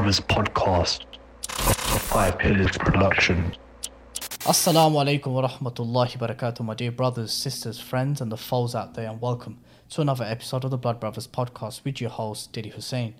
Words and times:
Brothers 0.00 0.20
podcast, 0.20 1.04
Five 1.50 2.38
Pillars 2.38 2.78
production. 2.78 3.54
Assalamu 4.48 4.94
alaikum 4.96 5.26
wa 5.26 5.46
rahmatullahi 5.46 6.18
wa 6.18 6.26
barakatuh, 6.26 6.60
my 6.64 6.72
dear 6.72 6.90
brothers, 6.90 7.30
sisters, 7.30 7.78
friends, 7.78 8.22
and 8.22 8.32
the 8.32 8.36
foes 8.38 8.74
out 8.74 8.94
there, 8.94 9.10
and 9.10 9.20
welcome 9.20 9.58
to 9.90 10.00
another 10.00 10.24
episode 10.24 10.64
of 10.64 10.70
the 10.70 10.78
Blood 10.78 11.00
Brothers 11.00 11.26
podcast 11.26 11.84
with 11.84 12.00
your 12.00 12.08
host, 12.08 12.50
Dilly 12.50 12.70
Hussain. 12.70 13.12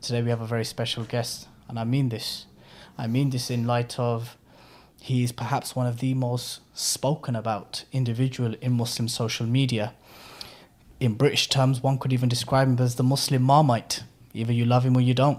Today 0.00 0.20
we 0.20 0.30
have 0.30 0.40
a 0.40 0.46
very 0.46 0.64
special 0.64 1.04
guest, 1.04 1.46
and 1.68 1.78
I 1.78 1.84
mean 1.84 2.08
this. 2.08 2.46
I 2.98 3.06
mean 3.06 3.30
this 3.30 3.48
in 3.48 3.64
light 3.64 3.96
of 3.96 4.36
he 5.00 5.22
is 5.22 5.30
perhaps 5.30 5.76
one 5.76 5.86
of 5.86 6.00
the 6.00 6.12
most 6.14 6.58
spoken 6.74 7.36
about 7.36 7.84
individual 7.92 8.56
in 8.60 8.72
Muslim 8.72 9.06
social 9.06 9.46
media. 9.46 9.94
In 10.98 11.14
British 11.14 11.48
terms, 11.48 11.84
one 11.84 11.98
could 11.98 12.12
even 12.12 12.28
describe 12.28 12.66
him 12.66 12.80
as 12.80 12.96
the 12.96 13.04
Muslim 13.04 13.42
Marmite. 13.42 14.02
Either 14.34 14.52
you 14.52 14.64
love 14.64 14.84
him 14.84 14.96
or 14.96 15.00
you 15.00 15.14
don't. 15.14 15.38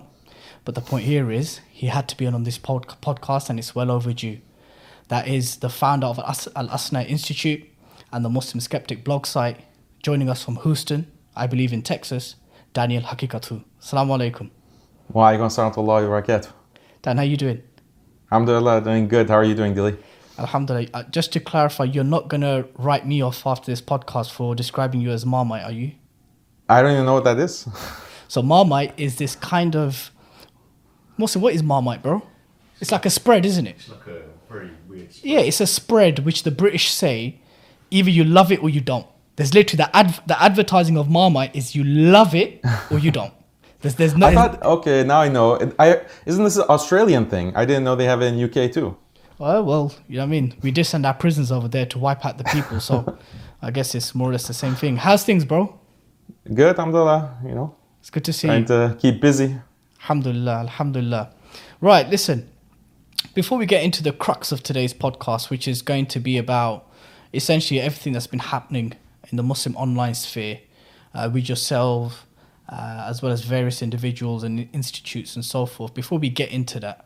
But 0.68 0.76
the 0.76 0.82
point 0.82 1.06
here 1.06 1.32
is 1.32 1.62
he 1.70 1.88
had 1.88 2.10
to 2.10 2.18
be 2.18 2.28
on 2.28 2.44
this 2.44 2.58
pod- 2.58 2.88
podcast, 3.02 3.50
and 3.50 3.58
it's 3.58 3.74
well 3.74 3.90
overdue. 3.90 4.40
That 5.08 5.26
is 5.26 5.60
the 5.60 5.70
founder 5.70 6.08
of 6.08 6.20
Al 6.20 6.68
Asna 6.68 7.08
Institute 7.08 7.64
and 8.12 8.26
the 8.26 8.30
Muslim 8.30 8.60
Skeptic 8.60 9.06
blog 9.06 9.26
site. 9.26 9.62
Joining 10.04 10.30
us 10.30 10.44
from 10.44 10.58
Houston, 10.64 11.10
I 11.38 11.48
believe 11.48 11.72
in 11.72 11.84
Texas, 11.84 12.36
Daniel 12.74 13.02
Haqiqatjou. 13.02 13.64
Assalamu 13.82 14.18
alaikum. 14.18 14.50
Wa 15.14 15.32
alaikum 15.32 15.48
assalam 15.48 15.74
wa 15.78 16.02
barakatuh. 16.02 16.52
Dan, 17.02 17.16
how 17.16 17.24
you 17.24 17.38
doing? 17.38 17.64
Alhamdulillah, 18.30 18.82
doing 18.82 19.08
good. 19.08 19.30
How 19.30 19.36
are 19.36 19.46
you 19.46 19.56
doing, 19.56 19.74
Dilly? 19.74 19.96
Alhamdulillah. 20.38 20.90
Uh, 20.94 21.04
just 21.04 21.32
to 21.32 21.40
clarify, 21.40 21.86
you're 21.86 22.04
not 22.04 22.28
going 22.28 22.42
to 22.42 22.68
write 22.78 23.08
me 23.08 23.22
off 23.22 23.48
after 23.48 23.72
this 23.72 23.82
podcast 23.82 24.32
for 24.32 24.54
describing 24.54 25.00
you 25.00 25.12
as 25.12 25.26
Marmite, 25.26 25.64
are 25.64 25.72
you? 25.72 25.94
I 26.68 26.82
don't 26.82 26.92
even 26.92 27.06
know 27.06 27.14
what 27.14 27.24
that 27.24 27.40
is. 27.40 27.70
So 28.30 28.42
Marmite 28.42 28.94
is 28.98 29.16
this 29.16 29.38
kind 29.38 29.74
of... 29.74 30.12
Mostly, 31.18 31.42
what 31.42 31.54
is 31.54 31.64
Marmite, 31.64 32.04
bro? 32.04 32.22
It's 32.80 32.92
like 32.92 33.06
a 33.06 33.10
spread, 33.10 33.46
isn't 33.46 33.66
it? 33.68 33.76
like 33.90 34.08
a 34.08 34.22
very 34.52 34.70
weird. 34.88 35.10
Yeah, 35.24 35.40
it's 35.40 35.60
a 35.62 35.68
spread 35.68 36.20
which 36.20 36.44
the 36.44 36.52
British 36.52 36.92
say 36.92 37.40
either 37.90 38.10
you 38.10 38.24
love 38.24 38.52
it 38.52 38.62
or 38.62 38.70
you 38.70 38.82
don't. 38.82 39.08
There's 39.36 39.54
literally 39.54 39.84
the 39.84 39.96
ad- 39.96 40.20
the 40.28 40.42
advertising 40.42 40.98
of 40.98 41.10
Marmite 41.10 41.56
is 41.56 41.76
you 41.76 41.84
love 41.84 42.34
it 42.36 42.62
or 42.92 43.00
you 43.00 43.12
don't. 43.12 43.34
There's 43.82 43.94
there's 43.96 44.16
no 44.18 44.26
I 44.28 44.34
thought, 44.34 44.64
okay, 44.64 45.04
now 45.04 45.22
I 45.22 45.30
know. 45.30 45.60
I, 45.78 46.02
isn't 46.26 46.44
this 46.44 46.58
an 46.58 46.64
Australian 46.68 47.28
thing? 47.28 47.56
I 47.56 47.64
didn't 47.66 47.84
know 47.84 47.96
they 47.96 48.06
have 48.06 48.24
it 48.24 48.34
in 48.34 48.44
UK 48.44 48.72
too. 48.72 48.98
well, 49.38 49.64
well, 49.64 49.94
you 50.08 50.16
know 50.18 50.24
what 50.24 50.28
I 50.28 50.30
mean. 50.30 50.56
We 50.64 50.72
did 50.72 50.86
send 50.86 51.06
our 51.06 51.14
prisons 51.14 51.52
over 51.52 51.68
there 51.68 51.86
to 51.86 52.00
wipe 52.00 52.26
out 52.26 52.40
the 52.40 52.44
people, 52.46 52.80
so 52.80 53.18
I 53.62 53.70
guess 53.70 53.94
it's 53.94 54.16
more 54.16 54.30
or 54.30 54.32
less 54.32 54.48
the 54.48 54.54
same 54.56 54.74
thing. 54.74 54.98
How's 54.98 55.24
things, 55.24 55.46
bro? 55.46 55.80
Good, 56.52 56.76
alhamdulillah, 56.80 57.38
you 57.46 57.54
know, 57.54 57.76
It's 58.00 58.10
good 58.10 58.26
to 58.26 58.34
see 58.34 58.48
trying 58.48 58.62
you. 58.64 58.68
to 58.68 58.98
keep 59.00 59.22
busy. 59.22 59.56
Alhamdulillah, 60.02 60.60
alhamdulillah. 60.60 61.34
Right, 61.82 62.08
listen. 62.10 62.50
Before 63.34 63.58
we 63.58 63.66
get 63.66 63.84
into 63.84 64.02
the 64.02 64.12
crux 64.12 64.52
of 64.52 64.64
today's 64.64 64.94
podcast, 64.94 65.50
which 65.50 65.68
is 65.68 65.82
going 65.82 66.06
to 66.08 66.20
be 66.20 66.38
about 66.38 66.90
essentially 67.34 67.80
everything 67.80 68.14
that's 68.14 68.28
been 68.28 68.40
happening 68.40 68.94
in 69.30 69.38
the 69.38 69.44
Muslim 69.44 69.76
online 69.76 70.16
sphere 70.16 70.60
uh, 71.14 71.30
with 71.32 71.50
yourself, 71.50 72.26
uh, 72.70 73.06
as 73.08 73.22
well 73.22 73.32
as 73.32 73.44
various 73.44 73.82
individuals 73.82 74.44
and 74.44 74.70
institutes 74.74 75.36
and 75.36 75.44
so 75.44 75.66
forth, 75.66 75.94
before 75.94 76.20
we 76.20 76.30
get 76.30 76.50
into 76.52 76.80
that, 76.80 77.06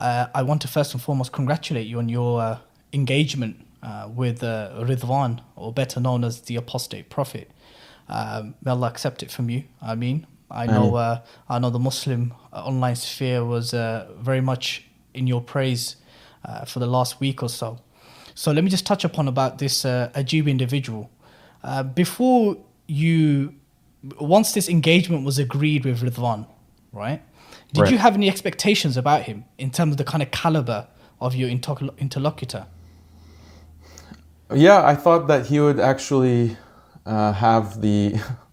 uh, 0.00 0.26
I 0.34 0.42
want 0.42 0.62
to 0.62 0.68
first 0.68 0.92
and 0.94 1.02
foremost 1.02 1.32
congratulate 1.32 1.86
you 1.86 1.98
on 1.98 2.08
your 2.08 2.40
uh, 2.40 2.58
engagement 2.92 3.64
uh, 3.82 4.08
with 4.14 4.42
uh, 4.42 4.70
Ridwan, 4.74 5.40
or 5.56 5.72
better 5.72 6.00
known 6.00 6.24
as 6.24 6.42
the 6.42 6.56
apostate 6.56 7.10
prophet. 7.10 7.50
Um, 8.08 8.54
may 8.62 8.72
Allah 8.72 8.88
accept 8.88 9.22
it 9.22 9.30
from 9.30 9.50
you. 9.50 9.64
I 9.80 9.94
mean, 9.94 10.26
I 10.50 10.66
know, 10.66 10.94
uh, 10.96 11.20
I 11.48 11.58
know 11.58 11.70
the 11.70 11.78
Muslim 11.78 12.34
uh, 12.52 12.64
online 12.64 12.96
sphere 12.96 13.44
was 13.44 13.72
uh, 13.72 14.08
very 14.18 14.40
much 14.40 14.84
in 15.14 15.26
your 15.26 15.40
praise 15.40 15.96
uh, 16.44 16.64
for 16.64 16.78
the 16.80 16.86
last 16.86 17.20
week 17.20 17.42
or 17.42 17.48
so. 17.48 17.78
So 18.34 18.52
let 18.52 18.64
me 18.64 18.70
just 18.70 18.86
touch 18.86 19.04
upon 19.04 19.28
about 19.28 19.58
this 19.58 19.84
uh, 19.84 20.10
Ajib 20.14 20.48
individual. 20.48 21.10
Uh, 21.62 21.82
before 21.82 22.56
you, 22.86 23.54
once 24.18 24.52
this 24.52 24.68
engagement 24.68 25.24
was 25.24 25.38
agreed 25.38 25.84
with 25.84 26.00
Ridwan, 26.02 26.46
right? 26.92 27.22
Did 27.72 27.82
Right. 27.82 27.92
you 27.92 27.98
have 27.98 28.14
any 28.14 28.28
expectations 28.28 28.96
about 28.96 29.22
him 29.22 29.44
in 29.58 29.70
terms 29.70 29.92
of 29.92 29.96
the 29.98 30.04
kind 30.04 30.22
of 30.22 30.30
caliber 30.30 30.88
of 31.20 31.34
your 31.34 31.48
interlo- 31.48 31.96
interlocutor? 31.98 32.66
Yeah, 34.52 34.84
I 34.84 34.96
thought 34.96 35.28
that 35.28 35.46
he 35.46 35.60
would 35.60 35.78
actually 35.78 36.56
uh, 37.06 37.32
have 37.32 37.80
the 37.80 38.16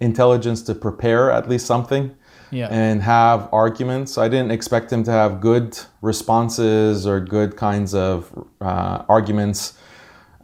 intelligence 0.00 0.62
to 0.62 0.74
prepare 0.74 1.30
at 1.30 1.48
least 1.48 1.66
something 1.66 2.10
Yeah. 2.50 2.68
and 2.70 3.02
have 3.02 3.48
arguments. 3.52 4.18
I 4.18 4.28
didn't 4.28 4.50
expect 4.50 4.92
him 4.92 5.02
to 5.04 5.10
have 5.12 5.40
good 5.40 5.78
responses 6.02 7.06
or 7.06 7.20
good 7.20 7.56
kinds 7.56 7.94
of 7.94 8.32
uh, 8.60 9.04
arguments 9.08 9.74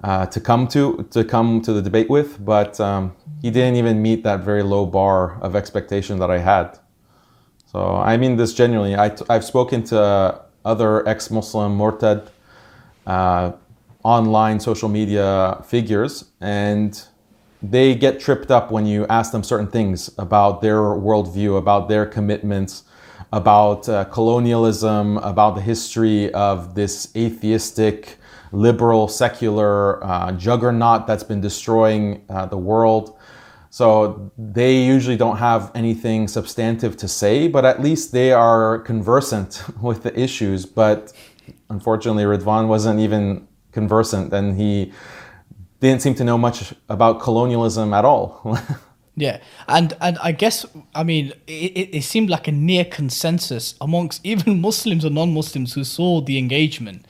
uh, 0.05 0.27
to 0.27 0.41
come 0.41 0.69
to 0.69 1.05
to 1.11 1.25
come 1.25 1.61
to 1.63 1.73
the 1.73 1.83
debate 1.83 2.09
with, 2.09 2.45
but 2.45 2.79
um, 2.81 3.13
he 3.43 3.51
didn't 3.51 3.77
even 3.77 4.03
meet 4.03 4.23
that 4.25 4.41
very 4.45 4.63
low 4.63 4.87
bar 4.87 5.39
of 5.41 5.57
expectation 5.57 6.19
that 6.19 6.31
I 6.31 6.39
had. 6.39 6.79
So 7.73 7.79
I 8.13 8.17
mean 8.17 8.37
this 8.37 8.55
genuinely. 8.55 8.95
I 8.97 9.09
t- 9.09 9.25
I've 9.29 9.45
spoken 9.45 9.83
to 9.85 9.99
other 10.65 11.09
ex-Muslim 11.09 11.77
Murtad 11.79 12.29
uh, 13.07 13.53
online 14.03 14.61
social 14.61 14.89
media 14.89 15.63
figures, 15.67 16.25
and 16.41 16.93
they 17.63 17.95
get 17.95 18.21
tripped 18.21 18.51
up 18.51 18.71
when 18.71 18.87
you 18.87 19.07
ask 19.07 19.33
them 19.33 19.43
certain 19.43 19.69
things 19.69 20.11
about 20.19 20.61
their 20.61 20.79
worldview, 20.79 21.59
about 21.59 21.89
their 21.89 22.07
commitments, 22.07 22.85
about 23.33 23.89
uh, 23.89 24.05
colonialism, 24.05 25.19
about 25.19 25.55
the 25.55 25.61
history 25.61 26.33
of 26.33 26.75
this 26.75 27.15
atheistic, 27.17 28.19
liberal, 28.53 29.09
secular 29.09 30.05
uh, 30.05 30.33
juggernaut 30.33 31.07
that's 31.07 31.25
been 31.25 31.41
destroying 31.41 32.25
uh, 32.29 32.47
the 32.47 32.59
world. 32.59 33.19
So 33.71 34.33
they 34.39 34.83
usually 34.83 35.17
don't 35.17 35.37
have 35.37 35.71
anything 35.75 36.29
substantive 36.29 36.97
to 36.99 37.09
say, 37.09 37.49
but 37.49 37.65
at 37.65 37.83
least 37.83 38.13
they 38.13 38.33
are 38.33 38.79
conversant 38.79 39.63
with 39.83 40.03
the 40.03 40.19
issues. 40.19 40.65
But 40.65 41.13
unfortunately, 41.69 42.25
Ridwan 42.25 42.69
wasn't 42.69 43.01
even 43.01 43.47
conversant, 43.73 44.33
and 44.33 44.59
he 44.59 44.93
didn't 45.81 46.03
seem 46.03 46.15
to 46.17 46.25
know 46.25 46.39
much 46.39 46.75
about 46.89 47.21
colonialism 47.21 47.93
at 47.95 48.05
all. 48.05 48.59
Yeah, 49.19 49.41
and 49.67 49.97
and 50.03 50.19
I 50.19 50.33
guess 50.33 50.67
I 50.95 51.03
mean 51.03 51.33
it, 51.47 51.89
it, 51.95 52.03
seemed 52.03 52.29
like 52.29 52.49
a 52.49 52.53
near 52.53 52.85
consensus 52.85 53.75
amongst 53.81 54.21
even 54.27 54.61
Muslims 54.61 55.07
and 55.07 55.15
non-Muslims 55.15 55.73
who 55.73 55.85
saw 55.85 56.21
the 56.21 56.37
engagement 56.37 57.07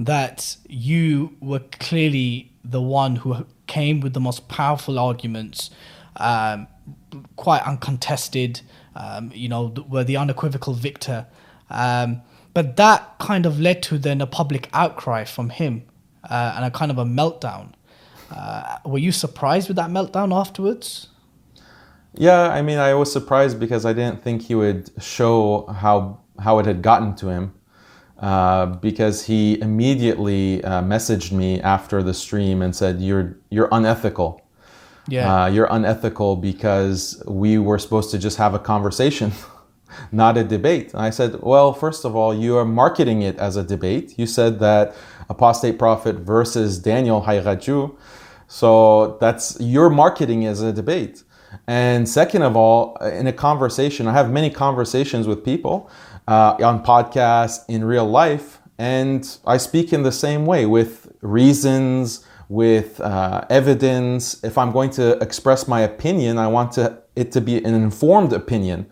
that 0.00 0.56
you 0.68 1.36
were 1.40 1.60
clearly 1.60 2.50
the 2.64 2.82
one 2.82 3.16
who 3.16 3.46
came 3.68 4.00
with 4.00 4.12
the 4.12 4.20
most 4.20 4.48
powerful 4.48 4.98
arguments, 4.98 5.70
um, 6.16 6.66
quite 7.36 7.62
uncontested. 7.62 8.60
Um, 8.96 9.30
you 9.32 9.48
know, 9.48 9.72
were 9.88 10.04
the 10.04 10.16
unequivocal 10.16 10.72
victor. 10.72 11.26
Um, 11.68 12.22
but 12.54 12.76
that 12.76 13.18
kind 13.18 13.44
of 13.44 13.60
led 13.60 13.82
to 13.84 13.98
then 13.98 14.22
a 14.22 14.26
public 14.26 14.70
outcry 14.72 15.24
from 15.24 15.50
him 15.50 15.84
uh, 16.28 16.54
and 16.56 16.64
a 16.64 16.70
kind 16.70 16.90
of 16.90 16.96
a 16.96 17.04
meltdown. 17.04 17.74
Uh, 18.30 18.78
were 18.84 18.98
you 18.98 19.12
surprised 19.12 19.68
with 19.68 19.76
that 19.76 19.90
meltdown 19.90 20.34
afterwards? 20.34 21.08
Yeah, 22.14 22.48
I 22.48 22.62
mean, 22.62 22.78
I 22.78 22.94
was 22.94 23.12
surprised 23.12 23.60
because 23.60 23.84
I 23.84 23.92
didn't 23.92 24.22
think 24.22 24.42
he 24.42 24.54
would 24.54 24.90
show 25.00 25.66
how 25.66 26.20
how 26.38 26.58
it 26.58 26.66
had 26.66 26.82
gotten 26.82 27.14
to 27.16 27.28
him. 27.28 27.52
Uh, 28.18 28.64
because 28.66 29.26
he 29.26 29.60
immediately 29.60 30.64
uh, 30.64 30.80
messaged 30.80 31.32
me 31.32 31.60
after 31.60 32.02
the 32.02 32.14
stream 32.14 32.62
and 32.62 32.74
said, 32.74 32.98
"You're 32.98 33.36
you're 33.50 33.68
unethical. 33.70 34.40
Yeah. 35.06 35.44
Uh, 35.44 35.46
you're 35.48 35.68
unethical 35.70 36.36
because 36.36 37.22
we 37.26 37.58
were 37.58 37.78
supposed 37.78 38.10
to 38.12 38.18
just 38.18 38.38
have 38.38 38.54
a 38.54 38.58
conversation, 38.58 39.32
not 40.12 40.38
a 40.38 40.44
debate." 40.44 40.94
And 40.94 41.02
I 41.02 41.10
said, 41.10 41.42
"Well, 41.42 41.74
first 41.74 42.06
of 42.06 42.16
all, 42.16 42.34
you 42.34 42.56
are 42.56 42.64
marketing 42.64 43.20
it 43.20 43.36
as 43.36 43.56
a 43.56 43.62
debate. 43.62 44.18
You 44.18 44.26
said 44.26 44.60
that 44.60 44.94
apostate 45.28 45.78
prophet 45.78 46.16
versus 46.16 46.78
Daniel 46.78 47.20
Haqiqatjou, 47.20 47.94
so 48.48 49.16
that's 49.20 49.56
you're 49.60 49.90
marketing 49.90 50.42
it 50.42 50.48
as 50.48 50.62
a 50.62 50.72
debate." 50.72 51.22
And 51.66 52.08
second 52.08 52.42
of 52.42 52.56
all, 52.56 52.96
in 52.96 53.26
a 53.26 53.32
conversation, 53.32 54.06
I 54.06 54.12
have 54.12 54.30
many 54.30 54.50
conversations 54.50 55.26
with 55.26 55.44
people 55.44 55.90
uh, 56.28 56.56
on 56.62 56.84
podcasts, 56.84 57.64
in 57.68 57.84
real 57.84 58.06
life, 58.06 58.60
and 58.78 59.38
I 59.46 59.56
speak 59.56 59.92
in 59.92 60.02
the 60.02 60.12
same 60.12 60.44
way 60.44 60.66
with 60.66 61.12
reasons, 61.22 62.24
with 62.48 63.00
uh, 63.00 63.44
evidence. 63.50 64.42
If 64.44 64.58
I'm 64.58 64.70
going 64.70 64.90
to 64.90 65.18
express 65.18 65.66
my 65.66 65.80
opinion, 65.80 66.38
I 66.38 66.46
want 66.48 66.72
to, 66.72 66.98
it 67.14 67.32
to 67.32 67.40
be 67.40 67.56
an 67.56 67.74
informed 67.74 68.32
opinion. 68.32 68.86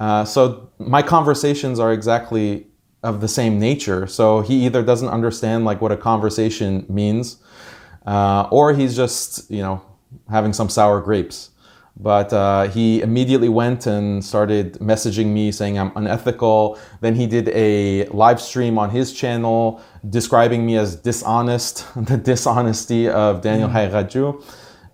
Uh, 0.00 0.24
so 0.24 0.70
my 0.78 1.02
conversations 1.02 1.78
are 1.78 1.92
exactly 1.92 2.66
of 3.02 3.20
the 3.20 3.28
same 3.28 3.58
nature. 3.58 4.06
So 4.06 4.40
he 4.40 4.66
either 4.66 4.82
doesn't 4.82 5.08
understand 5.08 5.64
like 5.64 5.80
what 5.80 5.92
a 5.92 5.96
conversation 5.96 6.86
means, 6.88 7.36
uh, 8.08 8.48
or 8.50 8.72
he's 8.72 8.96
just 8.96 9.50
you 9.50 9.62
know 9.62 9.80
having 10.30 10.52
some 10.52 10.68
sour 10.68 11.00
grapes. 11.00 11.50
But 12.00 12.32
uh, 12.32 12.68
he 12.68 13.02
immediately 13.02 13.48
went 13.48 13.86
and 13.86 14.24
started 14.24 14.74
messaging 14.74 15.26
me 15.26 15.50
saying 15.50 15.78
I'm 15.80 15.90
unethical. 15.96 16.78
Then 17.00 17.16
he 17.16 17.26
did 17.26 17.48
a 17.48 18.06
live 18.06 18.40
stream 18.40 18.78
on 18.78 18.90
his 18.90 19.12
channel 19.12 19.82
describing 20.08 20.64
me 20.64 20.76
as 20.76 20.94
dishonest, 20.94 21.84
the 21.96 22.16
dishonesty 22.16 23.08
of 23.08 23.42
Daniel 23.42 23.68
mm. 23.68 23.72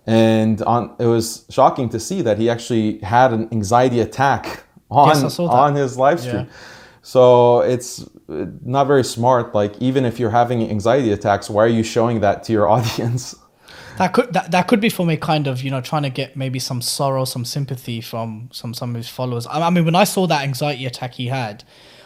And 0.07 0.63
on, 0.63 0.95
it 0.99 1.05
was 1.05 1.45
shocking 1.49 1.89
to 1.89 1.99
see 1.99 2.23
that 2.23 2.39
he 2.39 2.49
actually 2.49 2.97
had 2.99 3.33
an 3.33 3.49
anxiety 3.51 3.99
attack 3.99 4.63
on, 4.89 5.09
yes, 5.09 5.39
on 5.39 5.75
his 5.75 5.97
live 5.97 6.19
stream. 6.19 6.47
Yeah. 6.47 6.55
So 7.03 7.61
it's 7.61 8.03
not 8.27 8.85
very 8.85 9.03
smart. 9.03 9.53
Like 9.53 9.79
even 9.81 10.05
if 10.05 10.19
you're 10.19 10.31
having 10.31 10.69
anxiety 10.69 11.11
attacks, 11.11 11.49
why 11.49 11.63
are 11.63 11.67
you 11.67 11.83
showing 11.83 12.21
that 12.21 12.43
to 12.45 12.53
your 12.53 12.67
audience? 12.75 13.35
That 13.97 14.13
could 14.13 14.33
that, 14.33 14.51
that 14.51 14.67
could 14.67 14.81
be 14.81 14.89
from 14.89 15.09
a 15.09 15.17
kind 15.17 15.47
of 15.47 15.63
you 15.63 15.71
know 15.71 15.81
trying 15.81 16.03
to 16.03 16.09
get 16.09 16.35
maybe 16.35 16.59
some 16.59 16.81
sorrow, 16.81 17.25
some 17.25 17.45
sympathy 17.45 18.01
from 18.01 18.49
some 18.51 18.73
some 18.73 18.91
of 18.91 18.95
his 18.97 19.09
followers. 19.09 19.47
I, 19.47 19.61
I 19.61 19.69
mean, 19.69 19.85
when 19.85 19.95
I 19.95 20.03
saw 20.03 20.27
that 20.27 20.43
anxiety 20.43 20.85
attack 20.85 21.13
he 21.13 21.27
had, 21.27 21.63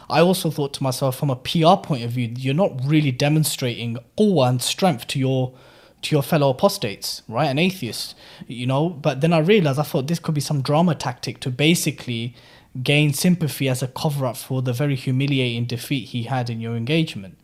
I 0.10 0.21
also 0.21 0.51
thought 0.51 0.74
to 0.75 0.83
myself, 0.83 1.18
from 1.18 1.30
a 1.30 1.36
PR 1.36 1.75
point 1.81 2.04
of 2.04 2.12
view, 2.12 2.33
you're 2.36 2.54
not 2.54 2.80
really 2.83 3.12
demonstrating 3.12 3.98
quwwah 4.18 4.50
and 4.50 4.62
strength 4.62 5.07
to 5.07 5.19
your 5.19 5.54
to 6.01 6.16
your 6.16 6.24
fellow 6.24 6.50
apostates, 6.50 7.24
right? 7.27 7.48
An 7.48 7.60
atheist, 7.60 8.16
you 8.48 8.66
know. 8.66 8.89
But 8.89 9.21
then 9.21 9.33
I 9.33 9.39
realized 9.39 9.80
I 9.80 9.83
thought 9.83 10.07
this 10.07 10.19
could 10.19 10.36
be 10.36 10.42
some 10.42 10.62
drama 10.62 10.95
tactic 10.95 11.39
to 11.42 11.50
basically 11.50 12.36
gain 12.83 13.13
sympathy 13.13 13.67
as 13.69 13.81
a 13.81 13.87
cover 13.87 14.25
up 14.25 14.37
for 14.37 14.61
the 14.61 14.73
very 14.73 14.95
humiliating 14.95 15.65
defeat 15.65 16.09
he 16.09 16.23
had 16.23 16.49
in 16.49 16.59
your 16.59 16.75
engagement. 16.75 17.37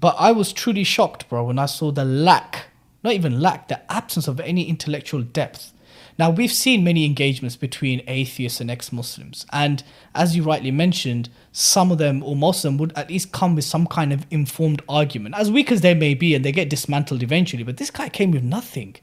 But 0.00 0.16
I 0.18 0.32
was 0.32 0.52
truly 0.52 0.84
shocked, 0.84 1.28
bro, 1.28 1.44
when 1.44 1.58
I 1.58 1.66
saw 1.66 1.90
the 1.90 2.04
lack 2.04 2.66
not 3.02 3.14
even 3.14 3.40
lack, 3.40 3.68
the 3.68 3.80
absence 3.90 4.28
of 4.28 4.40
any 4.40 4.68
intellectual 4.68 5.22
depth. 5.22 5.72
Now, 6.18 6.30
we've 6.30 6.52
seen 6.52 6.82
many 6.82 7.04
engagements 7.04 7.54
between 7.54 8.02
atheists 8.08 8.60
and 8.60 8.70
ex 8.70 8.92
Muslims, 8.92 9.46
and 9.52 9.84
as 10.16 10.34
you 10.34 10.42
rightly 10.42 10.72
mentioned, 10.72 11.28
some 11.52 11.92
of 11.92 11.98
them, 11.98 12.24
or 12.24 12.34
most 12.34 12.64
of 12.64 12.72
them, 12.72 12.78
would 12.78 12.92
at 12.96 13.08
least 13.08 13.30
come 13.30 13.54
with 13.54 13.64
some 13.64 13.86
kind 13.86 14.12
of 14.12 14.26
informed 14.30 14.82
argument, 14.88 15.36
as 15.36 15.50
weak 15.50 15.70
as 15.70 15.80
they 15.80 15.94
may 15.94 16.14
be, 16.14 16.34
and 16.34 16.44
they 16.44 16.50
get 16.50 16.68
dismantled 16.68 17.22
eventually. 17.22 17.62
But 17.62 17.76
this 17.76 17.90
guy 17.90 18.08
came 18.08 18.32
with 18.32 18.42
nothing. 18.42 18.96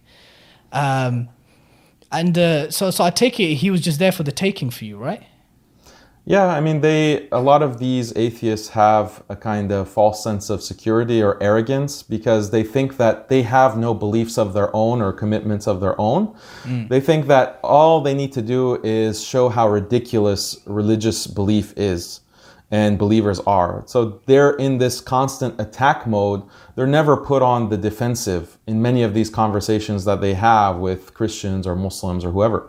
Um, 0.74 1.30
and 2.12 2.38
uh, 2.38 2.70
so, 2.70 2.92
so 2.92 3.04
I 3.06 3.12
take 3.12 3.40
it 3.40 3.56
he 3.56 3.72
was 3.72 3.82
just 3.82 3.98
there 3.98 4.12
for 4.12 4.24
the 4.24 4.32
taking 4.32 4.70
for 4.70 4.84
you, 4.84 4.98
right? 4.98 5.24
Yeah, 6.28 6.48
I 6.48 6.60
mean, 6.60 6.82
they 6.82 7.30
a 7.32 7.40
lot 7.40 7.62
of 7.62 7.78
these 7.78 8.12
atheists 8.18 8.70
have 8.70 9.24
a 9.30 9.36
kind 9.36 9.72
of 9.72 9.88
false 9.88 10.24
sense 10.24 10.50
of 10.50 10.64
security 10.64 11.22
or 11.22 11.42
arrogance 11.42 12.02
because 12.02 12.50
they 12.50 12.64
think 12.64 12.98
that 12.98 13.30
they 13.30 13.44
have 13.44 13.78
no 13.78 13.94
beliefs 13.94 14.40
of 14.40 14.54
their 14.54 14.76
own 14.76 15.04
or 15.04 15.14
commitments 15.14 15.68
of 15.68 15.82
their 15.82 16.00
own. 16.02 16.36
Mm. 16.64 16.90
They 16.90 17.00
think 17.00 17.28
that 17.28 17.60
all 17.64 18.02
they 18.02 18.16
need 18.16 18.34
to 18.34 18.42
do 18.42 18.82
is 18.84 19.24
show 19.24 19.50
how 19.50 19.70
ridiculous 19.70 20.60
religious 20.66 21.28
belief 21.28 21.74
is 21.78 22.22
and 22.72 22.98
believers 22.98 23.40
are. 23.42 23.84
So 23.86 24.22
they're 24.26 24.56
in 24.56 24.80
this 24.80 25.00
constant 25.00 25.62
attack 25.62 26.08
mode. 26.08 26.42
They're 26.76 26.88
never 26.88 27.16
put 27.16 27.44
on 27.44 27.70
the 27.70 27.78
defensive 27.78 28.58
in 28.66 28.82
many 28.82 29.04
of 29.04 29.14
these 29.14 29.30
conversations 29.30 30.06
that 30.06 30.22
they 30.22 30.34
have 30.34 30.78
with 30.78 31.14
Christians 31.14 31.68
or 31.68 31.76
Muslims 31.76 32.26
or 32.26 32.32
whoever. 32.32 32.68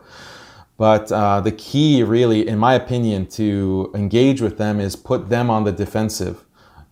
But 0.79 1.11
uh, 1.11 1.41
the 1.41 1.53
key, 1.53 2.03
really, 2.03 2.47
in 2.47 2.59
my 2.59 2.75
opinion, 2.75 3.27
to 3.29 3.91
engage 3.95 4.41
with 4.41 4.59
them 4.59 4.79
is 4.79 4.95
put 4.95 5.31
them 5.31 5.49
on 5.49 5.65
the 5.65 5.73
defensive. 5.73 6.45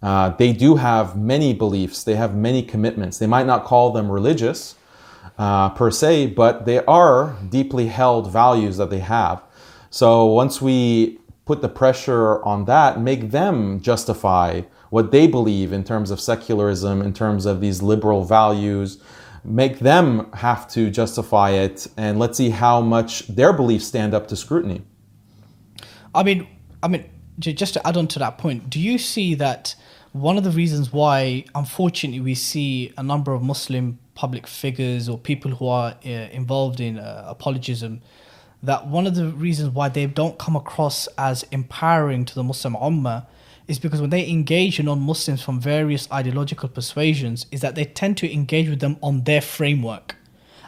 Uh, 0.02 0.30
they 0.30 0.52
do 0.52 0.76
have 0.76 1.16
many 1.16 1.54
beliefs, 1.54 2.04
they 2.04 2.14
have 2.14 2.34
many 2.34 2.62
commitments. 2.62 3.18
They 3.18 3.26
might 3.26 3.46
not 3.46 3.64
call 3.64 3.90
them 3.92 4.10
religious 4.10 4.76
uh, 5.38 5.70
per 5.70 5.90
se, 5.90 6.28
but 6.28 6.66
they 6.66 6.84
are 6.84 7.36
deeply 7.48 7.86
held 7.86 8.30
values 8.30 8.76
that 8.76 8.90
they 8.90 8.98
have. 9.00 9.42
So 9.90 10.26
once 10.26 10.60
we 10.60 11.18
put 11.44 11.62
the 11.62 11.68
pressure 11.68 12.42
on 12.44 12.64
that, 12.66 13.00
make 13.00 13.30
them 13.30 13.80
justify 13.80 14.62
what 14.90 15.10
they 15.10 15.26
believe 15.26 15.72
in 15.72 15.84
terms 15.84 16.10
of 16.10 16.20
secularism, 16.20 17.02
in 17.02 17.12
terms 17.12 17.46
of 17.46 17.60
these 17.60 17.82
liberal 17.82 18.24
values, 18.24 18.98
make 19.44 19.78
them 19.78 20.30
have 20.32 20.66
to 20.68 20.90
justify 20.90 21.50
it, 21.50 21.86
and 21.96 22.18
let's 22.18 22.38
see 22.38 22.50
how 22.50 22.80
much 22.80 23.26
their 23.28 23.52
beliefs 23.52 23.86
stand 23.86 24.14
up 24.14 24.26
to 24.28 24.36
scrutiny. 24.36 24.82
I 26.14 26.22
mean, 26.22 26.46
I 26.82 26.88
mean, 26.88 27.04
just 27.38 27.74
to 27.74 27.86
add 27.86 27.96
on 27.96 28.08
to 28.08 28.18
that 28.20 28.38
point, 28.38 28.70
do 28.70 28.80
you 28.80 28.98
see 28.98 29.34
that 29.34 29.74
one 30.12 30.38
of 30.38 30.44
the 30.44 30.50
reasons 30.50 30.92
why, 30.92 31.44
unfortunately, 31.54 32.20
we 32.20 32.34
see 32.34 32.92
a 32.96 33.02
number 33.02 33.32
of 33.32 33.42
Muslim 33.42 33.98
public 34.14 34.46
figures 34.46 35.08
or 35.08 35.18
people 35.18 35.50
who 35.50 35.66
are 35.66 35.96
uh, 36.06 36.08
involved 36.08 36.80
in 36.80 36.98
uh, 36.98 37.24
apologism, 37.26 38.00
that 38.62 38.86
one 38.86 39.06
of 39.06 39.14
the 39.16 39.26
reasons 39.28 39.70
why 39.70 39.88
they 39.88 40.06
don't 40.06 40.38
come 40.38 40.56
across 40.56 41.06
as 41.18 41.42
empowering 41.50 42.24
to 42.24 42.34
the 42.34 42.42
Muslim 42.42 42.74
Ummah 42.74 43.26
is 43.66 43.78
because 43.78 44.00
when 44.00 44.10
they 44.10 44.28
engage 44.28 44.82
non-Muslims 44.82 45.42
from 45.42 45.60
various 45.60 46.10
ideological 46.12 46.68
persuasions, 46.68 47.46
is 47.50 47.60
that 47.62 47.74
they 47.74 47.84
tend 47.84 48.16
to 48.18 48.32
engage 48.32 48.68
with 48.68 48.80
them 48.80 48.96
on 49.02 49.24
their 49.24 49.40
framework, 49.40 50.16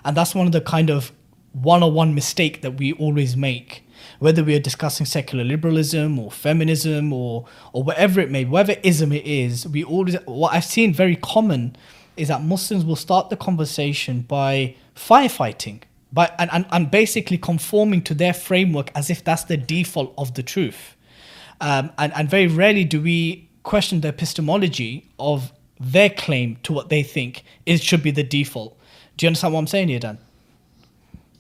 and 0.05 0.17
that's 0.17 0.35
one 0.35 0.47
of 0.47 0.53
the 0.53 0.61
kind 0.61 0.91
of 0.91 1.13
one-on-one 1.53 2.15
mistake 2.15 2.63
that 2.63 2.73
we 2.73 2.93
always 2.95 3.37
make. 3.37 3.83
Whether 4.19 4.45
we 4.45 4.55
are 4.55 4.61
discussing 4.61 5.07
secular 5.07 5.45
liberalism 5.45 6.19
or 6.19 6.31
feminism 6.31 7.13
or 7.13 7.47
or 7.73 7.83
whatever 7.83 8.21
it 8.21 8.31
may, 8.31 8.45
whatever 8.45 8.79
ism 8.83 9.13
it 9.13 9.27
is, 9.27 9.67
we 9.67 9.85
always 9.85 10.17
what 10.25 10.55
I've 10.55 10.65
seen 10.65 10.93
very 10.93 11.17
common 11.17 11.77
is 12.17 12.29
that 12.29 12.43
Muslims 12.43 12.85
will 12.85 12.97
start 12.97 13.29
the 13.31 13.37
conversation 13.37 14.23
by 14.23 14.75
firefighting, 14.95 15.83
by 16.13 16.31
and, 16.39 16.51
and, 16.53 16.67
and 16.71 16.91
basically 16.91 17.37
conforming 17.37 18.03
to 18.03 18.15
their 18.15 18.33
framework 18.33 18.91
as 18.95 19.11
if 19.11 19.23
that's 19.23 19.45
the 19.45 19.57
default 19.57 20.15
of 20.17 20.35
the 20.35 20.43
truth 20.43 20.96
um, 21.61 21.91
and, 21.99 22.13
and 22.15 22.29
very 22.29 22.47
rarely 22.47 22.85
do 22.85 23.01
we 23.01 23.49
question 23.63 24.01
the 24.01 24.09
epistemology 24.09 25.09
of 25.19 25.53
their 25.79 26.09
claim 26.09 26.57
to 26.63 26.73
what 26.73 26.89
they 26.89 27.03
think 27.03 27.45
is 27.67 27.83
should 27.83 28.03
be 28.03 28.11
the 28.11 28.23
default. 28.23 28.79
Do 29.17 29.27
you 29.27 29.29
understand 29.29 29.55
what 29.55 29.61
I'm 29.61 29.67
saying 29.67 29.89
here, 29.89 29.99
Dan? 29.99 30.19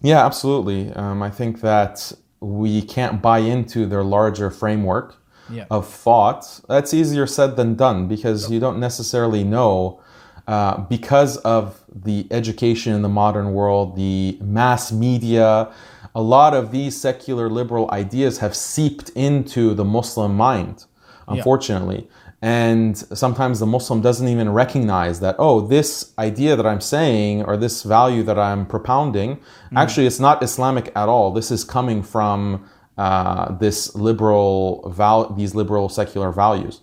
Yeah, 0.02 0.24
absolutely. 0.24 0.92
Um, 0.92 1.22
I 1.22 1.30
think 1.30 1.60
that 1.60 2.12
we 2.40 2.82
can't 2.82 3.22
buy 3.22 3.38
into 3.38 3.86
their 3.86 4.04
larger 4.04 4.50
framework 4.50 5.16
yeah. 5.50 5.66
of 5.70 5.88
thought. 5.88 6.60
That's 6.68 6.92
easier 6.92 7.26
said 7.26 7.56
than 7.56 7.76
done 7.76 8.08
because 8.08 8.50
you 8.50 8.60
don't 8.60 8.78
necessarily 8.78 9.44
know. 9.44 10.00
Uh, 10.46 10.78
because 10.82 11.38
of 11.38 11.80
the 11.92 12.24
education 12.30 12.92
in 12.92 13.02
the 13.02 13.08
modern 13.08 13.52
world, 13.52 13.96
the 13.96 14.38
mass 14.40 14.92
media, 14.92 15.72
a 16.16 16.22
lot 16.22 16.54
of 16.54 16.70
these 16.70 16.98
secular 16.98 17.50
liberal 17.50 17.90
ideas 17.90 18.38
have 18.38 18.56
seeped 18.56 19.10
into 19.10 19.74
the 19.74 19.84
Muslim 19.84 20.34
mind, 20.34 20.86
unfortunately. 21.28 22.08
Yeah. 22.08 22.12
And 22.40 22.96
sometimes 22.96 23.60
the 23.60 23.66
Muslim 23.66 24.00
doesn't 24.00 24.26
even 24.26 24.50
recognize 24.50 25.20
that, 25.20 25.36
oh, 25.38 25.60
this 25.60 26.14
idea 26.18 26.56
that 26.56 26.64
I'm 26.64 26.80
saying 26.80 27.44
or 27.44 27.58
this 27.58 27.82
value 27.82 28.22
that 28.22 28.38
I'm 28.38 28.64
propounding, 28.64 29.36
mm. 29.36 29.42
actually, 29.76 30.06
it's 30.06 30.18
not 30.18 30.42
Islamic 30.42 30.90
at 30.96 31.06
all. 31.06 31.32
This 31.32 31.50
is 31.50 31.64
coming 31.64 32.02
from 32.02 32.66
uh, 32.96 33.52
this 33.58 33.94
liberal 33.94 34.88
val- 34.88 35.34
these 35.34 35.54
liberal 35.54 35.90
secular 35.90 36.32
values. 36.32 36.80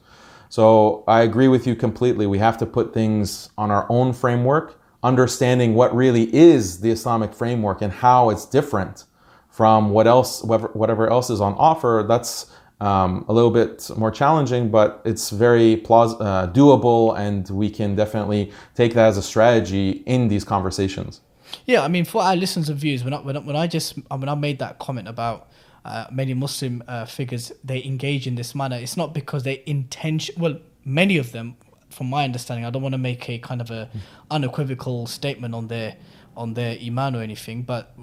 So 0.50 1.04
I 1.08 1.22
agree 1.22 1.48
with 1.48 1.66
you 1.66 1.76
completely. 1.76 2.28
We 2.28 2.38
have 2.38 2.60
to 2.60 2.68
put 2.68 2.94
things 2.94 3.50
on 3.58 3.72
our 3.72 3.88
own 3.90 4.14
framework, 4.14 4.80
understanding 5.02 5.74
what 5.74 5.96
really 5.96 6.26
is 6.36 6.82
the 6.82 6.92
Islamic 6.92 7.34
framework 7.34 7.82
and 7.82 7.92
how 7.92 8.30
it's 8.30 8.46
different 8.46 9.06
from 9.54 9.92
what 9.92 10.08
else, 10.08 10.44
whatever 10.44 11.08
else 11.12 11.30
is 11.30 11.40
on 11.40 11.54
offer, 11.54 12.04
that's 12.08 12.48
um, 12.82 13.24
a 13.30 13.34
little 13.34 13.52
bit 13.52 13.88
more 13.96 14.10
challenging, 14.10 14.72
but 14.72 15.00
it's 15.06 15.30
very 15.30 15.78
plaus- 15.78 16.20
uh, 16.20 16.48
doable, 16.48 17.16
and 17.16 17.48
we 17.52 17.70
can 17.70 17.96
definitely 17.96 18.52
take 18.74 18.96
that 18.96 19.10
as 19.10 19.16
a 19.16 19.22
strategy 19.22 20.02
in 20.08 20.28
these 20.28 20.44
conversations. 20.44 21.22
Yeah, 21.68 21.84
I 21.84 21.88
mean, 21.88 22.04
for 22.04 22.24
our 22.24 22.36
listeners 22.36 22.68
and 22.68 22.80
viewers, 22.80 23.04
when 23.04 23.14
I, 23.14 23.22
when 23.22 23.38
I, 23.38 23.40
when 23.42 23.56
I 23.56 23.68
just 23.68 23.94
when 24.10 24.28
I 24.28 24.34
made 24.34 24.58
that 24.58 24.80
comment 24.80 25.08
about 25.08 25.50
uh, 25.86 26.06
many 26.12 26.34
Muslim 26.34 26.84
uh, 26.88 27.06
figures 27.06 27.52
they 27.64 27.84
engage 27.84 28.26
in 28.26 28.34
this 28.34 28.56
manner, 28.56 28.78
it's 28.78 28.98
not 28.98 29.14
because 29.14 29.44
they 29.44 29.62
intention. 29.68 30.34
Well, 30.42 30.58
many 30.84 31.18
of 31.18 31.32
them, 31.32 31.58
from 31.92 32.10
my 32.10 32.24
understanding, 32.24 32.66
I 32.66 32.72
don't 32.72 32.82
want 32.82 32.94
to 32.94 33.04
make 33.12 33.30
a 33.30 33.38
kind 33.38 33.62
of 33.62 33.70
a 33.70 33.88
unequivocal 34.32 35.06
statement 35.06 35.54
on 35.54 35.68
their 35.68 35.96
on 36.36 36.54
their 36.54 36.78
iman 36.82 37.16
or 37.16 37.22
anything, 37.22 37.64
but 37.64 37.96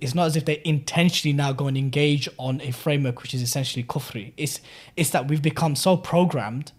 it's 0.00 0.14
not 0.14 0.26
as 0.26 0.36
if 0.36 0.44
they 0.44 0.60
intentionally 0.64 1.32
now 1.32 1.52
go 1.52 1.66
and 1.66 1.76
engage 1.76 2.28
on 2.38 2.60
a 2.60 2.70
framework 2.70 3.22
which 3.22 3.34
is 3.34 3.42
essentially 3.42 3.82
kufri. 3.82 4.32
It's 4.36 4.60
it's 4.96 5.10
that 5.10 5.28
we've 5.28 5.42
become 5.42 5.76
so 5.76 5.96
programmed 5.96 6.72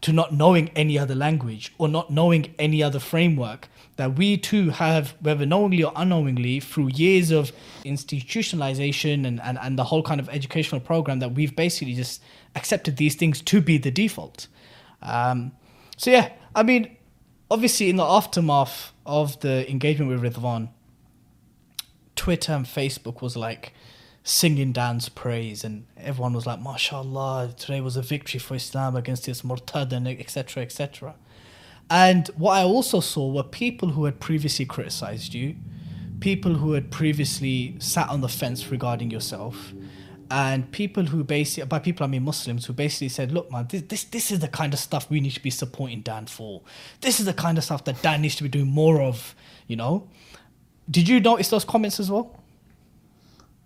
to 0.00 0.12
not 0.12 0.32
knowing 0.32 0.70
any 0.76 0.98
other 0.98 1.14
language 1.14 1.74
or 1.78 1.88
not 1.88 2.10
knowing 2.10 2.54
any 2.58 2.82
other 2.82 3.00
framework 3.00 3.68
that 3.96 4.16
we 4.16 4.36
too 4.36 4.70
have, 4.70 5.14
whether 5.20 5.44
knowingly 5.44 5.82
or 5.82 5.92
unknowingly, 5.96 6.60
through 6.60 6.88
years 6.94 7.32
of 7.32 7.50
institutionalization 7.84 9.26
and, 9.26 9.40
and, 9.40 9.58
and 9.60 9.76
the 9.76 9.82
whole 9.82 10.04
kind 10.04 10.20
of 10.20 10.28
educational 10.28 10.80
program, 10.80 11.18
that 11.18 11.34
we've 11.34 11.56
basically 11.56 11.94
just 11.94 12.22
accepted 12.54 12.96
these 12.96 13.16
things 13.16 13.42
to 13.42 13.60
be 13.60 13.76
the 13.76 13.90
default. 13.90 14.46
Um, 15.02 15.50
so 15.96 16.10
yeah, 16.10 16.30
I 16.54 16.62
mean, 16.62 16.96
obviously 17.50 17.88
in 17.88 17.96
the 17.96 18.04
aftermath 18.04 18.92
of 19.06 19.40
the 19.40 19.68
engagement 19.70 20.10
with 20.10 20.22
Ridwan, 20.22 20.68
Twitter 22.16 22.52
and 22.52 22.66
Facebook 22.66 23.22
was 23.22 23.36
like 23.36 23.72
singing 24.24 24.72
Dan's 24.72 25.08
praise, 25.08 25.64
and 25.64 25.86
everyone 25.96 26.34
was 26.34 26.46
like, 26.46 26.60
"MashaAllah, 26.60 27.56
today 27.56 27.80
was 27.80 27.96
a 27.96 28.02
victory 28.02 28.40
for 28.40 28.54
Islam 28.54 28.96
against 28.96 29.24
this 29.24 29.42
murtad 29.42 29.92
and 29.92 30.06
etc. 30.06 30.62
etc." 30.62 31.14
And 31.90 32.28
what 32.36 32.52
I 32.52 32.62
also 32.62 33.00
saw 33.00 33.30
were 33.30 33.42
people 33.42 33.90
who 33.90 34.04
had 34.04 34.20
previously 34.20 34.66
criticized 34.66 35.32
you, 35.32 35.56
people 36.20 36.54
who 36.54 36.72
had 36.72 36.90
previously 36.90 37.76
sat 37.78 38.08
on 38.10 38.20
the 38.20 38.28
fence 38.28 38.70
regarding 38.70 39.10
yourself, 39.10 39.72
and 40.30 40.70
people 40.72 41.04
who 41.04 41.24
basically, 41.24 41.66
by 41.66 41.78
people 41.78 42.04
I 42.04 42.08
mean 42.08 42.24
Muslims, 42.24 42.66
who 42.66 42.72
basically 42.72 43.08
said, 43.08 43.32
"Look, 43.32 43.50
man, 43.50 43.66
this 43.70 43.82
this, 43.82 44.04
this 44.04 44.30
is 44.30 44.40
the 44.40 44.48
kind 44.48 44.72
of 44.72 44.78
stuff 44.78 45.08
we 45.10 45.20
need 45.20 45.32
to 45.32 45.42
be 45.42 45.50
supporting 45.50 46.00
Dan 46.02 46.26
for. 46.26 46.62
This 47.00 47.18
is 47.20 47.26
the 47.26 47.32
kind 47.32 47.58
of 47.58 47.64
stuff 47.64 47.84
that 47.84 48.02
Dan 48.02 48.22
needs 48.22 48.36
to 48.36 48.42
be 48.42 48.48
doing 48.48 48.68
more 48.68 49.00
of." 49.00 49.34
You 49.66 49.76
know, 49.76 50.08
did 50.90 51.08
you 51.08 51.20
notice 51.20 51.48
those 51.50 51.64
comments 51.64 52.00
as 52.00 52.10
well? 52.10 52.34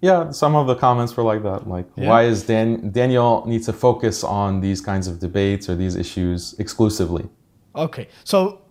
Yeah, 0.00 0.32
some 0.32 0.56
of 0.56 0.66
the 0.66 0.74
comments 0.74 1.16
were 1.16 1.22
like 1.22 1.44
that. 1.44 1.68
Like, 1.68 1.86
Yeah. 1.96 2.08
why 2.08 2.24
is 2.24 2.42
Dan 2.44 2.90
Daniel 2.90 3.44
needs 3.46 3.66
to 3.66 3.72
focus 3.72 4.24
on 4.24 4.60
these 4.60 4.80
kinds 4.80 5.06
of 5.06 5.20
debates 5.20 5.68
or 5.70 5.76
these 5.76 5.94
issues 5.94 6.54
exclusively? 6.58 7.28
Okay, 7.76 8.08
so 8.24 8.62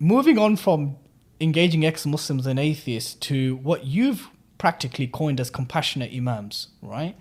moving 0.00 0.38
on 0.38 0.56
from 0.56 0.96
engaging 1.40 1.84
ex-Muslims 1.84 2.46
and 2.46 2.58
atheists 2.58 3.14
to 3.14 3.56
what 3.62 3.84
you've 3.86 4.28
practically 4.62 5.08
coined 5.08 5.40
as 5.40 5.50
compassionate 5.50 6.12
imams, 6.14 6.68
right? 6.82 7.16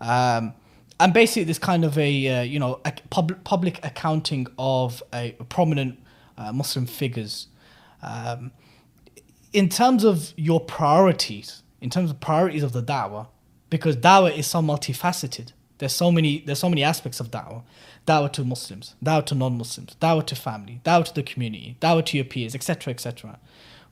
Um, 0.00 0.54
and 1.00 1.12
basically, 1.12 1.42
this 1.42 1.58
kind 1.58 1.84
of 1.84 1.98
a 1.98 2.28
uh, 2.28 2.42
you 2.42 2.60
know 2.60 2.78
a 2.84 2.92
public 3.10 3.42
public 3.42 3.84
accounting 3.84 4.46
of 4.56 5.02
a 5.12 5.32
prominent 5.48 5.98
uh, 6.38 6.52
Muslim 6.52 6.86
figures. 6.86 7.48
Um, 8.00 8.52
in 9.52 9.68
terms 9.68 10.04
of 10.04 10.32
your 10.36 10.60
priorities, 10.60 11.64
in 11.80 11.90
terms 11.90 12.12
of 12.12 12.20
priorities 12.20 12.62
of 12.62 12.72
the 12.72 12.82
da'wah, 12.82 13.26
because 13.70 13.96
da'wah 13.96 14.32
is 14.38 14.46
so 14.46 14.60
multifaceted. 14.60 15.52
There's 15.78 15.96
so 16.04 16.12
many 16.12 16.44
there's 16.46 16.60
so 16.60 16.68
many 16.68 16.84
aspects 16.84 17.18
of 17.18 17.32
da'wah. 17.32 17.64
Da'wah 18.06 18.32
to 18.34 18.44
Muslims, 18.44 18.94
da'wah 19.04 19.26
to 19.26 19.34
non-Muslims, 19.34 19.96
da'wah 20.00 20.24
to 20.26 20.36
family, 20.36 20.80
da'wah 20.84 21.06
to 21.06 21.14
the 21.14 21.24
community, 21.24 21.76
da'wah 21.80 22.06
to 22.06 22.16
your 22.16 22.24
peers, 22.24 22.54
etc., 22.54 22.92
etc. 22.92 23.40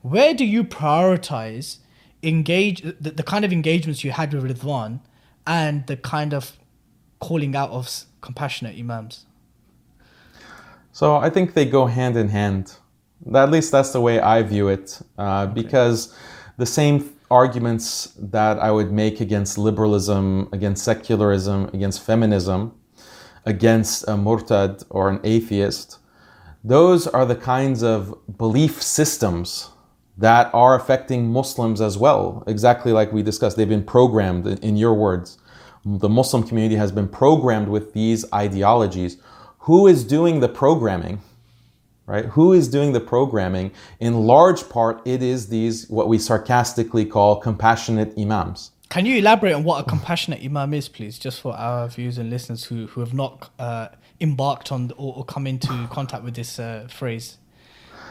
Where 0.01 0.33
do 0.33 0.45
you 0.45 0.63
prioritize 0.63 1.79
engage 2.23 2.81
the, 2.81 3.11
the 3.11 3.23
kind 3.23 3.45
of 3.45 3.51
engagements 3.51 4.03
you 4.03 4.11
had 4.11 4.33
with 4.33 4.43
Ridwan 4.43 5.01
and 5.45 5.85
the 5.87 5.97
kind 5.97 6.33
of 6.33 6.57
calling 7.19 7.55
out 7.55 7.69
of 7.69 8.05
compassionate 8.21 8.77
imams? 8.77 9.25
So 10.91 11.15
I 11.17 11.29
think 11.29 11.53
they 11.53 11.65
go 11.65 11.85
hand 11.85 12.15
in 12.17 12.29
hand. 12.29 12.75
At 13.33 13.49
least 13.51 13.71
that's 13.71 13.91
the 13.91 14.01
way 14.01 14.19
I 14.19 14.43
view 14.43 14.67
it, 14.67 15.01
uh, 15.17 15.47
because 15.47 16.15
the 16.57 16.65
same 16.65 17.09
arguments 17.31 18.13
that 18.19 18.59
I 18.59 18.69
would 18.69 18.91
make 18.91 19.19
against 19.19 19.57
liberalism, 19.57 20.49
against 20.51 20.83
secularism, 20.83 21.69
against 21.73 22.03
feminism, 22.03 22.73
against 23.45 24.07
a 24.07 24.15
murtad 24.15 24.83
or 24.89 25.09
an 25.09 25.19
atheist, 25.23 25.97
those 26.63 27.07
are 27.07 27.25
the 27.25 27.35
kinds 27.35 27.81
of 27.83 28.15
belief 28.37 28.81
systems 28.81 29.72
that 30.17 30.53
are 30.53 30.75
affecting 30.75 31.31
Muslims 31.31 31.81
as 31.81 31.97
well. 31.97 32.43
Exactly 32.47 32.91
like 32.91 33.11
we 33.11 33.23
discussed, 33.23 33.57
they've 33.57 33.67
been 33.67 33.83
programmed, 33.83 34.45
in- 34.47 34.77
your 34.77 34.93
words. 34.93 35.37
The 35.85 36.09
Muslim 36.09 36.43
community 36.43 36.75
has 36.75 36.91
been 36.91 37.07
programmed 37.07 37.67
with 37.67 37.93
these 37.93 38.25
ideologies. 38.33 39.17
Who 39.59 39.87
is 39.87 40.03
doing 40.03 40.39
the 40.39 40.49
programming? 40.49 41.21
Right? 42.05 42.25
Who 42.25 42.53
is 42.53 42.67
doing 42.67 42.91
the 42.93 42.99
programming? 42.99 43.71
In 43.99 44.25
large 44.27 44.67
part, 44.69 45.01
it 45.05 45.23
is 45.23 45.47
these, 45.47 45.89
what 45.89 46.07
we 46.09 46.17
sarcastically 46.17 47.05
call 47.05 47.37
compassionate 47.37 48.13
imams. 48.17 48.71
Can 48.89 49.05
you 49.05 49.17
elaborate 49.17 49.53
on 49.53 49.63
what 49.63 49.79
a 49.81 49.89
compassionate 49.89 50.43
imam 50.43 50.73
is, 50.73 50.87
please, 50.87 51.17
just 51.17 51.41
for 51.41 51.55
our 51.55 51.87
viewers 51.87 52.17
and 52.17 52.29
listeners 52.29 52.65
who, 52.65 52.87
who 52.87 52.99
have 52.99 53.13
not 53.13 53.49
uh, 53.57 53.87
embarked 54.21 54.71
on 54.71 54.91
or, 54.97 55.15
or 55.17 55.25
come 55.25 55.47
into 55.47 55.87
contact 55.89 56.23
with 56.23 56.35
this 56.35 56.59
uh, 56.59 56.87
phrase, 56.89 57.37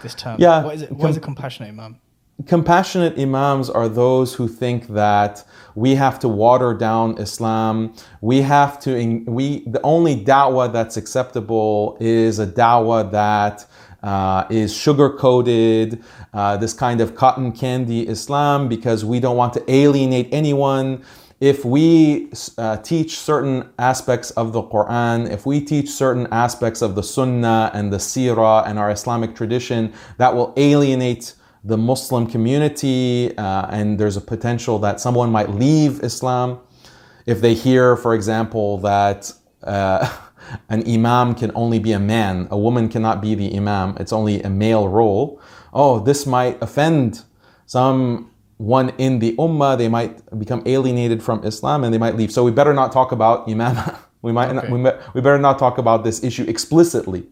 this 0.03 0.15
term? 0.15 0.37
Yeah, 0.39 0.65
What 0.65 0.75
is 0.75 0.83
it? 0.83 0.93
What 0.93 1.11
is 1.11 1.17
a 1.17 1.21
compassionate 1.21 1.71
imam? 1.71 1.99
compassionate 2.47 3.19
imams 3.19 3.71
are 3.71 3.89
those 3.89 4.35
who 4.35 4.49
think 4.49 4.89
that 4.89 5.45
we 5.75 5.95
have 5.95 6.19
to 6.21 6.29
water 6.29 6.75
down 6.75 7.17
Islam. 7.19 7.95
We 8.21 8.43
have 8.43 8.81
to 8.81 9.25
we 9.27 9.61
the 9.61 9.81
only 9.83 10.17
da'wah 10.25 10.73
that's 10.73 10.97
acceptable 10.97 11.97
is 12.01 12.39
a 12.39 12.47
da'wah 12.47 13.11
that 13.13 13.67
uh, 14.03 14.47
is 14.51 14.77
sugar 14.77 15.11
coated, 15.11 16.03
uh, 16.35 16.57
this 16.57 16.75
kind 16.75 17.01
of 17.01 17.15
cotton 17.15 17.53
candy 17.53 18.09
Islam, 18.09 18.69
because 18.69 19.05
we 19.05 19.21
don't 19.21 19.37
want 19.37 19.53
to 19.55 19.71
alienate 19.71 20.29
anyone. 20.33 21.05
If 21.43 21.65
we 21.65 22.31
uh, 22.57 22.77
teach 22.77 23.19
certain 23.19 23.69
aspects 23.77 24.31
of 24.31 24.53
the 24.53 24.63
Quran, 24.63 25.29
if 25.29 25.45
we 25.45 25.61
teach 25.61 25.91
certain 25.91 26.29
aspects 26.31 26.83
of 26.83 26.95
the 26.95 27.03
Sunnah 27.03 27.73
and 27.75 27.93
the 27.93 27.97
Seerah 27.97 28.65
and 28.65 28.79
our 28.79 28.93
Islamic 28.93 29.35
tradition, 29.35 29.93
that 30.19 30.37
will 30.37 30.55
alienate 30.57 31.35
the 31.65 31.77
Muslim 31.77 32.29
community, 32.29 33.37
uh, 33.37 33.67
and 33.71 33.99
there's 33.99 34.17
a 34.17 34.21
potential 34.21 34.79
that 34.79 35.01
someone 35.01 35.33
might 35.33 35.51
leave 35.51 36.05
Islam 36.05 36.61
if 37.27 37.41
they 37.41 37.55
hear, 37.55 37.97
for 37.97 38.15
example, 38.15 38.79
that 38.79 39.33
uh, 39.65 40.17
an 40.69 40.89
imam 40.89 41.35
can 41.35 41.51
only 41.57 41.81
be 41.81 41.91
a 41.91 41.99
man, 41.99 42.47
a 42.53 42.57
woman 42.57 42.89
cannot 42.89 43.21
be 43.21 43.35
the 43.35 43.57
imam, 43.57 43.97
it's 43.99 44.13
only 44.13 44.41
a 44.45 44.49
male 44.49 44.87
role. 44.87 45.43
Oh, 45.75 45.99
this 45.99 46.25
might 46.25 46.63
offend 46.63 47.25
someone 48.59 48.91
in 48.99 49.19
the 49.19 49.35
ummah, 49.37 49.77
they 49.77 49.89
might 49.89 50.39
become 50.39 50.63
alienated 50.67 51.23
from 51.23 51.45
Islam 51.45 51.85
and 51.85 51.93
they 51.93 51.99
might 51.99 52.17
leave. 52.17 52.33
So 52.33 52.45
we 52.45 52.51
better 52.51 52.75
not 52.75 52.93
talk 52.93 53.13
about 53.13 53.49
imam. 53.49 53.77
we 54.23 54.33
might 54.33 54.55
not, 54.55 54.71
we, 54.71 54.81
we 55.15 55.21
better 55.21 55.39
not 55.39 55.59
talk 55.59 55.79
about 55.79 56.05
this 56.05 56.23
issue 56.23 56.45
explicitly. 56.45 57.27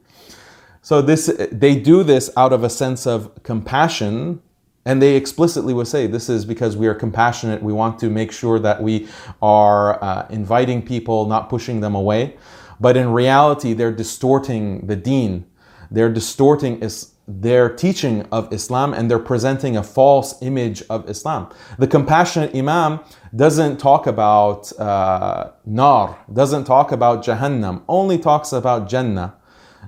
So 0.82 1.02
this 1.02 1.30
they 1.52 1.78
do 1.78 2.02
this 2.02 2.30
out 2.36 2.52
of 2.52 2.64
a 2.64 2.70
sense 2.70 3.06
of 3.06 3.42
compassion 3.42 4.40
and 4.86 5.02
they 5.02 5.14
explicitly 5.14 5.74
will 5.74 5.84
say 5.84 6.06
this 6.06 6.30
is 6.30 6.46
because 6.46 6.74
we 6.74 6.86
are 6.86 6.94
compassionate 6.94 7.62
we 7.62 7.72
want 7.72 7.98
to 7.98 8.08
make 8.08 8.32
sure 8.32 8.58
that 8.58 8.82
we 8.82 9.06
are 9.42 10.02
uh, 10.02 10.26
inviting 10.30 10.80
people 10.80 11.26
not 11.26 11.50
pushing 11.50 11.80
them 11.80 11.94
away 11.94 12.34
but 12.80 12.96
in 12.96 13.12
reality 13.12 13.74
they're 13.74 13.92
distorting 13.92 14.86
the 14.86 14.96
deen 14.96 15.44
they're 15.90 16.12
distorting 16.12 16.80
is 16.80 17.12
their 17.30 17.68
teaching 17.68 18.26
of 18.32 18.52
Islam 18.52 18.92
and 18.92 19.10
they're 19.10 19.18
presenting 19.18 19.76
a 19.76 19.82
false 19.82 20.40
image 20.42 20.82
of 20.90 21.08
Islam. 21.08 21.50
The 21.78 21.86
compassionate 21.86 22.54
Imam 22.54 23.00
doesn't 23.34 23.78
talk 23.78 24.06
about 24.06 24.72
uh, 24.78 25.52
nar, 25.64 26.18
doesn't 26.32 26.64
talk 26.64 26.90
about 26.90 27.24
Jahannam, 27.24 27.82
only 27.88 28.18
talks 28.18 28.52
about 28.52 28.88
Jannah. 28.88 29.36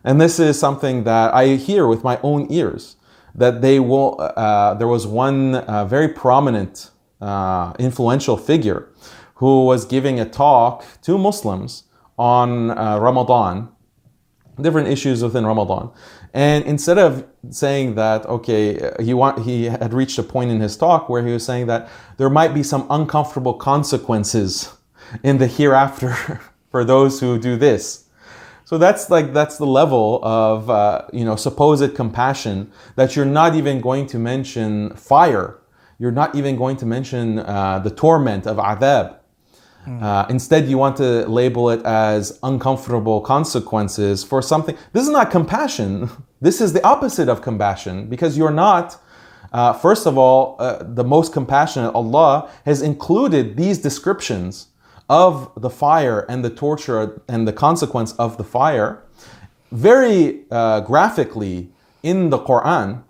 And 0.05 0.21
this 0.21 0.39
is 0.39 0.59
something 0.59 1.05
that 1.05 1.35
I 1.35 1.57
hear 1.57 1.87
with 1.87 2.05
my 2.05 2.19
own 2.23 2.47
ears 2.51 2.97
that 3.35 3.61
they 3.63 3.81
will. 3.81 4.21
Uh, 4.21 4.75
there 4.75 4.89
was 4.89 5.07
one 5.07 5.57
uh, 5.57 5.85
very 5.85 6.09
prominent, 6.09 6.91
uh, 7.21 7.73
influential 7.79 8.37
figure 8.37 8.89
who 9.37 9.65
was 9.65 9.85
giving 9.85 10.21
a 10.21 10.29
talk 10.29 10.85
to 11.03 11.19
Muslims 11.19 11.85
on 12.19 12.71
uh, 12.71 12.99
Ramadan, 12.99 13.69
different 14.61 14.89
issues 14.89 15.23
within 15.23 15.45
Ramadan. 15.47 15.91
And 16.35 16.65
instead 16.65 16.99
of 16.99 17.27
saying 17.51 17.95
that, 17.97 18.25
okay, 18.27 18.93
he 19.01 19.13
want, 19.13 19.45
he 19.45 19.65
had 19.65 19.93
reached 19.93 20.19
a 20.19 20.23
point 20.23 20.51
in 20.51 20.61
his 20.61 20.77
talk 20.77 21.09
where 21.09 21.25
he 21.25 21.33
was 21.33 21.45
saying 21.45 21.67
that 21.67 21.91
there 22.17 22.31
might 22.31 22.55
be 22.55 22.63
some 22.63 22.87
uncomfortable 22.89 23.55
consequences 23.55 24.75
in 25.23 25.39
the 25.39 25.47
hereafter 25.47 26.41
for 26.71 26.85
those 26.85 27.21
who 27.21 27.39
do 27.39 27.57
this. 27.57 28.03
So 28.65 28.79
that's 28.79 29.11
like 29.11 29.35
that's 29.35 29.59
the 29.59 29.67
level 29.67 30.21
of 30.23 30.71
uh, 30.71 31.03
you 31.13 31.27
know 31.27 31.37
supposed 31.37 31.95
compassion 31.95 32.73
that 32.97 33.15
you're 33.15 33.27
not 33.27 33.55
even 33.55 33.83
going 33.83 34.07
to 34.07 34.19
mention 34.19 34.97
fire. 34.97 35.59
You're 35.99 36.13
not 36.13 36.35
even 36.35 36.57
going 36.57 36.79
to 36.79 36.87
mention 36.87 37.41
uh, 37.41 37.81
the 37.81 37.91
torment 37.91 38.47
of 38.47 38.57
adhab. 38.57 39.17
Uh, 39.87 40.27
instead, 40.29 40.69
you 40.69 40.79
want 40.79 40.97
to 40.97 41.27
label 41.29 41.71
it 41.71 41.85
as 41.85 42.39
uncomfortable 42.43 43.21
consequences 43.21 44.23
for 44.23 44.41
something. 44.41 44.77
This 44.93 45.05
is 45.05 45.11
not 45.11 45.31
compassion. 45.31 46.11
This 46.43 46.61
is 46.61 46.73
the 46.73 46.85
opposite 46.85 47.29
of 47.29 47.41
compassion 47.41 48.09
because 48.09 48.37
you're 48.37 48.51
not. 48.51 49.01
Uh, 49.53 49.73
first 49.73 50.09
of 50.09 50.19
all, 50.19 50.57
uh, 50.59 50.83
the 50.83 51.05
most 51.05 51.33
compassionate 51.33 51.95
Allah 51.95 52.51
has 52.65 52.83
included 52.83 53.57
these 53.57 53.79
descriptions 53.79 54.67
of 55.09 55.53
the 55.57 55.71
fire 55.71 56.27
and 56.29 56.45
the 56.45 56.51
torture 56.51 57.23
and 57.29 57.47
the 57.47 57.53
consequence 57.53 58.13
of 58.15 58.39
the 58.39 58.45
fire 58.45 59.05
very 59.73 60.45
uh, 60.51 60.81
graphically 60.81 61.71
in 62.03 62.31
the 62.31 62.39
Quran, 62.39 63.03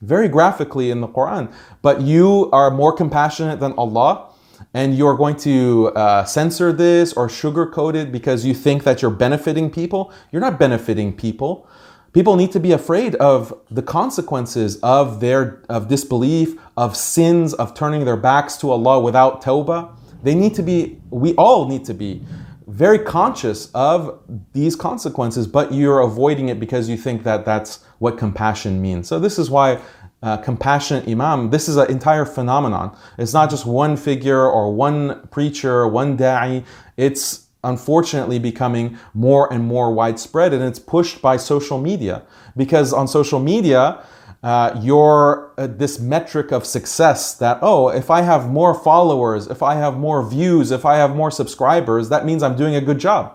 very 0.00 0.28
graphically 0.28 0.90
in 0.90 1.00
the 1.00 1.08
Quran. 1.08 1.52
But 1.82 2.00
you 2.00 2.50
are 2.52 2.70
more 2.70 2.92
compassionate 2.92 3.60
than 3.60 3.72
Allah, 3.72 4.30
and 4.74 4.96
you're 4.96 5.16
going 5.16 5.36
to 5.36 5.88
uh, 5.88 6.24
censor 6.24 6.72
this 6.72 7.12
or 7.12 7.28
sugarcoat 7.28 7.94
it 7.94 8.12
because 8.12 8.44
you 8.44 8.54
think 8.54 8.84
that 8.84 9.02
you're 9.02 9.10
benefiting 9.10 9.70
people. 9.70 10.12
You're 10.30 10.42
not 10.42 10.58
benefiting 10.58 11.16
people. 11.16 11.68
People 12.12 12.36
need 12.36 12.50
to 12.52 12.60
be 12.60 12.72
afraid 12.72 13.14
of 13.16 13.52
the 13.70 13.82
consequences 13.82 14.78
of 14.82 15.20
their 15.20 15.62
of 15.68 15.88
disbelief, 15.88 16.58
of 16.76 16.96
sins, 16.96 17.52
of 17.54 17.74
turning 17.74 18.04
their 18.04 18.16
backs 18.16 18.56
to 18.58 18.70
Allah 18.70 19.00
without 19.00 19.42
tawbah. 19.42 19.94
They 20.22 20.34
need 20.34 20.54
to 20.54 20.62
be, 20.62 21.00
we 21.10 21.34
all 21.34 21.68
need 21.68 21.84
to 21.84 21.94
be 21.94 22.24
very 22.66 22.98
conscious 22.98 23.70
of 23.74 24.18
these 24.52 24.74
consequences, 24.74 25.46
but 25.46 25.72
you're 25.72 26.00
avoiding 26.00 26.48
it 26.48 26.58
because 26.58 26.88
you 26.88 26.96
think 26.96 27.22
that 27.22 27.44
that's 27.44 27.84
what 27.98 28.18
compassion 28.18 28.82
means. 28.82 29.06
So 29.06 29.18
this 29.18 29.38
is 29.38 29.50
why 29.50 29.80
uh, 30.26 30.36
compassionate 30.38 31.08
imam, 31.08 31.50
this 31.50 31.68
is 31.68 31.76
an 31.76 31.88
entire 31.88 32.24
phenomenon. 32.24 32.96
It's 33.16 33.32
not 33.32 33.48
just 33.48 33.64
one 33.64 33.96
figure 33.96 34.44
or 34.44 34.74
one 34.74 35.28
preacher, 35.28 35.86
one 35.86 36.18
da'i. 36.18 36.64
It's 36.96 37.46
unfortunately 37.62 38.40
becoming 38.40 38.98
more 39.14 39.52
and 39.52 39.62
more 39.64 39.92
widespread 39.92 40.52
and 40.52 40.64
it's 40.64 40.80
pushed 40.80 41.22
by 41.22 41.36
social 41.36 41.78
media 41.78 42.24
because 42.56 42.92
on 42.92 43.06
social 43.06 43.38
media, 43.38 44.04
uh, 44.42 44.78
your 44.82 45.52
uh, 45.58 45.68
this 45.68 46.00
metric 46.00 46.52
of 46.52 46.64
success 46.66 47.34
that 47.34 47.58
oh 47.62 47.88
if 47.88 48.10
i 48.10 48.20
have 48.20 48.48
more 48.50 48.74
followers 48.74 49.48
if 49.48 49.62
i 49.62 49.74
have 49.74 49.96
more 49.96 50.28
views 50.28 50.70
if 50.70 50.84
i 50.84 50.96
have 50.96 51.16
more 51.16 51.30
subscribers 51.30 52.10
that 52.10 52.24
means 52.26 52.42
i'm 52.42 52.54
doing 52.54 52.76
a 52.76 52.80
good 52.80 52.98
job 52.98 53.34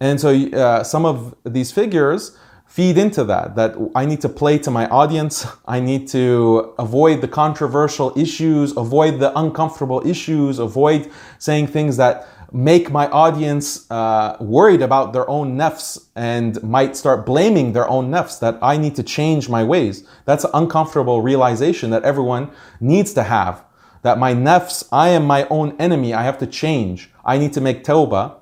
and 0.00 0.20
so 0.20 0.28
uh, 0.28 0.82
some 0.82 1.06
of 1.06 1.34
these 1.44 1.70
figures 1.70 2.36
feed 2.68 2.96
into 2.98 3.24
that 3.24 3.56
that 3.56 3.74
i 3.94 4.04
need 4.04 4.20
to 4.20 4.28
play 4.28 4.58
to 4.58 4.70
my 4.70 4.86
audience 4.88 5.46
i 5.66 5.80
need 5.80 6.06
to 6.06 6.74
avoid 6.78 7.20
the 7.20 7.28
controversial 7.28 8.16
issues 8.16 8.76
avoid 8.76 9.18
the 9.18 9.36
uncomfortable 9.38 10.06
issues 10.06 10.58
avoid 10.58 11.10
saying 11.38 11.66
things 11.66 11.96
that 11.96 12.28
make 12.52 12.90
my 12.90 13.08
audience 13.08 13.90
uh, 13.90 14.36
worried 14.40 14.80
about 14.80 15.12
their 15.12 15.28
own 15.28 15.56
nafs 15.56 16.06
and 16.16 16.62
might 16.62 16.96
start 16.96 17.26
blaming 17.26 17.72
their 17.72 17.88
own 17.88 18.10
nafs 18.10 18.40
that 18.40 18.58
I 18.62 18.76
need 18.78 18.96
to 18.96 19.02
change 19.02 19.48
my 19.48 19.62
ways. 19.62 20.08
That's 20.24 20.44
an 20.44 20.50
uncomfortable 20.54 21.20
realization 21.20 21.90
that 21.90 22.04
everyone 22.04 22.50
needs 22.80 23.12
to 23.14 23.22
have. 23.22 23.62
That 24.02 24.18
my 24.18 24.32
nafs, 24.32 24.88
I 24.90 25.10
am 25.10 25.26
my 25.26 25.46
own 25.48 25.76
enemy. 25.78 26.14
I 26.14 26.22
have 26.22 26.38
to 26.38 26.46
change. 26.46 27.10
I 27.24 27.36
need 27.36 27.52
to 27.52 27.60
make 27.60 27.84
tawbah 27.84 28.36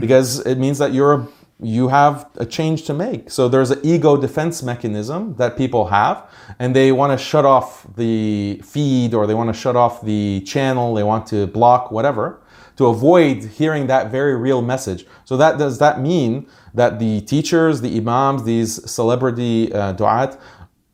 because 0.00 0.38
it 0.46 0.58
means 0.58 0.78
that 0.78 0.94
you're 0.94 1.28
you 1.62 1.88
have 1.88 2.28
a 2.36 2.46
change 2.46 2.84
to 2.84 2.94
make. 2.94 3.30
So 3.30 3.48
there's 3.48 3.70
an 3.70 3.80
ego 3.82 4.16
defense 4.16 4.62
mechanism 4.62 5.34
that 5.36 5.56
people 5.56 5.86
have, 5.86 6.28
and 6.58 6.74
they 6.74 6.92
want 6.92 7.18
to 7.18 7.24
shut 7.24 7.44
off 7.44 7.86
the 7.96 8.60
feed 8.64 9.14
or 9.14 9.26
they 9.26 9.34
want 9.34 9.48
to 9.54 9.58
shut 9.58 9.76
off 9.76 10.02
the 10.02 10.40
channel, 10.40 10.94
they 10.94 11.02
want 11.02 11.26
to 11.28 11.46
block 11.46 11.90
whatever 11.90 12.42
to 12.76 12.86
avoid 12.86 13.44
hearing 13.44 13.86
that 13.86 14.10
very 14.10 14.34
real 14.36 14.62
message. 14.62 15.06
So 15.24 15.36
that 15.36 15.58
does 15.58 15.78
that 15.78 16.00
mean 16.00 16.48
that 16.74 16.98
the 16.98 17.20
teachers, 17.22 17.80
the 17.80 17.96
imams, 17.96 18.44
these 18.44 18.90
celebrity 18.90 19.72
uh, 19.72 19.94
du'at 19.94 20.38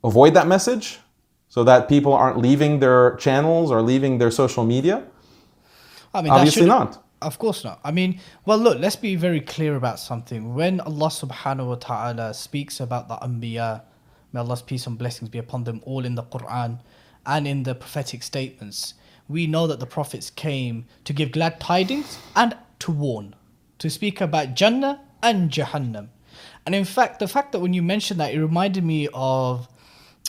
avoid 0.04 0.34
that 0.34 0.46
message 0.46 0.98
so 1.48 1.64
that 1.64 1.88
people 1.88 2.12
aren't 2.12 2.38
leaving 2.38 2.80
their 2.80 3.16
channels 3.16 3.70
or 3.70 3.80
leaving 3.82 4.18
their 4.18 4.30
social 4.30 4.64
media? 4.64 5.04
I 6.12 6.22
mean, 6.22 6.32
Obviously 6.32 6.66
not. 6.66 7.02
Of 7.20 7.38
course 7.38 7.64
not. 7.64 7.80
I 7.82 7.90
mean, 7.90 8.20
well, 8.44 8.58
look, 8.58 8.78
let's 8.78 8.94
be 8.96 9.16
very 9.16 9.40
clear 9.40 9.74
about 9.74 9.98
something. 9.98 10.54
When 10.54 10.80
Allah 10.80 11.08
subhanahu 11.08 11.66
wa 11.66 11.74
ta'ala 11.74 12.32
speaks 12.32 12.78
about 12.78 13.08
the 13.08 13.16
Anbiya, 13.16 13.82
may 14.32 14.40
Allah's 14.40 14.62
peace 14.62 14.86
and 14.86 14.96
blessings 14.96 15.28
be 15.28 15.38
upon 15.38 15.64
them 15.64 15.80
all 15.84 16.04
in 16.04 16.14
the 16.14 16.22
Quran 16.22 16.78
and 17.26 17.48
in 17.48 17.64
the 17.64 17.74
prophetic 17.74 18.22
statements, 18.22 18.94
we 19.28 19.46
know 19.46 19.66
that 19.66 19.80
the 19.80 19.86
prophets 19.86 20.30
came 20.30 20.86
to 21.04 21.12
give 21.12 21.32
glad 21.32 21.58
tidings 21.60 22.18
and 22.36 22.56
to 22.78 22.92
warn, 22.92 23.34
to 23.78 23.90
speak 23.90 24.20
about 24.20 24.54
Jannah 24.54 25.00
and 25.22 25.50
Jahannam. 25.50 26.08
And 26.64 26.74
in 26.74 26.84
fact, 26.84 27.18
the 27.18 27.26
fact 27.26 27.52
that 27.52 27.58
when 27.58 27.74
you 27.74 27.82
mentioned 27.82 28.20
that, 28.20 28.32
it 28.32 28.40
reminded 28.40 28.84
me 28.84 29.08
of 29.12 29.68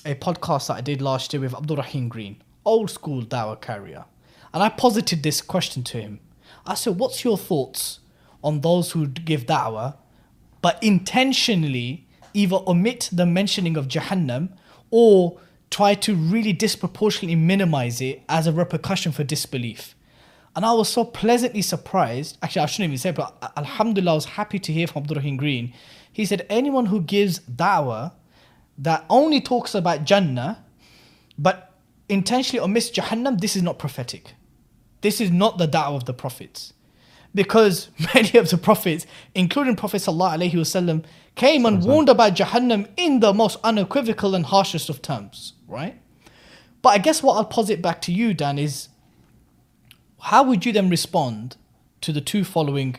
a 0.05 0.15
podcast 0.15 0.67
that 0.67 0.78
I 0.78 0.82
did 0.82 1.02
last 1.02 1.34
year 1.34 1.41
with 1.41 1.54
Abdul 1.54 1.78
Rahim 1.78 2.10
Green, 2.10 2.41
old 2.65 2.89
school 2.89 3.21
dawah 3.21 3.62
carrier. 3.62 4.06
And 4.54 4.63
I 4.63 4.69
posited 4.69 5.21
this 5.21 5.41
question 5.41 5.84
to 5.84 6.02
him. 6.02 6.19
I 6.65 6.74
said, 6.76 6.98
What's 6.98 7.24
your 7.24 7.38
thoughts 7.38 8.00
on 8.43 8.62
those 8.62 8.91
who 8.91 9.08
give 9.08 9.45
da'wah 9.45 9.95
but 10.62 10.82
intentionally 10.84 12.08
either 12.34 12.60
omit 12.67 13.10
the 13.12 13.26
mentioning 13.26 13.78
of 13.78 13.88
Jahannam 13.88 14.50
or 14.91 15.39
try 15.69 15.93
to 15.93 16.15
really 16.15 16.54
disproportionately 16.54 17.36
minimize 17.36 18.02
it 18.02 18.24
as 18.28 18.48
a 18.48 18.52
repercussion 18.52 19.12
for 19.12 19.24
disbelief. 19.24 19.95
And 20.56 20.65
I 20.65 20.74
was 20.74 20.89
so 20.89 21.06
pleasantly 21.06 21.62
surprised. 21.62 22.38
Actually, 22.41 22.63
I 22.63 22.65
shouldn't 22.65 22.89
even 22.89 22.98
say, 22.98 23.12
but 23.12 23.54
Alhamdulillah, 23.56 24.12
I 24.12 24.15
was 24.15 24.26
happy 24.26 24.60
to 24.60 24.74
hear 24.74 24.88
from 24.88 25.04
Abdul 25.04 25.17
Rahim 25.17 25.38
Green. 25.38 25.74
He 26.12 26.26
said, 26.26 26.45
anyone 26.50 26.88
who 26.88 27.02
gives 27.02 27.39
da'wah 27.41 28.13
that 28.80 29.06
only 29.10 29.41
talks 29.41 29.76
about 29.76 30.06
Jannah, 30.06 30.63
but 31.38 31.74
intentionally 32.10 32.60
omits 32.63 32.89
Jahannam, 32.89 33.39
this 33.39 33.56
is 33.56 33.62
not 33.62 33.78
prophetic. 33.78 34.34
This 35.01 35.21
is 35.21 35.31
not 35.31 35.57
the 35.57 35.67
da'wah 35.67 35.95
of 35.95 36.05
the 36.05 36.13
prophets. 36.13 36.73
Because 37.33 37.89
many 38.13 38.38
of 38.38 38.49
the 38.49 38.57
prophets, 38.57 39.05
including 39.35 39.75
Prophet 39.75 40.01
Wasallam, 40.01 41.03
came 41.35 41.65
and 41.65 41.83
warned 41.83 42.09
about 42.09 42.35
Jahannam 42.35 42.88
in 42.97 43.19
the 43.19 43.33
most 43.33 43.57
unequivocal 43.63 44.35
and 44.35 44.45
harshest 44.45 44.89
of 44.89 45.01
terms 45.01 45.53
right? 45.69 46.01
But 46.81 46.89
I 46.89 46.97
guess 46.97 47.23
what 47.23 47.35
I'll 47.35 47.45
posit 47.45 47.81
back 47.81 48.01
to 48.01 48.12
you, 48.12 48.33
Dan, 48.33 48.57
is 48.57 48.89
how 50.21 50.43
would 50.43 50.65
you 50.65 50.73
then 50.73 50.89
respond 50.89 51.55
to 52.01 52.12
the 52.12 52.21
two 52.21 52.43
following 52.43 52.95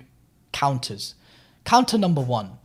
counters? 0.52 1.14
Counter 1.64 1.98
number 1.98 2.22
one 2.22 2.56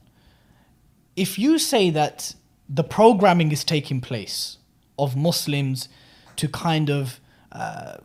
if 1.15 1.39
you 1.39 1.57
say 1.57 1.89
that 1.89 2.35
the 2.67 2.83
programming 2.83 3.49
is 3.53 3.63
taking 3.63 4.01
place 4.01 4.57
of 4.99 5.15
Muslims 5.15 5.87
to 6.35 6.49
kind 6.49 6.89
of 6.89 7.21
uh, 7.53 7.95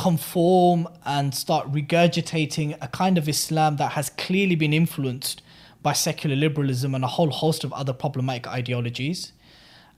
conform 0.00 0.88
and 1.04 1.34
start 1.34 1.70
regurgitating 1.70 2.74
a 2.80 2.88
kind 2.88 3.18
of 3.18 3.28
Islam 3.28 3.76
that 3.76 3.92
has 3.92 4.08
clearly 4.08 4.54
been 4.54 4.72
influenced 4.72 5.42
by 5.82 5.92
secular 5.92 6.34
liberalism 6.34 6.94
and 6.94 7.04
a 7.04 7.06
whole 7.06 7.28
host 7.28 7.64
of 7.64 7.72
other 7.74 7.92
problematic 7.92 8.46
ideologies, 8.48 9.32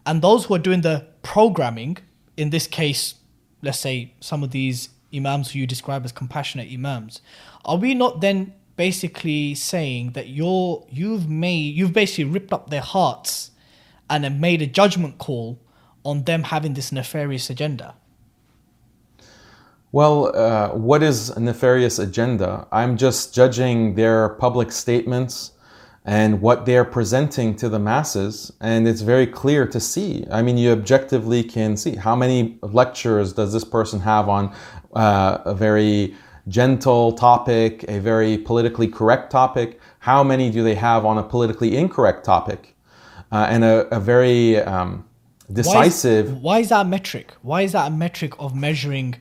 and 0.04 0.20
those 0.20 0.46
who 0.46 0.54
are 0.54 0.58
doing 0.58 0.80
the 0.80 1.06
programming, 1.22 1.98
in 2.36 2.50
this 2.50 2.66
case, 2.66 3.14
let's 3.62 3.78
say 3.78 4.12
some 4.18 4.42
of 4.42 4.50
these 4.50 4.88
imams 5.14 5.52
who 5.52 5.60
you 5.60 5.68
describe 5.68 6.04
as 6.04 6.10
compassionate 6.10 6.68
imams, 6.72 7.22
are 7.64 7.76
we 7.76 7.94
not 7.94 8.20
then 8.20 8.52
basically 8.74 9.54
saying 9.54 10.12
that 10.12 10.28
you're 10.28 10.84
you've 10.90 11.28
made 11.28 11.76
you've 11.76 11.92
basically 11.92 12.24
ripped 12.24 12.52
up 12.52 12.70
their 12.70 12.80
hearts 12.80 13.52
and 14.10 14.24
then 14.24 14.40
made 14.40 14.60
a 14.62 14.66
judgment 14.66 15.18
call 15.18 15.60
on 16.04 16.24
them 16.24 16.42
having 16.42 16.74
this 16.74 16.90
nefarious 16.90 17.48
agenda? 17.50 17.94
Well, 19.94 20.34
uh, 20.34 20.70
what 20.70 21.02
is 21.02 21.28
a 21.28 21.38
nefarious 21.38 21.98
agenda? 21.98 22.66
I'm 22.72 22.96
just 22.96 23.34
judging 23.34 23.94
their 23.94 24.30
public 24.30 24.72
statements 24.72 25.52
and 26.06 26.40
what 26.40 26.64
they're 26.64 26.86
presenting 26.86 27.54
to 27.56 27.68
the 27.68 27.78
masses. 27.78 28.50
And 28.62 28.88
it's 28.88 29.02
very 29.02 29.26
clear 29.26 29.66
to 29.66 29.78
see. 29.78 30.24
I 30.30 30.40
mean, 30.40 30.56
you 30.56 30.72
objectively 30.72 31.44
can 31.44 31.76
see 31.76 31.94
how 31.94 32.16
many 32.16 32.58
lectures 32.62 33.34
does 33.34 33.52
this 33.52 33.64
person 33.64 34.00
have 34.00 34.30
on 34.30 34.54
uh, 34.94 35.38
a 35.44 35.54
very 35.54 36.14
gentle 36.48 37.12
topic, 37.12 37.84
a 37.86 37.98
very 37.98 38.38
politically 38.38 38.88
correct 38.88 39.30
topic? 39.30 39.78
How 39.98 40.24
many 40.24 40.50
do 40.50 40.64
they 40.64 40.74
have 40.74 41.04
on 41.04 41.18
a 41.18 41.22
politically 41.22 41.76
incorrect 41.76 42.24
topic? 42.24 42.74
Uh, 43.30 43.46
and 43.50 43.62
a, 43.62 43.94
a 43.94 44.00
very 44.00 44.56
um, 44.56 45.04
decisive. 45.52 46.28
Why 46.28 46.32
is, 46.32 46.42
why 46.42 46.58
is, 46.60 46.68
that 46.70 46.80
a 46.80 46.88
metric? 46.88 47.34
Why 47.42 47.60
is 47.60 47.72
that 47.72 47.88
a 47.88 47.94
metric 47.94 48.32
of 48.38 48.56
measuring 48.56 49.16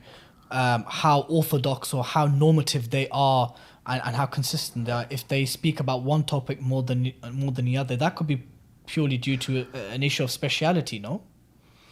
um, 0.52 0.84
how 0.86 1.22
orthodox 1.22 1.92
or 1.92 2.04
how 2.04 2.26
normative 2.26 2.90
they 2.90 3.08
are 3.10 3.52
and, 3.86 4.02
and 4.04 4.16
how 4.16 4.26
consistent 4.26 4.84
they 4.86 4.92
are. 4.92 5.06
If 5.10 5.26
they 5.26 5.44
speak 5.44 5.80
about 5.80 6.02
one 6.02 6.24
topic 6.24 6.60
more 6.60 6.82
than 6.82 7.12
more 7.32 7.50
than 7.50 7.64
the 7.64 7.76
other, 7.78 7.96
that 7.96 8.14
could 8.14 8.26
be 8.26 8.42
purely 8.86 9.16
due 9.16 9.36
to 9.38 9.66
a, 9.74 9.78
an 9.90 10.02
issue 10.02 10.24
of 10.24 10.30
speciality, 10.30 10.98
no? 10.98 11.22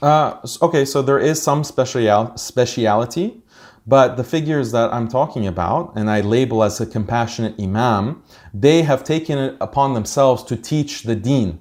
Uh, 0.02 0.36
okay, 0.62 0.84
so 0.84 1.02
there 1.02 1.18
is 1.18 1.42
some 1.42 1.62
special 1.62 2.32
speciality, 2.36 3.42
but 3.86 4.16
the 4.16 4.24
figures 4.24 4.72
that 4.72 4.92
I'm 4.92 5.08
talking 5.08 5.46
about, 5.46 5.92
and 5.94 6.08
I 6.10 6.20
label 6.20 6.62
as 6.62 6.80
a 6.80 6.86
compassionate 6.86 7.60
imam, 7.60 8.22
they 8.54 8.82
have 8.82 9.04
taken 9.04 9.38
it 9.38 9.56
upon 9.60 9.94
themselves 9.94 10.42
to 10.44 10.56
teach 10.56 11.02
the 11.02 11.16
deen. 11.16 11.60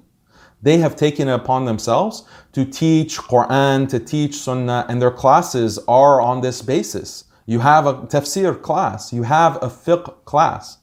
They 0.62 0.78
have 0.78 0.96
taken 0.96 1.28
it 1.28 1.34
upon 1.34 1.64
themselves 1.64 2.24
to 2.52 2.64
teach 2.64 3.18
Quran, 3.18 3.88
to 3.88 3.98
teach 3.98 4.36
Sunnah, 4.36 4.86
and 4.88 5.00
their 5.00 5.10
classes 5.10 5.78
are 5.88 6.20
on 6.20 6.40
this 6.40 6.62
basis. 6.62 7.24
You 7.46 7.60
have 7.60 7.86
a 7.86 7.94
tafsir 7.94 8.60
class, 8.60 9.12
you 9.12 9.22
have 9.22 9.56
a 9.56 9.68
fiqh 9.68 10.24
class. 10.24 10.78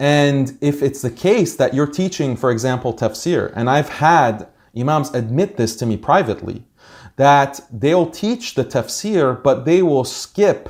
And 0.00 0.58
if 0.60 0.82
it's 0.82 1.02
the 1.02 1.10
case 1.10 1.54
that 1.56 1.72
you're 1.72 1.86
teaching, 1.86 2.36
for 2.36 2.50
example, 2.50 2.92
tafsir, 2.92 3.52
and 3.54 3.70
I've 3.70 3.88
had 3.88 4.48
imams 4.76 5.14
admit 5.14 5.56
this 5.56 5.76
to 5.76 5.86
me 5.86 5.96
privately, 5.96 6.64
that 7.16 7.60
they'll 7.72 8.10
teach 8.10 8.54
the 8.54 8.64
tafsir, 8.64 9.40
but 9.40 9.64
they 9.64 9.82
will 9.82 10.04
skip 10.04 10.68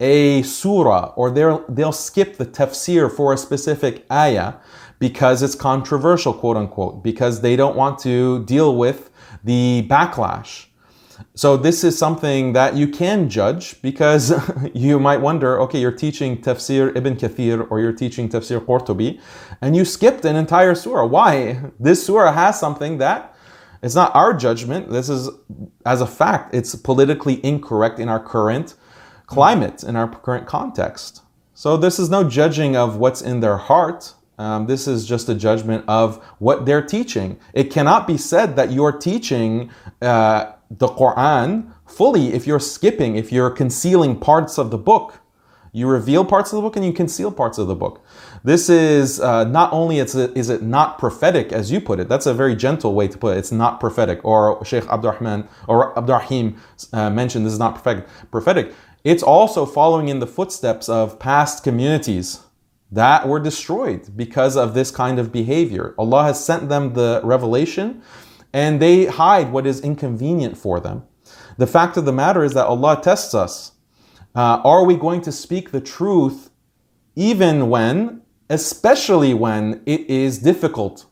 a 0.00 0.42
surah 0.42 1.12
or 1.16 1.30
they'll, 1.30 1.64
they'll 1.68 1.92
skip 1.92 2.36
the 2.36 2.46
tafsir 2.46 3.10
for 3.10 3.32
a 3.32 3.38
specific 3.38 4.04
ayah 4.10 4.54
because 4.98 5.42
it's 5.42 5.54
controversial, 5.54 6.32
quote 6.32 6.56
unquote, 6.56 7.02
because 7.02 7.40
they 7.40 7.56
don't 7.56 7.76
want 7.76 7.98
to 8.00 8.44
deal 8.44 8.76
with 8.76 9.10
the 9.44 9.86
backlash. 9.88 10.66
So 11.34 11.56
this 11.56 11.84
is 11.84 11.98
something 11.98 12.52
that 12.52 12.74
you 12.74 12.88
can 12.88 13.28
judge 13.28 13.80
because 13.82 14.32
you 14.74 14.98
might 14.98 15.18
wonder, 15.18 15.60
okay, 15.62 15.80
you're 15.80 15.92
teaching 15.92 16.40
Tafsir 16.40 16.96
Ibn 16.96 17.16
Kathir 17.16 17.66
or 17.70 17.80
you're 17.80 17.92
teaching 17.92 18.28
Tafsir 18.28 18.60
Qurtubi 18.64 19.20
and 19.60 19.76
you 19.76 19.84
skipped 19.84 20.24
an 20.24 20.36
entire 20.36 20.74
surah. 20.74 21.06
Why? 21.06 21.60
This 21.80 22.04
surah 22.04 22.32
has 22.32 22.58
something 22.58 22.98
that 22.98 23.34
it's 23.82 23.94
not 23.94 24.14
our 24.14 24.34
judgment. 24.34 24.90
This 24.90 25.08
is 25.08 25.30
as 25.86 26.00
a 26.00 26.06
fact, 26.06 26.54
it's 26.54 26.74
politically 26.74 27.44
incorrect 27.44 27.98
in 27.98 28.08
our 28.08 28.20
current 28.20 28.74
climate, 29.26 29.82
in 29.84 29.94
our 29.94 30.08
current 30.08 30.46
context. 30.46 31.22
So 31.54 31.76
this 31.76 31.98
is 31.98 32.10
no 32.10 32.28
judging 32.28 32.76
of 32.76 32.96
what's 32.96 33.22
in 33.22 33.40
their 33.40 33.56
heart. 33.56 34.14
Um, 34.38 34.66
this 34.66 34.86
is 34.86 35.04
just 35.06 35.28
a 35.28 35.34
judgment 35.34 35.84
of 35.88 36.24
what 36.38 36.64
they're 36.64 36.82
teaching. 36.82 37.38
It 37.52 37.70
cannot 37.70 38.06
be 38.06 38.16
said 38.16 38.56
that 38.56 38.70
you're 38.70 38.92
teaching 38.92 39.70
uh, 40.00 40.52
the 40.70 40.86
Quran 40.86 41.72
fully 41.86 42.32
if 42.32 42.46
you're 42.46 42.60
skipping, 42.60 43.16
if 43.16 43.32
you're 43.32 43.50
concealing 43.50 44.18
parts 44.18 44.58
of 44.58 44.70
the 44.70 44.78
book. 44.78 45.20
You 45.72 45.86
reveal 45.86 46.24
parts 46.24 46.52
of 46.52 46.56
the 46.56 46.62
book 46.62 46.76
and 46.76 46.84
you 46.84 46.92
conceal 46.92 47.30
parts 47.30 47.58
of 47.58 47.68
the 47.68 47.74
book. 47.74 48.04
This 48.42 48.68
is 48.68 49.20
uh, 49.20 49.44
not 49.44 49.72
only 49.72 49.98
it's 49.98 50.14
a, 50.14 50.36
is 50.36 50.48
it 50.48 50.62
not 50.62 50.98
prophetic 50.98 51.52
as 51.52 51.70
you 51.70 51.80
put 51.80 52.00
it. 52.00 52.08
That's 52.08 52.26
a 52.26 52.32
very 52.32 52.56
gentle 52.56 52.94
way 52.94 53.06
to 53.08 53.18
put 53.18 53.36
it. 53.36 53.38
It's 53.38 53.52
not 53.52 53.78
prophetic. 53.78 54.24
Or 54.24 54.64
Sheikh 54.64 54.84
Abdurrahman 54.86 55.46
or 55.66 55.96
Abdurrahim 55.98 56.56
uh, 56.92 57.10
mentioned 57.10 57.44
this 57.44 57.52
is 57.52 57.58
not 57.58 57.74
prophetic. 57.74 58.06
Prophetic. 58.30 58.72
It's 59.04 59.22
also 59.22 59.66
following 59.66 60.08
in 60.08 60.20
the 60.20 60.26
footsteps 60.26 60.88
of 60.88 61.18
past 61.18 61.62
communities 61.62 62.40
that 62.90 63.28
were 63.28 63.40
destroyed 63.40 64.16
because 64.16 64.56
of 64.56 64.74
this 64.74 64.90
kind 64.90 65.18
of 65.18 65.30
behavior. 65.30 65.94
Allah 65.98 66.24
has 66.24 66.42
sent 66.42 66.68
them 66.68 66.94
the 66.94 67.20
revelation 67.22 68.02
and 68.52 68.80
they 68.80 69.06
hide 69.06 69.52
what 69.52 69.66
is 69.66 69.80
inconvenient 69.80 70.56
for 70.56 70.80
them. 70.80 71.04
The 71.58 71.66
fact 71.66 71.96
of 71.96 72.04
the 72.04 72.12
matter 72.12 72.44
is 72.44 72.54
that 72.54 72.66
Allah 72.66 73.00
tests 73.02 73.34
us. 73.34 73.72
Uh, 74.34 74.60
are 74.64 74.84
we 74.84 74.96
going 74.96 75.20
to 75.22 75.32
speak 75.32 75.70
the 75.70 75.80
truth 75.80 76.50
even 77.16 77.68
when, 77.68 78.22
especially 78.48 79.34
when 79.34 79.82
it 79.84 80.08
is 80.08 80.38
difficult 80.38 81.06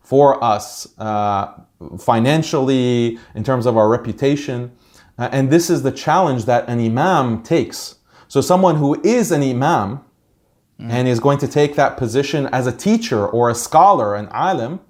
for 0.00 0.42
us 0.42 0.98
uh, 0.98 1.52
financially, 1.98 3.18
in 3.34 3.44
terms 3.44 3.66
of 3.66 3.76
our 3.76 3.88
reputation? 3.88 4.72
Uh, 5.18 5.28
and 5.32 5.50
this 5.50 5.68
is 5.68 5.82
the 5.82 5.90
challenge 5.90 6.44
that 6.44 6.68
an 6.68 6.78
imam 6.78 7.42
takes. 7.42 7.96
So, 8.28 8.40
someone 8.40 8.76
who 8.76 9.00
is 9.02 9.32
an 9.32 9.42
imam 9.42 10.00
mm. 10.80 10.90
and 10.90 11.08
is 11.08 11.20
going 11.20 11.38
to 11.38 11.48
take 11.48 11.74
that 11.76 11.96
position 11.96 12.46
as 12.46 12.66
a 12.66 12.72
teacher 12.72 13.26
or 13.26 13.50
a 13.50 13.54
scholar, 13.54 14.14
an 14.14 14.28
alim, 14.30 14.80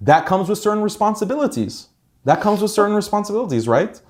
that 0.00 0.26
comes 0.26 0.48
with 0.48 0.58
certain 0.58 0.82
responsibilities. 0.82 1.88
That 2.24 2.40
comes 2.40 2.62
with 2.62 2.70
certain 2.70 2.94
responsibilities, 2.94 3.66
right? 3.68 4.00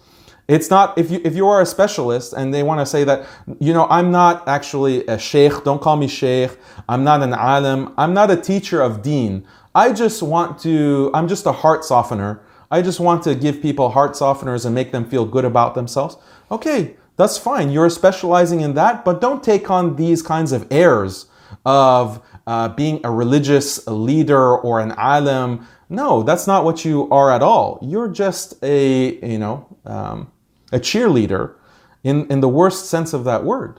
It's 0.49 0.71
not 0.71 0.99
if 0.99 1.11
you 1.11 1.21
if 1.25 1.37
you 1.37 1.47
are 1.49 1.61
a 1.63 1.67
specialist 1.67 2.33
and 2.33 2.53
they 2.53 2.63
want 2.63 2.81
to 2.81 2.87
say 2.87 3.05
that 3.05 3.27
you 3.61 3.73
know 3.73 3.87
I'm 3.89 4.11
not 4.11 4.47
actually 4.49 5.07
a 5.07 5.19
sheikh. 5.19 5.65
Don't 5.65 5.81
call 5.81 5.97
me 5.97 6.09
sheikh. 6.09 6.59
I'm 6.89 7.05
not 7.05 7.23
an 7.23 7.33
alim. 7.33 7.95
I'm 7.97 8.13
not 8.13 8.31
a 8.31 8.37
teacher 8.37 8.83
of 8.83 9.03
deen. 9.03 9.47
I 9.75 9.93
just 9.93 10.23
want 10.23 10.59
to. 10.61 11.11
I'm 11.15 11.29
just 11.29 11.47
a 11.47 11.53
heart 11.53 11.85
softener. 11.85 12.43
I 12.71 12.83
just 12.83 13.01
want 13.01 13.23
to 13.25 13.35
give 13.35 13.63
people 13.63 13.91
heart 13.91 14.13
softeners 14.13 14.67
and 14.67 14.75
make 14.75 14.93
them 14.93 15.09
feel 15.09 15.25
good 15.25 15.45
about 15.45 15.75
themselves. 15.75 16.17
Okay, 16.51 16.97
that's 17.23 17.39
fine. 17.39 17.71
You're 17.71 17.91
specializing 17.91 18.61
in 18.61 18.75
that, 18.75 19.05
but 19.05 19.21
don't 19.21 19.43
take 19.43 19.71
on 19.71 19.97
these 19.97 20.23
kinds 20.23 20.53
of 20.53 20.67
airs 20.71 21.27
of 21.65 22.23
uh, 22.47 22.69
being 22.69 23.01
a 23.05 23.11
religious 23.11 23.87
leader 23.87 24.59
or 24.59 24.81
an 24.81 24.93
alim 24.93 25.67
no, 25.93 26.23
that's 26.23 26.47
not 26.47 26.65
what 26.65 26.87
you 26.87 27.07
are 27.11 27.31
at 27.31 27.43
all. 27.43 27.79
You're 27.83 28.09
just 28.09 28.55
a, 28.63 29.15
you 29.21 29.39
know, 29.39 29.69
um, 29.85 30.33
a 30.73 30.81
cheerleader 30.81 31.55
in, 32.03 32.27
in 32.33 32.41
the 32.41 32.49
worst 32.49 32.87
sense 32.87 33.13
of 33.13 33.25
that 33.25 33.45
word. 33.45 33.79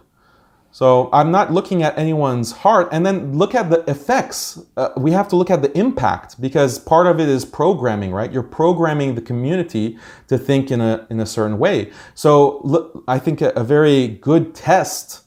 So 0.74 1.10
I'm 1.14 1.30
not 1.30 1.54
looking 1.54 1.84
at 1.84 1.96
anyone's 2.00 2.52
heart. 2.52 2.90
And 2.92 3.06
then 3.06 3.38
look 3.38 3.54
at 3.54 3.70
the 3.70 3.88
effects. 3.88 4.60
Uh, 4.76 4.90
we 4.98 5.12
have 5.12 5.28
to 5.28 5.36
look 5.36 5.52
at 5.52 5.62
the 5.62 5.72
impact 5.78 6.42
because 6.42 6.80
part 6.80 7.06
of 7.06 7.20
it 7.20 7.30
is 7.30 7.46
programming, 7.46 8.12
right? 8.12 8.32
You're 8.32 8.42
programming 8.42 9.14
the 9.14 9.22
community 9.22 10.00
to 10.30 10.38
think 10.40 10.72
in 10.72 10.82
a, 10.82 11.06
in 11.12 11.20
a 11.20 11.28
certain 11.28 11.60
way. 11.60 11.92
So 12.16 12.60
look, 12.64 13.04
I 13.08 13.20
think 13.20 13.40
a, 13.40 13.50
a 13.50 13.64
very 13.64 14.08
good 14.08 14.56
test 14.56 15.22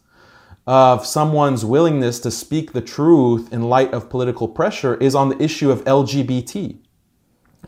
of 0.67 1.07
someone's 1.07 1.65
willingness 1.65 2.19
to 2.21 2.33
speak 2.33 2.73
the 2.73 2.81
truth 2.81 3.53
in 3.53 3.69
light 3.69 3.95
of 3.95 4.11
political 4.11 4.49
pressure 4.49 4.97
is 4.97 5.15
on 5.15 5.29
the 5.29 5.41
issue 5.41 5.71
of 5.71 5.85
LGBT. 5.85 6.77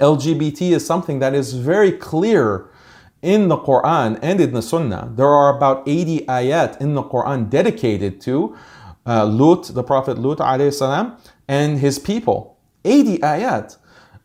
LGBT 0.01 0.73
is 0.73 0.85
something 0.85 1.21
that 1.21 1.33
is 1.33 1.55
very 1.55 1.93
clear 1.93 2.71
in 3.23 3.49
the 3.49 3.57
Quran 3.57 4.19
and 4.23 4.41
in 4.41 4.53
the 4.53 4.63
Sunnah. 4.63 5.13
There 5.15 5.27
are 5.27 5.57
about 5.57 5.87
80 5.87 6.27
ayat 6.27 6.81
in 6.81 6.95
the 6.95 7.03
Quran 7.03 7.51
dedicated 7.51 8.21
to 8.23 8.57
uh, 9.07 9.27
Lut, 9.27 9.75
the 9.75 9.83
Prophet 9.83 10.19
Lut 10.19 10.39
salam, 10.73 11.17
and 11.49 11.79
his 11.79 11.99
people. 11.99 12.59
80 12.85 13.19
ayat. 13.19 13.77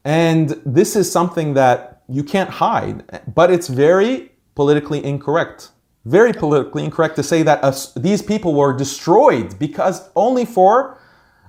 And 0.06 0.62
this 0.65 0.95
is 0.95 1.12
something 1.12 1.53
that 1.53 2.03
you 2.10 2.23
can't 2.23 2.49
hide, 2.49 3.03
but 3.34 3.49
it's 3.49 3.67
very 3.67 4.32
politically 4.56 5.03
incorrect 5.03 5.69
very 6.06 6.34
politically 6.34 6.84
incorrect 6.84 7.15
to 7.15 7.23
say 7.23 7.43
that 7.43 7.63
us, 7.63 7.93
these 7.93 8.21
people 8.21 8.53
were 8.53 8.75
destroyed 8.75 9.58
because 9.58 10.10
only 10.15 10.45
for 10.45 10.97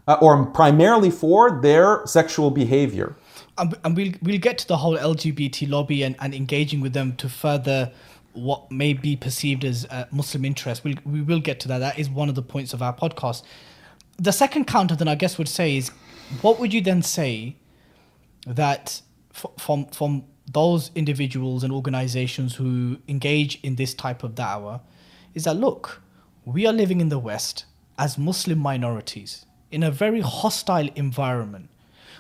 uh, 0.07 0.19
or 0.21 0.47
primarily 0.47 1.11
for 1.11 1.61
their 1.61 2.07
sexual 2.07 2.51
behavior. 2.51 3.17
And, 3.57 3.75
and, 3.85 3.97
we'll 3.97 4.13
we'll 4.23 4.39
get 4.39 4.59
to 4.59 4.69
the 4.69 4.79
whole 4.79 4.97
LGBT 4.97 5.71
lobby 5.71 6.03
and, 6.03 6.17
and 6.21 6.35
engaging 6.35 6.81
with 6.81 6.93
them 6.93 7.15
to 7.17 7.29
further 7.29 7.93
what 8.33 8.71
may 8.71 8.93
be 8.93 9.15
perceived 9.15 9.65
as 9.65 9.87
uh, 9.91 10.07
Muslim 10.11 10.45
interest. 10.45 10.83
We'll, 10.83 10.97
we 11.05 11.23
will 11.23 11.41
get 11.41 11.61
to 11.61 11.69
that. 11.69 11.79
That 11.79 11.99
is 11.99 12.11
one 12.11 12.29
of 12.29 12.35
the 12.35 12.43
points 12.43 12.73
of 12.73 12.83
our 12.83 12.95
podcast. 12.95 13.43
The 14.17 14.33
second 14.33 14.67
counter, 14.67 14.97
then 14.97 15.09
I 15.09 15.15
guess 15.15 15.39
would 15.39 15.49
say 15.49 15.77
is, 15.77 15.91
what 16.43 16.59
would 16.59 16.73
you 16.73 16.81
then 16.81 17.03
say 17.03 17.57
that 18.47 19.01
f- 19.33 19.47
from 19.59 19.87
from 19.87 20.25
those 20.51 20.91
individuals 20.95 21.65
and 21.65 21.73
organizations 21.73 22.57
who 22.57 22.99
engage 23.09 23.61
in 23.63 23.77
this 23.77 23.95
type 23.95 24.23
of 24.23 24.35
da'wah 24.35 24.81
is 25.33 25.45
that 25.45 25.55
look, 25.55 26.03
we 26.45 26.67
are 26.67 26.73
living 26.73 27.01
in 27.01 27.09
the 27.09 27.19
West 27.19 27.65
as 27.99 28.19
Muslim 28.19 28.59
minorities 28.59 29.47
in 29.71 29.83
a 29.83 29.91
very 29.91 30.21
hostile 30.21 30.89
environment 30.95 31.71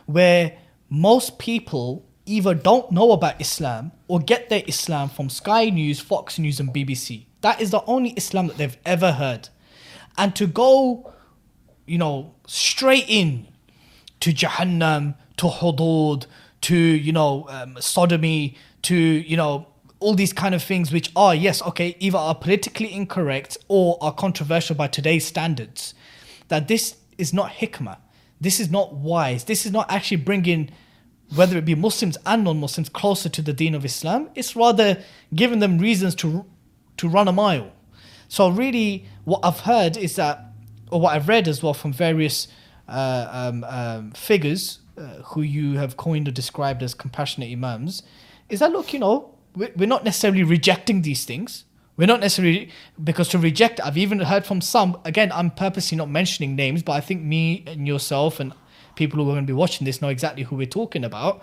where 0.06 0.56
most 0.94 1.38
people 1.38 2.06
either 2.26 2.54
don't 2.54 2.90
know 2.90 3.12
about 3.12 3.40
Islam 3.40 3.92
or 4.08 4.20
get 4.20 4.48
their 4.48 4.62
Islam 4.66 5.08
from 5.08 5.28
Sky 5.28 5.66
News, 5.66 6.00
Fox 6.00 6.38
News, 6.38 6.60
and 6.60 6.72
BBC. 6.72 7.26
That 7.42 7.60
is 7.60 7.70
the 7.70 7.84
only 7.84 8.10
Islam 8.10 8.46
that 8.46 8.56
they've 8.56 8.78
ever 8.86 9.12
heard. 9.12 9.48
And 10.16 10.34
to 10.36 10.46
go, 10.46 11.12
you 11.86 11.98
know, 11.98 12.34
straight 12.46 13.04
in 13.08 13.48
to 14.20 14.32
Jahannam, 14.32 15.16
to 15.36 15.46
Hudud, 15.46 16.26
to 16.64 16.74
you 16.74 17.12
know 17.12 17.46
um, 17.50 17.76
sodomy 17.78 18.56
to 18.80 18.96
you 18.96 19.36
know 19.36 19.66
all 20.00 20.14
these 20.14 20.32
kind 20.32 20.54
of 20.54 20.62
things 20.62 20.90
which 20.90 21.12
are 21.14 21.34
yes 21.34 21.60
okay 21.62 21.94
either 22.00 22.16
are 22.16 22.34
politically 22.34 22.90
incorrect 22.90 23.58
or 23.68 23.98
are 24.00 24.14
controversial 24.14 24.74
by 24.74 24.86
today's 24.86 25.26
standards 25.26 25.94
that 26.48 26.66
this 26.66 26.96
is 27.18 27.34
not 27.34 27.50
hikmah 27.50 27.98
this 28.40 28.58
is 28.58 28.70
not 28.70 28.94
wise 28.94 29.44
this 29.44 29.66
is 29.66 29.72
not 29.72 29.90
actually 29.90 30.16
bringing 30.16 30.70
whether 31.34 31.56
it 31.56 31.64
be 31.64 31.74
muslims 31.74 32.16
and 32.26 32.44
non-muslims 32.44 32.88
closer 32.88 33.28
to 33.28 33.42
the 33.42 33.52
deen 33.52 33.74
of 33.74 33.84
islam 33.84 34.28
it's 34.34 34.54
rather 34.56 35.02
giving 35.34 35.58
them 35.58 35.78
reasons 35.78 36.14
to 36.14 36.44
to 36.96 37.08
run 37.08 37.28
a 37.28 37.32
mile 37.32 37.72
so 38.28 38.48
really 38.48 39.06
what 39.24 39.40
i've 39.42 39.60
heard 39.60 39.96
is 39.96 40.16
that 40.16 40.52
or 40.90 41.00
what 41.00 41.14
i've 41.14 41.28
read 41.28 41.48
as 41.48 41.62
well 41.62 41.74
from 41.74 41.92
various 41.92 42.48
uh, 42.88 43.28
um, 43.30 43.64
um, 43.64 44.10
figures 44.12 44.80
uh, 44.96 45.22
who 45.24 45.42
you 45.42 45.76
have 45.78 45.96
coined 45.96 46.28
or 46.28 46.30
described 46.30 46.82
as 46.82 46.94
compassionate 46.94 47.50
imams, 47.50 48.02
is 48.48 48.60
that 48.60 48.70
look, 48.72 48.92
you 48.92 48.98
know, 48.98 49.34
we're 49.56 49.88
not 49.88 50.04
necessarily 50.04 50.42
rejecting 50.42 51.02
these 51.02 51.24
things. 51.24 51.64
We're 51.96 52.06
not 52.06 52.20
necessarily 52.20 52.70
because 53.02 53.28
to 53.28 53.38
reject. 53.38 53.80
I've 53.80 53.96
even 53.96 54.18
heard 54.20 54.44
from 54.44 54.60
some. 54.60 54.98
Again, 55.04 55.30
I'm 55.32 55.50
purposely 55.50 55.96
not 55.96 56.10
mentioning 56.10 56.56
names, 56.56 56.82
but 56.82 56.92
I 56.92 57.00
think 57.00 57.22
me 57.22 57.62
and 57.66 57.86
yourself 57.86 58.40
and 58.40 58.52
people 58.96 59.22
who 59.22 59.30
are 59.30 59.34
going 59.34 59.46
to 59.46 59.52
be 59.52 59.56
watching 59.56 59.84
this 59.84 60.00
know 60.00 60.08
exactly 60.08 60.44
who 60.44 60.56
we're 60.56 60.66
talking 60.66 61.04
about. 61.04 61.42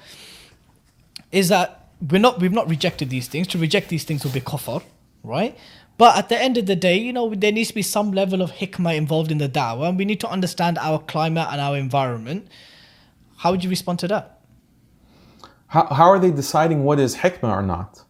Is 1.32 1.50
that 1.50 1.90
we're 2.10 2.20
not 2.20 2.40
we've 2.40 2.52
not 2.52 2.70
rejected 2.70 3.10
these 3.10 3.28
things. 3.28 3.48
To 3.48 3.58
reject 3.58 3.90
these 3.90 4.04
things 4.04 4.24
will 4.24 4.32
be 4.32 4.42
kufr, 4.42 4.84
right? 5.24 5.58
But 5.98 6.18
at 6.18 6.30
the 6.30 6.42
end 6.42 6.58
of 6.58 6.66
the 6.66 6.76
day, 6.76 6.98
you 6.98 7.14
know, 7.14 7.36
there 7.36 7.52
needs 7.52 7.70
to 7.70 7.76
be 7.76 7.84
some 7.84 8.12
level 8.12 8.42
of 8.42 8.54
hikmah 8.54 8.96
involved 8.96 9.32
in 9.32 9.38
the 9.38 9.48
da'wah, 9.48 9.90
and 9.90 9.98
we 9.98 10.06
need 10.06 10.20
to 10.22 10.30
understand 10.30 10.80
our 10.80 10.98
climate 11.00 11.48
and 11.52 11.62
our 11.62 11.78
environment 11.78 12.48
how 13.42 13.50
would 13.50 13.64
you 13.64 13.72
respond 13.72 13.98
to 13.98 14.08
that? 14.10 14.40
How, 15.66 15.88
how 15.88 16.06
are 16.12 16.20
they 16.20 16.30
deciding 16.30 16.84
what 16.84 17.00
is 17.00 17.16
hikmah 17.16 17.50
or 17.50 17.64
not? 17.64 18.04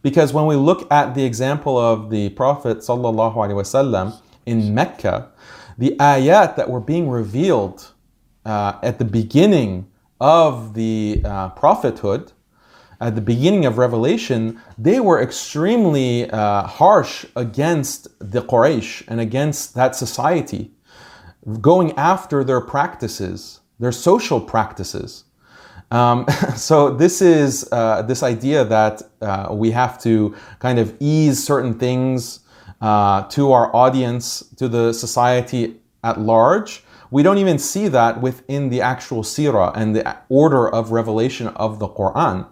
Because 0.00 0.32
when 0.32 0.46
we 0.46 0.56
look 0.56 0.90
at 0.90 1.14
the 1.14 1.24
example 1.24 1.76
of 1.76 2.08
the 2.08 2.30
Prophet 2.30 2.78
sallallahu 2.78 3.34
alaihi 3.34 3.52
wasallam 3.52 4.18
in 4.46 4.74
Mecca, 4.74 5.28
the 5.76 5.94
ayat 6.00 6.56
that 6.56 6.70
were 6.70 6.80
being 6.80 7.10
revealed 7.10 7.92
uh, 8.44 8.78
at 8.82 8.98
the 8.98 9.04
beginning 9.04 9.86
of 10.20 10.74
the 10.74 11.20
uh, 11.24 11.50
prophethood, 11.50 12.32
at 13.00 13.14
the 13.14 13.20
beginning 13.20 13.64
of 13.64 13.78
Revelation, 13.78 14.60
they 14.76 14.98
were 14.98 15.22
extremely 15.22 16.28
uh, 16.30 16.66
harsh 16.66 17.24
against 17.36 18.08
the 18.18 18.42
Quraysh 18.42 19.04
and 19.06 19.20
against 19.20 19.74
that 19.74 19.94
society, 19.94 20.72
going 21.60 21.92
after 21.96 22.42
their 22.42 22.60
practices, 22.60 23.60
their 23.78 23.92
social 23.92 24.40
practices. 24.40 25.24
Um, 25.90 26.26
so 26.56 26.90
this 26.90 27.22
is 27.22 27.68
uh, 27.70 28.02
this 28.02 28.22
idea 28.22 28.64
that 28.64 29.02
uh, 29.20 29.48
we 29.52 29.70
have 29.70 30.00
to 30.02 30.34
kind 30.58 30.78
of 30.78 30.96
ease 31.00 31.42
certain 31.42 31.78
things 31.78 32.40
uh, 32.80 33.22
to 33.28 33.52
our 33.52 33.74
audience, 33.74 34.40
to 34.56 34.68
the 34.68 34.92
society 34.92 35.76
at 36.04 36.20
large. 36.20 36.84
We 37.10 37.22
don't 37.22 37.38
even 37.38 37.58
see 37.58 37.88
that 37.88 38.20
within 38.20 38.68
the 38.68 38.80
actual 38.80 39.22
seerah 39.22 39.72
and 39.74 39.96
the 39.96 40.16
order 40.28 40.68
of 40.68 40.92
revelation 40.92 41.48
of 41.48 41.78
the 41.78 41.88
Quran. 41.88 42.46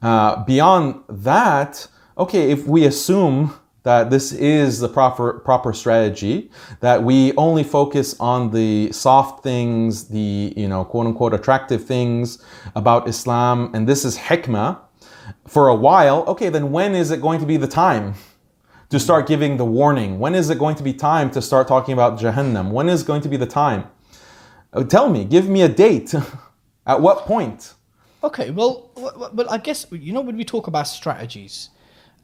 Uh, 0.00 0.44
beyond 0.44 1.00
that, 1.08 1.88
okay, 2.16 2.50
if 2.50 2.66
we 2.66 2.84
assume 2.84 3.54
that 3.84 4.10
this 4.10 4.32
is 4.32 4.80
the 4.80 4.88
proper 4.88 5.34
proper 5.40 5.72
strategy 5.72 6.50
that 6.80 7.02
we 7.02 7.34
only 7.36 7.62
focus 7.62 8.16
on 8.18 8.50
the 8.50 8.90
soft 8.92 9.42
things 9.42 10.08
the 10.08 10.52
you 10.56 10.66
know 10.66 10.84
quote 10.84 11.06
unquote 11.06 11.34
attractive 11.34 11.84
things 11.84 12.42
about 12.74 13.06
islam 13.06 13.70
and 13.74 13.86
this 13.86 14.04
is 14.04 14.16
hikmah 14.16 14.78
for 15.46 15.68
a 15.68 15.74
while 15.74 16.24
okay 16.26 16.48
then 16.48 16.72
when 16.72 16.94
is 16.94 17.10
it 17.10 17.20
going 17.20 17.38
to 17.38 17.46
be 17.46 17.58
the 17.58 17.68
time 17.68 18.14
to 18.94 19.00
start 19.00 19.26
giving 19.26 19.56
the 19.56 19.64
warning. 19.64 20.20
When 20.20 20.36
is 20.36 20.50
it 20.50 20.58
going 20.60 20.76
to 20.76 20.84
be 20.84 20.94
time 20.94 21.28
to 21.32 21.42
start 21.42 21.66
talking 21.66 21.94
about 21.94 22.16
jahannam? 22.20 22.70
When 22.70 22.88
is 22.88 23.02
going 23.02 23.22
to 23.22 23.28
be 23.28 23.36
the 23.36 23.46
time? 23.62 23.88
Uh, 24.72 24.84
tell 24.84 25.08
me 25.10 25.24
give 25.24 25.48
me 25.48 25.62
a 25.62 25.68
date. 25.68 26.14
At 26.86 27.00
what 27.00 27.18
point? 27.26 27.74
Okay, 28.22 28.50
well, 28.50 28.90
well, 28.94 29.30
well, 29.34 29.50
I 29.50 29.58
guess 29.58 29.86
you 29.90 30.12
know 30.12 30.20
when 30.20 30.36
we 30.36 30.44
talk 30.44 30.68
about 30.68 30.86
strategies, 30.86 31.70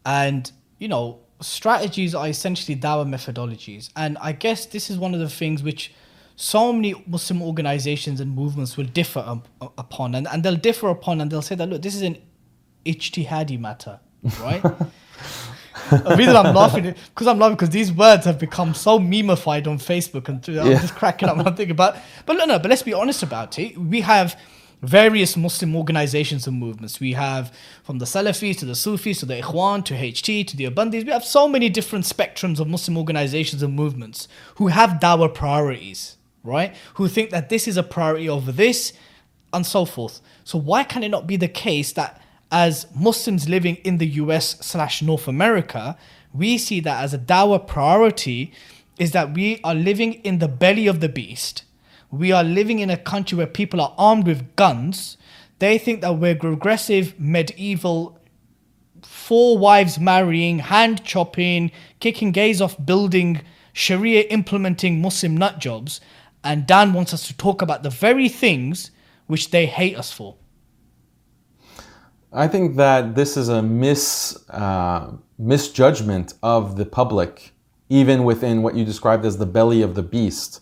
and 0.06 0.52
you 0.78 0.87
know 0.87 1.18
strategies 1.40 2.14
are 2.14 2.28
essentially 2.28 2.76
dawah 2.78 3.09
methodologies, 3.16 3.90
and 3.96 4.16
I 4.18 4.30
guess 4.30 4.66
this 4.66 4.90
is 4.90 4.96
one 4.96 5.12
of 5.12 5.18
the 5.18 5.28
things 5.28 5.64
which 5.64 5.92
so 6.37 6.72
many 6.72 6.94
Muslim 7.09 7.42
organizations 7.42 8.20
and 8.20 8.33
movements 8.33 8.76
will 8.76 8.90
differ 9.00 9.24
um, 9.26 9.42
upon, 9.61 10.14
and, 10.14 10.28
and 10.28 10.44
they'll 10.44 10.62
differ 10.70 10.88
upon, 10.88 11.20
and 11.20 11.33
they'll 11.33 11.42
say 11.42 11.56
that 11.56 11.68
look, 11.68 11.83
this 11.83 11.96
is 11.96 12.02
an 12.02 12.16
ijtihadi 12.87 13.59
matter, 13.59 13.98
right? 14.40 14.62
the 15.90 16.14
reason 16.16 16.37
I'm 16.37 16.55
laughing 16.55 16.85
is 16.87 16.94
because 17.09 17.26
I'm 17.26 17.38
laughing 17.38 17.57
because 17.57 17.70
these 17.70 17.92
words 17.92 18.24
have 18.24 18.38
become 18.38 18.74
so 18.74 18.98
memeified 18.98 19.66
on 19.66 19.79
Facebook, 19.79 20.29
and 20.29 20.44
I'm 20.48 20.70
Yeah. 20.70 20.81
just 20.81 20.94
cracking 20.94 21.29
up. 21.29 21.38
I'm 21.38 21.44
thinking 21.57 21.72
about, 21.72 21.96
but 22.26 22.35
no, 22.35 22.44
no. 22.44 22.59
But 22.59 22.70
let's 22.70 22.83
be 22.83 22.94
honest 22.94 23.22
about 23.22 23.59
it. 23.59 23.76
We 23.76 24.00
have 24.03 24.38
various 24.83 25.37
Muslim 25.37 25.76
organizations 25.76 26.46
and 26.46 26.59
movements. 26.59 27.00
We 27.00 27.12
have 27.12 27.53
from 27.83 27.98
the 27.98 28.07
Salafis 28.07 28.59
to 28.61 28.64
the 28.64 28.74
Sufis 28.74 29.20
to 29.20 29.26
the 29.26 29.35
Ikhwan 29.42 29.85
to 29.85 29.94
HT 29.94 30.46
to 30.46 30.57
the 30.57 30.64
Deobandis. 30.64 31.05
We 31.05 31.12
have 31.12 31.24
so 31.24 31.46
many 31.48 31.68
different 31.68 32.07
spectrums 32.07 32.61
of 32.61 32.66
Muslim 32.66 32.96
organizations 32.96 33.62
and 33.62 33.74
movements 33.74 34.26
who 34.55 34.68
have 34.68 34.98
dawah 35.00 35.35
priorities, 35.35 36.16
right? 36.42 36.74
Who 36.94 37.09
think 37.09 37.31
that 37.31 37.50
this 37.50 37.68
is 37.68 37.76
a 37.76 37.83
priority 37.83 38.29
over 38.29 38.53
this, 38.53 38.92
and 39.53 39.66
so 39.66 39.85
forth. 39.85 40.20
So 40.44 40.59
why 40.59 40.85
can 40.85 41.03
it 41.03 41.09
not 41.11 41.26
be 41.26 41.37
the 41.37 41.48
case 41.48 41.92
that 41.94 42.20
as 42.50 42.86
Muslims 42.94 43.48
living 43.48 43.76
in 43.76 43.98
the 43.98 44.06
US 44.06 44.58
slash 44.60 45.02
North 45.02 45.28
America, 45.28 45.96
we 46.32 46.58
see 46.58 46.80
that 46.80 47.02
as 47.02 47.14
a 47.14 47.18
dawah 47.18 47.66
priority 47.66 48.52
is 48.98 49.12
that 49.12 49.34
we 49.34 49.60
are 49.64 49.74
living 49.74 50.14
in 50.14 50.38
the 50.38 50.48
belly 50.48 50.86
of 50.86 51.00
the 51.00 51.08
beast. 51.08 51.64
We 52.10 52.32
are 52.32 52.44
living 52.44 52.80
in 52.80 52.90
a 52.90 52.96
country 52.96 53.38
where 53.38 53.46
people 53.46 53.80
are 53.80 53.94
armed 53.96 54.26
with 54.26 54.56
guns. 54.56 55.16
They 55.58 55.78
think 55.78 56.00
that 56.00 56.18
we're 56.18 56.34
progressive, 56.34 57.18
medieval, 57.18 58.18
four 59.02 59.56
wives 59.58 59.98
marrying, 59.98 60.58
hand 60.58 61.04
chopping, 61.04 61.70
kicking 62.00 62.32
gays 62.32 62.60
off 62.60 62.84
building, 62.84 63.42
Sharia 63.72 64.22
implementing 64.22 65.00
Muslim 65.00 65.36
nut 65.36 65.60
jobs. 65.60 66.00
And 66.42 66.66
Dan 66.66 66.92
wants 66.92 67.14
us 67.14 67.26
to 67.28 67.36
talk 67.36 67.62
about 67.62 67.82
the 67.82 67.90
very 67.90 68.28
things 68.28 68.90
which 69.26 69.50
they 69.50 69.66
hate 69.66 69.96
us 69.96 70.12
for. 70.12 70.36
I 72.32 72.46
think 72.46 72.76
that 72.76 73.16
this 73.16 73.36
is 73.36 73.48
a 73.48 73.60
mis 73.60 74.38
uh, 74.50 75.12
misjudgment 75.38 76.34
of 76.44 76.76
the 76.76 76.86
public, 76.86 77.52
even 77.88 78.22
within 78.22 78.62
what 78.62 78.76
you 78.76 78.84
described 78.84 79.24
as 79.24 79.38
the 79.38 79.46
belly 79.46 79.82
of 79.82 79.96
the 79.96 80.02
beast. 80.02 80.60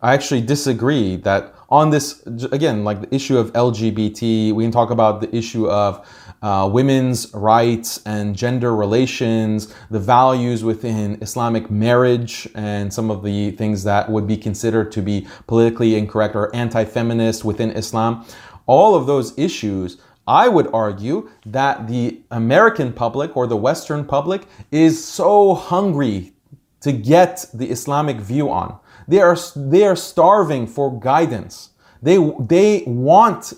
I 0.00 0.14
actually 0.14 0.40
disagree 0.40 1.16
that 1.16 1.54
on 1.68 1.90
this 1.90 2.22
again, 2.52 2.84
like 2.84 3.02
the 3.02 3.14
issue 3.14 3.36
of 3.36 3.52
LGBT, 3.52 4.54
we 4.54 4.64
can 4.64 4.72
talk 4.72 4.90
about 4.90 5.20
the 5.20 5.34
issue 5.36 5.68
of 5.68 6.08
uh, 6.40 6.70
women's 6.72 7.32
rights 7.34 8.00
and 8.06 8.34
gender 8.34 8.74
relations, 8.74 9.74
the 9.90 10.00
values 10.00 10.64
within 10.64 11.18
Islamic 11.20 11.70
marriage, 11.70 12.48
and 12.54 12.90
some 12.90 13.10
of 13.10 13.22
the 13.22 13.50
things 13.52 13.84
that 13.84 14.10
would 14.10 14.26
be 14.26 14.38
considered 14.38 14.90
to 14.92 15.02
be 15.02 15.28
politically 15.46 15.96
incorrect 15.96 16.34
or 16.34 16.54
anti-feminist 16.56 17.44
within 17.44 17.70
Islam. 17.72 18.24
All 18.64 18.94
of 18.94 19.06
those 19.06 19.38
issues 19.38 19.98
I 20.30 20.46
would 20.46 20.68
argue 20.72 21.28
that 21.44 21.88
the 21.88 22.22
American 22.30 22.92
public 22.92 23.36
or 23.36 23.48
the 23.48 23.56
Western 23.56 24.04
public 24.04 24.42
is 24.70 25.04
so 25.04 25.54
hungry 25.54 26.34
to 26.82 26.92
get 26.92 27.46
the 27.52 27.68
Islamic 27.68 28.18
view 28.18 28.48
on. 28.48 28.78
They 29.08 29.20
are, 29.20 29.36
they 29.56 29.84
are 29.84 29.96
starving 29.96 30.68
for 30.68 31.00
guidance. 31.00 31.70
They, 32.00 32.16
they 32.38 32.84
want 32.86 33.54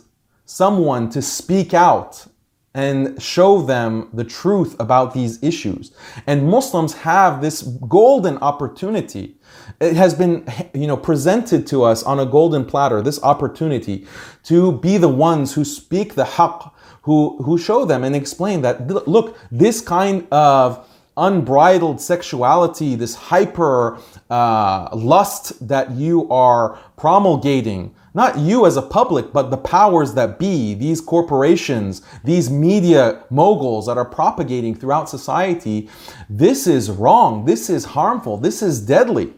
someone 0.47 1.11
to 1.11 1.21
speak 1.21 1.75
out 1.75 2.27
and 2.73 3.23
show 3.23 3.61
them 3.61 4.09
the 4.15 4.25
truth 4.25 4.75
about 4.81 5.13
these 5.13 5.43
issues. 5.43 5.93
And 6.27 6.49
Muslims 6.49 6.95
have 6.95 7.43
this 7.43 7.61
golden 7.87 8.39
opportunity. 8.39 9.37
It 9.81 9.97
has 9.97 10.15
been, 10.15 10.47
you 10.75 10.87
know, 10.87 10.97
presented 10.97 11.67
to 11.69 11.83
us 11.83 12.03
on 12.03 12.21
a 12.21 12.27
golden 12.27 12.65
platter, 12.65 13.03
this 13.03 13.23
opportunity 13.23 14.07
to 14.45 14.73
be 14.79 14.97
the 14.97 15.09
ones 15.09 15.55
who 15.55 15.65
speak 15.65 16.15
the 16.15 16.25
haqq, 16.25 16.71
who, 17.03 17.43
who 17.43 17.59
show 17.59 17.85
them 17.85 18.05
and 18.05 18.15
explain 18.15 18.63
that, 18.63 18.87
look, 19.09 19.37
this 19.51 19.81
kind 19.81 20.27
of 20.31 20.89
unbridled 21.17 22.01
sexuality, 22.01 22.95
this 22.95 23.15
hyper 23.15 23.99
uh, 24.31 24.89
lust 24.95 25.67
that 25.67 25.91
you 25.93 26.29
are 26.31 26.79
promulgating, 26.97 27.95
not 28.15 28.39
you 28.39 28.67
as 28.67 28.77
a 28.77 28.83
public, 28.83 29.33
but 29.33 29.51
the 29.51 29.57
powers 29.57 30.15
that 30.15 30.39
be, 30.39 30.75
these 30.75 31.01
corporations, 31.01 32.03
these 32.25 32.51
media 32.51 33.25
moguls 33.31 33.87
that 33.87 33.99
are 33.99 34.05
propagating 34.05 34.75
throughout 34.75 35.09
society, 35.09 35.89
this 36.31 36.67
is 36.67 36.91
wrong, 36.91 37.45
this 37.45 37.69
is 37.69 37.85
harmful, 37.85 38.37
this 38.39 38.63
is 38.63 38.81
deadly. 38.81 39.35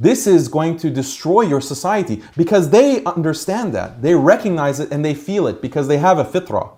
This 0.00 0.26
is 0.26 0.46
going 0.48 0.76
to 0.78 0.90
destroy 0.90 1.42
your 1.42 1.60
society 1.60 2.22
because 2.36 2.70
they 2.70 3.02
understand 3.04 3.72
that. 3.74 4.00
They 4.02 4.14
recognize 4.14 4.78
it 4.80 4.92
and 4.92 5.04
they 5.04 5.14
feel 5.14 5.46
it 5.48 5.60
because 5.60 5.88
they 5.88 5.98
have 5.98 6.18
a 6.18 6.24
fitrah. 6.24 6.70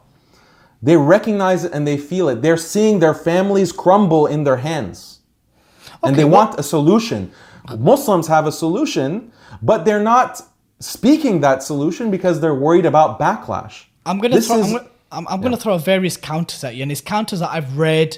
They 0.83 0.97
recognize 0.97 1.65
it 1.65 1.73
and 1.73 1.87
they 1.87 1.99
feel 1.99 2.29
it. 2.31 2.41
They're 2.41 2.57
seeing 2.57 3.01
their 3.01 3.13
families 3.13 3.73
crumble 3.73 4.27
in 4.27 4.45
their 4.45 4.57
hands. 4.59 5.19
and 6.03 6.17
they 6.17 6.25
well- 6.25 6.47
want 6.47 6.59
a 6.59 6.63
solution. 6.63 7.31
Muslims 7.79 8.27
have 8.29 8.47
a 8.47 8.53
solution, 8.53 9.31
but 9.61 9.85
they're 9.85 10.03
not 10.03 10.41
speaking 10.79 11.41
that 11.43 11.63
solution 11.63 12.11
because 12.11 12.41
they're 12.41 12.55
worried 12.55 12.87
about 12.87 13.21
backlash. 13.21 13.85
I'm 14.07 14.19
gonna 14.19 14.41
throw. 14.41 14.59
is- 14.61 14.67
I'm 14.67 14.73
gonna, 14.73 14.89
I'm, 15.13 15.29
I'm 15.29 15.41
gonna 15.43 15.59
throw 15.59 15.77
various 15.77 16.17
counters 16.17 16.65
at 16.65 16.75
you, 16.75 16.83
and 16.85 16.91
it's 16.91 17.03
counters 17.03 17.41
that 17.41 17.51
I've 17.51 17.77
read, 17.77 18.17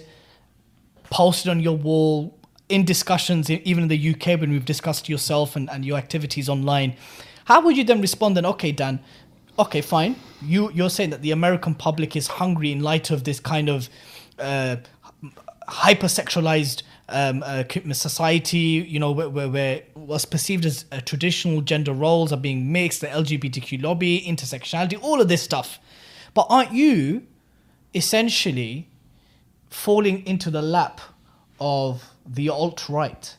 posted 1.10 1.50
on 1.50 1.58
your 1.58 1.76
wall, 1.76 2.38
in 2.68 2.84
discussions, 2.84 3.50
even 3.50 3.84
in 3.84 3.88
the 3.88 4.10
UK 4.14 4.40
when 4.40 4.50
we've 4.50 4.64
discussed 4.64 5.08
yourself 5.08 5.56
and, 5.56 5.68
and 5.70 5.84
your 5.84 5.98
activities 5.98 6.48
online. 6.48 6.96
How 7.44 7.60
would 7.60 7.76
you 7.76 7.84
then 7.84 8.00
respond? 8.00 8.36
Then, 8.36 8.46
okay, 8.46 8.72
Dan. 8.72 9.00
Okay, 9.58 9.80
fine. 9.80 10.16
You 10.40 10.70
you're 10.72 10.90
saying 10.90 11.10
that 11.10 11.22
the 11.22 11.30
American 11.30 11.74
public 11.74 12.16
is 12.16 12.26
hungry 12.26 12.72
in 12.72 12.80
light 12.80 13.10
of 13.10 13.24
this 13.24 13.40
kind 13.40 13.68
of 13.68 13.90
uh, 14.38 14.76
hypersexualized 15.68 16.82
um, 17.08 17.42
uh, 17.44 17.64
society, 17.92 18.58
you 18.88 18.98
know, 18.98 19.12
where, 19.12 19.28
where, 19.28 19.48
where 19.48 19.82
what's 19.94 20.24
perceived 20.24 20.64
as 20.64 20.86
uh, 20.90 21.00
traditional 21.00 21.60
gender 21.60 21.92
roles 21.92 22.32
are 22.32 22.38
being 22.38 22.72
mixed, 22.72 23.02
the 23.02 23.08
LGBTQ 23.08 23.82
lobby, 23.82 24.22
intersectionality, 24.26 24.98
all 25.02 25.20
of 25.20 25.28
this 25.28 25.42
stuff. 25.42 25.78
But 26.32 26.46
aren't 26.48 26.72
you 26.72 27.26
essentially 27.94 28.88
falling 29.68 30.26
into 30.26 30.50
the 30.50 30.62
lap 30.62 31.00
of 31.60 32.11
the 32.34 32.48
alt 32.48 32.88
right? 32.88 33.36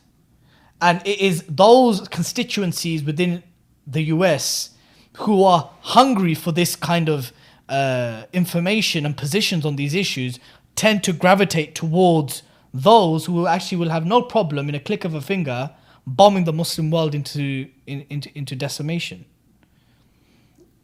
And 0.80 1.00
it 1.06 1.20
is 1.20 1.44
those 1.48 2.08
constituencies 2.08 3.02
within 3.02 3.42
the 3.86 4.02
US 4.14 4.70
who 5.18 5.44
are 5.44 5.70
hungry 5.80 6.34
for 6.34 6.52
this 6.52 6.76
kind 6.76 7.08
of 7.08 7.32
uh, 7.68 8.24
information 8.32 9.06
and 9.06 9.16
positions 9.16 9.64
on 9.64 9.76
these 9.76 9.94
issues 9.94 10.38
tend 10.76 11.02
to 11.04 11.12
gravitate 11.12 11.74
towards 11.74 12.42
those 12.72 13.26
who 13.26 13.46
actually 13.46 13.78
will 13.78 13.90
have 13.90 14.04
no 14.04 14.20
problem 14.20 14.68
in 14.68 14.74
a 14.74 14.80
click 14.80 15.04
of 15.04 15.14
a 15.14 15.20
finger 15.20 15.70
bombing 16.06 16.44
the 16.44 16.52
Muslim 16.52 16.90
world 16.90 17.14
into 17.14 17.68
in, 17.86 18.04
into 18.10 18.36
into 18.36 18.56
decimation. 18.56 19.24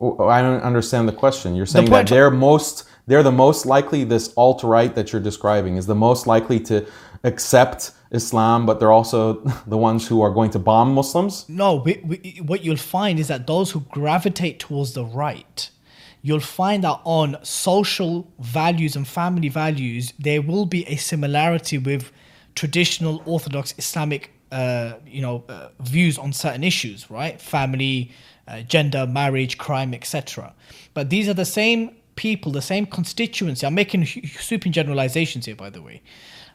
Oh, 0.00 0.28
I 0.28 0.40
don't 0.40 0.62
understand 0.62 1.08
the 1.08 1.12
question. 1.12 1.54
You're 1.54 1.66
saying 1.66 1.90
that 1.90 2.06
they're 2.06 2.30
most 2.30 2.88
they're 3.06 3.22
the 3.22 3.32
most 3.32 3.66
likely 3.66 4.04
this 4.04 4.32
alt 4.36 4.62
right 4.62 4.94
that 4.94 5.12
you're 5.12 5.20
describing 5.20 5.76
is 5.76 5.86
the 5.86 5.94
most 5.94 6.26
likely 6.26 6.60
to 6.60 6.86
accept 7.24 7.92
Islam, 8.10 8.66
but 8.66 8.80
they're 8.80 8.92
also 8.92 9.34
the 9.66 9.76
ones 9.76 10.06
who 10.06 10.20
are 10.22 10.30
going 10.30 10.50
to 10.50 10.58
bomb 10.58 10.94
Muslims. 10.94 11.48
No, 11.48 11.76
we, 11.76 12.00
we, 12.04 12.40
what 12.44 12.64
you'll 12.64 12.76
find 12.76 13.18
is 13.18 13.28
that 13.28 13.46
those 13.46 13.70
who 13.70 13.80
gravitate 13.80 14.58
towards 14.58 14.94
the 14.94 15.04
right, 15.04 15.70
you'll 16.22 16.40
find 16.40 16.84
that 16.84 17.00
on 17.04 17.38
social 17.42 18.30
values 18.38 18.96
and 18.96 19.06
family 19.06 19.48
values, 19.48 20.12
there 20.18 20.42
will 20.42 20.66
be 20.66 20.86
a 20.88 20.96
similarity 20.96 21.78
with 21.78 22.12
traditional 22.54 23.22
Orthodox 23.26 23.74
Islamic, 23.78 24.32
uh, 24.50 24.94
you 25.06 25.22
know, 25.22 25.44
uh, 25.48 25.68
views 25.80 26.18
on 26.18 26.32
certain 26.32 26.64
issues, 26.64 27.10
right? 27.10 27.40
Family, 27.40 28.10
uh, 28.48 28.62
gender, 28.62 29.06
marriage, 29.06 29.56
crime, 29.58 29.94
etc. 29.94 30.52
But 30.94 31.10
these 31.10 31.28
are 31.28 31.34
the 31.34 31.44
same 31.44 31.96
people, 32.16 32.52
the 32.52 32.60
same 32.60 32.86
constituency. 32.86 33.66
I'm 33.66 33.74
making 33.74 34.04
sweeping 34.04 34.72
generalizations 34.72 35.46
here, 35.46 35.54
by 35.54 35.70
the 35.70 35.80
way. 35.80 36.02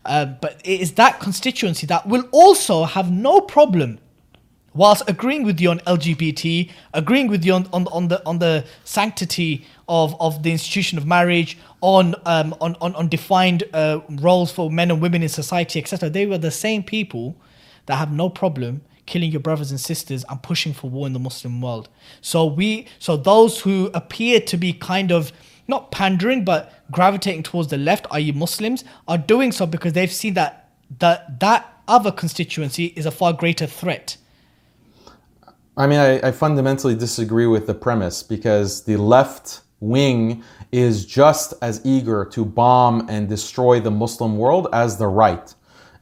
Uh, 0.05 0.25
but 0.25 0.61
it 0.63 0.81
is 0.81 0.93
that 0.93 1.19
constituency 1.19 1.87
that 1.87 2.07
will 2.07 2.27
also 2.31 2.83
have 2.83 3.11
no 3.11 3.41
problem 3.41 3.99
whilst 4.75 5.09
agreeing 5.09 5.43
with 5.43 5.59
you 5.59 5.71
on 5.71 5.79
LGBT, 5.79 6.69
agreeing 6.93 7.27
with 7.27 7.43
you 7.45 7.53
on, 7.53 7.67
on, 7.73 7.87
on 7.87 8.09
the 8.09 8.23
on 8.25 8.39
the 8.39 8.65
sanctity 8.83 9.65
of, 9.87 10.19
of 10.19 10.43
the 10.43 10.51
institution 10.51 10.97
of 10.97 11.07
marriage, 11.07 11.57
on 11.81 12.13
um, 12.25 12.53
on, 12.61 12.75
on, 12.81 12.93
on 12.95 13.07
defined 13.07 13.63
uh, 13.73 14.01
roles 14.09 14.51
for 14.51 14.69
men 14.69 14.91
and 14.91 15.01
women 15.01 15.23
in 15.23 15.29
society, 15.29 15.79
etc. 15.79 16.09
They 16.09 16.25
were 16.25 16.37
the 16.37 16.51
same 16.51 16.83
people 16.83 17.35
that 17.87 17.95
have 17.95 18.11
no 18.11 18.29
problem 18.29 18.81
killing 19.05 19.31
your 19.31 19.39
brothers 19.39 19.69
and 19.69 19.79
sisters 19.79 20.25
and 20.29 20.41
pushing 20.41 20.73
for 20.73 20.89
war 20.89 21.05
in 21.07 21.13
the 21.13 21.19
Muslim 21.19 21.61
world. 21.61 21.89
So 22.21 22.45
we 22.45 22.87
so 22.99 23.17
those 23.17 23.61
who 23.61 23.89
appear 23.93 24.39
to 24.41 24.57
be 24.57 24.73
kind 24.73 25.11
of 25.11 25.31
not 25.67 25.91
pandering 25.91 26.43
but 26.43 26.73
gravitating 26.91 27.43
towards 27.43 27.69
the 27.69 27.77
left, 27.77 28.05
i.e. 28.11 28.31
Muslims, 28.31 28.83
are 29.07 29.17
doing 29.17 29.51
so 29.51 29.65
because 29.65 29.93
they've 29.93 30.11
seen 30.11 30.33
that 30.35 30.69
that 30.99 31.39
that 31.39 31.71
other 31.87 32.11
constituency 32.11 32.85
is 32.95 33.05
a 33.05 33.11
far 33.11 33.33
greater 33.33 33.67
threat. 33.67 34.17
I 35.77 35.87
mean, 35.87 35.99
I, 35.99 36.27
I 36.27 36.31
fundamentally 36.31 36.95
disagree 36.95 37.47
with 37.47 37.67
the 37.67 37.73
premise 37.73 38.23
because 38.23 38.83
the 38.83 38.97
left 38.97 39.61
wing 39.81 40.43
is 40.71 41.05
just 41.05 41.53
as 41.61 41.81
eager 41.83 42.25
to 42.25 42.45
bomb 42.45 43.07
and 43.09 43.27
destroy 43.27 43.79
the 43.79 43.91
Muslim 43.91 44.37
world 44.37 44.67
as 44.73 44.97
the 44.97 45.07
right. 45.07 45.53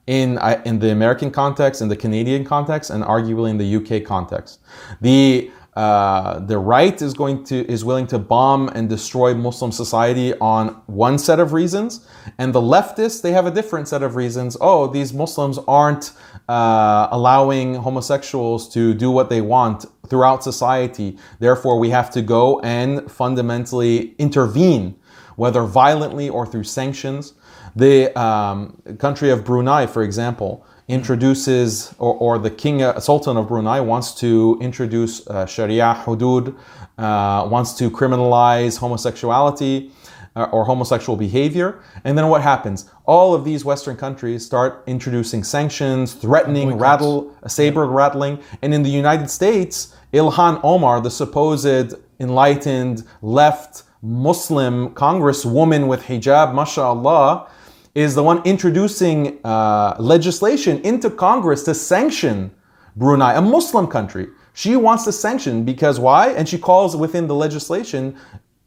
In, 0.05 0.37
in 0.65 0.79
the 0.79 0.91
American 0.91 1.31
context, 1.31 1.81
in 1.81 1.87
the 1.87 1.95
Canadian 1.95 2.43
context, 2.43 2.89
and 2.89 3.03
arguably 3.05 3.49
in 3.49 3.57
the 3.57 3.75
UK 3.77 4.05
context, 4.05 4.59
the 4.99 5.49
uh, 5.75 6.39
the 6.39 6.57
right 6.57 7.01
is 7.01 7.13
going 7.13 7.43
to 7.45 7.65
is 7.71 7.83
willing 7.83 8.05
to 8.07 8.19
bomb 8.19 8.69
and 8.69 8.87
destroy 8.87 9.33
Muslim 9.33 9.71
society 9.71 10.33
on 10.35 10.67
one 10.85 11.17
set 11.17 11.39
of 11.39 11.51
reasons, 11.51 12.07
and 12.37 12.53
the 12.53 12.61
leftists 12.61 13.21
they 13.21 13.31
have 13.31 13.47
a 13.47 13.51
different 13.51 13.87
set 13.87 14.03
of 14.03 14.15
reasons. 14.15 14.55
Oh, 14.61 14.87
these 14.87 15.13
Muslims 15.13 15.57
aren't 15.67 16.11
uh, 16.47 17.07
allowing 17.11 17.75
homosexuals 17.75 18.71
to 18.73 18.93
do 18.93 19.09
what 19.09 19.29
they 19.29 19.41
want 19.41 19.85
throughout 20.07 20.43
society. 20.43 21.17
Therefore, 21.39 21.79
we 21.79 21.89
have 21.89 22.11
to 22.11 22.21
go 22.21 22.59
and 22.59 23.09
fundamentally 23.11 24.13
intervene, 24.19 24.95
whether 25.37 25.63
violently 25.63 26.29
or 26.29 26.45
through 26.45 26.65
sanctions. 26.65 27.33
The 27.75 28.15
um, 28.19 28.79
country 28.99 29.31
of 29.31 29.43
Brunei, 29.43 29.87
for 29.87 30.03
example, 30.03 30.67
introduces, 30.87 31.93
or, 31.97 32.15
or 32.15 32.39
the 32.39 32.49
king, 32.49 32.81
uh, 32.81 32.99
sultan 32.99 33.37
of 33.37 33.47
Brunei 33.47 33.79
wants 33.79 34.13
to 34.15 34.57
introduce 34.61 35.25
uh, 35.27 35.45
Sharia 35.45 36.01
hudud, 36.03 36.55
uh, 36.97 37.47
wants 37.49 37.73
to 37.73 37.89
criminalize 37.89 38.77
homosexuality 38.77 39.91
uh, 40.35 40.43
or 40.51 40.65
homosexual 40.65 41.15
behavior. 41.15 41.81
And 42.03 42.17
then 42.17 42.27
what 42.27 42.41
happens? 42.41 42.89
All 43.05 43.33
of 43.33 43.45
these 43.45 43.63
Western 43.63 43.95
countries 43.95 44.45
start 44.45 44.83
introducing 44.87 45.43
sanctions, 45.43 46.13
threatening, 46.13 46.77
rattle, 46.77 47.35
saber 47.47 47.85
rattling. 47.85 48.39
And 48.61 48.73
in 48.73 48.83
the 48.83 48.89
United 48.89 49.29
States, 49.29 49.95
Ilhan 50.11 50.59
Omar, 50.63 51.01
the 51.01 51.11
supposed 51.11 51.95
enlightened 52.19 53.03
left 53.21 53.83
Muslim 54.01 54.89
congresswoman 54.89 55.87
with 55.87 56.03
hijab, 56.03 56.53
mashallah, 56.53 57.47
is 57.95 58.15
the 58.15 58.23
one 58.23 58.41
introducing 58.43 59.39
uh, 59.45 59.95
legislation 59.99 60.79
into 60.81 61.09
Congress 61.09 61.63
to 61.63 61.75
sanction 61.75 62.51
Brunei, 62.95 63.33
a 63.33 63.41
Muslim 63.41 63.87
country. 63.87 64.27
She 64.53 64.75
wants 64.75 65.03
to 65.05 65.11
sanction 65.11 65.63
because 65.63 65.99
why? 65.99 66.29
And 66.29 66.47
she 66.47 66.57
calls 66.57 66.95
within 66.95 67.27
the 67.27 67.35
legislation 67.35 68.15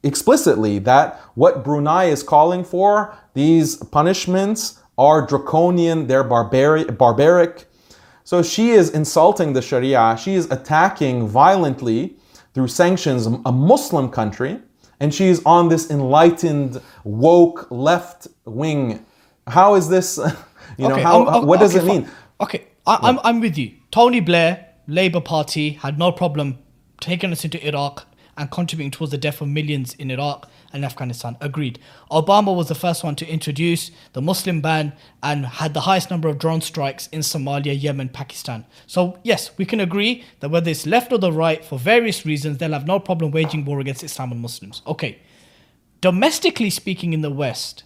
explicitly 0.03 0.79
that 0.81 1.21
what 1.35 1.65
Brunei 1.65 2.05
is 2.05 2.23
calling 2.23 2.65
for, 2.65 3.17
these 3.35 3.77
punishments 3.77 4.81
are 4.99 5.27
draconian, 5.27 6.07
they're 6.07 6.25
barbaric, 6.25 6.97
barbaric. 6.97 7.67
So 8.25 8.43
she 8.43 8.71
is 8.71 8.91
insulting 8.91 9.53
the 9.53 9.63
Sharia, 9.63 10.17
she 10.21 10.35
is 10.35 10.51
attacking 10.51 11.29
violently 11.29 12.17
through 12.55 12.69
sanctions 12.69 13.27
a 13.27 13.53
Muslim 13.53 14.09
country, 14.09 14.59
and 14.99 15.15
she 15.15 15.27
is 15.27 15.43
on 15.45 15.69
this 15.69 15.91
enlightened, 15.91 16.81
woke 17.05 17.71
left 17.71 18.29
wing. 18.45 19.05
How 19.47 19.75
is 19.75 19.89
this, 19.89 20.19
you 20.79 20.89
know, 20.89 20.97
how, 20.97 21.23
um, 21.23 21.29
um, 21.29 21.47
what 21.47 21.61
does 21.61 21.77
okay, 21.77 21.85
it 21.85 21.89
mean? 21.89 22.11
Okay, 22.41 22.67
I, 22.87 22.99
I'm, 23.03 23.19
I'm 23.25 23.41
with 23.41 23.57
you. 23.57 23.75
Tony 23.91 24.21
Blair, 24.21 24.75
Labour 24.87 25.21
Party, 25.21 25.71
had 25.71 25.99
no 25.99 26.13
problem 26.13 26.59
taking 27.01 27.33
us 27.33 27.45
into 27.45 27.65
Iraq 27.67 28.07
and 28.37 28.51
contributing 28.51 28.91
towards 28.91 29.13
the 29.13 29.19
death 29.19 29.41
of 29.41 29.49
millions 29.49 29.95
in 29.95 30.11
Iraq 30.11 30.51
and 30.73 30.85
Afghanistan. 30.85 31.37
Agreed. 31.41 31.79
Obama 32.11 32.55
was 32.55 32.69
the 32.69 32.75
first 32.75 33.03
one 33.03 33.17
to 33.17 33.27
introduce 33.27 33.91
the 34.13 34.21
Muslim 34.21 34.61
ban 34.61 34.93
and 35.23 35.47
had 35.47 35.73
the 35.75 35.83
highest 35.83 36.11
number 36.11 36.29
of 36.29 36.39
drone 36.39 36.61
strikes 36.61 37.07
in 37.09 37.21
Somalia, 37.21 37.81
Yemen, 37.81 38.11
Pakistan. 38.11 38.67
So, 38.87 39.19
yes, 39.23 39.57
we 39.57 39.65
can 39.65 39.81
agree 39.81 40.25
that 40.41 40.51
whether 40.51 40.71
it's 40.71 40.87
left 40.87 41.13
or 41.13 41.19
the 41.19 41.33
right, 41.33 41.65
for 41.65 41.79
various 41.79 42.27
reasons, 42.27 42.59
they'll 42.59 42.73
have 42.73 42.87
no 42.87 43.01
problem 43.01 43.31
waging 43.31 43.65
war 43.65 43.81
against 43.81 44.05
Islam 44.05 44.33
and 44.33 44.41
Muslims. 44.41 44.83
Okay. 44.87 45.19
Domestically 46.03 46.71
speaking, 46.71 47.15
in 47.15 47.23
the 47.23 47.31
West, 47.31 47.85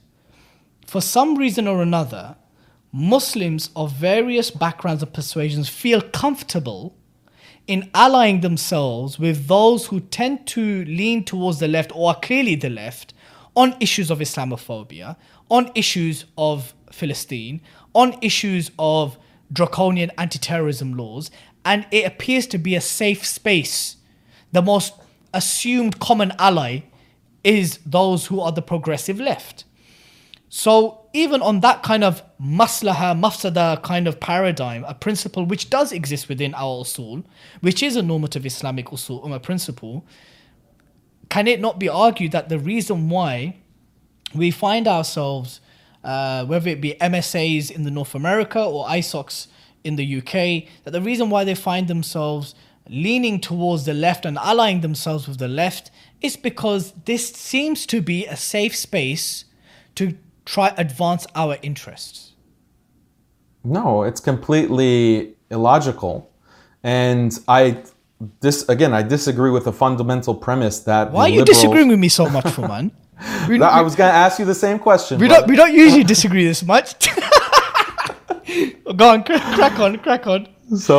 for 0.90 1.00
some 1.00 1.36
reason 1.36 1.68
or 1.68 1.82
another, 1.82 2.34
Muslims 2.90 3.70
of 3.76 3.92
various 3.92 4.50
backgrounds 4.50 5.04
and 5.04 5.12
persuasions 5.12 5.68
feel 5.68 6.00
comfortable 6.00 6.96
in 7.68 7.88
allying 7.94 8.40
themselves 8.40 9.16
with 9.16 9.46
those 9.46 9.86
who 9.86 10.00
tend 10.00 10.48
to 10.48 10.84
lean 10.86 11.22
towards 11.22 11.60
the 11.60 11.68
left 11.68 11.94
or 11.94 12.08
are 12.08 12.18
clearly 12.18 12.56
the 12.56 12.68
left 12.68 13.14
on 13.54 13.76
issues 13.78 14.10
of 14.10 14.18
Islamophobia, 14.18 15.14
on 15.48 15.70
issues 15.76 16.24
of 16.36 16.74
Palestine, 16.98 17.60
on 17.94 18.16
issues 18.20 18.72
of 18.76 19.16
draconian 19.52 20.10
anti 20.18 20.40
terrorism 20.40 20.94
laws, 20.94 21.30
and 21.64 21.86
it 21.92 22.04
appears 22.04 22.48
to 22.48 22.58
be 22.58 22.74
a 22.74 22.80
safe 22.80 23.24
space. 23.24 23.94
The 24.50 24.60
most 24.60 24.94
assumed 25.32 26.00
common 26.00 26.32
ally 26.36 26.80
is 27.44 27.78
those 27.86 28.26
who 28.26 28.40
are 28.40 28.50
the 28.50 28.60
progressive 28.60 29.20
left. 29.20 29.66
So 30.52 31.06
even 31.12 31.42
on 31.42 31.60
that 31.60 31.84
kind 31.84 32.02
of 32.02 32.24
maslaha, 32.40 33.18
mafsada 33.18 33.80
kind 33.82 34.08
of 34.08 34.18
paradigm, 34.18 34.84
a 34.84 34.94
principle 34.94 35.46
which 35.46 35.70
does 35.70 35.92
exist 35.92 36.28
within 36.28 36.54
our 36.54 36.82
usul, 36.82 37.24
which 37.60 37.84
is 37.84 37.94
a 37.94 38.02
normative 38.02 38.44
Islamic 38.44 38.86
usul 38.86 39.24
ummah 39.24 39.40
principle, 39.40 40.04
can 41.28 41.46
it 41.46 41.60
not 41.60 41.78
be 41.78 41.88
argued 41.88 42.32
that 42.32 42.48
the 42.48 42.58
reason 42.58 43.08
why 43.08 43.58
we 44.34 44.50
find 44.50 44.88
ourselves, 44.88 45.60
uh, 46.02 46.44
whether 46.44 46.68
it 46.68 46.80
be 46.80 46.94
MSAs 47.00 47.70
in 47.70 47.84
the 47.84 47.90
North 47.90 48.16
America 48.16 48.60
or 48.60 48.86
ISOCs 48.88 49.46
in 49.84 49.94
the 49.94 50.18
UK, 50.18 50.68
that 50.82 50.90
the 50.90 51.00
reason 51.00 51.30
why 51.30 51.44
they 51.44 51.54
find 51.54 51.86
themselves 51.86 52.56
leaning 52.88 53.38
towards 53.38 53.84
the 53.84 53.94
left 53.94 54.26
and 54.26 54.36
allying 54.38 54.80
themselves 54.80 55.28
with 55.28 55.38
the 55.38 55.46
left 55.46 55.92
is 56.20 56.36
because 56.36 56.92
this 57.04 57.30
seems 57.30 57.86
to 57.86 58.02
be 58.02 58.26
a 58.26 58.36
safe 58.36 58.74
space 58.74 59.44
to 59.94 60.16
try 60.50 60.68
advance 60.76 61.26
our 61.34 61.56
interests. 61.62 62.32
No, 63.62 64.02
it's 64.02 64.20
completely 64.20 65.34
illogical. 65.50 66.14
And 66.82 67.30
I 67.46 67.82
this 68.40 68.68
again, 68.68 68.92
I 68.92 69.02
disagree 69.02 69.50
with 69.50 69.64
the 69.64 69.72
fundamental 69.72 70.34
premise 70.34 70.80
that 70.80 71.12
Why 71.12 71.22
are 71.22 71.28
you 71.28 71.40
liberals- 71.40 71.56
disagreeing 71.56 71.88
with 71.88 71.98
me 71.98 72.08
so 72.08 72.28
much, 72.36 72.48
for 72.50 72.66
man? 72.66 72.90
We, 73.48 73.60
I 73.62 73.82
was 73.82 73.94
going 73.94 74.10
to 74.10 74.14
ask 74.26 74.38
you 74.38 74.46
the 74.46 74.54
same 74.66 74.78
question. 74.78 75.18
we 75.20 75.28
but- 75.28 75.40
don't 75.40 75.48
we 75.50 75.56
don't 75.56 75.74
usually 75.74 76.04
disagree 76.04 76.44
this 76.44 76.62
much. 76.62 76.88
Go 78.96 79.08
on, 79.10 79.22
crack, 79.22 79.42
crack 79.54 79.78
on, 79.78 79.98
crack 79.98 80.26
on. 80.26 80.48
So 80.76 80.98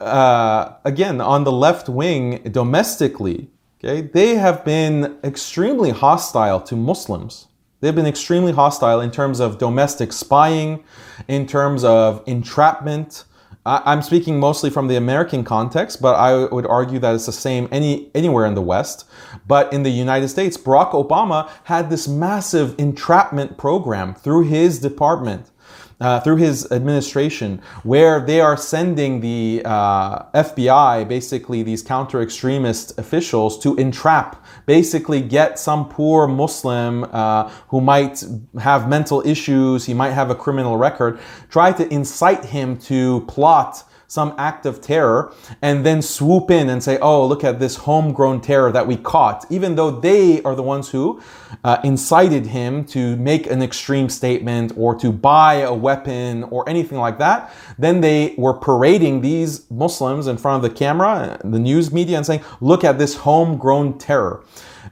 uh, 0.00 0.72
again, 0.84 1.20
on 1.20 1.44
the 1.44 1.52
left 1.52 1.88
wing, 1.88 2.42
domestically, 2.60 3.48
okay, 3.78 4.00
they 4.00 4.34
have 4.34 4.64
been 4.64 5.18
extremely 5.22 5.90
hostile 5.90 6.60
to 6.62 6.74
Muslims. 6.74 7.46
They've 7.80 7.94
been 7.94 8.06
extremely 8.06 8.52
hostile 8.52 9.00
in 9.00 9.10
terms 9.10 9.40
of 9.40 9.58
domestic 9.58 10.12
spying, 10.12 10.82
in 11.28 11.46
terms 11.46 11.84
of 11.84 12.22
entrapment, 12.26 13.24
I, 13.66 13.82
I'm 13.84 14.00
speaking 14.00 14.38
mostly 14.38 14.70
from 14.70 14.86
the 14.86 14.96
American 14.96 15.44
context, 15.44 16.00
but 16.00 16.14
I 16.14 16.46
would 16.46 16.66
argue 16.66 16.98
that 17.00 17.14
it's 17.14 17.26
the 17.26 17.32
same 17.32 17.68
any 17.72 18.10
anywhere 18.14 18.46
in 18.46 18.54
the 18.54 18.62
West. 18.62 19.06
But 19.46 19.72
in 19.72 19.82
the 19.82 19.90
United 19.90 20.28
States, 20.28 20.56
Barack 20.56 20.92
Obama 20.92 21.50
had 21.64 21.90
this 21.90 22.08
massive 22.08 22.78
entrapment 22.78 23.58
program 23.58 24.14
through 24.14 24.44
his 24.44 24.78
department. 24.78 25.50
Uh, 25.98 26.20
through 26.20 26.36
his 26.36 26.70
administration, 26.72 27.58
where 27.82 28.20
they 28.20 28.38
are 28.38 28.54
sending 28.54 29.22
the 29.22 29.62
uh, 29.64 30.24
FBI, 30.32 31.08
basically 31.08 31.62
these 31.62 31.82
counter 31.82 32.20
extremist 32.20 32.98
officials, 32.98 33.58
to 33.58 33.74
entrap, 33.76 34.44
basically 34.66 35.22
get 35.22 35.58
some 35.58 35.88
poor 35.88 36.28
Muslim 36.28 37.04
uh, 37.04 37.48
who 37.68 37.80
might 37.80 38.22
have 38.60 38.90
mental 38.90 39.26
issues, 39.26 39.86
he 39.86 39.94
might 39.94 40.10
have 40.10 40.28
a 40.28 40.34
criminal 40.34 40.76
record, 40.76 41.18
try 41.48 41.72
to 41.72 41.90
incite 41.90 42.44
him 42.44 42.76
to 42.76 43.22
plot 43.22 43.82
some 44.08 44.34
act 44.38 44.66
of 44.66 44.80
terror 44.80 45.32
and 45.62 45.84
then 45.84 46.00
swoop 46.02 46.50
in 46.50 46.68
and 46.68 46.82
say, 46.82 46.98
oh, 46.98 47.26
look 47.26 47.44
at 47.44 47.58
this 47.58 47.76
homegrown 47.76 48.40
terror 48.40 48.70
that 48.72 48.86
we 48.86 48.96
caught, 48.96 49.44
even 49.50 49.74
though 49.74 49.90
they 49.90 50.42
are 50.42 50.54
the 50.54 50.62
ones 50.62 50.88
who 50.90 51.20
uh, 51.64 51.78
incited 51.84 52.46
him 52.46 52.84
to 52.84 53.16
make 53.16 53.46
an 53.46 53.62
extreme 53.62 54.08
statement 54.08 54.72
or 54.76 54.94
to 54.94 55.10
buy 55.10 55.54
a 55.54 55.74
weapon 55.74 56.44
or 56.44 56.68
anything 56.68 56.98
like 56.98 57.18
that. 57.18 57.52
Then 57.78 58.00
they 58.00 58.34
were 58.38 58.54
parading 58.54 59.20
these 59.20 59.70
Muslims 59.70 60.26
in 60.26 60.36
front 60.36 60.64
of 60.64 60.70
the 60.70 60.76
camera, 60.76 61.40
the 61.44 61.58
news 61.58 61.92
media, 61.92 62.16
and 62.16 62.26
saying, 62.26 62.42
look 62.60 62.84
at 62.84 62.98
this 62.98 63.16
homegrown 63.16 63.98
terror. 63.98 64.44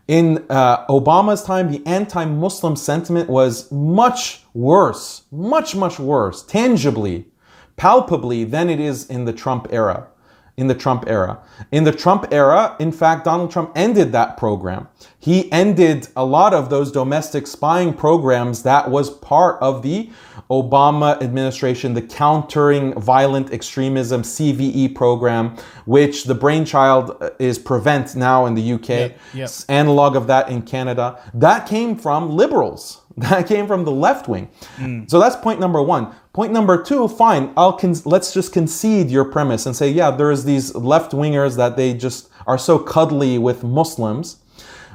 In 0.07 0.45
uh, 0.51 0.87
Obama's 0.87 1.43
time, 1.43 1.71
the 1.71 1.85
anti 1.87 2.25
Muslim 2.27 2.77
sentiment 2.77 3.31
was 3.31 3.71
much 3.73 4.43
worse, 4.53 5.23
much, 5.33 5.75
much 5.75 5.99
worse, 5.99 6.43
tangibly 6.43 7.27
palpably 7.77 8.45
than 8.45 8.70
it 8.70 8.81
is 8.81 9.07
in 9.09 9.25
the 9.25 9.33
Trump 9.33 9.68
era. 9.70 10.07
In 10.57 10.68
the 10.68 10.75
Trump 10.75 11.05
era. 11.09 11.41
In 11.72 11.83
the 11.83 11.91
Trump 11.91 12.27
era, 12.31 12.77
in 12.79 12.93
fact, 12.93 13.25
Donald 13.25 13.51
Trump 13.51 13.72
ended 13.75 14.12
that 14.12 14.37
program. 14.37 14.87
He 15.18 15.51
ended 15.51 16.07
a 16.14 16.25
lot 16.25 16.55
of 16.55 16.70
those 16.70 16.93
domestic 16.93 17.49
spying 17.49 17.93
programs 17.93 18.62
that 18.62 18.89
was 18.89 19.11
part 19.11 19.61
of 19.61 19.83
the 19.83 20.11
Obama 20.51 21.20
administration, 21.20 21.95
the 21.95 22.03
Countering 22.03 22.93
Violent 23.01 23.53
Extremism 23.53 24.22
CVE 24.22 24.95
program, 24.95 25.57
which 25.87 26.25
the 26.25 26.35
brainchild 26.35 27.16
uh, 27.20 27.31
is 27.41 27.59
Prevent 27.59 28.14
now 28.14 28.47
in 28.47 28.55
the 28.55 28.75
UK, 28.75 28.89
Yep, 28.89 29.18
yep. 29.35 29.51
analog 29.68 30.14
of 30.14 30.29
that 30.29 30.51
in 30.51 30.62
Canada. 30.62 31.18
That 31.33 31.66
came 31.66 31.97
from 31.97 32.31
liberals. 32.31 33.01
That 33.17 33.47
came 33.53 33.67
from 33.67 33.85
the 33.85 33.93
left 33.93 34.29
wing. 34.29 34.49
So 35.09 35.21
that's 35.21 35.37
point 35.37 35.61
number 35.61 35.81
one. 35.83 36.12
Point 36.33 36.53
number 36.53 36.83
two, 36.83 37.07
fine. 37.09 37.53
I'll 37.57 37.73
con- 37.75 37.95
let's 38.05 38.35
just 38.35 38.53
concede 38.53 39.11
your 39.11 39.25
premise 39.25 39.67
and 39.67 39.77
say, 39.77 39.91
yeah, 39.91 40.11
there's 40.11 40.45
these 40.45 40.75
left 40.75 41.12
wingers 41.12 41.57
that 41.57 41.77
they 41.77 41.95
just 41.95 42.29
are 42.47 42.59
so 42.59 42.79
cuddly 42.79 43.39
with 43.39 43.62
Muslims. 43.62 44.39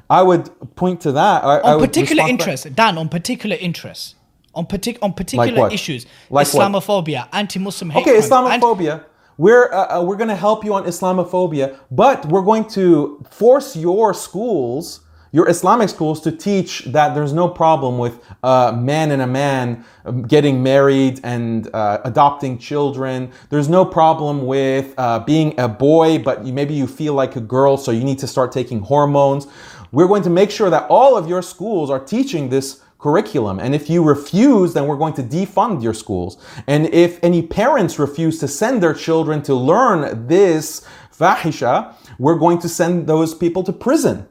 I 0.09 0.23
would 0.23 0.49
point 0.75 1.01
to 1.01 1.11
that. 1.13 1.43
I, 1.43 1.57
I 1.57 1.73
on 1.73 1.79
would 1.81 1.89
particular 1.89 2.23
that. 2.23 2.29
Dan, 2.75 2.97
on 2.97 3.09
particular 3.09 3.55
interests, 3.55 4.15
on 4.55 4.65
partic- 4.65 4.97
on 5.01 5.13
particular 5.13 5.59
what? 5.61 5.73
issues, 5.73 6.05
Like 6.29 6.47
what? 6.53 6.71
Islamophobia, 6.71 7.29
anti-Muslim 7.31 7.91
hate 7.91 8.01
Okay, 8.01 8.17
Islamophobia. 8.17 9.05
We're 9.37 9.71
uh, 9.71 9.99
uh, 9.99 10.03
we're 10.03 10.17
going 10.17 10.29
to 10.29 10.35
help 10.35 10.65
you 10.65 10.73
on 10.73 10.83
Islamophobia, 10.83 11.77
but 11.91 12.25
we're 12.25 12.41
going 12.41 12.65
to 12.69 13.23
force 13.29 13.75
your 13.75 14.13
schools, 14.13 14.99
your 15.31 15.49
Islamic 15.49 15.89
schools, 15.89 16.21
to 16.21 16.31
teach 16.31 16.85
that 16.85 17.13
there's 17.13 17.33
no 17.33 17.47
problem 17.47 17.97
with 17.97 18.23
a 18.43 18.73
man 18.75 19.11
and 19.11 19.21
a 19.21 19.27
man 19.27 19.85
um, 20.05 20.23
getting 20.23 20.63
married 20.63 21.19
and 21.23 21.69
uh, 21.73 21.99
adopting 22.03 22.57
children. 22.57 23.31
There's 23.49 23.69
no 23.69 23.85
problem 23.85 24.45
with 24.45 24.93
uh, 24.97 25.19
being 25.19 25.59
a 25.59 25.67
boy, 25.67 26.19
but 26.19 26.45
you, 26.45 26.53
maybe 26.53 26.73
you 26.73 26.87
feel 26.87 27.13
like 27.13 27.35
a 27.35 27.41
girl, 27.41 27.77
so 27.77 27.91
you 27.91 28.03
need 28.03 28.19
to 28.19 28.27
start 28.27 28.51
taking 28.51 28.81
hormones. 28.81 29.47
We're 29.91 30.07
going 30.07 30.23
to 30.23 30.29
make 30.29 30.51
sure 30.51 30.69
that 30.69 30.87
all 30.89 31.17
of 31.17 31.27
your 31.27 31.41
schools 31.41 31.89
are 31.89 31.99
teaching 31.99 32.49
this 32.49 32.81
curriculum. 32.99 33.59
And 33.59 33.73
if 33.73 33.89
you 33.89 34.03
refuse, 34.03 34.73
then 34.73 34.85
we're 34.85 34.97
going 34.97 35.13
to 35.13 35.23
defund 35.23 35.81
your 35.81 35.93
schools. 35.93 36.37
And 36.67 36.93
if 36.93 37.17
any 37.23 37.41
parents 37.41 37.97
refuse 37.97 38.39
to 38.39 38.47
send 38.47 38.83
their 38.83 38.93
children 38.93 39.41
to 39.43 39.55
learn 39.55 40.27
this 40.27 40.85
fahisha, 41.17 41.95
we're 42.19 42.37
going 42.37 42.59
to 42.59 42.69
send 42.69 43.07
those 43.07 43.33
people 43.33 43.63
to 43.63 43.73
prison. 43.73 44.27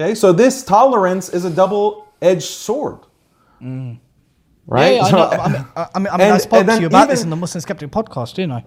Okay, 0.00 0.14
so 0.14 0.32
this 0.32 0.64
tolerance 0.64 1.28
is 1.28 1.44
a 1.44 1.50
double-edged 1.50 2.42
sword. 2.42 3.00
Right? 4.66 4.94
Yeah, 4.94 4.96
yeah, 4.96 5.02
I 5.02 5.10
know. 5.10 5.28
I 5.28 5.48
mean, 5.48 5.66
I, 5.76 5.98
mean, 5.98 6.06
I, 6.12 6.16
mean, 6.16 6.32
I 6.32 6.38
spoke 6.38 6.66
to 6.66 6.80
you 6.80 6.86
about 6.86 7.08
this 7.08 7.22
in 7.22 7.28
the 7.28 7.36
Muslim 7.36 7.60
Skeptic 7.60 7.90
podcast, 7.90 8.34
didn't 8.34 8.52
I? 8.52 8.64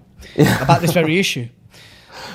About 0.61 0.81
this 0.81 0.91
very 0.91 1.17
issue. 1.19 1.47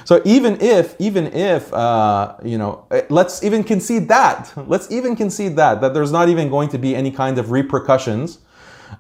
So 0.05 0.23
even 0.25 0.61
if, 0.61 0.97
even 0.99 1.27
if, 1.35 1.73
uh, 1.73 2.35
you 2.43 2.57
know, 2.59 2.87
eh, 2.91 3.03
let's 3.11 3.45
even 3.45 3.63
concede 3.63 4.09
that. 4.09 4.53
Let's 4.57 4.91
even 4.91 5.15
concede 5.15 5.55
that 5.57 5.81
that 5.83 5.93
there's 5.93 6.11
not 6.11 6.29
even 6.31 6.49
going 6.49 6.71
to 6.71 6.79
be 6.79 6.97
any 6.97 7.11
kind 7.11 7.39
of 7.39 7.51
repercussions 7.51 8.39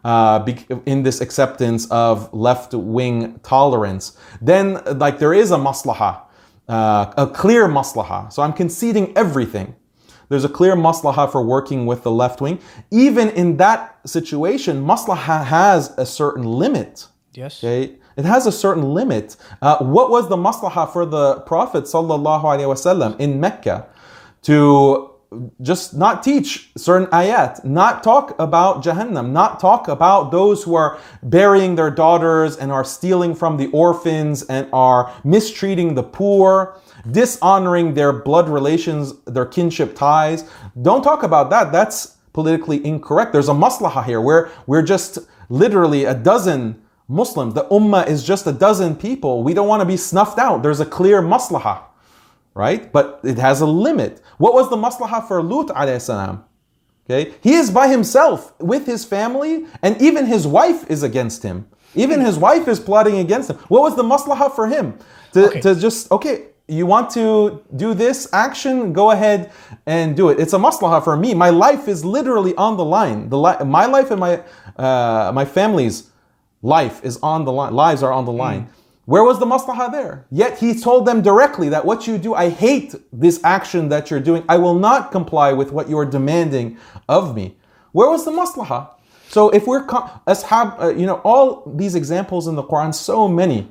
uh, 0.05 0.47
in 0.85 1.03
this 1.03 1.21
acceptance 1.21 1.91
of 1.91 2.33
left-wing 2.33 3.41
tolerance. 3.43 4.19
Then, 4.43 4.81
like, 4.99 5.19
there 5.19 5.33
is 5.33 5.51
a 5.51 5.57
maslaha, 5.57 6.23
uh, 6.69 7.13
a 7.17 7.27
clear 7.27 7.69
maslaha. 7.69 8.31
So 8.33 8.43
I'm 8.43 8.53
conceding 8.53 9.17
everything. 9.17 9.75
There's 10.29 10.45
a 10.45 10.49
clear 10.49 10.77
maslaha 10.77 11.31
for 11.31 11.43
working 11.43 11.87
with 11.87 12.03
the 12.03 12.11
left 12.11 12.41
wing. 12.41 12.61
Even 12.91 13.31
in 13.31 13.57
that 13.59 13.99
situation, 14.07 14.85
maslaha 14.85 15.45
has 15.45 15.95
a 15.99 16.07
certain 16.07 16.45
limit. 16.45 17.07
Yes. 17.35 17.63
Okay, 17.63 17.97
it 18.17 18.25
has 18.25 18.47
a 18.47 18.53
certain 18.53 18.95
limit. 18.95 19.37
Uh, 19.63 19.79
what 19.79 20.11
was 20.11 20.29
the 20.29 20.37
maslaha 20.37 20.93
for 20.93 21.07
the 21.07 21.41
Prophet 21.41 21.85
wasallam 21.85 23.19
in 23.21 23.41
Mecca 23.41 23.87
to 24.43 25.11
just 25.61 25.95
not 25.95 26.23
teach 26.23 26.71
certain 26.77 27.07
ayat, 27.09 27.63
not 27.65 28.03
talk 28.03 28.35
about 28.39 28.83
Jahannam, 28.83 29.31
not 29.31 29.61
talk 29.61 29.87
about 29.89 30.31
those 30.31 30.63
who 30.63 30.75
are 30.75 30.99
burying 31.23 31.75
their 31.75 31.91
daughters 31.91 32.57
and 32.57 32.73
are 32.73 32.85
stealing 32.85 33.35
from 33.35 33.57
the 33.59 33.67
orphans 33.69 34.43
and 34.45 34.69
are 34.73 35.13
mistreating 35.25 35.95
the 35.95 36.03
poor, 36.03 36.81
dishonoring 37.11 37.95
their 37.95 38.13
blood 38.13 38.49
relations, 38.49 39.15
their 39.27 39.47
kinship 39.47 39.95
ties. 39.97 40.45
Don't 40.81 41.03
talk 41.03 41.23
about 41.23 41.51
that. 41.51 41.73
That's 41.73 42.17
politically 42.33 42.85
incorrect. 42.85 43.33
There's 43.33 43.49
a 43.49 43.53
maslaha 43.55 44.05
here 44.05 44.21
where 44.21 44.51
we're 44.67 44.83
just 44.83 45.19
literally 45.49 46.05
a 46.05 46.15
dozen 46.15 46.83
Muslims. 47.09 47.55
The 47.55 47.65
ummah 47.65 48.07
is 48.07 48.23
just 48.23 48.47
a 48.47 48.53
dozen 48.53 48.95
people. 48.95 49.43
We 49.43 49.55
don't 49.55 49.69
want 49.69 49.81
to 49.81 49.87
be 49.87 49.97
snuffed 49.97 50.39
out. 50.39 50.63
There's 50.63 50.81
a 50.81 50.87
clear 50.87 51.23
maslaha, 51.23 51.81
right? 52.55 52.93
But 52.93 53.21
it 53.25 53.39
has 53.39 53.61
a 53.63 53.67
limit. 53.67 54.21
What 54.37 54.53
was 54.55 54.69
the 54.69 54.77
maslaha 54.77 55.27
for 55.27 55.43
Lut 55.43 55.69
alayhi 55.69 56.01
salam? 56.01 56.45
Okay, 57.11 57.33
he 57.41 57.55
is 57.55 57.71
by 57.71 57.89
himself 57.89 58.53
with 58.61 58.85
his 58.85 59.07
family, 59.07 59.65
and 59.81 60.01
even 60.03 60.27
his 60.27 60.47
wife 60.47 60.85
is 60.91 61.03
against 61.03 61.43
him. 61.43 61.67
Even 61.95 62.21
his 62.21 62.37
wife 62.37 62.69
is 62.69 62.79
plotting 62.79 63.19
against 63.19 63.49
him. 63.49 63.57
What 63.69 63.81
was 63.81 63.97
the 63.97 64.03
maslaha 64.03 64.55
for 64.55 64.67
him? 64.67 64.99
To, 65.33 65.47
Okay. 65.49 65.61
to 65.63 65.75
just 65.75 66.13
okay, 66.13 66.49
you 66.69 66.87
want 66.87 67.11
to 67.11 67.63
do 67.77 67.95
this 67.95 68.29
action? 68.33 68.93
Go 68.93 69.11
ahead 69.11 69.51
and 69.87 70.17
do 70.17 70.29
it. 70.29 70.39
It's 70.39 70.53
a 70.53 70.59
maslaha 70.59 71.03
for 71.03 71.17
me. 71.17 71.35
My 71.35 71.51
life 71.51 71.89
is 71.89 72.05
literally 72.05 72.55
on 72.57 72.77
the 72.77 72.85
line. 72.85 73.29
The 73.31 73.39
li- 73.39 73.65
my 73.65 73.87
life 73.87 74.11
and 74.11 74.21
my 74.21 74.43
uh, 74.77 75.33
my 75.35 75.45
family's 75.45 76.11
life 76.63 77.03
is 77.03 77.19
on 77.23 77.45
the 77.45 77.53
line. 77.53 77.73
Lives 77.73 78.03
are 78.03 78.13
on 78.13 78.25
the 78.25 78.33
line. 78.33 78.69
Where 79.07 79.25
was 79.25 79.39
the 79.39 79.47
maslaha 79.47 79.91
there? 79.91 80.27
Yet 80.31 80.59
he 80.59 80.79
told 80.79 81.07
them 81.07 81.23
directly 81.23 81.71
that 81.71 81.87
what 81.87 82.07
you 82.07 82.19
do, 82.19 82.35
I 82.35 82.51
hate 82.51 82.95
this 83.11 83.41
action 83.43 83.89
that 83.89 84.11
you're 84.11 84.21
doing. 84.21 84.45
I 84.51 84.59
will 84.59 84.79
not 84.79 85.11
comply 85.11 85.55
with 85.55 85.73
what 85.73 85.89
you 85.89 85.97
are 85.99 86.05
demanding 86.05 86.77
of 87.09 87.35
me. 87.35 87.57
Where 87.93 88.11
was 88.11 88.27
the 88.27 88.31
maslaha? 88.31 88.91
So 89.29 89.49
if 89.49 89.67
we're 89.67 89.87
ashab, 89.87 90.81
uh, 90.81 90.89
you 90.89 91.07
know, 91.07 91.23
all 91.25 91.63
these 91.75 91.95
examples 91.95 92.49
in 92.49 92.55
the 92.55 92.63
Quran, 92.63 92.95
so 92.95 93.27
many, 93.29 93.71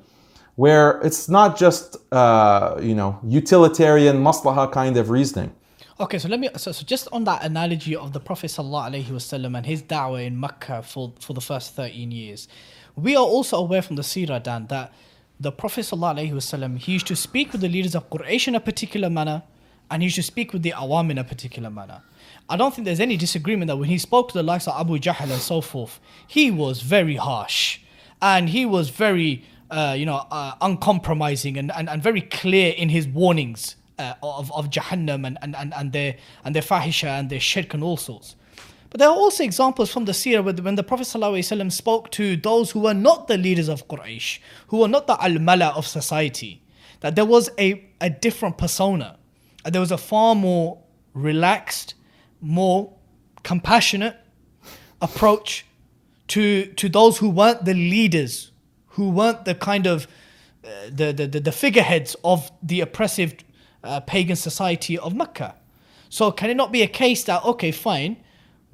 where 0.57 0.99
it's 1.01 1.29
not 1.29 1.57
just 1.57 1.95
uh, 2.11 2.77
you 2.81 2.93
know 2.93 3.17
utilitarian 3.23 4.17
maslaha 4.17 4.69
kind 4.69 4.97
of 4.97 5.09
reasoning. 5.09 5.53
Okay, 5.99 6.19
so 6.19 6.27
let 6.27 6.39
me 6.39 6.49
so, 6.57 6.71
so 6.71 6.83
just 6.83 7.07
on 7.11 7.23
that 7.23 7.43
analogy 7.43 7.95
of 7.95 8.11
the 8.11 8.19
Prophet 8.19 8.51
wasallam 8.51 9.55
and 9.55 9.65
his 9.65 9.81
da'wah 9.81 10.25
in 10.25 10.39
Mecca 10.39 10.83
for 10.83 11.13
for 11.19 11.33
the 11.33 11.41
first 11.41 11.73
13 11.73 12.11
years. 12.11 12.47
We 12.95 13.15
are 13.15 13.23
also 13.23 13.57
aware 13.57 13.83
from 13.83 13.95
the 13.95 14.01
seerah 14.01 14.41
Dan 14.41 14.67
that 14.67 14.91
the 15.39 15.51
Prophet 15.51 15.81
sallallahu 15.81 16.33
wasallam 16.33 16.79
he 16.79 16.93
used 16.93 17.07
to 17.07 17.15
speak 17.15 17.51
with 17.51 17.61
the 17.61 17.69
leaders 17.69 17.93
of 17.93 18.09
Quraysh 18.09 18.47
in 18.47 18.55
a 18.55 18.59
particular 18.59 19.09
manner 19.09 19.43
and 19.91 20.01
he 20.01 20.07
used 20.07 20.15
to 20.15 20.23
speak 20.23 20.53
with 20.53 20.63
the 20.63 20.71
awam 20.71 21.11
in 21.11 21.19
a 21.19 21.23
particular 21.23 21.69
manner. 21.69 22.01
I 22.49 22.57
don't 22.57 22.73
think 22.73 22.85
there's 22.85 22.99
any 22.99 23.15
disagreement 23.15 23.67
that 23.67 23.77
when 23.77 23.89
he 23.89 23.99
spoke 23.99 24.29
to 24.29 24.33
the 24.33 24.43
likes 24.43 24.67
of 24.67 24.79
Abu 24.79 24.97
Jahl 24.97 25.21
and 25.21 25.41
so 25.41 25.61
forth, 25.61 25.99
he 26.27 26.49
was 26.49 26.81
very 26.81 27.15
harsh 27.15 27.79
and 28.21 28.49
he 28.49 28.65
was 28.65 28.89
very 28.89 29.43
uh, 29.71 29.95
you 29.97 30.05
know 30.05 30.25
uh, 30.31 30.53
uncompromising 30.61 31.57
and, 31.57 31.71
and, 31.71 31.89
and 31.89 32.01
very 32.01 32.21
clear 32.21 32.73
in 32.73 32.89
his 32.89 33.07
warnings 33.07 33.75
uh, 33.99 34.13
of, 34.23 34.51
of 34.53 34.69
Jahannam 34.69 35.25
and, 35.25 35.37
and, 35.41 35.55
and, 35.55 35.73
and 35.73 35.91
their 35.91 36.15
and 36.43 36.55
their 36.55 36.63
fahisha 36.63 37.07
and 37.07 37.29
their 37.29 37.39
shirk 37.39 37.73
and 37.73 37.83
all 37.83 37.97
sorts. 37.97 38.35
But 38.89 38.99
there 38.99 39.09
are 39.09 39.15
also 39.15 39.43
examples 39.43 39.91
from 39.91 40.05
the 40.05 40.13
seerah 40.13 40.43
where 40.43 40.53
when 40.53 40.75
the 40.75 40.83
Prophet 40.83 41.07
ﷺ 41.07 41.71
spoke 41.73 42.09
to 42.11 42.37
those 42.37 42.71
who 42.71 42.79
were 42.79 42.93
not 42.93 43.27
the 43.27 43.37
leaders 43.37 43.67
of 43.67 43.87
Quraysh, 43.89 44.39
who 44.67 44.77
were 44.77 44.87
not 44.87 45.07
the 45.07 45.21
al-mala 45.21 45.73
of 45.75 45.85
society, 45.85 46.63
that 47.01 47.15
there 47.15 47.25
was 47.25 47.49
a, 47.59 47.85
a 47.99 48.09
different 48.09 48.57
persona. 48.57 49.17
And 49.65 49.75
there 49.75 49.81
was 49.81 49.91
a 49.91 49.97
far 49.97 50.35
more 50.35 50.81
relaxed, 51.13 51.95
more 52.39 52.93
compassionate 53.43 54.15
approach 55.01 55.65
to 56.27 56.65
to 56.73 56.89
those 56.89 57.17
who 57.17 57.29
weren't 57.29 57.65
the 57.65 57.73
leaders, 57.73 58.51
who 58.97 59.09
weren't 59.09 59.45
the 59.45 59.55
kind 59.55 59.85
of 59.87 60.07
uh, 60.65 60.69
the, 60.89 61.13
the 61.13 61.39
the 61.39 61.51
figureheads 61.51 62.15
of 62.23 62.51
the 62.61 62.81
oppressive 62.81 63.35
uh, 63.83 63.99
pagan 64.01 64.35
society 64.35 64.97
of 64.97 65.15
Mecca. 65.15 65.55
So 66.09 66.31
can 66.31 66.49
it 66.49 66.57
not 66.57 66.71
be 66.71 66.81
a 66.81 66.87
case 66.87 67.23
that 67.25 67.45
okay, 67.45 67.71
fine, 67.71 68.17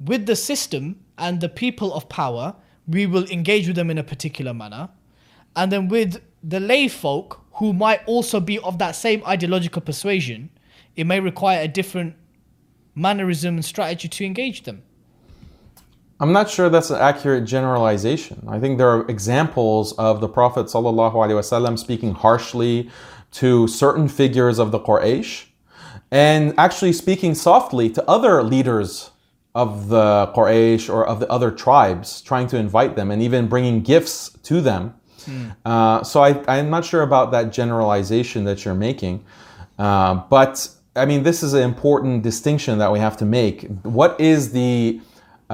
with 0.00 0.26
the 0.26 0.34
system 0.34 1.00
and 1.18 1.40
the 1.40 1.48
people 1.48 1.92
of 1.92 2.08
power, 2.08 2.56
we 2.88 3.06
will 3.06 3.26
engage 3.30 3.66
with 3.66 3.76
them 3.76 3.90
in 3.90 3.98
a 3.98 4.02
particular 4.02 4.54
manner, 4.54 4.88
and 5.54 5.70
then 5.70 5.88
with 5.88 6.20
the 6.42 6.58
lay 6.58 6.88
folk 6.88 7.44
who 7.58 7.72
might 7.72 8.00
also 8.06 8.40
be 8.40 8.58
of 8.60 8.78
that 8.78 8.96
same 8.96 9.22
ideological 9.26 9.82
persuasion, 9.82 10.50
it 10.96 11.06
may 11.06 11.20
require 11.20 11.60
a 11.62 11.68
different 11.68 12.14
mannerism 12.94 13.56
and 13.56 13.64
strategy 13.64 14.08
to 14.08 14.24
engage 14.24 14.62
them. 14.62 14.82
I'm 16.20 16.32
not 16.32 16.48
sure 16.48 16.68
that's 16.68 16.90
an 16.90 17.00
accurate 17.00 17.44
generalization. 17.44 18.46
I 18.48 18.60
think 18.60 18.78
there 18.78 18.88
are 18.88 19.06
examples 19.08 19.92
of 19.94 20.20
the 20.20 20.28
Prophet 20.28 20.66
ﷺ 20.66 21.78
speaking 21.78 22.14
harshly 22.14 22.90
to 23.32 23.66
certain 23.66 24.08
figures 24.08 24.58
of 24.58 24.70
the 24.70 24.78
Quraysh 24.78 25.46
and 26.10 26.54
actually 26.56 26.92
speaking 26.92 27.34
softly 27.34 27.90
to 27.90 28.08
other 28.08 28.42
leaders 28.42 29.10
of 29.54 29.88
the 29.88 30.32
Quraysh 30.34 30.92
or 30.92 31.06
of 31.06 31.20
the 31.20 31.30
other 31.30 31.50
tribes, 31.50 32.22
trying 32.22 32.46
to 32.48 32.56
invite 32.56 32.94
them 32.96 33.10
and 33.10 33.20
even 33.20 33.48
bringing 33.48 33.82
gifts 33.82 34.30
to 34.44 34.60
them. 34.60 34.94
Mm. 35.26 35.56
Uh, 35.64 36.02
so 36.04 36.22
I, 36.22 36.58
am 36.58 36.70
not 36.70 36.84
sure 36.84 37.02
about 37.02 37.32
that 37.32 37.52
generalization 37.52 38.44
that 38.44 38.64
you're 38.64 38.74
making. 38.74 39.24
Uh, 39.78 40.14
but 40.14 40.68
I 40.94 41.06
mean, 41.06 41.24
this 41.24 41.42
is 41.42 41.54
an 41.54 41.62
important 41.62 42.22
distinction 42.22 42.78
that 42.78 42.92
we 42.92 43.00
have 43.00 43.16
to 43.18 43.24
make. 43.24 43.62
What 43.82 44.20
is 44.20 44.52
the 44.52 45.00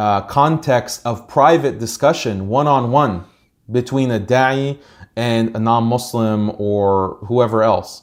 uh, 0.01 0.23
context 0.23 1.03
of 1.05 1.29
private 1.29 1.79
discussion, 1.79 2.49
one 2.49 2.67
on 2.67 2.91
one, 2.91 3.25
between 3.71 4.11
a 4.11 4.19
da'i 4.19 4.79
and 5.15 5.55
a 5.55 5.61
non 5.61 5.85
Muslim 5.85 6.53
or 6.59 7.19
whoever 7.29 7.63
else? 7.63 8.03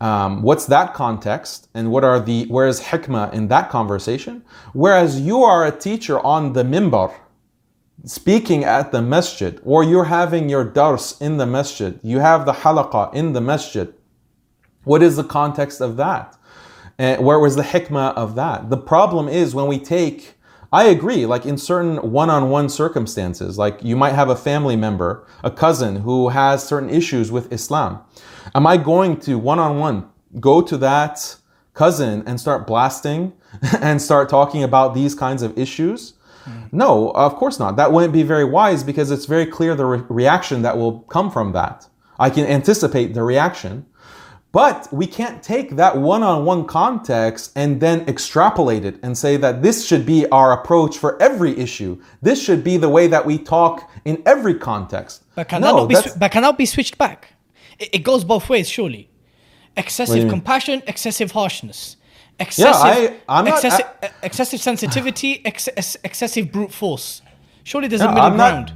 Um, 0.00 0.42
what's 0.42 0.66
that 0.66 0.94
context 0.94 1.68
and 1.74 1.90
what 1.90 2.04
are 2.04 2.20
the 2.20 2.46
where 2.46 2.66
is 2.66 2.80
hikmah 2.80 3.32
in 3.32 3.48
that 3.48 3.70
conversation? 3.70 4.44
Whereas 4.72 5.20
you 5.20 5.42
are 5.42 5.66
a 5.66 5.72
teacher 5.72 6.18
on 6.20 6.52
the 6.52 6.64
mimbar 6.64 7.12
speaking 8.04 8.64
at 8.64 8.92
the 8.92 9.02
masjid 9.02 9.60
or 9.64 9.84
you're 9.84 10.10
having 10.20 10.48
your 10.48 10.64
dars 10.64 11.16
in 11.20 11.36
the 11.36 11.46
masjid 11.46 12.00
you 12.02 12.18
have 12.18 12.46
the 12.46 12.52
halaqa 12.52 13.14
in 13.14 13.32
the 13.32 13.40
masjid 13.40 13.94
what 14.84 15.02
is 15.02 15.16
the 15.16 15.24
context 15.24 15.80
of 15.80 15.96
that? 15.96 16.36
And 16.98 17.24
where 17.24 17.38
was 17.38 17.56
the 17.56 17.62
hikmah 17.62 18.14
of 18.14 18.34
that? 18.34 18.70
The 18.70 18.76
problem 18.76 19.28
is 19.28 19.54
when 19.54 19.66
we 19.66 19.78
take 19.78 20.34
I 20.72 20.84
agree. 20.84 21.26
Like 21.26 21.44
in 21.44 21.58
certain 21.58 21.98
one-on-one 21.98 22.70
circumstances, 22.70 23.58
like 23.58 23.84
you 23.84 23.94
might 23.94 24.14
have 24.14 24.30
a 24.30 24.36
family 24.36 24.74
member, 24.74 25.26
a 25.44 25.50
cousin 25.50 25.96
who 25.96 26.30
has 26.30 26.66
certain 26.66 26.88
issues 26.88 27.30
with 27.30 27.52
Islam. 27.52 28.00
Am 28.54 28.66
I 28.66 28.78
going 28.78 29.18
to 29.20 29.38
one-on-one 29.38 30.08
go 30.40 30.62
to 30.62 30.78
that 30.78 31.36
cousin 31.74 32.22
and 32.26 32.40
start 32.40 32.66
blasting 32.66 33.34
and 33.80 34.00
start 34.00 34.30
talking 34.30 34.62
about 34.62 34.94
these 34.94 35.14
kinds 35.14 35.42
of 35.42 35.56
issues? 35.58 36.14
Mm. 36.44 36.72
No, 36.72 37.10
of 37.10 37.36
course 37.36 37.58
not. 37.58 37.76
That 37.76 37.92
wouldn't 37.92 38.14
be 38.14 38.22
very 38.22 38.44
wise 38.44 38.82
because 38.82 39.10
it's 39.10 39.26
very 39.26 39.46
clear 39.46 39.74
the 39.74 39.84
re- 39.84 40.04
reaction 40.08 40.62
that 40.62 40.78
will 40.78 41.00
come 41.00 41.30
from 41.30 41.52
that. 41.52 41.86
I 42.18 42.30
can 42.30 42.46
anticipate 42.46 43.14
the 43.14 43.22
reaction. 43.22 43.86
But 44.52 44.86
we 44.92 45.06
can't 45.06 45.42
take 45.42 45.76
that 45.76 45.96
one 45.96 46.22
on 46.22 46.44
one 46.44 46.66
context 46.66 47.52
and 47.56 47.80
then 47.80 48.06
extrapolate 48.06 48.84
it 48.84 48.98
and 49.02 49.16
say 49.16 49.38
that 49.38 49.62
this 49.62 49.86
should 49.86 50.04
be 50.04 50.28
our 50.28 50.52
approach 50.52 50.98
for 50.98 51.20
every 51.22 51.58
issue. 51.58 51.98
This 52.20 52.42
should 52.42 52.62
be 52.62 52.76
the 52.76 52.90
way 52.90 53.06
that 53.06 53.24
we 53.24 53.38
talk 53.38 53.90
in 54.04 54.22
every 54.26 54.54
context. 54.54 55.24
But 55.34 55.48
can, 55.48 55.62
no, 55.62 55.86
be, 55.86 55.94
sw- 55.94 56.18
but 56.18 56.30
cannot 56.30 56.58
be 56.58 56.66
switched 56.66 56.98
back? 56.98 57.32
It, 57.78 57.88
it, 57.94 57.98
goes 58.00 58.24
both 58.24 58.50
ways, 58.50 58.68
surely. 58.68 59.08
Excessive 59.74 60.28
compassion, 60.28 60.82
excessive 60.86 61.32
harshness. 61.32 61.96
Excessive, 62.38 63.12
yeah, 63.12 63.18
I, 63.28 63.48
excessive, 63.48 63.86
not, 64.02 64.12
I, 64.22 64.26
excessive 64.26 64.60
sensitivity, 64.60 65.40
ex- 65.46 65.68
excessive 65.68 66.52
brute 66.52 66.72
force. 66.72 67.22
Surely 67.64 67.88
there's 67.88 68.02
a 68.02 68.12
middle 68.12 68.30
ground. 68.32 68.74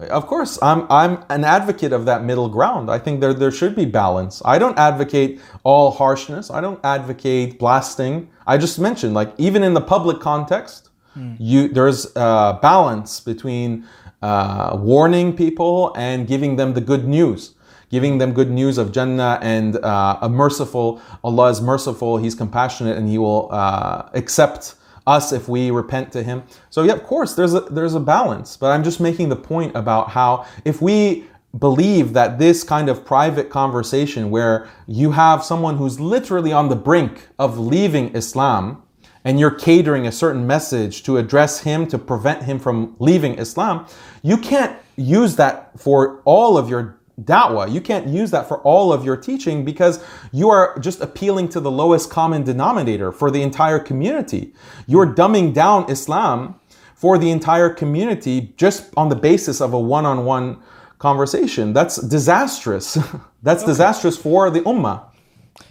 Of 0.00 0.26
course, 0.26 0.58
I'm 0.62 0.86
I'm 0.90 1.24
an 1.28 1.42
advocate 1.42 1.92
of 1.92 2.04
that 2.04 2.22
middle 2.22 2.48
ground. 2.48 2.88
I 2.88 2.98
think 2.98 3.20
there 3.20 3.34
there 3.34 3.50
should 3.50 3.74
be 3.74 3.84
balance. 3.84 4.40
I 4.44 4.58
don't 4.58 4.78
advocate 4.78 5.40
all 5.64 5.90
harshness. 5.90 6.50
I 6.50 6.60
don't 6.60 6.78
advocate 6.84 7.58
blasting. 7.58 8.28
I 8.46 8.58
just 8.58 8.78
mentioned 8.78 9.14
like 9.14 9.34
even 9.38 9.64
in 9.64 9.74
the 9.74 9.80
public 9.80 10.20
context, 10.20 10.90
mm. 11.16 11.36
you 11.40 11.68
there's 11.68 12.06
a 12.14 12.58
balance 12.62 13.18
between 13.18 13.86
uh, 14.22 14.76
warning 14.80 15.36
people 15.36 15.92
and 15.96 16.28
giving 16.28 16.54
them 16.54 16.74
the 16.74 16.80
good 16.80 17.08
news, 17.08 17.54
giving 17.90 18.18
them 18.18 18.32
good 18.32 18.50
news 18.52 18.78
of 18.78 18.92
Jannah 18.92 19.40
and 19.42 19.76
uh, 19.78 20.18
a 20.22 20.28
merciful 20.28 21.02
Allah 21.24 21.50
is 21.50 21.60
merciful. 21.60 22.18
He's 22.18 22.36
compassionate 22.36 22.96
and 22.96 23.08
He 23.08 23.18
will 23.18 23.48
uh, 23.50 24.08
accept 24.14 24.76
us 25.08 25.32
if 25.32 25.48
we 25.48 25.70
repent 25.70 26.12
to 26.12 26.22
him. 26.22 26.42
So 26.70 26.82
yeah, 26.82 26.92
of 26.92 27.02
course, 27.02 27.34
there's 27.34 27.54
a 27.54 27.60
there's 27.60 27.94
a 27.94 28.00
balance, 28.00 28.56
but 28.56 28.70
I'm 28.70 28.84
just 28.84 29.00
making 29.00 29.30
the 29.30 29.36
point 29.36 29.74
about 29.74 30.10
how 30.10 30.46
if 30.64 30.82
we 30.82 31.24
believe 31.58 32.12
that 32.12 32.38
this 32.38 32.62
kind 32.62 32.90
of 32.90 33.06
private 33.06 33.48
conversation 33.48 34.30
where 34.30 34.68
you 34.86 35.12
have 35.12 35.42
someone 35.42 35.78
who's 35.78 35.98
literally 35.98 36.52
on 36.52 36.68
the 36.68 36.76
brink 36.76 37.28
of 37.38 37.58
leaving 37.58 38.14
Islam 38.14 38.82
and 39.24 39.40
you're 39.40 39.50
catering 39.50 40.06
a 40.06 40.12
certain 40.12 40.46
message 40.46 41.02
to 41.04 41.16
address 41.16 41.60
him 41.60 41.86
to 41.86 41.98
prevent 41.98 42.42
him 42.42 42.58
from 42.58 42.94
leaving 42.98 43.38
Islam, 43.38 43.86
you 44.22 44.36
can't 44.36 44.78
use 44.96 45.36
that 45.36 45.78
for 45.80 46.20
all 46.24 46.58
of 46.58 46.68
your 46.68 46.97
da'wah. 47.22 47.72
You 47.72 47.80
can't 47.80 48.06
use 48.06 48.30
that 48.30 48.48
for 48.48 48.58
all 48.58 48.92
of 48.92 49.04
your 49.04 49.16
teaching 49.16 49.64
because 49.64 50.02
you 50.32 50.50
are 50.50 50.78
just 50.78 51.00
appealing 51.00 51.48
to 51.50 51.60
the 51.60 51.70
lowest 51.70 52.10
common 52.10 52.44
denominator 52.44 53.12
for 53.12 53.30
the 53.30 53.42
entire 53.42 53.78
community. 53.78 54.54
You're 54.86 55.06
dumbing 55.06 55.54
down 55.54 55.90
Islam 55.90 56.60
for 56.94 57.18
the 57.18 57.30
entire 57.30 57.70
community 57.70 58.52
just 58.56 58.92
on 58.96 59.08
the 59.08 59.16
basis 59.16 59.60
of 59.60 59.72
a 59.72 59.80
one 59.80 60.04
on 60.06 60.24
one 60.24 60.58
conversation. 60.98 61.72
That's 61.72 61.96
disastrous. 61.96 62.98
That's 63.42 63.62
okay. 63.62 63.72
disastrous 63.72 64.16
for 64.16 64.50
the 64.50 64.60
ummah. 64.60 65.04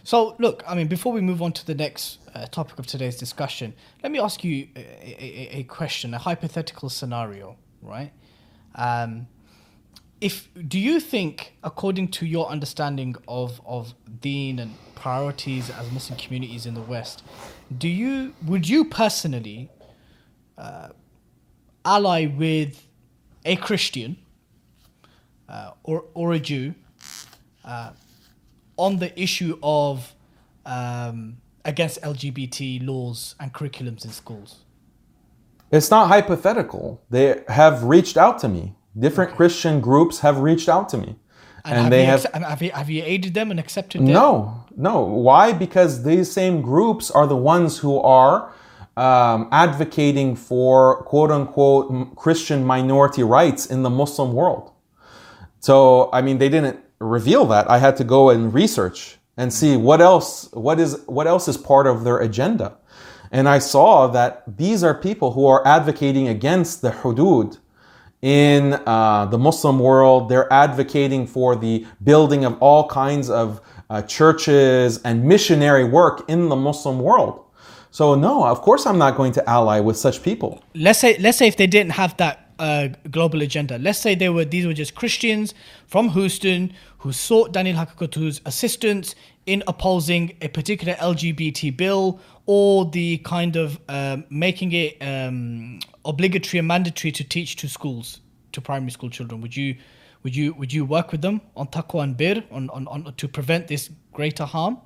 So, 0.03 0.35
look, 0.39 0.63
I 0.67 0.75
mean, 0.75 0.87
before 0.87 1.11
we 1.11 1.21
move 1.21 1.41
on 1.41 1.51
to 1.53 1.65
the 1.65 1.75
next 1.75 2.19
uh, 2.33 2.45
topic 2.47 2.79
of 2.79 2.87
today's 2.87 3.17
discussion, 3.17 3.73
let 4.03 4.11
me 4.11 4.19
ask 4.19 4.43
you 4.43 4.67
a, 4.75 4.79
a, 4.79 5.49
a 5.59 5.63
question, 5.63 6.13
a 6.13 6.17
hypothetical 6.17 6.89
scenario, 6.89 7.57
right? 7.81 8.11
Um, 8.75 9.27
if 10.19 10.49
do 10.67 10.79
you 10.79 10.99
think, 10.99 11.53
according 11.63 12.09
to 12.09 12.25
your 12.25 12.49
understanding 12.49 13.15
of 13.27 13.61
of 13.65 13.93
Deen 14.21 14.59
and 14.59 14.73
priorities 14.95 15.69
as 15.69 15.91
Muslim 15.91 16.17
communities 16.17 16.65
in 16.65 16.73
the 16.73 16.81
West, 16.81 17.23
do 17.77 17.87
you 17.87 18.33
would 18.45 18.67
you 18.67 18.85
personally 18.85 19.69
uh, 20.57 20.89
ally 21.85 22.25
with 22.25 22.87
a 23.45 23.55
Christian 23.57 24.17
uh, 25.47 25.71
or 25.83 26.05
or 26.13 26.33
a 26.33 26.39
Jew 26.39 26.73
uh, 27.63 27.91
on 28.77 28.97
the 28.97 29.19
issue 29.19 29.59
of 29.61 30.15
um, 30.65 31.37
against 31.63 32.01
LGBT 32.01 32.85
laws 32.85 33.35
and 33.39 33.53
curriculums 33.53 34.03
in 34.03 34.11
schools? 34.11 34.63
It's 35.69 35.91
not 35.91 36.07
hypothetical. 36.07 37.03
They 37.09 37.43
have 37.49 37.83
reached 37.83 38.17
out 38.17 38.39
to 38.39 38.47
me 38.47 38.76
different. 38.99 39.35
Christian 39.35 39.81
groups 39.81 40.19
have 40.19 40.39
reached 40.39 40.69
out 40.69 40.89
to 40.89 40.97
me. 40.97 41.15
And, 41.65 41.75
and 41.75 41.81
have 41.81 41.89
they 41.91 42.05
have, 42.05 42.23
have, 42.33 42.61
you, 42.61 42.71
have 42.71 42.89
you 42.89 43.03
aided 43.05 43.33
them 43.33 43.51
and 43.51 43.59
accepted 43.59 44.01
them? 44.01 44.13
No, 44.13 44.65
no. 44.75 45.01
Why? 45.01 45.51
Because 45.51 46.03
these 46.03 46.31
same 46.31 46.61
groups 46.61 47.11
are 47.11 47.27
the 47.27 47.35
ones 47.35 47.77
who 47.79 47.99
are 47.99 48.53
um, 48.95 49.49
advocating 49.51 50.35
for 50.35 51.03
quote 51.03 51.29
unquote 51.29 52.15
Christian 52.15 52.63
minority 52.63 53.23
rights 53.23 53.65
in 53.65 53.83
the 53.83 53.89
Muslim 53.89 54.33
world. 54.33 54.71
So, 55.59 56.09
I 56.13 56.21
mean, 56.21 56.37
they 56.37 56.49
didn't 56.49 56.79
reveal 56.99 57.45
that. 57.47 57.69
I 57.69 57.77
had 57.77 57.97
to 57.97 58.03
go 58.03 58.29
and 58.29 58.53
research 58.53 59.17
and 59.35 59.53
see 59.53 59.77
what 59.77 60.01
else, 60.01 60.49
what 60.53 60.79
is, 60.79 61.03
what 61.05 61.27
else 61.27 61.47
is 61.47 61.57
part 61.57 61.85
of 61.85 62.03
their 62.03 62.17
agenda. 62.17 62.77
And 63.31 63.47
I 63.47 63.59
saw 63.59 64.07
that 64.07 64.43
these 64.57 64.83
are 64.83 64.93
people 64.93 65.33
who 65.33 65.45
are 65.45 65.65
advocating 65.67 66.27
against 66.27 66.81
the 66.81 66.91
hudud, 66.91 67.57
in 68.27 68.73
uh, 68.85 69.25
the 69.27 69.37
Muslim 69.37 69.79
world. 69.79 70.27
They're 70.27 70.51
advocating 70.51 71.25
for 71.25 71.55
the 71.55 71.87
building 72.03 72.43
of 72.43 72.61
all 72.61 72.89
kinds 72.89 73.29
of 73.29 73.61
uh, 73.89 74.01
churches 74.01 74.99
and 75.05 75.23
missionary 75.23 75.85
work 75.85 76.29
in 76.29 76.49
the 76.49 76.55
Muslim 76.57 76.99
world. 76.99 77.45
So 77.89 78.15
no, 78.15 78.45
of 78.45 78.61
course 78.61 78.85
I'm 78.85 78.97
not 78.97 79.15
going 79.15 79.31
to 79.31 79.49
ally 79.49 79.79
with 79.79 79.95
such 79.95 80.21
people. 80.23 80.61
let's 80.75 80.99
say 80.99 81.17
let's 81.19 81.37
say 81.37 81.47
if 81.47 81.55
they 81.55 81.67
didn't 81.67 81.93
have 81.93 82.17
that 82.17 82.46
global 83.11 83.41
agenda. 83.41 83.77
Let's 83.77 83.99
say 83.99 84.15
they 84.15 84.29
were 84.29 84.45
these 84.45 84.65
were 84.65 84.73
just 84.73 84.95
christians 84.95 85.53
from 85.87 86.09
houston 86.09 86.73
who 86.99 87.11
sought 87.11 87.51
Daniel 87.51 87.75
Haqiqatjou's 87.75 88.41
assistance 88.45 89.15
in 89.45 89.63
opposing 89.67 90.35
a 90.41 90.47
particular 90.47 90.93
lgbt 90.95 91.77
bill 91.77 92.19
or 92.45 92.85
the 92.85 93.17
kind 93.19 93.55
of 93.55 93.79
um, 93.89 94.25
making 94.29 94.71
it 94.71 94.97
um, 95.01 95.79
obligatory 96.05 96.59
and 96.59 96.67
mandatory 96.67 97.11
to 97.11 97.23
teach 97.23 97.55
to 97.57 97.67
schools 97.67 98.21
to 98.53 98.61
primary 98.61 98.91
school 98.91 99.09
children. 99.09 99.41
Would 99.41 99.55
you 99.55 99.75
would 100.23 100.35
you 100.35 100.53
would 100.53 100.73
you 100.73 100.85
work 100.85 101.11
with 101.11 101.21
them 101.21 101.41
on 101.55 101.67
taqwa 101.67 102.03
and 102.03 102.17
bir 102.17 102.43
on, 102.51 102.69
on, 102.71 102.87
on 102.87 103.13
to 103.15 103.27
prevent 103.27 103.67
this 103.67 103.89
greater 104.13 104.45
harm? 104.45 104.79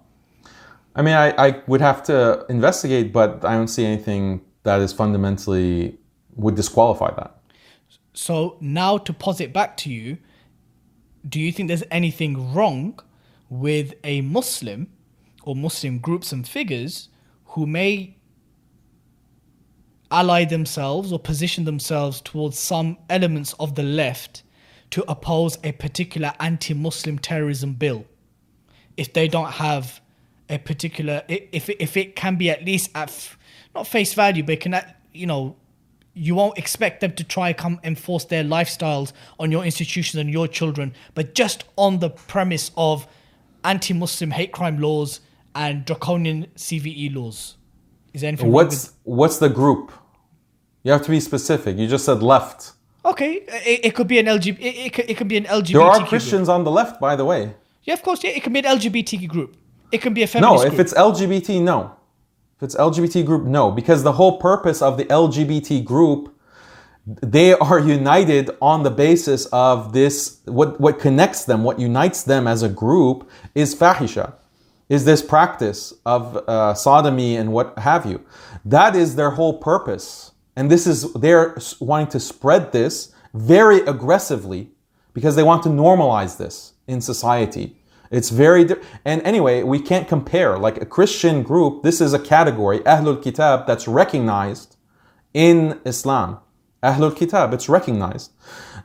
I 0.96 1.02
mean, 1.02 1.14
I, 1.14 1.48
I 1.48 1.62
would 1.68 1.82
have 1.82 2.04
to 2.04 2.46
investigate, 2.50 3.14
but 3.14 3.46
I 3.46 3.56
don't 3.56 3.70
see 3.70 3.86
anything 3.86 4.42
that 4.64 4.82
is 4.82 4.92
fundamentally 4.92 5.98
would 6.36 6.56
disqualify 6.56 7.12
that. 7.16 7.38
So 8.14 8.58
now 8.60 8.98
to 8.98 9.14
posit 9.14 9.54
back 9.54 9.78
to 9.78 9.90
you, 9.90 10.18
do 11.28 11.40
you 11.40 11.52
think 11.52 11.68
there's 11.68 11.84
anything 11.92 12.54
wrong 12.54 13.00
with 13.50 13.94
a 14.04 14.22
Muslim 14.22 14.92
or 15.44 15.56
Muslim 15.56 16.00
groups 16.00 16.32
and 16.32 16.48
figures 16.48 17.10
who 17.46 17.66
may 17.66 18.18
ally 20.10 20.44
themselves 20.44 21.12
or 21.12 21.20
position 21.20 21.64
themselves 21.64 22.22
towards 22.22 22.60
some 22.60 22.98
elements 23.10 23.54
of 23.60 23.76
the 23.76 23.84
left 23.84 24.44
to 24.90 25.04
oppose 25.10 25.58
a 25.64 25.72
particular 25.72 26.34
anti-Muslim 26.40 27.20
terrorism 27.20 27.74
bill? 27.74 28.06
If 28.98 29.14
they 29.14 29.28
don't 29.28 29.52
have 29.54 30.02
a 30.50 30.58
particular 30.58 31.24
if 31.30 31.70
if 31.70 31.96
it 31.96 32.16
can 32.16 32.36
be 32.36 32.50
at 32.50 32.66
least 32.66 32.90
at 32.94 33.36
not 33.74 33.88
face 33.88 34.14
value 34.14 34.44
but 34.44 34.60
can 34.60 34.80
you 35.14 35.26
know 35.26 35.56
you 36.14 36.36
won't 36.36 36.58
expect 36.58 37.02
them 37.02 37.14
to 37.14 37.24
try 37.24 37.54
come 37.54 37.80
enforce 37.84 38.26
their 38.26 38.44
lifestyles 38.44 39.14
on 39.40 39.52
your 39.52 39.64
institutions 39.64 40.20
and 40.20 40.30
your 40.30 40.48
children 40.48 40.94
but 41.14 41.34
just 41.36 41.64
on 41.78 42.00
the 42.00 42.10
premise 42.10 42.72
of 42.76 43.08
anti-muslim 43.64 44.32
hate 44.32 44.52
crime 44.52 44.80
laws 44.80 45.22
and 45.56 45.86
draconian 45.86 46.48
cve 46.56 47.14
laws 47.16 47.56
is 48.14 48.22
there 48.22 48.30
anything 48.30 48.48
wrong 48.48 48.66
with 48.66 48.68
What's 48.68 48.94
what's 49.04 49.38
the 49.38 49.50
group? 49.50 49.92
You 50.84 50.92
have 50.92 51.04
to 51.04 51.10
be 51.10 51.20
specific. 51.20 51.78
You 51.78 51.88
just 51.88 52.06
said 52.06 52.24
left. 52.24 52.74
Okay, 53.06 53.44
it, 53.48 53.86
it 53.86 53.96
could 53.96 54.08
be 54.08 54.20
an 54.20 54.26
LGBT. 54.26 54.60
It, 54.60 54.76
it, 54.76 54.94
could, 54.94 55.10
it 55.10 55.18
could 55.18 55.28
be 55.28 55.38
an 55.38 55.46
LGBT. 55.46 55.74
There 55.74 55.82
are 55.82 55.98
group. 56.00 56.10
Christians 56.10 56.50
on 56.50 56.64
the 56.64 56.72
left, 56.72 57.00
by 57.00 57.16
the 57.16 57.26
way. 57.26 57.54
Yeah, 57.84 57.94
of 57.94 58.04
course. 58.04 58.24
Yeah, 58.24 58.32
it 58.32 58.44
can 58.44 58.54
be 58.54 58.60
an 58.60 58.66
LGBT 58.66 59.28
group. 59.28 59.58
It 59.92 60.02
can 60.02 60.14
be 60.14 60.24
a 60.24 60.28
feminist. 60.28 60.64
No, 60.64 60.68
if 60.68 60.76
group. 60.76 60.82
it's 60.82 60.94
LGBT, 60.94 61.62
no. 61.62 61.96
If 62.62 62.66
it's 62.66 62.76
LGBT 62.76 63.26
group, 63.26 63.46
no, 63.46 63.72
because 63.72 64.04
the 64.04 64.12
whole 64.12 64.38
purpose 64.38 64.84
of 64.84 64.96
the 64.96 65.06
LGBT 65.06 65.84
group, 65.84 66.38
they 67.08 67.56
are 67.56 67.80
united 67.98 68.52
on 68.62 68.84
the 68.84 68.92
basis 68.92 69.48
of 69.48 69.94
this. 69.94 70.42
What 70.46 70.80
what 70.80 71.00
connects 71.00 71.44
them, 71.44 71.64
what 71.64 71.80
unites 71.80 72.22
them 72.22 72.46
as 72.46 72.62
a 72.62 72.70
group, 72.70 73.28
is 73.56 73.74
fahisha, 73.74 74.34
is 74.90 75.06
this 75.06 75.24
practice 75.24 75.92
of 76.06 76.38
uh, 76.48 76.76
sodomy 76.76 77.36
and 77.36 77.52
what 77.52 77.80
have 77.80 78.06
you. 78.06 78.24
That 78.64 78.96
is 78.96 79.16
their 79.16 79.32
whole 79.32 79.58
purpose, 79.58 80.34
and 80.56 80.70
this 80.70 80.86
is 80.86 81.12
they're 81.14 81.58
wanting 81.80 82.10
to 82.10 82.20
spread 82.20 82.74
this 82.74 83.12
very 83.34 83.80
aggressively 83.88 84.70
because 85.16 85.36
they 85.36 85.42
want 85.42 85.64
to 85.64 85.70
normalize 85.70 86.38
this 86.38 86.74
in 86.86 87.02
society. 87.02 87.76
It's 88.12 88.30
very 88.30 88.66
di- 88.66 88.76
and 89.06 89.22
anyway, 89.24 89.64
we 89.64 89.80
can't 89.80 90.08
compare 90.08 90.58
like 90.58 90.82
a 90.82 90.86
Christian 90.86 91.44
group. 91.44 91.82
This 91.82 92.02
is 92.02 92.14
a 92.14 92.20
category 92.20 92.80
Ahlul 92.80 93.24
Kitab 93.24 93.66
that's 93.66 93.88
recognized 93.88 94.76
in 95.34 95.80
Islam. 95.86 96.40
Ahlul 96.84 97.16
Kitab, 97.16 97.54
it's 97.54 97.70
recognized, 97.70 98.32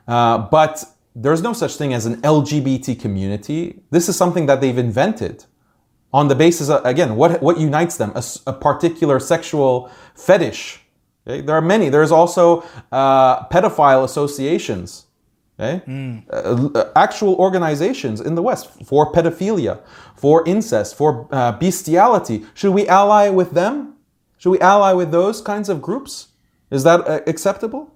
uh, 0.07 0.37
but 0.37 0.85
there's 1.15 1.41
no 1.41 1.51
such 1.51 1.75
thing 1.75 1.93
as 1.93 2.05
an 2.05 2.21
LGBT 2.21 2.99
community. 2.99 3.81
This 3.91 4.07
is 4.07 4.15
something 4.15 4.45
that 4.45 4.61
they've 4.61 4.77
invented 4.77 5.45
on 6.13 6.29
the 6.29 6.35
basis 6.35 6.69
of 6.69 6.85
again 6.85 7.15
what 7.15 7.41
what 7.41 7.59
unites 7.59 7.97
them 7.97 8.13
A 8.45 8.53
particular 8.53 9.19
sexual 9.19 9.91
fetish. 10.15 10.81
Okay? 11.27 11.41
There 11.41 11.55
are 11.55 11.61
many. 11.61 11.89
There's 11.89 12.11
also 12.11 12.63
uh, 12.91 13.45
pedophile 13.47 14.03
associations. 14.03 15.06
Okay? 15.59 15.81
Uh, 16.31 16.69
uh, 16.75 16.91
actual 16.95 17.35
organizations 17.35 18.21
in 18.21 18.35
the 18.35 18.41
West 18.43 18.69
for 18.85 19.11
pedophilia, 19.11 19.79
for 20.15 20.47
incest, 20.47 20.95
for 20.95 21.27
uh, 21.31 21.51
bestiality. 21.53 22.45
Should 22.53 22.73
we 22.73 22.87
ally 22.87 23.29
with 23.29 23.51
them? 23.51 23.95
Should 24.37 24.51
we 24.51 24.59
ally 24.59 24.93
with 24.93 25.11
those 25.11 25.41
kinds 25.41 25.67
of 25.67 25.81
groups? 25.81 26.27
Is 26.69 26.83
that 26.83 27.07
uh, 27.07 27.21
acceptable? 27.25 27.93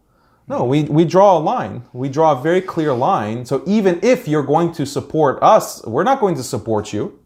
No, 0.47 0.65
we, 0.65 0.83
we 0.83 1.05
draw 1.05 1.37
a 1.37 1.39
line. 1.39 1.83
We 1.93 2.09
draw 2.09 2.37
a 2.37 2.41
very 2.41 2.61
clear 2.61 2.93
line. 2.93 3.45
So 3.45 3.63
even 3.67 3.99
if 4.01 4.27
you're 4.27 4.43
going 4.43 4.73
to 4.73 4.85
support 4.85 5.41
us, 5.43 5.85
we're 5.85 6.03
not 6.03 6.19
going 6.19 6.35
to 6.35 6.43
support 6.43 6.91
you. 6.91 7.19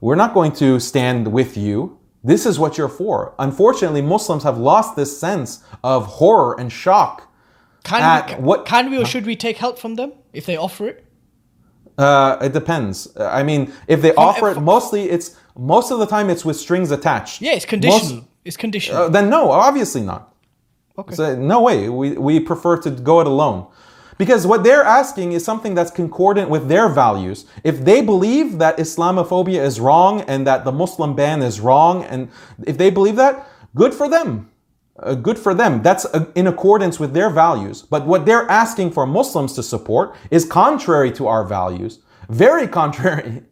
We're 0.00 0.16
not 0.16 0.34
going 0.34 0.52
to 0.52 0.80
stand 0.80 1.32
with 1.32 1.56
you. 1.56 1.98
This 2.24 2.46
is 2.46 2.58
what 2.58 2.78
you're 2.78 2.88
for. 2.88 3.34
Unfortunately, 3.38 4.00
Muslims 4.00 4.42
have 4.44 4.56
lost 4.58 4.96
this 4.96 5.18
sense 5.18 5.62
of 5.84 6.06
horror 6.06 6.58
and 6.58 6.72
shock. 6.72 7.31
Can 7.84 8.26
we, 8.26 8.34
what- 8.44 8.66
can 8.66 8.90
we 8.90 8.98
or 8.98 9.04
should 9.06 9.26
we 9.26 9.36
take 9.36 9.56
help 9.58 9.78
from 9.78 9.94
them 9.96 10.12
if 10.32 10.46
they 10.46 10.56
offer 10.56 10.88
it? 10.88 11.04
Uh, 11.98 12.38
it 12.40 12.52
depends. 12.52 13.08
Uh, 13.16 13.26
I 13.28 13.42
mean, 13.42 13.72
if 13.86 14.00
they 14.02 14.14
offer 14.14 14.48
it, 14.50 14.54
from- 14.54 14.64
mostly 14.64 15.10
it's 15.10 15.36
most 15.56 15.90
of 15.90 15.98
the 15.98 16.06
time 16.06 16.30
it's 16.30 16.44
with 16.44 16.56
strings 16.56 16.90
attached. 16.90 17.42
Yeah, 17.42 17.52
it's 17.52 17.64
Most- 17.66 17.70
conditional. 17.70 18.28
it's 18.44 18.56
conditional. 18.56 19.02
uh, 19.02 19.08
then 19.08 19.28
no, 19.28 19.50
obviously 19.50 20.00
not. 20.02 20.34
okay. 20.98 21.14
So, 21.14 21.36
no 21.36 21.60
way. 21.62 21.88
We, 21.88 22.12
we 22.12 22.40
prefer 22.40 22.76
to 22.78 22.90
go 22.90 23.20
it 23.20 23.26
alone. 23.26 23.66
Because 24.18 24.46
what 24.46 24.62
they're 24.62 24.84
asking 24.84 25.32
is 25.32 25.44
something 25.44 25.74
that's 25.74 25.90
concordant 25.90 26.48
with 26.48 26.68
their 26.68 26.88
values. 26.88 27.44
If 27.64 27.84
they 27.84 28.02
believe 28.02 28.58
that 28.58 28.76
Islamophobia 28.78 29.60
is 29.64 29.80
wrong 29.80 30.20
and 30.22 30.46
that 30.46 30.64
the 30.64 30.70
Muslim 30.72 31.14
ban 31.16 31.42
is 31.42 31.60
wrong, 31.60 32.04
and 32.04 32.28
if 32.64 32.78
they 32.78 32.90
believe 32.90 33.16
that, 33.16 33.46
good 33.74 33.92
for 33.94 34.08
them. 34.08 34.50
Uh, 34.98 35.14
good 35.14 35.38
for 35.38 35.54
them. 35.54 35.82
That's 35.82 36.04
uh, 36.04 36.26
in 36.34 36.46
accordance 36.46 37.00
with 37.00 37.14
their 37.14 37.30
values. 37.30 37.82
But 37.82 38.06
what 38.06 38.26
they're 38.26 38.48
asking 38.50 38.92
for 38.92 39.06
Muslims 39.06 39.54
to 39.54 39.62
support 39.62 40.14
is 40.30 40.44
contrary 40.44 41.10
to 41.12 41.26
our 41.26 41.44
values. 41.44 42.00
Very 42.28 42.68
contrary. 42.80 43.42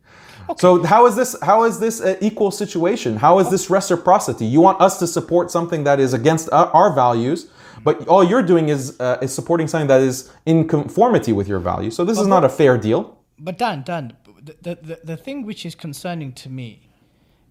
So 0.59 0.83
how 0.83 1.07
is 1.07 1.15
this? 1.17 1.37
How 1.43 1.65
is 1.65 1.79
this 1.79 2.01
an 2.01 2.17
equal 2.21 2.51
situation? 2.51 3.17
How 3.17 3.39
is 3.39 3.51
this 3.51 3.71
reciprocity? 3.71 4.45
You 4.45 4.61
want 4.61 4.81
us 4.81 4.99
to 4.99 5.07
support 5.07 5.51
something 5.51 5.85
that 5.85 6.01
is 6.01 6.13
against 6.13 6.51
our, 6.51 6.67
our 6.69 6.93
values, 6.93 7.51
but 7.85 8.07
all 8.09 8.25
you're 8.25 8.43
doing 8.43 8.69
is 8.69 8.99
uh, 9.01 9.19
is 9.23 9.33
supporting 9.33 9.69
something 9.69 9.89
that 9.89 10.01
is 10.01 10.31
in 10.47 10.67
conformity 10.67 11.33
with 11.33 11.47
your 11.47 11.61
values. 11.61 11.95
So 11.95 12.05
this 12.05 12.19
is 12.19 12.27
not 12.27 12.45
a 12.45 12.49
fair 12.49 12.77
deal. 12.77 13.17
But 13.39 13.59
Dan, 13.59 13.83
Dan, 13.85 14.13
the, 14.43 14.75
the, 14.83 15.01
the 15.05 15.17
thing 15.17 15.47
which 15.47 15.65
is 15.65 15.75
concerning 15.75 16.33
to 16.35 16.51
me 16.51 16.89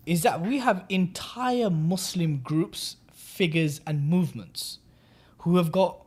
is 0.06 0.22
that 0.24 0.42
we 0.42 0.60
have 0.60 0.86
entire 0.90 1.70
Muslim 1.70 2.38
groups, 2.40 2.98
figures, 3.40 3.80
and 3.88 4.10
movements 4.10 4.80
who 5.44 5.56
have 5.56 5.72
got 5.72 6.06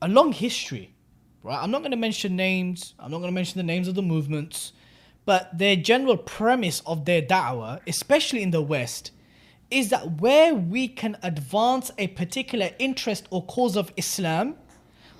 a 0.00 0.08
long 0.08 0.32
history, 0.32 0.94
right? 1.42 1.62
I'm 1.62 1.70
not 1.70 1.80
going 1.80 1.90
to 1.90 2.04
mention 2.08 2.36
names, 2.36 2.94
I'm 2.98 3.10
not 3.10 3.18
going 3.18 3.30
to 3.30 3.34
mention 3.34 3.58
the 3.58 3.70
names 3.74 3.86
of 3.86 3.94
the 3.94 4.06
movements, 4.14 4.72
but 5.26 5.58
their 5.58 5.76
general 5.76 6.16
premise 6.16 6.80
of 6.86 7.04
their 7.04 7.20
da'wah, 7.20 7.80
especially 7.86 8.42
in 8.42 8.50
the 8.50 8.62
West, 8.62 9.10
is 9.70 9.90
that 9.90 10.22
where 10.22 10.54
we 10.54 10.88
can 10.88 11.18
advance 11.22 11.90
a 11.98 12.06
particular 12.06 12.70
interest 12.78 13.26
or 13.28 13.44
cause 13.44 13.76
of 13.76 13.92
Islam 13.98 14.54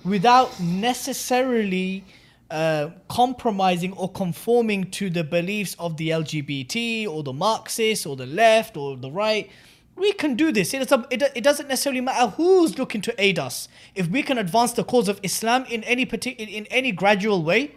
without 0.03 0.59
necessarily 0.59 2.03
uh, 2.49 2.89
compromising 3.07 3.93
or 3.93 4.11
conforming 4.11 4.89
to 4.89 5.11
the 5.11 5.23
beliefs 5.23 5.75
of 5.77 5.95
the 5.97 6.09
LGBT 6.09 7.07
or 7.07 7.21
the 7.21 7.33
Marxists 7.33 8.07
or 8.07 8.15
the 8.15 8.25
left 8.25 8.77
or 8.77 8.97
the 8.97 9.11
right. 9.11 9.51
We 9.99 10.13
can 10.13 10.35
do 10.35 10.51
this. 10.51 10.73
It, 10.73 10.91
a, 10.91 11.05
it, 11.09 11.21
it 11.35 11.43
doesn't 11.43 11.67
necessarily 11.67 12.01
matter 12.01 12.27
who's 12.31 12.77
looking 12.77 13.01
to 13.01 13.13
aid 13.21 13.37
us. 13.37 13.67
If 13.95 14.07
we 14.07 14.23
can 14.23 14.37
advance 14.37 14.71
the 14.71 14.83
cause 14.83 15.09
of 15.09 15.19
Islam 15.23 15.65
in 15.69 15.83
any 15.83 16.05
partic- 16.05 16.37
in, 16.37 16.47
in 16.47 16.65
any 16.67 16.91
gradual 16.91 17.43
way, 17.43 17.75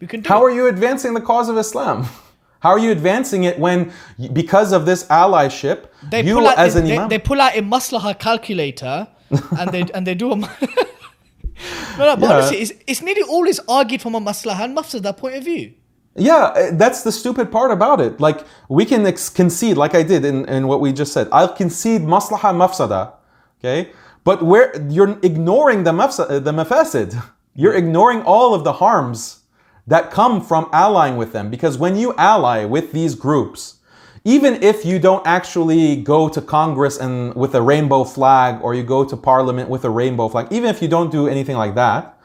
we 0.00 0.06
can 0.06 0.20
do 0.20 0.28
How 0.28 0.46
it. 0.46 0.50
are 0.52 0.54
you 0.54 0.66
advancing 0.68 1.14
the 1.14 1.20
cause 1.20 1.48
of 1.48 1.58
Islam? 1.58 2.06
How 2.60 2.70
are 2.70 2.78
you 2.78 2.90
advancing 2.90 3.44
it 3.44 3.58
when, 3.58 3.92
because 4.32 4.72
of 4.72 4.86
this 4.86 5.04
allyship, 5.06 5.88
they 6.10 6.22
you 6.22 6.34
pull 6.34 6.46
out 6.48 6.58
as 6.58 6.74
a, 6.74 6.78
an 6.78 6.84
they, 6.86 6.96
imam? 6.96 7.08
they 7.08 7.18
pull 7.18 7.40
out 7.40 7.56
a 7.56 7.62
maslaha 7.62 8.18
calculator 8.18 9.06
and 9.58 9.70
they 9.70 9.84
and 9.94 10.06
they 10.06 10.14
do 10.14 10.32
a. 10.32 10.36
no, 10.36 10.46
no, 10.46 12.16
but 12.16 12.20
Yeah. 12.22 12.32
honestly, 12.32 12.58
it's, 12.58 12.72
it's 12.86 13.02
nearly 13.02 13.22
always 13.22 13.60
argued 13.68 14.02
from 14.02 14.14
a 14.14 14.20
maslaha 14.20 14.64
and 14.64 14.76
mafsada 14.76 15.16
point 15.16 15.36
of 15.36 15.44
view. 15.44 15.74
Yeah, 16.16 16.34
uh, 16.34 16.70
that's 16.72 17.02
the 17.02 17.12
stupid 17.12 17.52
part 17.52 17.70
about 17.70 18.00
it. 18.00 18.20
Like 18.20 18.46
we 18.68 18.84
can 18.84 19.06
ex- 19.06 19.28
concede, 19.28 19.76
like 19.76 19.94
I 19.94 20.02
did 20.02 20.24
in, 20.24 20.48
in 20.48 20.66
what 20.66 20.80
we 20.80 20.92
just 20.92 21.12
said. 21.12 21.28
I'll 21.30 21.52
concede 21.52 22.02
maslaha 22.02 22.54
mafsada, 22.54 23.12
okay? 23.60 23.92
But 24.24 24.42
where 24.42 24.74
you're 24.88 25.18
ignoring 25.22 25.84
the 25.84 25.92
mafsa, 25.92 26.42
the 26.42 26.52
mafasid, 26.52 27.22
you're 27.54 27.74
ignoring 27.74 28.22
all 28.22 28.54
of 28.54 28.64
the 28.64 28.74
harms 28.74 29.42
that 29.86 30.10
come 30.10 30.40
from 30.40 30.68
allying 30.72 31.16
with 31.16 31.32
them. 31.32 31.50
Because 31.50 31.78
when 31.78 31.96
you 31.96 32.14
ally 32.16 32.64
with 32.64 32.92
these 32.92 33.14
groups, 33.14 33.76
even 34.24 34.60
if 34.62 34.84
you 34.84 34.98
don't 34.98 35.24
actually 35.24 35.96
go 35.96 36.28
to 36.28 36.40
Congress 36.40 36.98
and 36.98 37.32
with 37.34 37.54
a 37.54 37.62
rainbow 37.62 38.02
flag 38.02 38.60
or 38.62 38.74
you 38.74 38.82
go 38.82 39.04
to 39.04 39.16
parliament 39.16 39.68
with 39.68 39.84
a 39.84 39.90
rainbow 39.90 40.28
flag, 40.28 40.48
even 40.50 40.68
if 40.68 40.82
you 40.82 40.88
don't 40.88 41.12
do 41.12 41.28
anything 41.28 41.56
like 41.56 41.76
that, 41.76 42.15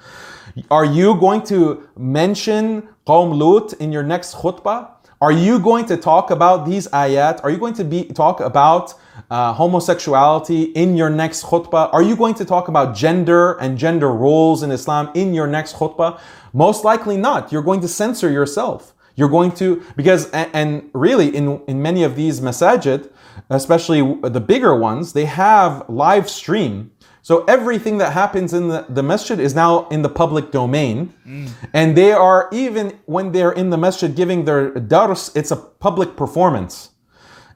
are 0.69 0.85
you 0.85 1.15
going 1.15 1.43
to 1.43 1.87
mention 1.97 2.87
Qawm 3.07 3.37
Lut 3.37 3.73
in 3.73 3.91
your 3.91 4.03
next 4.03 4.35
khutbah? 4.35 4.89
Are 5.21 5.31
you 5.31 5.59
going 5.59 5.85
to 5.85 5.97
talk 5.97 6.31
about 6.31 6.65
these 6.65 6.87
ayat? 6.87 7.43
Are 7.43 7.51
you 7.51 7.57
going 7.57 7.75
to 7.75 7.83
be 7.83 8.05
talk 8.05 8.39
about 8.39 8.95
uh, 9.29 9.53
homosexuality 9.53 10.63
in 10.73 10.97
your 10.97 11.11
next 11.11 11.43
khutbah? 11.43 11.93
Are 11.93 12.01
you 12.01 12.15
going 12.15 12.33
to 12.35 12.45
talk 12.45 12.67
about 12.67 12.95
gender 12.95 13.53
and 13.59 13.77
gender 13.77 14.11
roles 14.11 14.63
in 14.63 14.71
Islam 14.71 15.11
in 15.13 15.33
your 15.33 15.47
next 15.47 15.75
khutbah? 15.75 16.19
Most 16.53 16.83
likely 16.83 17.17
not. 17.17 17.51
You're 17.51 17.61
going 17.61 17.81
to 17.81 17.87
censor 17.87 18.31
yourself. 18.31 18.93
You're 19.15 19.29
going 19.29 19.51
to, 19.53 19.83
because, 19.95 20.29
and, 20.31 20.49
and 20.53 20.89
really 20.93 21.35
in, 21.35 21.61
in 21.67 21.81
many 21.81 22.03
of 22.03 22.15
these 22.15 22.39
masajid, 22.41 23.11
especially 23.49 24.01
the 24.23 24.39
bigger 24.39 24.75
ones, 24.75 25.13
they 25.13 25.25
have 25.25 25.87
live 25.87 26.29
stream. 26.29 26.91
So 27.23 27.43
everything 27.45 27.99
that 27.99 28.13
happens 28.13 28.53
in 28.53 28.67
the, 28.69 28.85
the 28.89 29.03
masjid 29.03 29.39
is 29.39 29.53
now 29.53 29.87
in 29.89 30.01
the 30.01 30.09
public 30.09 30.51
domain. 30.51 31.13
Mm. 31.27 31.49
And 31.73 31.95
they 31.95 32.11
are, 32.11 32.49
even 32.51 32.99
when 33.05 33.31
they're 33.31 33.51
in 33.51 33.69
the 33.69 33.77
masjid 33.77 34.15
giving 34.15 34.45
their 34.45 34.71
dars, 34.71 35.31
it's 35.35 35.51
a 35.51 35.55
public 35.55 36.15
performance. 36.15 36.89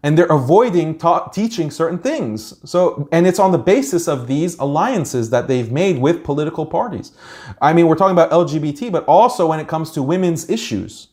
And 0.03 0.15
they're 0.15 0.27
avoiding 0.27 0.99
ta- 0.99 1.29
teaching 1.29 1.71
certain 1.71 1.97
things. 1.97 2.53
So, 2.69 3.09
and 3.11 3.25
it's 3.25 3.39
on 3.39 3.51
the 3.51 3.57
basis 3.57 4.07
of 4.07 4.27
these 4.27 4.55
alliances 4.59 5.31
that 5.31 5.47
they've 5.47 5.71
made 5.71 5.97
with 5.97 6.23
political 6.23 6.67
parties. 6.67 7.11
I 7.59 7.73
mean, 7.73 7.87
we're 7.87 7.95
talking 7.95 8.15
about 8.15 8.29
LGBT, 8.29 8.91
but 8.91 9.03
also 9.05 9.47
when 9.47 9.59
it 9.59 9.67
comes 9.67 9.89
to 9.91 10.03
women's 10.03 10.47
issues. 10.47 11.07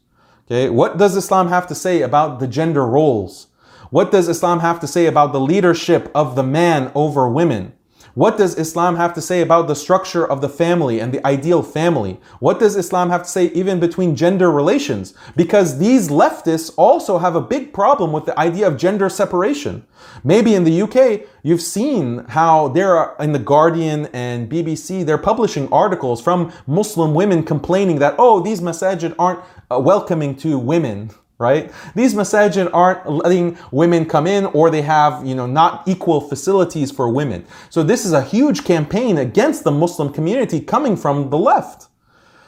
Okay, 0.47 0.69
what 0.69 0.99
does 0.99 1.17
Islam 1.17 1.49
have 1.49 1.67
to 1.69 1.75
say 1.75 2.03
about 2.03 2.39
the 2.39 2.47
gender 2.47 2.85
roles? 2.85 3.47
What 3.89 4.11
does 4.11 4.29
Islam 4.29 4.61
have 4.61 4.81
to 4.81 4.87
say 4.87 5.07
about 5.07 5.33
the 5.33 5.41
leadership 5.41 6.11
of 6.15 6.37
the 6.37 6.43
man 6.43 6.93
over 6.95 7.29
women? 7.29 7.73
What 8.15 8.37
does 8.37 8.59
Islam 8.59 8.97
have 8.97 9.15
to 9.15 9.23
say 9.23 9.41
about 9.41 9.69
the 9.69 9.75
structure 9.75 10.27
of 10.27 10.43
the 10.43 10.49
family 10.49 11.01
and 11.01 11.15
the 11.15 11.27
ideal 11.27 11.63
family? 11.63 12.21
What 12.41 12.59
does 12.61 12.77
Islam 12.77 13.09
have 13.09 13.23
to 13.23 13.29
say 13.29 13.47
even 13.47 13.81
between 13.81 14.17
gender 14.17 14.51
relations? 14.51 15.15
Because 15.35 15.79
these 15.79 16.11
leftists 16.11 16.71
also 16.77 17.17
have 17.17 17.35
a 17.35 17.41
big 17.41 17.73
problem 17.73 18.13
with 18.13 18.27
the 18.27 18.39
idea 18.39 18.67
of 18.67 18.77
gender 18.77 19.09
separation. 19.09 19.87
Maybe 20.25 20.55
in 20.55 20.65
the 20.65 20.83
UK, 20.83 21.27
you've 21.43 21.63
seen 21.63 22.27
how 22.29 22.69
they're 22.69 23.15
in 23.19 23.33
the 23.33 23.39
Guardian 23.39 24.07
and 24.13 24.51
BBC, 24.51 25.07
they're 25.07 25.17
publishing 25.17 25.73
articles 25.73 26.21
from 26.21 26.53
Muslim 26.67 27.15
women 27.15 27.43
complaining 27.43 27.99
that, 28.01 28.17
oh, 28.19 28.41
these 28.41 28.61
masajid 28.61 29.15
aren't 29.19 29.41
uh, 29.71 29.79
welcoming 29.79 30.37
to 30.37 30.59
women 30.59 31.11
right? 31.43 31.73
These 31.95 32.15
masajid 32.15 32.71
aren't 32.73 33.11
letting 33.11 33.59
women 33.73 34.07
come 34.07 34.27
in 34.27 34.47
or 34.47 34.71
they 34.71 34.83
have, 34.83 35.27
you 35.27 35.35
know, 35.35 35.47
not 35.47 35.87
equal 35.87 36.21
facilities 36.21 36.91
for 36.91 37.09
women. 37.09 37.45
So 37.69 37.83
this 37.83 38.07
is 38.07 38.13
a 38.13 38.23
huge 38.23 38.65
campaign 38.65 39.19
against 39.19 39.65
the 39.65 39.73
Muslim 39.73 40.13
community 40.13 40.61
coming 40.61 40.97
from 40.97 41.31
the 41.31 41.39
left. 41.39 41.89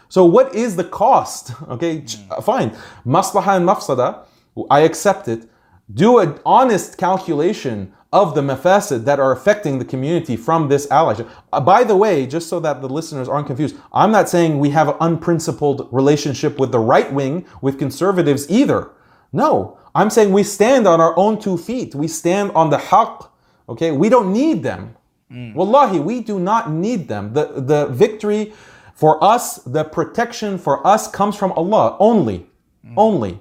So 0.08 0.24
what 0.24 0.54
is 0.54 0.76
the 0.76 0.84
cost? 0.84 1.52
Okay, 1.74 2.02
mm. 2.02 2.44
fine. 2.44 2.70
Maslaha 3.04 3.56
and 3.56 3.66
mafsada, 3.68 4.24
I 4.70 4.80
accept 4.80 5.26
it. 5.26 5.48
Do 5.92 6.18
an 6.20 6.38
honest 6.46 6.96
calculation 6.96 7.92
of 8.14 8.36
the 8.36 8.40
mafasid 8.40 9.04
that 9.04 9.18
are 9.18 9.32
affecting 9.32 9.80
the 9.80 9.84
community 9.84 10.36
from 10.36 10.68
this 10.68 10.86
allyship. 10.86 11.28
Uh, 11.52 11.60
by 11.60 11.82
the 11.82 11.96
way, 11.96 12.26
just 12.26 12.48
so 12.48 12.60
that 12.60 12.80
the 12.80 12.88
listeners 12.88 13.28
aren't 13.28 13.48
confused, 13.48 13.76
I'm 13.92 14.12
not 14.12 14.28
saying 14.28 14.60
we 14.60 14.70
have 14.70 14.88
an 14.88 14.94
unprincipled 15.00 15.88
relationship 15.90 16.60
with 16.60 16.70
the 16.70 16.78
right 16.78 17.12
wing, 17.12 17.44
with 17.60 17.76
conservatives 17.76 18.48
either. 18.48 18.92
No, 19.32 19.78
I'm 19.96 20.10
saying 20.10 20.32
we 20.32 20.44
stand 20.44 20.86
on 20.86 21.00
our 21.00 21.12
own 21.18 21.40
two 21.40 21.58
feet. 21.58 21.96
We 21.96 22.06
stand 22.06 22.52
on 22.52 22.70
the 22.70 22.78
haqq. 22.78 23.28
Okay, 23.68 23.90
we 23.90 24.08
don't 24.08 24.32
need 24.32 24.62
them. 24.62 24.96
Mm. 25.32 25.54
Wallahi, 25.54 25.98
we 25.98 26.20
do 26.20 26.38
not 26.38 26.70
need 26.70 27.08
them. 27.08 27.32
The, 27.32 27.46
the 27.56 27.88
victory 27.88 28.52
for 28.94 29.22
us, 29.24 29.56
the 29.64 29.82
protection 29.82 30.56
for 30.56 30.86
us 30.86 31.10
comes 31.10 31.34
from 31.34 31.50
Allah 31.52 31.96
only. 31.98 32.46
Mm. 32.86 32.94
Only. 32.96 33.40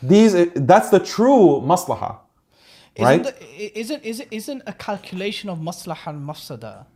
These, 0.00 0.52
that's 0.54 0.90
the 0.90 1.00
true 1.00 1.60
maslahah. 1.64 2.18
Right? 2.98 3.20
Isn't, 3.20 3.38
the, 3.40 3.78
isn't, 3.78 4.04
isn't, 4.04 4.28
isn't 4.30 4.62
a 4.66 4.72
calculation 4.72 5.50
of 5.50 5.58
maslahah 5.58 6.08
and 6.08 6.28
mafsada 6.28 6.86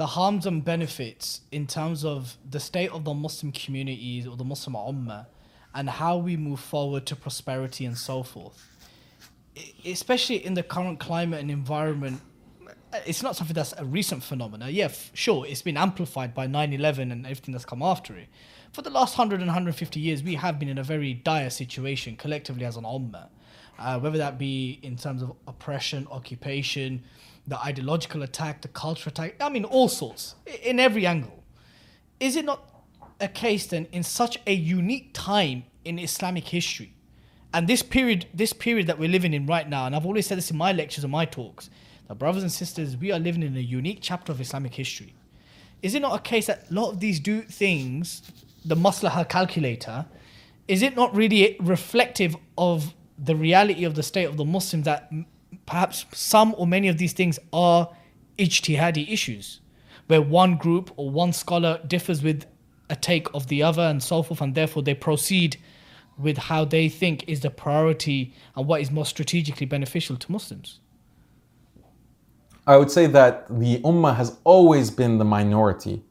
the 0.00 0.06
harms 0.06 0.46
and 0.46 0.64
benefits 0.64 1.42
in 1.52 1.66
terms 1.66 2.06
of 2.06 2.38
the 2.48 2.58
state 2.58 2.90
of 2.90 3.04
the 3.04 3.12
Muslim 3.12 3.52
communities 3.52 4.26
or 4.26 4.34
the 4.34 4.44
Muslim 4.44 4.74
ummah 4.74 5.26
and 5.74 5.90
how 5.90 6.16
we 6.16 6.38
move 6.38 6.58
forward 6.58 7.04
to 7.04 7.14
prosperity 7.14 7.84
and 7.84 7.98
so 7.98 8.22
forth. 8.22 8.66
Especially 9.84 10.42
in 10.42 10.54
the 10.54 10.62
current 10.62 11.00
climate 11.00 11.40
and 11.40 11.50
environment, 11.50 12.22
uh, 12.66 12.98
it's 13.04 13.22
not 13.22 13.36
something 13.36 13.52
that's 13.52 13.74
a 13.76 13.84
recent 13.84 14.22
phenomenon. 14.22 14.70
Yeah, 14.72 14.86
f- 14.86 15.10
sure, 15.12 15.44
it's 15.46 15.60
been 15.60 15.76
amplified 15.76 16.34
by 16.34 16.46
9 16.46 16.72
11 16.72 17.12
and 17.12 17.26
everything 17.26 17.52
that's 17.52 17.66
come 17.66 17.82
after 17.82 18.16
it. 18.16 18.28
For 18.72 18.80
the 18.80 18.88
last 18.88 19.18
100 19.18 19.40
and 19.40 19.48
150 19.48 20.00
years, 20.00 20.22
we 20.22 20.36
have 20.36 20.58
been 20.58 20.70
in 20.70 20.78
a 20.78 20.82
very 20.82 21.12
dire 21.12 21.50
situation 21.50 22.16
collectively 22.16 22.64
as 22.64 22.78
an 22.78 22.84
ummah 22.84 23.28
uh, 23.80 23.98
whether 23.98 24.18
that 24.18 24.38
be 24.38 24.78
in 24.82 24.96
terms 24.96 25.22
of 25.22 25.32
oppression, 25.48 26.06
occupation, 26.10 27.02
the 27.46 27.58
ideological 27.58 28.22
attack, 28.22 28.62
the 28.62 28.68
cultural 28.68 29.10
attack, 29.10 29.36
I 29.40 29.48
mean, 29.48 29.64
all 29.64 29.88
sorts, 29.88 30.34
in 30.62 30.78
every 30.78 31.06
angle. 31.06 31.42
Is 32.20 32.36
it 32.36 32.44
not 32.44 32.62
a 33.18 33.28
case 33.28 33.66
then 33.66 33.86
in 33.90 34.02
such 34.02 34.38
a 34.46 34.52
unique 34.52 35.10
time 35.14 35.64
in 35.84 35.98
Islamic 35.98 36.46
history? 36.46 36.92
And 37.52 37.66
this 37.66 37.82
period, 37.82 38.26
this 38.32 38.52
period 38.52 38.86
that 38.86 38.98
we're 38.98 39.08
living 39.08 39.32
in 39.32 39.46
right 39.46 39.68
now, 39.68 39.86
and 39.86 39.96
I've 39.96 40.06
always 40.06 40.26
said 40.26 40.38
this 40.38 40.50
in 40.50 40.56
my 40.56 40.72
lectures 40.72 41.02
and 41.02 41.10
my 41.10 41.24
talks, 41.24 41.70
that 42.06 42.16
brothers 42.16 42.42
and 42.42 42.52
sisters, 42.52 42.96
we 42.96 43.10
are 43.10 43.18
living 43.18 43.42
in 43.42 43.56
a 43.56 43.60
unique 43.60 43.98
chapter 44.02 44.30
of 44.30 44.40
Islamic 44.40 44.74
history. 44.74 45.14
Is 45.82 45.94
it 45.94 46.02
not 46.02 46.14
a 46.14 46.22
case 46.22 46.46
that 46.46 46.70
a 46.70 46.74
lot 46.74 46.90
of 46.92 47.00
these 47.00 47.18
do 47.18 47.40
things, 47.42 48.22
the 48.64 48.76
maslaha 48.76 49.28
calculator, 49.28 50.06
is 50.68 50.82
it 50.82 50.94
not 50.94 51.16
really 51.16 51.56
reflective 51.58 52.36
of 52.56 52.94
the 53.22 53.36
reality 53.36 53.84
of 53.84 53.94
the 53.94 54.02
state 54.02 54.24
of 54.24 54.36
the 54.36 54.44
Muslim 54.44 54.82
that 54.82 55.12
perhaps 55.66 56.06
some 56.12 56.54
or 56.56 56.66
many 56.66 56.88
of 56.88 56.98
these 56.98 57.12
things 57.12 57.38
are 57.52 57.90
ijtihadi 58.38 59.12
issues, 59.12 59.60
where 60.06 60.22
one 60.22 60.56
group 60.56 60.90
or 60.96 61.10
one 61.10 61.32
scholar 61.32 61.80
differs 61.86 62.22
with 62.22 62.46
a 62.88 62.96
take 62.96 63.32
of 63.34 63.46
the 63.48 63.62
other 63.62 63.82
and 63.82 64.02
so 64.02 64.22
forth, 64.22 64.40
and 64.40 64.54
therefore 64.54 64.82
they 64.82 64.94
proceed 64.94 65.58
with 66.18 66.36
how 66.36 66.64
they 66.64 66.88
think 66.88 67.24
is 67.28 67.40
the 67.40 67.50
priority 67.50 68.34
and 68.56 68.66
what 68.66 68.80
is 68.80 68.90
most 68.90 69.10
strategically 69.10 69.66
beneficial 69.66 70.16
to 70.16 70.32
Muslims. 70.32 70.80
I 72.66 72.76
would 72.76 72.90
say 72.90 73.06
that 73.06 73.46
the 73.48 73.80
Ummah 73.80 74.16
has 74.16 74.38
always 74.44 74.90
been 74.90 75.18
the 75.18 75.24
minority. 75.24 76.02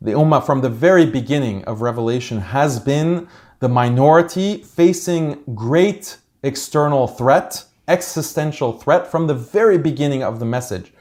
The 0.00 0.12
Ummah, 0.12 0.44
from 0.44 0.60
the 0.60 0.68
very 0.68 1.06
beginning 1.06 1.64
of 1.64 1.80
revelation, 1.80 2.40
has 2.40 2.78
been 2.80 3.28
the 3.60 3.68
minority 3.68 4.58
facing 4.58 5.42
great 5.54 6.16
external 6.42 7.06
threat, 7.06 7.64
existential 7.88 8.72
threat 8.72 9.06
from 9.06 9.26
the 9.26 9.34
very 9.34 9.78
beginning 9.78 10.22
of 10.22 10.38
the 10.38 10.44
message. 10.44 10.92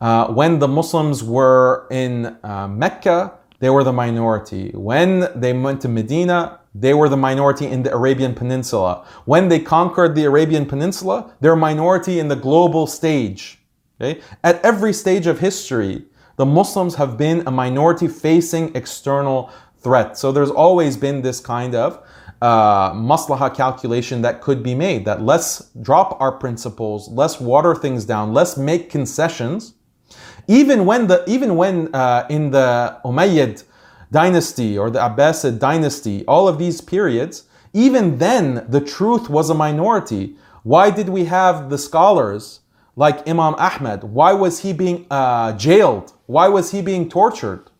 Uh, 0.00 0.28
when 0.28 0.58
the 0.58 0.68
Muslims 0.68 1.24
were 1.24 1.86
in 1.90 2.36
uh, 2.44 2.68
Mecca, 2.68 3.32
they 3.58 3.70
were 3.70 3.82
the 3.82 3.92
minority. 3.92 4.70
When 4.70 5.28
they 5.34 5.52
went 5.52 5.80
to 5.82 5.88
Medina, 5.88 6.60
they 6.74 6.94
were 6.94 7.08
the 7.08 7.16
minority 7.16 7.66
in 7.66 7.82
the 7.82 7.92
Arabian 7.92 8.34
Peninsula. 8.34 9.04
When 9.24 9.48
they 9.48 9.58
conquered 9.58 10.14
the 10.14 10.24
Arabian 10.24 10.66
Peninsula, 10.66 11.34
they're 11.40 11.54
a 11.54 11.56
minority 11.56 12.20
in 12.20 12.28
the 12.28 12.36
global 12.36 12.86
stage. 12.86 13.58
Okay? 14.00 14.20
At 14.44 14.64
every 14.64 14.92
stage 14.92 15.26
of 15.26 15.40
history, 15.40 16.04
the 16.36 16.46
Muslims 16.46 16.94
have 16.94 17.18
been 17.18 17.42
a 17.48 17.50
minority 17.50 18.06
facing 18.06 18.72
external 18.76 19.50
threat. 19.80 20.16
So 20.16 20.30
there's 20.30 20.50
always 20.50 20.96
been 20.96 21.22
this 21.22 21.40
kind 21.40 21.74
of 21.74 22.06
uh, 22.40 22.92
maslaha 22.92 23.54
calculation 23.54 24.22
that 24.22 24.40
could 24.40 24.62
be 24.62 24.74
made 24.74 25.04
that 25.04 25.22
let's 25.22 25.70
drop 25.82 26.20
our 26.20 26.32
principles, 26.32 27.08
let's 27.08 27.40
water 27.40 27.74
things 27.74 28.04
down, 28.04 28.32
let's 28.32 28.56
make 28.56 28.90
concessions. 28.90 29.74
Even 30.46 30.86
when 30.86 31.08
the 31.08 31.24
even 31.28 31.56
when 31.56 31.94
uh, 31.94 32.26
in 32.30 32.50
the 32.50 32.98
Umayyad 33.04 33.64
dynasty 34.10 34.78
or 34.78 34.88
the 34.90 34.98
Abbasid 34.98 35.58
dynasty, 35.58 36.24
all 36.26 36.48
of 36.48 36.58
these 36.58 36.80
periods, 36.80 37.44
even 37.74 38.18
then 38.18 38.64
the 38.68 38.80
truth 38.80 39.28
was 39.28 39.50
a 39.50 39.54
minority. 39.54 40.36
Why 40.62 40.90
did 40.90 41.08
we 41.08 41.24
have 41.24 41.70
the 41.70 41.78
scholars 41.78 42.60
like 42.96 43.28
Imam 43.28 43.54
Ahmed? 43.56 44.04
Why 44.04 44.32
was 44.32 44.60
he 44.60 44.72
being 44.72 45.06
uh, 45.10 45.52
jailed? 45.52 46.12
Why 46.26 46.48
was 46.48 46.70
he 46.70 46.82
being 46.82 47.08
tortured 47.08 47.70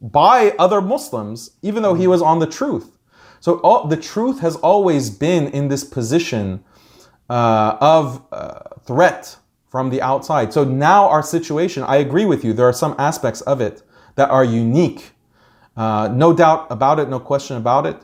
by 0.00 0.54
other 0.58 0.80
Muslims, 0.80 1.52
even 1.62 1.82
though 1.82 1.94
he 1.94 2.06
was 2.06 2.22
on 2.22 2.38
the 2.40 2.46
truth? 2.46 2.95
So 3.46 3.58
all, 3.58 3.86
the 3.86 3.96
truth 3.96 4.40
has 4.40 4.56
always 4.56 5.08
been 5.08 5.46
in 5.46 5.68
this 5.68 5.84
position 5.84 6.64
uh, 7.30 7.76
of 7.80 8.20
uh, 8.32 8.58
threat 8.84 9.36
from 9.68 9.90
the 9.90 10.02
outside. 10.02 10.52
So 10.52 10.64
now 10.64 11.08
our 11.08 11.22
situation, 11.22 11.84
I 11.84 11.98
agree 11.98 12.24
with 12.24 12.44
you, 12.44 12.52
there 12.52 12.66
are 12.66 12.72
some 12.72 12.96
aspects 12.98 13.42
of 13.42 13.60
it 13.60 13.84
that 14.16 14.30
are 14.30 14.44
unique. 14.44 15.12
Uh, 15.76 16.08
no 16.12 16.32
doubt 16.32 16.66
about 16.70 16.98
it, 16.98 17.08
no 17.08 17.20
question 17.20 17.56
about 17.56 17.86
it. 17.86 18.02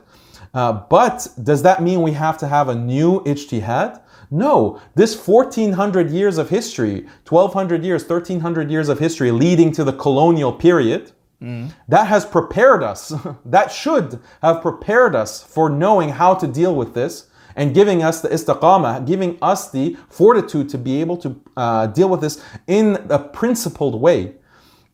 Uh, 0.53 0.71
but 0.89 1.27
does 1.43 1.61
that 1.63 1.83
mean 1.83 2.01
we 2.01 2.13
have 2.13 2.37
to 2.37 2.47
have 2.47 2.69
a 2.69 2.75
new 2.75 3.19
ijtihad? 3.25 4.01
No, 4.31 4.79
this 4.95 5.27
1400 5.27 6.09
years 6.09 6.37
of 6.37 6.51
history, 6.51 7.05
1200 7.27 7.83
years, 7.83 8.03
1300 8.03 8.71
years 8.71 8.87
of 8.87 8.97
history 8.97 9.29
leading 9.31 9.73
to 9.73 9.83
the 9.83 9.91
colonial 9.91 10.53
period, 10.53 11.11
that 11.87 12.07
has 12.07 12.25
prepared 12.25 12.83
us. 12.83 13.13
that 13.45 13.71
should 13.71 14.19
have 14.41 14.61
prepared 14.61 15.15
us 15.15 15.43
for 15.43 15.69
knowing 15.69 16.09
how 16.09 16.33
to 16.35 16.47
deal 16.47 16.75
with 16.75 16.93
this 16.93 17.27
and 17.55 17.73
giving 17.73 18.01
us 18.01 18.21
the 18.21 18.29
istiqamah, 18.29 19.05
giving 19.05 19.37
us 19.41 19.69
the 19.71 19.95
fortitude 20.09 20.69
to 20.69 20.77
be 20.77 21.01
able 21.01 21.17
to 21.17 21.39
uh, 21.55 21.87
deal 21.87 22.09
with 22.09 22.21
this 22.21 22.43
in 22.67 22.95
a 23.09 23.19
principled 23.19 23.99
way. 23.99 24.35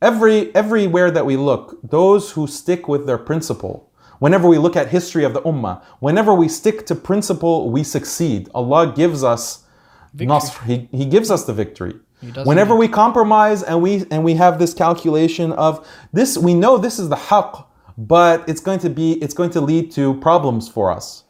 Every, 0.01 0.53
everywhere 0.55 1.11
that 1.11 1.25
we 1.25 1.37
look, 1.37 1.79
those 1.83 2.31
who 2.31 2.47
stick 2.47 2.87
with 2.87 3.05
their 3.05 3.17
principle, 3.17 3.91
whenever 4.19 4.47
we 4.47 4.57
look 4.57 4.75
at 4.75 4.89
history 4.89 5.23
of 5.23 5.33
the 5.33 5.41
ummah, 5.41 5.81
whenever 5.99 6.33
we 6.33 6.47
stick 6.47 6.85
to 6.87 6.95
principle, 6.95 7.69
we 7.69 7.83
succeed. 7.83 8.49
Allah 8.53 8.93
gives 8.95 9.23
us 9.23 9.65
nasr. 10.13 10.63
He, 10.65 10.89
he 10.91 11.05
gives 11.05 11.29
us 11.31 11.45
the 11.45 11.53
victory. 11.53 11.95
Whenever 12.21 12.75
we 12.75 12.87
compromise 12.87 13.63
and 13.63 13.81
we 13.81 14.05
and 14.11 14.23
we 14.23 14.33
have 14.35 14.59
this 14.59 14.73
calculation 14.73 15.53
of 15.53 15.87
this, 16.11 16.37
we 16.37 16.53
know 16.53 16.77
this 16.77 16.99
is 16.99 17.07
the 17.09 17.15
haqq, 17.15 17.65
but 17.97 18.47
it's 18.49 18.59
going 18.61 18.79
to 18.79 18.89
be 18.89 19.13
it's 19.23 19.33
going 19.33 19.51
to 19.51 19.61
lead 19.61 19.91
to 19.91 20.15
problems 20.15 20.67
for 20.67 20.91
us. 20.91 21.23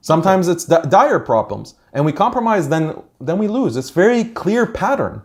Sometimes 0.00 0.48
it's 0.48 0.64
di- 0.64 0.82
dire 0.88 1.20
problems, 1.20 1.74
and 1.92 2.04
we 2.04 2.12
compromise, 2.12 2.68
then 2.68 3.00
then 3.20 3.38
we 3.38 3.46
lose. 3.46 3.76
It's 3.76 3.90
very 3.90 4.24
clear 4.24 4.66
pattern. 4.66 5.22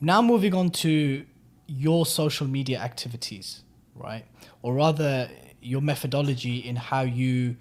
now 0.00 0.20
moving 0.20 0.54
on 0.54 0.70
to 0.70 1.24
your 1.66 2.04
social 2.06 2.46
media 2.46 2.78
activities, 2.78 3.62
right? 3.94 4.24
Or 4.62 4.74
rather, 4.74 5.30
your 5.62 5.80
methodology 5.80 6.58
in 6.58 6.76
how 6.76 7.02
you 7.02 7.56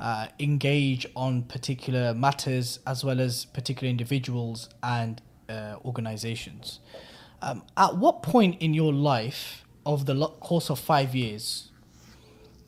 uh, 0.00 0.28
engage 0.38 1.06
on 1.16 1.42
particular 1.42 2.14
matters 2.14 2.78
as 2.86 3.02
well 3.02 3.20
as 3.20 3.46
particular 3.46 3.88
individuals 3.90 4.68
and 4.82 5.20
uh, 5.48 5.76
organizations. 5.84 6.80
Um, 7.40 7.62
at 7.76 7.96
what 7.96 8.22
point 8.22 8.60
in 8.60 8.74
your 8.74 8.92
life, 8.92 9.64
of 9.86 10.04
the 10.06 10.14
lo- 10.14 10.36
course 10.40 10.70
of 10.70 10.78
five 10.78 11.14
years, 11.14 11.70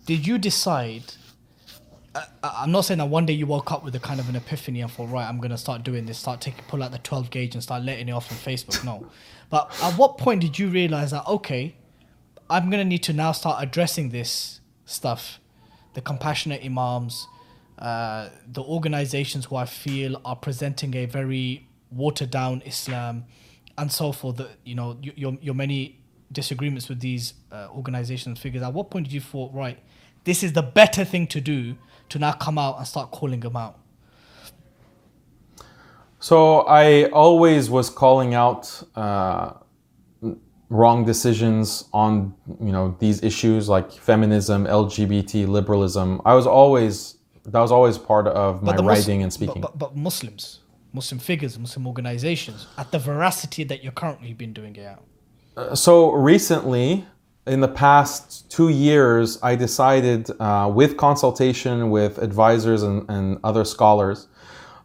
did 0.07 0.27
you 0.27 0.39
decide? 0.39 1.03
I- 2.15 2.27
I'm 2.43 2.73
not 2.73 2.83
saying 2.87 2.99
that 2.99 3.07
one 3.09 3.27
day 3.27 3.35
you 3.35 3.47
woke 3.47 3.71
up 3.71 3.85
with 3.85 3.95
a 3.95 4.01
kind 4.01 4.19
of 4.19 4.29
an 4.29 4.37
epiphany 4.37 4.81
and 4.81 4.91
thought, 4.91 5.11
right, 5.11 5.29
I'm 5.29 5.39
gonna 5.39 5.59
start 5.59 5.83
doing 5.85 6.07
this, 6.07 6.19
start 6.19 6.41
taking, 6.41 6.65
pull 6.67 6.83
out 6.83 6.93
the 6.93 6.99
12 6.99 7.31
gauge 7.31 7.55
and 7.55 7.63
start 7.63 7.85
letting 7.85 8.09
it 8.09 8.13
off 8.13 8.31
on 8.33 8.39
Facebook. 8.39 8.83
No, 8.85 9.07
but 9.51 9.71
at 9.83 9.95
what 9.95 10.19
point 10.19 10.41
did 10.41 10.59
you 10.59 10.69
realize 10.69 11.11
that 11.11 11.27
okay, 11.27 11.77
I'm 12.49 12.71
gonna 12.71 12.85
need 12.85 13.03
to 13.05 13.13
now 13.13 13.33
start 13.33 13.63
addressing 13.63 14.09
this 14.11 14.61
stuff, 14.87 15.39
the 15.95 16.01
compassionate 16.01 16.65
imams, 16.65 17.29
uh, 17.79 18.31
the 18.51 18.63
organizations 18.63 19.45
who 19.47 19.57
I 19.57 19.67
feel 19.67 20.21
are 20.25 20.37
presenting 20.37 20.95
a 20.97 21.07
very 21.07 21.69
watered 21.91 22.31
down 22.31 22.63
Islam, 22.65 23.25
and 23.79 23.91
so 23.91 24.13
forth. 24.13 24.37
That 24.37 24.51
you 24.65 24.75
know 24.75 24.99
your 25.03 25.37
your, 25.41 25.55
many 25.55 26.01
disagreements 26.33 26.89
with 26.89 27.01
these 27.01 27.35
uh, 27.51 27.69
organizations 27.75 28.39
figures. 28.39 28.63
At 28.63 28.73
what 28.73 28.91
point 28.91 29.07
did 29.07 29.13
you 29.13 29.21
thought, 29.21 29.53
right, 29.53 29.79
this 30.25 30.43
is 30.43 30.53
the 30.53 30.63
better 30.63 31.05
thing 31.05 31.27
to 31.29 31.41
do 31.41 31.77
to 32.11 32.19
now 32.19 32.33
come 32.33 32.59
out 32.59 32.79
and 32.79 32.87
start 32.87 33.11
calling 33.11 33.41
them 33.41 33.57
out? 33.57 33.79
So 36.21 36.61
I 36.61 37.05
always 37.11 37.71
was 37.71 37.89
calling 37.89 38.35
out 38.35 38.83
uh, 38.95 39.53
wrong 40.69 41.05
decisions 41.05 41.89
on 41.93 42.35
you 42.61 42.73
know 42.73 42.97
these 42.99 43.23
issues 43.23 43.69
like 43.69 43.93
feminism, 43.93 44.65
LGBT, 44.67 45.49
liberalism. 45.49 46.21
I 46.25 46.35
was 46.35 46.47
always 46.47 47.17
that 47.45 47.59
was 47.59 47.73
always 47.73 47.99
part 47.99 48.27
of 48.29 48.63
my 48.63 48.77
writing 48.77 49.23
and 49.23 49.31
but- 49.31 49.35
speaking. 49.35 49.63
But, 49.63 49.79
but, 49.79 49.97
Muslims, 49.97 50.60
Muslim 50.93 51.19
figures, 51.19 51.59
Muslim 51.59 51.87
organizations, 51.87 52.67
at 52.77 52.91
the 52.91 52.99
veracity 52.99 53.65
that 53.65 53.83
you're 53.83 53.93
currently 53.93 54.33
been 54.35 54.53
doing 54.53 54.75
it 54.77 54.87
out. 54.87 55.79
so 55.79 56.13
recently 56.13 57.05
in 57.47 57.61
the 57.61 57.69
past 57.69 58.51
two 58.51 58.69
years 58.69 59.39
i 59.43 59.55
decided 59.57 60.31
uh, 60.41 60.71
with 60.73 60.97
consultation 60.97 61.91
with 61.91 62.19
advisors 62.19 62.83
and, 62.83 63.05
and 63.09 63.39
other 63.43 63.65
scholars 63.65 64.29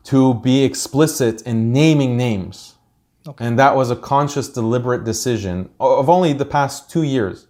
to 0.04 0.34
be 0.36 0.64
explicit 0.64 1.42
in 1.44 1.72
naming 1.72 2.18
names 2.18 2.72
Okay. 3.28 3.46
and 3.46 3.58
that 3.60 3.76
was 3.76 3.90
a 3.92 3.96
conscious 3.96 4.48
deliberate 4.50 5.04
decision 5.04 5.70
of 5.80 6.10
only 6.10 6.32
the 6.34 6.46
past 6.46 6.90
two 6.90 7.04
years 7.04 7.48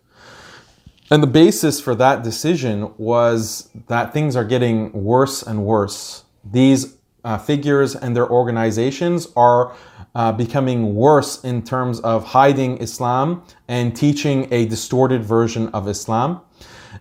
and 1.12 1.22
the 1.22 1.28
basis 1.28 1.80
for 1.80 1.94
that 1.96 2.24
decision 2.24 2.92
was 2.98 3.70
that 3.88 4.12
things 4.14 4.36
are 4.36 4.44
getting 4.44 4.92
worse 4.92 5.44
and 5.44 5.64
worse. 5.64 6.24
These 6.44 6.95
uh, 7.26 7.38
figures 7.38 7.96
and 7.96 8.16
their 8.16 8.30
organizations 8.30 9.28
are 9.36 9.76
uh, 10.14 10.32
becoming 10.32 10.96
worse 10.96 11.44
in 11.44 11.62
terms 11.62 12.00
of 12.00 12.24
hiding 12.24 12.78
Islam 12.78 13.44
and 13.68 13.96
teaching 13.96 14.48
a 14.52 14.66
distorted 14.66 15.24
version 15.26 15.68
of 15.70 15.88
Islam. 15.88 16.40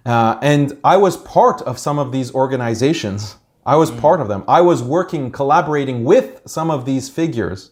Uh, 0.04 0.38
and 0.42 0.76
I 0.82 0.96
was 0.96 1.16
part 1.18 1.62
of 1.62 1.78
some 1.78 1.98
of 1.98 2.10
these 2.10 2.34
organizations. 2.34 3.36
I 3.64 3.76
was 3.76 3.90
part 3.90 4.20
of 4.20 4.28
them. 4.28 4.44
I 4.48 4.60
was 4.62 4.82
working, 4.82 5.30
collaborating 5.30 6.04
with 6.04 6.42
some 6.46 6.70
of 6.70 6.84
these 6.84 7.08
figures, 7.08 7.70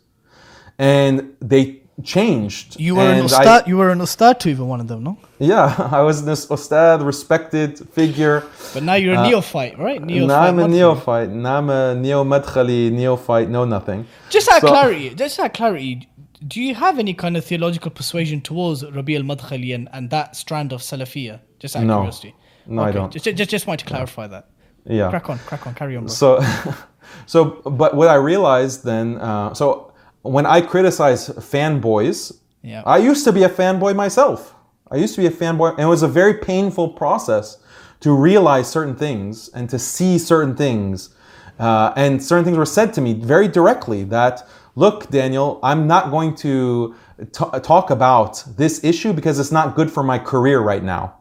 and 0.79 1.35
they 1.41 1.82
changed. 2.05 2.79
You 2.81 2.97
were 2.97 3.03
an 3.03 3.19
and 3.21 3.23
I- 3.23 3.25
ustad. 3.45 3.67
You 3.69 3.77
were 3.77 3.91
an 3.91 4.01
ustad 4.01 4.41
to 4.41 4.49
even 4.51 4.67
one 4.69 4.81
of 4.81 4.89
them, 4.89 5.03
no? 5.03 5.19
yeah, 5.39 5.89
I 5.93 6.01
was 6.03 6.25
this 6.25 6.47
ustad, 6.51 7.03
respected 7.03 7.79
figure. 7.93 8.45
But 8.75 8.83
now 8.83 8.95
you're 8.95 9.15
a 9.15 9.23
neophyte, 9.29 9.79
right? 9.79 10.03
Neophyte. 10.03 10.29
now 10.29 10.41
I'm 10.41 10.59
a 10.59 10.69
neophyte. 10.69 11.31
Now 11.31 11.59
I'm 11.59 11.71
a 11.71 11.95
neo 11.95 12.25
madkhali, 12.25 12.91
neophyte, 12.91 13.49
know 13.49 13.65
nothing. 13.65 14.07
Just 14.31 14.49
out 14.51 14.63
So- 14.63 14.69
clarity, 14.69 15.11
just 15.15 15.39
out 15.39 15.53
clarity, 15.55 16.09
do 16.47 16.61
you 16.61 16.75
have 16.75 16.99
any 16.99 17.15
kind 17.15 17.37
of 17.37 17.45
theological 17.45 17.91
persuasion 17.91 18.41
towards 18.41 18.85
Rabi 18.85 19.15
al 19.17 19.23
Madkhali 19.23 19.75
and, 19.75 19.89
and 19.93 20.11
that 20.11 20.35
strand 20.35 20.73
of 20.73 20.81
Salafiyah? 20.81 21.39
Just 21.61 21.77
out 21.77 21.83
of 21.83 21.89
No. 21.89 21.97
curiosity. 21.99 22.35
No, 22.67 22.83
I 22.83 22.91
don't. 22.91 23.13
Just, 23.13 23.25
just, 23.37 23.51
just 23.51 23.67
wanted 23.69 23.81
to 23.85 23.87
clarify 23.87 24.27
that. 24.29 24.49
Yeah. 24.85 25.11
Crack 25.11 25.31
on, 25.31 25.39
crack 25.41 25.67
on, 25.69 25.75
carry 25.75 25.97
on, 25.97 26.05
bro. 26.07 26.13
So, 26.13 26.41
so, 27.27 27.45
but 27.65 27.95
what 27.95 28.09
I 28.09 28.15
realized 28.17 28.85
then, 28.85 29.19
uh, 29.19 29.55
so 29.55 29.92
when 30.23 30.47
I 30.47 30.61
criticize 30.61 31.29
fanboys, 31.29 32.33
Yeah. 32.63 32.83
I 32.87 32.99
used 32.99 33.25
to 33.25 33.33
be 33.33 33.43
a 33.43 33.49
fanboy 33.49 33.95
myself. 33.95 34.55
I 34.91 34.97
used 34.97 35.15
to 35.17 35.21
be 35.21 35.27
a 35.27 35.31
fanboy, 35.31 35.71
and 35.73 35.81
it 35.81 35.87
was 35.87 36.03
a 36.03 36.09
very 36.09 36.35
painful 36.35 36.91
process 36.91 37.59
to 38.01 38.13
realize 38.13 38.69
certain 38.69 38.95
things 38.95 39.49
and 39.55 39.69
to 39.71 39.79
see 39.79 40.19
certain 40.19 40.55
things. 40.55 41.11
Uh, 41.59 41.93
and 41.97 42.23
certain 42.23 42.45
things 42.45 42.57
were 42.59 42.67
said 42.67 42.93
to 42.95 43.01
me 43.01 43.15
very 43.15 43.49
directly 43.49 44.05
that, 44.05 44.47
look, 44.75 45.11
Daniel, 45.11 45.59
I'm 45.63 45.87
not 45.87 46.11
going 46.11 46.35
to 46.37 46.95
t- 47.33 47.59
talk 47.63 47.91
about 47.91 48.45
this 48.57 48.83
issue 48.85 49.13
because 49.13 49.39
it's 49.39 49.53
not 49.53 49.75
good 49.75 49.91
for 49.91 50.03
my 50.03 50.19
career 50.19 50.61
right 50.61 50.83
now. 50.83 51.15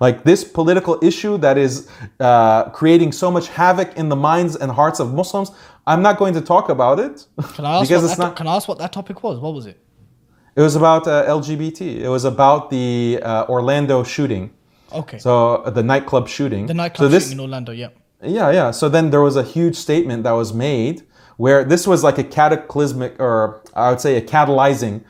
Like 0.00 0.24
this 0.24 0.44
political 0.44 0.98
issue 1.02 1.38
that 1.38 1.58
is 1.58 1.88
uh, 2.20 2.64
creating 2.70 3.12
so 3.12 3.30
much 3.30 3.48
havoc 3.48 3.96
in 3.96 4.08
the 4.08 4.16
minds 4.16 4.56
and 4.56 4.70
hearts 4.70 5.00
of 5.00 5.14
Muslims, 5.14 5.50
I'm 5.86 6.02
not 6.02 6.18
going 6.18 6.34
to 6.34 6.40
talk 6.40 6.68
about 6.68 7.00
it 7.00 7.26
Can 7.54 7.64
I 7.64 7.78
ask 7.78 7.88
because 7.88 8.02
what 8.02 8.10
it's 8.10 8.16
that, 8.16 8.18
not. 8.18 8.36
Can 8.36 8.46
I 8.46 8.56
ask 8.56 8.68
what 8.68 8.78
that 8.78 8.92
topic 8.92 9.22
was? 9.22 9.38
What 9.38 9.54
was 9.54 9.66
it? 9.66 9.80
It 10.56 10.60
was 10.60 10.74
about 10.76 11.06
uh, 11.06 11.24
LGBT. 11.26 12.00
It 12.00 12.08
was 12.08 12.24
about 12.24 12.70
the 12.70 13.20
uh, 13.22 13.46
Orlando 13.48 14.02
shooting. 14.02 14.52
Okay. 14.92 15.18
So 15.18 15.56
uh, 15.56 15.70
the 15.70 15.82
nightclub 15.82 16.28
shooting. 16.28 16.66
the 16.66 16.74
nightclub 16.74 17.06
So 17.06 17.08
this, 17.08 17.24
shooting 17.24 17.38
in 17.38 17.42
Orlando. 17.42 17.72
Yeah. 17.72 17.90
yeah, 18.22 18.50
yeah. 18.50 18.70
So 18.72 18.88
then 18.88 19.10
there 19.10 19.20
was 19.22 19.36
a 19.36 19.44
huge 19.44 19.76
statement 19.76 20.24
that 20.24 20.32
was 20.32 20.52
made 20.52 21.04
where 21.36 21.62
this 21.62 21.86
was 21.86 22.02
like 22.02 22.18
a 22.18 22.24
cataclysmic, 22.24 23.14
or 23.20 23.62
I 23.74 23.90
would 23.90 24.00
say 24.00 24.16
a 24.16 24.20
catalyzing 24.20 25.04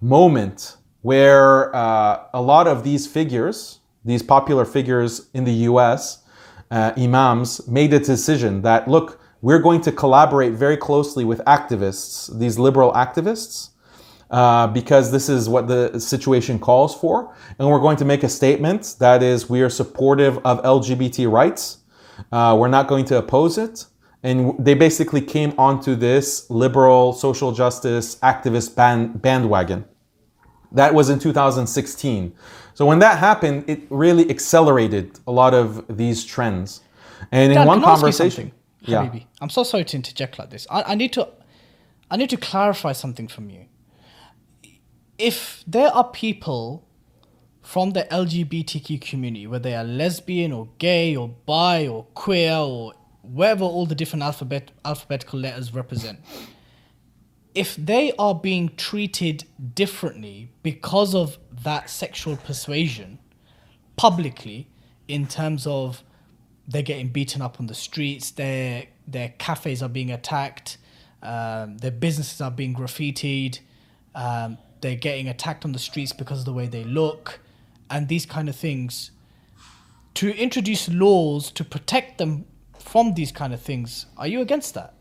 moment 0.00 0.76
where 1.00 1.74
uh, 1.74 2.24
a 2.32 2.40
lot 2.40 2.68
of 2.68 2.84
these 2.84 3.06
figures, 3.06 3.80
these 4.04 4.22
popular 4.22 4.64
figures 4.64 5.28
in 5.34 5.44
the 5.44 5.52
US, 5.70 6.22
uh, 6.70 6.92
imams, 6.96 7.66
made 7.68 7.92
a 7.92 8.00
decision 8.00 8.62
that, 8.62 8.88
look, 8.88 9.20
we're 9.40 9.58
going 9.58 9.80
to 9.82 9.92
collaborate 9.92 10.52
very 10.52 10.76
closely 10.76 11.24
with 11.24 11.40
activists, 11.46 12.36
these 12.38 12.58
liberal 12.58 12.92
activists, 12.92 13.70
uh, 14.30 14.66
because 14.68 15.10
this 15.10 15.28
is 15.28 15.48
what 15.48 15.68
the 15.68 15.98
situation 15.98 16.58
calls 16.58 16.94
for. 16.94 17.34
And 17.58 17.68
we're 17.68 17.80
going 17.80 17.98
to 17.98 18.04
make 18.04 18.22
a 18.22 18.28
statement 18.28 18.96
that 18.98 19.22
is 19.22 19.50
we 19.50 19.60
are 19.62 19.68
supportive 19.68 20.38
of 20.38 20.62
LGBT 20.62 21.30
rights. 21.30 21.78
Uh, 22.30 22.56
we're 22.58 22.68
not 22.68 22.88
going 22.88 23.04
to 23.06 23.18
oppose 23.18 23.58
it. 23.58 23.86
And 24.22 24.54
they 24.64 24.74
basically 24.74 25.20
came 25.20 25.52
onto 25.58 25.96
this 25.96 26.48
liberal 26.48 27.12
social 27.12 27.52
justice 27.52 28.16
activist 28.20 28.76
band, 28.76 29.20
bandwagon. 29.20 29.84
That 30.70 30.94
was 30.94 31.10
in 31.10 31.18
2016. 31.18 32.32
So 32.82 32.86
when 32.86 32.98
that 32.98 33.18
happened, 33.18 33.66
it 33.68 33.82
really 33.90 34.28
accelerated 34.28 35.20
a 35.28 35.30
lot 35.30 35.54
of 35.54 35.96
these 35.96 36.24
trends. 36.24 36.80
And 37.30 37.52
in 37.52 37.64
one 37.64 37.78
can 37.78 37.88
I 37.88 37.92
ask 37.92 38.00
you 38.00 38.02
conversation, 38.02 38.52
yeah, 38.80 39.06
Habibi? 39.06 39.26
I'm 39.40 39.50
so 39.50 39.62
sorry 39.62 39.84
to 39.84 39.96
interject 39.96 40.36
like 40.36 40.50
this. 40.50 40.66
I, 40.68 40.82
I 40.82 40.94
need 40.96 41.12
to, 41.12 41.28
I 42.10 42.16
need 42.16 42.28
to 42.30 42.36
clarify 42.36 42.90
something 42.90 43.28
from 43.28 43.50
you. 43.50 43.66
If 45.16 45.62
there 45.64 45.94
are 45.94 46.10
people 46.10 46.84
from 47.60 47.92
the 47.92 48.02
LGBTQ 48.10 49.00
community, 49.00 49.46
whether 49.46 49.62
they 49.62 49.76
are 49.76 49.84
lesbian 49.84 50.50
or 50.50 50.68
gay 50.78 51.14
or 51.14 51.28
bi 51.28 51.86
or 51.86 52.06
queer 52.14 52.56
or 52.56 52.94
wherever 53.22 53.62
all 53.62 53.86
the 53.86 53.94
different 53.94 54.24
alphabet 54.24 54.72
alphabetical 54.84 55.38
letters 55.38 55.72
represent, 55.72 56.18
if 57.54 57.76
they 57.76 58.12
are 58.18 58.34
being 58.34 58.70
treated 58.76 59.44
differently 59.74 60.50
because 60.62 61.14
of 61.14 61.38
that 61.64 61.90
sexual 61.90 62.36
persuasion 62.36 63.18
publicly, 63.96 64.68
in 65.08 65.26
terms 65.26 65.66
of 65.66 66.02
they're 66.66 66.82
getting 66.82 67.08
beaten 67.08 67.42
up 67.42 67.60
on 67.60 67.66
the 67.66 67.74
streets, 67.74 68.30
their 68.30 68.86
their 69.06 69.30
cafes 69.38 69.82
are 69.82 69.88
being 69.88 70.10
attacked, 70.10 70.78
um, 71.22 71.76
their 71.78 71.90
businesses 71.90 72.40
are 72.40 72.50
being 72.50 72.74
graffitied, 72.74 73.58
um, 74.14 74.56
they're 74.80 74.96
getting 74.96 75.28
attacked 75.28 75.64
on 75.64 75.72
the 75.72 75.78
streets 75.78 76.12
because 76.12 76.38
of 76.40 76.44
the 76.44 76.52
way 76.52 76.66
they 76.66 76.84
look, 76.84 77.40
and 77.90 78.08
these 78.08 78.24
kind 78.26 78.48
of 78.48 78.56
things. 78.56 79.10
To 80.14 80.34
introduce 80.36 80.88
laws 80.88 81.50
to 81.52 81.64
protect 81.64 82.18
them 82.18 82.44
from 82.78 83.14
these 83.14 83.32
kind 83.32 83.54
of 83.54 83.60
things, 83.60 84.06
are 84.16 84.26
you 84.26 84.40
against 84.40 84.74
that? 84.74 84.94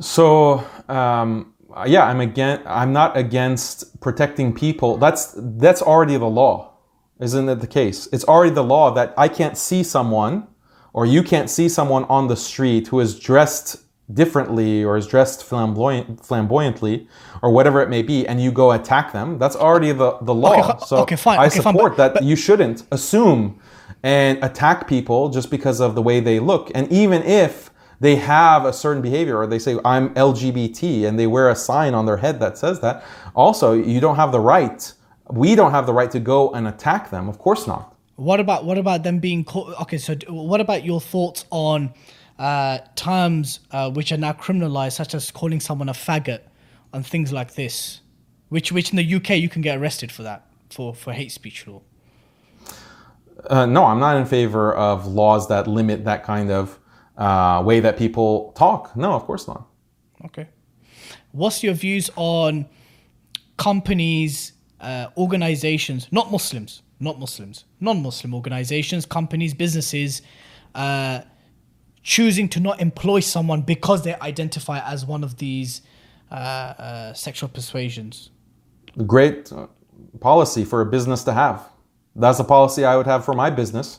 So 0.00 0.64
um, 0.88 1.54
yeah, 1.86 2.04
I'm 2.06 2.20
again. 2.20 2.62
I'm 2.66 2.92
not 2.92 3.16
against 3.16 4.00
protecting 4.00 4.52
people. 4.54 4.96
That's 4.96 5.34
that's 5.36 5.82
already 5.82 6.16
the 6.16 6.26
law, 6.28 6.74
isn't 7.20 7.48
it 7.48 7.60
the 7.60 7.66
case? 7.66 8.08
It's 8.12 8.24
already 8.24 8.54
the 8.54 8.64
law 8.64 8.92
that 8.94 9.14
I 9.16 9.28
can't 9.28 9.56
see 9.56 9.82
someone, 9.82 10.46
or 10.92 11.06
you 11.06 11.22
can't 11.22 11.50
see 11.50 11.68
someone 11.68 12.04
on 12.04 12.28
the 12.28 12.36
street 12.36 12.88
who 12.88 13.00
is 13.00 13.18
dressed 13.18 13.80
differently 14.12 14.84
or 14.84 14.96
is 14.98 15.06
dressed 15.06 15.42
flamboyant, 15.42 16.24
flamboyantly 16.24 17.08
or 17.42 17.50
whatever 17.50 17.80
it 17.80 17.88
may 17.88 18.02
be, 18.02 18.26
and 18.26 18.40
you 18.40 18.52
go 18.52 18.72
attack 18.72 19.12
them. 19.12 19.38
That's 19.38 19.56
already 19.56 19.92
the 19.92 20.18
the 20.22 20.34
law. 20.34 20.70
Okay, 20.70 20.84
so 20.86 20.96
okay, 20.98 21.16
fine, 21.16 21.38
I 21.38 21.46
okay, 21.46 21.60
fine, 21.60 21.74
support 21.74 21.96
but- 21.96 22.14
that 22.14 22.22
you 22.22 22.36
shouldn't 22.36 22.84
assume 22.92 23.58
and 24.02 24.42
attack 24.44 24.86
people 24.86 25.30
just 25.30 25.50
because 25.50 25.80
of 25.80 25.94
the 25.94 26.02
way 26.02 26.20
they 26.20 26.38
look, 26.38 26.70
and 26.74 26.90
even 26.92 27.22
if 27.22 27.70
they 28.04 28.16
have 28.16 28.60
a 28.66 28.72
certain 28.72 29.02
behavior 29.08 29.36
or 29.40 29.46
they 29.46 29.58
say 29.66 29.74
i'm 29.84 30.06
lgbt 30.14 30.82
and 31.06 31.18
they 31.18 31.28
wear 31.34 31.46
a 31.56 31.58
sign 31.70 31.92
on 31.94 32.04
their 32.08 32.20
head 32.24 32.36
that 32.44 32.54
says 32.62 32.76
that 32.80 32.96
also 33.34 33.68
you 33.72 34.00
don't 34.04 34.16
have 34.22 34.30
the 34.32 34.40
right 34.54 34.92
we 35.30 35.54
don't 35.54 35.70
have 35.70 35.86
the 35.86 35.92
right 36.00 36.10
to 36.16 36.20
go 36.20 36.50
and 36.56 36.68
attack 36.68 37.10
them 37.10 37.28
of 37.32 37.36
course 37.46 37.66
not 37.66 37.84
What 38.16 38.40
about 38.40 38.64
what 38.68 38.78
about 38.78 39.02
them 39.02 39.18
being 39.18 39.42
called? 39.44 39.74
Okay, 39.82 39.98
so 39.98 40.14
what 40.28 40.60
about 40.60 40.84
your 40.84 41.00
thoughts 41.00 41.40
on 41.50 41.78
uh, 42.38 42.78
terms 42.94 43.46
uh, 43.72 43.90
which 43.90 44.12
are 44.12 44.20
now 44.26 44.32
criminalized, 44.32 44.92
such 45.02 45.14
as 45.14 45.30
calling 45.32 45.60
someone 45.60 45.88
a 45.88 45.92
faggot 45.92 46.42
and 46.92 47.04
things 47.04 47.32
like 47.32 47.54
this, 47.54 48.00
which 48.50 48.70
which 48.70 48.88
in 48.92 48.96
the 49.02 49.14
UK 49.16 49.30
you 49.44 49.48
can 49.48 49.62
get 49.62 49.78
arrested 49.78 50.12
for 50.12 50.22
that 50.22 50.40
for 50.70 50.94
for 50.94 51.12
hate 51.12 51.32
speech 51.32 51.66
law. 51.66 51.80
uh, 53.50 53.66
no 53.66 53.84
i'm 53.84 53.98
not 53.98 54.16
in 54.16 54.26
favor 54.26 54.74
of 54.74 55.06
laws 55.06 55.48
that 55.48 55.66
limit 55.66 56.04
that 56.04 56.22
kind 56.24 56.50
of 56.50 56.78
uh, 57.16 57.62
way 57.64 57.80
that 57.80 57.96
people 57.96 58.52
talk 58.56 58.94
no 58.96 59.12
of 59.12 59.24
course 59.24 59.46
not 59.46 59.68
Okay. 60.24 60.48
What's 61.32 61.62
your 61.62 61.74
views 61.74 62.10
on 62.16 62.66
companies, 63.56 64.52
uh, 64.80 65.08
organizations, 65.16 66.08
not 66.10 66.30
Muslims, 66.30 66.82
not 67.00 67.18
Muslims, 67.18 67.64
non-Muslim 67.80 68.34
organizations, 68.34 69.04
companies, 69.04 69.52
businesses, 69.52 70.22
uh, 70.74 71.20
choosing 72.02 72.48
to 72.50 72.60
not 72.60 72.80
employ 72.80 73.20
someone 73.20 73.62
because 73.62 74.02
they 74.02 74.14
identify 74.20 74.78
as 74.90 75.04
one 75.04 75.24
of 75.24 75.36
these 75.36 75.82
uh, 76.30 76.34
uh, 76.34 77.12
sexual 77.12 77.48
persuasions? 77.48 78.30
great 79.06 79.52
uh, 79.52 79.66
policy 80.20 80.64
for 80.64 80.80
a 80.80 80.86
business 80.86 81.24
to 81.24 81.32
have. 81.32 81.68
That's 82.14 82.38
a 82.38 82.44
policy 82.44 82.84
I 82.84 82.96
would 82.96 83.06
have 83.06 83.24
for 83.24 83.34
my 83.34 83.50
business. 83.50 83.98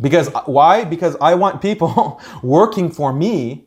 Because 0.00 0.28
why? 0.46 0.84
Because 0.84 1.16
I 1.20 1.34
want 1.34 1.60
people 1.60 2.20
working 2.42 2.90
for 2.90 3.12
me 3.12 3.66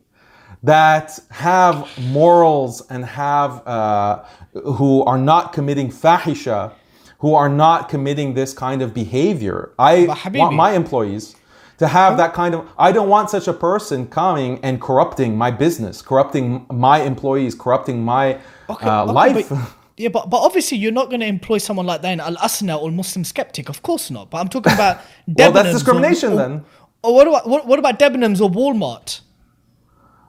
that 0.62 1.18
have 1.30 1.86
morals 2.00 2.86
and 2.88 3.04
have 3.04 3.66
uh, 3.66 4.24
who 4.52 5.04
are 5.04 5.18
not 5.18 5.52
committing 5.52 5.90
fahisha, 5.90 6.72
who 7.18 7.34
are 7.34 7.48
not 7.50 7.88
committing 7.88 8.34
this 8.34 8.54
kind 8.54 8.80
of 8.82 8.94
behavior. 8.94 9.72
I 9.78 10.06
want 10.34 10.56
my 10.56 10.72
employees 10.72 11.36
to 11.78 11.88
have 11.88 12.16
that 12.16 12.32
kind 12.34 12.54
of 12.54 12.68
i 12.78 12.92
don't 12.92 13.08
want 13.08 13.28
such 13.30 13.48
a 13.48 13.52
person 13.52 14.06
coming 14.06 14.60
and 14.62 14.80
corrupting 14.80 15.36
my 15.36 15.50
business 15.50 16.00
corrupting 16.02 16.64
my 16.70 17.00
employees 17.02 17.54
corrupting 17.54 18.02
my 18.04 18.38
Okay, 18.70 18.86
uh, 18.88 19.02
okay, 19.02 19.12
life 19.12 19.48
but- 19.48 19.58
yeah, 19.96 20.08
but 20.08 20.28
but 20.30 20.38
obviously 20.38 20.78
you're 20.78 20.92
not 20.92 21.08
going 21.08 21.20
to 21.20 21.26
employ 21.26 21.58
someone 21.58 21.86
like 21.86 22.02
that 22.02 22.12
in 22.12 22.20
Al 22.20 22.36
Asna 22.36 22.80
or 22.80 22.90
Muslim 22.90 23.24
Skeptic, 23.24 23.68
of 23.68 23.82
course 23.82 24.10
not. 24.10 24.30
But 24.30 24.38
I'm 24.38 24.48
talking 24.48 24.72
about 24.72 24.98
Well, 25.26 25.52
that's 25.52 25.68
Debenhams 25.68 25.70
or- 25.70 25.72
discrimination 25.72 26.32
or- 26.32 26.36
then. 26.36 26.64
Or 27.02 27.14
what 27.14 27.26
about 27.28 27.48
what, 27.48 27.66
what 27.66 27.78
about 27.78 27.98
Debenhams 27.98 28.40
or 28.40 28.50
Walmart? 28.50 29.20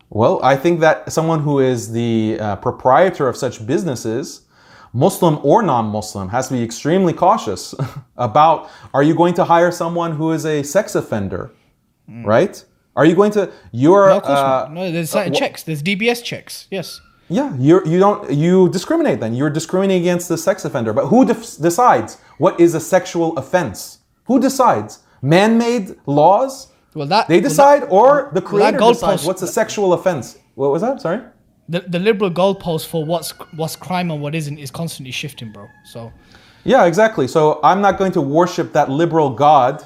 Well, 0.10 0.40
I 0.44 0.56
think 0.56 0.80
that 0.82 1.12
someone 1.12 1.40
who 1.42 1.60
is 1.60 1.92
the 1.92 2.38
uh, 2.40 2.56
proprietor 2.58 3.28
of 3.28 3.36
such 3.36 3.66
businesses, 3.66 4.42
Muslim 4.94 5.40
or 5.44 5.64
non 5.64 5.86
Muslim, 5.88 6.30
has 6.30 6.48
to 6.50 6.54
be 6.54 6.64
extremely 6.64 7.12
cautious 7.14 7.74
about 8.18 8.70
are 8.94 9.04
you 9.04 9.16
going 9.16 9.34
to 9.36 9.44
hire 9.46 9.72
someone 9.72 10.12
who 10.16 10.32
is 10.32 10.46
a 10.46 10.64
sex 10.64 10.96
offender? 10.96 11.52
Right? 12.08 12.64
Are 12.96 13.04
you 13.04 13.16
going 13.16 13.32
to, 13.32 13.52
you're, 13.74 14.06
Mm. 14.06 14.10
No, 14.10 14.18
of 14.18 14.24
course 14.24 14.40
uh, 14.40 14.44
not. 14.44 14.74
No, 14.74 14.92
there's 14.92 15.10
certain 15.10 15.34
wh- 15.34 15.38
checks. 15.38 15.64
There's 15.64 15.82
DBS 15.84 16.24
checks. 16.24 16.68
Yes. 16.72 17.02
Yeah, 17.30 17.56
you're, 17.58 17.86
you 17.88 18.00
don't, 18.00 18.32
you 18.32 18.70
discriminate 18.70 19.20
then. 19.20 19.34
You're 19.34 19.50
discriminating 19.50 20.04
against 20.04 20.30
the 20.30 20.38
sex 20.38 20.66
offender. 20.66 20.94
But 20.94 21.08
who 21.08 21.26
def- 21.26 21.58
decides 21.58 22.18
what 22.38 22.60
is 22.60 22.74
a 22.76 22.80
sexual 22.80 23.36
offense? 23.38 24.00
Who 24.26 24.40
decides? 24.40 25.00
Man 25.22 25.58
made 25.58 25.96
laws? 26.06 26.68
Well, 26.94 27.08
that 27.08 27.28
They 27.28 27.36
well, 27.40 27.50
decide, 27.50 27.82
that- 27.84 27.88
or 27.92 28.30
the 28.34 28.42
creator 28.42 28.78
goalpost- 28.78 28.94
decides 28.94 29.26
what's 29.26 29.42
a 29.42 29.48
sexual 29.48 29.94
offense. 29.94 30.38
What 30.56 30.72
was 30.72 30.82
that? 30.82 31.02
Sorry? 31.02 31.22
the, 31.68 31.80
the 31.80 31.98
liberal 31.98 32.30
goalpost 32.30 32.86
for 32.86 33.04
what's 33.04 33.32
what's 33.56 33.76
crime 33.76 34.12
and 34.12 34.22
what 34.22 34.36
isn't 34.36 34.60
is 34.60 34.70
constantly 34.70 35.12
shifting, 35.12 35.52
bro. 35.52 35.68
So 35.84 36.14
Yeah, 36.64 36.86
exactly. 36.86 37.28
So 37.28 37.60
I'm 37.64 37.82
not 37.82 37.98
going 37.98 38.12
to 38.12 38.22
worship 38.22 38.72
that 38.74 38.88
liberal 38.90 39.32
God. 39.32 39.84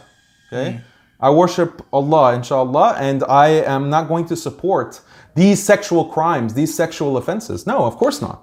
Okay. 0.52 0.74
Mm. 0.74 0.82
I 1.22 1.30
worship 1.30 1.82
Allah, 1.94 2.36
inshallah, 2.36 2.96
and 3.00 3.24
I 3.26 3.48
am 3.76 3.90
not 3.90 4.08
going 4.10 4.26
to 4.28 4.36
support 4.36 5.00
these 5.40 5.64
sexual 5.64 6.04
crimes, 6.06 6.54
these 6.54 6.74
sexual 6.84 7.16
offenses. 7.18 7.66
No, 7.66 7.78
of 7.86 7.96
course 7.96 8.22
not. 8.22 8.38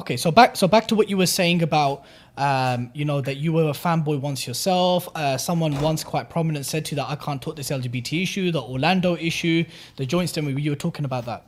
okay, 0.00 0.16
so 0.16 0.30
back 0.30 0.50
so 0.56 0.68
back 0.68 0.86
to 0.90 0.94
what 0.94 1.08
you 1.10 1.16
were 1.16 1.32
saying 1.40 1.62
about 1.62 2.04
um, 2.36 2.90
you 2.94 3.04
know 3.04 3.20
that 3.20 3.36
you 3.44 3.52
were 3.52 3.68
a 3.76 3.78
fanboy 3.84 4.20
once 4.20 4.46
yourself. 4.46 5.08
Uh, 5.14 5.36
someone 5.36 5.72
once 5.80 6.04
quite 6.04 6.30
prominent 6.30 6.64
said 6.66 6.84
to 6.86 6.90
you 6.92 6.96
that 7.00 7.08
I 7.10 7.16
can't 7.16 7.42
talk 7.42 7.56
this 7.56 7.70
LGBT 7.70 8.22
issue, 8.22 8.52
the 8.52 8.62
Orlando 8.62 9.16
issue, 9.16 9.64
the 9.96 10.06
joint 10.06 10.28
statement. 10.28 10.58
You 10.60 10.70
were 10.70 10.76
talking 10.88 11.04
about 11.04 11.24
that. 11.26 11.44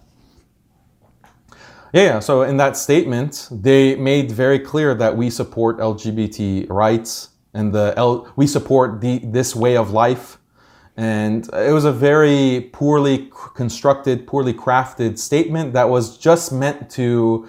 Yeah, 1.92 2.04
yeah. 2.04 2.18
So 2.20 2.42
in 2.42 2.56
that 2.56 2.76
statement, 2.76 3.48
they 3.50 3.96
made 3.96 4.30
very 4.30 4.58
clear 4.58 4.94
that 4.94 5.16
we 5.16 5.30
support 5.30 5.78
LGBT 5.78 6.68
rights 6.68 7.30
and 7.54 7.72
the 7.72 7.94
L- 7.96 8.32
we 8.36 8.46
support 8.46 9.00
the 9.00 9.18
this 9.18 9.54
way 9.54 9.76
of 9.76 9.92
life. 9.92 10.39
And 10.96 11.48
it 11.54 11.72
was 11.72 11.84
a 11.84 11.92
very 11.92 12.68
poorly 12.72 13.30
constructed, 13.54 14.26
poorly 14.26 14.52
crafted 14.52 15.18
statement 15.18 15.72
that 15.72 15.88
was 15.88 16.18
just 16.18 16.52
meant 16.52 16.90
to 16.90 17.48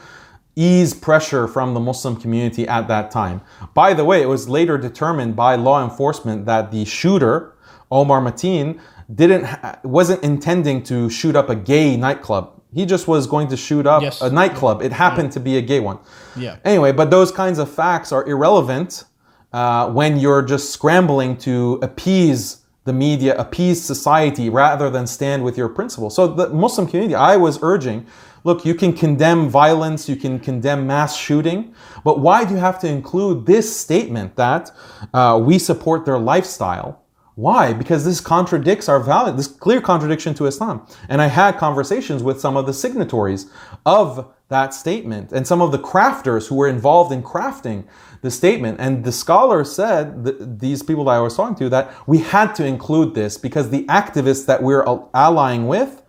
ease 0.56 0.94
pressure 0.94 1.48
from 1.48 1.74
the 1.74 1.80
Muslim 1.80 2.16
community 2.16 2.68
at 2.68 2.88
that 2.88 3.12
time. 3.12 3.42
By 3.74 3.94
the 3.94 4.06
way, 4.06 4.22
it 4.22 4.28
was 4.28 4.48
later 4.48 4.78
determined 4.78 5.36
by 5.36 5.56
law 5.56 5.84
enforcement 5.84 6.46
that 6.46 6.72
the 6.72 6.86
shooter, 6.86 7.56
Omar 7.90 8.22
Mateen, 8.22 8.80
didn't 9.14 9.46
wasn't 9.84 10.24
intending 10.24 10.84
to 10.84 11.10
shoot 11.10 11.36
up 11.36 11.50
a 11.50 11.56
gay 11.56 11.98
nightclub. 11.98 12.62
He 12.74 12.86
just 12.86 13.06
was 13.08 13.28
going 13.28 13.50
to 13.50 13.58
shoot 13.58 13.86
up 13.86 14.02
Yes. 14.02 14.22
a 14.22 14.30
nightclub. 14.30 14.82
It 14.82 14.94
happened 14.94 15.34
to 15.34 15.42
be 15.42 15.58
a 15.58 15.62
gay 15.62 15.82
one. 15.82 16.00
Yeah. 16.38 16.56
Anyway, 16.64 16.94
but 16.94 17.10
those 17.12 17.30
kinds 17.32 17.60
of 17.60 17.70
facts 17.70 18.14
are 18.14 18.26
irrelevant 18.26 19.04
uh, 19.52 19.90
when 19.92 20.18
you're 20.18 20.42
just 20.42 20.70
scrambling 20.72 21.36
to 21.40 21.80
appease 21.82 22.61
the 22.84 22.94
media, 22.94 23.38
appease 23.38 23.82
society, 23.82 24.50
rather 24.50 24.90
than 24.90 25.06
stand 25.06 25.44
with 25.44 25.58
your 25.58 25.70
principles. 25.70 26.16
So 26.16 26.28
the 26.28 26.50
Muslim 26.50 26.88
community, 26.88 27.16
I 27.16 27.38
was 27.38 27.60
urging, 27.62 28.08
look, 28.44 28.66
you 28.66 28.74
can 28.74 28.94
condemn 28.94 29.50
violence, 29.50 30.10
you 30.10 30.16
can 30.16 30.40
condemn 30.40 30.88
mass 30.88 31.16
shooting, 31.16 31.76
but 32.04 32.20
why 32.20 32.44
do 32.44 32.56
you 32.56 32.60
have 32.60 32.80
to 32.80 32.88
include 32.88 33.46
this 33.46 33.76
statement 33.76 34.36
that 34.36 34.72
uh, 35.14 35.40
we 35.44 35.60
support 35.60 36.06
their 36.06 36.18
lifestyle? 36.18 37.02
Why? 37.36 37.72
Because 37.74 38.04
this 38.04 38.20
contradicts 38.20 38.90
our 38.90 39.00
value, 39.00 39.36
this 39.36 39.48
clear 39.48 39.80
contradiction 39.80 40.34
to 40.36 40.48
Islam. 40.48 40.86
And 41.08 41.22
I 41.22 41.28
had 41.28 41.58
conversations 41.58 42.24
with 42.24 42.42
some 42.42 42.58
of 42.58 42.66
the 42.66 42.74
signatories 42.74 43.50
of 43.86 44.32
that 44.50 44.74
statement 44.74 45.32
and 45.32 45.48
some 45.48 45.62
of 45.62 45.72
the 45.72 45.80
crafters 45.80 46.48
who 46.48 46.56
were 46.56 46.68
involved 46.68 47.12
in 47.14 47.24
crafting 47.24 47.86
the 48.22 48.32
statement. 48.32 48.80
And 48.80 49.04
the 49.04 49.12
scholar 49.12 49.64
said, 49.64 50.26
th- 50.26 50.38
these 50.40 50.84
people 50.84 51.06
that 51.06 51.12
I 51.12 51.20
was 51.20 51.36
talking 51.36 51.56
to, 51.58 51.70
that 51.70 51.94
we 52.08 52.20
had 52.20 52.54
to 52.56 52.66
include 52.66 53.16
this 53.16 53.38
because 53.38 53.70
the 53.70 53.84
activists 53.86 54.46
that 54.46 54.62
we're 54.64 54.84
allying 55.14 55.68
with, 55.68 56.04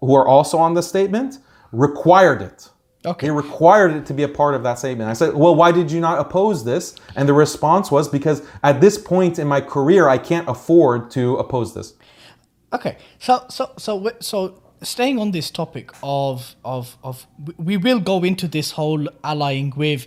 who 0.00 0.14
are 0.14 0.26
also 0.26 0.58
on 0.58 0.74
the 0.74 0.82
statement, 0.82 1.38
required 1.72 2.42
it. 2.42 2.70
Okay. 3.06 3.28
They 3.28 3.30
required 3.30 3.92
it 3.92 4.06
to 4.06 4.14
be 4.14 4.24
a 4.24 4.28
part 4.28 4.54
of 4.54 4.62
that 4.64 4.78
statement. 4.78 5.08
I 5.08 5.12
said, 5.12 5.34
well, 5.34 5.54
why 5.54 5.72
did 5.72 5.90
you 5.90 6.00
not 6.00 6.18
oppose 6.18 6.64
this? 6.64 6.96
And 7.16 7.28
the 7.28 7.32
response 7.32 7.90
was 7.90 8.08
because 8.08 8.42
at 8.62 8.80
this 8.80 8.98
point 8.98 9.38
in 9.38 9.46
my 9.46 9.60
career, 9.60 10.08
I 10.08 10.18
can't 10.18 10.48
afford 10.48 11.10
to 11.12 11.36
oppose 11.36 11.74
this. 11.74 11.94
Okay, 12.72 12.98
so 13.18 13.46
so 13.48 13.70
so 13.78 14.10
so 14.20 14.62
staying 14.82 15.18
on 15.18 15.30
this 15.30 15.50
topic 15.50 15.90
of 16.02 16.54
of 16.64 16.98
of 17.02 17.26
we 17.56 17.78
will 17.78 17.98
go 17.98 18.22
into 18.24 18.46
this 18.46 18.72
whole 18.72 19.08
allying 19.24 19.72
with 19.74 20.06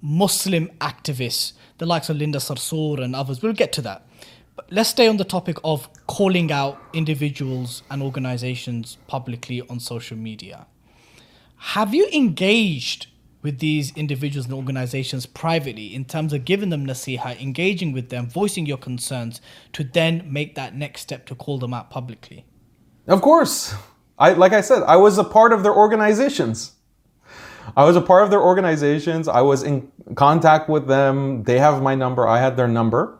Muslim 0.00 0.68
activists, 0.80 1.52
the 1.78 1.86
likes 1.86 2.08
of 2.08 2.16
Linda 2.16 2.38
Sarsour 2.38 3.02
and 3.02 3.14
others. 3.14 3.42
We'll 3.42 3.52
get 3.52 3.72
to 3.74 3.82
that. 3.82 4.06
But 4.54 4.66
let's 4.70 4.88
stay 4.88 5.06
on 5.06 5.16
the 5.18 5.24
topic 5.24 5.58
of 5.64 5.88
calling 6.06 6.50
out 6.50 6.78
individuals 6.92 7.82
and 7.90 8.02
organizations 8.02 8.96
publicly 9.06 9.62
on 9.68 9.80
social 9.80 10.16
media. 10.16 10.66
Have 11.56 11.94
you 11.94 12.08
engaged 12.12 13.08
with 13.42 13.58
these 13.60 13.96
individuals 13.96 14.46
and 14.46 14.54
organizations 14.54 15.24
privately 15.24 15.94
in 15.94 16.04
terms 16.04 16.32
of 16.32 16.44
giving 16.44 16.70
them 16.70 16.86
nasiha, 16.86 17.40
engaging 17.40 17.92
with 17.92 18.08
them, 18.08 18.28
voicing 18.28 18.66
your 18.66 18.78
concerns 18.78 19.40
to 19.72 19.84
then 19.84 20.26
make 20.26 20.54
that 20.54 20.74
next 20.74 21.02
step 21.02 21.26
to 21.26 21.34
call 21.34 21.58
them 21.58 21.72
out 21.72 21.90
publicly? 21.90 22.44
Of 23.06 23.22
course. 23.22 23.74
I 24.18 24.32
like 24.32 24.52
I 24.52 24.62
said, 24.62 24.82
I 24.82 24.96
was 24.96 25.18
a 25.18 25.24
part 25.24 25.52
of 25.52 25.62
their 25.62 25.74
organizations. 25.74 26.72
I 27.76 27.84
was 27.84 27.96
a 27.96 28.00
part 28.00 28.24
of 28.24 28.30
their 28.30 28.42
organizations. 28.42 29.28
I 29.28 29.40
was 29.40 29.62
in 29.62 29.90
contact 30.14 30.68
with 30.68 30.86
them. 30.86 31.42
They 31.44 31.58
have 31.58 31.82
my 31.82 31.94
number. 31.94 32.26
I 32.26 32.40
had 32.40 32.56
their 32.56 32.68
number. 32.68 33.18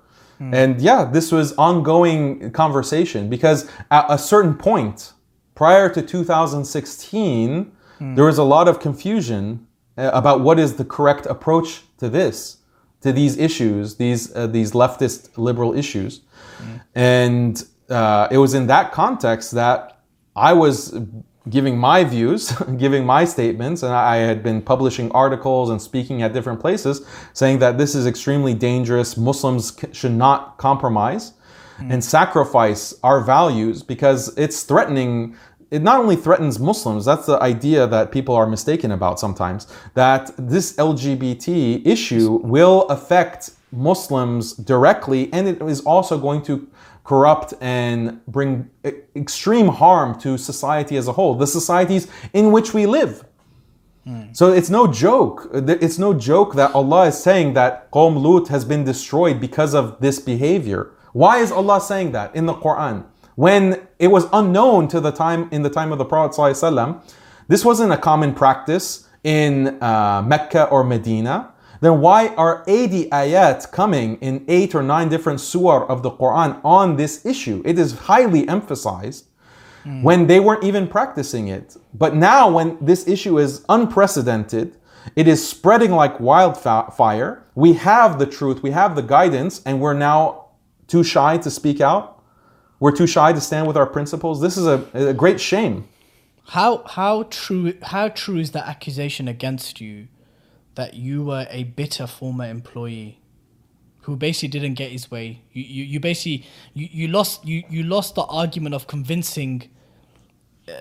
And 0.52 0.82
yeah, 0.82 1.04
this 1.04 1.32
was 1.32 1.54
ongoing 1.54 2.50
conversation 2.52 3.30
because 3.30 3.70
at 3.90 4.04
a 4.10 4.18
certain 4.18 4.54
point 4.54 5.14
prior 5.54 5.88
to 5.88 6.02
2016, 6.02 7.72
there 8.14 8.24
was 8.24 8.36
a 8.36 8.44
lot 8.44 8.68
of 8.68 8.78
confusion 8.78 9.66
uh, 9.96 10.10
about 10.12 10.42
what 10.42 10.58
is 10.58 10.76
the 10.76 10.84
correct 10.84 11.24
approach 11.24 11.82
to 11.96 12.10
this, 12.10 12.58
to 13.00 13.12
these 13.12 13.38
issues, 13.38 13.96
these 13.96 14.34
uh, 14.36 14.46
these 14.46 14.72
leftist 14.72 15.30
liberal 15.38 15.72
issues. 15.74 16.20
And 16.94 17.64
uh, 17.88 18.28
it 18.30 18.36
was 18.36 18.52
in 18.52 18.66
that 18.66 18.92
context 18.92 19.52
that 19.52 20.00
I 20.34 20.52
was 20.52 20.94
giving 21.48 21.78
my 21.78 22.04
views, 22.04 22.52
giving 22.76 23.04
my 23.04 23.24
statements, 23.24 23.82
and 23.82 23.92
I 23.92 24.16
had 24.16 24.42
been 24.42 24.62
publishing 24.62 25.10
articles 25.12 25.70
and 25.70 25.80
speaking 25.80 26.22
at 26.22 26.32
different 26.32 26.60
places 26.60 27.06
saying 27.32 27.58
that 27.60 27.78
this 27.78 27.94
is 27.94 28.06
extremely 28.06 28.54
dangerous. 28.54 29.16
Muslims 29.16 29.78
should 29.92 30.12
not 30.12 30.58
compromise 30.58 31.32
hmm. 31.76 31.90
and 31.90 32.02
sacrifice 32.02 32.94
our 33.02 33.20
values 33.20 33.82
because 33.82 34.36
it's 34.36 34.62
threatening. 34.62 35.36
It 35.70 35.82
not 35.82 35.98
only 35.98 36.14
threatens 36.14 36.60
Muslims, 36.60 37.04
that's 37.04 37.26
the 37.26 37.42
idea 37.42 37.88
that 37.88 38.12
people 38.12 38.36
are 38.36 38.46
mistaken 38.46 38.92
about 38.92 39.18
sometimes, 39.18 39.66
that 39.94 40.30
this 40.38 40.76
LGBT 40.76 41.84
issue 41.84 42.40
will 42.44 42.82
affect 42.82 43.50
Muslims 43.72 44.52
directly 44.54 45.28
and 45.32 45.48
it 45.48 45.60
is 45.62 45.80
also 45.80 46.18
going 46.18 46.40
to 46.42 46.68
corrupt 47.06 47.54
and 47.60 48.20
bring 48.26 48.68
extreme 49.14 49.68
harm 49.68 50.18
to 50.20 50.36
society 50.36 50.96
as 50.96 51.06
a 51.08 51.12
whole, 51.12 51.34
the 51.36 51.46
societies 51.46 52.08
in 52.32 52.52
which 52.52 52.74
we 52.74 52.84
live. 52.86 53.24
So 54.32 54.52
it's 54.52 54.70
no 54.70 54.86
joke. 54.86 55.48
It's 55.52 55.98
no 55.98 56.14
joke 56.14 56.54
that 56.54 56.72
Allah 56.74 57.06
is 57.06 57.18
saying 57.18 57.54
that 57.54 57.90
Qawm 57.90 58.22
Lut 58.22 58.48
has 58.48 58.64
been 58.64 58.84
destroyed 58.84 59.40
because 59.40 59.74
of 59.74 59.98
this 60.00 60.20
behavior. 60.20 60.92
Why 61.12 61.38
is 61.38 61.50
Allah 61.50 61.80
saying 61.80 62.12
that 62.12 62.34
in 62.36 62.46
the 62.46 62.54
Quran? 62.54 63.04
When 63.34 63.86
it 63.98 64.08
was 64.08 64.28
unknown 64.32 64.86
to 64.88 65.00
the 65.00 65.10
time 65.10 65.48
in 65.50 65.62
the 65.62 65.70
time 65.70 65.90
of 65.90 65.98
the 65.98 66.04
Prophet 66.04 66.36
this 67.48 67.64
wasn't 67.64 67.92
a 67.92 67.96
common 67.96 68.32
practice 68.32 69.08
in 69.24 69.82
uh, 69.82 70.22
Mecca 70.24 70.64
or 70.68 70.84
Medina. 70.84 71.52
Then 71.80 72.00
why 72.00 72.28
are 72.36 72.64
80 72.66 73.10
ayat 73.10 73.70
coming 73.70 74.16
in 74.20 74.44
eight 74.48 74.74
or 74.74 74.82
nine 74.82 75.08
different 75.08 75.40
surah 75.40 75.86
of 75.86 76.02
the 76.02 76.10
Quran 76.10 76.60
on 76.64 76.96
this 76.96 77.24
issue? 77.26 77.62
It 77.64 77.78
is 77.78 77.98
highly 77.98 78.48
emphasized 78.48 79.26
hmm. 79.82 80.02
when 80.02 80.26
they 80.26 80.40
weren't 80.40 80.64
even 80.64 80.86
practicing 80.86 81.48
it. 81.48 81.76
But 81.94 82.14
now, 82.14 82.50
when 82.50 82.78
this 82.80 83.06
issue 83.06 83.38
is 83.38 83.64
unprecedented, 83.68 84.76
it 85.14 85.28
is 85.28 85.46
spreading 85.46 85.92
like 85.92 86.18
wildfire. 86.18 87.44
We 87.54 87.74
have 87.74 88.18
the 88.18 88.26
truth, 88.26 88.62
we 88.62 88.72
have 88.72 88.96
the 88.96 89.02
guidance, 89.02 89.62
and 89.64 89.80
we're 89.80 89.94
now 89.94 90.46
too 90.88 91.04
shy 91.04 91.38
to 91.38 91.50
speak 91.50 91.80
out. 91.80 92.22
We're 92.80 92.94
too 92.94 93.06
shy 93.06 93.32
to 93.32 93.40
stand 93.40 93.66
with 93.66 93.76
our 93.76 93.86
principles. 93.86 94.40
This 94.40 94.56
is 94.56 94.66
a, 94.66 94.84
a 94.92 95.14
great 95.14 95.40
shame. 95.40 95.88
How 96.48 96.84
how 96.86 97.24
true 97.24 97.74
how 97.82 98.08
true 98.08 98.38
is 98.38 98.52
that 98.52 98.68
accusation 98.68 99.26
against 99.26 99.80
you 99.80 100.06
that 100.76 100.94
you 100.94 101.24
were 101.24 101.46
a 101.50 101.64
bitter 101.64 102.06
former 102.06 102.46
employee 102.46 103.20
who 104.02 104.16
basically 104.16 104.48
didn't 104.48 104.74
get 104.74 104.92
his 104.92 105.10
way? 105.10 105.42
You 105.52 105.62
you, 105.64 105.84
you 105.84 106.00
basically 106.00 106.46
you, 106.72 106.88
you 106.92 107.08
lost 107.08 107.44
you, 107.44 107.64
you 107.68 107.82
lost 107.82 108.14
the 108.14 108.22
argument 108.22 108.74
of 108.74 108.86
convincing 108.86 109.68
uh, 110.68 110.72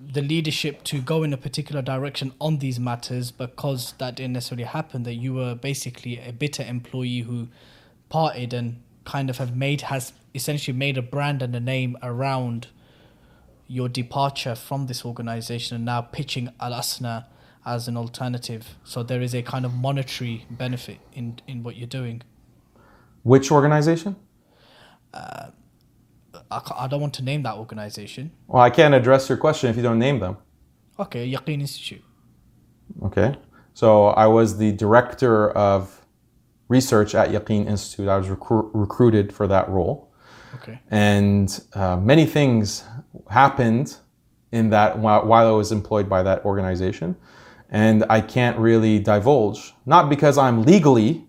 the 0.00 0.22
leadership 0.22 0.82
to 0.84 1.00
go 1.00 1.22
in 1.22 1.32
a 1.32 1.36
particular 1.36 1.82
direction 1.82 2.32
on 2.40 2.58
these 2.58 2.78
matters 2.78 3.30
because 3.30 3.94
that 3.98 4.16
didn't 4.16 4.34
necessarily 4.34 4.64
happen 4.64 5.02
that 5.04 5.14
you 5.14 5.34
were 5.34 5.54
basically 5.54 6.18
a 6.18 6.32
bitter 6.32 6.62
employee 6.62 7.20
who 7.20 7.48
parted 8.08 8.52
and 8.52 8.82
kind 9.04 9.30
of 9.30 9.38
have 9.38 9.56
made 9.56 9.82
has 9.82 10.12
essentially 10.34 10.76
made 10.76 10.98
a 10.98 11.02
brand 11.02 11.42
and 11.42 11.54
a 11.54 11.60
name 11.60 11.96
around 12.02 12.68
your 13.66 13.88
departure 13.88 14.54
from 14.54 14.86
this 14.86 15.04
organization 15.04 15.76
and 15.76 15.84
now 15.84 16.00
pitching 16.00 16.50
Al 16.60 16.72
Asna 16.72 17.24
as 17.66 17.88
an 17.88 17.96
alternative. 17.96 18.76
So 18.84 19.02
there 19.02 19.22
is 19.22 19.34
a 19.34 19.42
kind 19.42 19.64
of 19.64 19.74
monetary 19.74 20.46
benefit 20.50 20.98
in 21.12 21.40
in 21.46 21.62
what 21.62 21.76
you're 21.76 21.86
doing. 21.86 22.22
Which 23.22 23.50
organization? 23.50 24.16
Uh, 25.12 25.50
I, 26.50 26.60
I 26.76 26.86
don't 26.88 27.00
want 27.00 27.14
to 27.14 27.24
name 27.24 27.42
that 27.44 27.56
organization. 27.56 28.32
Well, 28.46 28.62
I 28.62 28.70
can't 28.70 28.94
address 28.94 29.28
your 29.28 29.38
question 29.38 29.70
if 29.70 29.76
you 29.76 29.82
don't 29.82 29.98
name 29.98 30.18
them. 30.20 30.36
Okay, 30.98 31.30
Yaqeen 31.30 31.60
Institute. 31.60 32.02
Okay. 33.02 33.36
So 33.72 34.08
I 34.08 34.26
was 34.26 34.58
the 34.58 34.72
director 34.72 35.50
of 35.50 36.04
research 36.68 37.14
at 37.14 37.30
Yaqeen 37.30 37.66
Institute. 37.66 38.08
I 38.08 38.16
was 38.16 38.28
recru- 38.28 38.70
recruited 38.72 39.32
for 39.32 39.46
that 39.48 39.68
role. 39.68 40.12
Okay. 40.56 40.78
And 40.90 41.60
uh, 41.74 41.96
many 41.96 42.26
things 42.26 42.84
happened 43.30 43.96
in 44.52 44.70
that 44.70 44.98
while, 44.98 45.26
while 45.26 45.48
I 45.48 45.50
was 45.50 45.72
employed 45.72 46.08
by 46.08 46.22
that 46.22 46.44
organization. 46.44 47.16
And 47.74 48.04
I 48.08 48.20
can't 48.20 48.56
really 48.56 49.00
divulge, 49.00 49.74
not 49.84 50.08
because 50.08 50.38
I'm 50.38 50.62
legally 50.62 51.26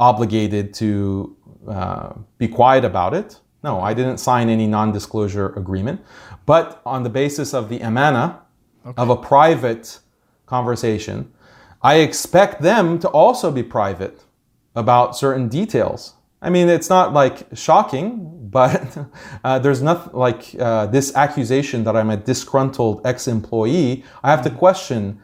obligated 0.00 0.72
to 0.74 1.36
uh, 1.68 2.14
be 2.38 2.48
quiet 2.48 2.82
about 2.84 3.12
it. 3.12 3.38
No, 3.62 3.78
I 3.80 3.92
didn't 3.92 4.18
sign 4.18 4.48
any 4.48 4.66
non 4.66 4.90
disclosure 4.90 5.50
agreement. 5.50 6.00
But 6.46 6.80
on 6.86 7.02
the 7.02 7.10
basis 7.10 7.52
of 7.52 7.68
the 7.68 7.80
amana 7.80 8.40
of 8.96 9.10
a 9.10 9.16
private 9.16 9.98
conversation, 10.46 11.30
I 11.82 11.96
expect 11.96 12.62
them 12.62 12.98
to 13.00 13.08
also 13.08 13.50
be 13.50 13.62
private 13.62 14.24
about 14.74 15.14
certain 15.14 15.48
details. 15.48 16.14
I 16.40 16.50
mean, 16.50 16.68
it's 16.68 16.88
not 16.88 17.12
like 17.12 17.46
shocking, 17.54 18.48
but 18.50 18.96
uh, 19.44 19.58
there's 19.58 19.82
nothing 19.82 20.12
like 20.12 20.54
uh, 20.58 20.86
this 20.86 21.14
accusation 21.14 21.84
that 21.84 21.96
I'm 21.96 22.10
a 22.10 22.16
disgruntled 22.16 23.00
ex 23.04 23.28
employee. 23.28 24.04
I 24.22 24.30
have 24.30 24.42
to 24.44 24.50
question 24.50 25.20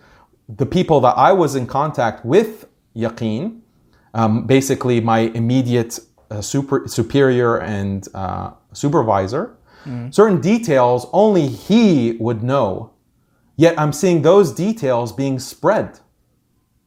the 0.49 0.67
people 0.67 1.01
that 1.01 1.17
I 1.17 1.33
was 1.33 1.55
in 1.55 1.67
contact 1.67 2.25
with, 2.25 2.67
Yaqeen, 2.97 3.61
um, 4.13 4.47
basically 4.47 5.01
my 5.01 5.21
immediate 5.35 5.99
uh, 6.31 6.41
super, 6.41 6.87
superior 6.87 7.59
and 7.61 8.07
uh, 8.15 8.53
supervisor. 8.73 9.57
Certain 10.11 10.41
details 10.41 11.07
only 11.13 11.47
he 11.47 12.17
would 12.19 12.43
know. 12.43 12.93
Yet 13.57 13.79
I'm 13.79 13.93
seeing 13.93 14.23
those 14.23 14.53
details 14.53 15.13
being 15.13 15.39
spread, 15.39 16.01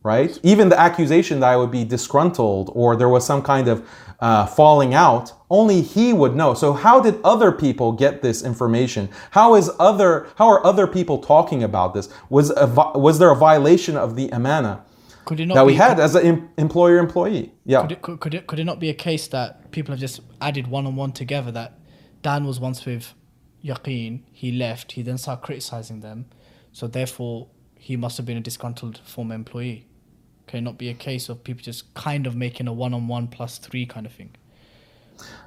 right? 0.03 0.37
Even 0.43 0.69
the 0.69 0.79
accusation 0.79 1.39
that 1.39 1.49
I 1.49 1.57
would 1.57 1.71
be 1.71 1.83
disgruntled 1.83 2.71
or 2.73 2.95
there 2.95 3.07
was 3.07 3.25
some 3.25 3.41
kind 3.41 3.67
of 3.67 3.87
uh, 4.19 4.45
falling 4.45 4.93
out, 4.93 5.33
only 5.49 5.81
he 5.81 6.11
would 6.13 6.35
know. 6.35 6.53
So 6.53 6.73
how 6.73 6.99
did 6.99 7.19
other 7.23 7.51
people 7.51 7.91
get 7.91 8.21
this 8.21 8.43
information? 8.43 9.09
How 9.31 9.55
is 9.55 9.69
other? 9.79 10.27
How 10.35 10.47
are 10.47 10.65
other 10.65 10.87
people 10.87 11.19
talking 11.19 11.63
about 11.63 11.93
this? 11.93 12.09
Was 12.29 12.49
a, 12.51 12.67
was 12.95 13.19
there 13.19 13.31
a 13.31 13.35
violation 13.35 13.95
of 13.95 14.15
the 14.15 14.29
amana 14.29 14.83
Could 15.25 15.39
it 15.39 15.45
not 15.45 15.55
that 15.55 15.65
we 15.65 15.75
had 15.75 15.99
as 15.99 16.15
an 16.15 16.49
employer 16.57 16.97
employee? 16.97 17.53
Yeah. 17.65 17.81
Could 17.81 17.91
it, 17.91 18.01
could, 18.01 18.19
could 18.19 18.33
it 18.33 18.47
could 18.47 18.59
it 18.59 18.65
not 18.65 18.79
be 18.79 18.89
a 18.89 18.93
case 18.93 19.27
that 19.27 19.71
people 19.71 19.93
have 19.93 19.99
just 19.99 20.21
added 20.41 20.67
one 20.67 20.85
on 20.85 20.95
one 20.95 21.11
together 21.11 21.51
that 21.51 21.79
Dan 22.21 22.45
was 22.45 22.59
once 22.59 22.85
with 22.85 23.13
Yaqeen, 23.63 24.21
he 24.31 24.51
left, 24.51 24.93
he 24.93 25.01
then 25.01 25.17
started 25.17 25.43
criticizing 25.43 26.01
them, 26.01 26.25
so 26.71 26.87
therefore 26.87 27.47
he 27.75 27.95
must 27.95 28.17
have 28.17 28.25
been 28.25 28.37
a 28.37 28.41
disgruntled 28.41 28.99
former 28.99 29.35
employee. 29.35 29.86
Can 30.47 30.63
not 30.63 30.77
be 30.77 30.89
a 30.89 30.93
case 30.93 31.29
of 31.29 31.43
people 31.43 31.61
just 31.61 31.93
kind 31.93 32.25
of 32.25 32.35
making 32.35 32.67
a 32.67 32.73
one 32.73 32.93
on 32.93 33.07
one 33.07 33.27
plus 33.27 33.57
three 33.57 33.85
kind 33.85 34.05
of 34.05 34.13
thing? 34.13 34.31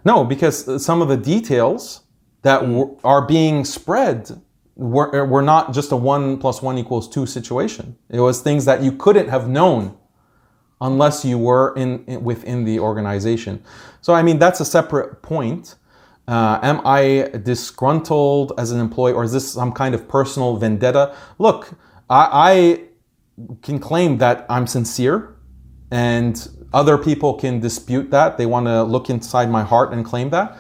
No, 0.05 0.25
because 0.25 0.85
some 0.85 1.01
of 1.03 1.09
the 1.09 1.17
details 1.17 2.03
that 2.43 2.61
w- 2.61 2.99
are 3.03 3.27
being 3.27 3.65
spread 3.65 4.31
were, 4.77 5.27
were 5.27 5.43
not 5.43 5.73
just 5.73 5.93
a 5.93 5.97
one 5.97 6.39
plus 6.39 6.63
one 6.63 6.79
equals 6.79 7.09
two 7.09 7.27
situation. 7.27 7.97
It 8.09 8.21
was 8.21 8.41
things 8.41 8.65
that 8.67 8.83
you 8.83 8.93
couldn't 8.93 9.29
have 9.29 9.49
known 9.49 9.97
unless 10.81 11.25
you 11.25 11.39
were 11.39 11.75
in, 11.77 12.05
in 12.07 12.25
within 12.25 12.65
the 12.65 12.79
organization. 12.79 13.63
So 14.01 14.15
I 14.15 14.23
mean 14.23 14.39
that's 14.39 14.61
a 14.61 14.65
separate 14.65 15.23
point. 15.23 15.77
Uh, 16.29 16.59
am 16.63 16.81
I 16.85 17.31
disgruntled 17.43 18.53
as 18.57 18.71
an 18.71 18.81
employee, 18.81 19.13
or 19.13 19.25
is 19.25 19.33
this 19.33 19.51
some 19.53 19.73
kind 19.73 19.95
of 19.95 20.07
personal 20.09 20.57
vendetta? 20.57 21.15
Look, 21.39 21.73
I 22.09 22.85
can 23.63 23.79
claim 23.79 24.19
that 24.19 24.47
I'm 24.49 24.67
sincere, 24.67 25.37
and 25.91 26.49
other 26.73 26.97
people 26.97 27.35
can 27.35 27.61
dispute 27.61 28.11
that. 28.11 28.39
They 28.39 28.47
want 28.47 28.67
to 28.67 28.83
look 28.83 29.11
inside 29.11 29.51
my 29.51 29.63
heart 29.63 29.93
and 29.93 30.05
claim 30.05 30.31
that. 30.31 30.57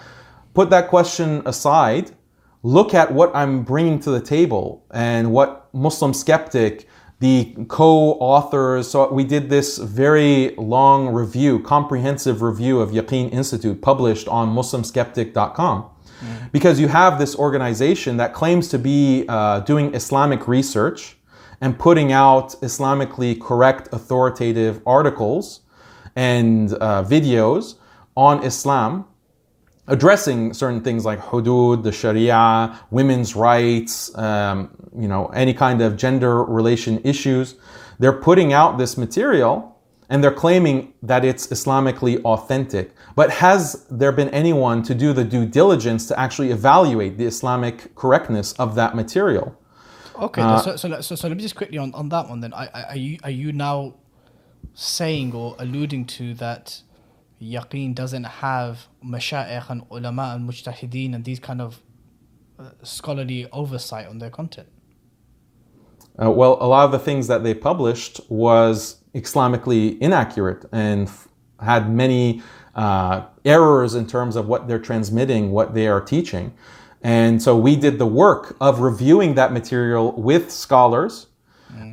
Put 0.55 0.71
that 0.71 0.89
question 0.89 1.43
aside. 1.47 2.11
Look 2.63 2.93
at 2.93 3.13
what 3.13 3.35
I'm 3.35 3.63
bringing 3.63 4.01
to 4.01 4.11
the 4.11 4.21
table 4.21 4.85
and 4.91 5.33
what 5.33 5.73
Muslim 5.73 6.13
skeptic, 6.13 6.87
the 7.21 7.55
co-authors. 7.69 8.91
So 8.91 9.13
we 9.13 9.25
did 9.25 9.49
this 9.49 9.79
very 9.79 10.55
long 10.57 11.09
review, 11.09 11.61
comprehensive 11.61 12.43
review 12.43 12.81
of 12.81 12.91
Yaqeen 12.91 13.33
Institute, 13.33 13.81
published 13.81 14.29
on 14.29 14.55
MuslimSkeptic.com. 14.55 15.91
Because 16.53 16.79
you 16.79 16.89
have 16.89 17.19
this 17.19 17.35
organization 17.35 18.19
that 18.19 18.35
claims 18.35 18.69
to 18.69 18.79
be 18.79 19.25
uh, 19.27 19.61
doing 19.61 19.95
Islamic 19.95 20.47
research 20.47 21.17
and 21.61 21.79
putting 21.79 22.13
out 22.13 22.51
Islamically 22.63 23.41
correct, 23.41 23.89
authoritative 23.93 24.81
articles 24.87 25.61
and 26.17 26.73
uh, 26.75 27.05
videos 27.05 27.77
on 28.17 28.43
Islam, 28.45 29.05
addressing 29.87 30.53
certain 30.55 30.81
things 30.81 31.05
like 31.05 31.21
hudud, 31.21 31.83
the 31.83 31.93
Sharia, 31.93 32.79
women's 32.91 33.37
rights, 33.37 34.17
um, 34.17 34.71
you 34.99 35.09
know, 35.09 35.27
any 35.27 35.55
kind 35.55 35.83
of 35.83 35.97
gender 35.97 36.43
relation 36.45 37.01
issues. 37.05 37.57
They're 37.99 38.21
putting 38.21 38.53
out 38.53 38.79
this 38.79 38.97
material 38.97 39.71
and 40.09 40.25
they're 40.25 40.33
claiming 40.33 40.93
that 41.03 41.25
it's 41.25 41.47
Islamically 41.47 42.21
authentic. 42.25 42.93
But 43.15 43.31
has 43.31 43.87
there 43.91 44.11
been 44.11 44.29
anyone 44.31 44.83
to 44.83 44.95
do 44.95 45.13
the 45.13 45.25
due 45.25 45.47
diligence 45.47 46.09
to 46.09 46.19
actually 46.19 46.51
evaluate 46.51 47.17
the 47.17 47.27
Islamic 47.27 47.95
correctness 47.95 48.53
of 48.55 48.75
that 48.75 48.97
material? 48.97 49.57
Okay, 50.21 50.43
Uh, 50.43 50.59
so, 50.61 50.77
so, 50.77 50.89
let- 50.89 51.05
so, 51.05 51.15
so 51.15 51.29
let 51.29 51.37
me 51.37 51.43
just 51.43 51.57
quickly 51.57 51.79
on, 51.79 51.95
on 51.95 52.09
that 52.11 52.29
one 52.29 52.41
then. 52.41 52.53
I, 52.53 52.69
I, 52.75 52.83
are 52.91 52.97
you 52.97 53.19
are 53.25 53.31
you 53.31 53.53
now 53.53 53.95
saying 54.75 55.35
or 55.35 55.57
alluding 55.59 56.05
to 56.07 56.35
that 56.35 56.83
Yaqeen 57.43 57.95
doesn't 57.95 58.25
have 58.25 58.87
masha'ikh 59.05 59.71
and 59.71 59.83
ulama 59.91 60.33
and 60.35 60.49
mujtahideen 60.49 61.15
and 61.15 61.25
these 61.25 61.41
kind 61.41 61.61
of 61.61 61.81
uh, 62.59 62.71
scholarly 62.83 63.49
oversight 63.53 64.07
on 64.07 64.19
their 64.19 64.31
content? 64.31 64.69
Uh, 66.23 66.31
well, 66.31 66.59
a 66.61 66.67
lot 66.67 66.85
of 66.85 66.93
the 66.93 66.99
things 66.99 67.27
that 67.29 67.43
they 67.43 67.55
published 67.55 68.21
was 68.29 68.97
Islamically 69.15 69.99
inaccurate 70.01 70.65
and 70.71 71.09
f- 71.09 71.29
had 71.61 71.91
many 71.91 72.43
uh, 72.75 73.23
errors 73.45 73.95
in 73.95 74.07
terms 74.07 74.37
of 74.37 74.47
what 74.47 74.69
they're 74.69 74.79
transmitting, 74.79 75.51
what 75.51 75.73
they 75.75 75.87
are 75.89 76.01
teaching. 76.01 76.53
And 77.03 77.43
so 77.43 77.57
we 77.57 77.77
did 77.77 77.99
the 77.99 78.07
work 78.07 78.57
of 78.61 78.81
reviewing 78.81 79.35
that 79.35 79.53
material 79.53 80.13
with 80.13 80.51
scholars, 80.51 81.29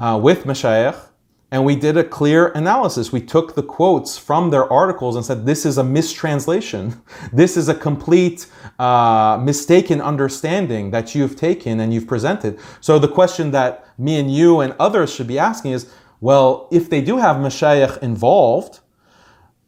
uh, 0.02 0.20
with 0.22 0.44
mashayikh, 0.44 1.08
and 1.50 1.64
we 1.64 1.78
did 1.78 1.96
a 1.96 2.04
clear 2.04 2.48
analysis. 2.50 3.14
We 3.14 3.22
took 3.22 3.56
the 3.56 3.64
quotes 3.64 4.18
from 4.18 4.50
their 4.50 4.72
articles 4.72 5.16
and 5.16 5.24
said, 5.24 5.46
this 5.46 5.66
is 5.66 5.78
a 5.78 5.84
mistranslation. 5.84 7.02
This 7.34 7.56
is 7.56 7.70
a 7.70 7.76
complete 7.76 8.48
uh, 8.80 9.40
mistaken 9.42 10.02
understanding 10.02 10.92
that 10.92 11.16
you've 11.16 11.38
taken 11.38 11.80
and 11.80 11.94
you've 11.94 12.08
presented. 12.08 12.60
So 12.82 13.00
the 13.00 13.08
question 13.08 13.52
that 13.52 13.86
me 13.98 14.20
and 14.20 14.34
you 14.34 14.60
and 14.60 14.76
others 14.78 15.14
should 15.14 15.28
be 15.28 15.40
asking 15.40 15.72
is, 15.72 15.90
well, 16.20 16.68
if 16.72 16.90
they 16.90 17.02
do 17.02 17.18
have 17.18 17.38
mashayikh 17.38 18.00
involved, 18.00 18.80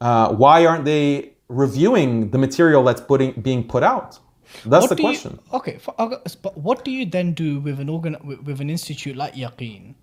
uh, 0.01 0.33
why 0.33 0.65
aren't 0.65 0.85
they 0.85 1.33
reviewing 1.47 2.31
the 2.31 2.37
material 2.37 2.83
that's 2.83 3.01
putting, 3.01 3.31
being 3.39 3.63
put 3.65 3.83
out? 3.83 4.19
That's 4.65 4.83
What 4.83 4.89
the 4.89 4.95
do 4.95 5.03
you- 5.03 5.07
question. 5.09 5.39
okay, 5.53 5.77
for, 5.77 5.93
uh, 5.97 6.17
but 6.41 6.57
what 6.57 6.83
do 6.83 6.91
you 6.91 7.05
then 7.05 7.33
do 7.33 7.59
with 7.59 7.79
an 7.79 7.89
organ 7.89 8.17
with, 8.23 8.41
with 8.43 8.59
an 8.61 8.69
institute 8.69 9.15
like 9.15 9.35
Yaqeen, 9.35 9.93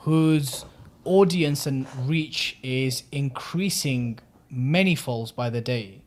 whose 0.00 0.64
audience 1.04 1.66
and 1.66 1.86
reach 2.06 2.58
is 2.62 3.04
increasing 3.12 4.18
many 4.50 4.94
folds 4.94 5.30
by 5.32 5.50
the 5.50 5.60
day, 5.60 6.02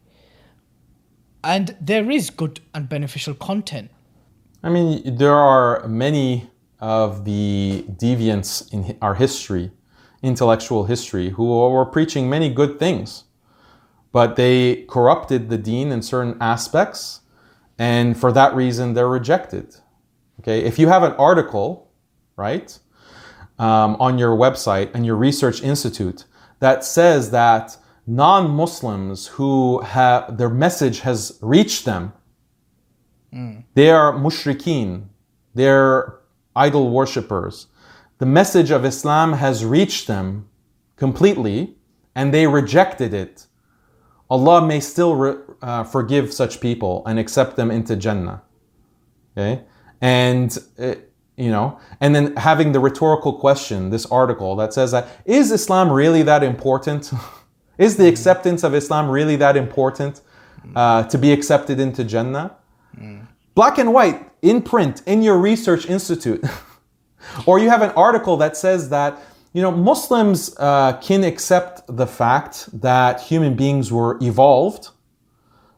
and 1.44 1.76
there 1.80 2.10
is 2.10 2.30
good 2.30 2.60
and 2.74 2.90
beneficial 2.90 3.34
content. 3.34 3.92
I 4.64 4.70
mean, 4.70 5.16
there 5.18 5.36
are 5.36 5.88
many 5.88 6.50
of 6.80 7.24
the 7.26 7.86
deviants 7.88 8.72
in 8.74 8.98
our 9.02 9.16
history, 9.16 9.72
intellectual 10.24 10.86
history, 10.86 11.30
who 11.30 11.46
were 11.70 11.86
preaching 11.86 12.30
many 12.30 12.50
good 12.50 12.80
things, 12.80 13.26
but 14.12 14.36
they 14.36 14.86
corrupted 14.90 15.50
the 15.50 15.58
deen 15.58 15.92
in 15.92 16.02
certain 16.02 16.36
aspects, 16.42 17.22
and 17.78 18.18
for 18.18 18.32
that 18.32 18.56
reason, 18.56 18.94
they're 18.94 19.08
rejected. 19.08 19.76
Okay, 20.42 20.64
if 20.64 20.80
you 20.80 20.88
have 20.88 21.04
an 21.04 21.14
article, 21.14 21.92
right, 22.36 22.78
um, 23.58 23.96
on 24.00 24.18
your 24.18 24.36
website 24.36 24.92
and 24.94 25.06
your 25.06 25.16
research 25.16 25.62
institute 25.62 26.26
that 26.60 26.84
says 26.84 27.32
that 27.32 27.78
non-Muslims 28.08 29.28
who 29.28 29.82
have 29.82 30.38
their 30.38 30.50
message 30.50 31.00
has 31.00 31.38
reached 31.42 31.86
them 31.86 32.14
they 33.74 33.90
are 33.90 34.14
mushrikeen. 34.14 35.08
They're 35.54 36.20
idol 36.56 36.90
worshippers. 36.90 37.68
The 38.18 38.26
message 38.26 38.72
of 38.72 38.86
Islam 38.86 39.34
has 39.34 39.66
reached 39.66 40.08
them 40.08 40.48
completely 40.96 41.76
and 42.16 42.34
they 42.34 42.48
rejected 42.48 43.14
it. 43.14 43.48
Allah 44.30 44.66
may 44.66 44.80
still 44.80 45.16
re- 45.16 45.36
uh, 45.62 45.84
forgive 45.84 46.34
such 46.34 46.60
people 46.60 47.04
and 47.06 47.20
accept 47.20 47.56
them 47.56 47.72
into 47.72 47.96
Jannah. 47.96 48.42
Okay? 49.38 49.64
And, 50.02 50.58
uh, 50.80 50.96
you 51.38 51.52
know, 51.52 51.80
and 52.02 52.16
then 52.16 52.36
having 52.36 52.72
the 52.72 52.80
rhetorical 52.80 53.34
question, 53.34 53.90
this 53.90 54.06
article 54.08 54.56
that 54.56 54.74
says 54.74 54.92
that, 54.92 55.08
is 55.26 55.52
Islam 55.52 55.92
really 55.92 56.24
that 56.24 56.44
important? 56.44 57.12
is 57.78 57.98
the 57.98 58.08
acceptance 58.08 58.64
of 58.64 58.74
Islam 58.74 59.10
really 59.10 59.36
that 59.36 59.56
important 59.58 60.22
uh, 60.76 61.04
to 61.04 61.18
be 61.18 61.32
accepted 61.32 61.80
into 61.80 62.04
Jannah? 62.04 62.56
black 63.56 63.78
and 63.78 63.94
white 63.94 64.30
in 64.42 64.62
print 64.62 65.02
in 65.06 65.22
your 65.22 65.38
research 65.38 65.88
institute 65.88 66.44
or 67.46 67.58
you 67.58 67.70
have 67.70 67.82
an 67.82 67.92
article 67.92 68.38
that 68.38 68.56
says 68.56 68.90
that 68.90 69.20
you 69.56 69.62
know 69.62 69.72
muslims 69.72 70.56
uh, 70.60 70.94
can 71.08 71.24
accept 71.24 71.82
the 71.88 72.06
fact 72.06 72.56
that 72.82 73.22
human 73.22 73.56
beings 73.56 73.92
were 73.92 74.18
evolved 74.22 74.90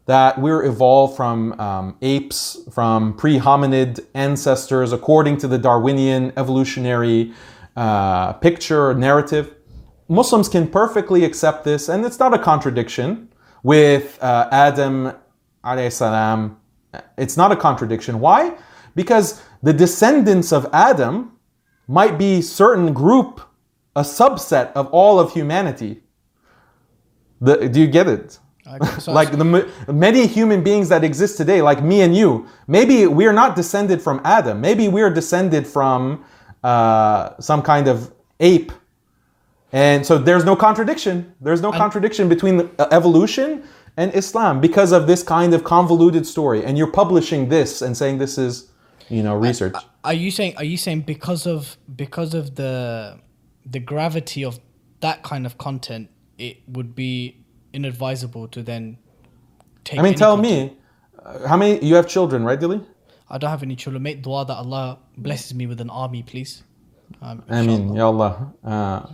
that 0.05 0.39
we're 0.39 0.63
evolved 0.63 1.17
from 1.17 1.59
um, 1.59 1.97
apes 2.01 2.57
from 2.71 3.13
pre-hominid 3.13 4.05
ancestors 4.13 4.91
according 4.91 5.37
to 5.37 5.47
the 5.47 5.57
darwinian 5.57 6.33
evolutionary 6.35 7.31
uh, 7.75 8.33
picture 8.33 8.93
narrative 8.93 9.53
muslims 10.07 10.49
can 10.49 10.67
perfectly 10.67 11.23
accept 11.23 11.63
this 11.63 11.87
and 11.87 12.05
it's 12.05 12.19
not 12.19 12.33
a 12.33 12.39
contradiction 12.39 13.29
with 13.63 14.17
uh, 14.23 14.49
adam 14.51 15.13
salam 15.89 16.57
it's 17.17 17.37
not 17.37 17.51
a 17.51 17.55
contradiction. 17.55 18.19
Why? 18.19 18.57
Because 18.95 19.41
the 19.61 19.73
descendants 19.73 20.51
of 20.51 20.67
Adam 20.73 21.37
might 21.87 22.17
be 22.17 22.41
certain 22.41 22.93
group, 22.93 23.41
a 23.97 24.01
subset 24.01 24.71
of 24.73 24.87
all 24.91 25.19
of 25.19 25.33
humanity. 25.33 26.01
The, 27.41 27.67
do 27.67 27.81
you 27.81 27.87
get 27.87 28.07
it? 28.07 28.39
Like 29.07 29.31
the 29.31 29.71
many 29.87 30.27
human 30.27 30.61
beings 30.61 30.89
that 30.89 31.03
exist 31.03 31.37
today, 31.37 31.61
like 31.61 31.81
me 31.81 32.01
and 32.01 32.15
you, 32.15 32.47
maybe 32.67 33.07
we 33.07 33.25
are 33.25 33.33
not 33.33 33.55
descended 33.55 34.01
from 34.01 34.19
Adam. 34.25 34.59
Maybe 34.59 34.89
we 34.89 35.01
are 35.01 35.09
descended 35.09 35.65
from 35.65 36.25
uh, 36.63 37.39
some 37.39 37.61
kind 37.61 37.87
of 37.87 38.13
ape. 38.41 38.73
And 39.71 40.05
so 40.05 40.17
there's 40.17 40.43
no 40.43 40.55
contradiction. 40.55 41.33
There's 41.39 41.61
no 41.61 41.71
contradiction 41.71 42.27
between 42.27 42.69
uh, 42.77 42.87
evolution 42.91 43.63
and 43.95 44.13
Islam 44.13 44.59
because 44.59 44.91
of 44.91 45.07
this 45.07 45.23
kind 45.23 45.53
of 45.53 45.63
convoluted 45.63 46.25
story. 46.27 46.65
And 46.65 46.77
you're 46.77 46.91
publishing 46.91 47.47
this 47.47 47.81
and 47.81 47.95
saying 47.95 48.17
this 48.17 48.37
is, 48.37 48.69
you 49.07 49.23
know, 49.23 49.35
research. 49.35 49.75
Are 50.03 50.13
you 50.13 50.29
saying? 50.29 50.57
Are 50.57 50.63
you 50.73 50.77
saying 50.77 51.01
because 51.01 51.47
of 51.47 51.77
because 51.95 52.33
of 52.33 52.55
the 52.55 53.19
the 53.69 53.79
gravity 53.79 54.43
of 54.43 54.59
that 55.01 55.23
kind 55.23 55.45
of 55.45 55.57
content, 55.57 56.09
it 56.37 56.57
would 56.67 56.95
be 56.95 57.43
inadvisable 57.73 58.47
to 58.49 58.63
then 58.63 58.97
take. 59.83 59.99
I 59.99 60.03
mean, 60.03 60.15
tell 60.15 60.35
content? 60.35 60.73
me, 60.73 60.77
uh, 61.23 61.47
how 61.47 61.57
many 61.57 61.83
you 61.85 61.95
have 61.95 62.07
children, 62.07 62.43
right, 62.43 62.59
Dilly? 62.59 62.81
I 63.29 63.37
don't 63.37 63.49
have 63.49 63.63
any 63.63 63.75
children. 63.75 64.03
Make 64.03 64.21
dua 64.21 64.45
that 64.45 64.53
Allah 64.55 64.99
blesses 65.17 65.53
me 65.53 65.67
with 65.67 65.81
an 65.81 65.89
army, 65.89 66.23
please. 66.23 66.63
Um, 67.21 67.43
I 67.49 67.61
mean. 67.65 67.93
Ya 67.93 68.07
Allah, 68.07 68.53
uh, 68.63 69.05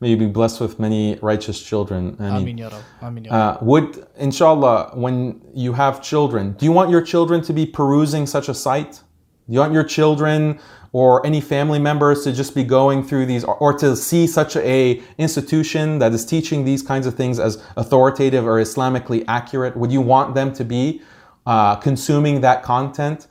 may 0.00 0.10
you 0.10 0.16
be 0.16 0.26
blessed 0.26 0.60
with 0.60 0.78
many 0.78 1.18
righteous 1.20 1.60
children. 1.62 2.16
I 2.18 2.22
mean, 2.22 2.32
Ameen 2.36 2.58
ya 2.58 2.68
Rab. 2.68 2.82
Ameen 3.02 3.24
ya 3.24 3.32
Rab. 3.32 3.56
uh, 3.56 3.64
would, 3.64 4.06
inshallah, 4.18 4.92
when 4.94 5.40
you 5.54 5.72
have 5.72 6.02
children, 6.02 6.52
do 6.52 6.64
you 6.64 6.72
want 6.72 6.90
your 6.90 7.02
children 7.02 7.42
to 7.42 7.52
be 7.52 7.66
perusing 7.66 8.26
such 8.26 8.48
a 8.48 8.54
site? 8.54 9.02
Do 9.48 9.54
you 9.54 9.60
want 9.60 9.72
your 9.72 9.84
children 9.84 10.60
or 10.92 11.24
any 11.24 11.40
family 11.40 11.78
members 11.78 12.24
to 12.24 12.32
just 12.32 12.54
be 12.54 12.64
going 12.64 13.02
through 13.02 13.26
these 13.26 13.44
or, 13.44 13.72
to 13.72 13.94
see 13.96 14.26
such 14.26 14.56
a 14.56 15.00
institution 15.18 15.98
that 16.00 16.12
is 16.12 16.24
teaching 16.24 16.64
these 16.64 16.82
kinds 16.82 17.06
of 17.06 17.14
things 17.14 17.38
as 17.38 17.62
authoritative 17.76 18.46
or 18.46 18.60
Islamically 18.60 19.24
accurate? 19.28 19.76
Would 19.76 19.92
you 19.92 20.00
want 20.00 20.34
them 20.34 20.52
to 20.54 20.64
be 20.64 21.02
uh, 21.46 21.76
consuming 21.76 22.40
that 22.40 22.62
content? 22.62 23.28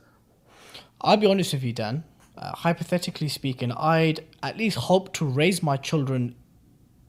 I'll 1.01 1.17
be 1.17 1.27
honest 1.27 1.53
with 1.53 1.63
you, 1.63 1.73
Dan. 1.73 2.03
Uh, 2.37 2.51
hypothetically 2.55 3.27
speaking, 3.27 3.71
I'd 3.73 4.25
at 4.41 4.57
least 4.57 4.77
hope 4.77 5.13
to 5.13 5.25
raise 5.25 5.61
my 5.61 5.75
children 5.75 6.35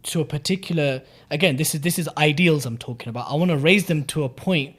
to 0.04 0.20
a 0.20 0.24
particular. 0.24 1.02
Again, 1.30 1.56
this 1.56 1.74
is 1.74 1.82
this 1.82 1.98
is 1.98 2.08
ideals 2.16 2.66
I'm 2.66 2.78
talking 2.78 3.08
about. 3.08 3.30
I 3.30 3.34
want 3.34 3.50
to 3.50 3.56
raise 3.56 3.86
them 3.86 4.04
to 4.06 4.24
a 4.24 4.28
point 4.28 4.74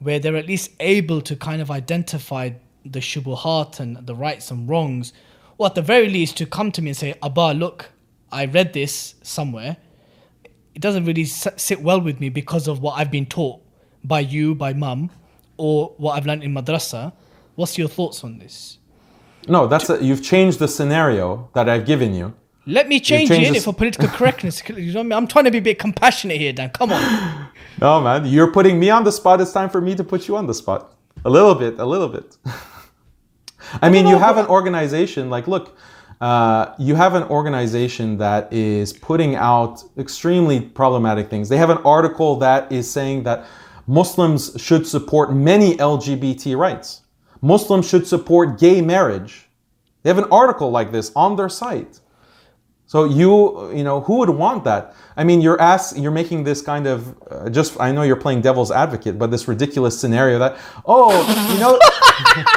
where 0.00 0.18
they're 0.18 0.36
at 0.36 0.46
least 0.46 0.70
able 0.80 1.20
to 1.22 1.36
kind 1.36 1.62
of 1.62 1.70
identify 1.70 2.50
the 2.84 3.00
shubuhat 3.00 3.80
and 3.80 4.06
the 4.06 4.14
rights 4.14 4.50
and 4.50 4.68
wrongs, 4.68 5.12
or 5.58 5.66
at 5.66 5.74
the 5.74 5.82
very 5.82 6.08
least 6.08 6.36
to 6.38 6.46
come 6.46 6.70
to 6.72 6.82
me 6.82 6.90
and 6.90 6.96
say, 6.96 7.14
"Abba, 7.22 7.52
look, 7.54 7.90
I 8.32 8.44
read 8.46 8.72
this 8.72 9.14
somewhere. 9.22 9.76
It 10.74 10.82
doesn't 10.82 11.04
really 11.04 11.24
sit 11.24 11.80
well 11.82 12.00
with 12.00 12.20
me 12.20 12.28
because 12.28 12.66
of 12.68 12.80
what 12.80 12.98
I've 12.98 13.10
been 13.10 13.26
taught 13.26 13.60
by 14.02 14.20
you, 14.20 14.54
by 14.54 14.72
mum, 14.72 15.10
or 15.56 15.94
what 15.98 16.16
I've 16.16 16.26
learned 16.26 16.42
in 16.42 16.52
madrasa. 16.52 17.12
What's 17.54 17.78
your 17.78 17.88
thoughts 17.88 18.24
on 18.24 18.38
this?" 18.38 18.78
No, 19.46 19.66
that's 19.66 19.90
a, 19.90 20.02
you've 20.02 20.22
changed 20.22 20.58
the 20.58 20.68
scenario 20.68 21.50
that 21.54 21.68
I've 21.68 21.84
given 21.86 22.14
you. 22.14 22.34
Let 22.66 22.88
me 22.88 22.98
change 22.98 23.30
it 23.30 23.52
this- 23.52 23.64
for 23.64 23.74
political 23.74 24.08
correctness. 24.18 24.62
You 24.68 24.74
know 24.74 24.82
what 24.84 25.00
I 25.00 25.02
mean? 25.02 25.12
I'm 25.12 25.26
trying 25.26 25.44
to 25.44 25.50
be 25.50 25.58
a 25.58 25.62
bit 25.62 25.78
compassionate 25.78 26.38
here, 26.38 26.52
Dan. 26.52 26.70
Come 26.70 26.92
on. 26.92 27.48
No, 27.80 28.00
man, 28.00 28.24
you're 28.24 28.50
putting 28.52 28.80
me 28.80 28.88
on 28.90 29.04
the 29.04 29.12
spot. 29.12 29.40
It's 29.40 29.52
time 29.52 29.68
for 29.68 29.80
me 29.80 29.94
to 29.96 30.04
put 30.04 30.28
you 30.28 30.36
on 30.36 30.46
the 30.46 30.54
spot. 30.54 30.94
A 31.26 31.30
little 31.30 31.54
bit, 31.54 31.78
a 31.78 31.84
little 31.84 32.08
bit. 32.08 32.36
I 33.82 33.90
mean, 33.90 34.06
you 34.06 34.18
have 34.18 34.38
an 34.38 34.46
organization, 34.46 35.30
like, 35.30 35.46
look, 35.46 35.76
uh, 36.20 36.74
you 36.78 36.94
have 36.94 37.14
an 37.14 37.24
organization 37.24 38.16
that 38.18 38.52
is 38.52 38.92
putting 38.92 39.34
out 39.34 39.82
extremely 39.98 40.60
problematic 40.60 41.28
things. 41.28 41.48
They 41.48 41.56
have 41.56 41.70
an 41.70 41.78
article 41.78 42.36
that 42.36 42.70
is 42.70 42.90
saying 42.90 43.24
that 43.24 43.46
Muslims 43.86 44.52
should 44.56 44.86
support 44.86 45.34
many 45.34 45.76
LGBT 45.76 46.56
rights. 46.56 47.02
Muslims 47.42 47.86
should 47.86 48.06
support 48.06 48.58
gay 48.58 48.80
marriage. 48.80 49.48
They 50.02 50.10
have 50.10 50.18
an 50.18 50.30
article 50.30 50.70
like 50.70 50.92
this 50.92 51.12
on 51.14 51.36
their 51.36 51.48
site. 51.48 52.00
So 52.86 53.04
you, 53.04 53.72
you 53.72 53.82
know, 53.82 54.00
who 54.00 54.18
would 54.18 54.30
want 54.30 54.64
that? 54.64 54.94
I 55.16 55.24
mean, 55.24 55.40
you're 55.40 55.60
ask, 55.60 55.96
you're 55.96 56.12
making 56.12 56.44
this 56.44 56.60
kind 56.60 56.86
of 56.86 57.16
uh, 57.30 57.50
just. 57.50 57.80
I 57.80 57.92
know 57.92 58.02
you're 58.02 58.16
playing 58.16 58.42
devil's 58.42 58.70
advocate, 58.70 59.18
but 59.18 59.30
this 59.30 59.48
ridiculous 59.48 59.98
scenario 59.98 60.38
that, 60.38 60.58
oh, 60.84 61.10
you 61.52 61.60
know, 61.60 61.78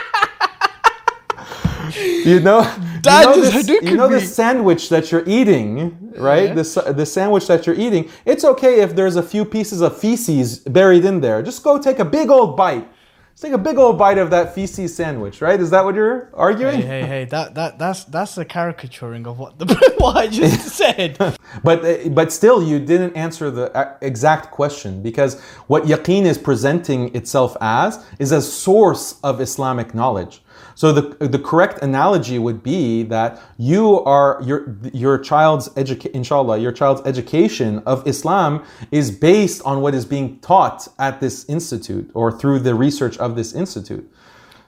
you 2.26 2.40
know, 2.40 2.62
That 3.04 3.36
you 3.36 3.42
know, 3.42 3.50
this, 3.50 3.68
you 3.70 3.98
know 3.98 4.08
the 4.08 4.22
sandwich 4.22 4.90
that 4.90 5.12
you're 5.12 5.28
eating, 5.28 6.14
right? 6.18 6.50
Yeah. 6.50 6.62
The 6.62 6.94
the 6.96 7.06
sandwich 7.06 7.48
that 7.48 7.66
you're 7.66 7.76
eating. 7.76 8.10
It's 8.26 8.44
okay 8.44 8.82
if 8.82 8.96
there's 8.96 9.16
a 9.16 9.24
few 9.24 9.46
pieces 9.46 9.82
of 9.82 9.98
feces 9.98 10.60
buried 10.60 11.06
in 11.06 11.22
there. 11.22 11.42
Just 11.42 11.64
go 11.64 11.78
take 11.78 12.00
a 12.00 12.06
big 12.06 12.30
old 12.30 12.58
bite. 12.58 12.88
Just 13.32 13.44
take 13.44 13.54
a 13.54 13.58
big 13.60 13.78
old 13.78 14.00
bite 14.00 14.18
of 14.18 14.32
that 14.32 14.56
feces 14.56 14.96
sandwich, 14.96 15.42
right? 15.42 15.60
Is 15.60 15.70
that 15.70 15.86
what 15.86 15.94
you're 15.94 16.32
arguing? 16.34 16.82
hey, 16.82 17.02
hey, 17.02 17.08
hey! 17.08 17.26
That 17.30 17.54
that 17.54 17.78
that's 17.78 18.04
that's 18.06 18.38
a 18.38 18.46
caricaturing 18.46 19.28
of 19.28 19.38
what 19.38 19.60
the 19.60 19.66
what 20.00 20.18
I 20.18 20.28
just 20.28 20.76
said. 20.76 21.18
But 21.64 21.86
uh, 21.86 22.10
but 22.10 22.32
still, 22.34 22.64
you 22.64 22.80
didn't 22.80 23.16
answer 23.16 23.52
the 23.52 23.72
uh, 23.78 23.96
exact 24.02 24.52
question 24.52 25.04
because 25.04 25.40
what 25.68 25.84
yaqeen 25.84 26.26
is 26.26 26.38
presenting 26.38 27.16
itself 27.16 27.56
as 27.62 28.04
is 28.18 28.32
a 28.32 28.42
source 28.42 29.20
of 29.24 29.40
Islamic 29.40 29.94
knowledge. 29.94 30.42
So 30.78 30.92
the 30.92 31.28
the 31.28 31.40
correct 31.40 31.82
analogy 31.82 32.38
would 32.38 32.62
be 32.62 33.02
that 33.06 33.42
you 33.58 34.00
are 34.04 34.40
your 34.44 34.78
your 34.94 35.18
child's 35.18 35.72
education, 35.76 36.16
inshallah, 36.16 36.60
your 36.60 36.72
child's 36.72 37.02
education 37.04 37.80
of 37.88 38.08
Islam 38.08 38.64
is 38.92 39.10
based 39.10 39.64
on 39.64 39.82
what 39.82 39.96
is 39.96 40.06
being 40.06 40.38
taught 40.42 40.88
at 41.00 41.20
this 41.20 41.46
institute 41.50 42.12
or 42.14 42.32
through 42.32 42.60
the 42.60 42.76
research 42.76 43.18
of 43.18 43.36
this 43.36 43.54
institute. 43.54 44.08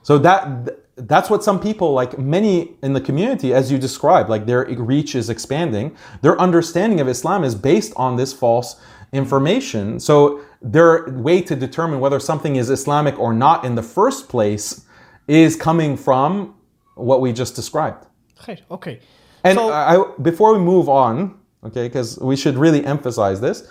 So 0.01 0.17
that 0.17 0.79
that's 0.95 1.29
what 1.29 1.43
some 1.43 1.59
people, 1.59 1.93
like 1.93 2.17
many 2.17 2.71
in 2.81 2.93
the 2.93 3.01
community, 3.01 3.53
as 3.53 3.71
you 3.71 3.77
described, 3.77 4.29
like 4.29 4.47
their 4.47 4.65
reach 4.65 5.13
is 5.13 5.29
expanding. 5.29 5.95
Their 6.23 6.41
understanding 6.41 6.99
of 6.99 7.07
Islam 7.07 7.43
is 7.43 7.53
based 7.53 7.93
on 7.95 8.15
this 8.15 8.33
false 8.33 8.81
information. 9.13 9.99
So 9.99 10.41
their 10.59 11.07
way 11.11 11.43
to 11.43 11.55
determine 11.55 11.99
whether 11.99 12.19
something 12.19 12.55
is 12.55 12.71
Islamic 12.71 13.19
or 13.19 13.31
not 13.31 13.63
in 13.63 13.75
the 13.75 13.83
first 13.83 14.27
place 14.27 14.87
is 15.29 15.55
coming 15.55 15.95
from 15.95 16.55
what 16.95 17.21
we 17.21 17.31
just 17.31 17.55
described. 17.55 18.05
Okay. 18.71 18.99
And 19.43 19.57
So- 19.57 19.71
I, 19.71 20.03
before 20.21 20.53
we 20.53 20.59
move 20.59 20.89
on, 20.89 21.35
okay, 21.63 21.87
because 21.87 22.17
we 22.19 22.35
should 22.35 22.57
really 22.57 22.85
emphasize 22.85 23.39
this, 23.39 23.67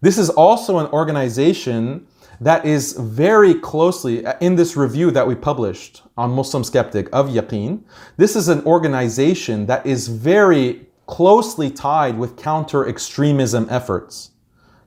this 0.00 0.18
is 0.18 0.30
also 0.30 0.78
an 0.78 0.86
organization 0.92 2.06
that 2.40 2.64
is 2.64 2.92
very 2.92 3.54
closely 3.54 4.24
uh, 4.24 4.34
in 4.40 4.54
this 4.54 4.76
review 4.76 5.10
that 5.10 5.26
we 5.26 5.34
published 5.34 6.02
on 6.16 6.30
Muslim 6.30 6.62
Skeptic 6.62 7.08
of 7.12 7.28
Yaqeen. 7.28 7.82
This 8.16 8.36
is 8.36 8.48
an 8.48 8.64
organization 8.64 9.66
that 9.66 9.84
is 9.84 10.06
very 10.06 10.86
closely 11.06 11.70
tied 11.70 12.16
with 12.16 12.36
counter 12.36 12.86
extremism 12.86 13.66
efforts. 13.70 14.30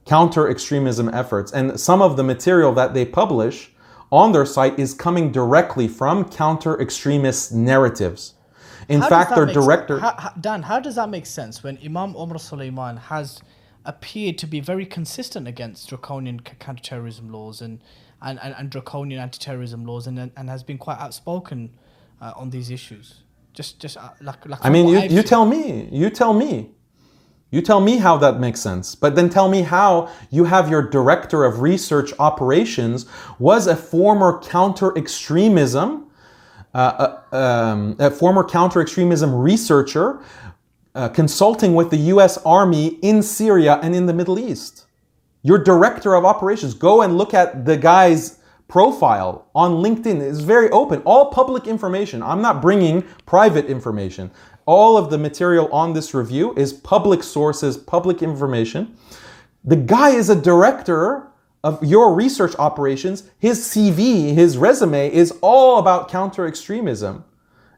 Counter 0.05 0.49
extremism 0.49 1.09
efforts. 1.13 1.51
And 1.51 1.77
some 1.79 2.01
of 2.01 2.15
the 2.15 2.23
material 2.23 2.73
that 2.73 2.93
they 2.93 3.05
publish 3.05 3.70
on 4.11 4.31
their 4.33 4.45
site 4.45 4.77
is 4.77 4.93
coming 4.93 5.31
directly 5.31 5.87
from 5.87 6.25
counter 6.29 6.79
extremist 6.81 7.53
narratives. 7.53 8.33
In 8.89 9.01
How 9.01 9.09
fact, 9.09 9.35
their 9.35 9.45
director. 9.45 9.99
How- 9.99 10.15
how- 10.17 10.33
Dan, 10.39 10.63
how 10.63 10.79
does 10.79 10.95
that 10.95 11.09
make 11.09 11.25
sense 11.25 11.63
when 11.63 11.77
Imam 11.83 12.15
Omar 12.17 12.37
Suleiman 12.39 12.97
has 12.97 13.39
appeared 13.85 14.37
to 14.39 14.47
be 14.47 14.59
very 14.59 14.85
consistent 14.85 15.47
against 15.47 15.87
draconian 15.89 16.39
counterterrorism 16.41 17.31
laws 17.31 17.61
and, 17.61 17.81
and, 18.21 18.39
and, 18.43 18.53
and 18.57 18.69
draconian 18.69 19.21
anti-terrorism 19.21 19.85
laws 19.85 20.07
and, 20.07 20.31
and 20.35 20.49
has 20.49 20.61
been 20.61 20.77
quite 20.77 20.99
outspoken 20.99 21.69
uh, 22.21 22.33
on 22.35 22.49
these 22.49 22.69
issues? 22.69 23.21
Just, 23.53 23.79
just 23.79 23.97
uh, 23.97 24.09
like, 24.21 24.45
like 24.47 24.59
I 24.63 24.69
mean, 24.69 24.87
you, 24.87 24.97
I've 24.97 25.11
you 25.11 25.17
seen. 25.19 25.27
tell 25.27 25.45
me. 25.45 25.89
You 25.91 26.09
tell 26.09 26.33
me. 26.33 26.71
You 27.51 27.61
tell 27.61 27.81
me 27.81 27.97
how 27.97 28.15
that 28.17 28.39
makes 28.39 28.61
sense. 28.61 28.95
But 28.95 29.15
then 29.15 29.29
tell 29.29 29.49
me 29.49 29.61
how 29.61 30.09
you 30.29 30.45
have 30.45 30.69
your 30.69 30.81
director 30.81 31.43
of 31.43 31.61
research 31.61 32.13
operations 32.17 33.05
was 33.39 33.67
a 33.67 33.75
former 33.75 34.41
counter 34.41 34.97
extremism, 34.97 36.07
uh, 36.73 37.17
uh, 37.31 37.35
um, 37.35 37.97
a 37.99 38.09
former 38.09 38.45
counter 38.45 38.81
extremism 38.81 39.35
researcher 39.35 40.21
uh, 40.95 41.09
consulting 41.09 41.75
with 41.75 41.89
the 41.89 41.97
US 41.97 42.37
Army 42.45 42.99
in 43.01 43.21
Syria 43.21 43.79
and 43.83 43.93
in 43.93 44.05
the 44.05 44.13
Middle 44.13 44.39
East. 44.39 44.85
Your 45.43 45.57
director 45.57 46.15
of 46.15 46.23
operations, 46.23 46.73
go 46.73 47.01
and 47.01 47.17
look 47.17 47.33
at 47.33 47.65
the 47.65 47.75
guy's 47.75 48.37
profile 48.71 49.47
on 49.53 49.71
LinkedIn. 49.83 50.21
It's 50.21 50.39
very 50.39 50.69
open, 50.69 51.01
all 51.01 51.31
public 51.31 51.67
information. 51.67 52.23
I'm 52.23 52.41
not 52.41 52.61
bringing 52.61 53.01
private 53.25 53.65
information. 53.65 54.31
All 54.71 54.95
of 54.95 55.09
the 55.09 55.17
material 55.17 55.67
on 55.73 55.91
this 55.91 56.13
review 56.13 56.53
is 56.55 56.71
public 56.71 57.23
sources, 57.23 57.75
public 57.75 58.23
information. 58.23 58.95
The 59.65 59.75
guy 59.75 60.11
is 60.11 60.29
a 60.29 60.35
director 60.49 61.27
of 61.61 61.83
your 61.83 62.13
research 62.13 62.55
operations. 62.57 63.29
His 63.37 63.59
CV, 63.59 64.33
his 64.33 64.57
resume 64.57 65.11
is 65.11 65.33
all 65.41 65.77
about 65.77 66.07
counter 66.07 66.47
extremism. 66.47 67.25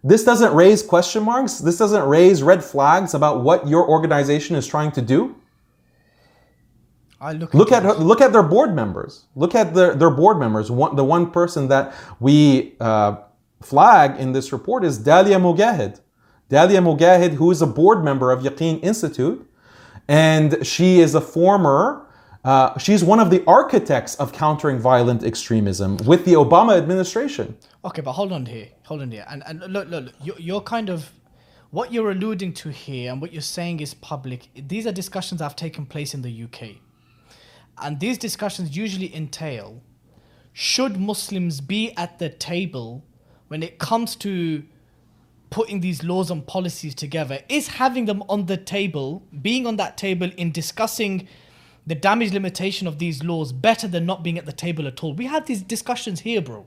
This 0.03 0.23
doesn't 0.23 0.53
raise 0.53 0.83
question 0.83 1.23
marks. 1.23 1.57
This 1.57 1.79
doesn't 1.79 2.03
raise 2.03 2.43
red 2.43 2.63
flags 2.63 3.15
about 3.15 3.41
what 3.41 3.67
your 3.67 3.89
organization 3.89 4.55
is 4.55 4.67
trying 4.67 4.91
to 4.91 5.01
do. 5.01 5.35
I 7.19 7.31
look, 7.31 7.55
Look 7.55 7.71
at 7.71 7.99
look 7.99 8.21
at 8.21 8.31
their 8.31 8.43
board 8.43 8.75
members. 8.75 9.25
Look 9.35 9.55
at 9.55 9.73
their, 9.73 9.95
their 9.95 10.11
board 10.11 10.37
members. 10.37 10.69
One, 10.69 10.95
the 10.95 11.03
one 11.03 11.31
person 11.31 11.69
that 11.69 11.95
we 12.19 12.75
uh, 12.79 13.15
flag 13.63 14.19
in 14.19 14.33
this 14.33 14.53
report 14.53 14.85
is 14.85 14.99
Dalia 14.99 15.41
Mogahed. 15.41 16.01
Dalia 16.53 16.83
Mogahed, 16.83 17.33
who 17.33 17.49
is 17.49 17.63
a 17.63 17.65
board 17.65 18.03
member 18.03 18.29
of 18.29 18.43
Yaqeen 18.43 18.83
Institute, 18.83 19.43
and 20.07 20.63
she 20.63 20.99
is 20.99 21.15
a 21.15 21.21
former. 21.21 22.05
Uh, 22.45 22.77
she's 22.77 23.03
one 23.03 23.19
of 23.19 23.31
the 23.31 23.43
architects 23.47 24.13
of 24.15 24.31
countering 24.33 24.77
violent 24.77 25.23
extremism 25.23 25.97
with 26.05 26.25
the 26.25 26.33
Obama 26.33 26.77
administration. 26.77 27.57
Okay, 27.83 28.03
but 28.03 28.13
hold 28.13 28.31
on 28.31 28.45
here, 28.45 28.67
hold 28.83 29.01
on 29.01 29.09
here, 29.09 29.25
and 29.29 29.41
and 29.47 29.61
look, 29.61 29.87
look, 29.87 30.03
look 30.05 30.13
you're, 30.23 30.39
you're 30.39 30.61
kind 30.61 30.89
of 30.91 31.11
what 31.71 31.91
you're 31.91 32.11
alluding 32.11 32.53
to 32.53 32.69
here, 32.69 33.11
and 33.11 33.19
what 33.19 33.33
you're 33.33 33.41
saying 33.41 33.79
is 33.79 33.95
public. 33.95 34.47
These 34.55 34.85
are 34.85 34.91
discussions 34.91 35.39
that 35.39 35.45
have 35.45 35.55
taken 35.55 35.87
place 35.87 36.13
in 36.13 36.21
the 36.21 36.43
UK, 36.43 36.75
and 37.81 37.99
these 37.99 38.19
discussions 38.19 38.77
usually 38.77 39.15
entail: 39.15 39.81
should 40.51 40.99
Muslims 40.99 41.61
be 41.61 41.93
at 41.97 42.19
the 42.19 42.29
table 42.29 43.03
when 43.47 43.63
it 43.63 43.79
comes 43.79 44.15
to 44.17 44.63
putting 45.53 45.79
these 45.79 46.03
laws 46.03 46.31
and 46.31 46.45
policies 46.45 46.95
together? 46.95 47.39
Is 47.47 47.67
having 47.67 48.05
them 48.05 48.23
on 48.27 48.47
the 48.47 48.57
table, 48.57 49.23
being 49.41 49.65
on 49.67 49.77
that 49.77 49.97
table 49.97 50.29
in 50.37 50.51
discussing 50.51 51.27
the 51.85 51.95
damage 51.95 52.33
limitation 52.33 52.87
of 52.87 52.97
these 52.99 53.23
laws 53.23 53.51
better 53.51 53.87
than 53.87 54.05
not 54.05 54.23
being 54.23 54.37
at 54.37 54.45
the 54.45 54.51
table 54.51 54.87
at 54.87 55.03
all? 55.03 55.13
We 55.13 55.25
had 55.25 55.45
these 55.45 55.61
discussions 55.61 56.21
here, 56.21 56.41
bro 56.41 56.65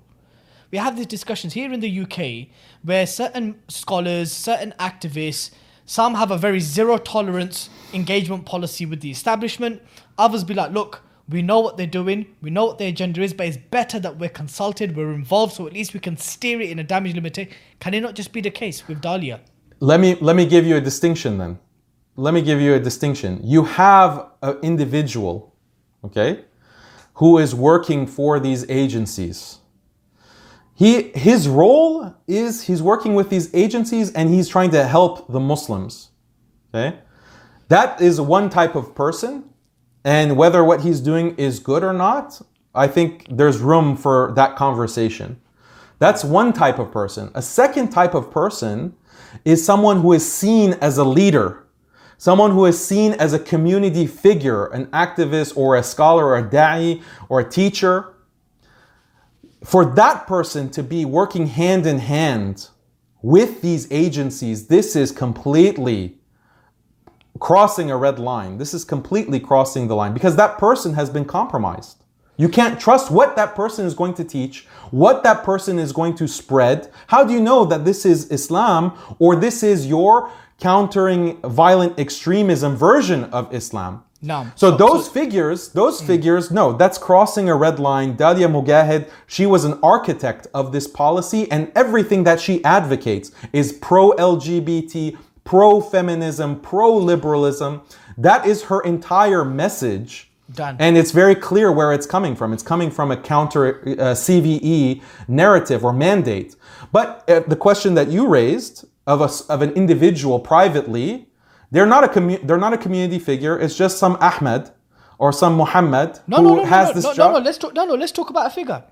we 0.70 0.78
have 0.78 0.96
these 0.96 1.06
discussions 1.06 1.52
here 1.52 1.72
in 1.72 1.80
the 1.80 2.00
UK 2.00 2.48
where 2.82 3.06
certain 3.06 3.62
scholars, 3.68 4.32
certain 4.32 4.74
activists, 4.78 5.50
some 5.84 6.14
have 6.14 6.30
a 6.30 6.38
very 6.38 6.58
zero 6.58 6.98
tolerance 6.98 7.70
engagement 7.92 8.44
policy 8.44 8.84
with 8.84 9.00
the 9.00 9.10
establishment. 9.10 9.80
Others 10.18 10.44
be 10.44 10.54
like, 10.54 10.72
look, 10.72 11.02
We 11.28 11.42
know 11.42 11.58
what 11.58 11.76
they're 11.76 11.86
doing. 11.86 12.26
We 12.40 12.50
know 12.50 12.66
what 12.66 12.78
their 12.78 12.88
agenda 12.88 13.20
is, 13.22 13.34
but 13.34 13.46
it's 13.46 13.56
better 13.56 13.98
that 14.00 14.18
we're 14.18 14.28
consulted, 14.28 14.96
we're 14.96 15.12
involved, 15.12 15.54
so 15.54 15.66
at 15.66 15.72
least 15.72 15.92
we 15.92 16.00
can 16.00 16.16
steer 16.16 16.60
it 16.60 16.70
in 16.70 16.78
a 16.78 16.84
damage 16.84 17.14
limit. 17.14 17.48
Can 17.80 17.94
it 17.94 18.00
not 18.00 18.14
just 18.14 18.32
be 18.32 18.40
the 18.40 18.50
case 18.50 18.86
with 18.86 19.00
Dalia? 19.02 19.40
Let 19.80 20.00
me 20.00 20.14
let 20.20 20.36
me 20.36 20.46
give 20.46 20.64
you 20.64 20.76
a 20.76 20.80
distinction 20.80 21.38
then. 21.38 21.58
Let 22.16 22.32
me 22.32 22.42
give 22.42 22.60
you 22.60 22.74
a 22.74 22.80
distinction. 22.80 23.40
You 23.42 23.64
have 23.64 24.30
an 24.40 24.58
individual, 24.62 25.54
okay, 26.04 26.44
who 27.14 27.38
is 27.38 27.54
working 27.54 28.06
for 28.06 28.40
these 28.40 28.64
agencies. 28.70 29.58
He 30.74 31.10
his 31.14 31.48
role 31.48 32.14
is 32.28 32.62
he's 32.62 32.82
working 32.82 33.14
with 33.14 33.30
these 33.30 33.52
agencies 33.54 34.12
and 34.12 34.30
he's 34.30 34.48
trying 34.48 34.70
to 34.70 34.84
help 34.84 35.26
the 35.32 35.40
Muslims. 35.40 36.10
Okay? 36.72 36.98
That 37.68 38.00
is 38.00 38.20
one 38.20 38.50
type 38.50 38.76
of 38.76 38.94
person. 38.94 39.50
And 40.06 40.36
whether 40.36 40.62
what 40.62 40.82
he's 40.82 41.00
doing 41.00 41.34
is 41.34 41.58
good 41.58 41.82
or 41.82 41.92
not, 41.92 42.40
I 42.76 42.86
think 42.86 43.26
there's 43.28 43.58
room 43.58 43.96
for 43.96 44.32
that 44.36 44.54
conversation. 44.54 45.40
That's 45.98 46.22
one 46.22 46.52
type 46.52 46.78
of 46.78 46.92
person. 46.92 47.32
A 47.34 47.42
second 47.42 47.88
type 47.88 48.14
of 48.14 48.30
person 48.30 48.94
is 49.44 49.64
someone 49.66 50.02
who 50.02 50.12
is 50.12 50.30
seen 50.32 50.74
as 50.74 50.96
a 50.96 51.04
leader, 51.04 51.66
someone 52.18 52.52
who 52.52 52.66
is 52.66 52.82
seen 52.82 53.14
as 53.14 53.32
a 53.32 53.38
community 53.40 54.06
figure, 54.06 54.66
an 54.66 54.86
activist 54.86 55.56
or 55.56 55.74
a 55.74 55.82
scholar 55.82 56.26
or 56.26 56.38
a 56.38 56.48
da'i 56.48 57.02
or 57.28 57.40
a 57.40 57.50
teacher. 57.50 58.14
For 59.64 59.84
that 59.96 60.28
person 60.28 60.70
to 60.70 60.84
be 60.84 61.04
working 61.04 61.48
hand 61.48 61.84
in 61.84 61.98
hand 61.98 62.68
with 63.22 63.60
these 63.60 63.90
agencies, 63.90 64.68
this 64.68 64.94
is 64.94 65.10
completely 65.10 66.20
crossing 67.38 67.90
a 67.90 67.96
red 67.96 68.18
line. 68.18 68.58
This 68.58 68.74
is 68.74 68.84
completely 68.84 69.40
crossing 69.40 69.88
the 69.88 69.96
line 69.96 70.14
because 70.14 70.36
that 70.36 70.58
person 70.58 70.94
has 70.94 71.10
been 71.10 71.24
compromised. 71.24 72.02
You 72.36 72.48
can't 72.48 72.78
trust 72.78 73.10
what 73.10 73.34
that 73.36 73.54
person 73.54 73.86
is 73.86 73.94
going 73.94 74.14
to 74.14 74.24
teach, 74.24 74.66
what 74.90 75.22
that 75.22 75.42
person 75.42 75.78
is 75.78 75.92
going 75.92 76.14
to 76.16 76.28
spread. 76.28 76.90
How 77.06 77.24
do 77.24 77.32
you 77.32 77.40
know 77.40 77.64
that 77.64 77.84
this 77.84 78.04
is 78.04 78.30
Islam 78.30 78.96
or 79.18 79.36
this 79.36 79.62
is 79.62 79.86
your 79.86 80.30
countering 80.60 81.40
violent 81.42 81.98
extremism 81.98 82.76
version 82.76 83.24
of 83.24 83.52
Islam? 83.54 84.04
No. 84.22 84.50
So, 84.54 84.70
those 84.70 85.08
figures, 85.08 85.68
those 85.68 86.00
hmm. 86.00 86.06
figures, 86.06 86.50
no, 86.50 86.72
that's 86.72 86.98
crossing 86.98 87.48
a 87.48 87.54
red 87.54 87.78
line. 87.78 88.16
Dalia 88.16 88.50
Mogahed, 88.50 89.10
she 89.26 89.46
was 89.46 89.64
an 89.64 89.78
architect 89.82 90.46
of 90.54 90.72
this 90.72 90.86
policy, 90.86 91.50
and 91.50 91.70
everything 91.74 92.24
that 92.24 92.40
she 92.40 92.64
advocates 92.64 93.30
is 93.52 93.72
pro 93.72 94.12
LGBT, 94.12 95.16
pro 95.46 95.80
feminism, 95.80 96.60
pro 96.60 96.94
liberalism. 96.94 97.80
That 98.18 98.44
is 98.46 98.64
her 98.64 98.80
entire 98.82 99.44
message. 99.44 100.30
Done. 100.52 100.76
And 100.78 100.96
it's 100.96 101.10
very 101.10 101.34
clear 101.34 101.72
where 101.72 101.92
it's 101.92 102.06
coming 102.06 102.36
from. 102.36 102.52
It's 102.52 102.62
coming 102.62 102.90
from 102.90 103.10
a 103.10 103.16
counter 103.16 103.80
uh, 103.82 104.14
CVE 104.14 105.02
narrative 105.26 105.84
or 105.84 105.92
mandate. 105.92 106.54
But 106.92 107.28
uh, 107.28 107.40
the 107.40 107.56
question 107.56 107.94
that 107.94 108.08
you 108.08 108.28
raised 108.28 108.84
of, 109.06 109.20
a, 109.20 109.30
of 109.52 109.62
an 109.62 109.70
individual 109.72 110.38
privately, 110.38 111.28
they're 111.72 111.86
not 111.86 112.04
a 112.04 112.08
commu- 112.08 112.46
they're 112.46 112.58
not 112.58 112.72
a 112.72 112.78
community 112.78 113.18
figure. 113.18 113.58
It's 113.58 113.76
just 113.76 113.98
some 113.98 114.16
Ahmed 114.20 114.70
or 115.18 115.32
some 115.32 115.56
Muhammad 115.56 116.20
No, 116.28 116.36
who 116.36 116.42
no, 116.42 116.54
no, 116.56 116.64
has 116.64 116.88
no, 116.88 116.94
this 116.94 117.04
no, 117.04 117.14
job. 117.14 117.32
no, 117.32 117.38
no. 117.38 117.44
Let's 117.44 117.58
talk. 117.58 117.74
No, 117.74 117.84
no. 117.84 117.94
Let's 117.94 118.12
talk 118.12 118.30
about 118.30 118.46
a 118.46 118.50
figure. 118.50 118.84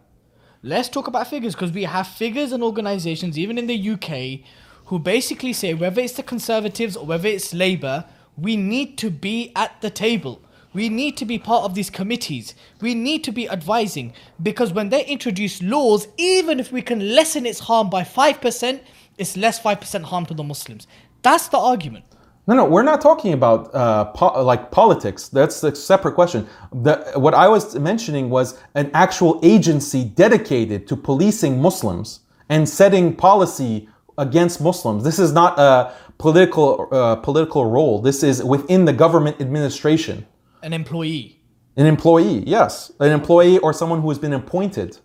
Let's 0.63 0.89
talk 0.89 1.07
about 1.07 1.29
figures 1.29 1.55
because 1.55 1.73
we 1.73 1.85
have 1.85 2.07
figures 2.07 2.51
and 2.53 2.63
organisations, 2.65 3.39
even 3.39 3.59
in 3.59 3.67
the 3.67 3.91
UK, 3.91 4.41
who 4.86 4.98
basically 4.98 5.52
say 5.52 5.74
whether 5.74 6.01
it's 6.01 6.15
the 6.15 6.23
Conservatives 6.23 6.97
or 6.97 7.06
whether 7.06 7.28
it's 7.28 7.55
Labour, 7.55 8.05
we 8.36 8.56
need 8.56 8.98
to 8.98 9.11
be 9.11 9.52
at 9.55 9.81
the 9.81 9.90
table. 9.90 10.40
We 10.73 10.89
need 10.89 11.16
to 11.19 11.24
be 11.24 11.39
part 11.39 11.65
of 11.65 11.74
these 11.74 11.89
committees. 11.89 12.55
We 12.81 12.94
need 12.94 13.23
to 13.24 13.32
be 13.32 13.48
advising 13.48 14.12
because 14.43 14.73
when 14.73 14.89
they 14.89 15.05
introduce 15.06 15.62
laws, 15.62 16.09
even 16.16 16.59
if 16.59 16.73
we 16.73 16.82
can 16.82 17.15
lessen 17.15 17.47
its 17.47 17.61
harm 17.61 17.89
by 17.89 18.02
five 18.02 18.40
percent, 18.40 18.82
it's 19.16 19.36
less 19.36 19.61
five 19.61 19.81
percent 19.81 20.05
harm 20.06 20.27
to 20.27 20.35
the 20.35 20.43
Muslims. 20.43 20.89
That's 21.23 21.47
the 21.48 21.59
argument. 21.59 22.05
No, 22.47 22.55
no, 22.56 22.65
we're 22.66 22.82
not 22.82 23.01
talking 23.01 23.32
about 23.32 23.74
uh, 23.74 24.06
po- 24.06 24.43
like 24.43 24.70
politics. 24.70 25.28
That's 25.28 25.62
a 25.62 25.74
separate 25.74 26.15
question. 26.15 26.47
The, 26.73 27.12
what 27.15 27.32
I 27.32 27.48
was 27.48 27.78
mentioning 27.78 28.28
was 28.28 28.59
an 28.74 28.90
actual 28.93 29.40
agency 29.43 30.05
dedicated 30.05 30.86
to 30.89 30.97
policing 30.97 31.62
Muslims 31.62 32.20
and 32.51 32.69
setting 32.69 33.16
policy 33.16 33.89
against 34.19 34.61
Muslims. 34.61 35.05
This 35.05 35.19
is 35.19 35.32
not 35.32 35.59
a 35.59 35.93
political 36.19 36.89
uh, 36.93 37.16
political 37.16 37.65
role. 37.66 38.01
This 38.01 38.23
is 38.23 38.43
within 38.43 38.85
the 38.85 38.93
government 38.93 39.41
administration. 39.41 40.27
An 40.62 40.73
employee. 40.73 41.41
An 41.77 41.86
employee, 41.86 42.45
yes, 42.47 42.93
an 43.01 43.11
employee 43.11 43.59
or 43.59 43.73
someone 43.73 44.01
who 44.01 44.09
has 44.09 44.19
been 44.19 44.32
appointed 44.32 44.99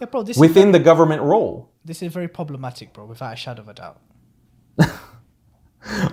Yeah, 0.00 0.06
bro. 0.06 0.22
This 0.22 0.36
is 0.36 0.40
within 0.40 0.72
the 0.72 0.78
government 0.78 1.20
role. 1.22 1.70
this 1.84 2.02
is 2.02 2.10
very 2.12 2.28
problematic, 2.28 2.94
bro. 2.94 3.04
Without 3.04 3.34
a 3.34 3.36
shadow 3.36 3.60
of 3.62 3.68
a 3.68 3.74
doubt. 3.74 4.00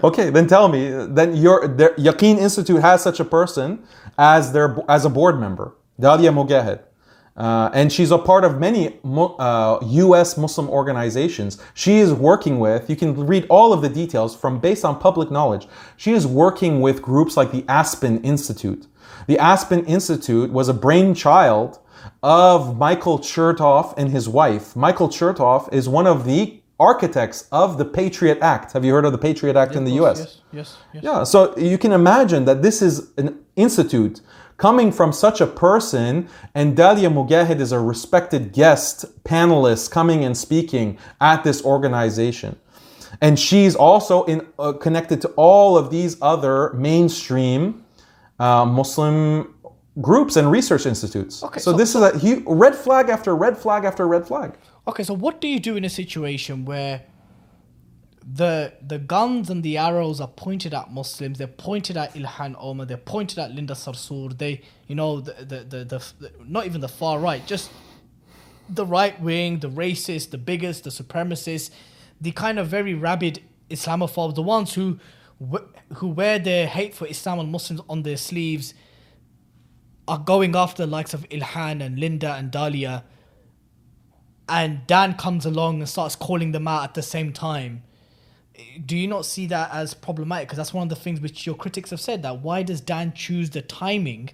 Okay, 0.03 0.30
then 0.30 0.48
tell 0.48 0.68
me. 0.68 0.90
Then 0.90 1.36
your 1.36 1.68
their, 1.68 1.94
Yaqeen 1.95 2.38
Institute 2.38 2.82
has 2.82 3.02
such 3.02 3.19
a 3.19 3.26
person 3.26 3.84
as 4.18 4.52
their 4.52 4.78
as 4.90 5.06
a 5.06 5.10
board 5.10 5.40
member, 5.40 5.76
Dalia 5.99 6.32
Mogahed. 6.34 6.82
Uh, 7.38 7.70
and 7.74 7.91
she's 7.91 8.12
a 8.12 8.18
part 8.18 8.44
of 8.44 8.60
many 8.60 8.99
uh, 9.06 9.80
U.S. 9.82 10.38
Muslim 10.38 10.70
organizations. 10.70 11.62
She 11.74 11.99
is 11.99 12.14
working 12.14 12.60
with. 12.60 12.90
You 12.90 12.95
can 12.95 13.26
read 13.26 13.45
all 13.49 13.72
of 13.72 13.82
the 13.82 13.90
details 13.90 14.36
from 14.36 14.60
based 14.60 14.84
on 14.84 14.99
public 14.99 15.32
knowledge. 15.32 15.68
She 15.95 16.12
is 16.12 16.28
working 16.28 16.82
with 16.82 17.02
groups 17.02 17.38
like 17.38 17.52
the 17.52 17.64
Aspen 17.70 18.22
Institute. 18.24 18.88
The 19.28 19.40
Aspen 19.40 19.86
Institute 19.86 20.52
was 20.52 20.68
a 20.68 20.74
brainchild 20.74 21.80
of 22.24 22.78
Michael 22.78 23.20
Chertoff 23.20 23.94
and 23.98 24.10
his 24.10 24.28
wife. 24.28 24.76
Michael 24.76 25.10
Chertoff 25.10 25.72
is 25.74 25.88
one 25.88 26.08
of 26.08 26.26
the 26.26 26.62
architects 26.80 27.48
of 27.52 27.78
the 27.78 27.86
Patriot 27.86 28.40
Act. 28.41 28.74
Have 28.74 28.84
you 28.84 28.91
heard 28.91 29.06
of 29.06 29.12
the 29.12 29.18
Patriot 29.18 29.56
Act 29.56 29.76
in 29.76 29.86
the 29.86 29.91
U.S.? 29.91 30.20
Yes, 30.20 30.41
yes, 30.52 30.78
yes. 30.94 31.03
Yeah, 31.03 31.24
so 31.24 31.56
you 31.58 31.78
can 31.78 31.91
imagine 31.91 32.45
that 32.45 32.64
this 32.64 32.82
is 32.82 33.12
an 33.18 33.40
institute 33.56 34.22
coming 34.62 34.92
from 34.92 35.12
such 35.12 35.42
a 35.42 35.48
person, 35.48 36.30
and 36.54 36.78
Dalia 36.78 37.12
Mogahed 37.12 37.60
is 37.60 37.72
a 37.72 37.80
respected 37.80 38.54
guest 38.54 39.06
panelist 39.24 39.90
coming 39.90 40.24
and 40.24 40.38
speaking 40.38 41.00
at 41.20 41.44
this 41.44 41.66
organization. 41.66 42.56
And 43.22 43.40
she's 43.40 43.76
also 43.76 44.24
in, 44.26 44.46
uh, 44.60 44.74
connected 44.74 45.20
to 45.22 45.30
all 45.30 45.80
of 45.80 45.90
these 45.90 46.16
other 46.22 46.74
mainstream 46.74 47.84
uh, 48.40 48.64
Muslim 48.66 49.56
groups 50.00 50.36
and 50.36 50.52
research 50.52 50.86
institutes. 50.86 51.44
Okay, 51.44 51.60
so, 51.60 51.72
so- 51.72 51.78
this 51.78 51.96
is 51.96 52.02
a 52.04 52.12
hu- 52.20 52.44
red 52.46 52.76
flag 52.76 53.10
after 53.10 53.36
red 53.36 53.58
flag 53.58 53.84
after 53.84 54.08
red 54.08 54.28
flag. 54.28 54.54
Okay, 54.88 55.04
so 55.04 55.16
what 55.16 55.42
do 55.42 55.48
you 55.48 55.60
do 55.60 55.76
in 55.76 55.86
a 55.86 55.90
situation 55.90 56.66
where 56.66 57.02
the 58.23 58.73
the 58.85 58.99
guns 58.99 59.49
and 59.49 59.64
the 59.64 59.77
arrows 59.77 60.22
are 60.22 60.27
pointed 60.27 60.73
at 60.73 60.91
Muslims, 60.91 61.38
they're 61.38 61.48
pointed 61.48 61.98
at 61.98 62.14
Ilhan 62.14 62.56
Omar, 62.60 62.85
they're 62.85 62.98
pointed 62.98 63.39
at 63.39 63.52
Linda 63.52 63.73
Sarsour, 63.73 64.38
they 64.38 64.61
you 64.88 64.95
know 64.95 65.22
the 65.22 65.34
the, 65.34 65.57
the, 65.64 65.85
the, 65.85 66.14
the 66.19 66.31
not 66.45 66.65
even 66.65 66.81
the 66.81 66.88
far 66.88 67.19
right, 67.19 67.45
just 67.45 67.72
the 68.69 68.85
right 68.85 69.19
wing, 69.19 69.60
the 69.60 69.69
racists, 69.69 70.30
the 70.30 70.38
bigots, 70.38 70.81
the 70.81 70.89
supremacists, 70.89 71.72
the 72.19 72.31
kind 72.31 72.60
of 72.60 72.68
very 72.68 72.93
rabid 72.93 73.41
Islamophobes, 73.69 74.35
the 74.35 74.41
ones 74.41 74.73
who 74.73 74.99
who 75.95 76.07
wear 76.07 76.38
their 76.38 76.68
hate 76.68 76.93
for 76.93 77.07
Islam 77.07 77.39
and 77.39 77.52
Muslims 77.52 77.81
on 77.89 78.03
their 78.03 78.18
sleeves 78.18 78.76
are 80.07 80.19
going 80.19 80.56
after 80.56 80.85
the 80.85 80.91
likes 80.91 81.14
of 81.14 81.27
Ilhan 81.30 81.81
and 81.84 81.98
Linda 81.98 82.34
and 82.34 82.52
Dalia 82.52 83.03
and 84.52 84.85
Dan 84.85 85.15
comes 85.15 85.45
along 85.45 85.80
and 85.80 85.88
starts 85.88 86.15
calling 86.15 86.52
them 86.52 86.68
out 86.68 86.84
at 86.84 86.93
the 86.93 87.02
same 87.02 87.31
time. 87.31 87.84
Do 88.86 88.98
you 88.98 89.07
not 89.07 89.26
see 89.26 89.45
that 89.48 89.72
as 89.72 89.94
problematic? 89.94 90.48
Because 90.48 90.57
that's 90.57 90.73
one 90.73 90.84
of 90.84 90.90
the 90.90 90.95
things 90.95 91.22
which 91.22 91.45
your 91.45 91.56
critics 91.56 91.90
have 91.90 92.02
said 92.02 92.22
that 92.23 92.40
why 92.40 92.64
does 92.64 92.82
Dan 92.82 93.14
choose 93.14 93.49
the 93.49 93.61
timing 93.61 94.32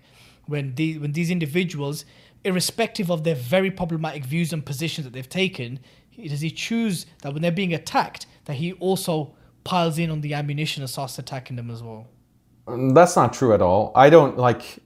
when 0.48 0.76
these 0.76 0.99
when 0.99 1.11
these 1.11 1.30
individuals, 1.30 2.06
irrespective 2.44 3.11
of 3.11 3.23
their 3.23 3.35
very 3.35 3.69
problematic 3.69 4.26
views 4.26 4.53
and 4.53 4.65
positions 4.65 5.06
that 5.06 5.14
they've 5.14 5.30
taken, 5.30 5.80
does 6.26 6.41
he 6.41 6.49
choose 6.49 7.06
that 7.22 7.34
when 7.34 7.41
they're 7.41 7.52
being 7.52 7.73
attacked 7.73 8.26
that 8.45 8.56
he 8.56 8.73
also 8.73 9.35
piles 9.64 9.99
in 9.99 10.10
on 10.10 10.22
the 10.22 10.34
ammunition 10.34 10.81
and 10.81 10.89
starts 10.89 11.19
attacking 11.19 11.56
them 11.56 11.69
as 11.69 11.84
well? 11.84 12.07
Um, 12.68 12.94
that's 12.94 13.15
not 13.15 13.34
true 13.34 13.53
at 13.53 13.61
all. 13.61 13.91
I 13.95 14.10
don't 14.10 14.38
like. 14.38 14.80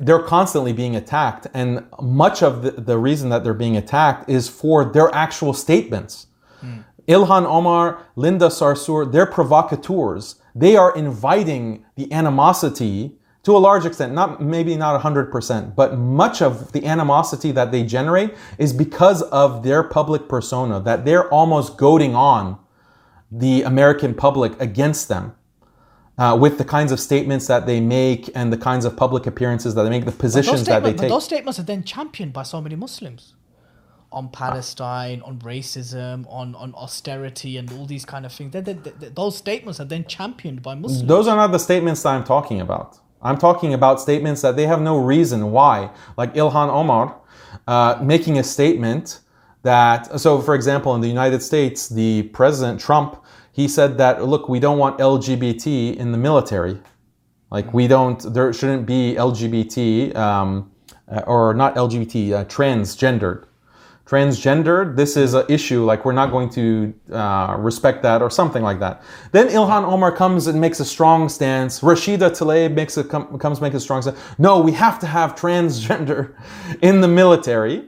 They're 0.00 0.22
constantly 0.22 0.72
being 0.72 0.96
attacked, 0.96 1.46
and 1.54 1.84
much 2.00 2.42
of 2.42 2.62
the, 2.62 2.72
the 2.72 2.98
reason 2.98 3.28
that 3.28 3.44
they're 3.44 3.54
being 3.54 3.76
attacked 3.76 4.28
is 4.28 4.48
for 4.48 4.84
their 4.84 5.14
actual 5.14 5.52
statements. 5.52 6.27
Ilhan 7.08 7.46
Omar, 7.46 8.06
Linda 8.16 8.48
Sarsour, 8.48 9.10
they're 9.10 9.26
provocateurs. 9.26 10.36
They 10.54 10.76
are 10.76 10.94
inviting 10.94 11.84
the 11.96 12.12
animosity 12.12 13.14
to 13.44 13.56
a 13.56 13.58
large 13.58 13.86
extent, 13.86 14.12
not 14.12 14.42
maybe 14.42 14.76
not 14.76 15.00
100%, 15.00 15.74
but 15.74 15.96
much 15.96 16.42
of 16.42 16.72
the 16.72 16.84
animosity 16.84 17.50
that 17.52 17.72
they 17.72 17.82
generate 17.82 18.34
is 18.58 18.74
because 18.74 19.22
of 19.22 19.62
their 19.62 19.82
public 19.82 20.28
persona, 20.28 20.80
that 20.80 21.06
they're 21.06 21.28
almost 21.32 21.78
goading 21.78 22.14
on 22.14 22.58
the 23.32 23.62
American 23.62 24.14
public 24.14 24.60
against 24.60 25.08
them. 25.08 25.34
uh, 26.18 26.36
with 26.38 26.58
the 26.58 26.64
kinds 26.64 26.90
of 26.90 26.98
statements 26.98 27.46
that 27.46 27.64
they 27.64 27.80
make 27.80 28.28
and 28.34 28.52
the 28.52 28.56
kinds 28.56 28.84
of 28.84 28.96
public 28.96 29.26
appearances 29.26 29.74
that 29.74 29.84
they 29.84 29.90
make, 29.90 30.04
the 30.04 30.12
positions 30.12 30.64
that 30.64 30.82
they 30.82 30.90
statements, 30.90 30.96
but 30.96 31.02
take. 31.02 31.10
those 31.10 31.24
statements 31.24 31.58
are 31.60 31.62
then 31.62 31.84
championed 31.84 32.32
by 32.32 32.42
so 32.42 32.60
many 32.60 32.74
Muslims 32.74 33.34
on 34.10 34.28
Palestine, 34.30 35.20
on 35.24 35.38
racism, 35.40 36.24
on, 36.32 36.54
on 36.54 36.74
austerity, 36.74 37.56
and 37.58 37.70
all 37.72 37.84
these 37.86 38.04
kind 38.04 38.24
of 38.24 38.32
things. 38.32 38.52
They- 38.52 38.60
they- 38.60 38.72
they- 38.72 39.08
those 39.08 39.36
statements 39.36 39.80
are 39.80 39.84
then 39.84 40.04
championed 40.06 40.62
by 40.62 40.74
Muslims. 40.74 41.06
Those 41.06 41.28
are 41.28 41.36
not 41.36 41.52
the 41.52 41.58
statements 41.58 42.02
that 42.02 42.10
I'm 42.10 42.24
talking 42.24 42.60
about. 42.60 42.98
I'm 43.20 43.36
talking 43.36 43.74
about 43.74 44.00
statements 44.00 44.40
that 44.42 44.56
they 44.56 44.66
have 44.66 44.80
no 44.80 44.96
reason 44.96 45.50
why, 45.50 45.90
like 46.16 46.34
Ilhan 46.34 46.68
Omar 46.70 47.16
uh, 47.66 47.98
making 48.00 48.38
a 48.38 48.44
statement 48.44 49.20
that, 49.62 50.18
so 50.20 50.40
for 50.40 50.54
example, 50.54 50.94
in 50.94 51.00
the 51.00 51.08
United 51.08 51.42
States, 51.42 51.88
the 51.88 52.22
President 52.32 52.80
Trump, 52.80 53.16
he 53.52 53.66
said 53.68 53.98
that, 53.98 54.24
look, 54.24 54.48
we 54.48 54.60
don't 54.60 54.78
want 54.78 54.98
LGBT 54.98 55.96
in 55.96 56.12
the 56.12 56.18
military. 56.18 56.78
Like, 57.50 57.74
we 57.74 57.88
don't, 57.88 58.20
there 58.32 58.52
shouldn't 58.52 58.86
be 58.86 59.16
LGBT, 59.18 60.14
um, 60.14 60.70
uh, 61.10 61.20
or 61.26 61.54
not 61.54 61.74
LGBT, 61.74 62.32
uh, 62.32 62.44
transgendered 62.44 63.44
transgendered, 64.08 64.96
this 64.96 65.16
is 65.16 65.34
an 65.34 65.44
issue, 65.50 65.84
like 65.84 66.04
we're 66.04 66.12
not 66.12 66.30
going 66.30 66.48
to 66.48 66.94
uh, 67.12 67.56
respect 67.58 68.02
that 68.02 68.22
or 68.22 68.30
something 68.30 68.62
like 68.62 68.80
that. 68.80 69.02
Then 69.32 69.48
Ilhan 69.48 69.84
Omar 69.84 70.12
comes 70.12 70.46
and 70.46 70.58
makes 70.60 70.80
a 70.80 70.84
strong 70.84 71.28
stance. 71.28 71.80
Rashida 71.80 72.30
Tlaib 72.30 72.72
makes 72.74 72.96
a, 72.96 73.04
com- 73.04 73.38
comes 73.38 73.60
make 73.60 73.74
a 73.74 73.80
strong 73.80 74.00
stance. 74.00 74.18
No, 74.38 74.60
we 74.60 74.72
have 74.72 74.98
to 75.00 75.06
have 75.06 75.34
transgender 75.34 76.34
in 76.82 77.02
the 77.02 77.08
military. 77.08 77.84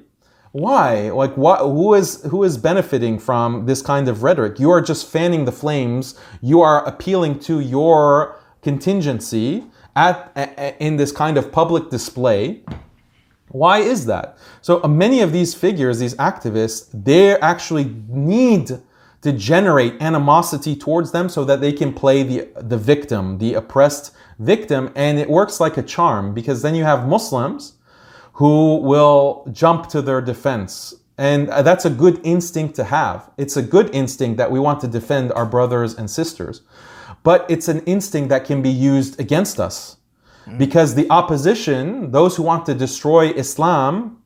Why? 0.53 1.11
Like, 1.11 1.37
what? 1.37 1.61
Who 1.61 1.95
is 1.95 2.23
who 2.25 2.43
is 2.43 2.59
benefiting 2.59 3.21
from 3.21 3.67
this 3.67 3.81
kind 3.81 4.09
of 4.09 4.25
rhetoric? 4.25 4.59
You 4.59 4.71
are 4.73 4.81
just 4.83 5.07
fanning 5.07 5.45
the 5.45 5.53
flames. 5.53 6.19
You 6.43 6.61
are 6.61 6.85
appealing 6.87 7.39
to 7.41 7.61
your 7.61 8.37
contingency 8.61 9.65
at 9.95 10.33
a- 10.35 10.51
a- 10.59 10.77
in 10.85 10.97
this 10.97 11.13
kind 11.13 11.39
of 11.39 11.53
public 11.53 11.89
display. 11.89 12.63
Why 13.51 13.79
is 13.79 14.07
that? 14.07 14.39
So 14.63 14.83
uh, 14.83 14.89
many 14.89 15.21
of 15.21 15.33
these 15.33 15.55
figures, 15.55 15.99
these 15.99 16.15
activists, 16.15 16.89
they 16.93 17.39
actually 17.41 17.95
need 18.09 18.81
to 19.23 19.33
generate 19.33 20.01
animosity 20.01 20.75
towards 20.77 21.13
them 21.13 21.29
so 21.29 21.45
that 21.45 21.61
they 21.61 21.73
can 21.73 21.93
play 21.93 22.23
the 22.23 22.49
the 22.57 22.79
victim, 22.79 23.39
the 23.39 23.55
oppressed 23.55 24.13
victim, 24.39 24.91
and 24.95 25.19
it 25.19 25.29
works 25.29 25.61
like 25.61 25.77
a 25.77 25.83
charm 25.83 26.33
because 26.33 26.63
then 26.63 26.75
you 26.75 26.85
have 26.85 27.07
Muslims 27.07 27.75
who 28.35 28.77
will 28.77 29.47
jump 29.53 29.89
to 29.89 30.01
their 30.01 30.21
defense. 30.21 30.95
And 31.19 31.49
that's 31.49 31.85
a 31.85 31.91
good 31.91 32.19
instinct 32.25 32.77
to 32.77 32.85
have. 32.85 33.31
It's 33.37 33.59
a 33.59 33.63
good 33.63 33.95
instinct 33.95 34.39
that 34.39 34.51
we 34.51 34.59
want 34.59 34.81
to 34.81 34.89
defend 34.89 35.33
our 35.33 35.45
brothers 35.45 35.95
and 35.95 36.11
sisters. 36.11 36.63
But 37.23 37.45
it's 37.51 37.69
an 37.69 37.81
instinct 37.81 38.31
that 38.31 38.47
can 38.47 38.63
be 38.63 38.71
used 38.71 39.21
against 39.21 39.61
us. 39.61 39.99
Because 40.59 40.95
the 40.95 41.09
opposition, 41.11 42.11
those 42.11 42.37
who 42.37 42.43
want 42.43 42.67
to 42.67 42.75
destroy 42.75 43.31
Islam, 43.31 44.21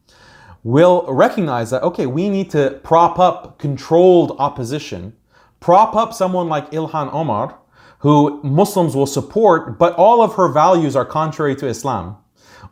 will 0.62 1.05
recognize 1.09 1.70
that, 1.70 1.82
okay, 1.82 2.07
we 2.07 2.28
need 2.31 2.51
to 2.51 2.81
prop 2.82 3.19
up 3.19 3.59
controlled 3.59 4.35
opposition, 4.39 5.15
prop 5.61 5.95
up 5.95 6.15
someone 6.15 6.49
like 6.49 6.70
Ilhan 6.70 7.12
Omar, 7.12 7.59
who 7.99 8.43
Muslims 8.43 8.97
will 8.97 9.07
support, 9.07 9.78
but 9.78 9.95
all 9.95 10.23
of 10.23 10.35
her 10.35 10.49
values 10.49 10.97
are 10.97 11.05
contrary 11.05 11.55
to 11.57 11.66
Islam. 11.66 12.16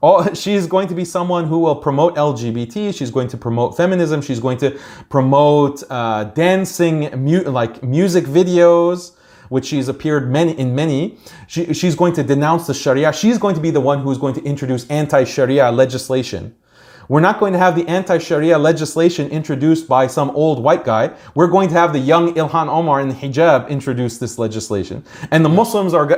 All, 0.01 0.33
she's 0.35 0.67
going 0.67 0.89
to 0.89 0.95
be 0.95 1.05
someone 1.05 1.47
who 1.47 1.59
will 1.59 1.77
promote 1.77 2.17
LGBT. 2.17 2.95
She's 2.95 3.11
going 3.11 3.29
to 3.29 3.37
promote 3.37 3.77
feminism. 3.77 4.21
She's 4.23 4.41
going 4.41 4.59
to 4.59 4.79
promote 5.09 5.83
uh, 5.91 6.25
dancing, 6.25 7.11
mu- 7.25 7.45
like 7.45 7.83
music 7.83 8.25
videos, 8.25 9.13
which 9.53 9.67
she's 9.67 9.87
appeared 9.87 10.31
many 10.31 10.59
in 10.59 10.75
many. 10.75 11.19
She, 11.47 11.75
she's 11.75 11.95
going 11.95 12.15
to 12.15 12.23
denounce 12.23 12.67
the 12.67 12.73
Sharia. 12.73 13.13
She's 13.13 13.37
going 13.37 13.55
to 13.55 13.61
be 13.61 13.71
the 13.71 13.83
one 13.83 14.01
who's 14.01 14.17
going 14.17 14.35
to 14.35 14.43
introduce 14.43 14.89
anti-Sharia 14.89 15.71
legislation. 15.71 16.55
We're 17.07 17.21
not 17.21 17.39
going 17.39 17.53
to 17.53 17.59
have 17.59 17.77
the 17.77 17.87
anti-Sharia 17.87 18.57
legislation 18.57 19.29
introduced 19.29 19.87
by 19.89 20.07
some 20.07 20.31
old 20.31 20.63
white 20.63 20.85
guy. 20.87 21.15
We're 21.35 21.49
going 21.49 21.69
to 21.69 21.75
have 21.75 21.93
the 21.93 21.99
young 21.99 22.33
Ilhan 22.33 22.69
Omar 22.69 23.03
in 23.03 23.11
the 23.11 23.15
hijab 23.15 23.69
introduce 23.69 24.17
this 24.17 24.39
legislation. 24.39 25.05
And 25.31 25.45
the 25.45 25.51
Muslims 25.51 25.93
are, 25.93 26.09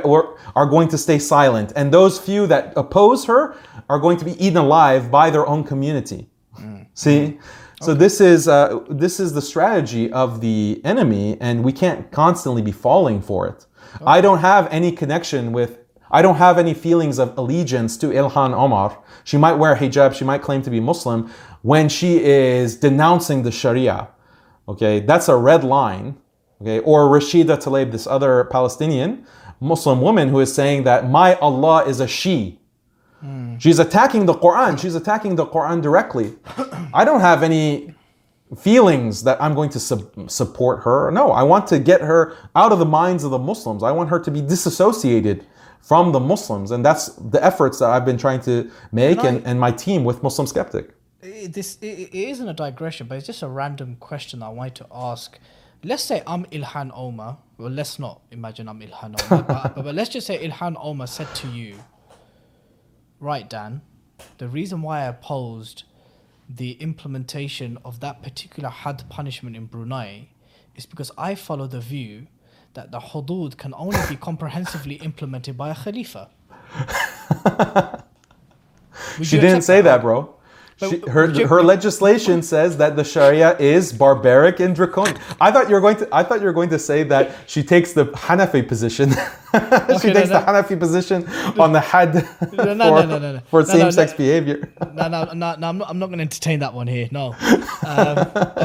are 0.55 0.65
going 0.65 0.87
to 0.87 0.97
stay 0.97 1.19
silent. 1.19 1.73
And 1.75 1.91
those 1.91 2.17
few 2.17 2.47
that 2.47 2.71
oppose 2.77 3.25
her 3.25 3.57
are 3.89 3.99
going 3.99 4.17
to 4.19 4.23
be 4.23 4.41
eaten 4.41 4.57
alive 4.57 5.11
by 5.11 5.29
their 5.29 5.45
own 5.45 5.65
community. 5.65 6.29
Mm. 6.57 6.87
See? 6.93 7.19
Mm. 7.19 7.39
So 7.81 7.93
this 7.93 8.21
is 8.21 8.47
uh, 8.47 8.79
this 8.89 9.19
is 9.19 9.33
the 9.33 9.41
strategy 9.41 10.11
of 10.11 10.41
the 10.41 10.81
enemy, 10.83 11.37
and 11.41 11.63
we 11.63 11.71
can't 11.71 12.09
constantly 12.11 12.61
be 12.61 12.71
falling 12.71 13.21
for 13.21 13.47
it. 13.47 13.65
I 14.05 14.21
don't 14.21 14.39
have 14.39 14.67
any 14.71 14.91
connection 14.91 15.51
with. 15.51 15.79
I 16.11 16.21
don't 16.21 16.37
have 16.37 16.57
any 16.57 16.73
feelings 16.73 17.19
of 17.19 17.37
allegiance 17.37 17.97
to 17.97 18.07
Ilhan 18.07 18.53
Omar. 18.53 19.03
She 19.23 19.37
might 19.37 19.53
wear 19.53 19.75
hijab. 19.75 20.13
She 20.13 20.23
might 20.23 20.41
claim 20.41 20.61
to 20.61 20.69
be 20.69 20.79
Muslim 20.79 21.29
when 21.63 21.89
she 21.89 22.23
is 22.23 22.77
denouncing 22.77 23.43
the 23.43 23.51
Sharia. 23.51 24.07
Okay, 24.67 24.99
that's 24.99 25.27
a 25.27 25.35
red 25.35 25.63
line. 25.63 26.17
Okay, 26.61 26.79
or 26.79 27.09
Rashida 27.09 27.57
Tlaib, 27.57 27.91
this 27.91 28.07
other 28.07 28.45
Palestinian 28.45 29.25
Muslim 29.59 30.01
woman 30.01 30.29
who 30.29 30.39
is 30.39 30.53
saying 30.53 30.83
that 30.83 31.09
my 31.09 31.35
Allah 31.35 31.83
is 31.85 31.99
a 31.99 32.07
she. 32.07 32.59
Hmm. 33.21 33.57
She's 33.57 33.79
attacking 33.79 34.25
the 34.25 34.33
Quran. 34.33 34.77
She's 34.79 34.95
attacking 34.95 35.35
the 35.35 35.45
Quran 35.45 35.81
directly. 35.81 36.33
I 36.93 37.05
don't 37.05 37.21
have 37.21 37.43
any 37.43 37.93
feelings 38.57 39.23
that 39.23 39.41
I'm 39.41 39.55
going 39.55 39.69
to 39.71 39.79
sub- 39.79 40.29
support 40.29 40.83
her. 40.83 41.09
No, 41.11 41.31
I 41.31 41.43
want 41.43 41.67
to 41.67 41.79
get 41.79 42.01
her 42.01 42.35
out 42.55 42.71
of 42.71 42.79
the 42.79 42.85
minds 42.85 43.23
of 43.23 43.31
the 43.31 43.39
Muslims. 43.39 43.83
I 43.83 43.91
want 43.91 44.09
her 44.09 44.19
to 44.19 44.31
be 44.31 44.41
disassociated 44.41 45.45
from 45.81 46.11
the 46.11 46.19
Muslims. 46.19 46.71
And 46.71 46.85
that's 46.85 47.07
the 47.15 47.43
efforts 47.43 47.79
that 47.79 47.89
I've 47.89 48.05
been 48.05 48.17
trying 48.17 48.41
to 48.41 48.69
make 48.91 49.19
Can 49.19 49.25
I- 49.25 49.29
and, 49.37 49.47
and 49.47 49.59
my 49.59 49.71
team 49.71 50.03
with 50.03 50.21
Muslim 50.23 50.47
Skeptic. 50.47 50.91
it, 51.21 51.53
this 51.53 51.77
it, 51.81 51.85
it 52.13 52.15
isn't 52.15 52.47
a 52.47 52.53
digression, 52.53 53.07
but 53.07 53.17
it's 53.17 53.27
just 53.27 53.41
a 53.41 53.47
random 53.47 53.95
question 53.99 54.43
I 54.43 54.49
wanted 54.49 54.75
to 54.75 54.87
ask. 54.93 55.39
Let's 55.83 56.03
say 56.03 56.21
I'm 56.25 56.45
Ilhan 56.45 56.91
Omar. 56.95 57.37
Well, 57.57 57.69
let's 57.69 57.99
not 57.99 58.21
imagine 58.31 58.67
I'm 58.67 58.79
Ilhan 58.81 59.11
Omar, 59.31 59.43
but, 59.43 59.47
but, 59.75 59.83
but 59.85 59.95
let's 59.95 60.09
just 60.09 60.27
say 60.27 60.47
Ilhan 60.47 60.75
Omar 60.79 61.07
said 61.07 61.33
to 61.35 61.47
you, 61.49 61.75
"Right, 63.19 63.49
Dan, 63.49 63.81
the 64.37 64.47
reason 64.47 64.81
why 64.81 65.01
I 65.01 65.05
opposed 65.05 65.83
the 66.47 66.73
implementation 66.73 67.77
of 67.83 67.99
that 68.01 68.21
particular 68.21 68.69
had 68.69 69.09
punishment 69.09 69.55
in 69.55 69.65
Brunei 69.65 70.29
is 70.75 70.85
because 70.85 71.11
I 71.17 71.35
follow 71.35 71.67
the 71.67 71.79
view 71.79 72.27
that 72.73 72.91
the 72.91 72.99
hudud 72.99 73.57
can 73.57 73.73
only 73.75 73.99
be 74.09 74.15
comprehensively 74.15 74.95
implemented 74.95 75.57
by 75.57 75.69
a 75.69 75.75
khalifa." 75.75 76.29
She 79.21 79.39
didn't 79.39 79.61
say 79.61 79.81
that, 79.81 80.01
bro. 80.01 80.34
She, 80.77 80.99
her 81.07 81.27
her 81.47 81.63
legislation 81.63 82.41
says 82.41 82.75
that 82.77 82.97
the 82.97 83.03
Sharia 83.05 83.57
is 83.59 83.93
barbaric 83.93 84.59
and 84.59 84.75
draconian. 84.75 85.17
I 85.39 85.49
thought 85.49 85.69
you 85.69 85.75
were 85.75 85.79
going 85.79 85.95
to 85.97 86.07
I 86.11 86.21
thought 86.23 86.41
you 86.41 86.47
were 86.47 86.53
going 86.53 86.67
to 86.69 86.79
say 86.79 87.03
that 87.03 87.31
she 87.47 87.63
takes 87.63 87.93
the 87.93 88.07
Hanafi 88.07 88.67
position. 88.67 89.11
she 89.51 89.57
Okay, 89.57 90.11
takes 90.13 90.29
no, 90.29 90.39
the 90.39 90.45
Hanafi 90.45 90.77
position 90.77 91.25
on 91.57 91.71
the 91.71 91.79
had 91.79 92.13
No, 92.51 92.73
no, 92.73 92.89
for, 92.89 93.07
no, 93.07 93.19
no, 93.19 93.19
no. 93.19 93.39
for 93.49 93.61
No, 93.61 93.67
no, 93.67 93.73
same-sex 93.73 94.11
no. 94.11 94.17
behavior. 94.17 94.69
no, 94.93 95.07
no, 95.07 95.23
no, 95.33 95.55
no, 95.55 95.67
I'm 95.69 95.77
not, 95.77 95.89
I'm 95.89 95.97
not 95.99 96.07
going 96.07 96.17
to 96.17 96.23
entertain 96.23 96.59
that 96.59 96.73
one 96.73 96.87
here. 96.87 97.07
No. 97.11 97.35
Um, 97.85 98.17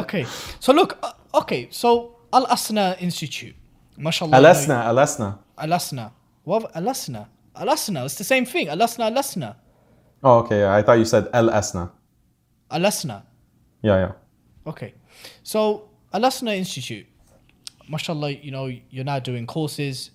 okay. 0.03 0.25
So 0.61 0.73
look. 0.73 0.99
Uh, 1.03 1.13
okay. 1.43 1.69
So 1.71 2.17
Al 2.33 2.47
Asna 2.47 3.01
Institute. 3.01 3.55
Mashallah. 3.97 4.37
Alasna, 4.39 4.85
alasna. 4.87 5.39
Al 5.59 5.69
Asna. 5.69 6.11
What? 6.45 6.75
Al 6.75 6.85
Asna. 6.85 7.29
Al 7.55 7.69
Asna. 7.69 8.05
It's 8.07 8.15
the 8.17 8.25
same 8.25 8.47
thing. 8.47 8.69
Al 8.69 8.79
Asna. 8.79 9.05
Al 9.05 9.13
Asna. 9.15 9.57
Oh, 10.25 10.39
okay. 10.39 10.67
I 10.67 10.83
thought 10.83 10.95
you 10.99 11.05
said 11.05 11.29
El 11.33 11.51
Asna. 11.51 11.91
Al 12.71 12.83
Asna. 12.83 13.25
Yeah, 13.83 13.97
yeah. 13.97 14.13
Okay. 14.67 14.95
So 15.43 15.89
Al 16.13 16.23
Asna 16.23 16.57
Institute. 16.57 17.07
Mashallah. 17.89 18.31
You 18.31 18.51
know, 18.51 18.67
you're 18.91 19.05
now 19.05 19.19
doing 19.19 19.47
courses. 19.47 20.11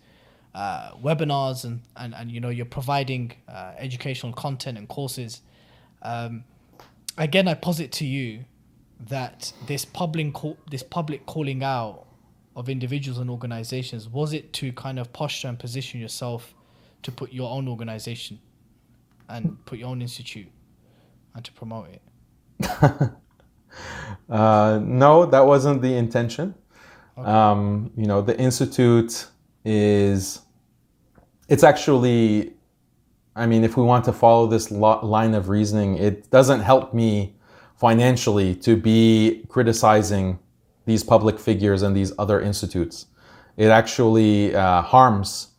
Uh, 0.53 0.95
webinars 1.03 1.65
and, 1.65 1.81
and, 1.97 2.15
and 2.15 2.31
you 2.31 2.39
know 2.39 2.47
you're 2.47 2.65
providing 2.65 3.29
uh, 3.49 3.73
educational 3.77 4.31
content 4.31 4.77
and 4.77 4.87
courses 4.87 5.41
um, 6.05 6.43
again, 7.17 7.47
I 7.47 7.55
posit 7.55 7.91
to 7.93 8.05
you 8.05 8.45
that 9.09 9.51
this 9.65 9.83
public 9.83 10.33
call, 10.33 10.57
this 10.69 10.83
public 10.83 11.25
calling 11.25 11.63
out 11.63 12.05
of 12.55 12.69
individuals 12.69 13.19
and 13.19 13.29
organizations 13.29 14.07
was 14.07 14.31
it 14.31 14.53
to 14.53 14.71
kind 14.71 14.99
of 14.99 15.11
posture 15.11 15.49
and 15.49 15.59
position 15.59 15.99
yourself 15.99 16.53
to 17.03 17.11
put 17.11 17.33
your 17.33 17.51
own 17.51 17.67
organization 17.67 18.39
and 19.27 19.63
put 19.65 19.79
your 19.79 19.89
own 19.89 20.01
institute 20.01 20.47
and 21.33 21.43
to 21.43 21.51
promote 21.51 21.89
it. 21.89 22.01
Uh, 24.29 24.79
no, 24.83 25.25
that 25.25 25.45
wasn't 25.45 25.81
the 25.81 25.93
intention. 25.93 26.55
Um, 27.17 27.91
you 27.95 28.07
know, 28.07 28.21
the 28.21 28.37
institute 28.39 29.27
is. 29.63 30.41
It's 31.47 31.63
actually. 31.63 32.53
I 33.35 33.45
mean, 33.45 33.63
if 33.63 33.75
we 33.75 33.83
want 33.83 34.05
to 34.05 34.13
follow 34.13 34.47
this 34.47 34.71
lo- 34.71 35.05
line 35.05 35.33
of 35.33 35.49
reasoning, 35.49 35.97
it 35.97 36.29
doesn't 36.31 36.61
help 36.61 36.93
me 36.93 37.35
financially 37.75 38.55
to 38.55 38.77
be 38.77 39.45
criticizing 39.49 40.39
these 40.85 41.03
public 41.03 41.37
figures 41.37 41.81
and 41.81 41.95
these 41.95 42.13
other 42.17 42.39
institutes. 42.39 43.07
It 43.57 43.67
actually 43.67 44.55
uh, 44.55 44.81
harms 44.81 45.49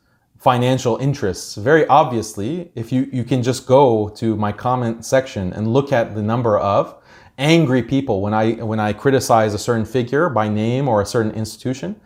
financial 0.46 0.96
interests. 0.98 1.56
Very 1.56 1.84
obviously, 1.88 2.70
if 2.76 2.92
you, 2.92 3.08
you 3.12 3.24
can 3.24 3.42
just 3.42 3.66
go 3.66 4.08
to 4.10 4.36
my 4.36 4.52
comment 4.52 5.04
section 5.04 5.52
and 5.52 5.72
look 5.72 5.90
at 5.90 6.14
the 6.14 6.22
number 6.22 6.56
of 6.56 6.94
angry 7.36 7.82
people 7.82 8.20
when 8.20 8.32
I 8.32 8.52
when 8.52 8.78
I 8.78 8.92
criticize 8.92 9.54
a 9.54 9.58
certain 9.58 9.84
figure 9.84 10.28
by 10.28 10.48
name 10.48 10.86
or 10.86 11.02
a 11.02 11.04
certain 11.04 11.32
institution, 11.32 12.00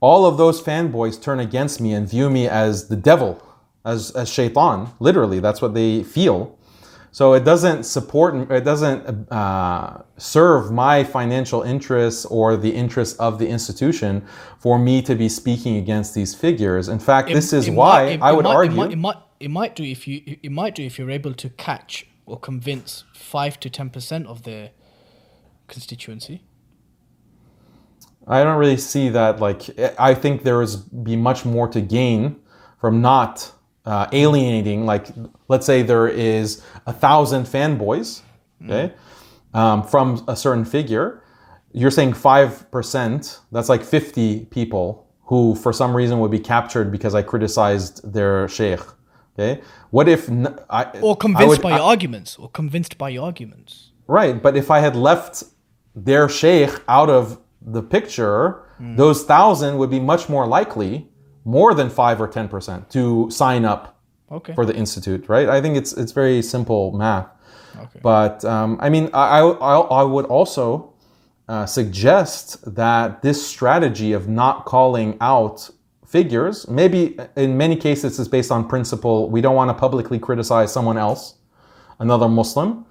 all 0.00 0.26
of 0.26 0.36
those 0.36 0.60
fanboys 0.60 1.22
turn 1.22 1.38
against 1.38 1.80
me 1.80 1.92
and 1.92 2.10
view 2.10 2.28
me 2.28 2.48
as 2.48 2.88
the 2.88 2.96
devil, 2.96 3.40
as 3.84 4.10
as 4.16 4.28
shaitan. 4.28 4.88
Literally, 4.98 5.38
that's 5.38 5.62
what 5.62 5.72
they 5.72 6.02
feel. 6.02 6.58
So 7.12 7.32
it 7.34 7.44
doesn't 7.44 7.84
support, 7.84 8.34
it 8.52 8.64
doesn't 8.64 9.30
uh, 9.32 10.02
serve 10.16 10.70
my 10.70 11.02
financial 11.02 11.62
interests 11.62 12.24
or 12.26 12.56
the 12.56 12.70
interests 12.70 13.18
of 13.18 13.38
the 13.40 13.48
institution 13.48 14.24
for 14.60 14.78
me 14.78 15.02
to 15.02 15.14
be 15.16 15.28
speaking 15.28 15.76
against 15.76 16.14
these 16.14 16.34
figures. 16.34 16.88
In 16.88 17.00
fact, 17.00 17.30
It- 17.30 17.34
this 17.34 17.52
is 17.52 17.68
why 17.68 18.04
might- 18.04 18.12
it- 18.12 18.22
I 18.22 18.32
would 18.32 18.44
might- 18.44 18.54
argue. 18.54 18.72
it 18.72 18.76
might, 18.76 18.90
it 18.92 18.98
might 18.98 19.16
it 19.40 19.50
might 19.50 19.74
do 19.74 19.82
if 19.82 20.06
you 20.06 20.20
it 20.42 20.52
might 20.52 20.74
do 20.74 20.82
if 20.84 20.98
you're 20.98 21.10
able 21.10 21.32
to 21.32 21.48
catch 21.48 22.06
or 22.26 22.38
convince 22.38 23.04
five 23.14 23.58
to 23.60 23.70
ten 23.70 23.88
percent 23.90 24.26
of 24.26 24.42
their 24.42 24.70
constituency. 25.66 26.42
I 28.28 28.44
don't 28.44 28.58
really 28.58 28.76
see 28.76 29.08
that. 29.08 29.40
Like, 29.40 29.62
I 29.98 30.14
think 30.14 30.42
there 30.44 30.60
is 30.62 30.76
be 30.76 31.16
much 31.16 31.44
more 31.46 31.66
to 31.68 31.80
gain 31.80 32.36
from 32.80 33.00
not 33.00 33.52
uh, 33.86 34.06
alienating. 34.12 34.86
Like, 34.86 35.06
let's 35.48 35.66
say 35.66 35.82
there 35.82 36.08
is 36.08 36.62
a 36.86 36.92
thousand 36.92 37.44
fanboys, 37.44 38.22
okay, 38.64 38.92
um, 39.54 39.82
from 39.82 40.24
a 40.28 40.36
certain 40.36 40.64
figure. 40.64 41.22
You're 41.72 41.90
saying 41.90 42.14
five 42.14 42.70
percent. 42.70 43.40
That's 43.52 43.68
like 43.68 43.82
fifty 43.82 44.46
people 44.46 45.06
who, 45.24 45.54
for 45.54 45.72
some 45.72 45.94
reason, 45.94 46.18
would 46.20 46.30
be 46.32 46.40
captured 46.40 46.90
because 46.90 47.14
I 47.14 47.22
criticized 47.22 48.12
their 48.12 48.48
sheikh. 48.48 48.80
Okay, 49.38 49.62
what 49.90 50.08
if 50.08 50.28
n- 50.28 50.58
I 50.68 50.84
Or 51.00 51.16
convinced 51.16 51.48
would- 51.48 51.62
by 51.62 51.70
I- 51.72 51.76
your 51.76 51.84
arguments. 51.86 52.36
Or 52.38 52.48
convinced 52.50 52.98
by 52.98 53.16
arguments. 53.16 53.92
Right, 54.08 54.42
but 54.42 54.56
if 54.56 54.70
I 54.72 54.80
had 54.80 54.96
left 54.96 55.44
their 55.94 56.28
sheikh 56.28 56.70
out 56.88 57.08
of 57.08 57.38
the 57.62 57.82
picture, 57.82 58.62
Hmm. 58.78 58.96
those 58.96 59.22
thousand 59.22 59.78
would 59.78 59.90
be 59.90 60.00
much 60.00 60.28
more 60.28 60.46
likely, 60.48 61.08
more 61.58 61.74
than 61.74 61.88
five 61.90 62.20
or 62.20 62.28
ten 62.28 62.48
percent, 62.48 62.90
to 62.90 63.30
sign 63.30 63.64
up 63.64 63.96
Okay. 64.32 64.54
for 64.54 64.64
the 64.64 64.74
institute. 64.74 65.28
Right? 65.28 65.48
I 65.48 65.60
think 65.60 65.76
it's 65.76 65.92
it's 65.92 66.12
very 66.12 66.42
simple 66.42 66.92
math. 66.92 67.28
Okay. 67.76 68.00
But 68.02 68.44
um, 68.44 68.78
I 68.80 68.88
mean, 68.90 69.10
I, 69.12 69.40
I, 69.40 69.78
I 70.00 70.02
would 70.02 70.26
also 70.26 70.92
uh, 71.48 71.66
suggest 71.66 72.42
that 72.74 73.22
this 73.22 73.44
strategy 73.54 74.12
of 74.12 74.28
not 74.28 74.64
calling 74.64 75.16
out 75.20 75.70
figures, 76.06 76.68
maybe 76.68 77.16
in 77.36 77.56
many 77.56 77.76
cases, 77.76 78.18
is 78.18 78.28
based 78.28 78.50
on 78.50 78.68
principle. 78.68 79.30
We 79.30 79.40
don't 79.40 79.54
want 79.54 79.70
to 79.70 79.74
publicly 79.74 80.18
criticize 80.18 80.72
someone 80.72 80.98
else, 80.98 81.34
another 81.98 82.28
Muslim. 82.28 82.84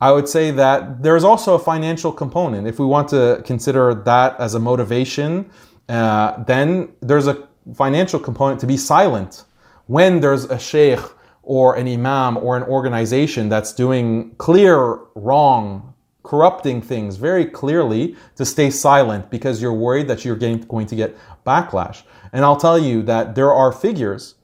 I 0.00 0.12
would 0.12 0.28
say 0.28 0.52
that 0.52 1.02
there's 1.02 1.24
also 1.24 1.54
a 1.54 1.58
financial 1.58 2.12
component. 2.12 2.66
If 2.66 2.78
we 2.78 2.86
want 2.86 3.08
to 3.08 3.42
consider 3.44 3.94
that 4.04 4.38
as 4.38 4.54
a 4.54 4.58
motivation, 4.60 5.50
uh, 5.88 6.44
then 6.44 6.92
there's 7.00 7.26
a 7.26 7.47
financial 7.74 8.20
component 8.20 8.60
to 8.60 8.66
be 8.66 8.76
silent 8.76 9.44
when 9.86 10.20
there's 10.20 10.44
a 10.44 10.58
sheikh 10.58 11.00
or 11.42 11.76
an 11.76 11.88
imam 11.88 12.36
or 12.36 12.56
an 12.56 12.62
organization 12.64 13.48
that's 13.48 13.72
doing 13.72 14.34
clear 14.36 14.98
wrong, 15.14 15.94
corrupting 16.22 16.82
things 16.82 17.16
very 17.16 17.46
clearly 17.46 18.14
to 18.36 18.44
stay 18.44 18.70
silent 18.70 19.30
because 19.30 19.62
you're 19.62 19.72
worried 19.72 20.08
that 20.08 20.24
you're 20.24 20.36
getting, 20.36 20.60
going 20.62 20.86
to 20.86 20.94
get 20.94 21.16
backlash. 21.46 22.02
And 22.32 22.44
I'll 22.44 22.56
tell 22.56 22.78
you 22.78 23.02
that 23.04 23.34
there 23.34 23.52
are 23.52 23.72
figures 23.72 24.34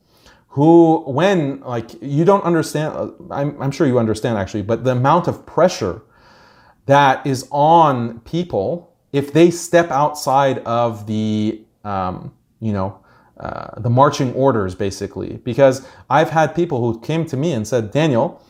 who 0.55 1.03
when 1.07 1.61
like 1.61 2.01
you 2.01 2.25
don't 2.25 2.45
understand 2.45 2.95
uh, 2.95 3.11
I'm, 3.33 3.61
I'm 3.61 3.73
sure 3.73 3.89
you 3.89 3.99
understand 3.99 4.39
actually 4.39 4.63
but 4.63 4.85
the 4.85 4.93
amount 4.93 5.27
of 5.27 5.45
pressure 5.45 6.03
that 6.87 7.27
is 7.27 7.49
on 7.51 8.21
people 8.21 8.95
if 9.13 9.33
they 9.33 9.51
step 9.51 9.91
outside 9.91 10.59
of 10.61 11.09
the 11.09 11.61
um, 11.83 12.33
you 12.61 12.73
know 12.73 13.04
uh, 13.41 13.81
the 13.81 13.91
marching 13.91 14.33
orders 14.35 14.75
basically 14.75 15.39
because 15.45 15.87
i've 16.09 16.31
had 16.31 16.55
people 16.55 16.81
who 16.81 17.01
came 17.01 17.27
to 17.27 17.37
me 17.37 17.53
and 17.53 17.67
said 17.67 17.91
daniel 17.91 18.43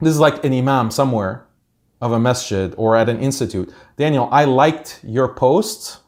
this 0.00 0.12
is 0.12 0.20
like 0.20 0.44
an 0.44 0.52
imam 0.52 0.90
somewhere 0.90 1.46
of 2.00 2.12
a 2.12 2.18
masjid 2.18 2.74
or 2.76 2.96
at 2.96 3.08
an 3.08 3.18
institute 3.18 3.72
daniel 3.96 4.28
i 4.32 4.44
liked 4.44 5.00
your 5.02 5.28
post 5.28 6.00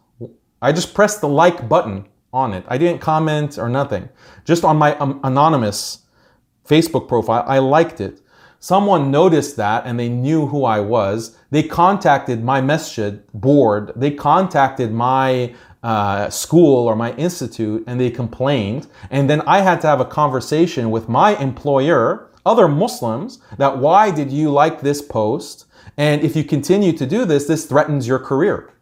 I 0.63 0.71
just 0.71 0.95
pressed 0.95 1.21
the 1.21 1.29
like 1.29 1.69
button 1.69 2.07
on 2.33 2.55
it. 2.55 2.65
I 2.69 2.79
didn't 2.79 3.01
comment 3.01 3.59
or 3.59 3.69
nothing. 3.69 4.09
Just 4.45 4.65
on 4.65 4.77
my 4.77 4.97
um, 4.99 5.21
anonymous 5.25 6.07
Facebook 6.67 7.09
profile, 7.09 7.45
I 7.47 7.59
liked 7.59 8.01
it. 8.01 8.21
Someone 8.61 9.11
noticed 9.11 9.57
that 9.57 9.85
and 9.85 9.99
they 9.99 10.09
knew 10.09 10.47
who 10.47 10.65
I 10.65 10.79
was. 10.79 11.37
They 11.51 11.65
contacted 11.65 12.45
my 12.45 12.61
masjid 12.61 13.27
board. 13.35 13.91
They 13.97 14.13
contacted 14.13 14.93
my 14.93 15.53
uh, 15.83 16.31
school 16.31 16.87
or 16.87 16.95
my 16.95 17.13
institute 17.15 17.85
and 17.87 18.01
they 18.01 18.11
complained. 18.11 18.87
And 19.11 19.29
then 19.29 19.41
I 19.43 19.61
had 19.61 19.81
to 19.83 19.87
have 19.87 20.01
a 20.01 20.05
conversation 20.05 20.91
with 20.91 21.09
my 21.09 21.37
employer, 21.37 22.29
other 22.47 22.69
Muslims, 22.69 23.41
that 23.59 23.79
why 23.79 24.11
did 24.11 24.31
you 24.31 24.51
like 24.51 24.81
this 24.81 25.03
post? 25.03 25.67
And 25.97 26.23
if 26.23 26.37
you 26.37 26.45
continue 26.45 26.93
to 26.93 27.07
do 27.07 27.25
this, 27.25 27.47
this 27.47 27.67
threatens 27.67 28.07
your 28.07 28.19
career 28.19 28.73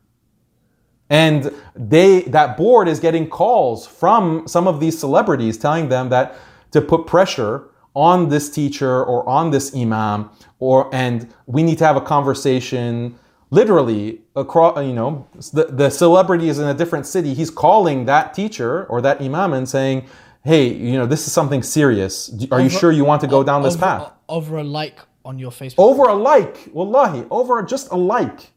and 1.11 1.53
they 1.75 2.23
that 2.23 2.57
board 2.57 2.89
is 2.89 3.01
getting 3.01 3.29
calls 3.29 3.87
from 3.87 4.47
some 4.47 4.67
of 4.67 4.81
these 4.81 4.99
celebrities 4.99 5.59
telling 5.59 5.89
them 5.89 6.09
that 6.09 6.37
to 6.71 6.81
put 6.81 7.07
pressure 7.07 7.69
on 7.95 8.29
this 8.29 8.49
teacher 8.49 9.05
or 9.05 9.29
on 9.29 9.51
this 9.51 9.75
imam 9.75 10.31
or 10.61 10.89
and 10.95 11.35
we 11.47 11.63
need 11.63 11.77
to 11.77 11.85
have 11.85 11.97
a 11.97 12.01
conversation 12.01 13.19
literally 13.51 14.21
across 14.37 14.85
you 14.85 14.93
know 14.93 15.27
the, 15.53 15.65
the 15.65 15.91
celebrity 15.91 16.49
is 16.49 16.59
in 16.59 16.67
a 16.67 16.75
different 16.75 17.07
city. 17.07 17.35
He's 17.35 17.51
calling 17.51 18.07
that 18.07 18.35
teacher 18.35 18.87
or 18.87 19.01
that 19.03 19.21
imam 19.21 19.53
and 19.53 19.69
saying 19.69 20.07
hey 20.45 20.73
you 20.73 20.93
know 20.93 21.07
this 21.07 21.27
is 21.27 21.33
something 21.33 21.63
serious. 21.63 22.33
Are 22.51 22.61
you 22.61 22.71
sure 22.71 22.93
you 22.93 23.05
want 23.05 23.21
to 23.23 23.27
go 23.27 23.43
down 23.43 23.63
this 23.63 23.75
over, 23.75 23.85
path? 23.85 24.13
Over 24.29 24.59
a 24.59 24.65
like 24.65 25.01
on 25.25 25.39
your 25.39 25.51
Facebook. 25.51 25.75
over 25.79 26.05
a 26.05 26.15
like 26.15 26.69
wallahi 26.73 27.27
over 27.31 27.63
just 27.63 27.91
a 27.91 27.97
like. 27.97 28.53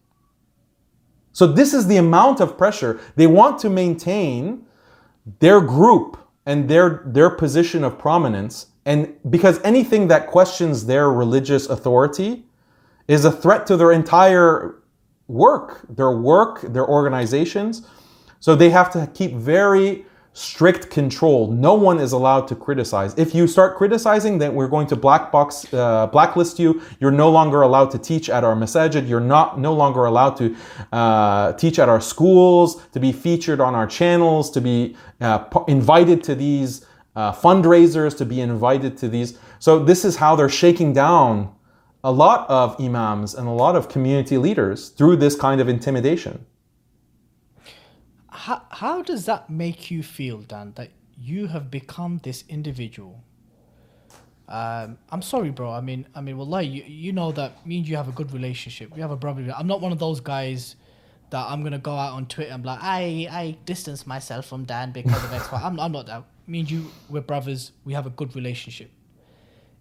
So 1.34 1.48
this 1.48 1.74
is 1.74 1.88
the 1.88 1.98
amount 1.98 2.40
of 2.40 2.58
pressure. 2.58 3.02
They 3.16 3.28
want 3.28 3.60
to 3.60 3.70
maintain 3.70 4.66
their 5.40 5.60
group 5.60 6.18
and 6.46 6.70
their 6.70 7.04
their 7.06 7.30
position 7.30 7.84
of 7.84 7.98
prominence. 7.98 8.68
And 8.86 9.16
because 9.30 9.62
anything 9.64 10.10
that 10.10 10.28
questions 10.28 10.86
their 10.86 11.12
religious 11.12 11.68
authority 11.68 12.46
is 13.08 13.26
a 13.26 13.32
threat 13.32 13.66
to 13.68 13.78
their 13.78 13.92
entire 13.92 14.76
work 15.28 15.86
their 15.90 16.12
work 16.12 16.62
their 16.62 16.88
organizations. 16.88 17.88
So 18.40 18.56
they 18.56 18.70
have 18.72 18.92
to 18.92 19.08
keep 19.14 19.34
very 19.34 20.06
strict 20.34 20.90
control. 20.90 21.52
No 21.52 21.76
one 21.76 22.00
is 22.00 22.12
allowed 22.12 22.48
to 22.48 22.56
criticize. 22.56 23.14
If 23.18 23.36
you 23.36 23.48
start 23.48 23.78
criticizing 23.78 24.40
then 24.40 24.56
we're 24.56 24.68
going 24.68 24.88
to 24.88 24.96
black 24.96 25.32
box 25.32 25.72
uh, 25.74 26.08
blacklist 26.08 26.60
you. 26.60 26.82
You're 27.00 27.12
no 27.12 27.30
longer 27.30 27.62
allowed 27.62 27.92
to 27.92 28.00
teach 28.00 28.30
at 28.30 28.44
our 28.44 28.56
masajid. 28.56 29.08
You're 29.08 29.20
not 29.20 29.60
no 29.60 29.74
longer 29.74 30.06
allowed 30.06 30.36
to 30.38 30.56
uh, 30.92 31.54
teach 31.54 31.78
at 31.78 31.88
our 31.88 32.02
schools 32.02 32.86
to 32.94 33.00
be 33.00 33.12
featured 33.12 33.62
on 33.62 33.76
our 33.76 33.88
channels 33.88 34.50
to 34.52 34.62
be 34.62 34.98
uh, 35.22 35.38
p- 35.40 35.60
invited 35.68 36.24
to 36.24 36.36
these 36.36 36.86
uh, 37.16 37.32
fundraisers 37.32 38.18
to 38.18 38.26
be 38.26 38.42
invited 38.42 38.98
to 38.98 39.08
these. 39.08 39.38
So 39.60 39.80
this 39.80 40.04
is 40.04 40.16
how 40.16 40.36
they're 40.36 40.50
shaking 40.50 40.94
down 40.94 41.54
a 42.04 42.12
lot 42.12 42.50
of 42.50 42.80
imams 42.80 43.34
and 43.34 43.48
a 43.48 43.52
lot 43.52 43.76
of 43.76 43.88
community 43.90 44.38
leaders 44.38 44.90
through 44.90 45.16
this 45.16 45.36
kind 45.36 45.62
of 45.62 45.70
intimidation 45.70 46.46
how, 48.44 48.62
how 48.72 49.02
does 49.02 49.26
that 49.26 49.50
make 49.50 49.90
you 49.90 50.04
feel, 50.04 50.40
Dan, 50.40 50.74
that 50.76 50.90
you 51.18 51.48
have 51.48 51.72
become 51.72 52.20
this 52.24 52.44
individual? 52.50 53.24
Um, 54.50 54.98
I'm 55.10 55.22
sorry, 55.22 55.52
bro. 55.52 55.72
I 55.72 55.80
mean, 55.82 56.08
I 56.14 56.20
mean, 56.20 56.38
wallahi, 56.38 56.68
you, 56.68 56.84
you 56.84 57.14
know 57.14 57.32
that 57.32 57.66
me 57.66 57.78
and 57.78 57.88
you 57.88 57.96
have 57.96 58.10
a 58.10 58.12
good 58.12 58.34
relationship. 58.34 58.94
We 58.94 59.02
have 59.02 59.12
a 59.12 59.16
brotherly. 59.16 59.52
I'm 59.52 59.68
not 59.68 59.80
one 59.80 59.94
of 59.94 60.00
those 60.00 60.20
guys 60.20 60.76
that 61.30 61.46
I'm 61.48 61.64
gonna 61.64 61.80
go 61.80 61.96
out 61.96 62.14
on 62.14 62.26
Twitter 62.26 62.52
and 62.52 62.64
be 62.64 62.68
like, 62.68 62.80
I 62.82 63.28
I 63.32 63.58
distance 63.66 64.06
myself 64.06 64.46
from 64.48 64.66
Dan 64.66 64.92
because 64.92 65.24
of 65.24 65.32
X. 65.32 65.50
Y. 65.50 65.62
I'm 65.64 65.80
I'm 65.80 65.94
not 65.94 66.08
that. 66.08 66.24
Me 66.46 66.60
and 66.60 66.70
you, 66.70 66.92
we're 67.10 67.22
brothers. 67.22 67.72
We 67.86 67.94
have 67.94 68.06
a 68.06 68.10
good 68.10 68.36
relationship. 68.36 68.92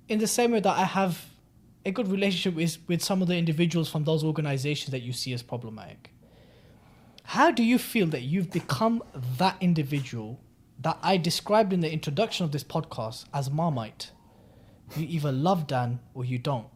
In 0.08 0.20
the 0.20 0.28
same 0.28 0.52
way 0.52 0.60
that 0.60 0.78
I 0.78 0.84
have 0.84 1.26
a 1.84 1.90
good 1.90 2.08
relationship 2.08 2.54
with 2.54 2.78
with 2.88 3.02
some 3.02 3.22
of 3.22 3.28
the 3.28 3.36
individuals 3.36 3.88
from 3.90 4.04
those 4.04 4.22
organizations 4.24 4.90
that 4.92 5.02
you 5.02 5.12
see 5.12 5.32
as 5.32 5.42
problematic. 5.42 6.10
How 7.24 7.50
do 7.50 7.62
you 7.62 7.78
feel 7.78 8.06
that 8.08 8.22
you've 8.22 8.50
become 8.50 9.02
that 9.38 9.56
individual 9.60 10.40
that 10.80 10.98
I 11.02 11.16
described 11.16 11.72
in 11.72 11.80
the 11.80 11.92
introduction 11.92 12.44
of 12.44 12.52
this 12.52 12.64
podcast 12.64 13.26
as 13.32 13.50
Marmite? 13.50 14.10
You 14.96 15.06
either 15.08 15.32
love 15.32 15.66
Dan 15.66 16.00
or 16.14 16.24
you 16.24 16.38
don't. 16.38 16.66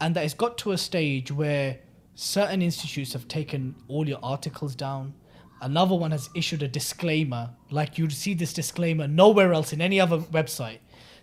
And 0.00 0.14
that 0.14 0.24
it's 0.24 0.34
got 0.34 0.58
to 0.58 0.72
a 0.72 0.78
stage 0.78 1.32
where 1.32 1.80
certain 2.14 2.62
institutes 2.62 3.14
have 3.14 3.26
taken 3.28 3.74
all 3.88 4.06
your 4.08 4.20
articles 4.22 4.74
down. 4.74 5.14
another 5.60 5.94
one 5.94 6.10
has 6.10 6.30
issued 6.34 6.62
a 6.62 6.68
disclaimer, 6.68 7.50
like 7.70 7.98
you'd 7.98 8.12
see 8.12 8.34
this 8.34 8.52
disclaimer 8.52 9.08
nowhere 9.08 9.52
else 9.52 9.72
in 9.72 9.80
any 9.80 10.00
other 10.00 10.18
website, 10.18 10.78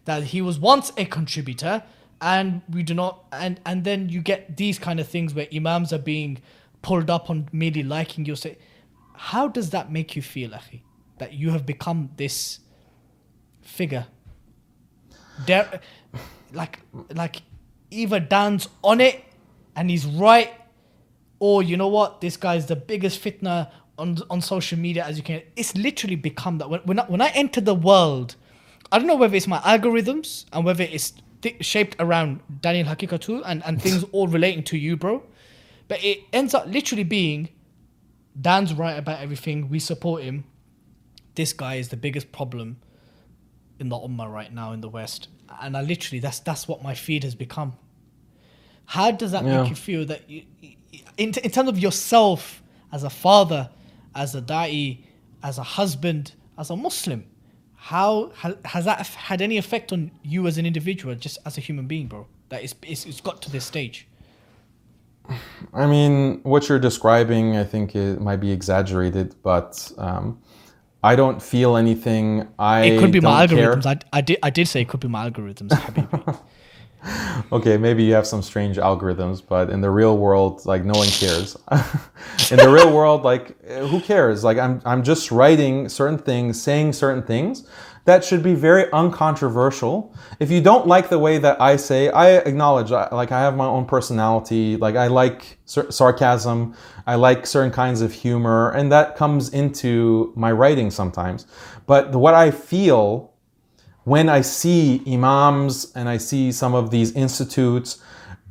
that 0.05 0.23
he 0.23 0.41
was 0.41 0.59
once 0.59 0.91
a 0.97 1.05
contributor, 1.05 1.83
and 2.25 2.63
we 2.71 2.81
do 2.81 2.95
not, 2.95 3.25
and 3.31 3.61
and 3.67 3.83
then 3.83 4.09
you 4.09 4.19
get 4.19 4.57
these 4.57 4.79
kind 4.79 4.99
of 4.99 5.07
things 5.07 5.35
where 5.35 5.47
imams 5.53 5.93
are 5.93 5.99
being 5.99 6.41
pulled 6.81 7.09
up 7.09 7.29
on 7.29 7.47
merely 7.51 7.83
liking 7.83 8.25
you 8.25 8.35
say. 8.35 8.57
How 9.13 9.47
does 9.47 9.69
that 9.69 9.91
make 9.91 10.15
you 10.15 10.23
feel, 10.23 10.49
Akhi? 10.49 10.81
That 11.19 11.33
you 11.33 11.51
have 11.51 11.67
become 11.67 12.09
this 12.17 12.59
figure, 13.61 14.07
there, 15.45 15.79
like 16.51 16.79
like 17.13 17.43
either 17.91 18.19
Dan's 18.19 18.67
on 18.83 18.99
it 19.01 19.23
and 19.75 19.91
he's 19.91 20.07
right, 20.07 20.51
or 21.39 21.61
you 21.61 21.77
know 21.77 21.89
what, 21.89 22.21
this 22.21 22.37
guy's 22.37 22.65
the 22.65 22.75
biggest 22.75 23.23
fitna 23.23 23.69
on 23.99 24.17
on 24.31 24.41
social 24.41 24.79
media 24.79 25.05
as 25.05 25.15
you 25.15 25.23
can. 25.23 25.43
It's 25.55 25.75
literally 25.77 26.15
become 26.15 26.57
that. 26.57 26.71
When 26.71 26.81
when 26.85 26.99
I, 26.99 27.03
when 27.03 27.21
I 27.21 27.29
enter 27.29 27.61
the 27.61 27.75
world, 27.75 28.35
I 28.91 28.97
don't 28.97 29.07
know 29.07 29.15
whether 29.15 29.35
it's 29.35 29.47
my 29.47 29.59
algorithms 29.59 30.45
and 30.51 30.65
whether 30.65 30.83
it's 30.83 31.13
th- 31.45 31.63
shaped 31.73 31.95
around 31.99 32.39
Daniel 32.65 32.85
Haqiqatjou 32.91 33.41
and 33.45 33.63
and 33.67 33.81
things 33.81 34.03
all 34.15 34.27
relating 34.37 34.63
to 34.71 34.77
you, 34.85 34.97
bro. 34.97 35.15
But 35.87 36.03
it 36.03 36.19
ends 36.33 36.53
up 36.57 36.65
literally 36.67 37.03
being 37.19 37.49
Dan's 38.47 38.73
right 38.73 38.97
about 39.03 39.19
everything. 39.21 39.69
We 39.69 39.79
support 39.79 40.23
him. 40.23 40.43
This 41.35 41.53
guy 41.53 41.75
is 41.75 41.87
the 41.89 41.97
biggest 41.97 42.31
problem 42.31 42.77
in 43.79 43.89
the 43.89 43.95
ummah 44.07 44.29
right 44.39 44.51
now 44.53 44.71
in 44.75 44.81
the 44.81 44.89
West, 44.89 45.27
and 45.61 45.75
I 45.77 45.81
literally 45.81 46.19
that's 46.19 46.39
that's 46.39 46.67
what 46.67 46.81
my 46.83 46.95
feed 46.95 47.23
has 47.23 47.35
become. 47.35 47.71
How 48.85 49.11
does 49.11 49.31
that 49.31 49.43
Yeah. 49.43 49.61
make 49.61 49.69
you 49.69 49.75
feel 49.75 50.05
that 50.05 50.21
you, 50.29 50.43
in 51.17 51.33
in 51.43 51.51
terms 51.51 51.69
of 51.69 51.77
yourself 51.79 52.61
as 52.91 53.03
a 53.03 53.09
father, 53.09 53.69
as 54.13 54.33
a 54.35 54.41
da'i, 54.41 54.99
as 55.43 55.57
a 55.57 55.63
husband, 55.63 56.33
as 56.57 56.69
a 56.69 56.75
Muslim? 56.75 57.25
How 57.85 58.31
has 58.65 58.85
that 58.85 59.05
had 59.05 59.43
any 59.43 59.57
effect 59.57 59.93
on 59.93 60.09
you 60.23 60.47
as 60.47 60.57
an 60.57 60.65
individual, 60.65 61.13
just 61.13 61.37
as 61.45 61.55
a 61.59 61.61
human 61.61 61.85
being, 61.85 62.07
bro? 62.07 62.25
That 62.49 62.63
it's, 62.63 62.73
it's, 62.81 63.05
it's 63.05 63.21
got 63.21 63.43
to 63.43 63.51
this 63.51 63.63
stage. 63.63 64.07
I 65.73 65.85
mean, 65.85 66.39
what 66.41 66.67
you're 66.67 66.79
describing, 66.79 67.57
I 67.57 67.63
think 67.63 67.95
it 67.95 68.19
might 68.19 68.37
be 68.37 68.51
exaggerated, 68.51 69.35
but 69.43 69.91
um, 69.99 70.41
I 71.03 71.15
don't 71.15 71.39
feel 71.39 71.77
anything. 71.77 72.47
I 72.57 72.85
It 72.85 72.99
could 72.99 73.11
be 73.11 73.19
my 73.19 73.45
don't 73.45 73.59
care. 73.59 73.75
algorithms. 73.75 73.85
I, 73.85 73.99
I 74.17 74.21
did 74.21 74.39
I 74.41 74.49
did 74.49 74.67
say 74.67 74.81
it 74.81 74.89
could 74.89 75.01
be 75.01 75.07
my 75.07 75.29
algorithms. 75.29 75.69
Okay, 77.51 77.77
maybe 77.77 78.03
you 78.03 78.13
have 78.13 78.25
some 78.25 78.41
strange 78.41 78.77
algorithms, 78.77 79.41
but 79.47 79.69
in 79.69 79.79
the 79.79 79.89
real 79.89 80.17
world, 80.17 80.65
like 80.65 80.83
no 80.83 80.93
one 80.93 81.07
cares. 81.07 81.55
in 82.51 82.57
the 82.57 82.69
real 82.69 82.91
world, 82.91 83.23
like 83.23 83.55
eh, 83.65 83.85
who 83.85 84.01
cares? 84.01 84.43
Like 84.43 84.57
I'm, 84.57 84.81
I'm 84.83 85.03
just 85.03 85.31
writing 85.31 85.87
certain 85.87 86.17
things, 86.17 86.61
saying 86.61 86.93
certain 86.93 87.21
things 87.21 87.67
that 88.05 88.23
should 88.23 88.43
be 88.43 88.53
very 88.53 88.91
uncontroversial. 88.91 90.13
If 90.39 90.51
you 90.51 90.61
don't 90.61 90.87
like 90.87 91.09
the 91.09 91.19
way 91.19 91.39
that 91.39 91.59
I 91.59 91.75
say, 91.75 92.09
I 92.09 92.37
acknowledge, 92.37 92.91
like 92.91 93.31
I 93.31 93.39
have 93.41 93.55
my 93.55 93.65
own 93.65 93.85
personality. 93.85 94.77
Like 94.77 94.95
I 94.95 95.07
like 95.07 95.57
sar- 95.65 95.91
sarcasm, 95.91 96.75
I 97.07 97.15
like 97.15 97.47
certain 97.47 97.71
kinds 97.71 98.01
of 98.01 98.13
humor, 98.13 98.71
and 98.71 98.91
that 98.91 99.15
comes 99.15 99.49
into 99.49 100.31
my 100.35 100.51
writing 100.51 100.91
sometimes. 100.91 101.47
But 101.87 102.11
what 102.11 102.35
I 102.35 102.51
feel 102.51 103.33
when 104.05 104.29
I 104.29 104.41
see 104.41 105.01
imams 105.07 105.91
and 105.95 106.07
I 106.07 106.17
see 106.17 106.51
some 106.51 106.75
of 106.75 106.91
these 106.91 107.11
institutes 107.13 108.01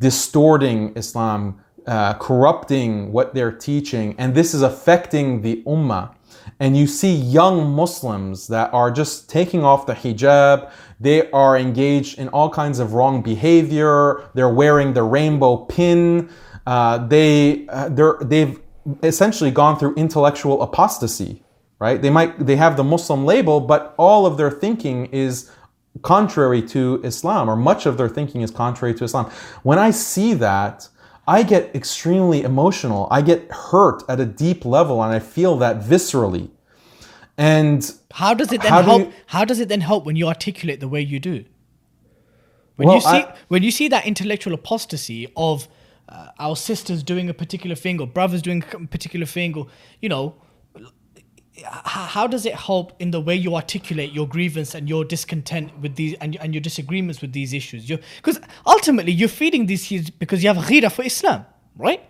distorting 0.00 0.92
Islam, 0.96 1.60
uh, 1.86 2.14
corrupting 2.14 3.12
what 3.12 3.34
they're 3.34 3.52
teaching, 3.52 4.16
and 4.18 4.34
this 4.34 4.52
is 4.52 4.62
affecting 4.62 5.42
the 5.42 5.62
ummah, 5.64 6.12
and 6.58 6.76
you 6.76 6.88
see 6.88 7.14
young 7.14 7.70
Muslims 7.70 8.48
that 8.48 8.74
are 8.74 8.90
just 8.90 9.30
taking 9.30 9.64
off 9.64 9.86
the 9.86 9.94
hijab, 9.94 10.72
they 10.98 11.30
are 11.30 11.56
engaged 11.56 12.18
in 12.18 12.28
all 12.28 12.50
kinds 12.50 12.80
of 12.80 12.94
wrong 12.94 13.22
behavior, 13.22 14.28
they're 14.34 14.48
wearing 14.48 14.92
the 14.92 15.04
rainbow 15.04 15.56
pin, 15.56 16.28
uh, 16.66 16.98
they, 17.06 17.66
uh, 17.68 17.88
they're, 17.90 18.18
they've 18.22 18.60
essentially 19.04 19.52
gone 19.52 19.78
through 19.78 19.94
intellectual 19.94 20.62
apostasy 20.62 21.44
right? 21.78 22.00
They 22.00 22.10
might 22.10 22.38
they 22.46 22.56
have 22.56 22.76
the 22.76 22.84
Muslim 22.84 23.24
label, 23.24 23.60
but 23.60 23.94
all 23.98 24.26
of 24.26 24.36
their 24.36 24.50
thinking 24.50 25.06
is 25.06 25.50
contrary 26.02 26.60
to 26.62 27.00
Islam, 27.04 27.48
or 27.48 27.56
much 27.56 27.86
of 27.86 27.96
their 27.96 28.08
thinking 28.08 28.40
is 28.42 28.50
contrary 28.50 28.94
to 28.94 29.04
Islam. 29.04 29.30
When 29.62 29.78
I 29.78 29.90
see 29.90 30.34
that, 30.34 30.88
I 31.26 31.42
get 31.42 31.74
extremely 31.74 32.42
emotional. 32.42 33.06
I 33.10 33.22
get 33.22 33.50
hurt 33.50 34.02
at 34.08 34.18
a 34.20 34.26
deep 34.26 34.64
level, 34.64 35.02
and 35.02 35.12
I 35.12 35.18
feel 35.20 35.56
that 35.58 35.80
viscerally. 35.80 36.50
And 37.38 37.90
How 38.12 38.34
does 38.34 38.52
it 38.52 38.62
then 38.62 38.70
How 38.72 38.82
do 38.82 38.88
help? 38.90 39.00
you- 39.02 39.12
How 39.26 39.44
does 39.44 39.58
it 39.60 39.68
then 39.68 39.80
help 39.80 40.04
when 40.06 40.16
you 40.16 40.28
articulate 40.28 40.80
the 40.80 40.88
way 40.88 41.00
you 41.00 41.18
do? 41.18 41.44
When 42.76 42.86
Well, 42.88 42.96
you 42.96 43.00
see 43.02 43.08
I- 43.08 43.34
when 43.48 43.62
you 43.62 43.70
see 43.70 43.88
that 43.88 44.04
intellectual 44.06 44.54
apostasy 44.54 45.28
of 45.36 45.68
uh, 46.08 46.28
our 46.38 46.54
sisters 46.56 47.02
doing 47.02 47.28
a 47.30 47.34
particular 47.34 47.74
thing 47.76 48.00
or 48.00 48.06
brothers 48.06 48.42
doing 48.42 48.62
a 48.72 48.86
particular 48.86 49.26
thing, 49.26 49.56
or 49.56 49.66
you 50.02 50.08
know, 50.08 50.34
how 51.62 52.26
does 52.26 52.46
it 52.46 52.54
help 52.54 53.00
in 53.00 53.12
the 53.12 53.20
way 53.20 53.34
you 53.36 53.54
articulate 53.54 54.12
your 54.12 54.26
grievance 54.26 54.74
and 54.74 54.88
your 54.88 55.04
discontent 55.04 55.78
with 55.78 55.94
these 55.94 56.14
and, 56.20 56.36
and 56.36 56.52
your 56.52 56.60
disagreements 56.60 57.20
with 57.20 57.32
these 57.32 57.52
issues? 57.52 57.86
Because 58.16 58.40
ultimately, 58.66 59.12
you're 59.12 59.28
feeding 59.28 59.66
these 59.66 59.86
kids 59.86 60.10
because 60.10 60.42
you 60.42 60.52
have 60.52 60.64
ghira 60.64 60.90
for 60.90 61.04
Islam, 61.04 61.46
right? 61.76 62.00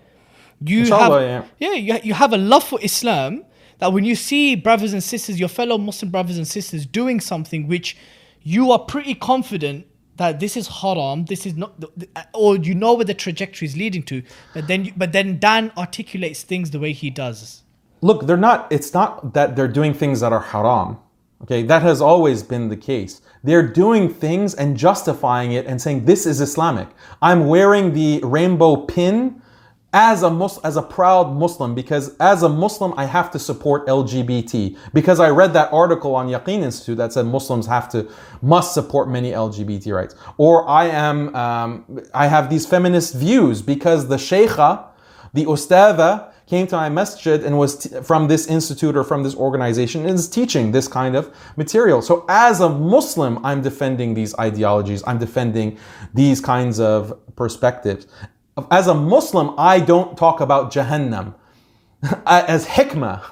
You 0.60 0.80
Inshallah, 0.80 1.28
have, 1.28 1.50
yeah, 1.58 1.72
you, 1.74 1.98
you 2.02 2.14
have 2.14 2.32
a 2.32 2.38
love 2.38 2.64
for 2.64 2.80
Islam 2.82 3.44
that 3.80 3.92
when 3.92 4.04
you 4.04 4.14
see 4.14 4.56
brothers 4.56 4.92
and 4.94 5.02
sisters, 5.02 5.38
your 5.38 5.48
fellow 5.48 5.76
Muslim 5.76 6.10
brothers 6.10 6.38
and 6.38 6.48
sisters 6.48 6.86
doing 6.86 7.20
something 7.20 7.66
which 7.68 7.96
you 8.42 8.72
are 8.72 8.78
pretty 8.78 9.14
confident 9.14 9.86
that 10.16 10.40
this 10.40 10.56
is 10.56 10.68
haram, 10.68 11.24
this 11.26 11.44
is 11.44 11.54
not, 11.54 11.74
uh, 12.14 12.22
or 12.32 12.56
you 12.56 12.74
know 12.74 12.94
where 12.94 13.04
the 13.04 13.14
trajectory 13.14 13.66
is 13.66 13.76
leading 13.76 14.02
to, 14.04 14.22
but 14.54 14.68
then, 14.68 14.86
you, 14.86 14.92
but 14.96 15.12
then 15.12 15.38
Dan 15.38 15.72
articulates 15.76 16.42
things 16.42 16.70
the 16.70 16.78
way 16.78 16.92
he 16.92 17.10
does. 17.10 17.64
Look, 18.05 18.26
they're 18.26 18.36
not, 18.36 18.70
it's 18.70 18.93
not 18.93 19.32
that 19.32 19.56
they're 19.56 19.66
doing 19.81 19.94
things 19.94 20.20
that 20.20 20.31
are 20.31 20.40
haram. 20.40 20.98
Okay, 21.43 21.62
that 21.62 21.82
has 21.82 22.01
always 22.02 22.43
been 22.43 22.68
the 22.68 22.76
case. 22.76 23.22
They're 23.43 23.66
doing 23.66 24.12
things 24.12 24.55
and 24.55 24.76
justifying 24.76 25.52
it 25.52 25.66
and 25.66 25.81
saying 25.81 26.05
this 26.05 26.26
is 26.26 26.40
Islamic. 26.40 26.89
I'm 27.20 27.47
wearing 27.48 27.93
the 27.94 28.20
rainbow 28.22 28.76
pin 28.76 29.43
as 29.93 30.22
a 30.22 30.31
Mus- 30.31 30.59
as 30.64 30.76
a 30.76 30.82
proud 30.82 31.35
Muslim 31.35 31.74
because 31.74 32.16
as 32.18 32.43
a 32.43 32.48
Muslim 32.48 32.93
I 32.97 33.06
have 33.06 33.31
to 33.32 33.39
support 33.39 33.86
LGBT 33.86 34.76
because 34.93 35.18
I 35.20 35.31
read 35.31 35.52
that 35.55 35.72
article 35.72 36.14
on 36.14 36.28
Yaqeen 36.28 36.62
Institute 36.62 36.98
that 36.98 37.12
said 37.12 37.26
Muslims 37.26 37.66
have 37.66 37.89
to 37.90 38.09
must 38.43 38.74
support 38.74 39.09
many 39.09 39.32
LGBT 39.32 39.94
rights. 39.94 40.14
Or 40.36 40.68
I 40.68 40.86
am 40.86 41.35
um, 41.35 42.02
I 42.12 42.26
have 42.26 42.51
these 42.51 42.66
feminist 42.66 43.14
views 43.14 43.62
because 43.62 44.09
the 44.09 44.16
sheikha, 44.16 44.85
the 45.32 45.44
ustadha 45.47 46.34
came 46.46 46.66
to 46.66 46.76
my 46.76 46.88
masjid 46.88 47.42
and 47.42 47.58
was 47.58 47.78
t- 47.78 48.00
from 48.02 48.28
this 48.28 48.46
institute 48.46 48.96
or 48.96 49.04
from 49.04 49.22
this 49.22 49.34
organization 49.34 50.04
and 50.06 50.14
is 50.14 50.28
teaching 50.28 50.72
this 50.72 50.86
kind 50.86 51.16
of 51.16 51.34
material. 51.56 52.02
So 52.02 52.24
as 52.28 52.60
a 52.60 52.68
Muslim, 52.68 53.44
I'm 53.44 53.62
defending 53.62 54.14
these 54.14 54.34
ideologies. 54.38 55.02
I'm 55.06 55.18
defending 55.18 55.78
these 56.12 56.40
kinds 56.40 56.80
of 56.80 57.18
perspectives. 57.36 58.06
As 58.70 58.86
a 58.86 58.94
Muslim, 58.94 59.54
I 59.58 59.80
don't 59.80 60.16
talk 60.16 60.40
about 60.40 60.72
Jahannam 60.72 61.34
as 62.26 62.66
hikmah, 62.66 63.22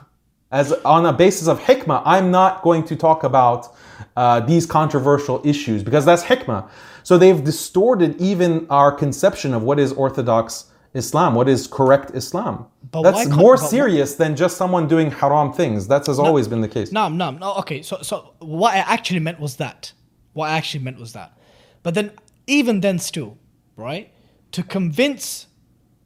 as 0.51 0.73
on 0.85 1.07
a 1.07 1.13
basis 1.13 1.49
of 1.49 1.61
hikmah. 1.61 2.03
I'm 2.05 2.31
not 2.31 2.63
going 2.63 2.85
to 2.85 2.97
talk 2.97 3.25
about 3.25 3.75
uh, 4.17 4.41
these 4.41 4.67
controversial 4.67 5.41
issues 5.45 5.83
because 5.83 6.05
that's 6.05 6.25
hikmah. 6.25 6.69
So 7.03 7.19
they've 7.19 7.43
distorted 7.43 8.21
even 8.21 8.67
our 8.71 8.93
conception 8.93 9.55
of 9.55 9.63
what 9.63 9.79
is 9.79 9.93
orthodox 9.93 10.67
Islam, 10.95 11.35
what 11.35 11.49
is 11.49 11.67
correct 11.67 12.13
Islam. 12.15 12.67
But 12.93 13.03
that's 13.03 13.23
can't- 13.27 13.37
more 13.37 13.57
but 13.57 13.63
why- 13.63 13.69
serious 13.69 14.15
than 14.15 14.37
just 14.37 14.57
someone 14.57 14.87
doing 14.87 15.11
haram 15.11 15.53
things. 15.53 15.89
That 15.89 16.07
has 16.07 16.19
always 16.19 16.47
been 16.47 16.61
the 16.61 16.69
case. 16.69 16.93
No, 16.93 17.09
no, 17.09 17.31
no. 17.31 17.55
Okay, 17.57 17.83
so 17.83 17.99
so 18.03 18.35
what 18.39 18.75
I 18.75 18.79
actually 18.79 19.21
meant 19.21 19.41
was 19.41 19.57
that. 19.57 19.93
What 20.35 20.51
I 20.51 20.57
actually 20.57 20.85
meant 20.85 20.99
was 21.01 21.13
that. 21.15 21.37
But 21.83 21.95
then, 21.95 22.13
even 22.47 22.81
then, 22.81 22.99
still, 22.99 23.39
right? 23.77 24.13
To 24.53 24.63
convince 24.63 25.47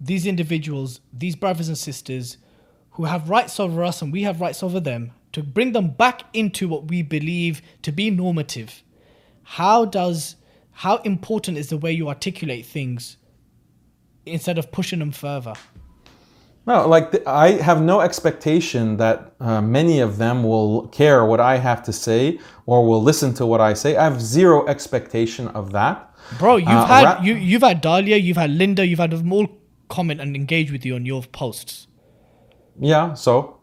these 0.00 0.26
individuals, 0.26 1.00
these 1.12 1.36
brothers 1.36 1.68
and 1.68 1.76
sisters, 1.76 2.38
who 2.92 3.04
have 3.04 3.28
rights 3.28 3.58
over 3.60 3.82
us 3.84 4.00
and 4.00 4.12
we 4.12 4.22
have 4.22 4.40
rights 4.40 4.62
over 4.62 4.80
them, 4.80 5.10
to 5.32 5.42
bring 5.42 5.72
them 5.72 5.88
back 5.88 6.22
into 6.32 6.66
what 6.68 6.88
we 6.88 7.02
believe 7.02 7.60
to 7.82 7.92
be 7.92 8.10
normative. 8.10 8.82
How 9.42 9.84
does 9.84 10.36
how 10.70 10.96
important 10.98 11.58
is 11.58 11.68
the 11.68 11.76
way 11.78 11.90
you 11.92 12.08
articulate 12.08 12.64
things 12.66 13.16
instead 14.24 14.56
of 14.58 14.70
pushing 14.70 14.98
them 15.00 15.12
further? 15.12 15.54
No, 16.66 16.88
like 16.88 17.12
th- 17.12 17.22
I 17.26 17.52
have 17.62 17.80
no 17.80 18.00
expectation 18.00 18.96
that 18.96 19.34
uh, 19.40 19.60
many 19.62 20.00
of 20.00 20.18
them 20.18 20.42
will 20.42 20.88
care 20.88 21.24
what 21.24 21.38
I 21.40 21.58
have 21.58 21.82
to 21.84 21.92
say 21.92 22.40
or 22.66 22.84
will 22.86 23.02
listen 23.02 23.34
to 23.34 23.46
what 23.46 23.60
I 23.60 23.74
say. 23.74 23.96
I 23.96 24.02
have 24.04 24.20
zero 24.20 24.66
expectation 24.66 25.46
of 25.48 25.70
that. 25.72 26.12
Bro, 26.38 26.56
you've 26.56 26.68
Uh, 26.68 26.86
had 26.86 27.04
ra- 27.04 27.20
you 27.22 27.34
you've 27.34 27.62
had 27.62 27.80
Dalia, 27.82 28.20
you've 28.20 28.36
had 28.36 28.50
Linda, 28.50 28.84
you've 28.84 28.98
had 28.98 29.12
them 29.12 29.32
all 29.32 29.46
comment 29.88 30.20
and 30.20 30.34
engage 30.34 30.72
with 30.72 30.84
you 30.84 30.96
on 30.96 31.06
your 31.06 31.22
posts. 31.22 31.86
Yeah, 32.80 33.14
so 33.14 33.58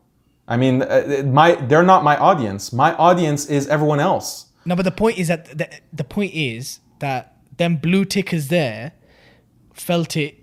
I 0.47 0.55
mean, 0.57 0.81
uh, 0.84 1.23
my 1.25 1.55
they're 1.55 1.84
not 1.84 2.03
my 2.05 2.15
audience. 2.17 2.71
My 2.71 2.93
audience 2.95 3.45
is 3.47 3.67
everyone 3.67 3.99
else. 3.99 4.45
No, 4.65 4.75
but 4.77 4.85
the 4.85 4.91
point 4.91 5.17
is 5.17 5.27
that 5.27 5.57
the, 5.57 5.67
the 5.91 6.05
point 6.05 6.34
is 6.34 6.80
that 6.99 7.35
them 7.57 7.75
blue 7.77 8.05
tickers 8.05 8.47
there 8.47 8.93
felt 9.73 10.15
it 10.15 10.35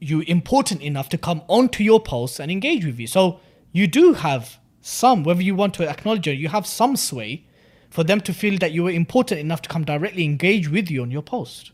you 0.00 0.20
important 0.20 0.82
enough 0.82 1.08
to 1.10 1.18
come 1.18 1.42
onto 1.48 1.82
your 1.82 2.00
posts 2.00 2.40
and 2.40 2.50
engage 2.50 2.84
with 2.84 2.98
you. 2.98 3.06
So 3.06 3.40
you 3.72 3.86
do 3.86 4.14
have 4.14 4.58
some, 4.80 5.24
whether 5.24 5.42
you 5.42 5.54
want 5.54 5.74
to 5.74 5.88
acknowledge 5.88 6.26
it, 6.26 6.38
you 6.38 6.48
have 6.48 6.66
some 6.66 6.96
sway 6.96 7.46
for 7.90 8.04
them 8.04 8.20
to 8.22 8.32
feel 8.32 8.58
that 8.58 8.72
you 8.72 8.84
were 8.84 8.90
important 8.90 9.40
enough 9.40 9.62
to 9.62 9.68
come 9.68 9.84
directly 9.84 10.24
engage 10.24 10.68
with 10.68 10.90
you 10.90 11.02
on 11.02 11.10
your 11.10 11.22
post. 11.22 11.72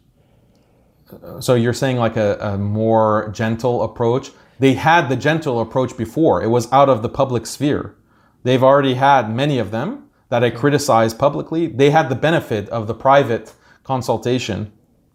So 1.41 1.55
you're 1.55 1.73
saying 1.73 1.99
like 1.99 2.17
a, 2.17 2.37
a 2.41 2.59
more 2.59 3.31
gentle 3.33 3.83
approach. 3.83 4.31
They 4.59 4.75
had 4.75 5.09
the 5.09 5.17
gentle 5.17 5.61
approach 5.61 5.97
before. 5.97 6.43
It 6.43 6.49
was 6.49 6.73
out 6.73 6.89
of 6.89 7.03
the 7.03 7.09
public 7.09 7.47
sphere. 7.47 7.95
They've 8.43 8.63
already 8.63 8.95
had 8.95 9.35
many 9.35 9.59
of 9.59 9.71
them 9.71 10.09
that 10.31 10.43
I 10.43 10.51
criticized 10.51 11.19
publicly. 11.19 11.69
They 11.69 11.91
had 11.91 12.09
the 12.09 12.15
benefit 12.15 12.69
of 12.71 12.87
the 12.87 12.95
private 12.95 13.53
consultation. 13.85 14.73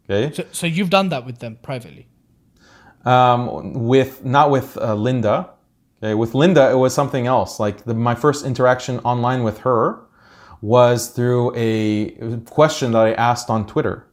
Okay. 0.10 0.34
So, 0.34 0.46
so 0.52 0.68
you've 0.68 0.90
done 0.90 1.10
that 1.10 1.26
with 1.26 1.40
them 1.40 1.58
privately. 1.62 2.08
Um, 3.06 3.74
with 3.74 4.24
not 4.26 4.52
with 4.52 4.78
uh, 4.78 4.96
Linda. 4.96 5.52
Okay, 6.04 6.14
with 6.16 6.34
Linda, 6.34 6.72
it 6.72 6.76
was 6.76 6.94
something 6.94 7.28
else. 7.28 7.60
Like 7.60 7.84
the, 7.84 7.94
my 7.94 8.16
first 8.16 8.46
interaction 8.46 9.00
online 9.00 9.44
with 9.44 9.60
her 9.60 10.02
was 10.62 11.10
through 11.10 11.54
a 11.56 12.12
question 12.46 12.92
that 12.92 13.06
I 13.06 13.14
asked 13.14 13.50
on 13.50 13.66
Twitter. 13.68 14.08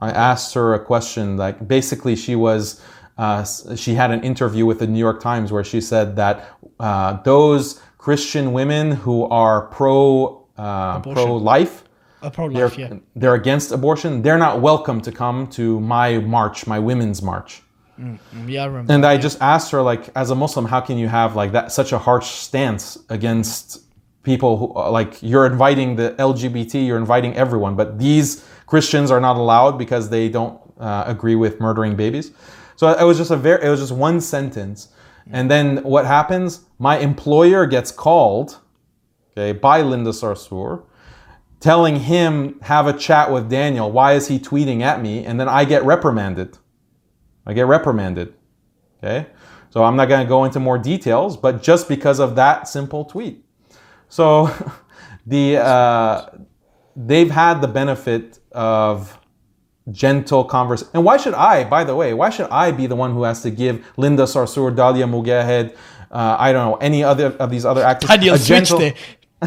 I 0.00 0.10
asked 0.10 0.54
her 0.54 0.74
a 0.74 0.84
question 0.84 1.36
like 1.36 1.66
basically 1.66 2.14
she 2.16 2.36
was 2.36 2.80
uh, 3.16 3.44
she 3.76 3.94
had 3.94 4.10
an 4.10 4.22
interview 4.22 4.66
with 4.66 4.80
the 4.80 4.86
New 4.86 4.98
York 4.98 5.20
Times 5.20 5.52
where 5.52 5.64
she 5.64 5.80
said 5.80 6.16
that 6.16 6.50
uh, 6.80 7.22
those 7.22 7.80
Christian 7.98 8.52
women 8.52 8.90
who 8.92 9.24
are 9.24 9.68
pro 9.68 10.46
uh, 10.56 11.00
pro 11.00 11.36
life 11.36 11.84
they're, 12.54 12.72
yeah. 12.78 12.94
they're 13.14 13.34
against 13.34 13.70
abortion. 13.70 14.22
They're 14.22 14.38
not 14.38 14.60
welcome 14.60 15.00
to 15.02 15.12
come 15.12 15.46
to 15.48 15.78
my 15.80 16.18
march, 16.18 16.66
my 16.66 16.78
women's 16.78 17.20
march. 17.22 17.62
Yeah, 18.46 18.64
I 18.64 18.66
remember. 18.66 18.92
And 18.92 19.04
I 19.04 19.16
just 19.16 19.40
asked 19.40 19.70
her, 19.70 19.82
like, 19.82 20.10
as 20.16 20.30
a 20.30 20.34
Muslim, 20.34 20.64
how 20.64 20.80
can 20.80 20.98
you 20.98 21.08
have 21.08 21.36
like 21.36 21.52
that 21.52 21.72
such 21.72 21.92
a 21.92 21.98
harsh 21.98 22.26
stance 22.26 22.98
against 23.08 23.84
people 24.24 24.56
who 24.56 24.74
uh, 24.74 24.90
like 24.90 25.22
you're 25.22 25.46
inviting 25.46 25.94
the 25.96 26.14
LGBT, 26.18 26.86
you're 26.86 26.98
inviting 26.98 27.34
everyone, 27.36 27.76
but 27.76 27.98
these 27.98 28.44
Christians 28.66 29.10
are 29.10 29.20
not 29.20 29.36
allowed 29.36 29.78
because 29.78 30.08
they 30.08 30.28
don't 30.28 30.58
uh, 30.78 31.04
agree 31.06 31.36
with 31.36 31.60
murdering 31.60 31.94
babies. 31.94 32.32
So 32.76 32.88
it 32.88 33.04
was 33.04 33.18
just 33.18 33.30
a 33.30 33.36
very, 33.36 33.64
it 33.64 33.68
was 33.68 33.80
just 33.80 33.92
one 33.92 34.20
sentence, 34.20 34.88
and 35.30 35.50
then 35.50 35.78
what 35.84 36.06
happens? 36.06 36.64
My 36.78 36.98
employer 36.98 37.66
gets 37.66 37.92
called, 37.92 38.58
okay, 39.32 39.52
by 39.52 39.80
Linda 39.82 40.10
Sarsour, 40.10 40.82
telling 41.60 41.96
him 42.00 42.58
have 42.62 42.86
a 42.86 42.92
chat 42.92 43.30
with 43.30 43.48
Daniel. 43.48 43.92
Why 43.92 44.14
is 44.14 44.26
he 44.28 44.38
tweeting 44.38 44.82
at 44.82 45.00
me? 45.00 45.24
And 45.24 45.38
then 45.38 45.48
I 45.48 45.64
get 45.64 45.84
reprimanded. 45.84 46.58
I 47.46 47.52
get 47.52 47.66
reprimanded. 47.66 48.34
Okay? 49.02 49.26
So 49.70 49.82
I'm 49.84 49.96
not 49.96 50.08
going 50.08 50.24
to 50.24 50.28
go 50.28 50.44
into 50.44 50.60
more 50.60 50.78
details, 50.78 51.36
but 51.36 51.62
just 51.62 51.88
because 51.88 52.20
of 52.20 52.36
that 52.36 52.68
simple 52.68 53.04
tweet. 53.04 53.44
So 54.08 54.50
the 55.26 55.58
uh, 55.58 56.26
they've 56.94 57.30
had 57.30 57.60
the 57.60 57.68
benefit 57.68 58.38
of 58.52 59.18
gentle 59.90 60.44
conversation. 60.44 60.90
And 60.94 61.04
why 61.04 61.16
should 61.16 61.34
I, 61.34 61.64
by 61.64 61.84
the 61.84 61.94
way, 61.94 62.14
why 62.14 62.30
should 62.30 62.48
I 62.50 62.70
be 62.70 62.86
the 62.86 62.96
one 62.96 63.12
who 63.12 63.24
has 63.24 63.42
to 63.42 63.50
give 63.50 63.84
Linda 63.96 64.24
Sarsour, 64.24 64.74
Dalia 64.74 65.08
Mogahed, 65.08 65.76
uh, 66.10 66.36
I 66.38 66.52
don't 66.52 66.70
know, 66.70 66.76
any 66.76 67.02
other 67.02 67.26
of 67.38 67.50
these 67.50 67.64
other 67.64 67.82
actors 67.82 68.08
Daniel 68.08 68.36
a 68.36 68.38
gentle-. 68.38 68.92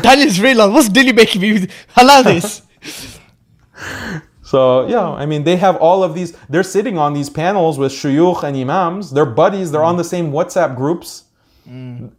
Daniel's 0.01 0.39
realized 0.39 0.73
what's 0.73 0.89
Dilly 0.89 1.13
making 1.13 1.41
me 1.41 1.67
allow 1.95 2.21
this. 2.21 2.61
So 4.47 4.87
yeah, 4.87 5.09
I 5.09 5.25
mean 5.25 5.43
they 5.43 5.57
have 5.57 5.75
all 5.75 6.05
of 6.05 6.13
these. 6.13 6.31
They're 6.47 6.63
sitting 6.63 6.97
on 6.97 7.11
these 7.13 7.29
panels 7.29 7.77
with 7.77 7.91
shuyukh 7.91 8.43
and 8.43 8.55
imams. 8.55 9.11
They're 9.11 9.25
buddies. 9.43 9.71
They're 9.71 9.83
on 9.83 9.97
the 9.97 10.05
same 10.05 10.31
WhatsApp 10.31 10.73
groups. 10.77 11.25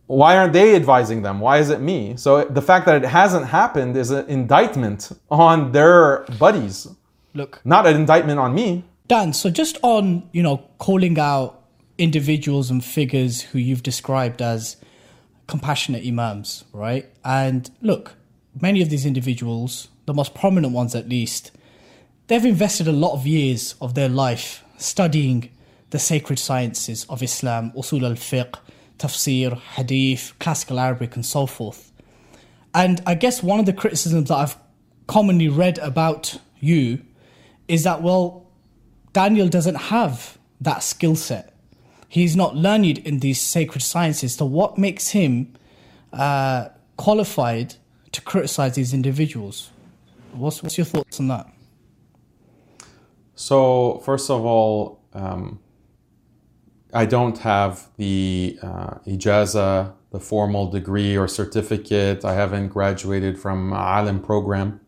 Why 0.07 0.37
aren't 0.37 0.53
they 0.53 0.77
advising 0.77 1.23
them? 1.23 1.41
Why 1.41 1.57
is 1.57 1.71
it 1.71 1.81
me? 1.81 2.19
So 2.19 2.45
the 2.45 2.61
fact 2.61 2.85
that 2.85 3.03
it 3.03 3.09
hasn't 3.09 3.47
happened 3.47 3.97
is 3.97 4.11
an 4.11 4.27
indictment 4.29 5.11
on 5.31 5.73
their 5.73 6.27
buddies, 6.39 6.87
Look, 7.33 7.63
not 7.65 7.87
an 7.87 7.97
indictment 7.97 8.39
on 8.39 8.55
me. 8.55 8.85
Dan, 9.07 9.33
so 9.33 9.49
just 9.49 9.79
on, 9.83 10.29
you 10.33 10.43
know, 10.43 10.59
calling 10.77 11.19
out 11.19 11.63
individuals 11.97 12.71
and 12.71 12.85
figures 12.85 13.41
who 13.41 13.59
you've 13.59 13.83
described 13.83 14.43
as 14.43 14.77
compassionate 15.47 16.07
imams, 16.07 16.65
right? 16.75 17.07
And 17.25 17.71
look, 17.81 18.17
many 18.61 18.83
of 18.83 18.91
these 18.91 19.07
individuals, 19.07 19.89
the 20.05 20.13
most 20.13 20.35
prominent 20.35 20.75
ones 20.75 20.95
at 20.95 21.09
least, 21.09 21.53
they've 22.29 22.45
invested 22.45 22.87
a 22.87 22.93
lot 22.93 23.13
of 23.13 23.27
years 23.27 23.75
of 23.81 23.95
their 23.95 24.09
life 24.09 24.65
studying 24.77 25.51
the 25.91 25.99
sacred 25.99 26.39
sciences 26.39 27.05
of 27.09 27.23
Islam, 27.23 27.73
usul 27.73 28.05
al-fiqh, 28.05 28.55
tafsir, 28.99 29.59
hadith, 29.59 30.35
classical 30.39 30.79
Arabic 30.79 31.17
and 31.17 31.25
so 31.25 31.47
forth. 31.47 31.93
And 32.75 33.01
I 33.07 33.15
guess 33.15 33.43
one 33.43 33.59
of 33.59 33.67
the 33.67 33.73
criticisms 33.73 34.29
that 34.29 34.37
I've 34.37 34.57
commonly 35.07 35.49
read 35.49 35.79
about 35.79 36.39
you 36.61 37.01
is 37.67 37.85
that, 37.85 38.03
well, 38.03 38.47
Daniel 39.13 39.49
doesn't 39.49 39.75
have 39.75 40.39
that 40.61 40.83
skill 40.83 41.17
set. 41.17 41.55
He's 42.09 42.37
not 42.37 42.55
learned 42.55 42.99
in 42.99 43.21
these 43.21 43.41
sacred 43.41 43.83
sciences. 43.83 44.35
So, 44.37 44.47
what 44.47 44.79
makes 44.79 45.09
him 45.09 45.55
uh, 46.13 46.69
qualified 46.97 47.75
to 48.13 48.21
criticize 48.23 48.75
these 48.75 48.95
individuals? 48.95 49.71
What's, 50.33 50.63
what's 50.63 50.79
your 50.79 50.87
thoughts 50.87 51.21
on 51.21 51.29
that? 51.29 51.47
So 53.39 54.03
first 54.05 54.31
of 54.31 54.45
all, 54.45 55.01
um, 55.15 55.61
I 56.93 57.07
don't 57.07 57.39
have 57.39 57.89
the 57.97 58.59
uh, 58.61 58.95
ijaza, 59.07 59.93
the 60.11 60.19
formal 60.19 60.69
degree 60.69 61.17
or 61.17 61.29
certificate. 61.29 62.25
I 62.25 62.35
haven't 62.35 62.71
graduated 62.71 63.39
from 63.39 63.73
alim 63.73 64.21
program, 64.23 64.81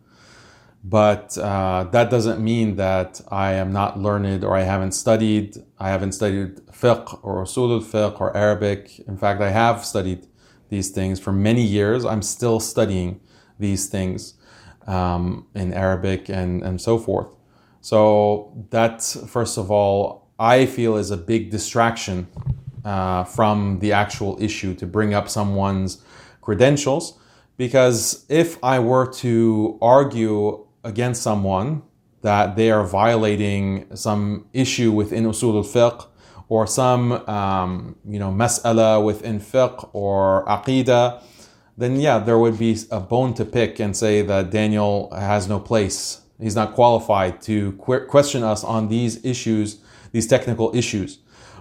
but 0.83 1.39
uh, 1.39 1.85
that 1.93 2.11
doesn't 2.11 2.43
mean 2.43 2.75
that 2.75 3.21
I 3.31 3.53
am 3.53 3.73
not 3.73 4.01
learned 4.01 4.43
or 4.43 4.57
I 4.57 4.63
haven't 4.63 4.93
studied. 4.93 5.57
I 5.79 5.91
haven't 5.91 6.13
studied 6.13 6.57
fiqh 6.73 7.21
or 7.23 7.45
usul 7.45 7.71
al-fiqh 7.79 8.21
or 8.21 8.37
Arabic. 8.37 8.99
In 9.07 9.17
fact, 9.17 9.41
I 9.41 9.51
have 9.51 9.85
studied 9.85 10.27
these 10.71 10.91
things 10.91 11.21
for 11.21 11.31
many 11.31 11.63
years. 11.63 12.05
I'm 12.05 12.23
still 12.23 12.59
studying 12.59 13.21
these 13.61 13.87
things 13.87 14.35
um, 14.89 15.47
in 15.55 15.73
Arabic 15.73 16.29
and, 16.29 16.65
and 16.65 16.81
so 16.81 16.99
forth. 16.99 17.40
So 17.81 18.67
that, 18.71 19.03
first 19.03 19.59
of 19.59 19.71
all, 19.71 20.29
I 20.39 20.67
feel 20.67 20.97
is 20.97 21.11
a 21.11 21.17
big 21.17 21.51
distraction 21.51 22.29
uh, 22.85 23.25
from 23.25 23.79
the 23.81 23.93
actual 23.93 24.43
issue 24.43 24.75
to 24.77 24.87
bring 24.87 25.15
up 25.15 25.29
someone's 25.29 26.03
credentials. 26.41 27.19
Because 27.57 28.25
if 28.29 28.63
I 28.65 28.79
were 28.79 29.07
to 29.15 29.79
argue 29.83 30.67
against 30.83 31.23
someone 31.23 31.83
that 32.23 32.57
they 32.57 32.71
are 32.71 32.85
violating 32.85 33.87
some 33.95 34.47
issue 34.53 34.93
within 34.93 35.25
usul 35.25 35.57
al-fiqh 35.57 36.07
or 36.49 36.67
some 36.67 37.13
um, 37.29 37.97
you 38.09 38.19
know 38.19 38.31
mas'ala 38.31 39.03
within 39.05 39.41
fiqh 39.41 39.89
or 39.93 40.45
aqidah, 40.47 41.23
then 41.77 42.01
yeah, 42.01 42.19
there 42.19 42.39
would 42.39 42.59
be 42.59 42.79
a 42.91 43.01
bone 43.01 43.35
to 43.35 43.45
pick 43.45 43.79
and 43.79 43.97
say 43.97 44.23
that 44.23 44.51
Daniel 44.51 45.11
has 45.15 45.49
no 45.49 45.59
place. 45.59 46.21
He's 46.41 46.57
not 46.57 46.75
qualified 46.75 47.41
to 47.43 47.73
que- 47.85 48.07
question 48.07 48.43
us 48.43 48.65
on 48.65 48.89
these 48.89 49.25
issues, 49.25 49.81
these 50.13 50.27
technical 50.27 50.75
issues. 50.75 51.19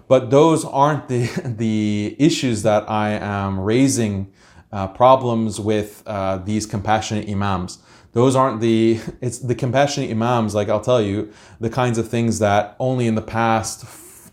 But 0.08 0.32
those 0.32 0.66
aren't 0.66 1.08
the, 1.08 1.28
the 1.46 2.16
issues 2.20 2.64
that 2.64 2.90
I 2.90 3.12
am 3.12 3.60
raising 3.60 4.32
uh, 4.72 4.88
problems 4.88 5.60
with 5.60 6.04
uh, 6.06 6.38
these 6.38 6.66
compassionate 6.66 7.30
imams. 7.30 7.80
Those 8.14 8.36
aren't 8.36 8.60
the, 8.60 9.00
it's 9.22 9.40
the 9.40 9.56
compassionate 9.56 10.10
imams, 10.12 10.56
like 10.56 10.70
I'll 10.70 10.82
tell 10.82 11.02
you, 11.02 11.32
the 11.60 11.70
kinds 11.70 11.98
of 11.98 12.08
things 12.08 12.40
that 12.40 12.76
only 12.80 13.08
in 13.08 13.16
the 13.16 13.22
past 13.22 13.86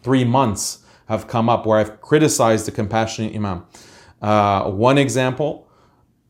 three 0.03 0.25
months 0.25 0.85
have 1.09 1.29
come 1.29 1.49
up 1.49 1.67
where 1.67 1.79
I've 1.79 2.01
criticized 2.01 2.67
the 2.67 2.73
compassionate 2.73 3.35
imam. 3.35 3.67
Uh, 4.21 4.71
one 4.71 4.99
example, 4.99 5.66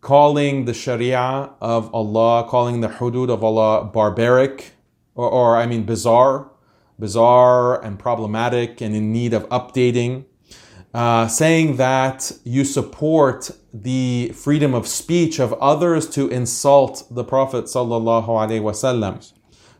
calling 0.06 0.66
the 0.66 0.72
Sharia 0.72 1.50
of 1.60 1.92
Allah, 1.92 2.46
calling 2.48 2.80
the 2.80 2.86
hudud 2.86 3.28
of 3.28 3.42
Allah 3.42 3.84
barbaric, 3.86 4.74
or, 5.16 5.28
or 5.28 5.56
I 5.56 5.66
mean 5.66 5.82
bizarre, 5.82 6.48
bizarre 6.96 7.82
and 7.82 7.98
problematic 7.98 8.80
and 8.80 8.94
in 8.94 9.12
need 9.12 9.34
of 9.34 9.48
updating. 9.48 10.26
Uh, 10.94 11.26
saying 11.26 11.76
that 11.78 12.30
you 12.44 12.64
support 12.64 13.50
the 13.74 14.30
freedom 14.32 14.74
of 14.74 14.86
speech 14.86 15.40
of 15.40 15.52
others 15.54 16.08
to 16.10 16.28
insult 16.28 17.04
the 17.10 17.24
Prophet 17.24 17.64
sallallahu 17.64 18.28
alaihi 18.28 18.62
wasallam, 18.62 19.14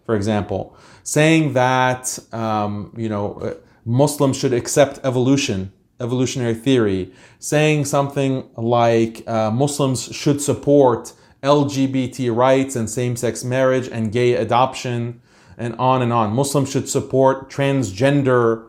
for 0.04 0.16
example, 0.16 0.76
saying 1.04 1.52
that 1.52 2.18
um, 2.32 2.92
you 2.96 3.08
know 3.08 3.34
uh, 3.34 3.54
Muslims 3.84 4.36
should 4.36 4.52
accept 4.52 4.98
evolution 5.04 5.72
evolutionary 6.00 6.54
theory, 6.54 7.12
saying 7.38 7.84
something 7.84 8.48
like 8.56 9.26
uh, 9.28 9.50
Muslims 9.50 10.04
should 10.14 10.40
support 10.40 11.12
LGBT 11.42 12.34
rights 12.34 12.76
and 12.76 12.88
same 12.88 13.16
sex 13.16 13.44
marriage 13.44 13.88
and 13.88 14.12
gay 14.12 14.34
adoption, 14.34 15.20
and 15.56 15.74
on 15.76 16.02
and 16.02 16.12
on. 16.12 16.32
Muslims 16.32 16.70
should 16.70 16.88
support 16.88 17.48
transgender 17.50 18.66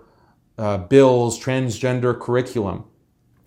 uh, 0.57 0.77
bills, 0.77 1.39
transgender 1.39 2.17
curriculum. 2.17 2.85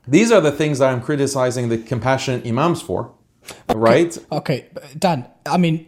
These 0.07 0.33
are 0.33 0.41
the 0.41 0.53
things 0.53 0.79
that 0.79 0.93
I'm 0.93 1.01
criticizing 1.01 1.69
the 1.69 1.79
compassionate 1.79 2.47
imams 2.47 2.83
for, 2.83 3.13
right? 3.75 4.17
Okay, 4.33 4.67
Dan, 4.99 5.29
I 5.47 5.57
mean, 5.57 5.87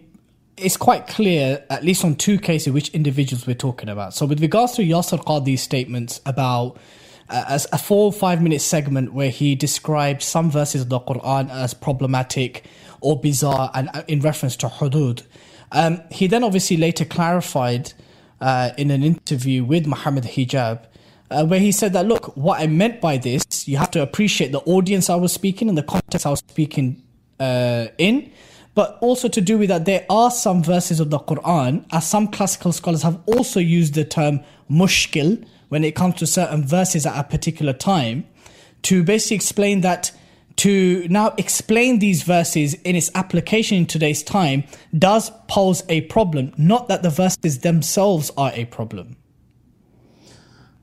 it's 0.56 0.76
quite 0.76 1.06
clear, 1.06 1.64
at 1.70 1.84
least 1.84 2.04
on 2.04 2.14
two 2.14 2.38
cases, 2.38 2.72
which 2.72 2.90
individuals 2.90 3.46
we're 3.46 3.54
talking 3.54 3.88
about. 3.88 4.14
So, 4.14 4.26
with 4.26 4.40
regards 4.40 4.72
to 4.74 4.82
Yasir 4.82 5.24
Qadhi's 5.24 5.62
statements 5.62 6.20
about 6.26 6.78
as 7.28 7.66
a 7.72 7.78
four 7.78 8.04
or 8.04 8.12
five 8.12 8.42
minute 8.42 8.60
segment 8.60 9.12
where 9.12 9.30
he 9.30 9.54
described 9.54 10.22
some 10.22 10.50
verses 10.50 10.82
of 10.82 10.88
the 10.88 11.00
Quran 11.00 11.50
as 11.50 11.74
problematic 11.74 12.64
or 13.00 13.18
bizarre 13.18 13.70
and 13.74 13.88
uh, 13.94 14.02
in 14.08 14.20
reference 14.20 14.56
to 14.56 14.68
hudud, 14.68 15.22
um, 15.72 16.00
he 16.10 16.26
then 16.26 16.44
obviously 16.44 16.76
later 16.76 17.04
clarified 17.04 17.92
uh, 18.40 18.70
in 18.76 18.90
an 18.90 19.02
interview 19.02 19.64
with 19.64 19.86
Muhammad 19.86 20.24
Hijab. 20.24 20.86
Uh, 21.30 21.46
where 21.46 21.60
he 21.60 21.72
said 21.72 21.94
that, 21.94 22.06
look, 22.06 22.36
what 22.36 22.60
I 22.60 22.66
meant 22.66 23.00
by 23.00 23.16
this, 23.16 23.66
you 23.66 23.78
have 23.78 23.90
to 23.92 24.02
appreciate 24.02 24.52
the 24.52 24.60
audience 24.60 25.08
I 25.08 25.14
was 25.14 25.32
speaking 25.32 25.70
and 25.70 25.78
the 25.78 25.82
context 25.82 26.26
I 26.26 26.30
was 26.30 26.40
speaking 26.40 27.02
uh, 27.40 27.86
in 27.96 28.30
but 28.74 28.98
also 29.00 29.28
to 29.28 29.40
do 29.40 29.58
with 29.58 29.68
that 29.68 29.84
there 29.84 30.06
are 30.08 30.30
some 30.30 30.62
verses 30.62 31.00
of 31.00 31.10
the 31.10 31.18
Quran, 31.18 31.84
as 31.92 32.06
some 32.06 32.28
classical 32.28 32.72
scholars 32.72 33.02
have 33.02 33.20
also 33.26 33.60
used 33.60 33.94
the 33.94 34.04
term 34.04 34.40
mushkil 34.70 35.44
when 35.72 35.84
it 35.84 35.94
comes 35.94 36.16
to 36.16 36.26
certain 36.26 36.62
verses 36.62 37.06
at 37.06 37.18
a 37.18 37.24
particular 37.24 37.72
time, 37.72 38.26
to 38.82 39.02
basically 39.02 39.36
explain 39.36 39.80
that 39.80 40.12
to 40.56 41.06
now 41.08 41.32
explain 41.38 41.98
these 41.98 42.24
verses 42.24 42.74
in 42.84 42.94
its 42.94 43.10
application 43.14 43.78
in 43.78 43.86
today's 43.86 44.22
time 44.22 44.64
does 44.98 45.32
pose 45.48 45.82
a 45.88 46.02
problem, 46.02 46.52
not 46.58 46.88
that 46.88 47.02
the 47.02 47.08
verses 47.08 47.60
themselves 47.60 48.30
are 48.36 48.52
a 48.52 48.66
problem. 48.66 49.16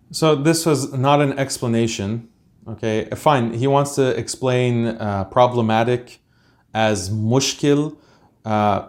So 0.09 0.33
this 0.33 0.65
was 0.65 0.91
not 0.91 1.21
an 1.21 1.37
explanation. 1.37 2.27
Okay, 2.67 3.07
fine. 3.15 3.53
He 3.53 3.67
wants 3.67 3.93
to 3.93 4.17
explain 4.17 4.87
uh, 4.87 5.25
problematic 5.25 6.19
as 6.73 7.11
mushkil, 7.11 7.95
uh, 8.43 8.87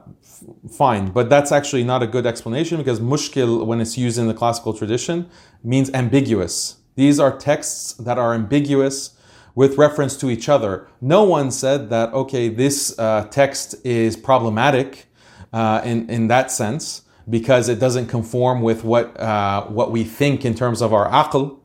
fine. 0.71 1.11
But 1.11 1.29
that's 1.29 1.53
actually 1.53 1.85
not 1.85 2.03
a 2.03 2.07
good 2.07 2.25
explanation 2.25 2.79
because 2.79 3.01
mushkil, 3.01 3.67
when 3.67 3.83
it's 3.83 3.99
used 3.99 4.19
in 4.19 4.29
the 4.29 4.35
classical 4.35 4.73
tradition, 4.73 5.29
means 5.63 5.91
ambiguous. 5.93 6.77
These 6.97 7.19
are 7.19 7.37
texts 7.37 7.93
that 7.95 8.19
are 8.19 8.35
ambiguous 8.35 9.17
with 9.55 9.79
reference 9.79 10.17
to 10.19 10.31
each 10.31 10.49
other. 10.49 10.89
No 11.01 11.25
one 11.25 11.51
said 11.51 11.91
that, 11.91 12.13
okay, 12.13 12.49
this 12.49 12.99
uh, 12.99 13.27
text 13.31 13.75
is 13.85 14.17
problematic 14.17 15.07
uh, 15.53 15.81
in, 15.85 16.09
in 16.09 16.29
that 16.29 16.51
sense 16.51 17.03
because 17.29 17.69
it 17.69 17.79
doesn't 17.79 18.07
conform 18.07 18.63
with 18.63 18.85
what, 18.85 19.19
uh, 19.19 19.65
what 19.67 19.91
we 19.91 20.05
think 20.05 20.45
in 20.45 20.55
terms 20.55 20.81
of 20.81 20.93
our 20.93 21.09
aql, 21.11 21.59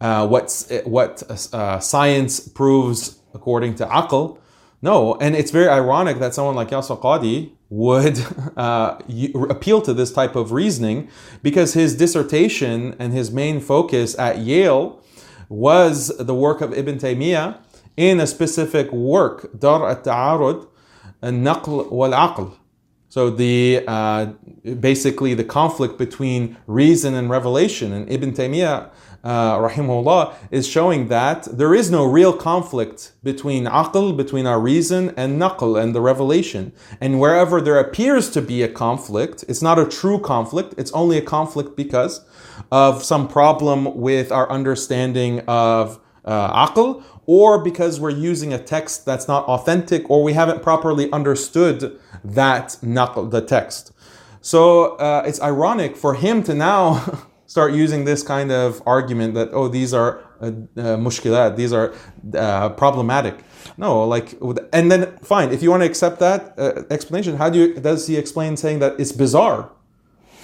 uh, 0.00 0.26
what's, 0.26 0.70
what 0.84 1.22
uh, 1.52 1.78
science 1.78 2.40
proves 2.40 3.20
according 3.34 3.74
to 3.76 3.86
aql. 3.86 4.38
No, 4.80 5.16
and 5.16 5.34
it's 5.34 5.50
very 5.50 5.68
ironic 5.68 6.18
that 6.18 6.34
someone 6.34 6.54
like 6.54 6.68
Yasir 6.68 7.00
Qadhi 7.00 7.52
would 7.70 8.18
uh, 8.56 8.98
appeal 9.50 9.82
to 9.82 9.92
this 9.92 10.12
type 10.12 10.34
of 10.34 10.52
reasoning 10.52 11.08
because 11.42 11.74
his 11.74 11.94
dissertation 11.96 12.94
and 12.98 13.12
his 13.12 13.30
main 13.30 13.60
focus 13.60 14.18
at 14.18 14.38
Yale 14.38 15.02
was 15.48 16.08
the 16.18 16.34
work 16.34 16.60
of 16.60 16.72
Ibn 16.72 16.98
Taymiyyah 16.98 17.58
in 17.96 18.20
a 18.20 18.26
specific 18.26 18.90
work, 18.92 19.58
Dar 19.58 19.88
al-Ta'arud, 19.88 20.66
al-Naql 21.22 21.90
wal-Aql. 21.90 22.54
So 23.10 23.30
the 23.30 23.84
uh, 23.86 24.26
basically 24.80 25.34
the 25.34 25.44
conflict 25.44 25.98
between 25.98 26.58
reason 26.66 27.14
and 27.14 27.30
revelation, 27.30 27.92
and 27.92 28.10
Ibn 28.10 28.32
Taymiyyah 28.32 28.90
uh, 29.24 29.58
rahimahullah, 29.58 30.34
is 30.50 30.66
showing 30.66 31.08
that 31.08 31.44
there 31.44 31.74
is 31.74 31.90
no 31.90 32.04
real 32.04 32.32
conflict 32.32 33.12
between 33.22 33.64
aql, 33.64 34.16
between 34.16 34.46
our 34.46 34.60
reason, 34.60 35.12
and 35.16 35.40
naql, 35.40 35.80
and 35.80 35.94
the 35.94 36.00
revelation. 36.00 36.72
And 37.00 37.20
wherever 37.20 37.60
there 37.60 37.78
appears 37.78 38.30
to 38.30 38.42
be 38.42 38.62
a 38.62 38.68
conflict, 38.68 39.44
it's 39.48 39.62
not 39.62 39.78
a 39.78 39.86
true 39.86 40.18
conflict, 40.20 40.74
it's 40.78 40.92
only 40.92 41.18
a 41.18 41.22
conflict 41.22 41.76
because 41.76 42.24
of 42.70 43.02
some 43.02 43.28
problem 43.28 43.96
with 43.96 44.30
our 44.32 44.50
understanding 44.50 45.40
of 45.48 46.00
uh, 46.24 46.66
aql, 46.66 47.02
or 47.26 47.62
because 47.62 48.00
we're 48.00 48.10
using 48.10 48.52
a 48.52 48.58
text 48.58 49.04
that's 49.04 49.28
not 49.28 49.44
authentic, 49.44 50.08
or 50.08 50.22
we 50.22 50.32
haven't 50.32 50.62
properly 50.62 51.10
understood 51.12 51.98
that 52.24 52.76
naql, 52.82 53.30
the 53.30 53.40
text. 53.40 53.92
So 54.40 54.96
uh, 54.96 55.24
it's 55.26 55.42
ironic 55.42 55.96
for 55.96 56.14
him 56.14 56.42
to 56.44 56.54
now 56.54 57.26
start 57.48 57.72
using 57.72 58.04
this 58.04 58.22
kind 58.22 58.52
of 58.52 58.80
argument 58.86 59.34
that 59.34 59.48
oh 59.52 59.66
these 59.66 59.92
are 59.92 60.20
uh, 60.40 60.46
uh, 60.46 60.96
mushkilat, 60.96 61.56
these 61.56 61.72
are 61.72 61.92
uh, 62.34 62.68
problematic. 62.70 63.34
No, 63.76 64.04
like 64.04 64.38
and 64.72 64.92
then 64.92 65.18
fine 65.18 65.50
if 65.50 65.62
you 65.62 65.70
want 65.70 65.82
to 65.82 65.86
accept 65.86 66.20
that 66.20 66.54
uh, 66.56 66.84
explanation. 66.90 67.36
How 67.36 67.50
do 67.50 67.58
you 67.58 67.74
does 67.74 68.06
he 68.06 68.16
explain 68.16 68.56
saying 68.56 68.78
that 68.78 69.00
it's 69.00 69.12
bizarre? 69.12 69.70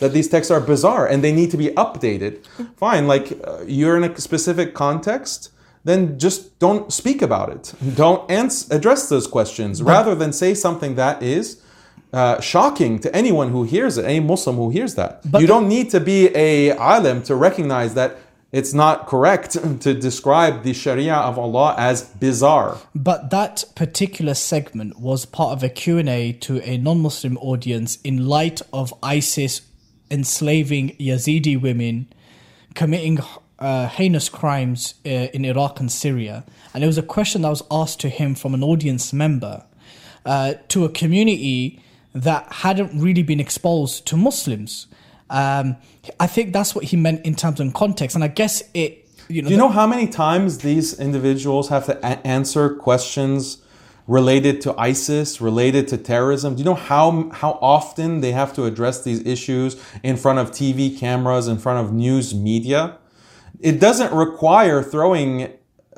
That 0.01 0.13
these 0.13 0.29
texts 0.29 0.51
are 0.51 0.61
bizarre 0.61 1.07
and 1.07 1.23
they 1.23 1.33
need 1.33 1.53
to 1.53 1.57
be 1.57 1.69
updated. 1.69 2.45
Fine, 2.77 3.07
like 3.07 3.39
uh, 3.47 3.63
you're 3.65 3.97
in 3.97 4.03
a 4.03 4.21
specific 4.21 4.75
context, 4.75 5.53
then 5.85 6.19
just 6.19 6.59
don't 6.59 6.93
speak 6.93 7.23
about 7.23 7.51
it. 7.51 7.73
Don't 7.95 8.29
ans- 8.29 8.69
address 8.71 9.09
those 9.09 9.29
questions 9.29 9.83
rather 9.83 10.17
than 10.17 10.33
say 10.33 10.53
something 10.53 10.97
that 10.97 11.23
is 11.23 11.63
uh, 12.15 12.41
shocking 12.41 13.01
to 13.01 13.15
anyone 13.15 13.51
who 13.51 13.65
hears 13.65 13.99
it, 13.99 14.05
any 14.05 14.20
Muslim 14.20 14.55
who 14.57 14.70
hears 14.70 14.95
that. 14.95 15.20
But 15.28 15.41
you 15.41 15.49
don't 15.49 15.69
need 15.69 15.91
to 15.91 16.01
be 16.01 16.28
a 16.36 16.70
alim 16.77 17.23
to 17.24 17.35
recognize 17.35 17.95
that 17.95 18.19
it's 18.53 18.73
not 18.73 19.09
correct 19.09 19.53
to 19.81 19.95
describe 19.95 20.62
the 20.62 20.73
Sharia 20.73 21.16
of 21.16 21.41
Allah 21.41 21.74
as 21.77 22.03
bizarre. 22.05 22.78
But 22.95 23.31
that 23.31 23.65
particular 23.74 24.35
segment 24.35 25.01
was 25.01 25.27
part 25.27 25.53
of 25.57 25.65
a 25.65 25.69
Q&A 25.69 26.32
to 26.35 26.62
a 26.62 26.78
non-Muslim 26.78 27.36
audience 27.39 27.99
in 28.05 28.27
light 28.27 28.62
of 28.73 28.95
ISIS 29.03 29.62
enslaving 30.09 30.91
Yazidi 31.01 31.61
women, 31.61 32.07
committing 32.77 33.19
uh, 33.59 33.89
heinous 33.89 34.28
crimes 34.28 34.95
uh, 35.05 35.09
in 35.09 35.45
Iraq 35.45 35.81
and 35.81 35.91
Syria. 35.91 36.45
And 36.73 36.85
it 36.85 36.86
was 36.86 36.99
a 36.99 37.03
question 37.03 37.43
that 37.43 37.51
was 37.51 37.65
asked 37.73 37.99
to 38.01 38.09
him 38.09 38.36
from 38.36 38.55
an 38.55 38.62
audience 38.62 39.12
member 39.12 39.65
uh, 40.24 40.55
to 40.69 40.85
a 40.85 40.89
community 40.89 41.81
that 42.15 42.51
hadn't 42.53 42.99
really 43.01 43.23
been 43.23 43.41
exposed 43.41 44.07
to 44.07 44.16
Muslims. 44.16 44.86
Um, 45.31 45.77
I 46.20 46.27
think 46.27 46.53
that's 46.53 46.74
what 46.74 46.85
he 46.85 46.97
meant 46.97 47.24
in 47.27 47.35
terms 47.35 47.61
of 47.61 47.73
context, 47.74 48.15
and 48.15 48.24
I 48.24 48.28
guess 48.28 48.62
it. 48.73 49.01
You 49.28 49.41
know, 49.43 49.49
Do 49.49 49.55
you 49.55 49.59
know 49.59 49.70
how 49.70 49.86
many 49.86 50.07
times 50.07 50.59
these 50.59 50.99
individuals 51.01 51.70
have 51.70 51.86
to 51.86 51.99
a- 51.99 52.27
answer 52.27 52.69
questions 52.74 53.59
related 54.07 54.61
to 54.61 54.78
ISIS, 54.78 55.41
related 55.41 55.89
to 55.89 55.97
terrorism? 55.97 56.55
Do 56.55 56.59
you 56.59 56.65
know 56.66 56.74
how 56.74 57.31
how 57.31 57.59
often 57.62 58.20
they 58.20 58.32
have 58.32 58.53
to 58.55 58.65
address 58.65 59.03
these 59.03 59.24
issues 59.27 59.77
in 60.03 60.16
front 60.16 60.39
of 60.39 60.51
TV 60.51 60.97
cameras, 60.99 61.49
in 61.49 61.59
front 61.59 61.85
of 61.85 61.93
news 61.93 62.35
media? 62.35 62.99
It 63.61 63.81
doesn't 63.81 64.12
require 64.12 64.82
throwing 64.82 65.51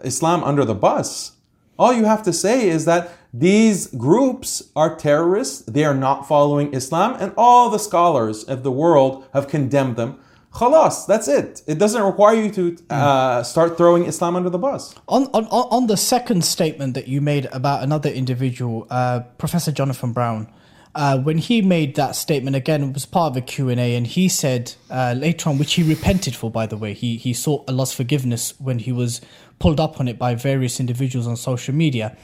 Islam 0.04 0.44
under 0.44 0.64
the 0.64 0.74
bus. 0.74 1.32
All 1.78 1.92
you 1.92 2.04
have 2.04 2.22
to 2.22 2.32
say 2.32 2.68
is 2.68 2.84
that 2.84 3.10
these 3.38 3.88
groups 3.88 4.62
are 4.74 4.96
terrorists, 4.96 5.60
they 5.62 5.84
are 5.84 5.94
not 5.94 6.26
following 6.26 6.72
Islam, 6.72 7.16
and 7.20 7.32
all 7.36 7.68
the 7.68 7.78
scholars 7.78 8.44
of 8.44 8.62
the 8.62 8.72
world 8.72 9.26
have 9.34 9.46
condemned 9.46 9.96
them. 9.96 10.18
Khalas, 10.52 11.06
that's 11.06 11.28
it. 11.28 11.60
It 11.66 11.76
doesn't 11.76 12.02
require 12.02 12.34
you 12.34 12.50
to 12.52 12.76
uh, 12.88 13.42
start 13.42 13.76
throwing 13.76 14.06
Islam 14.06 14.36
under 14.36 14.48
the 14.48 14.58
bus. 14.58 14.94
On, 15.06 15.24
on, 15.34 15.44
on 15.48 15.86
the 15.86 15.98
second 15.98 16.46
statement 16.46 16.94
that 16.94 17.08
you 17.08 17.20
made 17.20 17.44
about 17.52 17.82
another 17.82 18.08
individual, 18.08 18.86
uh, 18.88 19.20
Professor 19.36 19.70
Jonathan 19.70 20.12
Brown, 20.14 20.50
uh, 20.94 21.18
when 21.18 21.36
he 21.36 21.60
made 21.60 21.94
that 21.96 22.16
statement 22.16 22.56
again, 22.56 22.82
it 22.84 22.94
was 22.94 23.04
part 23.04 23.32
of 23.32 23.36
a 23.36 23.42
Q&A, 23.42 23.94
and 23.94 24.06
he 24.06 24.30
said 24.30 24.72
uh, 24.90 25.14
later 25.14 25.50
on, 25.50 25.58
which 25.58 25.74
he 25.74 25.82
repented 25.82 26.34
for, 26.34 26.50
by 26.50 26.64
the 26.64 26.78
way, 26.78 26.94
he, 26.94 27.18
he 27.18 27.34
sought 27.34 27.68
Allah's 27.68 27.92
forgiveness 27.92 28.58
when 28.58 28.78
he 28.78 28.92
was 28.92 29.20
pulled 29.58 29.78
up 29.78 30.00
on 30.00 30.08
it 30.08 30.18
by 30.18 30.34
various 30.34 30.80
individuals 30.80 31.26
on 31.26 31.36
social 31.36 31.74
media. 31.74 32.16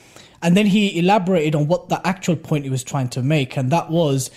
And 0.43 0.57
then 0.57 0.67
he 0.67 0.99
elaborated 0.99 1.55
on 1.55 1.69
what 1.69 1.89
the 1.89 2.05
actual 2.07 2.37
point 2.37 2.65
he 2.65 2.71
was 2.71 2.85
trying 2.85 3.09
to 3.11 3.23
make, 3.23 3.57
and 3.57 3.71
that 3.71 3.91
was 3.91 4.31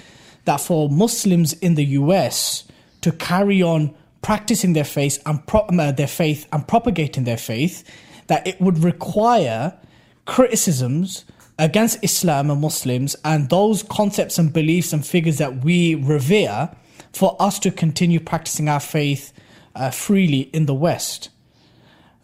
that 0.45 0.57
for 0.61 0.89
Muslims 0.89 1.53
in 1.53 1.75
the 1.75 1.85
US 1.85 2.63
to 3.01 3.11
carry 3.11 3.61
on 3.61 3.93
practicing 4.21 4.73
their 4.73 4.83
faith 4.83 5.21
and 5.25 5.45
pro- 5.47 5.61
uh, 5.61 5.91
their 5.91 6.07
faith 6.07 6.47
and 6.51 6.67
propagating 6.67 7.23
their 7.23 7.37
faith, 7.37 7.83
that 8.27 8.45
it 8.45 8.59
would 8.61 8.83
require 8.83 9.77
criticisms 10.25 11.25
against 11.57 12.03
Islam 12.03 12.51
and 12.51 12.61
Muslims 12.61 13.15
and 13.23 13.49
those 13.49 13.83
concepts 13.83 14.37
and 14.37 14.51
beliefs 14.51 14.93
and 14.93 15.05
figures 15.05 15.37
that 15.37 15.63
we 15.63 15.95
revere 15.95 16.69
for 17.13 17.35
us 17.39 17.59
to 17.59 17.71
continue 17.71 18.19
practicing 18.19 18.67
our 18.67 18.79
faith 18.79 19.31
uh, 19.75 19.89
freely 19.89 20.41
in 20.53 20.65
the 20.65 20.73
West. 20.73 21.29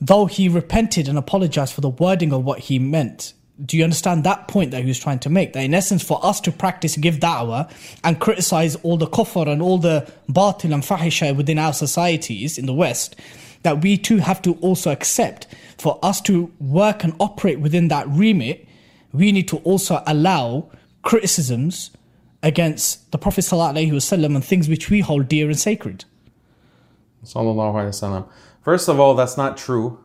though 0.01 0.25
he 0.25 0.49
repented 0.49 1.07
and 1.07 1.17
apologized 1.17 1.73
for 1.73 1.81
the 1.81 1.89
wording 1.89 2.33
of 2.33 2.43
what 2.43 2.59
he 2.59 2.79
meant. 2.79 3.33
Do 3.63 3.77
you 3.77 3.83
understand 3.83 4.23
that 4.23 4.47
point 4.47 4.71
that 4.71 4.81
he 4.81 4.87
was 4.87 4.99
trying 4.99 5.19
to 5.19 5.29
make? 5.29 5.53
That 5.53 5.63
in 5.63 5.73
essence, 5.73 6.03
for 6.03 6.23
us 6.25 6.39
to 6.41 6.51
practice 6.51 6.97
give 6.97 7.19
da'wah 7.19 7.71
and 8.03 8.19
criticize 8.19 8.75
all 8.77 8.97
the 8.97 9.07
kufr 9.07 9.47
and 9.47 9.61
all 9.61 9.77
the 9.77 10.11
batil 10.29 10.73
and 10.73 10.83
fahisha 10.83 11.35
within 11.35 11.59
our 11.59 11.73
societies 11.73 12.57
in 12.57 12.65
the 12.65 12.73
West, 12.73 13.15
that 13.63 13.81
we 13.81 13.97
too 13.97 14.17
have 14.17 14.41
to 14.43 14.55
also 14.55 14.91
accept 14.91 15.47
for 15.77 15.99
us 16.01 16.21
to 16.21 16.51
work 16.59 17.03
and 17.03 17.13
operate 17.19 17.59
within 17.59 17.87
that 17.89 18.07
remit, 18.07 18.67
we 19.13 19.31
need 19.31 19.47
to 19.47 19.57
also 19.57 20.01
allow 20.07 20.69
criticisms 21.01 21.91
against 22.43 23.11
the 23.11 23.17
Prophet 23.17 23.41
ﷺ 23.41 24.25
and 24.25 24.43
things 24.43 24.67
which 24.67 24.89
we 24.89 25.01
hold 25.01 25.27
dear 25.27 25.47
and 25.47 25.59
sacred. 25.59 26.05
First 28.63 28.89
of 28.89 28.99
all, 28.99 29.15
that's 29.15 29.37
not 29.37 29.57
true. 29.57 29.99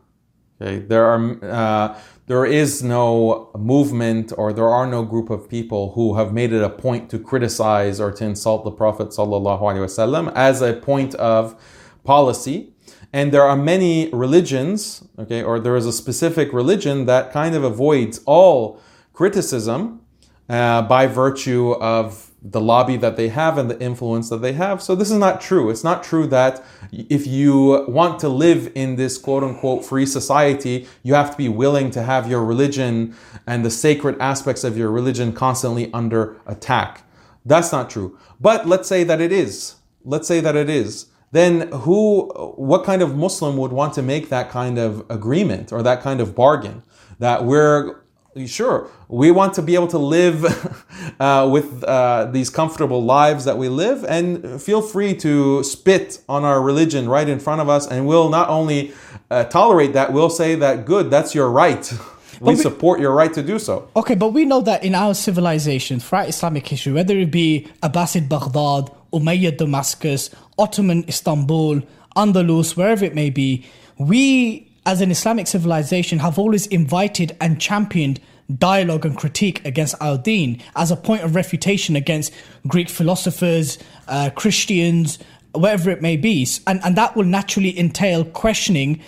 Okay, 0.61 0.79
there 0.79 1.05
are 1.05 1.45
uh, 1.45 1.99
there 2.27 2.45
is 2.45 2.83
no 2.83 3.51
movement 3.57 4.33
or 4.37 4.53
there 4.53 4.69
are 4.69 4.87
no 4.87 5.05
group 5.05 5.31
of 5.31 5.49
people 5.49 5.93
who 5.93 6.17
have 6.17 6.33
made 6.33 6.53
it 6.53 6.63
a 6.63 6.69
point 6.69 7.09
to 7.11 7.19
criticize 7.19 8.01
or 8.01 8.11
to 8.13 8.25
insult 8.25 8.65
the 8.65 8.71
Prophet 8.71 9.09
wasallam 9.09 10.33
as 10.35 10.61
a 10.61 10.73
point 10.75 11.15
of 11.15 11.55
policy. 12.03 12.73
And 13.13 13.33
there 13.33 13.45
are 13.45 13.57
many 13.57 14.11
religions, 14.13 15.05
okay, 15.19 15.43
or 15.43 15.61
there 15.61 15.77
is 15.77 15.87
a 15.87 15.93
specific 15.93 16.53
religion 16.53 17.07
that 17.07 17.33
kind 17.33 17.55
of 17.55 17.63
avoids 17.63 18.21
all 18.27 18.81
criticism 19.13 20.01
uh, 20.49 20.83
by 20.83 21.07
virtue 21.07 21.73
of 21.81 22.26
the 22.51 22.61
lobby 22.61 22.97
that 22.97 23.17
they 23.17 23.29
have 23.29 23.59
and 23.59 23.71
the 23.71 23.81
influence 23.81 24.29
that 24.29 24.39
they 24.39 24.53
have. 24.53 24.83
So 24.83 24.95
this 24.95 25.11
is 25.11 25.19
not 25.19 25.41
true. 25.41 25.69
It's 25.69 25.83
not 25.83 26.05
true 26.05 26.27
that 26.29 26.65
if 26.93 27.27
you 27.27 27.85
want 27.89 28.21
to 28.21 28.29
live 28.29 28.71
in 28.75 28.97
this 28.97 29.19
quote 29.19 29.43
unquote 29.43 29.85
free 29.85 30.07
society, 30.07 30.87
you 31.03 31.15
have 31.15 31.31
to 31.33 31.37
be 31.37 31.49
willing 31.49 31.91
to 31.93 32.03
have 32.03 32.31
your 32.31 32.45
religion 32.45 33.15
and 33.47 33.65
the 33.65 33.71
sacred 33.71 34.17
aspects 34.21 34.65
of 34.65 34.79
your 34.79 34.91
religion 34.91 35.33
constantly 35.33 35.93
under 35.93 36.37
attack. 36.47 37.03
That's 37.45 37.73
not 37.73 37.91
true. 37.91 38.19
But 38.41 38.67
let's 38.67 38.89
say 38.89 39.03
that 39.05 39.21
it 39.21 39.33
is. 39.33 39.77
Let's 40.05 40.29
say 40.29 40.41
that 40.41 40.57
it 40.57 40.71
is. 40.71 41.07
Then 41.33 41.73
who, 41.73 42.29
what 42.57 42.85
kind 42.85 43.03
of 43.03 43.17
Muslim 43.17 43.57
would 43.57 43.73
want 43.73 43.95
to 43.95 44.03
make 44.03 44.29
that 44.29 44.51
kind 44.51 44.79
of 44.79 45.05
agreement 45.11 45.73
or 45.73 45.83
that 45.83 46.01
kind 46.01 46.21
of 46.21 46.35
bargain? 46.35 46.83
That 47.19 47.45
we're 47.45 48.01
sure? 48.45 48.91
We 49.09 49.31
want 49.31 49.55
to 49.55 49.63
be 49.63 49.75
able 49.75 49.89
to 49.89 49.99
live 49.99 50.45
uh, 51.21 51.49
with 51.51 51.83
uh, 51.85 52.27
these 52.27 52.51
comfortable 52.51 53.03
lives 53.03 53.47
that 53.47 53.57
we 53.57 53.69
live 53.71 54.05
and 54.05 54.61
feel 54.61 54.83
free 54.83 55.15
to 55.17 55.63
spit 55.63 56.21
on 56.29 56.45
our 56.45 56.61
religion 56.61 57.09
right 57.09 57.29
in 57.29 57.39
front 57.39 57.63
of 57.63 57.69
us 57.71 57.87
and 57.87 58.07
we'll 58.07 58.29
not 58.29 58.51
only 58.51 58.93
uh, 59.31 59.45
tolerate 59.45 59.95
that 59.95 60.13
we'll 60.13 60.31
say 60.31 60.55
that 60.55 60.85
good 60.85 61.11
that's 61.11 61.35
your 61.35 61.51
right. 61.51 61.91
We, 62.39 62.53
we, 62.53 62.57
support 62.57 63.01
your 63.01 63.15
right 63.15 63.33
to 63.33 63.43
do 63.43 63.59
so. 63.59 63.89
Okay 63.97 64.15
but 64.15 64.35
we 64.35 64.45
know 64.45 64.61
that 64.61 64.85
in 64.85 64.95
our 64.95 65.15
civilization 65.15 66.01
throughout 66.01 66.29
islamic 66.29 66.69
history 66.69 66.93
whether 66.93 67.17
it 67.17 67.31
be 67.31 67.67
abbasid 67.83 68.29
baghdad 68.29 68.93
umayyad 69.11 69.57
damascus 69.57 70.29
ottoman 70.59 71.03
istanbul 71.09 71.81
andalus 72.15 72.77
wherever 72.77 73.07
it 73.07 73.15
may 73.15 73.31
be 73.31 73.65
we 73.97 74.66
as 74.87 75.01
an 75.01 75.11
Islamic 75.11 75.47
civilization, 75.49 76.21
have 76.21 76.39
always 76.39 76.67
invited 76.69 77.37
and 77.41 77.61
championed 77.61 78.21
dialogue 78.59 79.05
and 79.05 79.17
critique 79.17 79.65
against 79.67 79.97
al 80.01 80.17
Din 80.17 80.63
as 80.77 80.91
a 80.93 80.97
point 80.97 81.23
of 81.23 81.35
refutation 81.35 81.97
against 81.97 82.33
Greek 82.67 82.89
philosophers, 82.89 83.79
uh, 84.07 84.31
Christians, 84.35 85.19
whatever 85.53 85.91
it 85.91 86.01
may 86.01 86.17
be. 86.17 86.47
And, 86.67 86.81
and 86.85 86.97
that 86.97 87.17
will 87.17 87.25
naturally 87.25 87.77
entail 87.79 88.25
questioning 88.25 89.03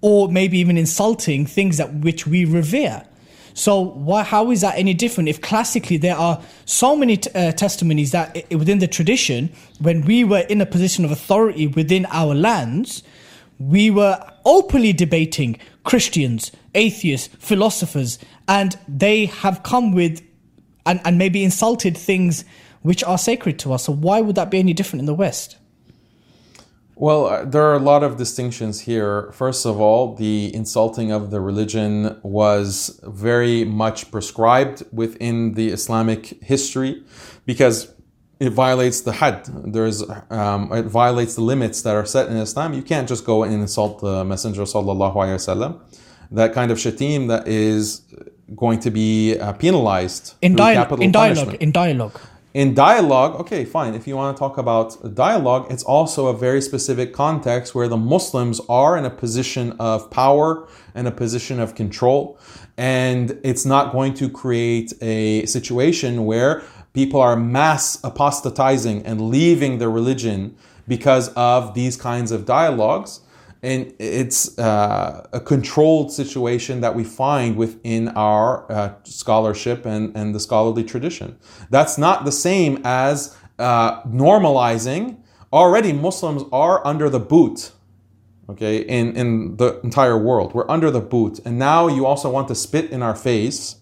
or 0.00 0.28
maybe 0.28 0.58
even 0.58 0.78
insulting 0.78 1.44
things 1.44 1.76
that 1.76 1.92
which 1.92 2.26
we 2.26 2.44
revere. 2.44 3.04
So 3.52 3.80
why, 3.80 4.22
how 4.22 4.52
is 4.52 4.60
that 4.60 4.78
any 4.78 4.94
different 4.94 5.28
if 5.28 5.40
classically 5.40 5.96
there 5.96 6.16
are 6.16 6.40
so 6.64 6.94
many 6.94 7.16
t- 7.16 7.30
uh, 7.34 7.50
testimonies 7.52 8.12
that 8.12 8.48
within 8.52 8.78
the 8.78 8.86
tradition, 8.86 9.52
when 9.80 10.04
we 10.04 10.22
were 10.22 10.46
in 10.48 10.60
a 10.60 10.66
position 10.66 11.04
of 11.04 11.10
authority 11.10 11.66
within 11.66 12.06
our 12.06 12.36
lands, 12.36 13.02
we 13.58 13.90
were 13.90 14.18
openly 14.44 14.92
debating 14.92 15.58
Christians, 15.84 16.52
atheists, 16.74 17.34
philosophers, 17.38 18.18
and 18.46 18.78
they 18.86 19.26
have 19.26 19.62
come 19.62 19.92
with 19.92 20.22
and, 20.86 21.00
and 21.04 21.18
maybe 21.18 21.44
insulted 21.44 21.96
things 21.96 22.44
which 22.82 23.02
are 23.04 23.18
sacred 23.18 23.58
to 23.60 23.72
us. 23.72 23.84
So, 23.84 23.92
why 23.92 24.20
would 24.20 24.36
that 24.36 24.50
be 24.50 24.58
any 24.58 24.72
different 24.72 25.00
in 25.00 25.06
the 25.06 25.14
West? 25.14 25.56
Well, 26.94 27.26
uh, 27.26 27.44
there 27.44 27.62
are 27.62 27.74
a 27.74 27.80
lot 27.80 28.02
of 28.02 28.16
distinctions 28.16 28.80
here. 28.80 29.30
First 29.32 29.64
of 29.66 29.80
all, 29.80 30.16
the 30.16 30.52
insulting 30.52 31.12
of 31.12 31.30
the 31.30 31.40
religion 31.40 32.18
was 32.22 32.98
very 33.04 33.64
much 33.64 34.10
prescribed 34.10 34.82
within 34.92 35.54
the 35.54 35.68
Islamic 35.68 36.42
history 36.42 37.04
because 37.46 37.94
it 38.40 38.50
violates 38.50 39.00
the 39.00 39.12
hadd. 39.12 39.46
There's 39.46 40.02
um, 40.30 40.72
it 40.72 40.86
violates 40.86 41.34
the 41.34 41.42
limits 41.42 41.82
that 41.82 41.94
are 41.96 42.06
set 42.06 42.28
in 42.28 42.36
Islam. 42.36 42.72
You 42.72 42.82
can't 42.82 43.08
just 43.08 43.24
go 43.24 43.42
and 43.42 43.52
insult 43.52 44.00
the 44.00 44.24
Messenger 44.24 44.62
sallallahu 44.62 45.14
alaihi 45.14 45.38
wasallam. 45.40 45.80
That 46.30 46.52
kind 46.52 46.70
of 46.70 46.78
shatim 46.78 47.28
that 47.28 47.48
is 47.48 48.02
going 48.54 48.80
to 48.80 48.90
be 48.90 49.38
uh, 49.38 49.52
penalized 49.54 50.34
in, 50.40 50.56
dialogue. 50.56 51.00
in 51.02 51.12
dialogue. 51.12 51.54
In 51.54 51.72
dialogue. 51.72 52.20
In 52.54 52.74
dialogue, 52.74 53.38
okay, 53.40 53.64
fine. 53.64 53.94
If 53.94 54.06
you 54.06 54.16
want 54.16 54.36
to 54.36 54.38
talk 54.38 54.56
about 54.56 55.14
dialogue, 55.14 55.66
it's 55.70 55.82
also 55.82 56.28
a 56.28 56.36
very 56.36 56.62
specific 56.62 57.12
context 57.12 57.74
where 57.74 57.88
the 57.88 57.96
Muslims 57.96 58.60
are 58.70 58.96
in 58.96 59.04
a 59.04 59.10
position 59.10 59.76
of 59.78 60.10
power 60.10 60.66
and 60.94 61.06
a 61.06 61.10
position 61.10 61.60
of 61.60 61.74
control. 61.74 62.38
And 62.78 63.38
it's 63.44 63.66
not 63.66 63.92
going 63.92 64.14
to 64.14 64.30
create 64.30 64.94
a 65.02 65.44
situation 65.44 66.24
where 66.24 66.62
people 66.98 67.20
are 67.20 67.36
mass 67.36 67.96
apostatizing 68.02 69.06
and 69.06 69.30
leaving 69.30 69.78
their 69.78 69.88
religion 69.88 70.56
because 70.88 71.28
of 71.34 71.72
these 71.72 71.96
kinds 71.96 72.32
of 72.32 72.44
dialogues. 72.44 73.20
And 73.62 73.94
it's 74.00 74.58
uh, 74.58 75.28
a 75.32 75.38
controlled 75.38 76.10
situation 76.10 76.80
that 76.80 76.96
we 76.96 77.04
find 77.04 77.56
within 77.56 78.08
our 78.30 78.48
uh, 78.72 78.94
scholarship 79.04 79.86
and, 79.86 80.16
and 80.16 80.34
the 80.34 80.40
scholarly 80.40 80.82
tradition. 80.82 81.38
That's 81.70 81.98
not 81.98 82.24
the 82.24 82.32
same 82.32 82.80
as 82.82 83.36
uh, 83.60 84.02
normalizing. 84.02 85.18
Already, 85.52 85.92
Muslims 85.92 86.42
are 86.50 86.84
under 86.84 87.08
the 87.08 87.20
boot, 87.20 87.70
okay, 88.50 88.78
in, 88.78 89.16
in 89.16 89.56
the 89.56 89.78
entire 89.82 90.18
world. 90.18 90.52
We're 90.52 90.68
under 90.68 90.90
the 90.90 91.00
boot. 91.00 91.38
And 91.44 91.60
now 91.60 91.86
you 91.86 92.06
also 92.06 92.28
want 92.28 92.48
to 92.48 92.56
spit 92.56 92.90
in 92.90 93.02
our 93.02 93.14
face 93.14 93.76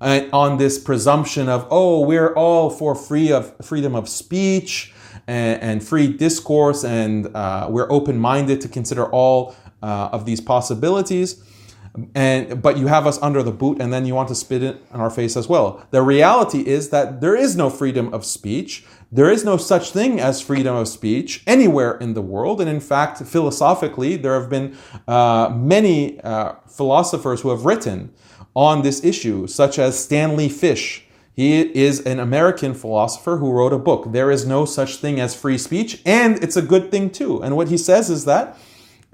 uh, 0.00 0.22
on 0.32 0.58
this 0.58 0.78
presumption 0.78 1.48
of 1.48 1.66
oh 1.70 2.00
we're 2.00 2.32
all 2.34 2.70
for 2.70 2.94
free 2.94 3.30
of 3.32 3.54
freedom 3.64 3.94
of 3.94 4.08
speech 4.08 4.92
and, 5.26 5.62
and 5.62 5.84
free 5.86 6.08
discourse 6.08 6.84
and 6.84 7.34
uh, 7.36 7.66
we're 7.70 7.90
open-minded 7.90 8.60
to 8.60 8.68
consider 8.68 9.06
all 9.06 9.54
uh, 9.82 10.10
of 10.12 10.26
these 10.26 10.40
possibilities. 10.40 11.42
And 12.14 12.62
but 12.62 12.78
you 12.78 12.86
have 12.86 13.06
us 13.06 13.20
under 13.20 13.42
the 13.42 13.50
boot 13.50 13.80
and 13.80 13.92
then 13.92 14.06
you 14.06 14.14
want 14.14 14.28
to 14.28 14.34
spit 14.34 14.62
it 14.62 14.80
in 14.94 15.00
our 15.00 15.10
face 15.10 15.36
as 15.36 15.48
well. 15.48 15.84
The 15.90 16.02
reality 16.02 16.60
is 16.60 16.90
that 16.90 17.20
there 17.20 17.34
is 17.34 17.56
no 17.56 17.68
freedom 17.68 18.14
of 18.14 18.24
speech. 18.24 18.84
There 19.10 19.28
is 19.28 19.44
no 19.44 19.56
such 19.56 19.90
thing 19.90 20.20
as 20.20 20.40
freedom 20.40 20.76
of 20.76 20.86
speech 20.86 21.42
anywhere 21.48 21.96
in 21.98 22.14
the 22.14 22.22
world. 22.22 22.60
And 22.60 22.70
in 22.70 22.78
fact 22.78 23.18
philosophically 23.22 24.16
there 24.16 24.40
have 24.40 24.48
been 24.48 24.76
uh, 25.08 25.52
many 25.52 26.20
uh, 26.20 26.54
philosophers 26.68 27.40
who 27.40 27.50
have 27.50 27.64
written 27.64 28.14
on 28.60 28.82
this 28.82 29.02
issue, 29.02 29.46
such 29.46 29.78
as 29.78 29.98
Stanley 29.98 30.50
Fish. 30.50 31.06
He 31.32 31.62
is 31.74 32.00
an 32.00 32.20
American 32.20 32.74
philosopher 32.74 33.38
who 33.38 33.50
wrote 33.50 33.72
a 33.72 33.78
book. 33.78 34.12
There 34.12 34.30
is 34.30 34.46
no 34.46 34.66
such 34.66 34.96
thing 34.96 35.18
as 35.18 35.34
free 35.34 35.56
speech, 35.56 36.02
and 36.04 36.36
it's 36.44 36.58
a 36.58 36.62
good 36.72 36.90
thing 36.90 37.08
too. 37.08 37.42
And 37.42 37.56
what 37.56 37.68
he 37.68 37.78
says 37.78 38.10
is 38.10 38.26
that 38.26 38.58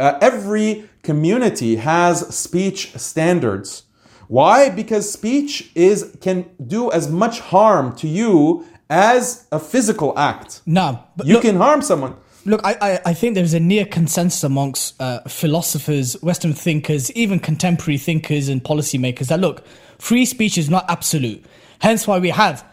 uh, 0.00 0.18
every 0.20 0.88
community 1.04 1.76
has 1.76 2.34
speech 2.34 2.96
standards. 2.96 3.84
Why? 4.26 4.68
Because 4.68 5.12
speech 5.12 5.70
is 5.76 6.16
can 6.20 6.50
do 6.66 6.90
as 6.90 7.08
much 7.08 7.38
harm 7.38 7.94
to 7.98 8.08
you 8.08 8.66
as 8.90 9.46
a 9.52 9.60
physical 9.60 10.12
act. 10.18 10.60
No, 10.66 11.04
you 11.24 11.34
look, 11.34 11.42
can 11.42 11.54
harm 11.54 11.82
someone. 11.82 12.16
Look, 12.46 12.60
I, 12.62 12.76
I, 12.80 13.00
I, 13.06 13.12
think 13.14 13.34
there's 13.34 13.54
a 13.54 13.60
near 13.60 13.84
consensus 13.84 14.44
amongst 14.44 15.00
uh, 15.02 15.18
philosophers, 15.22 16.14
Western 16.22 16.52
thinkers, 16.54 17.10
even 17.12 17.40
contemporary 17.40 17.98
thinkers 17.98 18.48
and 18.48 18.62
policymakers 18.62 19.26
that 19.26 19.40
look, 19.40 19.66
free 19.98 20.24
speech 20.24 20.56
is 20.56 20.70
not 20.70 20.88
absolute. 20.88 21.44
Hence 21.80 22.06
why 22.06 22.20
we 22.20 22.30
have 22.30 22.64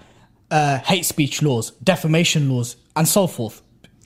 uh, 0.51 0.77
hate 0.77 1.05
speech 1.05 1.41
laws, 1.41 1.71
defamation 1.83 2.51
laws, 2.51 2.75
and 2.95 3.07
so 3.07 3.25
forth. 3.25 3.62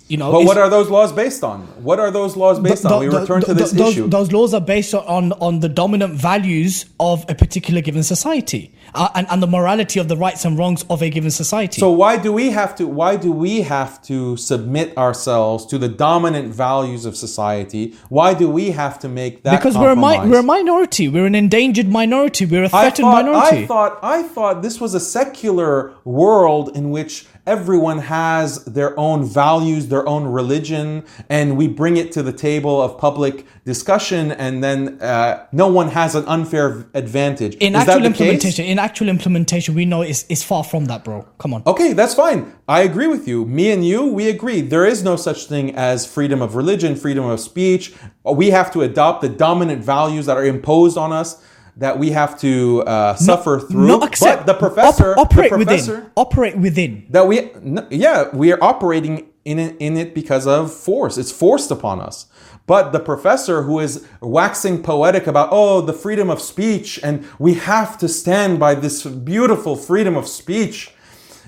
You 0.07 0.17
know, 0.17 0.31
But 0.31 0.45
what 0.45 0.57
are 0.57 0.69
those 0.69 0.89
laws 0.89 1.11
based 1.11 1.43
on? 1.43 1.61
What 1.84 1.99
are 1.99 2.11
those 2.11 2.35
laws 2.38 2.59
based 2.59 2.84
Th- 2.84 2.93
on? 2.93 2.99
We 3.01 3.09
th- 3.09 3.21
return 3.21 3.41
to 3.41 3.53
this 3.53 3.71
those, 3.71 3.91
issue. 3.93 4.07
Those 4.07 4.31
laws 4.31 4.53
are 4.53 4.61
based 4.61 4.93
on 4.93 5.34
on 5.34 5.59
the 5.59 5.69
dominant 5.69 6.13
values 6.13 6.85
of 6.99 7.25
a 7.29 7.35
particular 7.35 7.81
given 7.81 8.03
society 8.03 8.73
uh, 8.93 9.09
and, 9.15 9.27
and 9.29 9.43
the 9.43 9.47
morality 9.47 9.99
of 9.99 10.07
the 10.07 10.15
rights 10.15 10.45
and 10.45 10.57
wrongs 10.57 10.85
of 10.89 11.01
a 11.01 11.09
given 11.09 11.31
society. 11.31 11.79
So 11.81 11.91
why 11.91 12.17
do 12.17 12.31
we 12.31 12.51
have 12.51 12.75
to 12.77 12.88
why 12.88 13.17
do 13.17 13.31
we 13.31 13.61
have 13.61 14.01
to 14.03 14.38
submit 14.38 14.97
ourselves 14.97 15.65
to 15.67 15.77
the 15.77 15.89
dominant 15.89 16.53
values 16.53 17.05
of 17.05 17.17
society? 17.17 17.95
Why 18.09 18.34
do 18.34 18.49
we 18.49 18.71
have 18.71 18.99
to 18.99 19.09
make 19.09 19.43
that 19.43 19.57
because 19.57 19.77
we're 19.77 19.91
a, 19.91 19.95
mi- 19.95 20.29
we're 20.29 20.39
a 20.39 20.43
minority, 20.43 21.09
we're 21.09 21.25
an 21.25 21.35
endangered 21.35 21.89
minority, 21.89 22.45
we're 22.45 22.63
a 22.63 22.69
threatened 22.69 23.07
I 23.07 23.11
thought, 23.11 23.25
minority. 23.25 23.63
I 23.63 23.67
thought 23.67 23.99
I 24.03 24.23
thought 24.23 24.61
this 24.61 24.79
was 24.79 24.93
a 24.93 24.99
secular 25.01 25.93
world 26.05 26.75
in 26.75 26.91
which 26.91 27.25
everyone 27.48 27.99
has 27.99 28.64
their 28.65 28.98
own 28.99 29.24
values, 29.26 29.88
their 29.88 30.07
own 30.07 30.26
religion, 30.26 31.03
and 31.30 31.57
we 31.57 31.68
bring 31.68 31.95
it 31.98 32.11
to 32.11 32.22
the 32.22 32.34
table 32.34 32.82
of 32.82 32.98
public 32.98 33.45
discussion, 33.64 34.32
and 34.34 34.64
then 34.64 35.02
uh, 35.02 35.48
no 35.53 35.68
one 35.68 35.88
has 35.88 36.14
an 36.14 36.26
unfair 36.26 36.86
advantage. 36.94 37.56
in 37.56 37.74
Is 37.74 37.88
actual 37.88 38.02
the 38.02 38.10
case? 38.10 38.19
implementation, 38.19 38.65
in 38.65 38.78
actual 38.78 39.07
implementation, 39.10 39.74
we 39.74 39.86
know 39.86 40.02
it's, 40.02 40.26
it's 40.30 40.44
far 40.44 40.64
from 40.64 40.86
that, 40.86 41.03
bro. 41.06 41.26
Come 41.38 41.53
on. 41.53 41.64
Okay, 41.65 41.94
that's 41.94 42.14
fine. 42.14 42.53
I 42.68 42.82
agree 42.82 43.07
with 43.07 43.28
you. 43.28 43.45
Me 43.45 43.72
and 43.72 43.88
you, 43.88 44.06
we 44.06 44.30
agree. 44.30 44.61
There 44.61 44.86
is 44.86 45.03
no 45.03 45.15
such 45.15 45.45
thing 45.45 45.74
as 45.76 46.06
freedom 46.06 46.41
of 46.41 46.56
religion, 46.56 46.95
freedom 46.95 47.26
of 47.26 47.40
speech. 47.40 47.94
We 48.26 48.49
have 48.49 48.72
to 48.74 48.82
adopt 48.82 49.22
the 49.22 49.30
dominant 49.30 49.84
values 49.84 50.26
that 50.26 50.36
are 50.36 50.45
imposed 50.45 50.98
on 50.98 51.14
us 51.14 51.41
that 51.78 51.99
we 51.99 52.10
have 52.12 52.40
to 52.40 52.84
uh, 52.84 53.16
suffer 53.16 53.60
through. 53.60 53.88
Not 53.88 54.04
accept. 54.04 54.45
but 54.45 54.54
the 54.54 54.60
professor, 54.60 55.12
op- 55.14 55.32
operate 55.32 55.52
the 55.52 55.58
professor, 55.58 55.94
within. 55.95 56.12
Operate 56.18 56.58
within. 56.58 57.06
that 57.12 57.28
we, 57.28 57.52
n- 57.54 57.88
yeah, 57.91 58.30
we 58.34 58.52
are 58.52 58.62
operating 58.64 59.28
in 59.45 59.60
it, 59.60 59.76
in 59.80 59.95
it 59.95 60.14
because 60.16 60.48
of 60.48 60.74
force. 60.74 61.18
It's 61.18 61.32
forced 61.32 61.72
upon 61.72 62.02
us. 62.02 62.26
But 62.66 62.91
the 62.91 62.99
professor 62.99 63.62
who 63.62 63.80
is 63.80 64.06
waxing 64.22 64.84
poetic 64.84 65.26
about, 65.28 65.49
oh, 65.52 65.80
the 65.82 65.94
freedom 65.94 66.30
of 66.30 66.41
speech, 66.41 66.99
and 67.02 67.26
we 67.40 67.54
have 67.54 67.98
to 67.99 68.10
stand 68.10 68.60
by 68.60 68.76
this 68.76 69.06
beautiful 69.06 69.76
freedom 69.78 70.18
of 70.18 70.28
speech, 70.28 70.91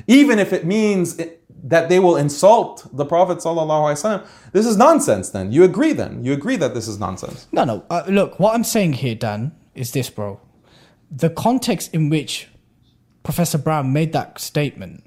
even 0.08 0.40
if 0.40 0.54
it 0.54 0.66
means 0.66 1.18
it, 1.20 1.44
that 1.62 1.90
they 1.90 2.00
will 2.00 2.16
insult 2.16 2.88
the 2.96 3.04
Prophet 3.04 3.40
sallallahu 3.40 3.92
alaihi 3.92 4.00
wasallam. 4.22 4.28
This 4.54 4.66
is 4.66 4.78
nonsense. 4.78 5.32
Then 5.32 5.52
you 5.52 5.66
agree? 5.66 5.92
Then 5.92 6.24
you 6.24 6.32
agree 6.32 6.56
that 6.56 6.74
this 6.74 6.88
is 6.88 7.00
nonsense? 7.00 7.48
No, 7.52 7.66
no. 7.66 7.84
Uh, 7.90 8.04
look, 8.08 8.40
what 8.40 8.56
I'm 8.56 8.64
saying 8.64 8.94
here, 8.94 9.16
Dan, 9.16 9.52
is 9.76 9.92
this, 9.92 10.10
bro. 10.10 10.40
The 11.12 11.30
context 11.30 11.94
in 11.94 12.10
which 12.10 12.48
Professor 13.24 13.58
Brown 13.58 13.94
made 13.94 14.14
that 14.14 14.40
statement, 14.40 15.04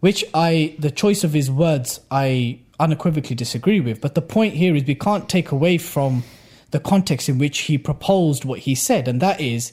which 0.00 0.24
I, 0.34 0.76
the 0.78 0.90
choice 0.90 1.24
of 1.24 1.32
his 1.32 1.50
words, 1.50 2.00
I 2.10 2.60
unequivocally 2.78 3.36
disagree 3.36 3.80
with. 3.80 4.00
But 4.00 4.14
the 4.14 4.22
point 4.22 4.54
here 4.54 4.74
is 4.74 4.84
we 4.84 4.94
can't 4.94 5.28
take 5.28 5.50
away 5.50 5.78
from 5.78 6.24
the 6.70 6.80
context 6.80 7.28
in 7.28 7.38
which 7.38 7.60
he 7.60 7.78
proposed 7.78 8.44
what 8.44 8.60
he 8.60 8.74
said, 8.74 9.08
and 9.08 9.20
that 9.20 9.40
is 9.40 9.72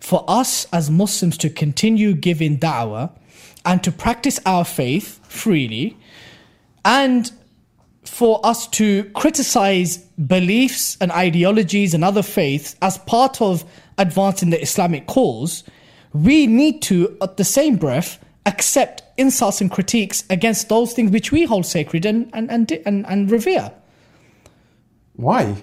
for 0.00 0.24
us 0.28 0.66
as 0.72 0.90
Muslims 0.90 1.36
to 1.38 1.50
continue 1.50 2.14
giving 2.14 2.58
da'wah 2.58 3.10
and 3.64 3.82
to 3.82 3.92
practice 3.92 4.38
our 4.46 4.64
faith 4.64 5.20
freely 5.26 5.96
and 6.84 7.32
for 8.08 8.44
us 8.44 8.66
to 8.68 9.04
criticize 9.14 9.98
beliefs 9.98 10.96
and 11.00 11.12
ideologies 11.12 11.94
and 11.94 12.04
other 12.04 12.22
faiths 12.22 12.76
as 12.82 12.98
part 12.98 13.40
of 13.40 13.64
advancing 13.98 14.50
the 14.50 14.60
Islamic 14.60 15.06
cause, 15.06 15.64
we 16.12 16.46
need 16.46 16.82
to, 16.82 17.16
at 17.22 17.36
the 17.36 17.44
same 17.44 17.76
breath, 17.76 18.18
accept 18.46 19.02
insults 19.16 19.60
and 19.60 19.70
critiques 19.70 20.24
against 20.30 20.68
those 20.68 20.92
things 20.92 21.10
which 21.10 21.32
we 21.32 21.44
hold 21.44 21.66
sacred 21.66 22.06
and, 22.06 22.30
and, 22.32 22.50
and, 22.50 22.72
and, 22.86 23.06
and 23.06 23.30
revere. 23.30 23.70
Why? 25.14 25.56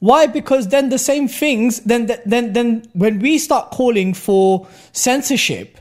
Why? 0.00 0.26
Because 0.26 0.68
then 0.68 0.88
the 0.88 0.98
same 0.98 1.28
things, 1.28 1.80
then, 1.80 2.10
then, 2.24 2.52
then 2.52 2.88
when 2.92 3.18
we 3.18 3.38
start 3.38 3.70
calling 3.70 4.14
for 4.14 4.66
censorship 4.92 5.78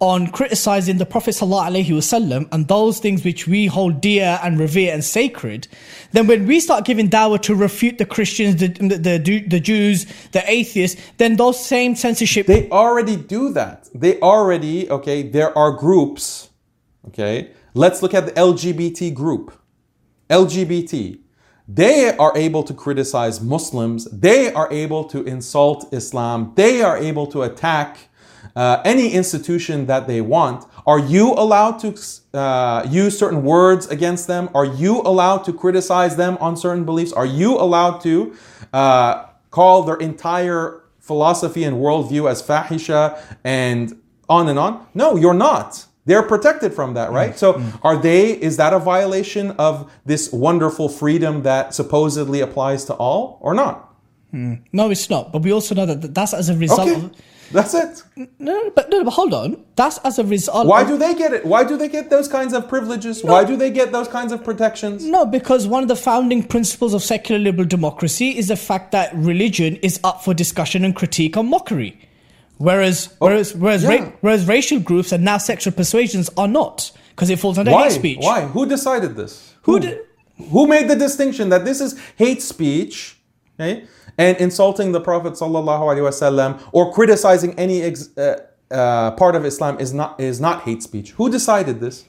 on 0.00 0.28
criticizing 0.28 0.98
the 0.98 1.06
Prophet 1.06 1.32
ﷺ 1.32 2.48
and 2.52 2.68
those 2.68 3.00
things 3.00 3.24
which 3.24 3.48
we 3.48 3.66
hold 3.66 4.00
dear 4.00 4.38
and 4.42 4.58
revere 4.58 4.94
and 4.94 5.04
sacred, 5.04 5.66
then 6.12 6.26
when 6.26 6.46
we 6.46 6.60
start 6.60 6.84
giving 6.84 7.10
dawah 7.10 7.40
to 7.42 7.54
refute 7.54 7.98
the 7.98 8.04
Christians, 8.04 8.56
the, 8.56 8.68
the, 8.68 9.44
the 9.46 9.60
Jews, 9.60 10.06
the 10.32 10.48
atheists, 10.48 11.00
then 11.16 11.36
those 11.36 11.64
same 11.64 11.96
censorship. 11.96 12.46
They 12.46 12.68
already 12.70 13.16
do 13.16 13.52
that. 13.54 13.88
They 13.92 14.20
already, 14.20 14.88
okay, 14.88 15.22
there 15.22 15.56
are 15.58 15.72
groups, 15.72 16.50
okay? 17.08 17.50
Let's 17.74 18.00
look 18.00 18.14
at 18.14 18.26
the 18.26 18.32
LGBT 18.32 19.14
group. 19.14 19.52
LGBT. 20.30 21.18
They 21.66 22.16
are 22.16 22.32
able 22.36 22.62
to 22.62 22.72
criticize 22.72 23.40
Muslims. 23.40 24.04
They 24.06 24.52
are 24.52 24.72
able 24.72 25.04
to 25.04 25.22
insult 25.24 25.92
Islam. 25.92 26.52
They 26.54 26.82
are 26.82 26.96
able 26.96 27.26
to 27.28 27.42
attack 27.42 28.07
uh, 28.56 28.82
any 28.84 29.12
institution 29.12 29.86
that 29.86 30.06
they 30.06 30.20
want. 30.20 30.64
Are 30.86 30.98
you 30.98 31.32
allowed 31.34 31.78
to 31.80 31.94
uh, 32.36 32.86
use 32.88 33.18
certain 33.18 33.42
words 33.44 33.86
against 33.88 34.26
them? 34.26 34.48
Are 34.54 34.64
you 34.64 35.00
allowed 35.02 35.44
to 35.44 35.52
criticize 35.52 36.16
them 36.16 36.36
on 36.40 36.56
certain 36.56 36.84
beliefs? 36.84 37.12
Are 37.12 37.26
you 37.26 37.56
allowed 37.56 38.00
to 38.02 38.34
uh, 38.72 39.26
call 39.50 39.82
their 39.82 39.96
entire 39.96 40.82
philosophy 40.98 41.64
and 41.64 41.76
worldview 41.76 42.30
as 42.30 42.42
fahisha 42.42 43.20
and 43.44 44.00
on 44.28 44.48
and 44.48 44.58
on? 44.58 44.86
No, 44.94 45.16
you're 45.16 45.34
not. 45.34 45.86
They're 46.06 46.22
protected 46.22 46.72
from 46.72 46.94
that, 46.94 47.12
right? 47.12 47.38
So 47.38 47.62
are 47.82 47.96
they, 47.98 48.30
is 48.30 48.56
that 48.56 48.72
a 48.72 48.78
violation 48.78 49.50
of 49.52 49.92
this 50.06 50.32
wonderful 50.32 50.88
freedom 50.88 51.42
that 51.42 51.74
supposedly 51.74 52.40
applies 52.40 52.86
to 52.86 52.94
all 52.94 53.38
or 53.42 53.52
not? 53.52 53.84
no, 54.32 54.90
it's 54.90 55.08
not. 55.10 55.32
But 55.32 55.42
we 55.42 55.52
also 55.52 55.74
know 55.74 55.86
that 55.86 56.14
that's 56.14 56.32
as 56.34 56.48
a 56.48 56.56
result 56.56 56.80
Okay, 56.80 56.94
of. 56.94 57.12
That's 57.52 57.74
it. 57.74 58.02
No, 58.38 58.70
but 58.70 58.90
no, 58.90 59.04
but 59.04 59.10
hold 59.10 59.32
on. 59.32 59.64
That's 59.76 59.98
as 59.98 60.18
a 60.18 60.24
result. 60.24 60.66
Why 60.66 60.84
do 60.84 60.98
they 60.98 61.14
get 61.14 61.32
it? 61.32 61.46
Why 61.46 61.64
do 61.64 61.76
they 61.76 61.88
get 61.88 62.10
those 62.10 62.28
kinds 62.28 62.52
of 62.52 62.68
privileges? 62.68 63.22
Why 63.24 63.44
do 63.44 63.56
they 63.56 63.70
get 63.70 63.92
those 63.92 64.08
kinds 64.08 64.32
of 64.32 64.44
protections? 64.44 65.04
No, 65.04 65.24
because 65.24 65.66
one 65.66 65.82
of 65.82 65.88
the 65.88 65.96
founding 65.96 66.42
principles 66.42 66.94
of 66.94 67.02
secular 67.02 67.40
liberal 67.40 67.66
democracy 67.66 68.36
is 68.36 68.48
the 68.48 68.56
fact 68.56 68.92
that 68.92 69.14
religion 69.14 69.76
is 69.76 69.98
up 70.04 70.22
for 70.24 70.34
discussion 70.34 70.84
and 70.84 70.94
critique 70.94 71.36
and 71.36 71.48
mockery. 71.48 71.98
Whereas, 72.58 73.08
oh, 73.20 73.26
whereas, 73.26 73.54
whereas, 73.54 73.82
yeah. 73.84 73.90
ra- 74.04 74.12
whereas 74.20 74.46
racial 74.48 74.80
groups 74.80 75.12
and 75.12 75.24
now 75.24 75.38
sexual 75.38 75.72
persuasions 75.72 76.28
are 76.36 76.48
not, 76.48 76.90
because 77.10 77.30
it 77.30 77.38
falls 77.38 77.56
under 77.56 77.70
Why? 77.70 77.84
hate 77.84 77.92
speech. 77.92 78.18
Why? 78.20 78.42
Who 78.42 78.66
decided 78.66 79.16
this? 79.16 79.54
Who 79.62 79.78
did- 79.78 80.00
Who 80.50 80.66
made 80.66 80.88
the 80.88 80.96
distinction 80.96 81.48
that 81.50 81.64
this 81.64 81.80
is 81.80 81.98
hate 82.16 82.42
speech, 82.42 83.16
okay, 83.60 83.86
and 84.18 84.36
insulting 84.38 84.92
the 84.92 85.00
Prophet 85.00 85.32
wasallam 85.34 86.60
or 86.72 86.92
criticizing 86.92 87.58
any 87.58 87.82
ex- 87.82 88.16
uh, 88.18 88.44
uh, 88.70 89.12
part 89.12 89.34
of 89.36 89.46
Islam 89.46 89.78
is 89.80 89.94
not 89.94 90.20
is 90.20 90.40
not 90.40 90.62
hate 90.62 90.82
speech? 90.82 91.12
Who 91.12 91.30
decided 91.30 91.80
this? 91.80 92.04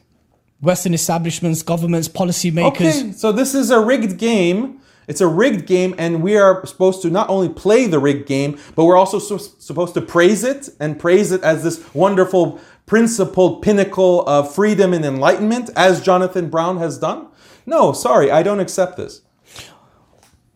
Western 0.60 0.94
establishments, 0.94 1.64
governments, 1.64 2.10
policymakers. 2.10 2.68
Okay, 2.72 3.12
so 3.14 3.32
this 3.32 3.56
is 3.56 3.72
a 3.72 3.80
rigged 3.80 4.18
game. 4.18 4.82
It's 5.08 5.22
a 5.22 5.28
rigged 5.28 5.66
game, 5.66 5.96
and 5.98 6.22
we 6.22 6.38
are 6.38 6.64
supposed 6.66 7.02
to 7.04 7.10
not 7.10 7.30
only 7.30 7.50
play 7.50 7.88
the 7.88 7.98
rigged 7.98 8.28
game, 8.28 8.60
but 8.76 8.86
we're 8.86 8.98
also 8.98 9.18
su- 9.18 9.40
supposed 9.58 9.94
to 9.96 10.02
praise 10.02 10.44
it 10.44 10.70
and 10.80 11.00
praise 11.00 11.32
it 11.32 11.42
as 11.44 11.64
this 11.64 11.78
wonderful 11.96 12.60
principled 12.86 13.62
pinnacle 13.64 14.28
of 14.28 14.54
freedom 14.54 14.94
and 14.94 15.04
enlightenment, 15.06 15.70
as 15.76 16.02
Jonathan 16.02 16.50
Brown 16.50 16.78
has 16.78 16.98
done. 17.00 17.28
No, 17.66 17.92
sorry, 17.94 18.30
I 18.30 18.44
don't 18.44 18.60
accept 18.60 18.98
this. 18.98 19.22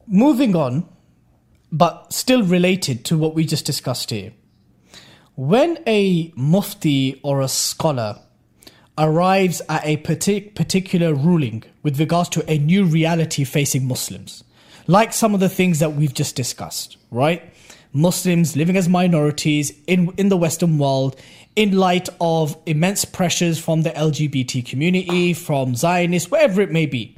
Moving 0.05 0.55
on, 0.55 0.87
but 1.73 2.13
still 2.13 2.43
related 2.43 3.03
to 3.03 3.17
what 3.17 3.33
we 3.33 3.45
just 3.45 3.65
discussed 3.65 4.11
here. 4.11 4.31
When 5.35 5.79
a 5.87 6.31
mufti 6.35 7.19
or 7.23 7.41
a 7.41 7.47
scholar 7.47 8.19
arrives 8.95 9.59
at 9.67 9.83
a 9.83 9.97
partic- 9.97 10.53
particular 10.53 11.15
ruling 11.15 11.63
with 11.81 11.99
regards 11.99 12.29
to 12.29 12.49
a 12.49 12.59
new 12.59 12.85
reality 12.85 13.43
facing 13.43 13.87
Muslims, 13.87 14.43
like 14.85 15.13
some 15.13 15.33
of 15.33 15.39
the 15.39 15.49
things 15.49 15.79
that 15.79 15.93
we've 15.93 16.13
just 16.13 16.35
discussed, 16.35 16.97
right? 17.09 17.51
Muslims 17.91 18.55
living 18.55 18.77
as 18.77 18.87
minorities 18.87 19.71
in, 19.87 20.13
in 20.17 20.29
the 20.29 20.37
Western 20.37 20.77
world 20.77 21.19
in 21.55 21.75
light 21.75 22.07
of 22.21 22.55
immense 22.67 23.03
pressures 23.03 23.59
from 23.59 23.81
the 23.81 23.89
LGBT 23.91 24.63
community, 24.63 25.33
from 25.33 25.75
Zionists, 25.75 26.29
wherever 26.29 26.61
it 26.61 26.71
may 26.71 26.85
be. 26.85 27.17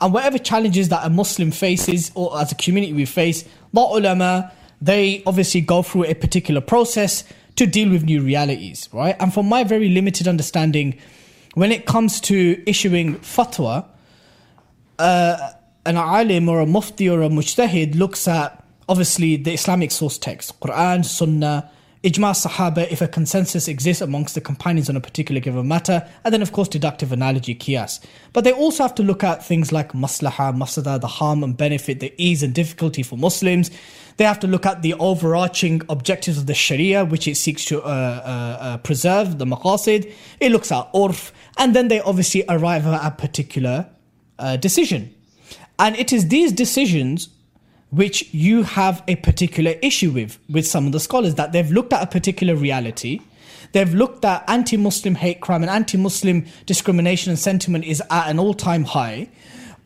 And 0.00 0.12
whatever 0.12 0.38
challenges 0.38 0.90
that 0.90 1.04
a 1.04 1.10
Muslim 1.10 1.50
faces 1.50 2.12
or 2.14 2.38
as 2.38 2.52
a 2.52 2.54
community 2.54 2.92
we 2.92 3.04
face, 3.04 3.44
the 3.72 3.96
ulama, 3.96 4.52
they 4.80 5.22
obviously 5.26 5.60
go 5.60 5.82
through 5.82 6.04
a 6.04 6.14
particular 6.14 6.60
process 6.60 7.24
to 7.56 7.66
deal 7.66 7.90
with 7.90 8.04
new 8.04 8.22
realities, 8.22 8.88
right? 8.92 9.16
And 9.18 9.34
from 9.34 9.46
my 9.48 9.64
very 9.64 9.88
limited 9.88 10.28
understanding, 10.28 10.96
when 11.54 11.72
it 11.72 11.86
comes 11.86 12.20
to 12.22 12.62
issuing 12.66 13.16
fatwa, 13.16 13.84
uh, 14.98 15.50
an 15.84 15.96
alim 15.96 16.48
or 16.48 16.60
a 16.60 16.66
mufti 16.66 17.08
or 17.08 17.22
a 17.22 17.28
mujtahid 17.28 17.96
looks 17.96 18.28
at 18.28 18.64
obviously 18.88 19.36
the 19.36 19.52
Islamic 19.52 19.90
source 19.90 20.18
text, 20.18 20.58
Quran, 20.60 21.04
Sunnah, 21.04 21.70
ijma 22.04 22.32
sahaba 22.32 22.90
if 22.90 23.00
a 23.00 23.08
consensus 23.08 23.66
exists 23.66 24.00
amongst 24.00 24.34
the 24.34 24.40
companions 24.40 24.88
on 24.88 24.96
a 24.96 25.00
particular 25.00 25.40
given 25.40 25.66
matter, 25.66 26.08
and 26.24 26.32
then 26.32 26.42
of 26.42 26.52
course 26.52 26.68
deductive 26.68 27.12
analogy, 27.12 27.54
qiyas. 27.54 28.04
But 28.32 28.44
they 28.44 28.52
also 28.52 28.84
have 28.84 28.94
to 28.96 29.02
look 29.02 29.24
at 29.24 29.44
things 29.44 29.72
like 29.72 29.92
maslaha, 29.92 30.56
mafsada, 30.56 31.00
the 31.00 31.06
harm 31.06 31.42
and 31.42 31.56
benefit, 31.56 32.00
the 32.00 32.12
ease 32.16 32.42
and 32.42 32.54
difficulty 32.54 33.02
for 33.02 33.16
Muslims. 33.16 33.70
They 34.16 34.24
have 34.24 34.40
to 34.40 34.46
look 34.46 34.66
at 34.66 34.82
the 34.82 34.94
overarching 34.94 35.82
objectives 35.88 36.38
of 36.38 36.46
the 36.46 36.54
Sharia, 36.54 37.04
which 37.04 37.28
it 37.28 37.36
seeks 37.36 37.64
to 37.66 37.82
uh, 37.82 37.86
uh, 37.86 37.88
uh, 37.88 38.76
preserve, 38.78 39.38
the 39.38 39.44
maqasid. 39.44 40.12
It 40.40 40.52
looks 40.52 40.72
at 40.72 40.92
urf, 40.92 41.32
and 41.56 41.74
then 41.74 41.88
they 41.88 42.00
obviously 42.00 42.44
arrive 42.48 42.86
at 42.86 43.04
a 43.04 43.10
particular 43.12 43.88
uh, 44.38 44.56
decision. 44.56 45.14
And 45.78 45.94
it 45.96 46.12
is 46.12 46.28
these 46.28 46.52
decisions 46.52 47.28
which 47.90 48.32
you 48.32 48.62
have 48.62 49.02
a 49.08 49.16
particular 49.16 49.74
issue 49.82 50.10
with, 50.10 50.38
with 50.48 50.66
some 50.66 50.86
of 50.86 50.92
the 50.92 51.00
scholars, 51.00 51.34
that 51.36 51.52
they've 51.52 51.70
looked 51.70 51.92
at 51.92 52.02
a 52.02 52.06
particular 52.06 52.54
reality. 52.54 53.20
They've 53.72 53.92
looked 53.92 54.24
at 54.24 54.44
anti 54.48 54.76
Muslim 54.76 55.14
hate 55.14 55.40
crime 55.40 55.62
and 55.62 55.70
anti 55.70 55.98
Muslim 55.98 56.46
discrimination 56.66 57.30
and 57.30 57.38
sentiment 57.38 57.84
is 57.84 58.02
at 58.10 58.28
an 58.28 58.38
all 58.38 58.54
time 58.54 58.84
high. 58.84 59.28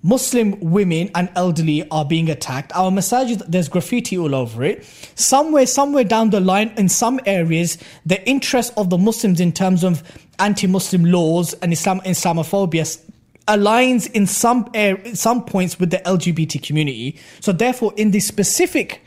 Muslim 0.05 0.59
women 0.59 1.11
and 1.15 1.31
elderly 1.37 1.89
are 1.91 2.05
being 2.05 2.29
attacked. 2.29 2.73
Our 2.75 2.91
masajid, 2.91 3.45
there's 3.47 3.69
graffiti 3.69 4.19
all 4.19 4.35
over 4.35 4.65
it. 4.65 4.85
Somewhere, 5.15 5.65
somewhere 5.65 6.03
down 6.03 6.31
the 6.31 6.41
line, 6.41 6.73
in 6.77 6.89
some 6.89 7.21
areas, 7.25 7.79
the 8.05 8.29
interest 8.29 8.73
of 8.77 8.91
the 8.91 8.99
Muslims 8.99 9.39
in 9.39 9.53
terms 9.53 9.85
of 9.85 10.03
anti-Muslim 10.41 11.05
laws 11.05 11.55
and 11.55 11.73
Islam 11.73 12.01
Islamophobia 12.01 13.01
aligns 13.49 14.11
in 14.13 14.27
some 14.27 14.71
some 15.15 15.45
points 15.45 15.79
with 15.79 15.91
the 15.91 15.99
LGBT 15.99 16.63
community. 16.63 17.19
So 17.41 17.53
therefore, 17.53 17.93
in 17.97 18.11
these 18.11 18.27
specific 18.27 19.05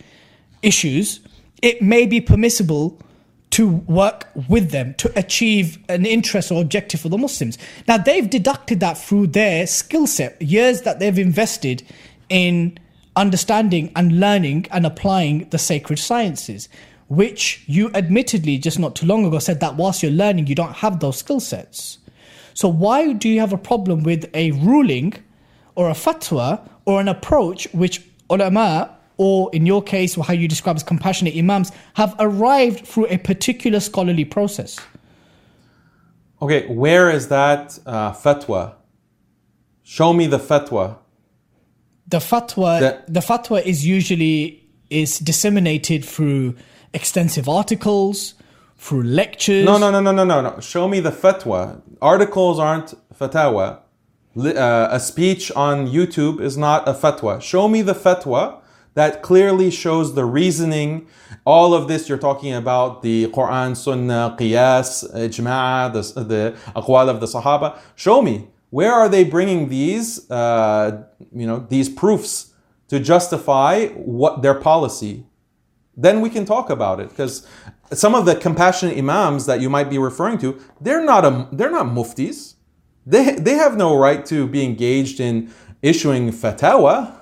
issues, 0.62 1.20
it 1.62 1.82
may 1.82 2.06
be 2.06 2.22
permissible 2.22 3.00
to 3.52 3.68
work 3.70 4.28
with 4.50 4.72
them 4.72 4.94
to 4.96 5.12
achieve 5.18 5.78
an 5.88 6.06
interest 6.06 6.52
or 6.52 6.62
objective 6.62 7.00
for 7.00 7.10
the 7.10 7.18
Muslims. 7.18 7.58
Now 7.88 7.98
they've 7.98 8.30
deducted 8.30 8.82
that 8.82 8.98
through 8.98 9.28
their 9.28 9.66
skill 9.66 10.08
set, 10.08 10.42
years 10.42 10.82
that 10.82 11.00
they've 11.00 11.18
invested 11.18 11.84
in 12.28 12.78
understanding 13.16 13.92
and 13.96 14.20
learning 14.20 14.68
and 14.72 14.86
applying 14.86 15.48
the 15.50 15.58
sacred 15.58 16.00
sciences, 16.00 16.68
which 17.08 17.64
you 17.68 17.92
admittedly 17.94 18.58
just 18.58 18.78
not 18.78 18.96
too 18.96 19.06
long 19.06 19.26
ago 19.26 19.40
said 19.40 19.62
that 19.62 19.76
whilst 19.78 20.04
you're 20.04 20.12
learning, 20.12 20.48
you 20.48 20.56
don't 20.56 20.74
have 20.74 21.00
those 21.00 21.18
skill 21.18 21.40
sets. 21.40 22.00
So 22.56 22.68
why 22.70 23.14
do 23.14 23.30
you 23.30 23.40
have 23.42 23.54
a 23.54 23.58
problem 23.58 24.02
with 24.04 24.30
a 24.34 24.52
ruling 24.52 25.14
or 25.76 25.90
a 25.90 25.94
fatwa 25.94 26.68
or 26.86 27.00
an 27.02 27.08
approach 27.10 27.68
which 27.74 28.02
ulama 28.30 28.98
or 29.18 29.50
in 29.54 29.66
your 29.66 29.84
case 29.84 30.16
how 30.16 30.34
you 30.34 30.48
describe 30.48 30.78
as 30.78 30.84
compassionate 30.84 31.36
imams 31.38 31.72
have 31.96 32.16
arrived 32.18 32.88
through 32.88 33.08
a 33.08 33.18
particular 33.18 33.80
scholarly 33.80 34.26
process? 34.26 34.80
Okay, 36.42 36.66
where 36.68 37.10
is 37.10 37.28
that 37.28 37.78
uh, 37.86 38.14
fatwa? 38.14 38.74
Show 39.84 40.14
me 40.14 40.26
the 40.28 40.40
fatwa. 40.40 40.98
The 42.08 42.18
fatwa 42.20 42.80
The- 42.80 43.04
the 43.12 43.20
fatwa 43.20 43.62
is 43.66 43.86
usually 43.86 44.64
is 44.90 45.20
disseminated 45.20 46.06
through 46.06 46.56
extensive 46.94 47.50
articles, 47.50 48.36
through 48.86 49.02
lectures. 49.02 49.66
No, 49.66 49.80
no, 49.80 49.90
no, 49.90 50.00
no, 50.00 50.12
no, 50.12 50.24
no, 50.24 50.42
no. 50.42 50.60
Show 50.60 50.88
me 50.88 51.00
the 51.00 51.12
fatwa. 51.12 51.82
Articles 52.04 52.60
aren't 52.60 52.94
fatwa. 53.20 53.80
Uh, 54.38 54.88
a 54.92 55.00
speech 55.00 55.52
on 55.56 55.88
YouTube 55.88 56.40
is 56.40 56.56
not 56.56 56.88
a 56.88 56.94
fatwa. 56.94 57.42
Show 57.42 57.68
me 57.68 57.82
the 57.82 57.96
fatwa 57.96 58.62
that 58.94 59.24
clearly 59.24 59.72
shows 59.72 60.14
the 60.14 60.24
reasoning. 60.24 61.08
All 61.46 61.74
of 61.74 61.88
this 61.88 62.08
you're 62.08 62.20
talking 62.20 62.54
about 62.54 63.02
the 63.02 63.28
Quran, 63.28 63.76
Sunnah, 63.76 64.36
Qiyas, 64.38 65.12
Ijma', 65.16 65.92
the, 65.94 66.24
the 66.24 66.58
aqwal 66.76 67.10
of 67.10 67.20
the 67.22 67.26
Sahaba. 67.26 67.80
Show 67.96 68.22
me 68.22 68.50
where 68.70 68.94
are 68.94 69.10
they 69.10 69.24
bringing 69.24 69.70
these, 69.70 70.30
uh, 70.30 71.06
you 71.34 71.48
know, 71.48 71.66
these 71.70 71.90
proofs 71.90 72.54
to 72.90 73.00
justify 73.00 73.88
what 73.88 74.44
their 74.44 74.54
policy 74.54 75.26
then 75.98 76.22
we 76.22 76.30
can 76.30 76.46
talk 76.46 76.70
about 76.70 77.00
it 77.00 77.10
because 77.10 77.48
some 77.94 78.16
of 78.16 78.26
the 78.26 78.36
compassionate 78.36 78.98
imams 78.98 79.46
that 79.46 79.62
you 79.62 79.70
might 79.70 79.90
be 79.90 79.98
referring 79.98 80.38
to 80.40 80.60
they're 80.82 81.04
not 81.04 81.26
a 81.26 81.48
they're 81.52 81.72
not 81.72 81.88
muftis. 81.88 82.56
They 83.06 83.36
they 83.36 83.54
have 83.54 83.78
no 83.78 83.98
right 83.98 84.26
to 84.28 84.48
be 84.48 84.64
engaged 84.64 85.20
in 85.20 85.52
issuing 85.82 86.32
fatwa 86.32 87.14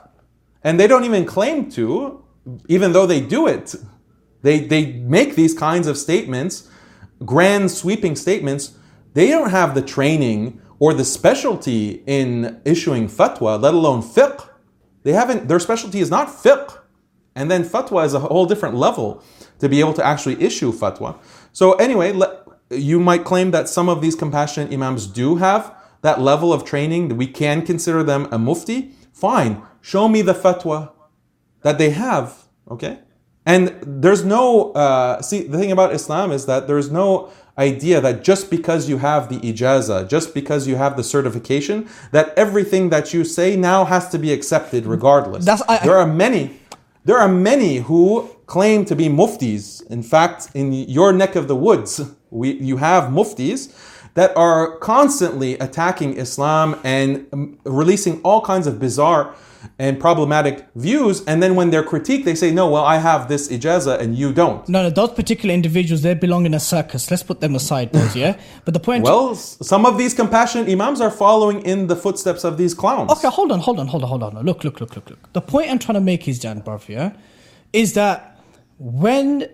and 0.64 0.80
they 0.80 0.88
don't 0.88 1.04
even 1.04 1.26
claim 1.26 1.70
to 1.72 2.24
even 2.68 2.94
though 2.94 3.06
they 3.06 3.20
do 3.20 3.48
it. 3.48 3.76
They 4.42 4.60
they 4.62 4.94
make 4.94 5.36
these 5.36 5.54
kinds 5.54 5.88
of 5.88 5.98
statements 5.98 6.70
grand 7.26 7.72
sweeping 7.72 8.16
statements. 8.16 8.78
They 9.14 9.30
don't 9.30 9.50
have 9.50 9.76
the 9.76 9.82
training 9.82 10.62
or 10.80 10.94
the 10.94 11.06
specialty 11.06 12.04
in 12.06 12.62
issuing 12.66 13.08
fatwa 13.08 13.62
let 13.62 13.74
alone 13.74 14.02
fiqh. 14.02 14.48
They 15.04 15.12
haven't 15.14 15.50
their 15.50 15.60
specialty 15.60 16.00
is 16.00 16.10
not 16.10 16.30
fiqh. 16.30 16.80
And 17.36 17.52
then 17.52 17.64
fatwa 17.64 18.06
is 18.06 18.14
a 18.14 18.20
whole 18.20 18.46
different 18.46 18.76
level 18.76 19.22
to 19.64 19.70
be 19.70 19.80
able 19.80 19.94
to 19.94 20.06
actually 20.06 20.38
issue 20.44 20.72
fatwa. 20.72 21.16
So 21.54 21.74
anyway, 21.86 22.10
you 22.70 23.00
might 23.00 23.24
claim 23.24 23.52
that 23.52 23.70
some 23.70 23.88
of 23.94 24.02
these 24.02 24.16
compassionate 24.24 24.74
imams 24.74 25.08
do 25.08 25.38
have 25.38 25.74
that 26.02 26.20
level 26.20 26.52
of 26.52 26.66
training. 26.66 27.16
We 27.18 27.28
can 27.28 27.66
consider 27.66 28.04
them 28.04 28.28
a 28.32 28.38
mufti. 28.38 28.92
Fine. 29.14 29.62
Show 29.82 30.08
me 30.10 30.22
the 30.22 30.34
fatwa 30.34 30.92
that 31.62 31.78
they 31.78 31.92
have. 31.92 32.28
Okay. 32.70 33.00
And 33.46 33.64
there's 34.04 34.24
no, 34.24 34.72
uh, 34.74 35.22
see, 35.22 35.44
the 35.44 35.58
thing 35.58 35.72
about 35.72 35.94
Islam 35.94 36.32
is 36.32 36.46
that 36.46 36.68
there's 36.68 36.92
no 36.92 37.32
idea 37.58 38.02
that 38.02 38.24
just 38.24 38.50
because 38.50 38.90
you 38.90 38.98
have 38.98 39.30
the 39.30 39.40
ijaza, 39.40 40.10
just 40.10 40.34
because 40.34 40.68
you 40.68 40.76
have 40.76 40.98
the 40.98 41.04
certification, 41.04 41.88
that 42.12 42.34
everything 42.38 42.90
that 42.90 43.14
you 43.14 43.24
say 43.24 43.56
now 43.56 43.86
has 43.86 44.10
to 44.10 44.18
be 44.18 44.34
accepted 44.34 44.86
regardless. 44.86 45.46
I- 45.48 45.80
there 45.86 45.98
are 45.98 46.08
many, 46.08 46.60
there 47.06 47.18
are 47.18 47.30
many 47.30 47.78
who 47.78 48.30
claim 48.46 48.86
to 48.86 48.96
be 48.96 49.08
muftis. 49.08 49.86
In 49.90 50.04
fact, 50.04 50.50
in 50.54 50.74
your 50.74 51.14
neck 51.14 51.36
of 51.36 51.48
the 51.48 51.56
woods, 51.56 52.02
we, 52.30 52.54
you 52.54 52.78
have 52.78 53.06
muftis 53.06 53.74
that 54.16 54.36
are 54.38 54.78
constantly 54.78 55.58
attacking 55.60 56.18
Islam 56.18 56.80
and 56.84 57.26
um, 57.34 57.58
releasing 57.66 58.22
all 58.22 58.42
kinds 58.42 58.68
of 58.68 58.80
bizarre 58.80 59.36
and 59.80 60.00
problematic 60.00 60.68
views. 60.76 61.24
And 61.26 61.42
then 61.42 61.56
when 61.56 61.70
they're 61.70 61.84
critiqued, 61.84 62.26
they 62.26 62.36
say, 62.36 62.52
no, 62.52 62.70
well, 62.70 62.84
I 62.84 62.98
have 62.98 63.28
this 63.28 63.48
ijaza 63.48 64.00
and 64.00 64.16
you 64.16 64.34
don't. 64.34 64.68
No, 64.68 64.84
no, 64.84 64.90
those 64.90 65.12
particular 65.12 65.54
individuals, 65.54 66.02
they 66.02 66.14
belong 66.14 66.46
in 66.46 66.54
a 66.54 66.60
circus. 66.60 67.10
Let's 67.10 67.24
put 67.24 67.42
them 67.42 67.56
aside, 67.56 67.92
those, 67.92 68.16
yeah? 68.16 68.38
But 68.66 68.74
the 68.74 68.80
point 68.80 69.04
Well, 69.04 69.36
some 69.36 69.86
of 69.86 69.98
these 69.98 70.14
compassionate 70.14 70.70
imams 70.70 71.02
are 71.02 71.12
following 71.12 71.62
in 71.62 71.88
the 71.88 71.96
footsteps 71.96 72.44
of 72.44 72.58
these 72.58 72.74
clowns. 72.74 73.12
Okay, 73.12 73.30
hold 73.30 73.52
on, 73.52 73.60
hold 73.60 73.80
on, 73.80 73.88
hold 73.88 74.04
on, 74.04 74.10
hold 74.10 74.24
on. 74.24 74.46
Look, 74.46 74.64
look, 74.64 74.80
look, 74.80 74.96
look, 74.96 75.10
look. 75.10 75.34
The 75.34 75.42
point 75.42 75.72
I'm 75.72 75.80
trying 75.80 75.96
to 75.96 76.02
make 76.02 76.28
is, 76.28 76.40
Dan 76.40 76.62
Barf, 76.62 76.88
yeah, 76.90 77.14
is 77.72 77.94
that 77.94 78.33
when 78.80 79.48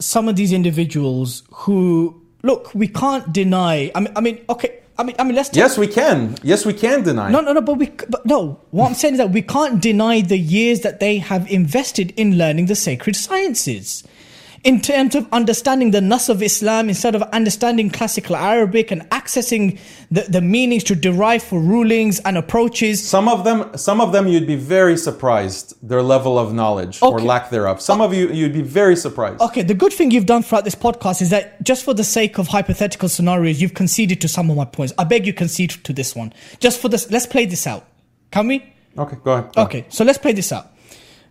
some 0.00 0.28
of 0.28 0.36
these 0.36 0.52
individuals 0.52 1.42
who 1.52 2.20
look, 2.42 2.74
we 2.74 2.86
can't 2.88 3.32
deny. 3.32 3.90
I 3.94 4.00
mean, 4.00 4.12
I 4.14 4.20
mean, 4.20 4.44
okay, 4.48 4.80
I 4.96 5.02
mean, 5.02 5.16
I 5.18 5.24
mean, 5.24 5.34
let's 5.34 5.48
take, 5.48 5.56
Yes, 5.56 5.76
we 5.76 5.88
can. 5.88 6.36
Yes, 6.42 6.64
we 6.64 6.72
can 6.72 7.02
deny. 7.02 7.30
No, 7.30 7.40
no, 7.40 7.52
no, 7.52 7.60
but 7.60 7.74
we, 7.74 7.88
but 8.08 8.24
no. 8.24 8.60
What 8.70 8.88
I'm 8.88 8.94
saying 8.94 9.14
is 9.14 9.18
that 9.18 9.30
we 9.30 9.42
can't 9.42 9.82
deny 9.82 10.20
the 10.20 10.38
years 10.38 10.80
that 10.80 11.00
they 11.00 11.18
have 11.18 11.50
invested 11.50 12.12
in 12.16 12.38
learning 12.38 12.66
the 12.66 12.76
sacred 12.76 13.16
sciences. 13.16 14.04
In 14.64 14.80
terms 14.80 15.14
of 15.14 15.28
understanding 15.30 15.90
the 15.90 16.00
nas 16.00 16.30
of 16.30 16.42
Islam, 16.42 16.88
instead 16.88 17.14
of 17.14 17.20
understanding 17.34 17.90
classical 17.90 18.34
Arabic 18.34 18.90
and 18.90 19.02
accessing 19.10 19.78
the, 20.10 20.22
the 20.22 20.40
meanings 20.40 20.82
to 20.84 20.94
derive 20.94 21.42
for 21.42 21.60
rulings 21.60 22.18
and 22.20 22.38
approaches, 22.38 23.06
Some 23.06 23.28
of 23.28 23.44
them, 23.44 23.76
some 23.76 24.00
of 24.00 24.12
them, 24.12 24.26
you'd 24.26 24.46
be 24.46 24.56
very 24.56 24.96
surprised 24.96 25.76
their 25.86 26.00
level 26.02 26.38
of 26.38 26.54
knowledge 26.54 27.02
or 27.02 27.20
lack 27.20 27.50
thereof. 27.50 27.82
Some 27.82 28.00
of 28.00 28.14
you, 28.14 28.30
you'd 28.30 28.54
be 28.54 28.62
very 28.62 28.96
surprised. 28.96 29.42
Okay, 29.42 29.60
the 29.60 29.74
good 29.74 29.92
thing 29.92 30.10
you've 30.10 30.24
done 30.24 30.42
throughout 30.42 30.64
this 30.64 30.74
podcast 30.74 31.20
is 31.20 31.28
that 31.28 31.62
just 31.62 31.84
for 31.84 31.92
the 31.92 32.04
sake 32.04 32.38
of 32.38 32.48
hypothetical 32.48 33.10
scenarios, 33.10 33.60
you've 33.60 33.74
conceded 33.74 34.18
to 34.22 34.28
some 34.28 34.48
of 34.48 34.56
my 34.56 34.64
points. 34.64 34.94
I 34.96 35.04
beg 35.04 35.26
you 35.26 35.34
concede 35.34 35.72
to 35.84 35.92
this 35.92 36.16
one. 36.16 36.32
Just 36.58 36.80
for 36.80 36.88
this, 36.88 37.10
let's 37.10 37.26
play 37.26 37.44
this 37.44 37.66
out. 37.66 37.86
Can 38.30 38.48
we? 38.48 38.72
Okay, 38.96 39.18
go 39.22 39.32
ahead. 39.32 39.52
Go 39.52 39.60
ahead. 39.60 39.68
Okay, 39.68 39.84
so 39.90 40.04
let's 40.04 40.18
play 40.18 40.32
this 40.32 40.52
out. 40.52 40.72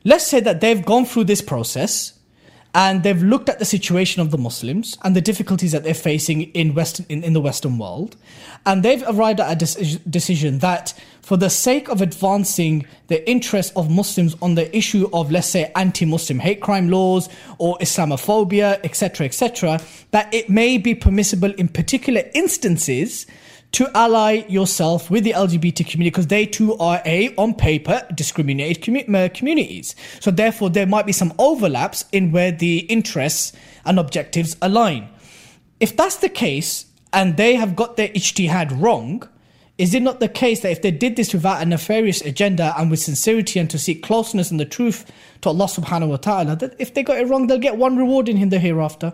Let's 0.04 0.28
say 0.28 0.40
that 0.42 0.62
they've 0.62 0.86
gone 0.86 1.06
through 1.06 1.24
this 1.24 1.42
process 1.42 2.13
and 2.76 3.04
they've 3.04 3.22
looked 3.22 3.50
at 3.50 3.60
the 3.60 3.66
situation 3.66 4.22
of 4.22 4.32
the 4.32 4.38
Muslims 4.38 4.98
and 5.04 5.16
the 5.16 5.22
difficulties 5.22 5.72
that 5.74 5.84
they're 5.84 5.94
facing 5.94 6.44
in 6.54 6.74
Western 6.74 7.06
in, 7.08 7.24
in 7.24 7.34
the 7.34 7.42
Western 7.42 7.78
world, 7.78 8.16
and 8.66 8.84
they've 8.84 9.04
arrived 9.08 9.40
at 9.40 9.52
a 9.52 9.66
deci- 9.66 10.00
decision 10.10 10.60
that 10.60 10.94
for 11.22 11.38
the 11.38 11.50
sake 11.50 11.88
of 11.88 12.02
advancing 12.02 12.86
the 13.08 13.30
interests 13.30 13.72
of 13.76 13.90
Muslims 13.90 14.36
on 14.42 14.56
the 14.56 14.76
issue 14.76 15.08
of 15.14 15.32
let's 15.32 15.48
say 15.48 15.72
anti-Muslim 15.76 16.40
hate 16.40 16.62
crime 16.62 16.90
laws 16.90 17.30
or 17.60 17.78
Islamophobia, 17.78 18.80
etc., 18.84 19.26
etc., 19.26 19.80
that 20.12 20.34
it 20.34 20.50
may 20.50 20.78
be 20.78 20.96
permissible 20.96 21.52
in 21.54 21.68
particular 21.68 22.24
instances 22.34 23.26
to 23.74 23.90
ally 23.96 24.46
yourself 24.48 25.10
with 25.10 25.24
the 25.24 25.32
LGBT 25.32 25.88
community 25.90 26.12
because 26.12 26.28
they 26.28 26.46
too 26.46 26.78
are 26.78 27.02
a, 27.06 27.34
on 27.36 27.54
paper, 27.56 28.06
discriminated 28.14 28.84
commu- 28.84 29.14
uh, 29.14 29.30
communities. 29.34 29.96
So 30.20 30.32
therefore, 30.32 30.70
there 30.70 30.86
might 30.86 31.06
be 31.06 31.12
some 31.12 31.34
overlaps 31.40 32.06
in 32.12 32.32
where 32.32 32.52
the 32.52 32.80
interests 32.80 33.52
and 33.84 34.00
objectives 34.00 34.56
align. 34.62 35.10
If 35.80 35.98
that's 35.98 36.18
the 36.18 36.30
case, 36.30 36.86
and 37.12 37.38
they 37.38 37.56
have 37.56 37.76
got 37.76 37.98
their 37.98 38.10
ijtihad 38.10 38.82
wrong, 38.82 39.28
is 39.78 39.94
it 39.94 40.04
not 40.04 40.20
the 40.20 40.28
case 40.28 40.60
that 40.62 40.72
if 40.72 40.82
they 40.84 40.92
did 40.92 41.16
this 41.16 41.34
without 41.34 41.62
a 41.62 41.66
nefarious 41.66 42.22
agenda 42.22 42.74
and 42.78 42.92
with 42.92 43.00
sincerity 43.00 43.60
and 43.60 43.70
to 43.72 43.80
seek 43.80 44.04
closeness 44.04 44.52
and 44.52 44.60
the 44.60 44.66
truth 44.66 45.12
to 45.42 45.50
Allah 45.50 45.66
subhanahu 45.66 46.10
wa 46.10 46.18
ta'ala, 46.18 46.56
that 46.58 46.76
if 46.78 46.94
they 46.94 47.02
got 47.02 47.18
it 47.18 47.28
wrong, 47.28 47.48
they'll 47.48 47.58
get 47.58 47.78
one 47.78 47.98
reward 47.98 48.30
in 48.30 48.50
the 48.50 48.60
hereafter? 48.60 49.14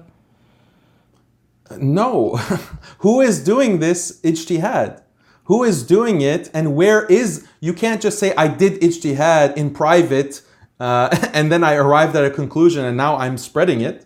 No. 1.78 2.36
Who 3.00 3.22
is 3.22 3.44
doing 3.44 3.80
this 3.80 4.20
ijtihad? 4.22 5.02
Who 5.46 5.64
is 5.64 5.84
doing 5.84 6.22
it 6.22 6.50
and 6.54 6.76
where 6.76 7.06
is, 7.06 7.48
you 7.60 7.74
can't 7.74 8.02
just 8.02 8.20
say, 8.20 8.34
I 8.36 8.48
did 8.48 8.82
ijtihad 8.82 9.58
in 9.58 9.72
private 9.72 10.42
uh, 10.80 11.10
and 11.34 11.52
then 11.52 11.64
I 11.64 11.76
arrived 11.76 12.16
at 12.16 12.24
a 12.26 12.30
conclusion 12.30 12.86
and 12.86 12.96
now 12.96 13.18
I'm 13.18 13.38
spreading 13.38 13.82
it. 13.82 14.06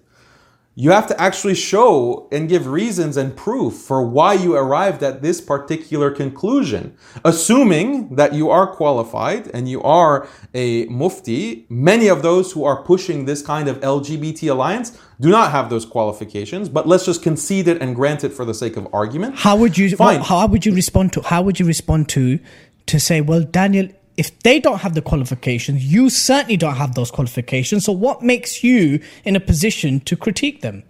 You 0.75 0.89
have 0.89 1.05
to 1.07 1.21
actually 1.21 1.53
show 1.53 2.27
and 2.31 2.49
give 2.49 2.65
reasons 2.65 3.15
and 3.15 3.35
proof 3.35 3.75
for 3.75 4.03
why 4.03 4.33
you 4.33 4.55
arrived 4.55 5.03
at 5.03 5.21
this 5.21 5.39
particular 5.39 6.09
conclusion. 6.09 6.97
Assuming 7.23 8.15
that 8.15 8.33
you 8.33 8.49
are 8.49 8.65
qualified 8.65 9.51
and 9.53 9.69
you 9.69 9.83
are 9.83 10.27
a 10.55 10.85
mufti, 10.85 11.67
many 11.69 12.07
of 12.07 12.23
those 12.23 12.53
who 12.53 12.63
are 12.65 12.81
pushing 12.81 13.25
this 13.25 13.43
kind 13.43 13.67
of 13.69 13.79
LGBT 13.81 14.49
alliance 14.49 14.97
do 15.21 15.29
not 15.29 15.51
have 15.51 15.69
those 15.69 15.85
qualifications, 15.85 16.69
but 16.69 16.87
let's 16.87 17.05
just 17.05 17.21
concede 17.21 17.67
it 17.67 17.79
and 17.79 17.95
grant 17.95 18.23
it 18.23 18.33
for 18.33 18.43
the 18.43 18.53
sake 18.55 18.75
of 18.75 18.87
argument. 18.91 19.35
How 19.35 19.55
would 19.55 19.77
you 19.77 19.95
Fine. 19.95 20.19
what- 20.19 20.27
how 20.27 20.47
would 20.47 20.65
you 20.65 20.73
respond 20.73 21.13
to 21.13 21.21
how 21.21 21.43
would 21.43 21.59
you 21.59 21.67
respond 21.67 22.09
to 22.09 22.39
to 22.87 22.99
say, 22.99 23.21
well, 23.21 23.41
Daniel, 23.41 23.89
if 24.17 24.37
they 24.39 24.59
don't 24.59 24.79
have 24.79 24.93
the 24.93 25.01
qualifications, 25.01 25.83
you 25.91 26.09
certainly 26.09 26.57
don't 26.57 26.75
have 26.75 26.95
those 26.95 27.09
qualifications. 27.09 27.85
So 27.85 27.91
what 27.91 28.21
makes 28.21 28.63
you 28.63 28.99
in 29.23 29.35
a 29.35 29.39
position 29.39 29.99
to 30.01 30.15
critique 30.15 30.61
them? 30.61 30.83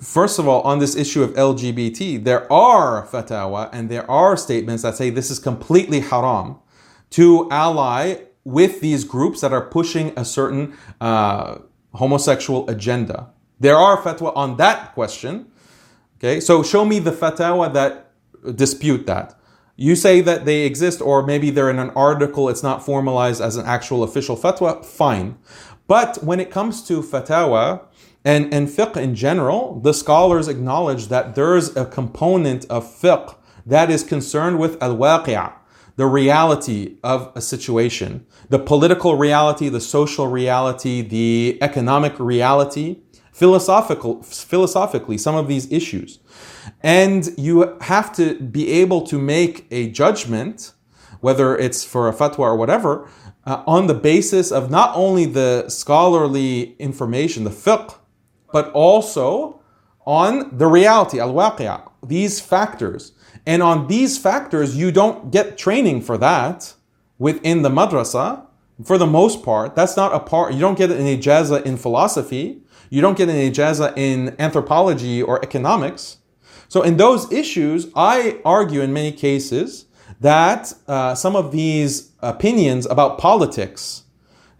First 0.00 0.38
of 0.38 0.46
all, 0.46 0.60
on 0.62 0.78
this 0.78 0.94
issue 0.94 1.22
of 1.22 1.30
LGBT, 1.34 2.22
there 2.22 2.50
are 2.52 3.06
fatwa 3.06 3.70
and 3.72 3.88
there 3.88 4.10
are 4.10 4.36
statements 4.36 4.82
that 4.82 4.96
say 4.96 5.10
this 5.10 5.30
is 5.30 5.38
completely 5.38 6.00
haram 6.00 6.58
to 7.10 7.48
ally 7.50 8.16
with 8.44 8.80
these 8.80 9.04
groups 9.04 9.40
that 9.40 9.52
are 9.52 9.62
pushing 9.62 10.12
a 10.16 10.24
certain 10.24 10.76
uh, 11.00 11.58
homosexual 11.94 12.68
agenda. 12.68 13.30
There 13.58 13.76
are 13.76 14.00
fatwa 14.00 14.32
on 14.36 14.56
that 14.58 14.94
question. 14.94 15.50
Okay, 16.18 16.40
so 16.40 16.62
show 16.62 16.84
me 16.84 16.98
the 16.98 17.12
fatwa 17.12 17.72
that 17.72 18.10
dispute 18.54 19.06
that. 19.06 19.39
You 19.82 19.96
say 19.96 20.20
that 20.20 20.44
they 20.44 20.66
exist, 20.66 21.00
or 21.00 21.24
maybe 21.24 21.48
they're 21.48 21.70
in 21.70 21.78
an 21.78 21.88
article, 21.96 22.50
it's 22.50 22.62
not 22.62 22.84
formalized 22.84 23.40
as 23.40 23.56
an 23.56 23.64
actual 23.64 24.02
official 24.02 24.36
fatwa, 24.36 24.84
fine. 24.84 25.38
But 25.86 26.22
when 26.22 26.38
it 26.38 26.50
comes 26.50 26.86
to 26.88 27.00
fatwa 27.00 27.86
and, 28.22 28.52
and 28.52 28.68
fiqh 28.68 28.98
in 28.98 29.14
general, 29.14 29.80
the 29.80 29.94
scholars 29.94 30.48
acknowledge 30.48 31.08
that 31.08 31.34
there's 31.34 31.74
a 31.78 31.86
component 31.86 32.66
of 32.66 32.84
fiqh 32.84 33.34
that 33.64 33.90
is 33.90 34.04
concerned 34.04 34.58
with 34.58 34.76
al 34.82 34.98
waqi'ah, 34.98 35.54
the 35.96 36.04
reality 36.04 36.98
of 37.02 37.32
a 37.34 37.40
situation, 37.40 38.26
the 38.50 38.58
political 38.58 39.16
reality, 39.16 39.70
the 39.70 39.80
social 39.80 40.26
reality, 40.26 41.00
the 41.00 41.56
economic 41.62 42.20
reality, 42.20 42.98
philosophical, 43.32 44.22
philosophically, 44.22 45.16
some 45.16 45.36
of 45.36 45.48
these 45.48 45.72
issues. 45.72 46.18
And 46.82 47.28
you 47.36 47.76
have 47.80 48.14
to 48.16 48.38
be 48.38 48.70
able 48.70 49.02
to 49.02 49.18
make 49.18 49.66
a 49.70 49.90
judgment, 49.90 50.72
whether 51.20 51.56
it's 51.56 51.84
for 51.84 52.08
a 52.08 52.12
fatwa 52.12 52.40
or 52.40 52.56
whatever, 52.56 53.08
uh, 53.46 53.62
on 53.66 53.86
the 53.86 53.94
basis 53.94 54.52
of 54.52 54.70
not 54.70 54.94
only 54.94 55.24
the 55.24 55.68
scholarly 55.68 56.76
information, 56.78 57.44
the 57.44 57.50
fiqh, 57.50 57.96
but 58.52 58.70
also 58.72 59.60
on 60.06 60.56
the 60.56 60.66
reality, 60.66 61.20
al 61.20 61.32
waqi'a, 61.32 61.88
these 62.06 62.40
factors. 62.40 63.12
And 63.46 63.62
on 63.62 63.86
these 63.86 64.18
factors, 64.18 64.76
you 64.76 64.90
don't 64.90 65.30
get 65.30 65.56
training 65.56 66.02
for 66.02 66.18
that 66.18 66.74
within 67.18 67.62
the 67.62 67.70
madrasa. 67.70 68.44
For 68.84 68.96
the 68.96 69.06
most 69.06 69.42
part, 69.42 69.76
that's 69.76 69.96
not 69.96 70.14
a 70.14 70.20
part, 70.20 70.54
you 70.54 70.60
don't 70.60 70.78
get 70.78 70.90
an 70.90 71.04
ijaza 71.06 71.62
in 71.64 71.76
philosophy, 71.76 72.62
you 72.88 73.00
don't 73.00 73.16
get 73.16 73.28
an 73.28 73.36
ijaza 73.36 73.96
in 73.96 74.34
anthropology 74.38 75.22
or 75.22 75.42
economics. 75.44 76.16
So 76.70 76.82
in 76.82 76.98
those 76.98 77.32
issues, 77.32 77.88
I 77.96 78.38
argue 78.44 78.80
in 78.80 78.92
many 78.92 79.10
cases 79.10 79.86
that 80.20 80.72
uh, 80.86 81.16
some 81.16 81.34
of 81.34 81.50
these 81.50 82.12
opinions 82.20 82.86
about 82.86 83.18
politics, 83.18 84.04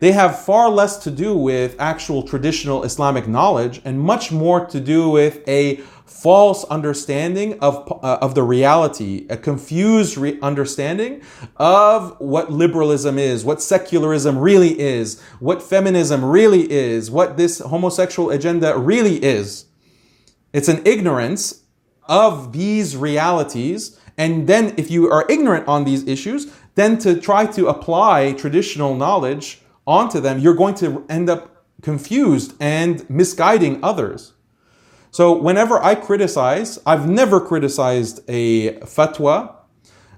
they 0.01 0.11
have 0.11 0.45
far 0.45 0.69
less 0.71 0.97
to 1.05 1.11
do 1.13 1.37
with 1.37 1.77
actual 1.79 2.25
traditional 2.25 2.83
Islamic 2.83 3.29
knowledge 3.29 3.81
and 3.85 4.01
much 4.01 4.33
more 4.33 4.67
to 4.67 4.81
do 4.81 5.09
with 5.09 5.49
a 5.49 5.77
false 6.05 6.65
understanding 6.65 7.57
of, 7.61 7.89
uh, 8.03 8.19
of 8.21 8.35
the 8.35 8.43
reality, 8.43 9.29
a 9.31 9.37
confused 9.37 10.17
re- 10.17 10.37
understanding 10.43 11.23
of 11.59 12.17
what 12.19 12.51
liberalism 12.51 13.19
is, 13.19 13.45
what 13.45 13.63
secularism 13.63 14.37
really 14.37 14.81
is, 14.81 15.23
what 15.39 15.63
feminism 15.63 16.25
really 16.25 16.69
is, 16.73 17.09
what 17.09 17.37
this 17.37 17.61
homosexual 17.61 18.31
agenda 18.31 18.77
really 18.77 19.23
is. 19.23 19.67
It's 20.53 20.67
an 20.67 20.83
ignorance 20.85 21.61
of 22.11 22.53
these 22.53 22.97
realities. 22.97 23.99
And 24.19 24.47
then, 24.47 24.75
if 24.77 24.91
you 24.91 25.11
are 25.11 25.25
ignorant 25.31 25.67
on 25.67 25.85
these 25.85 26.07
issues, 26.07 26.53
then 26.75 26.99
to 26.99 27.19
try 27.19 27.47
to 27.47 27.69
apply 27.69 28.33
traditional 28.33 28.95
knowledge 28.95 29.63
onto 29.87 30.21
them, 30.21 30.39
you're 30.39 30.55
going 30.55 30.75
to 30.75 31.07
end 31.09 31.31
up 31.31 31.65
confused 31.81 32.55
and 32.61 33.09
misguiding 33.09 33.83
others. 33.83 34.35
So, 35.11 35.33
whenever 35.33 35.83
I 35.83 35.95
criticize, 35.95 36.79
I've 36.85 37.09
never 37.09 37.41
criticized 37.41 38.21
a 38.29 38.75
fatwa 38.81 39.55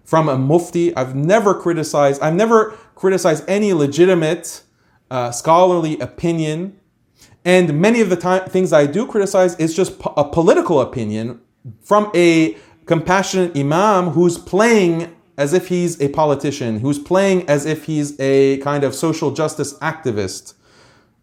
from 0.04 0.28
a 0.28 0.36
mufti. 0.36 0.96
I've 0.96 1.14
never 1.14 1.54
criticized, 1.54 2.20
I've 2.22 2.34
never 2.34 2.70
criticized 2.96 3.44
any 3.46 3.72
legitimate 3.72 4.62
uh, 5.10 5.30
scholarly 5.30 5.98
opinion. 6.00 6.78
And 7.44 7.80
many 7.80 8.00
of 8.00 8.10
the 8.10 8.16
time, 8.16 8.48
things 8.48 8.72
I 8.72 8.86
do 8.86 9.06
criticize 9.06 9.54
is 9.56 9.74
just 9.74 9.98
po- 9.98 10.14
a 10.16 10.24
political 10.24 10.80
opinion 10.80 11.40
from 11.82 12.10
a 12.14 12.56
compassionate 12.86 13.56
imam 13.56 14.10
who's 14.10 14.38
playing 14.38 15.14
as 15.38 15.52
if 15.52 15.68
he's 15.68 16.00
a 16.00 16.08
politician, 16.08 16.80
who's 16.80 16.98
playing 16.98 17.48
as 17.48 17.64
if 17.66 17.84
he's 17.84 18.18
a 18.20 18.58
kind 18.58 18.84
of 18.84 18.94
social 18.94 19.30
justice 19.30 19.74
activist. 19.78 20.54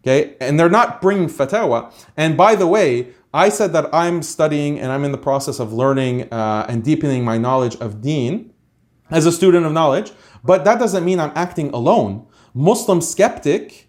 Okay, 0.02 0.34
and 0.40 0.58
they're 0.58 0.70
not 0.70 1.02
bringing 1.02 1.28
fatwa. 1.28 1.92
And 2.16 2.36
by 2.36 2.54
the 2.54 2.66
way, 2.66 3.08
I 3.32 3.48
said 3.50 3.72
that 3.74 3.94
I'm 3.94 4.22
studying 4.22 4.80
and 4.80 4.90
I'm 4.90 5.04
in 5.04 5.12
the 5.12 5.18
process 5.18 5.60
of 5.60 5.72
learning 5.72 6.32
uh, 6.32 6.66
and 6.68 6.82
deepening 6.82 7.24
my 7.24 7.38
knowledge 7.38 7.76
of 7.76 8.00
Deen 8.00 8.52
as 9.10 9.26
a 9.26 9.32
student 9.32 9.66
of 9.66 9.72
knowledge, 9.72 10.12
but 10.42 10.64
that 10.64 10.78
doesn't 10.78 11.04
mean 11.04 11.20
I'm 11.20 11.32
acting 11.34 11.70
alone. 11.70 12.26
Muslim 12.54 13.00
Skeptic 13.00 13.79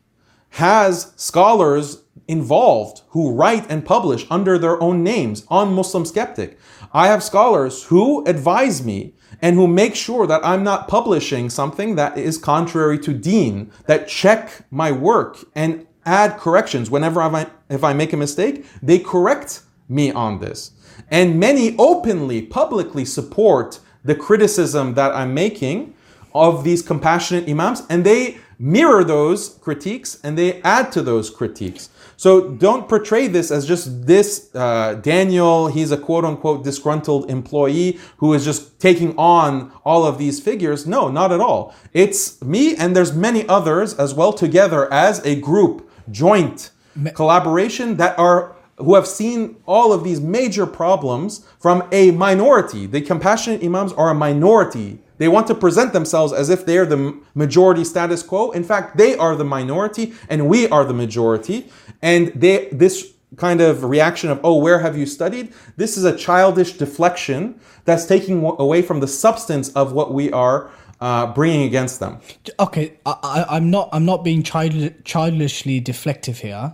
has 0.51 1.13
scholars 1.15 2.03
involved 2.27 3.01
who 3.09 3.33
write 3.33 3.69
and 3.69 3.85
publish 3.85 4.25
under 4.29 4.57
their 4.57 4.81
own 4.81 5.03
names 5.03 5.45
on 5.49 5.73
Muslim 5.73 6.05
Skeptic. 6.05 6.57
I 6.93 7.07
have 7.07 7.23
scholars 7.23 7.83
who 7.83 8.23
advise 8.25 8.83
me 8.83 9.13
and 9.41 9.55
who 9.55 9.67
make 9.67 9.95
sure 9.95 10.27
that 10.27 10.45
I'm 10.45 10.63
not 10.63 10.87
publishing 10.87 11.49
something 11.49 11.95
that 11.95 12.17
is 12.17 12.37
contrary 12.37 12.99
to 12.99 13.13
deen, 13.13 13.71
that 13.85 14.07
check 14.07 14.65
my 14.69 14.91
work 14.91 15.43
and 15.55 15.87
add 16.05 16.37
corrections 16.37 16.89
whenever 16.89 17.21
I, 17.21 17.47
if 17.69 17.83
I 17.83 17.93
make 17.93 18.13
a 18.13 18.17
mistake, 18.17 18.65
they 18.81 18.99
correct 18.99 19.61
me 19.87 20.11
on 20.11 20.39
this. 20.39 20.71
And 21.09 21.39
many 21.39 21.75
openly, 21.77 22.41
publicly 22.41 23.05
support 23.05 23.79
the 24.03 24.15
criticism 24.15 24.95
that 24.95 25.13
I'm 25.13 25.33
making 25.33 25.93
of 26.33 26.63
these 26.63 26.81
compassionate 26.81 27.49
imams 27.49 27.83
and 27.89 28.05
they 28.05 28.37
mirror 28.61 29.03
those 29.03 29.57
critiques 29.61 30.19
and 30.23 30.37
they 30.37 30.61
add 30.61 30.91
to 30.91 31.01
those 31.01 31.29
critiques. 31.29 31.89
So 32.15 32.49
don't 32.49 32.87
portray 32.87 33.25
this 33.27 33.49
as 33.49 33.65
just 33.65 34.05
this 34.05 34.53
uh, 34.53 34.93
Daniel, 35.01 35.67
he's 35.67 35.91
a 35.91 35.97
quote 35.97 36.23
unquote 36.23 36.63
disgruntled 36.63 37.29
employee 37.31 37.99
who 38.17 38.33
is 38.35 38.45
just 38.45 38.79
taking 38.79 39.17
on 39.17 39.71
all 39.83 40.05
of 40.05 40.19
these 40.19 40.39
figures. 40.39 40.85
No, 40.85 41.09
not 41.09 41.31
at 41.31 41.39
all. 41.39 41.73
It's 41.93 42.39
me 42.43 42.75
and 42.75 42.95
there's 42.95 43.13
many 43.13 43.47
others 43.49 43.95
as 43.95 44.13
well 44.13 44.31
together 44.31 44.91
as 44.93 45.25
a 45.25 45.35
group, 45.41 45.89
joint 46.11 46.69
collaboration 47.15 47.97
that 47.97 48.17
are 48.19 48.55
who 48.83 48.95
have 48.95 49.07
seen 49.07 49.57
all 49.65 49.93
of 49.93 50.03
these 50.03 50.19
major 50.19 50.65
problems 50.65 51.45
from 51.59 51.87
a 51.91 52.11
minority. 52.11 52.85
The 52.85 53.01
compassionate 53.01 53.63
imams 53.63 53.93
are 53.93 54.09
a 54.09 54.13
minority. 54.13 54.99
They 55.17 55.27
want 55.27 55.47
to 55.47 55.55
present 55.55 55.93
themselves 55.93 56.33
as 56.33 56.49
if 56.49 56.65
they 56.65 56.77
are 56.77 56.85
the 56.85 57.19
majority 57.35 57.83
status 57.83 58.23
quo. 58.23 58.51
In 58.51 58.63
fact, 58.63 58.97
they 58.97 59.15
are 59.15 59.35
the 59.35 59.45
minority 59.45 60.13
and 60.29 60.49
we 60.49 60.67
are 60.69 60.83
the 60.83 60.93
majority. 60.93 61.69
And 62.01 62.29
they, 62.29 62.69
this 62.71 63.13
kind 63.37 63.61
of 63.61 63.83
reaction 63.83 64.29
of, 64.29 64.39
oh, 64.43 64.57
where 64.57 64.79
have 64.79 64.97
you 64.97 65.05
studied? 65.05 65.53
This 65.77 65.97
is 65.97 66.03
a 66.03 66.15
childish 66.17 66.73
deflection 66.73 67.59
that's 67.85 68.05
taking 68.05 68.43
away 68.43 68.81
from 68.81 68.99
the 68.99 69.07
substance 69.07 69.69
of 69.73 69.93
what 69.93 70.13
we 70.13 70.31
are 70.31 70.71
uh, 71.01 71.33
bringing 71.33 71.63
against 71.63 71.99
them. 71.99 72.19
Okay, 72.59 72.97
I, 73.05 73.45
I'm 73.49 73.71
not. 73.71 73.89
I'm 73.91 74.05
not 74.05 74.23
being 74.23 74.43
child, 74.43 74.93
childishly 75.03 75.81
deflective 75.81 76.37
here. 76.37 76.73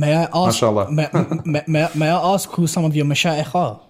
May 0.00 0.14
I 0.14 0.22
ask? 0.24 0.60
MashaAllah. 0.60 0.90
May, 0.90 1.08
may, 1.44 1.62
may, 1.66 1.88
may 1.94 2.08
I 2.10 2.34
ask 2.34 2.50
who 2.50 2.66
some 2.66 2.84
of 2.84 2.94
your 2.94 3.06
mashayikh 3.06 3.54
are? 3.54 3.80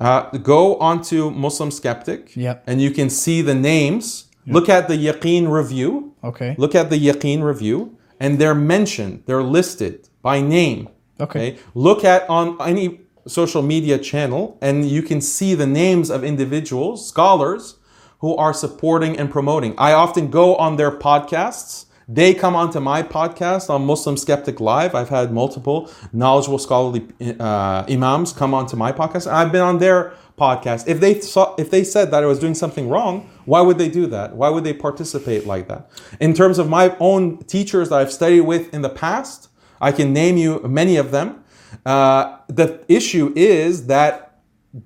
Uh, 0.00 0.30
go 0.38 0.76
onto 0.78 1.30
Muslim 1.30 1.70
Skeptic, 1.70 2.36
Yep. 2.36 2.64
and 2.66 2.80
you 2.80 2.90
can 2.90 3.10
see 3.10 3.42
the 3.42 3.54
names. 3.54 4.24
Look 4.46 4.68
at 4.70 4.88
the 4.88 4.94
Yaqeen 4.96 5.50
review. 5.50 6.14
Okay. 6.24 6.54
Look 6.56 6.74
at 6.74 6.88
the 6.88 6.96
Yaqeen 7.08 7.42
review, 7.42 7.98
and 8.18 8.38
they're 8.38 8.54
mentioned. 8.54 9.22
They're 9.26 9.42
listed 9.42 10.08
by 10.22 10.40
name. 10.40 10.88
Okay. 11.20 11.58
Look 11.74 12.02
at 12.04 12.28
on 12.30 12.56
any 12.62 13.00
social 13.26 13.60
media 13.60 13.98
channel, 13.98 14.56
and 14.62 14.88
you 14.88 15.02
can 15.02 15.20
see 15.20 15.54
the 15.54 15.66
names 15.66 16.08
of 16.10 16.24
individuals, 16.24 17.06
scholars, 17.06 17.76
who 18.20 18.34
are 18.36 18.54
supporting 18.54 19.18
and 19.18 19.30
promoting. 19.30 19.74
I 19.76 19.92
often 19.92 20.30
go 20.30 20.56
on 20.56 20.76
their 20.76 20.92
podcasts. 20.92 21.84
They 22.10 22.32
come 22.32 22.56
onto 22.56 22.80
my 22.80 23.02
podcast 23.02 23.68
on 23.68 23.84
Muslim 23.84 24.16
Skeptic 24.16 24.60
Live. 24.60 24.94
I've 24.94 25.10
had 25.10 25.30
multiple 25.30 25.90
knowledgeable 26.10 26.58
scholarly 26.58 27.06
uh, 27.38 27.84
imams 27.86 28.32
come 28.32 28.54
onto 28.54 28.76
my 28.76 28.92
podcast. 28.92 29.26
and 29.26 29.36
I've 29.36 29.52
been 29.52 29.60
on 29.60 29.78
their 29.78 30.14
podcast. 30.38 30.88
If 30.88 31.00
they 31.00 31.20
saw, 31.20 31.54
if 31.56 31.70
they 31.70 31.84
said 31.84 32.10
that 32.12 32.22
I 32.22 32.26
was 32.26 32.38
doing 32.38 32.54
something 32.54 32.88
wrong, 32.88 33.28
why 33.44 33.60
would 33.60 33.76
they 33.76 33.90
do 33.90 34.06
that? 34.06 34.34
Why 34.34 34.48
would 34.48 34.64
they 34.64 34.72
participate 34.72 35.46
like 35.46 35.68
that? 35.68 35.90
In 36.18 36.32
terms 36.32 36.58
of 36.58 36.66
my 36.66 36.96
own 36.98 37.44
teachers 37.44 37.90
that 37.90 37.98
I've 37.98 38.12
studied 38.12 38.40
with 38.42 38.72
in 38.72 38.80
the 38.80 38.88
past, 38.88 39.50
I 39.78 39.92
can 39.92 40.14
name 40.14 40.38
you 40.38 40.60
many 40.60 40.96
of 40.96 41.10
them. 41.10 41.44
Uh, 41.84 42.38
the 42.46 42.82
issue 42.88 43.34
is 43.36 43.86
that 43.88 44.28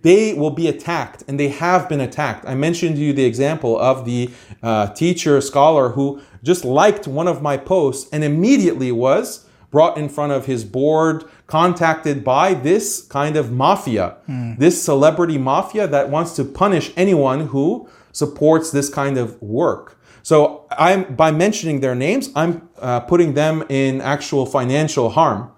they 0.00 0.32
will 0.34 0.50
be 0.50 0.68
attacked 0.68 1.24
and 1.26 1.38
they 1.38 1.48
have 1.48 1.88
been 1.88 2.00
attacked. 2.00 2.46
I 2.46 2.54
mentioned 2.54 2.96
to 2.96 3.02
you 3.02 3.12
the 3.12 3.24
example 3.24 3.78
of 3.78 4.04
the 4.04 4.30
uh, 4.62 4.88
teacher 4.88 5.40
scholar 5.40 5.90
who 5.90 6.20
just 6.42 6.64
liked 6.64 7.06
one 7.06 7.28
of 7.28 7.42
my 7.42 7.56
posts 7.56 8.08
and 8.12 8.24
immediately 8.24 8.92
was 8.92 9.46
brought 9.70 9.96
in 9.96 10.08
front 10.08 10.32
of 10.32 10.46
his 10.46 10.64
board, 10.64 11.24
contacted 11.46 12.22
by 12.22 12.52
this 12.54 13.02
kind 13.02 13.36
of 13.36 13.50
mafia, 13.50 14.16
this 14.58 14.82
celebrity 14.82 15.38
mafia 15.38 15.86
that 15.88 16.10
wants 16.10 16.36
to 16.36 16.44
punish 16.44 16.92
anyone 16.96 17.46
who 17.48 17.88
supports 18.12 18.70
this 18.70 18.90
kind 18.90 19.16
of 19.16 19.40
work. 19.40 19.98
So 20.22 20.66
I'm 20.70 21.14
by 21.14 21.30
mentioning 21.32 21.80
their 21.80 21.94
names, 21.94 22.30
I'm 22.36 22.68
uh, 22.78 23.00
putting 23.00 23.34
them 23.34 23.64
in 23.68 24.00
actual 24.02 24.46
financial 24.46 25.08
harm 25.10 25.50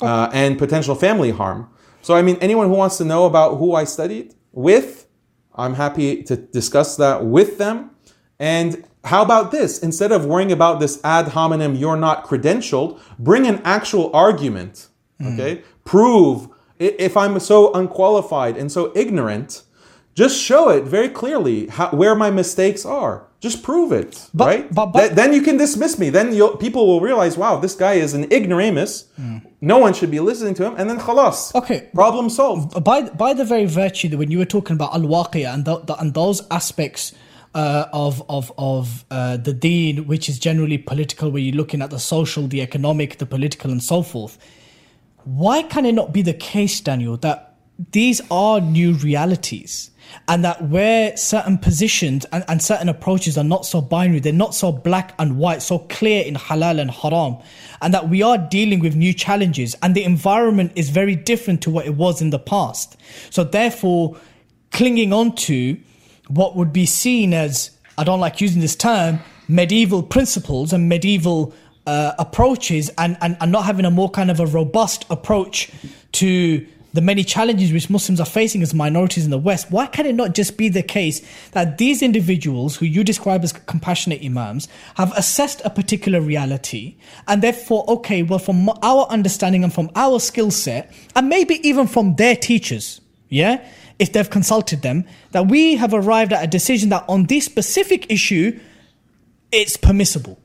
uh, 0.00 0.28
and 0.32 0.58
potential 0.58 0.94
family 0.94 1.30
harm. 1.30 1.68
So 2.02 2.14
I 2.14 2.22
mean, 2.22 2.36
anyone 2.40 2.68
who 2.68 2.74
wants 2.74 2.98
to 2.98 3.04
know 3.04 3.26
about 3.26 3.56
who 3.56 3.74
I 3.74 3.84
studied 3.84 4.34
with, 4.52 5.06
I'm 5.54 5.74
happy 5.74 6.22
to 6.24 6.36
discuss 6.36 6.96
that 6.96 7.24
with 7.24 7.58
them. 7.58 7.90
And 8.38 8.84
how 9.04 9.22
about 9.22 9.50
this? 9.50 9.78
Instead 9.80 10.12
of 10.12 10.24
worrying 10.26 10.52
about 10.52 10.80
this 10.80 11.00
ad 11.04 11.28
hominem, 11.28 11.74
you're 11.74 11.96
not 11.96 12.24
credentialed, 12.26 13.00
bring 13.18 13.46
an 13.46 13.60
actual 13.64 14.10
argument. 14.14 14.88
Hmm. 15.20 15.34
Okay, 15.34 15.62
prove 15.84 16.48
if 16.78 17.16
I'm 17.16 17.38
so 17.40 17.72
unqualified 17.72 18.56
and 18.56 18.70
so 18.70 18.92
ignorant. 18.94 19.62
Just 20.14 20.38
show 20.38 20.68
it 20.68 20.84
very 20.84 21.08
clearly 21.08 21.68
how, 21.68 21.88
where 21.88 22.14
my 22.14 22.30
mistakes 22.30 22.84
are. 22.84 23.28
Just 23.40 23.62
prove 23.62 23.92
it, 23.92 24.28
But- 24.34 24.46
right? 24.46 24.74
but- 24.74 24.86
but- 24.92 25.00
Th- 25.00 25.12
then 25.12 25.32
you 25.32 25.40
can 25.40 25.56
dismiss 25.56 25.98
me. 25.98 26.10
Then 26.10 26.34
you'll, 26.34 26.54
people 26.58 26.86
will 26.86 27.00
realize, 27.00 27.38
wow, 27.38 27.56
this 27.56 27.74
guy 27.74 27.94
is 27.94 28.12
an 28.12 28.24
ignoramus. 28.30 29.06
Hmm. 29.16 29.38
No 29.62 29.78
one 29.78 29.94
should 29.94 30.10
be 30.10 30.20
listening 30.20 30.52
to 30.54 30.64
him. 30.66 30.74
And 30.76 30.90
then 30.90 30.98
khalas. 30.98 31.54
Okay. 31.54 31.88
Problem 31.94 32.28
solved. 32.28 32.84
by 32.84 33.02
by 33.24 33.32
the 33.32 33.44
very 33.46 33.64
virtue 33.64 34.08
that 34.10 34.18
when 34.18 34.30
you 34.30 34.36
were 34.38 34.44
talking 34.56 34.74
about 34.74 34.92
al 34.92 35.00
waqiya 35.16 35.54
and 35.54 35.64
th- 35.64 35.86
th- 35.86 35.98
and 35.98 36.12
those 36.12 36.42
aspects 36.50 37.12
uh, 37.54 37.86
of 37.92 38.22
of 38.28 38.52
of 38.56 39.04
uh, 39.10 39.36
the 39.36 39.52
deen, 39.52 40.06
which 40.06 40.28
is 40.28 40.38
generally 40.38 40.78
political, 40.78 41.30
where 41.30 41.42
you're 41.42 41.54
looking 41.54 41.82
at 41.82 41.90
the 41.90 41.98
social, 41.98 42.46
the 42.48 42.62
economic, 42.62 43.18
the 43.18 43.26
political, 43.26 43.70
and 43.70 43.82
so 43.82 44.02
forth. 44.02 44.38
Why 45.24 45.62
can 45.62 45.86
it 45.86 45.92
not 45.92 46.12
be 46.12 46.22
the 46.22 46.34
case, 46.34 46.80
Daniel, 46.80 47.16
that 47.18 47.56
these 47.92 48.20
are 48.30 48.60
new 48.60 48.94
realities? 48.94 49.90
And 50.28 50.44
that 50.44 50.68
where 50.68 51.16
certain 51.16 51.56
positions 51.56 52.26
and, 52.32 52.44
and 52.46 52.60
certain 52.60 52.88
approaches 52.88 53.38
are 53.38 53.44
not 53.44 53.64
so 53.64 53.80
binary, 53.80 54.20
they're 54.20 54.32
not 54.32 54.54
so 54.54 54.70
black 54.70 55.14
and 55.18 55.38
white, 55.38 55.62
so 55.62 55.78
clear 55.78 56.22
in 56.22 56.34
halal 56.34 56.80
and 56.80 56.90
haram, 56.90 57.38
and 57.80 57.94
that 57.94 58.08
we 58.10 58.20
are 58.20 58.36
dealing 58.36 58.80
with 58.80 58.94
new 58.94 59.14
challenges, 59.14 59.74
and 59.80 59.94
the 59.94 60.04
environment 60.04 60.72
is 60.74 60.90
very 60.90 61.14
different 61.14 61.62
to 61.62 61.70
what 61.70 61.86
it 61.86 61.94
was 61.94 62.20
in 62.20 62.30
the 62.30 62.38
past. 62.38 62.96
So, 63.30 63.44
therefore, 63.44 64.16
clinging 64.70 65.12
on 65.12 65.34
to 65.36 65.78
what 66.34 66.56
would 66.56 66.72
be 66.72 66.86
seen 66.86 67.34
as, 67.34 67.70
I 67.98 68.04
don't 68.04 68.20
like 68.20 68.40
using 68.40 68.60
this 68.60 68.76
term, 68.76 69.20
medieval 69.48 70.02
principles 70.02 70.72
and 70.72 70.88
medieval 70.88 71.52
uh, 71.86 72.12
approaches 72.18 72.90
and, 72.96 73.16
and, 73.20 73.36
and 73.40 73.52
not 73.52 73.64
having 73.64 73.84
a 73.84 73.90
more 73.90 74.10
kind 74.10 74.30
of 74.30 74.40
a 74.40 74.46
robust 74.46 75.04
approach 75.10 75.70
to 76.12 76.66
the 76.94 77.00
many 77.00 77.24
challenges 77.24 77.72
which 77.72 77.88
Muslims 77.88 78.20
are 78.20 78.26
facing 78.26 78.62
as 78.62 78.74
minorities 78.74 79.24
in 79.24 79.30
the 79.30 79.38
West, 79.38 79.70
why 79.70 79.86
can 79.86 80.04
it 80.04 80.14
not 80.14 80.34
just 80.34 80.58
be 80.58 80.68
the 80.68 80.82
case 80.82 81.22
that 81.52 81.78
these 81.78 82.02
individuals 82.02 82.76
who 82.76 82.84
you 82.86 83.02
describe 83.02 83.42
as 83.42 83.52
compassionate 83.52 84.22
imams 84.22 84.68
have 84.96 85.10
assessed 85.16 85.62
a 85.64 85.70
particular 85.70 86.20
reality 86.20 86.96
and 87.28 87.42
therefore, 87.42 87.84
okay, 87.88 88.22
well, 88.22 88.38
from 88.38 88.68
our 88.82 89.06
understanding 89.06 89.64
and 89.64 89.72
from 89.72 89.90
our 89.96 90.20
skill 90.20 90.50
set, 90.50 90.92
and 91.16 91.28
maybe 91.28 91.66
even 91.66 91.86
from 91.86 92.16
their 92.16 92.36
teachers, 92.36 93.00
yeah, 93.30 93.66
if 93.98 94.12
they've 94.12 94.28
consulted 94.28 94.82
them, 94.82 95.04
that 95.30 95.48
we 95.48 95.76
have 95.76 95.94
arrived 95.94 96.32
at 96.32 96.44
a 96.44 96.46
decision 96.46 96.88
that 96.90 97.04
on 97.08 97.24
this 97.24 97.44
specific 97.44 98.10
issue, 98.10 98.58
it's 99.50 99.76
permissible. 99.76 100.38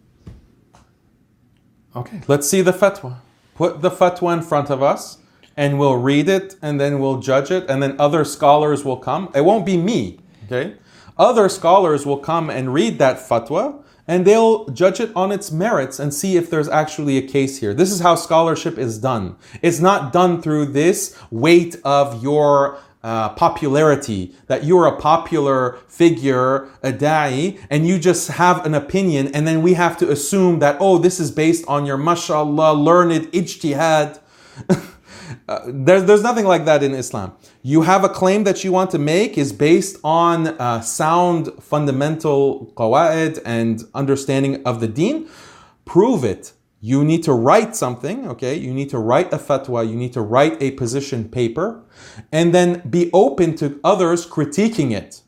Okay. 1.96 2.22
Let's 2.28 2.48
see 2.48 2.62
the 2.62 2.74
fatwa. 2.74 3.18
Put 3.56 3.82
the 3.82 3.90
fatwa 3.90 4.34
in 4.34 4.44
front 4.44 4.70
of 4.70 4.84
us 4.84 5.18
and 5.56 5.80
we'll 5.80 5.98
read 5.98 6.30
it 6.30 6.56
and 6.62 6.80
then 6.80 7.00
we'll 7.00 7.20
judge 7.20 7.50
it 7.50 7.68
and 7.70 7.82
then 7.82 7.96
other 8.00 8.24
scholars 8.24 8.86
will 8.86 8.98
come. 8.98 9.32
It 9.34 9.42
won't 9.42 9.66
be 9.66 9.78
me. 9.78 10.20
Okay. 10.46 10.76
Other 11.18 11.50
scholars 11.50 12.06
will 12.06 12.20
come 12.20 12.52
and 12.52 12.72
read 12.74 13.00
that 13.00 13.18
fatwa 13.18 13.84
and 14.08 14.26
they'll 14.26 14.68
judge 14.70 15.00
it 15.00 15.12
on 15.16 15.32
its 15.32 15.52
merits 15.52 16.00
and 16.00 16.14
see 16.14 16.38
if 16.38 16.50
there's 16.50 16.70
actually 16.70 17.18
a 17.18 17.28
case 17.28 17.58
here. 17.60 17.74
This 17.74 17.92
is 17.92 18.00
how 18.00 18.16
scholarship 18.16 18.78
is 18.78 19.00
done. 19.00 19.36
It's 19.62 19.80
not 19.80 20.14
done 20.14 20.42
through 20.42 20.68
this 20.68 21.18
weight 21.32 21.76
of 21.84 22.24
your 22.24 22.80
uh, 23.04 23.30
popularity, 23.30 24.34
that 24.48 24.64
you're 24.64 24.86
a 24.86 24.98
popular 24.98 25.78
figure, 25.88 26.70
a 26.84 26.92
da'i, 26.92 27.60
and 27.70 27.88
you 27.88 28.00
just 28.00 28.30
have 28.30 28.66
an 28.66 28.74
opinion, 28.74 29.28
and 29.34 29.48
then 29.48 29.62
we 29.62 29.74
have 29.74 29.98
to 29.98 30.10
assume 30.10 30.60
that, 30.60 30.78
oh, 30.80 30.98
this 30.98 31.20
is 31.20 31.32
based 31.32 31.66
on 31.68 31.86
your 31.86 31.98
mashallah, 31.98 32.74
learned 32.74 33.32
ijtihad. 33.32 34.20
Uh, 35.50 35.62
there's, 35.68 36.04
there's 36.04 36.24
nothing 36.24 36.46
like 36.46 36.66
that 36.66 36.84
in 36.84 36.94
Islam. 36.94 37.34
You 37.62 37.82
have 37.84 38.04
a 38.04 38.10
claim 38.10 38.44
that 38.44 38.64
you 38.64 38.72
want 38.72 38.92
to 38.92 38.98
make 38.98 39.38
is 39.38 39.54
based 39.54 39.98
on 40.04 40.48
uh, 40.48 40.82
sound 40.82 41.52
fundamental 41.62 42.72
qawaid 42.76 43.42
and 43.46 43.84
understanding 43.94 44.62
of 44.64 44.82
the 44.82 44.88
deen. 44.88 45.30
Prove 45.86 46.26
it. 46.26 46.52
You 46.88 47.04
need 47.04 47.24
to 47.24 47.34
write 47.34 47.76
something, 47.76 48.18
okay? 48.30 48.56
You 48.56 48.74
need 48.74 48.90
to 48.92 48.98
write 48.98 49.34
a 49.34 49.38
fatwa, 49.38 49.80
you 49.92 49.98
need 50.04 50.14
to 50.14 50.22
write 50.22 50.56
a 50.62 50.72
position 50.72 51.28
paper, 51.28 51.84
and 52.32 52.56
then 52.56 52.82
be 52.90 53.10
open 53.12 53.58
to 53.58 53.78
others 53.84 54.26
critiquing 54.26 54.92
it 55.02 55.22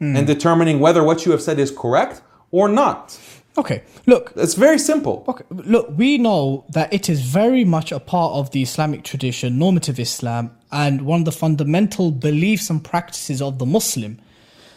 hmm. 0.00 0.16
and 0.16 0.26
determining 0.26 0.80
whether 0.80 1.04
what 1.04 1.24
you 1.24 1.30
have 1.30 1.40
said 1.40 1.60
is 1.60 1.70
correct 1.70 2.22
or 2.50 2.68
not. 2.68 3.16
Okay, 3.56 3.84
look, 4.06 4.32
It's 4.34 4.54
very 4.54 4.80
simple. 4.80 5.24
Okay, 5.28 5.44
look, 5.50 5.86
we 5.96 6.18
know 6.18 6.64
that 6.70 6.92
it 6.92 7.08
is 7.08 7.20
very 7.20 7.64
much 7.64 7.92
a 7.92 8.00
part 8.00 8.32
of 8.32 8.50
the 8.50 8.62
Islamic 8.62 9.04
tradition, 9.04 9.56
normative 9.56 10.00
Islam, 10.00 10.50
and 10.72 11.02
one 11.02 11.20
of 11.20 11.26
the 11.26 11.38
fundamental 11.44 12.10
beliefs 12.10 12.68
and 12.70 12.82
practices 12.82 13.40
of 13.40 13.60
the 13.60 13.66
Muslim 13.66 14.18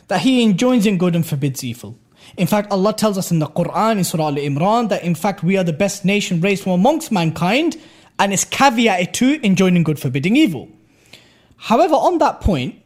that 0.07 0.21
he 0.21 0.43
enjoins 0.43 0.85
in 0.85 0.99
good 0.99 1.15
and 1.15 1.25
forbids 1.25 1.63
evil. 1.63 1.97
In 2.37 2.45
fact, 2.45 2.71
Allah 2.71 2.93
tells 2.93 3.17
us 3.17 3.31
in 3.31 3.39
the 3.39 3.47
Quran, 3.47 3.97
in 3.97 4.03
Surah 4.03 4.27
Al 4.27 4.35
Imran, 4.35 4.89
that 4.89 5.03
in 5.03 5.15
fact 5.15 5.43
we 5.43 5.57
are 5.57 5.63
the 5.63 5.73
best 5.73 6.05
nation 6.05 6.39
raised 6.39 6.63
from 6.63 6.73
amongst 6.73 7.11
mankind, 7.11 7.77
and 8.19 8.31
it's 8.31 8.45
caveated 8.45 9.11
to 9.13 9.45
enjoining 9.45 9.83
good, 9.83 9.99
forbidding 9.99 10.35
evil. 10.35 10.69
However, 11.57 11.95
on 11.95 12.19
that 12.19 12.39
point, 12.41 12.79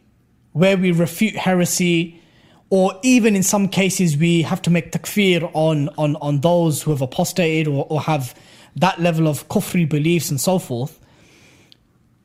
where 0.54 0.78
we 0.78 0.92
refute 0.92 1.36
heresy, 1.36 2.22
or 2.70 2.98
even 3.04 3.36
in 3.36 3.44
some 3.44 3.68
cases 3.68 4.16
we 4.16 4.42
have 4.44 4.62
to 4.62 4.70
make 4.70 4.94
takfir 4.94 5.50
on, 5.54 5.90
on, 5.98 6.16
on 6.18 6.40
those 6.40 6.82
who 6.82 6.92
have 6.92 7.02
apostated 7.02 7.68
or, 7.68 7.86
or 7.90 8.00
have 8.02 8.34
that 8.78 9.00
level 9.02 9.28
of 9.28 9.48
kufri 9.50 9.88
beliefs 9.88 10.30
and 10.30 10.40
so 10.40 10.58
forth, 10.58 10.98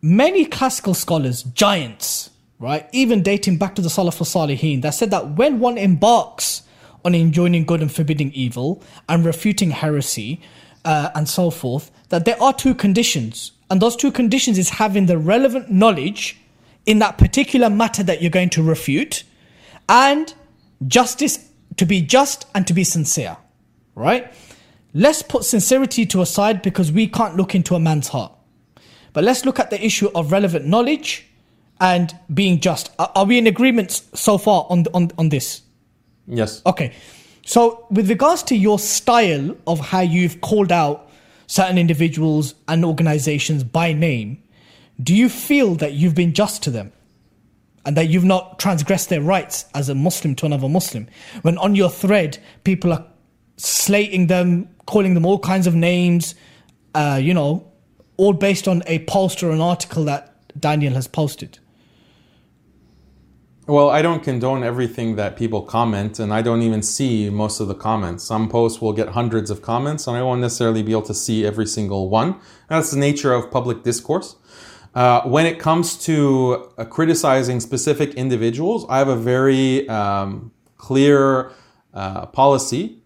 many 0.00 0.44
classical 0.44 0.94
scholars, 0.94 1.42
giants, 1.42 2.30
right, 2.60 2.88
even 2.92 3.22
dating 3.22 3.58
back 3.58 3.74
to 3.74 3.82
the 3.82 3.88
Salaf 3.88 4.20
al-Salihin, 4.20 4.82
that 4.82 4.90
said 4.90 5.10
that 5.10 5.30
when 5.30 5.58
one 5.58 5.76
embarks 5.76 6.62
on 7.06 7.14
enjoining 7.14 7.64
good 7.64 7.80
and 7.80 7.90
forbidding 7.90 8.32
evil 8.32 8.82
and 9.08 9.24
refuting 9.24 9.70
heresy, 9.70 10.40
uh, 10.84 11.10
and 11.14 11.28
so 11.28 11.50
forth, 11.50 11.92
that 12.08 12.24
there 12.24 12.40
are 12.42 12.52
two 12.52 12.74
conditions. 12.74 13.52
And 13.70 13.80
those 13.80 13.94
two 13.94 14.10
conditions 14.10 14.58
is 14.58 14.70
having 14.70 15.06
the 15.06 15.16
relevant 15.16 15.70
knowledge 15.70 16.36
in 16.84 16.98
that 16.98 17.16
particular 17.16 17.70
matter 17.70 18.02
that 18.02 18.20
you're 18.20 18.30
going 18.30 18.50
to 18.50 18.62
refute 18.62 19.22
and 19.88 20.34
justice 20.86 21.48
to 21.76 21.86
be 21.86 22.02
just 22.02 22.46
and 22.56 22.66
to 22.66 22.74
be 22.74 22.82
sincere. 22.82 23.36
Right? 23.94 24.32
Let's 24.92 25.22
put 25.22 25.44
sincerity 25.44 26.06
to 26.06 26.22
a 26.22 26.26
side 26.26 26.60
because 26.60 26.90
we 26.90 27.06
can't 27.06 27.36
look 27.36 27.54
into 27.54 27.76
a 27.76 27.80
man's 27.80 28.08
heart. 28.08 28.32
But 29.12 29.22
let's 29.22 29.44
look 29.44 29.60
at 29.60 29.70
the 29.70 29.84
issue 29.84 30.10
of 30.14 30.32
relevant 30.32 30.66
knowledge 30.66 31.26
and 31.80 32.14
being 32.32 32.60
just. 32.60 32.90
Are, 32.98 33.12
are 33.14 33.24
we 33.24 33.38
in 33.38 33.46
agreement 33.46 33.92
so 33.92 34.38
far 34.38 34.66
on, 34.68 34.84
on, 34.92 35.12
on 35.16 35.28
this? 35.28 35.62
Yes. 36.26 36.62
Okay. 36.66 36.92
So, 37.44 37.86
with 37.90 38.08
regards 38.08 38.42
to 38.44 38.56
your 38.56 38.78
style 38.78 39.56
of 39.66 39.78
how 39.78 40.00
you've 40.00 40.40
called 40.40 40.72
out 40.72 41.08
certain 41.46 41.78
individuals 41.78 42.54
and 42.66 42.84
organizations 42.84 43.62
by 43.62 43.92
name, 43.92 44.42
do 45.00 45.14
you 45.14 45.28
feel 45.28 45.74
that 45.76 45.92
you've 45.92 46.14
been 46.14 46.32
just 46.32 46.62
to 46.64 46.70
them? 46.70 46.92
And 47.84 47.96
that 47.96 48.08
you've 48.08 48.24
not 48.24 48.58
transgressed 48.58 49.10
their 49.10 49.22
rights 49.22 49.64
as 49.72 49.88
a 49.88 49.94
Muslim 49.94 50.34
to 50.36 50.46
another 50.46 50.68
Muslim? 50.68 51.06
When 51.42 51.56
on 51.58 51.76
your 51.76 51.88
thread, 51.88 52.38
people 52.64 52.92
are 52.92 53.06
slating 53.58 54.26
them, 54.26 54.68
calling 54.86 55.14
them 55.14 55.24
all 55.24 55.38
kinds 55.38 55.68
of 55.68 55.74
names, 55.76 56.34
uh, 56.96 57.20
you 57.22 57.32
know, 57.32 57.70
all 58.16 58.32
based 58.32 58.66
on 58.66 58.82
a 58.86 59.04
post 59.04 59.42
or 59.42 59.50
an 59.50 59.60
article 59.60 60.04
that 60.04 60.34
Daniel 60.58 60.94
has 60.94 61.06
posted. 61.06 61.60
Well, 63.68 63.90
I 63.90 64.00
don't 64.00 64.22
condone 64.22 64.62
everything 64.62 65.16
that 65.16 65.36
people 65.36 65.60
comment, 65.60 66.20
and 66.20 66.32
I 66.32 66.40
don't 66.40 66.62
even 66.62 66.82
see 66.82 67.28
most 67.30 67.58
of 67.58 67.66
the 67.66 67.74
comments. 67.74 68.22
Some 68.22 68.48
posts 68.48 68.80
will 68.80 68.92
get 68.92 69.08
hundreds 69.08 69.50
of 69.50 69.60
comments, 69.60 70.06
and 70.06 70.16
I 70.16 70.22
won't 70.22 70.40
necessarily 70.40 70.84
be 70.84 70.92
able 70.92 71.02
to 71.02 71.14
see 71.14 71.44
every 71.44 71.66
single 71.66 72.08
one. 72.08 72.36
That's 72.68 72.92
the 72.92 72.96
nature 72.96 73.32
of 73.32 73.50
public 73.50 73.82
discourse. 73.82 74.36
Uh, 74.94 75.22
when 75.22 75.46
it 75.46 75.58
comes 75.58 75.96
to 76.04 76.70
uh, 76.78 76.84
criticizing 76.84 77.58
specific 77.58 78.14
individuals, 78.14 78.86
I 78.88 78.98
have 78.98 79.08
a 79.08 79.16
very 79.16 79.88
um, 79.88 80.52
clear 80.76 81.50
uh, 81.92 82.26
policy, 82.26 83.02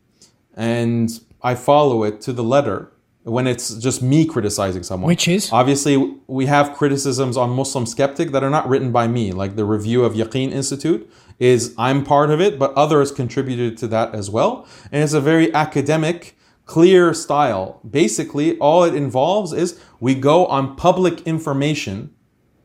and 0.54 1.08
I 1.42 1.54
follow 1.54 2.04
it 2.04 2.20
to 2.20 2.34
the 2.34 2.44
letter 2.44 2.92
when 3.30 3.46
it's 3.46 3.74
just 3.74 4.02
me 4.02 4.26
criticizing 4.26 4.82
someone. 4.82 5.06
Which 5.06 5.28
is? 5.28 5.52
Obviously, 5.52 5.96
we 6.26 6.46
have 6.46 6.74
criticisms 6.74 7.36
on 7.36 7.50
Muslim 7.50 7.86
Skeptic 7.86 8.32
that 8.32 8.42
are 8.42 8.50
not 8.50 8.68
written 8.68 8.90
by 8.90 9.06
me, 9.06 9.32
like 9.32 9.56
the 9.56 9.64
review 9.64 10.04
of 10.04 10.14
Yaqeen 10.14 10.50
Institute 10.50 11.10
is 11.38 11.74
I'm 11.78 12.04
part 12.04 12.30
of 12.30 12.40
it, 12.40 12.58
but 12.58 12.74
others 12.74 13.10
contributed 13.10 13.78
to 13.78 13.88
that 13.88 14.14
as 14.14 14.28
well. 14.28 14.66
And 14.92 15.02
it's 15.02 15.14
a 15.14 15.20
very 15.20 15.52
academic, 15.54 16.36
clear 16.66 17.14
style. 17.14 17.80
Basically, 17.88 18.58
all 18.58 18.84
it 18.84 18.94
involves 18.94 19.52
is 19.52 19.80
we 20.00 20.14
go 20.14 20.46
on 20.46 20.76
public 20.76 21.22
information, 21.22 22.14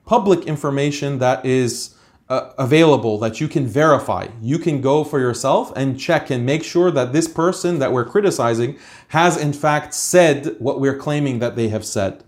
public 0.06 0.46
information 0.46 1.20
that 1.20 1.46
is 1.46 1.95
uh, 2.30 2.52
available 2.58 3.18
that 3.20 3.40
you 3.40 3.48
can 3.48 3.68
verify. 3.68 4.28
You 4.42 4.58
can 4.58 4.82
go 4.82 5.04
for 5.04 5.20
yourself 5.20 5.72
and 5.76 6.00
check 6.00 6.30
and 6.32 6.46
make 6.46 6.64
sure 6.64 6.90
that 6.92 7.14
this 7.14 7.28
person 7.28 7.80
that 7.80 7.92
we're 7.92 8.06
criticizing 8.06 8.78
has 9.10 9.38
in 9.38 9.54
fact 9.54 9.94
said 9.94 10.56
what 10.60 10.80
we're 10.80 10.98
claiming 10.98 11.40
that 11.40 11.56
they 11.56 11.70
have 11.70 11.86
said. 11.86 12.24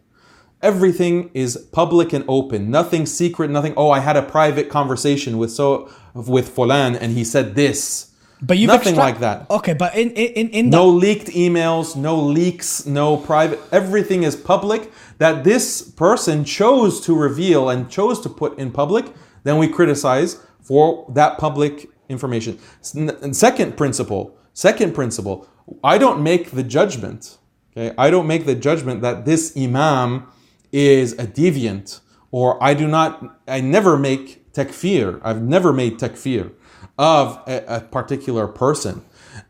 Everything 0.61 1.29
is 1.33 1.57
public 1.71 2.13
and 2.13 2.25
open. 2.27 2.71
Nothing 2.71 3.05
secret, 3.05 3.49
nothing, 3.51 3.73
oh, 3.77 3.91
I 3.91 3.99
had 3.99 4.17
a 4.17 4.23
private 4.23 4.69
conversation 4.69 5.37
with 5.37 5.51
so 5.51 5.89
with 6.13 6.55
Fulan 6.55 6.97
and 6.99 7.13
he 7.13 7.23
said 7.23 7.55
this. 7.55 8.11
But 8.39 8.59
you've 8.59 8.67
Nothing 8.67 8.93
extract- 8.93 9.19
like 9.19 9.19
that. 9.21 9.49
Okay, 9.49 9.73
but 9.73 9.95
in 9.95 10.11
in 10.11 10.49
in 10.49 10.69
that 10.69 10.77
No 10.77 10.87
leaked 10.89 11.27
emails, 11.29 11.95
no 11.95 12.15
leaks, 12.19 12.85
no 12.85 13.17
private. 13.17 13.59
Everything 13.71 14.21
is 14.21 14.35
public 14.35 14.91
that 15.17 15.43
this 15.43 15.81
person 15.81 16.43
chose 16.43 17.01
to 17.01 17.15
reveal 17.15 17.67
and 17.69 17.89
chose 17.89 18.19
to 18.21 18.29
put 18.29 18.59
in 18.59 18.69
public. 18.71 19.05
Then 19.47 19.57
we 19.59 19.69
criticize 19.69 20.43
for 20.61 21.09
that 21.13 21.37
public 21.37 21.89
information. 22.09 22.59
N- 22.93 23.33
Second 23.33 23.77
principle. 23.77 24.37
Second 24.53 24.93
principle. 24.93 25.47
I 25.85 25.97
don't 25.97 26.21
make 26.21 26.51
the 26.51 26.63
judgment. 26.63 27.37
Okay, 27.71 27.95
I 27.97 28.09
don't 28.09 28.27
make 28.27 28.45
the 28.45 28.55
judgment 28.55 29.01
that 29.03 29.23
this 29.23 29.55
imam 29.55 30.27
is 30.73 31.13
a 31.13 31.25
deviant, 31.25 32.01
or 32.29 32.61
I 32.61 32.73
do 32.73 32.89
not. 32.89 33.39
I 33.47 33.61
never 33.61 33.97
make 33.97 34.51
takfir. 34.51 35.21
I've 35.23 35.41
never 35.41 35.71
made 35.71 35.97
takfir 35.97 36.51
of 36.97 37.41
a, 37.47 37.77
a 37.77 37.79
particular 37.79 38.47
person. 38.47 39.01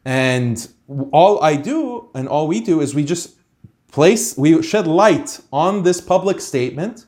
And 0.05 0.55
all 1.11 1.41
I 1.43 1.55
do 1.55 2.11
and 2.13 2.27
all 2.27 2.47
we 2.47 2.59
do 2.59 2.81
is 2.81 2.93
we 2.93 3.03
just 3.03 3.35
place, 3.91 4.37
we 4.37 4.61
shed 4.61 4.85
light 4.85 5.39
on 5.51 5.81
this 5.81 6.01
public 6.01 6.39
statement. 6.39 7.07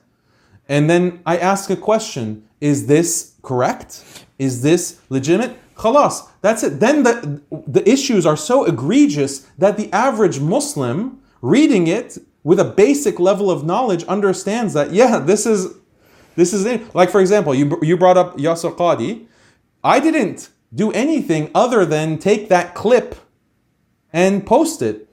And 0.68 0.90
then 0.90 1.22
I 1.24 1.38
ask 1.38 1.70
a 1.70 1.76
question 1.76 2.49
Is 2.61 2.88
this 2.88 3.34
correct? 3.41 4.26
Is 4.38 4.61
this 4.61 4.99
legitimate? 5.10 5.57
Khalas, 5.76 6.27
that's 6.41 6.64
it. 6.64 6.80
Then 6.80 7.03
the, 7.03 7.41
the 7.68 7.90
issues 7.90 8.26
are 8.26 8.36
so 8.36 8.65
egregious 8.65 9.48
that 9.57 9.77
the 9.77 9.91
average 9.94 10.40
Muslim 10.40 11.22
reading 11.41 11.88
it 11.88 12.18
with 12.44 12.60
a 12.60 12.65
basic 12.65 13.19
level 13.19 13.49
of 13.49 13.65
knowledge 13.65 14.03
understands 14.06 14.73
that, 14.73 14.91
yeah, 14.91 15.19
this 15.19 15.45
is 15.45 15.76
this 16.36 16.53
is 16.53 16.65
it. 16.65 16.95
Like 16.95 17.10
for 17.10 17.19
example, 17.19 17.53
you 17.53 17.77
you 17.81 17.98
brought 17.98 18.18
up 18.18 18.38
Yasir 18.38 18.76
Qadi. 18.76 19.26
I 19.84 19.99
didn't 19.99 20.49
do 20.73 20.91
anything 20.91 21.52
other 21.53 21.86
than 21.86 22.18
take 22.18 22.49
that 22.49 22.76
clip 22.76 23.15
and 24.14 24.45
post 24.45 24.82
it. 24.82 25.09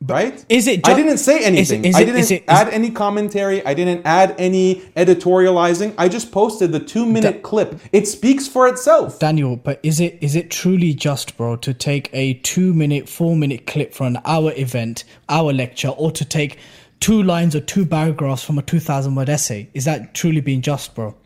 Right? 0.00 0.44
is 0.48 0.68
it 0.68 0.86
I 0.88 0.94
didn't 0.94 1.18
say 1.18 1.44
anything. 1.44 1.84
is 1.84 1.96
I 1.96 2.00
it- 2.02 2.04
didn't 2.04 2.20
is 2.20 2.30
it- 2.30 2.42
is- 2.42 2.48
add 2.48 2.68
any 2.68 2.90
commentary. 2.90 3.66
I 3.66 3.74
didn't 3.74 4.02
add 4.06 4.36
any 4.38 4.76
editorializing. 4.96 5.94
I 5.98 6.08
just 6.08 6.30
posted 6.30 6.70
the 6.70 6.78
two 6.78 7.04
minute 7.04 7.42
Da- 7.42 7.48
clip. 7.48 7.80
It 7.92 8.06
speaks 8.06 8.46
for 8.46 8.68
itself. 8.68 9.18
Daniel, 9.18 9.56
but 9.56 9.80
is 9.82 9.98
it 9.98 10.16
is 10.20 10.36
it 10.36 10.50
truly 10.52 10.94
just, 10.94 11.36
bro, 11.36 11.56
to 11.56 11.74
take 11.74 12.10
a 12.12 12.34
two 12.34 12.72
minute, 12.72 13.08
four 13.08 13.34
minute 13.34 13.66
clip 13.66 13.92
from 13.92 14.06
an 14.14 14.18
hour 14.24 14.52
event, 14.56 15.02
hour 15.28 15.52
lecture, 15.52 15.88
or 15.88 16.12
to 16.12 16.24
take 16.24 16.58
two 17.00 17.20
lines 17.20 17.56
or 17.56 17.60
two 17.60 17.84
paragraphs 17.84 18.44
from 18.44 18.56
a 18.56 18.62
two 18.62 18.78
thousand 18.78 19.16
word 19.16 19.28
essay? 19.28 19.68
Is 19.74 19.84
that 19.84 20.14
truly 20.14 20.40
being 20.40 20.62
just, 20.62 20.94
bro? 20.94 21.16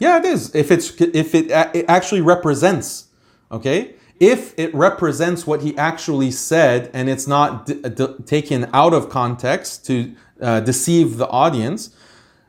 Yeah, 0.00 0.18
it 0.18 0.24
is. 0.24 0.52
If 0.52 0.72
it's 0.72 1.00
if 1.00 1.32
it, 1.32 1.52
uh, 1.52 1.70
it 1.72 1.84
actually 1.88 2.22
represents, 2.22 3.06
okay, 3.52 3.92
if 4.22 4.56
it 4.56 4.72
represents 4.72 5.48
what 5.48 5.62
he 5.62 5.76
actually 5.76 6.30
said 6.30 6.88
and 6.94 7.10
it's 7.10 7.26
not 7.26 7.66
d- 7.66 7.74
d- 7.82 8.14
taken 8.24 8.70
out 8.72 8.94
of 8.94 9.10
context 9.10 9.84
to 9.86 10.14
uh, 10.40 10.60
deceive 10.60 11.16
the 11.16 11.28
audience, 11.28 11.90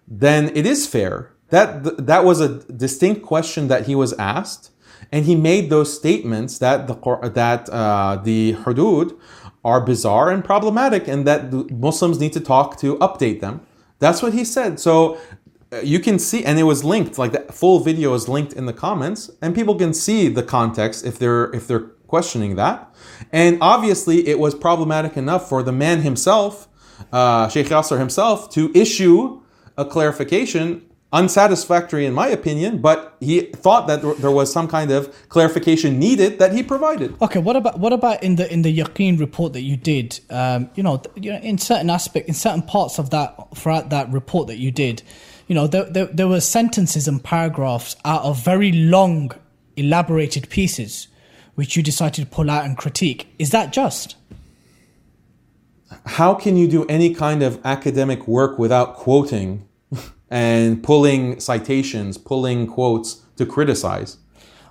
then 0.08 0.52
it 0.56 0.68
is 0.68 0.86
fair. 0.86 1.32
That 1.50 1.84
th- 1.84 1.96
that 1.98 2.24
was 2.24 2.40
a 2.42 2.60
distinct 2.72 3.24
question 3.24 3.70
that 3.70 3.88
he 3.88 3.96
was 3.96 4.14
asked, 4.14 4.70
and 5.12 5.26
he 5.26 5.36
made 5.36 5.72
those 5.72 5.92
statements 5.92 6.60
that 6.60 6.86
the 6.88 6.96
that 7.34 7.68
uh, 7.70 8.22
the 8.24 8.54
hudud 8.54 9.20
are 9.66 9.82
bizarre 9.82 10.30
and 10.30 10.46
problematic, 10.46 11.08
and 11.08 11.26
that 11.26 11.52
Muslims 11.72 12.20
need 12.20 12.34
to 12.34 12.40
talk 12.40 12.78
to 12.82 12.98
update 12.98 13.40
them. 13.40 13.62
That's 13.98 14.22
what 14.22 14.34
he 14.34 14.46
said. 14.46 14.80
So 14.80 15.18
you 15.84 16.00
can 16.00 16.20
see, 16.20 16.44
and 16.46 16.60
it 16.60 16.64
was 16.64 16.84
linked. 16.84 17.18
Like 17.18 17.32
the 17.32 17.52
full 17.54 17.80
video 17.80 18.14
is 18.14 18.28
linked 18.28 18.54
in 18.54 18.66
the 18.66 18.74
comments, 18.74 19.30
and 19.42 19.56
people 19.56 19.76
can 19.76 19.94
see 19.94 20.28
the 20.28 20.44
context 20.44 21.06
if 21.06 21.18
they're 21.18 21.46
if 21.56 21.68
they're 21.68 21.88
questioning 22.08 22.56
that. 22.58 22.94
And 23.32 23.58
obviously, 23.62 24.28
it 24.28 24.38
was 24.40 24.54
problematic 24.54 25.18
enough 25.18 25.50
for 25.50 25.64
the 25.64 25.72
man 25.72 26.02
himself, 26.02 26.68
uh, 27.12 27.48
Sheikh 27.50 27.68
Yasir 27.68 27.98
himself, 27.98 28.50
to 28.52 28.72
issue 28.76 29.42
a 29.78 29.86
clarification. 29.86 30.84
Unsatisfactory, 31.16 32.08
in 32.08 32.14
my 32.14 32.28
opinion, 32.28 32.80
but 32.82 33.16
he 33.20 33.42
thought 33.42 33.86
that 33.86 34.02
there- 34.02 34.16
there 34.16 34.32
was 34.32 34.52
some 34.52 34.68
kind 34.68 34.90
of 34.90 35.14
clarification 35.30 36.00
needed 36.00 36.40
that 36.40 36.54
he 36.54 36.64
provided. 36.64 37.14
Okay, 37.22 37.38
what 37.38 37.56
about 37.56 37.80
what 37.80 37.94
about 37.94 38.24
in 38.24 38.36
the 38.36 38.52
in 38.52 38.64
the 38.64 38.76
Yaqeen 38.76 39.20
report 39.20 39.54
that 39.54 39.62
you 39.62 39.78
did? 39.78 40.20
Um, 40.32 40.70
you 40.74 40.82
know, 40.82 41.00
you 41.16 41.32
know, 41.32 41.38
in 41.38 41.60
certain 41.60 41.92
aspect, 41.92 42.28
in 42.28 42.34
certain 42.34 42.64
parts 42.64 42.98
of 42.98 43.12
that 43.12 43.36
throughout 43.56 43.92
that 43.92 44.12
report 44.12 44.48
that 44.48 44.58
you 44.58 44.72
did, 44.72 45.04
you 45.48 45.56
know, 45.56 45.68
there, 45.68 45.86
there 45.86 46.06
there 46.06 46.28
were 46.28 46.42
sentences 46.42 47.08
and 47.08 47.24
paragraphs 47.24 47.96
out 48.06 48.24
of 48.24 48.44
very 48.44 48.72
long, 48.72 49.32
elaborated 49.76 50.50
pieces, 50.50 51.08
which 51.56 51.76
you 51.76 51.84
decided 51.84 52.26
to 52.26 52.30
pull 52.30 52.50
out 52.50 52.66
and 52.66 52.78
critique. 52.78 53.34
Is 53.40 53.52
that 53.52 53.74
just? 53.74 54.16
how 56.06 56.34
can 56.34 56.58
you 56.58 56.68
do 56.68 56.86
any 56.86 57.14
kind 57.14 57.44
of 57.44 57.60
academic 57.64 58.28
work 58.28 58.58
without 58.58 58.96
quoting 58.96 59.68
and 60.30 60.84
pulling 60.84 61.40
citations, 61.40 62.18
pulling 62.18 62.68
quotes 62.68 63.22
to 63.38 63.46
criticize? 63.46 64.18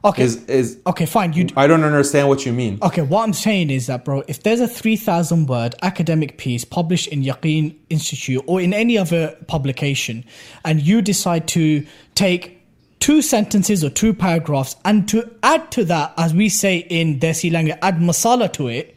Okay, 0.05 0.25
Is 0.25 0.45
is 0.47 0.79
okay, 0.85 1.07
fine. 1.07 1.33
You 1.33 1.47
I 1.57 1.69
don't 1.69 1.85
understand 1.85 2.29
what 2.29 2.45
you 2.45 2.53
mean. 2.53 2.79
Okay, 2.83 3.03
what 3.03 3.23
I'm 3.23 3.33
saying 3.33 3.71
is 3.71 3.87
that, 3.87 4.05
bro, 4.05 4.25
if 4.27 4.43
there's 4.43 4.59
a 4.61 4.67
3,000 4.67 5.47
word 5.47 5.77
academic 5.83 6.39
piece 6.39 6.65
published 6.65 7.07
in 7.09 7.23
Yaqeen 7.23 7.77
Institute 7.89 8.43
or 8.49 8.61
in 8.61 8.75
any 8.75 8.99
other 8.99 9.37
publication, 9.47 10.25
and 10.65 10.83
you 10.83 11.03
decide 11.03 11.47
to 11.49 11.87
take 12.17 12.61
two 12.99 13.23
sentences 13.23 13.85
or 13.85 13.91
two 13.91 14.13
paragraphs 14.13 14.75
and 14.85 15.09
to 15.09 15.29
add 15.45 15.71
to 15.73 15.85
that, 15.85 16.13
as 16.17 16.35
we 16.35 16.49
say 16.49 16.79
in 16.79 17.21
Desi 17.21 17.53
language, 17.53 17.79
add 17.81 17.99
masala 17.99 18.53
to 18.55 18.67
it, 18.69 18.97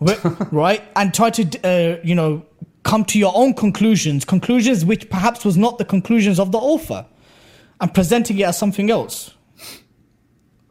right? 0.52 0.82
And 0.94 1.12
try 1.12 1.30
to, 1.30 1.60
uh, 1.64 2.00
you 2.04 2.14
know, 2.14 2.44
come 2.84 3.04
to 3.06 3.18
your 3.18 3.32
own 3.34 3.52
conclusions, 3.52 4.24
conclusions 4.24 4.84
which 4.84 5.10
perhaps 5.10 5.44
was 5.44 5.56
not 5.56 5.78
the 5.78 5.84
conclusions 5.84 6.38
of 6.38 6.52
the 6.52 6.58
author, 6.58 7.04
and 7.80 7.92
presenting 7.92 8.38
it 8.38 8.44
as 8.44 8.56
something 8.56 8.92
else. 8.92 9.35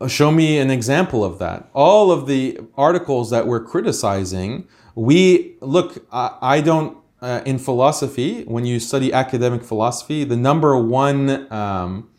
Show 0.08 0.32
me 0.32 0.60
an 0.60 0.70
example 0.70 1.24
of 1.24 1.40
that. 1.40 1.70
All 1.74 2.12
of 2.12 2.28
the 2.28 2.60
articles 2.76 3.30
that 3.30 3.48
we're 3.48 3.64
criticizing, 3.64 4.68
we 4.94 5.56
look, 5.62 6.06
I, 6.12 6.38
I 6.42 6.62
don't, 6.62 6.98
uh, 7.22 7.42
in 7.46 7.58
philosophy, 7.58 8.44
when 8.44 8.66
you 8.66 8.80
study 8.80 9.12
academic 9.14 9.64
philosophy, 9.64 10.24
the 10.24 10.36
number 10.36 10.78
one 10.78 11.52
um, 11.52 12.10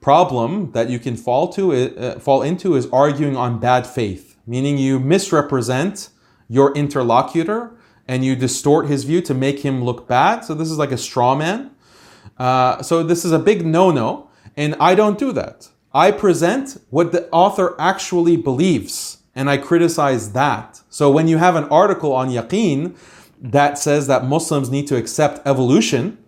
problem 0.00 0.72
that 0.72 0.88
you 0.88 0.98
can 0.98 1.16
fall 1.16 1.48
to 1.54 1.72
uh, 1.72 2.18
fall 2.18 2.42
into 2.42 2.76
is 2.76 2.86
arguing 2.92 3.36
on 3.36 3.58
bad 3.58 3.86
faith, 3.86 4.36
meaning 4.46 4.78
you 4.78 5.00
misrepresent 5.00 6.10
your 6.48 6.72
interlocutor 6.74 7.76
and 8.06 8.24
you 8.24 8.36
distort 8.36 8.86
his 8.86 9.04
view 9.04 9.20
to 9.22 9.34
make 9.34 9.60
him 9.60 9.82
look 9.82 10.06
bad. 10.06 10.44
So 10.44 10.54
this 10.54 10.70
is 10.70 10.78
like 10.78 10.92
a 10.92 10.98
straw 10.98 11.34
man. 11.34 11.70
Uh, 12.38 12.82
so 12.82 13.02
this 13.02 13.24
is 13.24 13.32
a 13.32 13.38
big 13.38 13.66
no-no, 13.66 14.30
and 14.56 14.76
I 14.78 14.94
don't 14.94 15.18
do 15.18 15.32
that. 15.32 15.68
I 15.96 16.10
present 16.10 16.78
what 16.90 17.12
the 17.12 17.26
author 17.30 17.74
actually 17.78 18.36
believes, 18.36 19.22
and 19.34 19.48
I 19.48 19.56
criticize 19.56 20.32
that. 20.32 20.82
So 20.90 21.10
when 21.10 21.26
you 21.26 21.38
have 21.38 21.56
an 21.56 21.64
article 21.64 22.12
on 22.12 22.28
yaqeen 22.28 22.94
that 23.40 23.78
says 23.78 24.06
that 24.06 24.26
Muslims 24.26 24.68
need 24.68 24.86
to 24.88 24.96
accept 24.96 25.46
evolution, 25.46 26.18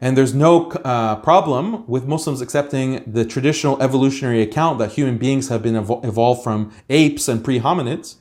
and 0.00 0.16
there's 0.16 0.34
no 0.34 0.72
uh, 0.72 1.14
problem 1.20 1.86
with 1.86 2.08
Muslims 2.08 2.40
accepting 2.40 3.04
the 3.06 3.24
traditional 3.24 3.80
evolutionary 3.80 4.42
account 4.42 4.80
that 4.80 4.90
human 4.90 5.16
beings 5.16 5.48
have 5.48 5.62
been 5.62 5.74
evol- 5.74 6.04
evolved 6.04 6.42
from 6.42 6.72
apes 6.90 7.28
and 7.28 7.44
pre 7.44 7.60
hominids. 7.60 8.16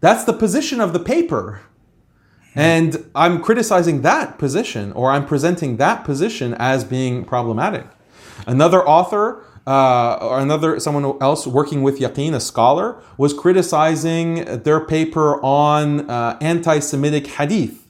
That's 0.00 0.24
the 0.24 0.32
position 0.32 0.80
of 0.80 0.94
the 0.94 0.98
paper. 0.98 1.60
And 2.54 3.10
I'm 3.14 3.42
criticizing 3.42 4.00
that 4.00 4.38
position, 4.38 4.92
or 4.92 5.10
I'm 5.10 5.26
presenting 5.26 5.76
that 5.76 6.04
position 6.04 6.54
as 6.54 6.84
being 6.84 7.22
problematic. 7.26 7.84
Another 8.46 8.82
author, 8.82 9.44
uh, 9.66 10.18
or 10.20 10.38
another 10.38 10.78
someone 10.78 11.16
else 11.20 11.46
working 11.46 11.82
with 11.82 11.98
Yaqeen, 11.98 12.34
a 12.34 12.40
scholar, 12.40 13.02
was 13.16 13.34
criticizing 13.34 14.44
their 14.62 14.80
paper 14.80 15.42
on 15.44 16.08
uh, 16.08 16.38
anti-Semitic 16.40 17.26
hadith 17.26 17.86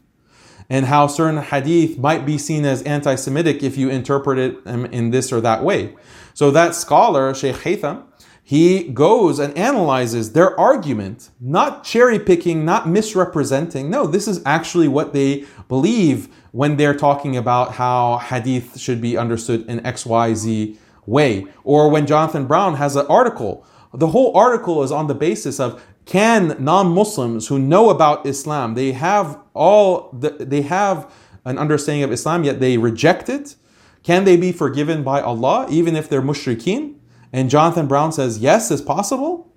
and 0.68 0.86
how 0.86 1.06
certain 1.06 1.42
hadith 1.42 1.98
might 1.98 2.26
be 2.26 2.38
seen 2.38 2.64
as 2.64 2.82
anti-Semitic 2.82 3.62
if 3.62 3.76
you 3.76 3.88
interpret 3.88 4.38
it 4.38 4.58
in 4.66 5.10
this 5.10 5.32
or 5.32 5.40
that 5.40 5.62
way. 5.62 5.94
So 6.34 6.50
that 6.50 6.74
scholar, 6.74 7.34
Sheikh 7.34 7.56
Haytham, 7.56 8.05
he 8.42 8.84
goes 8.84 9.40
and 9.40 9.56
analyzes 9.58 10.32
their 10.32 10.58
argument, 10.58 11.30
not 11.40 11.82
cherry 11.82 12.18
picking, 12.18 12.64
not 12.64 12.88
misrepresenting. 12.88 13.90
No, 13.90 14.06
this 14.06 14.28
is 14.28 14.40
actually 14.46 14.86
what 14.86 15.12
they 15.12 15.44
believe 15.68 16.28
when 16.52 16.76
they're 16.76 16.96
talking 16.96 17.36
about 17.36 17.72
how 17.72 18.18
hadith 18.18 18.78
should 18.78 19.00
be 19.00 19.16
understood 19.16 19.66
in 19.68 19.80
XYZ 19.80 20.76
way. 21.07 21.47
Or 21.65 21.89
when 21.89 22.07
Jonathan 22.07 22.47
Brown 22.47 22.75
has 22.75 22.97
an 22.97 23.07
article, 23.07 23.65
the 23.93 24.09
whole 24.09 24.36
article 24.36 24.83
is 24.83 24.93
on 24.93 25.07
the 25.07 25.15
basis 25.15 25.59
of 25.59 25.83
can 26.05 26.57
non-Muslims 26.59 27.49
who 27.49 27.59
know 27.59 27.91
about 27.91 28.26
Islam, 28.26 28.75
they 28.75 28.93
have 28.93 29.39
all 29.55 30.10
the, 30.12 30.31
they 30.31 30.62
have 30.62 31.12
an 31.44 31.59
understanding 31.59 32.05
of 32.05 32.12
Islam, 32.12 32.44
yet 32.44 32.60
they 32.60 32.78
reject 32.78 33.28
it. 33.28 33.57
Can 34.02 34.25
they 34.25 34.36
be 34.36 34.52
forgiven 34.52 35.02
by 35.02 35.20
Allah 35.20 35.67
even 35.68 35.97
if 35.97 36.09
they're 36.09 36.23
mushrikeen? 36.23 36.97
And 37.33 37.51
Jonathan 37.51 37.89
Brown 37.89 38.12
says, 38.12 38.39
yes, 38.39 38.70
it's 38.70 38.83
possible. 38.83 39.52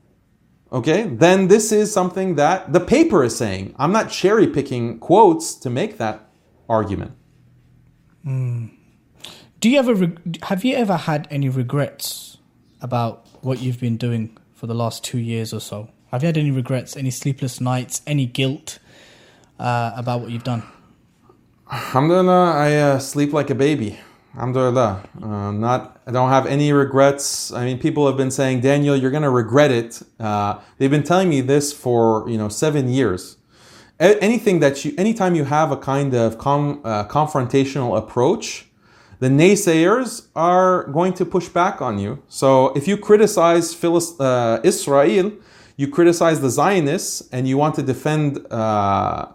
Okay, 0.72 1.04
then 1.04 1.48
this 1.48 1.72
is 1.72 1.92
something 1.92 2.36
that 2.36 2.74
the 2.74 2.80
paper 2.80 3.24
is 3.24 3.36
saying. 3.36 3.76
I'm 3.78 3.92
not 3.92 4.10
cherry 4.10 4.48
picking 4.48 5.00
quotes 5.00 5.56
to 5.56 5.70
make 5.70 5.98
that 5.98 6.30
argument. 6.68 7.14
Hmm. 8.24 8.68
Do 9.60 9.70
you 9.70 9.78
ever 9.78 10.14
have 10.44 10.64
you 10.64 10.76
ever 10.78 10.96
had 10.96 11.28
any 11.30 11.50
regrets 11.50 12.38
about 12.80 13.26
what 13.42 13.62
you've 13.62 13.80
been 13.80 13.98
doing 13.98 14.38
for 14.54 14.68
the 14.68 14.74
last 14.74 15.04
two 15.04 15.18
years 15.18 15.54
or 15.54 15.60
so? 15.60 15.90
Have 16.12 16.24
you 16.24 16.28
had 16.28 16.38
any 16.38 16.52
regrets, 16.52 16.96
any 16.96 17.12
sleepless 17.12 17.60
nights, 17.60 18.02
any 18.08 18.26
guilt 18.26 18.80
uh, 19.60 19.92
about 19.98 20.22
what 20.22 20.32
you've 20.32 20.46
done? 20.46 20.64
Alhamdulillah, 21.70 22.54
I 22.54 22.76
uh, 22.76 23.00
sleep 23.00 23.34
like 23.34 23.50
a 23.50 23.56
baby. 23.56 24.00
Alhamdulillah. 24.34 25.04
Uh, 25.22 25.52
not, 25.52 26.00
I 26.08 26.12
don't 26.12 26.30
have 26.30 26.46
any 26.46 26.72
regrets. 26.72 27.52
I 27.52 27.66
mean, 27.66 27.80
people 27.80 28.08
have 28.08 28.16
been 28.16 28.32
saying, 28.32 28.62
Daniel, 28.62 28.96
you're 28.96 29.12
going 29.12 29.24
to 29.24 29.30
regret 29.30 29.72
it. 29.72 30.02
Uh, 30.20 30.60
they've 30.78 30.90
been 30.90 31.04
telling 31.04 31.28
me 31.30 31.42
this 31.42 31.74
for, 31.74 32.28
you 32.30 32.38
know, 32.38 32.48
seven 32.48 32.88
years. 32.88 33.38
A- 34.00 34.18
anything 34.24 34.62
that 34.62 34.86
you, 34.86 34.94
anytime 34.98 35.36
you 35.36 35.44
have 35.44 35.72
a 35.72 35.78
kind 35.78 36.14
of 36.16 36.38
com, 36.38 36.82
uh, 36.86 37.06
confrontational 37.08 37.98
approach, 37.98 38.69
the 39.20 39.28
naysayers 39.28 40.28
are 40.36 40.86
going 40.86 41.14
to 41.14 41.26
push 41.26 41.48
back 41.50 41.82
on 41.82 42.00
you. 42.00 42.24
So 42.28 42.74
if 42.74 42.88
you 42.88 42.98
criticize 42.98 43.84
uh, 43.84 44.60
Israel, 44.64 45.32
you 45.76 45.88
criticize 45.88 46.42
the 46.42 46.50
Zionists, 46.50 47.28
and 47.32 47.48
you 47.48 47.58
want 47.58 47.76
to 47.76 47.84
defend 47.84 48.46
uh, 48.52 49.28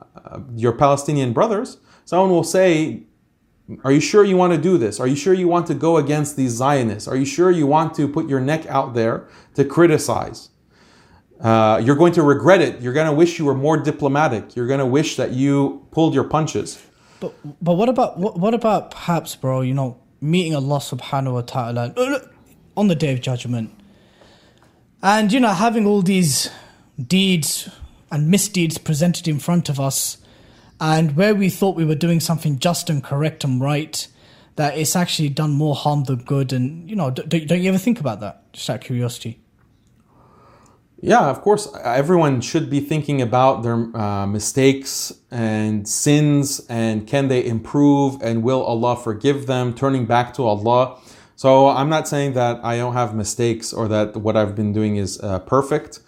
your 0.56 0.72
Palestinian 0.72 1.32
brothers, 1.32 1.78
someone 2.04 2.30
will 2.30 2.44
say, 2.44 3.04
are 3.82 3.92
you 3.92 4.00
sure 4.00 4.24
you 4.24 4.36
want 4.36 4.52
to 4.52 4.60
do 4.60 4.76
this? 4.76 5.00
Are 5.00 5.06
you 5.06 5.16
sure 5.16 5.32
you 5.32 5.48
want 5.48 5.66
to 5.68 5.74
go 5.74 5.96
against 5.96 6.36
these 6.36 6.52
Zionists? 6.52 7.08
Are 7.08 7.16
you 7.16 7.24
sure 7.24 7.50
you 7.50 7.66
want 7.66 7.94
to 7.94 8.06
put 8.06 8.28
your 8.28 8.40
neck 8.40 8.66
out 8.66 8.92
there 8.94 9.26
to 9.54 9.64
criticize? 9.64 10.50
Uh, 11.40 11.80
you're 11.82 11.96
going 11.96 12.12
to 12.12 12.22
regret 12.22 12.60
it. 12.60 12.80
You're 12.80 12.92
going 12.92 13.06
to 13.06 13.12
wish 13.12 13.38
you 13.38 13.46
were 13.46 13.54
more 13.54 13.78
diplomatic. 13.78 14.54
You're 14.54 14.66
going 14.66 14.80
to 14.80 14.86
wish 14.86 15.16
that 15.16 15.32
you 15.32 15.86
pulled 15.92 16.14
your 16.14 16.24
punches. 16.24 16.82
But 17.24 17.64
but 17.64 17.74
what 17.74 17.88
about 17.88 18.18
what, 18.18 18.38
what 18.38 18.54
about 18.54 18.90
perhaps, 18.90 19.36
bro? 19.36 19.62
You 19.62 19.74
know, 19.74 19.96
meeting 20.20 20.54
Allah 20.54 20.78
Subhanahu 20.78 21.32
wa 21.32 21.42
Taala 21.42 21.96
uh, 21.96 22.26
on 22.76 22.88
the 22.88 22.94
Day 22.94 23.12
of 23.12 23.20
Judgment, 23.20 23.70
and 25.02 25.32
you 25.32 25.40
know 25.40 25.52
having 25.52 25.86
all 25.86 26.02
these 26.02 26.50
deeds 27.00 27.68
and 28.10 28.28
misdeeds 28.28 28.78
presented 28.78 29.26
in 29.26 29.38
front 29.38 29.68
of 29.68 29.80
us, 29.80 30.18
and 30.80 31.16
where 31.16 31.34
we 31.34 31.48
thought 31.48 31.76
we 31.76 31.84
were 31.84 31.94
doing 31.94 32.20
something 32.20 32.58
just 32.58 32.90
and 32.90 33.02
correct 33.02 33.42
and 33.42 33.60
right, 33.60 34.06
that 34.56 34.76
it's 34.76 34.94
actually 34.94 35.30
done 35.30 35.52
more 35.52 35.74
harm 35.74 36.04
than 36.04 36.18
good. 36.18 36.52
And 36.52 36.88
you 36.90 36.96
know, 36.96 37.10
don't, 37.10 37.46
don't 37.46 37.62
you 37.62 37.70
ever 37.70 37.78
think 37.78 38.00
about 38.00 38.20
that? 38.20 38.52
Just 38.52 38.68
out 38.68 38.76
of 38.76 38.82
curiosity. 38.82 39.40
Yeah, 41.06 41.28
of 41.28 41.42
course. 41.42 41.68
Everyone 41.84 42.40
should 42.40 42.70
be 42.70 42.80
thinking 42.80 43.20
about 43.20 43.62
their 43.62 43.94
uh, 43.94 44.26
mistakes 44.26 45.12
and 45.30 45.86
sins 45.86 46.64
and 46.70 47.06
can 47.06 47.28
they 47.28 47.44
improve 47.44 48.22
and 48.22 48.42
will 48.42 48.62
Allah 48.64 48.96
forgive 48.96 49.46
them, 49.46 49.74
turning 49.74 50.06
back 50.06 50.32
to 50.36 50.44
Allah. 50.44 50.98
So 51.36 51.68
I'm 51.68 51.90
not 51.90 52.08
saying 52.08 52.32
that 52.34 52.64
I 52.64 52.78
don't 52.78 52.94
have 52.94 53.14
mistakes 53.14 53.70
or 53.70 53.86
that 53.88 54.16
what 54.16 54.34
I've 54.34 54.54
been 54.54 54.72
doing 54.72 54.96
is 54.96 55.20
uh, 55.20 55.40
perfect, 55.40 56.00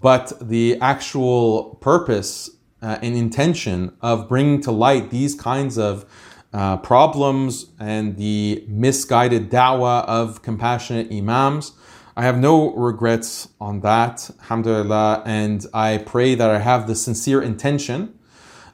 but 0.00 0.32
the 0.40 0.78
actual 0.80 1.76
purpose 1.80 2.48
uh, 2.80 2.98
and 3.02 3.16
intention 3.16 3.96
of 4.02 4.28
bringing 4.28 4.60
to 4.60 4.70
light 4.70 5.10
these 5.10 5.34
kinds 5.34 5.78
of 5.78 6.04
uh, 6.52 6.76
problems 6.76 7.72
and 7.80 8.16
the 8.18 8.64
misguided 8.68 9.50
da'wah 9.50 10.04
of 10.04 10.42
compassionate 10.42 11.10
imams. 11.10 11.72
I 12.16 12.22
have 12.22 12.38
no 12.38 12.72
regrets 12.74 13.48
on 13.60 13.80
that, 13.80 14.30
alhamdulillah, 14.42 15.24
and 15.26 15.66
I 15.74 15.98
pray 15.98 16.36
that 16.36 16.48
I 16.48 16.60
have 16.60 16.86
the 16.86 16.94
sincere 16.94 17.42
intention 17.42 18.16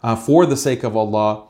uh, 0.02 0.15
for 0.15 0.44
the 0.44 0.59
sake 0.59 0.83
of 0.83 0.94
Allah. 0.94 1.47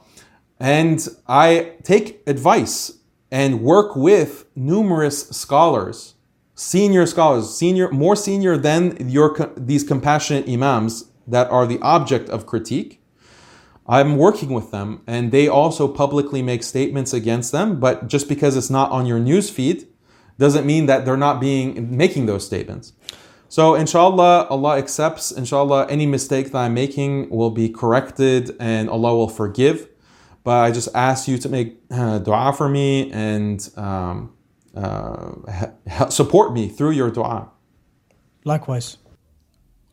And 0.60 1.06
I 1.26 1.72
take 1.82 2.22
advice 2.28 2.98
and 3.32 3.62
work 3.62 3.96
with 3.96 4.44
numerous 4.54 5.30
scholars, 5.30 6.14
senior 6.54 7.06
scholars, 7.06 7.56
senior, 7.56 7.90
more 7.90 8.14
senior 8.14 8.56
than 8.56 9.08
your, 9.08 9.52
these 9.56 9.82
compassionate 9.82 10.48
imams 10.48 11.10
that 11.26 11.50
are 11.50 11.66
the 11.66 11.80
object 11.80 12.28
of 12.28 12.46
critique. 12.46 13.02
I'm 13.88 14.16
working 14.16 14.50
with 14.50 14.70
them, 14.70 15.02
and 15.08 15.32
they 15.32 15.48
also 15.48 15.88
publicly 15.88 16.40
make 16.40 16.62
statements 16.62 17.12
against 17.12 17.50
them. 17.50 17.80
But 17.80 18.06
just 18.06 18.28
because 18.28 18.56
it's 18.56 18.70
not 18.70 18.92
on 18.92 19.06
your 19.06 19.18
news 19.18 19.50
feed 19.50 19.88
doesn't 20.40 20.66
mean 20.66 20.86
that 20.86 21.04
they're 21.04 21.24
not 21.28 21.38
being 21.40 21.96
making 21.96 22.26
those 22.26 22.44
statements. 22.44 22.94
So 23.48 23.74
inshallah, 23.74 24.46
Allah 24.48 24.78
accepts. 24.78 25.30
Inshallah, 25.30 25.86
any 25.88 26.06
mistake 26.06 26.52
that 26.52 26.58
I'm 26.58 26.74
making 26.74 27.30
will 27.30 27.50
be 27.50 27.68
corrected, 27.68 28.56
and 28.58 28.88
Allah 28.88 29.14
will 29.14 29.28
forgive. 29.28 29.88
But 30.42 30.58
I 30.66 30.70
just 30.70 30.88
ask 30.94 31.28
you 31.28 31.36
to 31.38 31.48
make 31.48 31.78
uh, 31.90 32.18
dua 32.20 32.54
for 32.54 32.68
me 32.68 33.12
and 33.12 33.68
um, 33.76 34.32
uh, 34.74 36.08
support 36.08 36.54
me 36.54 36.68
through 36.68 36.92
your 36.92 37.10
dua. 37.10 37.50
Likewise. 38.44 38.96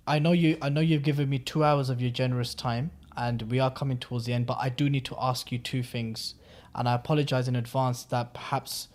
I 0.08 0.20
know 0.20 0.32
you. 0.32 0.58
I 0.62 0.70
know 0.70 0.80
you've 0.80 1.04
given 1.04 1.28
me 1.28 1.40
two 1.40 1.66
hours 1.66 1.90
of 1.90 2.00
your 2.00 2.12
generous 2.12 2.56
time, 2.56 2.92
and 3.18 3.42
we 3.52 3.60
are 3.60 3.72
coming 3.72 3.98
towards 3.98 4.26
the 4.26 4.34
end. 4.34 4.46
But 4.46 4.60
I 4.62 4.70
do 4.70 4.90
need 4.90 5.04
to 5.06 5.16
ask 5.20 5.52
you 5.52 5.58
two 5.58 5.84
things, 5.84 6.36
and 6.74 6.88
I 6.88 6.94
apologize 6.94 7.50
in 7.50 7.58
advance 7.58 8.04
that 8.06 8.34
perhaps 8.34 8.88
uh, 8.88 8.94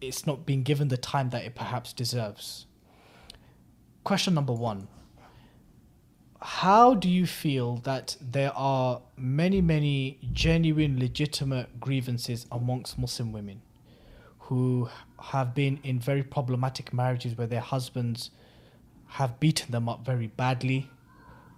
it's 0.00 0.26
not 0.26 0.46
being 0.46 0.62
given 0.62 0.88
the 0.88 0.96
time 0.96 1.30
that 1.30 1.44
it 1.44 1.54
perhaps 1.54 1.92
deserves. 1.92 2.66
Question 4.04 4.34
number 4.34 4.52
one: 4.52 4.88
how 6.40 6.94
do 6.94 7.08
you 7.08 7.26
feel 7.26 7.76
that 7.78 8.16
there 8.20 8.52
are 8.54 9.02
many, 9.16 9.60
many 9.60 10.18
genuine, 10.32 10.98
legitimate 10.98 11.80
grievances 11.80 12.46
amongst 12.52 12.98
Muslim 12.98 13.32
women 13.32 13.62
who 14.40 14.88
have 15.20 15.54
been 15.54 15.80
in 15.82 15.98
very 15.98 16.22
problematic 16.22 16.92
marriages 16.92 17.36
where 17.36 17.46
their 17.48 17.60
husbands 17.60 18.30
have 19.08 19.40
beaten 19.40 19.72
them 19.72 19.88
up 19.88 20.04
very 20.04 20.28
badly, 20.28 20.88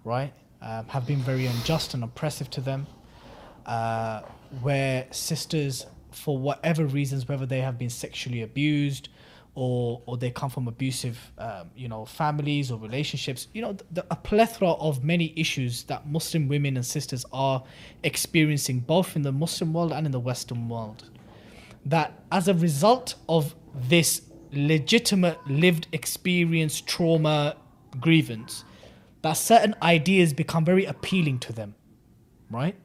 right? 0.03 0.33
Um, 0.61 0.87
have 0.87 1.05
been 1.05 1.19
very 1.19 1.45
unjust 1.45 1.93
and 1.93 2.03
oppressive 2.03 2.49
to 2.51 2.61
them, 2.61 2.87
uh, 3.65 4.21
where 4.61 5.05
sisters, 5.11 5.85
for 6.11 6.37
whatever 6.37 6.85
reasons, 6.85 7.27
whether 7.27 7.45
they 7.45 7.61
have 7.61 7.77
been 7.77 7.89
sexually 7.89 8.41
abused 8.41 9.09
or 9.55 10.01
or 10.05 10.17
they 10.17 10.31
come 10.31 10.49
from 10.49 10.67
abusive, 10.67 11.31
um, 11.37 11.69
you 11.75 11.87
know, 11.87 12.05
families 12.05 12.71
or 12.71 12.79
relationships, 12.79 13.47
you 13.53 13.61
know, 13.61 13.75
the, 13.91 14.05
a 14.11 14.15
plethora 14.15 14.71
of 14.71 15.03
many 15.03 15.33
issues 15.35 15.83
that 15.83 16.07
Muslim 16.07 16.47
women 16.47 16.77
and 16.77 16.85
sisters 16.85 17.25
are 17.33 17.63
experiencing 18.03 18.79
both 18.79 19.15
in 19.15 19.21
the 19.21 19.31
Muslim 19.31 19.73
world 19.73 19.91
and 19.91 20.05
in 20.05 20.11
the 20.11 20.19
Western 20.19 20.69
world. 20.69 21.09
That 21.85 22.23
as 22.31 22.47
a 22.47 22.53
result 22.53 23.15
of 23.27 23.55
this 23.73 24.21
legitimate 24.51 25.37
lived 25.47 25.87
experience, 25.91 26.81
trauma, 26.81 27.55
grievance, 27.99 28.63
that 29.21 29.33
certain 29.33 29.75
ideas 29.81 30.33
become 30.33 30.63
very 30.63 30.85
appealing 30.85 31.39
to 31.39 31.53
them, 31.53 31.75
right? 32.49 32.75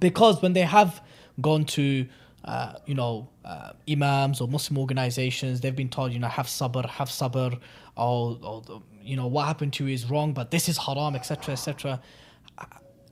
Because 0.00 0.42
when 0.42 0.52
they 0.54 0.62
have 0.62 1.02
gone 1.40 1.64
to, 1.64 2.06
uh, 2.44 2.74
you 2.86 2.94
know, 2.94 3.28
uh, 3.44 3.72
imams 3.88 4.40
or 4.40 4.48
Muslim 4.48 4.78
organizations, 4.78 5.60
they've 5.60 5.76
been 5.76 5.88
told, 5.88 6.12
you 6.12 6.18
know, 6.18 6.28
have 6.28 6.46
sabr, 6.46 6.88
have 6.88 7.08
sabr, 7.08 7.58
or, 7.96 8.38
or 8.42 8.82
you 9.02 9.16
know, 9.16 9.26
what 9.26 9.46
happened 9.46 9.72
to 9.74 9.86
you 9.86 9.94
is 9.94 10.08
wrong, 10.10 10.32
but 10.32 10.50
this 10.50 10.68
is 10.68 10.78
haram, 10.78 11.14
etc., 11.14 11.52
etc. 11.52 12.00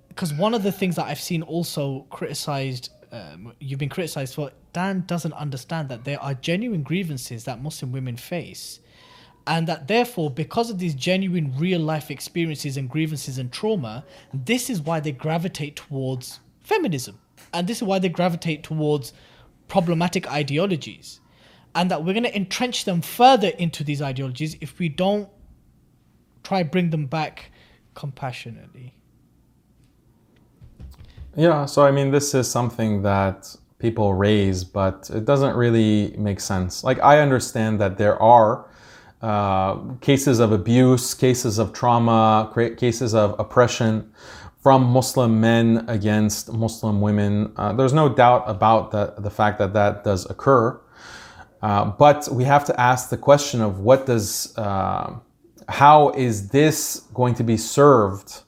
Because 0.08 0.34
one 0.34 0.54
of 0.54 0.62
the 0.62 0.72
things 0.72 0.96
that 0.96 1.06
I've 1.06 1.20
seen 1.20 1.42
also 1.42 2.06
criticized, 2.10 2.90
um, 3.12 3.52
you've 3.60 3.78
been 3.78 3.88
criticized 3.88 4.34
for, 4.34 4.50
Dan 4.72 5.04
doesn't 5.06 5.32
understand 5.32 5.88
that 5.88 6.04
there 6.04 6.20
are 6.20 6.34
genuine 6.34 6.82
grievances 6.82 7.44
that 7.44 7.62
Muslim 7.62 7.92
women 7.92 8.16
face. 8.16 8.80
And 9.46 9.66
that 9.66 9.88
therefore, 9.88 10.30
because 10.30 10.68
of 10.68 10.78
these 10.78 10.94
genuine 10.94 11.54
real 11.56 11.80
life 11.80 12.10
experiences 12.10 12.76
and 12.76 12.88
grievances 12.88 13.38
and 13.38 13.50
trauma, 13.50 14.04
this 14.34 14.68
is 14.68 14.82
why 14.82 15.00
they 15.00 15.12
gravitate 15.12 15.76
towards 15.76 16.40
feminism. 16.60 17.18
And 17.52 17.66
this 17.66 17.78
is 17.78 17.82
why 17.82 17.98
they 17.98 18.08
gravitate 18.08 18.62
towards 18.62 19.12
problematic 19.68 20.30
ideologies. 20.30 21.20
And 21.74 21.90
that 21.90 22.04
we're 22.04 22.14
going 22.14 22.24
to 22.24 22.36
entrench 22.36 22.84
them 22.84 23.02
further 23.02 23.48
into 23.48 23.84
these 23.84 24.02
ideologies 24.02 24.56
if 24.60 24.78
we 24.78 24.88
don't 24.88 25.28
try 26.42 26.62
bring 26.62 26.90
them 26.90 27.06
back 27.06 27.50
compassionately. 27.94 28.94
Yeah, 31.36 31.66
so 31.66 31.84
I 31.84 31.90
mean, 31.90 32.10
this 32.10 32.34
is 32.34 32.50
something 32.50 33.02
that 33.02 33.54
people 33.78 34.14
raise, 34.14 34.64
but 34.64 35.10
it 35.14 35.24
doesn't 35.24 35.54
really 35.54 36.14
make 36.18 36.40
sense. 36.40 36.82
Like, 36.82 36.98
I 37.00 37.20
understand 37.20 37.80
that 37.80 37.96
there 37.96 38.20
are 38.20 38.68
uh, 39.22 39.76
cases 40.00 40.38
of 40.40 40.52
abuse, 40.52 41.14
cases 41.14 41.58
of 41.58 41.72
trauma, 41.72 42.50
cases 42.76 43.14
of 43.14 43.38
oppression 43.38 44.12
from 44.68 44.84
Muslim 44.84 45.40
men 45.40 45.82
against 45.88 46.52
Muslim 46.52 47.00
women. 47.00 47.50
Uh, 47.56 47.72
there's 47.72 47.94
no 47.94 48.06
doubt 48.06 48.44
about 48.46 48.90
the, 48.90 49.14
the 49.16 49.30
fact 49.30 49.58
that 49.58 49.72
that 49.72 50.04
does 50.04 50.28
occur. 50.28 50.78
Uh, 51.62 51.86
but 51.86 52.28
we 52.30 52.44
have 52.44 52.66
to 52.66 52.78
ask 52.78 53.08
the 53.08 53.16
question 53.16 53.62
of 53.62 53.78
what 53.78 54.04
does, 54.04 54.52
uh, 54.58 55.14
how 55.70 56.10
is 56.10 56.48
this 56.48 57.00
going 57.14 57.34
to 57.34 57.42
be 57.42 57.56
served? 57.56 58.42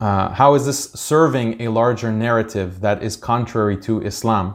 Uh, 0.00 0.28
how 0.34 0.52
is 0.52 0.66
this 0.66 0.92
serving 0.92 1.62
a 1.62 1.68
larger 1.68 2.12
narrative 2.12 2.82
that 2.82 3.02
is 3.02 3.16
contrary 3.16 3.78
to 3.78 4.02
Islam? 4.02 4.54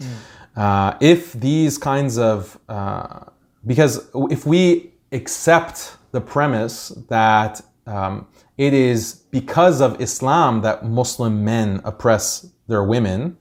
Mm. 0.00 0.96
if 1.00 1.34
these 1.34 1.78
kinds 1.78 2.18
of, 2.18 2.58
uh, 2.68 3.20
because 3.64 4.10
if 4.28 4.44
we 4.44 4.90
accept 5.12 5.96
the 6.10 6.20
premise 6.20 6.88
that 7.08 7.60
um, 7.86 8.26
it 8.58 8.74
is 8.74 9.14
because 9.30 9.80
of 9.80 10.00
Islam 10.00 10.62
that 10.62 10.84
Muslim 10.84 11.44
men 11.44 11.80
oppress 11.84 12.46
their 12.66 12.82
women. 12.82 13.38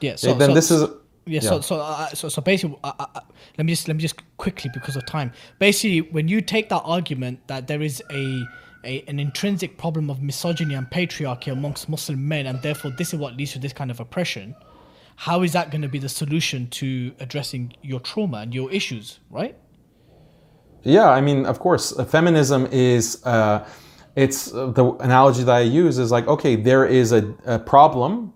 Yeah. 0.00 0.16
So, 0.16 0.34
then 0.34 0.50
so, 0.50 0.54
this 0.54 0.70
is. 0.70 0.82
Yeah, 1.26 1.40
yeah. 1.40 1.40
So, 1.40 1.60
so, 1.60 1.80
uh, 1.80 2.08
so, 2.08 2.28
so 2.28 2.42
basically, 2.42 2.78
uh, 2.84 2.92
uh, 2.98 3.20
let 3.56 3.64
me 3.64 3.72
just 3.72 3.88
let 3.88 3.96
me 3.96 4.02
just 4.02 4.22
quickly 4.36 4.70
because 4.72 4.94
of 4.94 5.04
time. 5.06 5.32
Basically, 5.58 6.02
when 6.12 6.28
you 6.28 6.40
take 6.40 6.68
that 6.68 6.82
argument 6.84 7.40
that 7.48 7.66
there 7.66 7.82
is 7.82 8.02
a, 8.10 8.44
a 8.84 9.02
an 9.08 9.18
intrinsic 9.18 9.78
problem 9.78 10.10
of 10.10 10.22
misogyny 10.22 10.74
and 10.74 10.88
patriarchy 10.90 11.50
amongst 11.50 11.88
Muslim 11.88 12.28
men, 12.28 12.46
and 12.46 12.60
therefore 12.62 12.92
this 12.96 13.12
is 13.12 13.18
what 13.18 13.36
leads 13.36 13.52
to 13.52 13.58
this 13.58 13.72
kind 13.72 13.90
of 13.90 14.00
oppression, 14.00 14.54
how 15.16 15.42
is 15.42 15.52
that 15.54 15.70
going 15.70 15.82
to 15.82 15.88
be 15.88 15.98
the 15.98 16.08
solution 16.08 16.68
to 16.68 17.12
addressing 17.20 17.72
your 17.82 18.00
trauma 18.00 18.38
and 18.38 18.54
your 18.54 18.70
issues, 18.70 19.18
right? 19.30 19.56
Yeah, 20.82 21.10
I 21.10 21.20
mean, 21.20 21.44
of 21.46 21.58
course, 21.58 21.92
feminism 22.10 22.68
is. 22.70 23.24
Uh, 23.24 23.66
it's 24.18 24.52
uh, 24.52 24.66
the 24.72 24.84
analogy 24.94 25.44
that 25.44 25.54
I 25.54 25.60
use 25.60 25.98
is 25.98 26.10
like, 26.10 26.26
okay, 26.26 26.56
there 26.56 26.84
is 26.84 27.12
a, 27.12 27.34
a 27.44 27.58
problem 27.60 28.32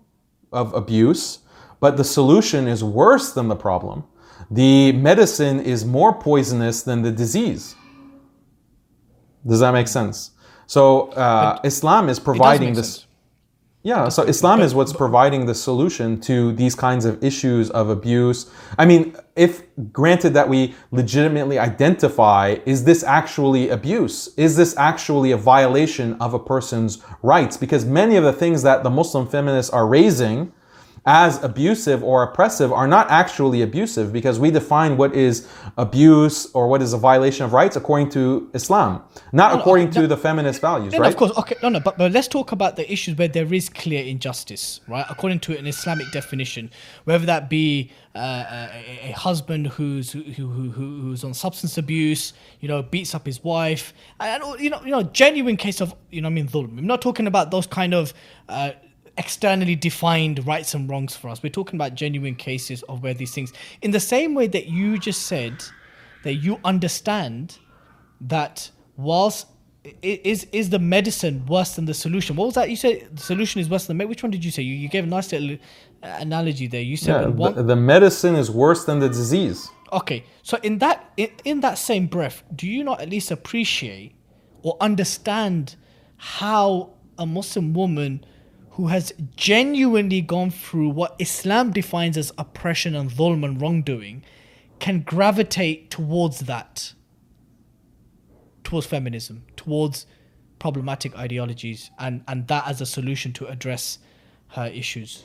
of 0.53 0.73
abuse, 0.73 1.39
but 1.81 1.97
the 1.97 2.05
solution 2.05 2.67
is 2.67 2.83
worse 2.83 3.33
than 3.33 3.49
the 3.49 3.55
problem. 3.55 4.05
The 4.49 4.93
medicine 4.93 5.59
is 5.59 5.83
more 5.83 6.13
poisonous 6.13 6.83
than 6.83 7.01
the 7.01 7.11
disease. 7.11 7.75
Does 9.45 9.59
that 9.59 9.73
make 9.73 9.89
sense? 9.89 10.31
So 10.67 11.09
uh, 11.11 11.59
Islam 11.65 12.07
is 12.07 12.17
providing 12.17 12.73
this. 12.73 12.93
Sense. 12.93 13.07
Yeah, 13.85 14.07
so 14.07 14.23
Islam 14.23 14.61
is 14.61 14.73
what's 14.73 14.93
providing 14.93 15.45
the 15.45 15.53
solution 15.53 16.17
to 16.21 16.53
these 16.53 16.73
kinds 16.73 17.03
of 17.03 17.21
issues 17.21 17.69
of 17.69 17.89
abuse. 17.89 18.49
I 18.79 18.85
mean, 18.85 19.13
if 19.35 19.63
granted 19.91 20.33
that 20.35 20.47
we 20.47 20.73
legitimately 20.91 21.59
identify, 21.59 22.59
is 22.65 22.85
this 22.85 23.03
actually 23.03 23.67
abuse? 23.67 24.33
Is 24.37 24.55
this 24.55 24.77
actually 24.77 25.33
a 25.33 25.37
violation 25.37 26.13
of 26.21 26.33
a 26.33 26.39
person's 26.39 27.03
rights? 27.23 27.57
Because 27.57 27.83
many 27.83 28.15
of 28.15 28.23
the 28.23 28.31
things 28.31 28.63
that 28.63 28.83
the 28.83 28.89
Muslim 28.89 29.27
feminists 29.27 29.69
are 29.73 29.85
raising 29.85 30.53
as 31.05 31.43
abusive 31.43 32.01
or 32.01 32.23
oppressive 32.23 32.71
are 32.71 32.87
not 32.87 33.11
actually 33.11 33.61
abusive 33.61 34.13
because 34.13 34.39
we 34.39 34.49
define 34.49 34.95
what 34.95 35.13
is 35.13 35.47
abuse 35.77 36.49
or 36.53 36.69
what 36.69 36.81
is 36.81 36.93
a 36.93 36.97
violation 36.97 37.45
of 37.45 37.51
rights 37.51 37.75
according 37.75 38.09
to 38.09 38.49
Islam, 38.53 39.03
not 39.33 39.53
no, 39.53 39.59
according 39.59 39.87
no, 39.87 39.91
to 39.91 40.01
no, 40.01 40.07
the 40.07 40.17
feminist 40.17 40.61
values, 40.61 40.97
right? 40.97 41.09
Of 41.09 41.17
course, 41.17 41.37
okay, 41.37 41.55
no, 41.61 41.67
no, 41.67 41.81
but, 41.81 41.97
but 41.97 42.13
let's 42.13 42.29
talk 42.29 42.53
about 42.53 42.77
the 42.77 42.89
issues 42.91 43.17
where 43.17 43.27
there 43.27 43.53
is 43.53 43.67
clear 43.67 44.01
injustice, 44.01 44.79
right? 44.87 45.05
According 45.09 45.41
to 45.41 45.57
an 45.57 45.67
Islamic 45.67 46.09
definition, 46.13 46.71
whether 47.03 47.25
that 47.25 47.49
be 47.49 47.91
uh, 48.15 48.69
a, 48.71 49.09
a, 49.09 49.11
husband 49.11 49.67
who's 49.67 50.11
who, 50.11 50.21
who, 50.21 50.69
who's 50.69 51.23
on 51.25 51.33
substance 51.33 51.77
abuse, 51.77 52.31
you 52.61 52.69
know, 52.69 52.81
beats 52.81 53.13
up 53.13 53.25
his 53.25 53.43
wife, 53.43 53.93
and 54.21 54.41
you 54.59 54.69
know, 54.69 54.81
you 54.85 54.91
know, 54.91 55.03
genuine 55.03 55.57
case 55.57 55.81
of 55.81 55.93
you 56.11 56.21
know, 56.21 56.27
I 56.27 56.31
mean, 56.31 56.47
dhulm. 56.47 56.77
I'm 56.77 56.87
not 56.87 57.01
talking 57.01 57.27
about 57.27 57.51
those 57.51 57.67
kind 57.67 57.93
of. 57.93 58.13
Uh, 58.47 58.71
externally 59.17 59.75
defined 59.75 60.45
rights 60.45 60.73
and 60.73 60.89
wrongs 60.89 61.15
for 61.15 61.29
us. 61.29 61.43
We're 61.43 61.49
talking 61.49 61.77
about 61.77 61.95
genuine 61.95 62.35
cases 62.35 62.83
of 62.83 63.03
where 63.03 63.13
these 63.13 63.33
things, 63.33 63.53
in 63.81 63.91
the 63.91 63.99
same 63.99 64.33
way 64.33 64.47
that 64.47 64.67
you 64.67 64.97
just 64.97 65.27
said, 65.27 65.63
that 66.23 66.35
you 66.35 66.59
understand 66.63 67.57
that 68.21 68.71
whilst 68.97 69.47
is 70.01 70.45
is 70.51 70.69
the 70.69 70.79
medicine 70.79 71.45
worse 71.45 71.75
than 71.75 71.85
the 71.85 71.93
solution? 71.93 72.35
What 72.35 72.45
was 72.45 72.55
that 72.55 72.69
you 72.69 72.75
said? 72.75 73.09
The 73.17 73.21
solution 73.21 73.59
is 73.59 73.69
worse 73.69 73.85
than 73.85 73.97
the 73.97 74.07
Which 74.07 74.23
one 74.23 74.31
did 74.31 74.43
you 74.45 74.51
say? 74.51 74.63
You, 74.63 74.75
you 74.75 74.87
gave 74.87 75.03
a 75.03 75.07
nice 75.07 75.31
little 75.31 75.57
uh, 76.01 76.17
analogy 76.19 76.67
there. 76.67 76.81
You 76.81 76.95
said 76.95 77.21
yeah, 77.21 77.27
one, 77.27 77.55
the, 77.55 77.63
the, 77.63 77.75
medicine 77.75 78.35
is 78.35 78.49
worse 78.49 78.85
than 78.85 78.99
the 78.99 79.09
disease. 79.09 79.69
Okay, 79.91 80.23
so 80.41 80.57
in 80.63 80.77
that 80.79 81.11
in, 81.17 81.29
in 81.43 81.59
that 81.61 81.77
same 81.77 82.07
breath, 82.07 82.43
do 82.55 82.67
you 82.67 82.83
not 82.83 83.01
at 83.01 83.09
least 83.09 83.29
appreciate 83.29 84.15
or 84.61 84.77
understand 84.79 85.75
how 86.15 86.91
a 87.17 87.25
Muslim 87.25 87.73
woman 87.73 88.25
who 88.73 88.87
has 88.87 89.13
genuinely 89.35 90.19
gone 90.19 90.49
through 90.49 90.89
what 90.89 91.15
Islam 91.19 91.71
defines 91.71 92.17
as 92.17 92.31
oppression 92.39 92.95
and 92.95 93.09
dhulm 93.09 93.45
and 93.45 93.61
wrongdoing 93.61 94.23
can 94.79 95.01
gravitate 95.01 95.91
towards 95.91 96.41
that, 96.41 96.93
towards 98.63 98.87
feminism, 98.87 99.43
towards 99.55 100.07
problematic 100.57 101.15
ideologies, 101.15 101.91
and, 101.99 102.23
and 102.27 102.47
that 102.47 102.67
as 102.67 102.81
a 102.81 102.85
solution 102.85 103.31
to 103.31 103.45
address 103.45 103.99
her 104.49 104.65
issues. 104.65 105.23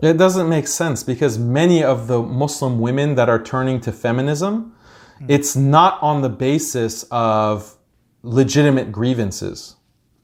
It 0.00 0.16
doesn't 0.16 0.48
make 0.48 0.66
sense 0.66 1.02
because 1.02 1.38
many 1.38 1.84
of 1.84 2.06
the 2.06 2.22
Muslim 2.22 2.80
women 2.80 3.16
that 3.16 3.28
are 3.28 3.42
turning 3.42 3.80
to 3.80 3.92
feminism, 3.92 4.74
mm. 5.20 5.26
it's 5.28 5.56
not 5.56 6.02
on 6.02 6.22
the 6.22 6.30
basis 6.30 7.04
of 7.10 7.76
legitimate 8.22 8.90
grievances 8.90 9.75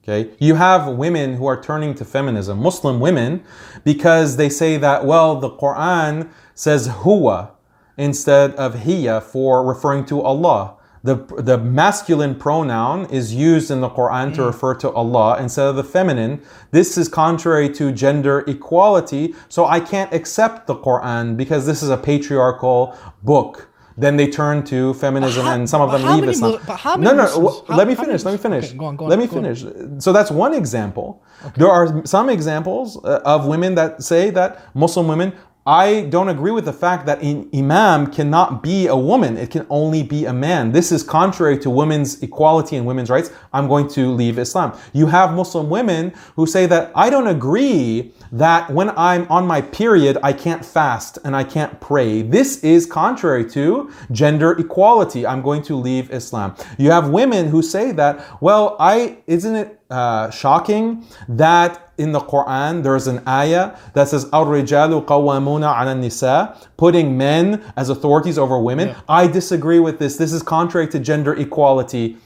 Okay, 0.02 0.30
you 0.40 0.56
have 0.56 0.88
women 0.88 1.36
who 1.36 1.46
are 1.46 1.60
turning 1.60 1.94
to 1.94 2.04
feminism, 2.04 2.58
Muslim 2.58 2.98
women, 2.98 3.44
because 3.84 4.36
they 4.36 4.48
say 4.48 4.76
that 4.76 5.04
well, 5.04 5.36
the 5.36 5.50
Quran 5.50 6.28
says 6.54 6.88
huwa 6.88 7.52
instead 7.96 8.52
of 8.56 8.80
hiya 8.80 9.20
for 9.20 9.64
referring 9.64 10.04
to 10.06 10.20
Allah. 10.20 10.76
the, 11.02 11.16
the 11.38 11.58
masculine 11.58 12.34
pronoun 12.34 13.06
is 13.06 13.34
used 13.34 13.70
in 13.70 13.80
the 13.80 13.88
Quran 13.88 14.32
to 14.34 14.42
mm. 14.42 14.46
refer 14.46 14.74
to 14.76 14.90
Allah 14.92 15.38
instead 15.40 15.66
of 15.66 15.76
the 15.76 15.84
feminine. 15.84 16.40
This 16.70 16.96
is 16.96 17.08
contrary 17.08 17.68
to 17.70 17.92
gender 17.92 18.40
equality, 18.46 19.34
so 19.48 19.66
I 19.66 19.80
can't 19.80 20.12
accept 20.12 20.66
the 20.66 20.76
Quran 20.76 21.36
because 21.36 21.66
this 21.66 21.82
is 21.82 21.90
a 21.90 21.96
patriarchal 21.96 22.96
book. 23.22 23.68
Then 23.96 24.16
they 24.16 24.26
turn 24.26 24.64
to 24.64 24.94
feminism, 24.94 25.44
how- 25.46 25.52
and 25.54 25.68
some 25.68 25.80
of 25.80 25.92
them 25.92 26.02
leave 26.20 26.28
Islam. 26.28 26.58
How 26.66 26.94
no, 26.96 27.10
no. 27.12 27.22
Muslims- 27.22 27.32
w- 27.44 27.64
how- 27.68 27.76
let 27.76 27.86
me 27.88 27.94
many 27.94 28.06
finish. 28.06 28.24
Let 28.24 28.32
me 28.32 28.38
finish. 28.38 28.64
okay, 28.68 28.76
go 28.76 28.84
on, 28.86 28.96
go 28.96 29.04
on, 29.04 29.10
let 29.10 29.18
me 29.18 29.26
go 29.26 29.36
on. 29.36 29.42
finish. 29.44 29.64
So 29.98 30.12
that's 30.12 30.30
one 30.30 30.54
example. 30.54 31.22
There 31.56 31.68
are 31.70 32.04
some 32.06 32.28
examples 32.30 32.98
uh, 33.04 33.20
of 33.24 33.46
women 33.46 33.74
that 33.74 34.02
say 34.02 34.30
that 34.30 34.60
Muslim 34.74 35.08
women. 35.08 35.32
I 35.64 36.08
don't 36.10 36.28
agree 36.28 36.50
with 36.50 36.64
the 36.64 36.72
fact 36.72 37.06
that 37.06 37.22
an 37.22 37.48
imam 37.54 38.08
cannot 38.08 38.64
be 38.64 38.88
a 38.88 38.96
woman. 38.96 39.36
It 39.36 39.50
can 39.52 39.64
only 39.70 40.02
be 40.02 40.24
a 40.24 40.32
man. 40.32 40.72
This 40.72 40.90
is 40.90 41.04
contrary 41.04 41.56
to 41.58 41.70
women's 41.70 42.20
equality 42.20 42.74
and 42.74 42.84
women's 42.84 43.08
rights. 43.10 43.30
I'm 43.52 43.68
going 43.68 43.86
to 43.90 44.10
leave 44.10 44.40
Islam. 44.40 44.72
You 44.92 45.06
have 45.06 45.34
Muslim 45.34 45.70
women 45.70 46.14
who 46.34 46.46
say 46.46 46.66
that 46.66 46.90
I 46.96 47.10
don't 47.10 47.28
agree 47.28 48.12
that 48.32 48.70
when 48.70 48.90
I'm 48.96 49.30
on 49.30 49.46
my 49.46 49.60
period, 49.60 50.16
I 50.22 50.32
can't 50.32 50.64
fast 50.64 51.18
and 51.22 51.36
I 51.36 51.44
can't 51.44 51.80
pray. 51.80 52.22
This 52.22 52.64
is 52.64 52.86
contrary 52.86 53.48
to 53.50 53.92
gender 54.10 54.52
equality. 54.52 55.26
I'm 55.26 55.42
going 55.42 55.62
to 55.64 55.76
leave 55.76 56.10
Islam. 56.10 56.56
You 56.78 56.90
have 56.90 57.10
women 57.10 57.48
who 57.48 57.62
say 57.62 57.92
that, 57.92 58.42
well, 58.42 58.76
I, 58.80 59.18
isn't 59.26 59.54
it 59.54 59.80
uh, 59.90 60.30
shocking 60.30 61.04
that 61.28 61.92
in 61.98 62.12
the 62.12 62.20
Quran 62.20 62.82
there's 62.82 63.06
an 63.06 63.22
ayah 63.28 63.76
that 63.92 64.08
says 64.08 64.26
Al-Rijalu 64.32 65.04
qawwamuna 65.04 65.68
'ala 65.78 65.94
nisa 65.94 66.56
putting 66.78 67.18
men 67.18 67.62
as 67.76 67.90
authorities 67.90 68.38
over 68.38 68.58
women. 68.58 68.94
I 69.06 69.26
disagree 69.26 69.78
with 69.78 69.98
this. 69.98 70.16
This 70.16 70.32
is 70.32 70.42
contrary 70.42 70.88
to 70.88 70.98
gender 70.98 71.34
equality. 71.34 72.16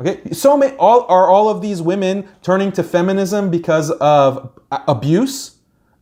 Okay, 0.00 0.30
so 0.30 0.56
many, 0.56 0.76
all 0.76 1.04
are 1.08 1.28
all 1.28 1.48
of 1.48 1.62
these 1.62 1.82
women 1.82 2.28
turning 2.42 2.70
to 2.72 2.84
feminism 2.84 3.50
because 3.50 3.90
of 3.90 4.52
abuse? 4.86 5.55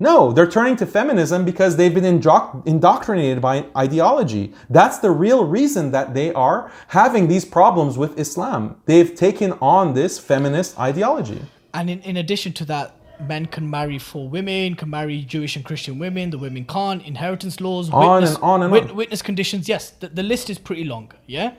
No, 0.05 0.33
they're 0.33 0.51
turning 0.59 0.77
to 0.83 0.87
feminism 0.87 1.47
because 1.47 1.77
they've 1.77 1.95
been 1.95 2.05
indoctrinated 2.05 3.41
by 3.41 3.55
an 3.57 3.67
ideology. 3.75 4.53
That's 4.69 4.99
the 4.99 5.11
real 5.11 5.47
reason 5.47 5.93
that 5.93 6.13
they 6.13 6.31
are 6.35 6.71
having 6.89 7.27
these 7.29 7.47
problems 7.47 7.97
with 7.97 8.19
Islam. 8.19 8.77
They've 8.85 9.15
taken 9.15 9.53
on 9.63 9.95
this 9.95 10.19
feminist 10.19 10.79
ideology. 10.79 11.41
And 11.73 11.89
in, 11.89 12.01
in 12.03 12.19
addition 12.19 12.53
to 12.61 12.67
that, 12.67 12.97
men 13.19 13.47
can 13.47 13.71
marry 13.71 13.99
four 13.99 14.29
women, 14.29 14.75
can 14.75 14.91
marry 14.91 15.23
Jewish 15.23 15.57
and 15.57 15.65
Christian 15.65 15.99
women, 15.99 16.29
the 16.29 16.39
women 16.39 16.67
can't, 16.67 17.03
inheritance 17.03 17.59
laws, 17.63 17.89
On 17.89 17.97
witness, 18.17 18.35
and 18.35 18.45
on 18.45 18.63
and 18.63 18.73
wit- 18.73 18.91
on. 18.91 18.97
witness 18.97 19.23
conditions. 19.23 19.71
Yes, 19.71 19.89
the, 20.01 20.09
the 20.09 20.23
list 20.23 20.51
is 20.51 20.59
pretty 20.59 20.85
long, 20.85 21.13
yeah? 21.27 21.55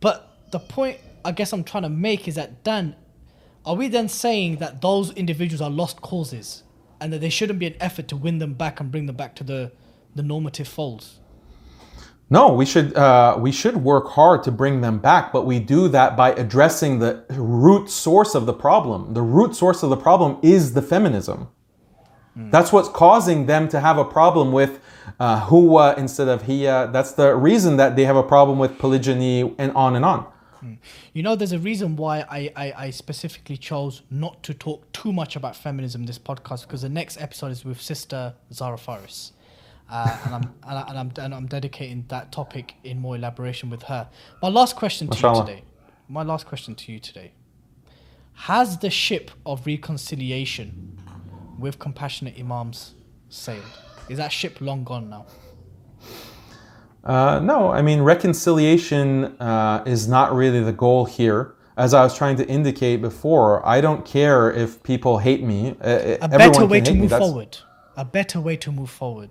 But 0.00 0.16
the 0.52 0.58
point 0.58 0.98
I 1.24 1.32
guess 1.32 1.50
I'm 1.54 1.64
trying 1.64 1.84
to 1.84 1.88
make 2.08 2.28
is 2.28 2.34
that, 2.34 2.62
Dan, 2.62 2.94
are 3.64 3.74
we 3.74 3.88
then 3.88 4.10
saying 4.10 4.56
that 4.56 4.82
those 4.82 5.12
individuals 5.12 5.62
are 5.62 5.70
lost 5.70 6.02
causes 6.02 6.63
and 7.04 7.12
that 7.12 7.20
there 7.20 7.30
shouldn't 7.30 7.58
be 7.58 7.66
an 7.66 7.76
effort 7.80 8.08
to 8.08 8.16
win 8.16 8.38
them 8.38 8.54
back 8.54 8.80
and 8.80 8.90
bring 8.90 9.04
them 9.04 9.14
back 9.14 9.36
to 9.36 9.44
the, 9.44 9.70
the 10.14 10.22
normative 10.22 10.66
folds? 10.66 11.20
No, 12.30 12.50
we 12.54 12.64
should 12.64 12.96
uh, 12.96 13.36
we 13.38 13.52
should 13.52 13.76
work 13.76 14.08
hard 14.08 14.42
to 14.44 14.50
bring 14.50 14.80
them 14.80 14.98
back, 14.98 15.30
but 15.30 15.44
we 15.44 15.58
do 15.60 15.88
that 15.88 16.16
by 16.16 16.32
addressing 16.32 16.98
the 17.00 17.22
root 17.28 17.90
source 17.90 18.34
of 18.34 18.46
the 18.46 18.54
problem. 18.54 19.12
The 19.12 19.20
root 19.20 19.54
source 19.54 19.82
of 19.82 19.90
the 19.90 19.98
problem 19.98 20.38
is 20.42 20.72
the 20.72 20.80
feminism. 20.80 21.48
That's 22.36 22.72
what's 22.72 22.88
causing 22.88 23.46
them 23.46 23.68
to 23.68 23.78
have 23.78 23.96
a 23.96 24.04
problem 24.04 24.50
with 24.50 24.80
uh, 25.20 25.46
huwa 25.46 25.96
instead 25.96 26.26
of 26.26 26.42
hiya. 26.42 26.90
That's 26.92 27.12
the 27.12 27.36
reason 27.36 27.76
that 27.76 27.94
they 27.94 28.04
have 28.06 28.16
a 28.16 28.24
problem 28.24 28.58
with 28.58 28.76
polygyny 28.76 29.54
and 29.56 29.70
on 29.76 29.94
and 29.94 30.04
on. 30.04 30.26
You 31.12 31.22
know, 31.22 31.36
there's 31.36 31.52
a 31.52 31.58
reason 31.58 31.96
why 31.96 32.20
I, 32.20 32.52
I, 32.56 32.72
I 32.76 32.90
specifically 32.90 33.56
chose 33.56 34.02
not 34.10 34.42
to 34.44 34.54
talk 34.54 34.90
too 34.92 35.12
much 35.12 35.36
about 35.36 35.56
feminism 35.56 36.02
in 36.02 36.06
this 36.06 36.18
podcast 36.18 36.62
because 36.62 36.82
the 36.82 36.88
next 36.88 37.20
episode 37.20 37.52
is 37.52 37.64
with 37.64 37.80
Sister 37.80 38.34
Zara 38.52 38.78
Faris. 38.78 39.32
Uh, 39.90 40.18
and, 40.24 40.34
I'm, 40.34 40.42
and, 40.68 40.78
I, 40.78 40.84
and, 40.88 40.98
I'm, 40.98 41.12
and 41.24 41.34
I'm 41.34 41.46
dedicating 41.46 42.04
that 42.08 42.32
topic 42.32 42.74
in 42.84 43.00
more 43.00 43.16
elaboration 43.16 43.70
with 43.70 43.82
her. 43.84 44.08
My 44.42 44.48
last 44.48 44.76
question 44.76 45.08
to 45.08 45.14
Mashallah. 45.14 45.40
you 45.40 45.46
today. 45.46 45.64
My 46.08 46.22
last 46.22 46.46
question 46.46 46.74
to 46.74 46.92
you 46.92 46.98
today. 46.98 47.32
Has 48.34 48.78
the 48.78 48.90
ship 48.90 49.30
of 49.46 49.66
reconciliation 49.66 50.98
with 51.58 51.78
compassionate 51.78 52.38
imams 52.38 52.94
sailed? 53.28 53.62
Is 54.08 54.18
that 54.18 54.32
ship 54.32 54.60
long 54.60 54.84
gone 54.84 55.08
now? 55.08 55.26
Uh, 57.04 57.38
no, 57.42 57.70
I 57.70 57.82
mean, 57.82 58.00
reconciliation 58.00 59.24
uh, 59.38 59.82
is 59.86 60.08
not 60.08 60.34
really 60.34 60.62
the 60.62 60.72
goal 60.72 61.04
here. 61.04 61.54
As 61.76 61.92
I 61.92 62.02
was 62.02 62.16
trying 62.16 62.36
to 62.36 62.46
indicate 62.46 63.02
before, 63.02 63.66
I 63.66 63.80
don't 63.80 64.04
care 64.06 64.50
if 64.50 64.82
people 64.82 65.18
hate 65.18 65.42
me. 65.42 65.76
Uh, 65.80 66.16
A 66.22 66.28
better 66.28 66.64
way 66.64 66.80
to 66.80 66.94
move 66.94 67.10
forward. 67.10 67.58
A 67.96 68.04
better 68.04 68.40
way 68.40 68.56
to 68.56 68.72
move 68.72 68.90
forward. 68.90 69.30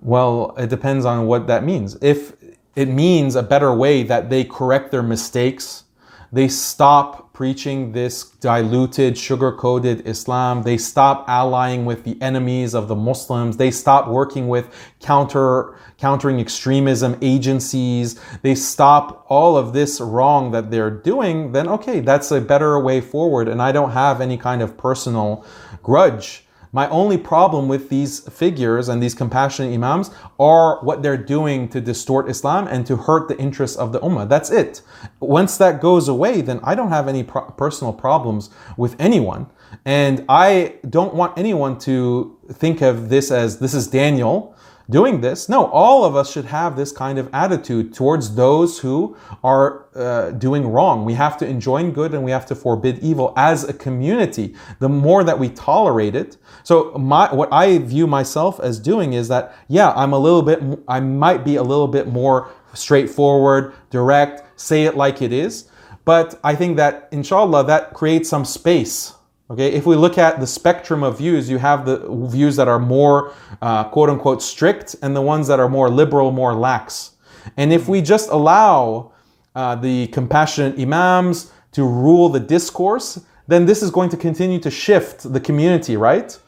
Well, 0.00 0.54
it 0.56 0.70
depends 0.70 1.04
on 1.04 1.26
what 1.26 1.46
that 1.48 1.64
means. 1.64 1.96
If 2.00 2.32
it 2.76 2.86
means 2.88 3.34
a 3.34 3.42
better 3.42 3.74
way 3.74 4.04
that 4.04 4.30
they 4.30 4.44
correct 4.44 4.92
their 4.92 5.02
mistakes, 5.02 5.84
they 6.32 6.48
stop 6.48 7.27
preaching 7.38 7.92
this 7.92 8.24
diluted, 8.40 9.16
sugar 9.16 9.52
coated 9.52 10.04
Islam, 10.04 10.64
they 10.64 10.76
stop 10.76 11.24
allying 11.28 11.84
with 11.84 12.02
the 12.02 12.20
enemies 12.20 12.74
of 12.74 12.88
the 12.88 12.96
Muslims, 12.96 13.58
they 13.58 13.70
stop 13.70 14.08
working 14.08 14.48
with 14.48 14.66
counter 14.98 15.78
countering 15.98 16.40
extremism 16.40 17.16
agencies, 17.22 18.20
they 18.42 18.56
stop 18.56 19.24
all 19.28 19.56
of 19.56 19.72
this 19.72 20.00
wrong 20.00 20.50
that 20.50 20.72
they're 20.72 20.90
doing, 20.90 21.52
then 21.52 21.68
okay, 21.68 22.00
that's 22.00 22.32
a 22.32 22.40
better 22.40 22.76
way 22.80 23.00
forward. 23.00 23.46
And 23.46 23.62
I 23.62 23.70
don't 23.70 23.92
have 23.92 24.20
any 24.20 24.36
kind 24.36 24.60
of 24.60 24.76
personal 24.76 25.44
grudge. 25.80 26.42
My 26.72 26.88
only 26.88 27.16
problem 27.16 27.68
with 27.68 27.88
these 27.88 28.20
figures 28.28 28.88
and 28.88 29.02
these 29.02 29.14
compassionate 29.14 29.72
imams 29.72 30.10
are 30.38 30.80
what 30.82 31.02
they're 31.02 31.16
doing 31.16 31.68
to 31.70 31.80
distort 31.80 32.28
Islam 32.28 32.66
and 32.66 32.86
to 32.86 32.96
hurt 32.96 33.28
the 33.28 33.38
interests 33.38 33.76
of 33.76 33.92
the 33.92 34.00
ummah. 34.00 34.28
That's 34.28 34.50
it. 34.50 34.82
Once 35.20 35.56
that 35.58 35.80
goes 35.80 36.08
away, 36.08 36.40
then 36.40 36.60
I 36.62 36.74
don't 36.74 36.90
have 36.90 37.08
any 37.08 37.22
pro- 37.22 37.50
personal 37.52 37.92
problems 37.92 38.50
with 38.76 38.96
anyone. 38.98 39.46
And 39.84 40.24
I 40.28 40.76
don't 40.88 41.14
want 41.14 41.38
anyone 41.38 41.78
to 41.80 42.36
think 42.52 42.80
of 42.82 43.08
this 43.08 43.30
as 43.30 43.58
this 43.58 43.74
is 43.74 43.86
Daniel 43.86 44.54
doing 44.90 45.20
this. 45.20 45.48
No, 45.48 45.66
all 45.66 46.04
of 46.04 46.16
us 46.16 46.32
should 46.32 46.46
have 46.46 46.76
this 46.76 46.92
kind 46.92 47.18
of 47.18 47.28
attitude 47.32 47.92
towards 47.92 48.34
those 48.34 48.78
who 48.78 49.16
are 49.44 49.86
uh, 49.94 50.30
doing 50.32 50.66
wrong. 50.66 51.04
We 51.04 51.14
have 51.14 51.36
to 51.38 51.46
enjoin 51.46 51.92
good 51.92 52.14
and 52.14 52.24
we 52.24 52.30
have 52.30 52.46
to 52.46 52.54
forbid 52.54 52.98
evil 53.00 53.32
as 53.36 53.64
a 53.64 53.72
community. 53.72 54.54
The 54.78 54.88
more 54.88 55.24
that 55.24 55.38
we 55.38 55.50
tolerate 55.50 56.14
it. 56.14 56.36
So 56.62 56.92
my 56.92 57.32
what 57.34 57.52
I 57.52 57.78
view 57.78 58.06
myself 58.06 58.60
as 58.60 58.80
doing 58.80 59.12
is 59.12 59.28
that 59.28 59.54
yeah, 59.68 59.92
I'm 59.92 60.12
a 60.12 60.18
little 60.18 60.42
bit 60.42 60.62
I 60.88 61.00
might 61.00 61.44
be 61.44 61.56
a 61.56 61.62
little 61.62 61.88
bit 61.88 62.08
more 62.08 62.50
straightforward, 62.74 63.74
direct, 63.90 64.60
say 64.60 64.84
it 64.84 64.96
like 64.96 65.20
it 65.20 65.32
is. 65.32 65.68
But 66.04 66.40
I 66.42 66.54
think 66.54 66.78
that 66.78 67.08
inshallah 67.12 67.66
that 67.66 67.92
creates 67.92 68.30
some 68.30 68.46
space 68.46 69.14
Okay, 69.50 69.72
if 69.72 69.86
we 69.86 69.96
look 69.96 70.18
at 70.18 70.40
the 70.40 70.46
spectrum 70.46 71.02
of 71.02 71.16
views, 71.16 71.48
you 71.48 71.56
have 71.56 71.86
the 71.86 72.06
views 72.28 72.56
that 72.56 72.68
are 72.68 72.78
more 72.78 73.32
uh, 73.62 73.84
quote 73.84 74.10
unquote 74.10 74.42
strict 74.42 74.94
and 75.00 75.16
the 75.16 75.22
ones 75.22 75.46
that 75.48 75.58
are 75.58 75.70
more 75.70 75.88
liberal, 75.88 76.30
more 76.32 76.54
lax. 76.54 77.12
And 77.56 77.72
if 77.72 77.88
we 77.88 78.02
just 78.02 78.28
allow 78.28 79.12
uh, 79.54 79.74
the 79.74 80.08
compassionate 80.08 80.78
imams 80.78 81.50
to 81.72 81.84
rule 81.84 82.28
the 82.28 82.40
discourse, 82.40 83.24
then 83.46 83.64
this 83.64 83.82
is 83.82 83.90
going 83.90 84.10
to 84.10 84.18
continue 84.18 84.58
to 84.58 84.70
shift 84.70 85.32
the 85.32 85.40
community, 85.40 85.96
right? 85.96 86.38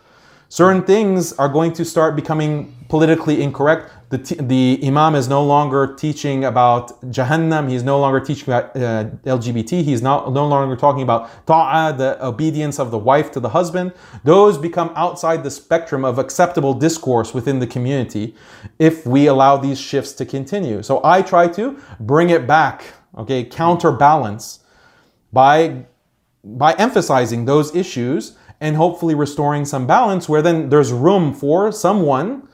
Certain 0.50 0.82
things 0.82 1.32
are 1.34 1.48
going 1.48 1.72
to 1.72 1.86
start 1.86 2.14
becoming 2.14 2.76
politically 2.90 3.42
incorrect. 3.42 3.90
The, 4.10 4.18
the 4.40 4.80
imam 4.84 5.14
is 5.14 5.28
no 5.28 5.44
longer 5.44 5.94
teaching 5.94 6.44
about 6.44 7.00
Jahannam. 7.12 7.70
He's 7.70 7.84
no 7.84 8.00
longer 8.00 8.18
teaching 8.18 8.48
about 8.52 8.74
uh, 8.74 9.04
LGBT. 9.24 9.84
He's 9.84 10.02
not, 10.02 10.32
no 10.32 10.48
longer 10.48 10.74
talking 10.74 11.02
about 11.02 11.46
ta'ah, 11.46 11.94
the 11.96 12.18
obedience 12.24 12.80
of 12.80 12.90
the 12.90 12.98
wife 12.98 13.30
to 13.30 13.40
the 13.40 13.50
husband. 13.50 13.92
Those 14.24 14.58
become 14.58 14.92
outside 14.96 15.44
the 15.44 15.50
spectrum 15.50 16.04
of 16.04 16.18
acceptable 16.18 16.74
discourse 16.74 17.32
within 17.32 17.60
the 17.60 17.68
community 17.68 18.34
if 18.80 19.06
we 19.06 19.28
allow 19.28 19.56
these 19.56 19.80
shifts 19.80 20.12
to 20.14 20.26
continue. 20.26 20.82
So 20.82 21.00
I 21.04 21.22
try 21.22 21.46
to 21.46 21.78
bring 22.00 22.30
it 22.30 22.48
back, 22.48 22.82
okay, 23.16 23.44
counterbalance 23.44 24.58
by 25.32 25.86
by 26.42 26.72
emphasizing 26.74 27.44
those 27.44 27.74
issues 27.76 28.36
and 28.60 28.76
hopefully 28.76 29.14
restoring 29.14 29.64
some 29.64 29.86
balance 29.86 30.28
where 30.28 30.42
then 30.42 30.68
there's 30.68 30.92
room 30.92 31.34
for 31.34 31.70
someone 31.70 32.48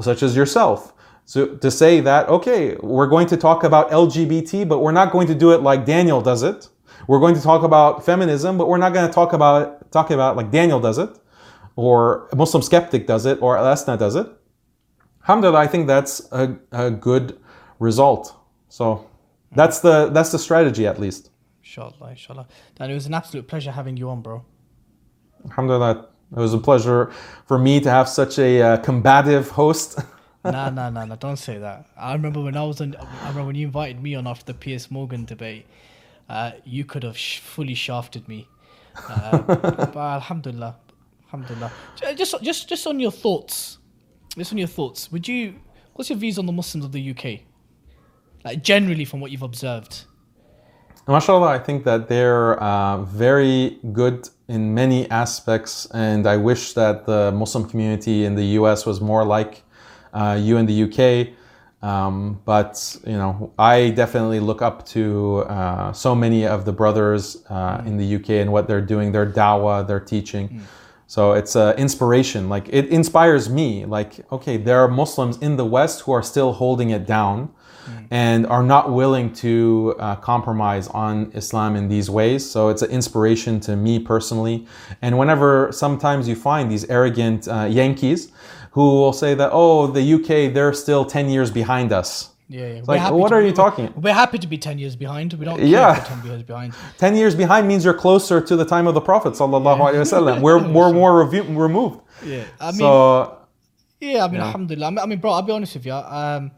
such 0.00 0.22
as 0.22 0.36
yourself 0.36 0.92
so 1.24 1.46
to 1.56 1.70
say 1.70 2.00
that 2.00 2.28
okay 2.28 2.76
we're 2.76 3.06
going 3.06 3.26
to 3.26 3.36
talk 3.36 3.64
about 3.64 3.90
lgbt 3.90 4.68
but 4.68 4.80
we're 4.80 4.92
not 4.92 5.12
going 5.12 5.26
to 5.26 5.34
do 5.34 5.52
it 5.52 5.62
like 5.62 5.84
daniel 5.84 6.20
does 6.20 6.42
it 6.42 6.68
we're 7.06 7.20
going 7.20 7.34
to 7.34 7.40
talk 7.42 7.62
about 7.62 8.04
feminism 8.04 8.58
but 8.58 8.68
we're 8.68 8.78
not 8.78 8.92
going 8.92 9.06
to 9.06 9.12
talk 9.12 9.32
about 9.32 9.90
talk 9.92 10.10
about 10.10 10.36
like 10.36 10.50
daniel 10.50 10.80
does 10.80 10.98
it 10.98 11.10
or 11.76 12.28
a 12.32 12.36
muslim 12.36 12.62
skeptic 12.62 13.06
does 13.06 13.26
it 13.26 13.40
or 13.40 13.56
Asna 13.56 13.98
does 13.98 14.16
it 14.16 14.26
alhamdulillah 15.22 15.58
i 15.58 15.66
think 15.66 15.86
that's 15.86 16.30
a, 16.32 16.56
a 16.72 16.90
good 16.90 17.38
result 17.78 18.34
so 18.68 19.06
That's 19.52 19.80
the 19.80 20.10
that's 20.10 20.30
the 20.30 20.38
strategy 20.38 20.86
at 20.86 21.00
least. 21.00 21.30
Inshallah, 21.62 22.10
inshallah. 22.10 22.46
Dan, 22.76 22.90
it 22.90 22.94
was 22.94 23.06
an 23.06 23.14
absolute 23.14 23.48
pleasure 23.48 23.72
having 23.72 23.96
you 23.96 24.08
on, 24.10 24.22
bro. 24.22 24.44
Alhamdulillah. 25.46 26.08
It 26.30 26.38
was 26.38 26.52
a 26.52 26.58
pleasure 26.58 27.10
for 27.46 27.58
me 27.58 27.80
to 27.80 27.90
have 27.90 28.08
such 28.08 28.38
a 28.38 28.60
uh, 28.60 28.76
combative 28.78 29.48
host. 29.50 29.98
nah, 30.44 30.68
nah, 30.70 30.90
nah, 30.90 31.04
nah. 31.06 31.16
Don't 31.16 31.38
say 31.38 31.58
that. 31.58 31.86
I 31.96 32.12
remember 32.12 32.40
when 32.42 32.56
I 32.56 32.64
was 32.64 32.80
on. 32.80 32.96
I 32.96 33.28
remember 33.28 33.46
when 33.46 33.56
you 33.56 33.66
invited 33.66 34.02
me 34.02 34.14
on 34.14 34.26
after 34.26 34.44
the 34.44 34.54
Piers 34.54 34.90
Morgan 34.90 35.24
debate. 35.24 35.66
Uh, 36.28 36.52
you 36.64 36.84
could 36.84 37.02
have 37.02 37.16
sh- 37.16 37.38
fully 37.38 37.74
shafted 37.74 38.28
me. 38.28 38.46
Uh, 39.08 39.38
but 39.46 39.96
alhamdulillah, 39.96 40.76
alhamdulillah. 41.26 41.72
Just, 42.14 42.42
just, 42.42 42.68
just 42.68 42.86
on 42.86 43.00
your 43.00 43.12
thoughts. 43.12 43.78
Just 44.36 44.52
on 44.52 44.58
your 44.58 44.68
thoughts. 44.68 45.10
Would 45.10 45.26
you? 45.26 45.54
What's 45.94 46.10
your 46.10 46.18
views 46.18 46.38
on 46.38 46.44
the 46.44 46.52
Muslims 46.52 46.84
of 46.84 46.92
the 46.92 47.10
UK? 47.10 47.40
Like 48.44 48.62
generally, 48.62 49.06
from 49.06 49.20
what 49.20 49.30
you've 49.30 49.42
observed. 49.42 50.04
MashaAllah, 51.06 51.48
I 51.48 51.58
think 51.58 51.84
that 51.84 52.08
they're 52.08 52.62
uh, 52.62 53.02
very 53.02 53.78
good 53.92 54.28
in 54.48 54.74
many 54.74 55.10
aspects, 55.10 55.86
and 55.92 56.26
I 56.26 56.36
wish 56.36 56.72
that 56.74 57.06
the 57.06 57.32
Muslim 57.32 57.68
community 57.68 58.24
in 58.24 58.34
the 58.34 58.44
US 58.60 58.84
was 58.84 59.00
more 59.00 59.24
like 59.24 59.62
uh, 60.12 60.38
you 60.40 60.56
in 60.56 60.66
the 60.66 60.82
UK. 60.84 61.34
Um, 61.80 62.40
but 62.44 62.96
you 63.06 63.12
know, 63.12 63.52
I 63.58 63.90
definitely 63.90 64.40
look 64.40 64.62
up 64.62 64.84
to 64.88 65.38
uh, 65.48 65.92
so 65.92 66.14
many 66.14 66.46
of 66.46 66.64
the 66.64 66.72
brothers 66.72 67.44
uh, 67.48 67.82
in 67.86 67.96
the 67.96 68.16
UK 68.16 68.30
and 68.30 68.52
what 68.52 68.66
they're 68.66 68.80
doing, 68.80 69.12
their 69.12 69.26
dawah, 69.26 69.86
their 69.86 70.00
teaching. 70.00 70.62
So 71.06 71.32
it's 71.32 71.56
uh, 71.56 71.74
inspiration. 71.78 72.48
Like 72.48 72.68
it 72.68 72.86
inspires 72.88 73.48
me. 73.48 73.86
Like 73.86 74.30
okay, 74.32 74.56
there 74.56 74.80
are 74.80 74.88
Muslims 74.88 75.38
in 75.38 75.56
the 75.56 75.64
West 75.64 76.02
who 76.02 76.12
are 76.12 76.22
still 76.22 76.52
holding 76.54 76.90
it 76.90 77.06
down 77.06 77.50
and 78.10 78.46
are 78.46 78.62
not 78.62 78.92
willing 78.92 79.32
to 79.34 79.94
uh, 79.98 80.16
compromise 80.16 80.88
on 80.88 81.30
Islam 81.34 81.76
in 81.76 81.88
these 81.88 82.08
ways. 82.10 82.48
So 82.48 82.68
it's 82.68 82.82
an 82.82 82.90
inspiration 82.90 83.60
to 83.60 83.76
me 83.76 83.98
personally. 83.98 84.66
And 85.02 85.18
whenever 85.18 85.70
sometimes 85.72 86.28
you 86.28 86.36
find 86.36 86.70
these 86.70 86.84
arrogant 86.88 87.48
uh, 87.48 87.64
Yankees 87.70 88.32
who 88.72 88.82
will 89.00 89.12
say 89.12 89.34
that, 89.34 89.50
oh, 89.52 89.86
the 89.86 90.14
UK, 90.14 90.52
they're 90.54 90.72
still 90.72 91.04
10 91.04 91.28
years 91.28 91.50
behind 91.50 91.92
us. 91.92 92.30
Yeah, 92.50 92.66
yeah. 92.76 92.80
Like, 92.86 93.12
what 93.12 93.30
are 93.32 93.42
you 93.42 93.52
talking? 93.52 93.92
We're 93.94 94.14
happy 94.14 94.38
to 94.38 94.46
be 94.46 94.56
ten 94.56 94.78
years 94.78 94.96
behind. 94.96 95.34
We 95.34 95.44
don't 95.44 95.58
care 95.58 95.66
Yeah. 95.66 95.92
if 95.92 95.98
we're 95.98 96.16
ten 96.16 96.24
years 96.30 96.42
behind. 96.42 96.72
10 96.96 97.14
years 97.14 97.34
behind 97.34 97.68
means 97.68 97.84
you're 97.84 97.92
closer 98.06 98.40
to 98.40 98.56
the 98.56 98.64
time 98.64 98.86
of 98.86 98.94
the 98.94 99.02
Prophet. 99.02 99.34
Sallallahu 99.34 99.76
Alaihi 99.78 100.00
Wasallam. 100.00 100.40
We're, 100.40 100.56
we're 100.76 100.90
more 100.94 101.12
revu- 101.26 101.54
removed. 101.54 102.00
Yeah, 102.24 102.44
I 102.58 102.70
mean, 102.70 102.78
so, 102.78 103.36
Yeah, 104.00 104.24
I 104.24 104.28
mean, 104.28 104.40
alhamdulillah. 104.40 104.86
I 104.86 104.90
mean, 104.90 104.98
I 105.00 105.06
mean, 105.06 105.18
bro, 105.18 105.32
I'll 105.32 105.42
be 105.42 105.52
honest 105.52 105.74
with 105.74 105.84
you. 105.84 105.92
Um, 105.92 106.50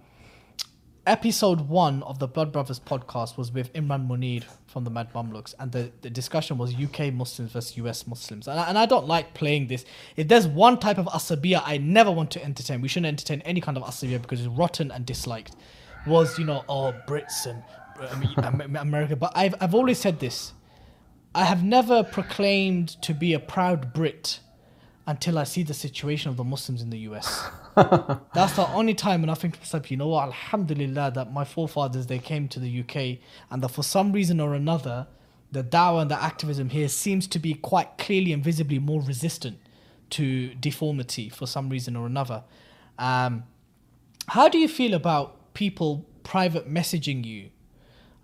episode 1.10 1.62
one 1.62 2.04
of 2.04 2.20
the 2.20 2.28
Blood 2.28 2.52
Brothers 2.52 2.78
podcast 2.78 3.36
was 3.36 3.50
with 3.50 3.72
Imran 3.72 4.06
Muneer 4.06 4.44
from 4.68 4.84
the 4.84 4.90
Mad 4.90 5.12
Mamluks, 5.12 5.56
and 5.58 5.72
the, 5.72 5.90
the 6.02 6.08
discussion 6.08 6.56
was 6.56 6.72
UK 6.72 7.12
Muslims 7.12 7.50
versus 7.50 7.76
US 7.78 8.06
Muslims. 8.06 8.46
And 8.46 8.60
I, 8.60 8.68
and 8.68 8.78
I 8.78 8.86
don't 8.86 9.08
like 9.08 9.34
playing 9.34 9.66
this. 9.66 9.84
If 10.14 10.28
there's 10.28 10.46
one 10.46 10.78
type 10.78 10.98
of 10.98 11.06
asabiya 11.06 11.62
I 11.66 11.78
never 11.78 12.12
want 12.12 12.30
to 12.32 12.44
entertain, 12.44 12.80
we 12.80 12.86
shouldn't 12.86 13.08
entertain 13.08 13.40
any 13.40 13.60
kind 13.60 13.76
of 13.76 13.82
asabiya 13.82 14.22
because 14.22 14.38
it's 14.38 14.48
rotten 14.50 14.92
and 14.92 15.04
disliked, 15.04 15.56
was, 16.06 16.38
you 16.38 16.44
know, 16.44 16.64
oh, 16.68 16.94
Brits 17.08 17.44
and 17.44 17.60
um, 18.08 18.60
Am- 18.62 18.76
America. 18.76 19.16
But 19.16 19.32
I've, 19.34 19.56
I've 19.60 19.74
always 19.74 19.98
said 19.98 20.20
this 20.20 20.52
I 21.34 21.44
have 21.44 21.64
never 21.64 22.04
proclaimed 22.04 23.02
to 23.02 23.14
be 23.14 23.34
a 23.34 23.40
proud 23.40 23.92
Brit 23.92 24.38
until 25.10 25.40
I 25.40 25.44
see 25.44 25.64
the 25.64 25.74
situation 25.74 26.30
of 26.30 26.36
the 26.36 26.44
Muslims 26.44 26.82
in 26.82 26.90
the 26.90 26.98
US. 27.10 27.48
That's 27.74 28.54
the 28.54 28.68
only 28.72 28.94
time 28.94 29.22
when 29.22 29.28
I 29.28 29.34
think 29.34 29.54
to 29.54 29.60
myself, 29.60 29.90
you 29.90 29.96
know 29.96 30.06
what, 30.06 30.26
Alhamdulillah, 30.26 31.10
that 31.16 31.32
my 31.32 31.44
forefathers 31.44 32.06
they 32.06 32.20
came 32.20 32.46
to 32.46 32.60
the 32.60 32.80
UK 32.80 33.18
and 33.50 33.60
that 33.60 33.70
for 33.70 33.82
some 33.82 34.12
reason 34.12 34.38
or 34.38 34.54
another, 34.54 35.08
the 35.50 35.64
dawah 35.64 36.02
and 36.02 36.12
the 36.12 36.22
activism 36.22 36.68
here 36.68 36.86
seems 36.86 37.26
to 37.26 37.40
be 37.40 37.54
quite 37.54 37.98
clearly 37.98 38.32
and 38.32 38.44
visibly 38.44 38.78
more 38.78 39.02
resistant 39.02 39.58
to 40.10 40.54
deformity 40.54 41.28
for 41.28 41.44
some 41.44 41.68
reason 41.68 41.96
or 41.96 42.06
another. 42.06 42.44
Um, 42.96 43.42
how 44.28 44.48
do 44.48 44.58
you 44.58 44.68
feel 44.68 44.94
about 44.94 45.54
people 45.54 46.06
private 46.22 46.72
messaging 46.72 47.24
you, 47.24 47.50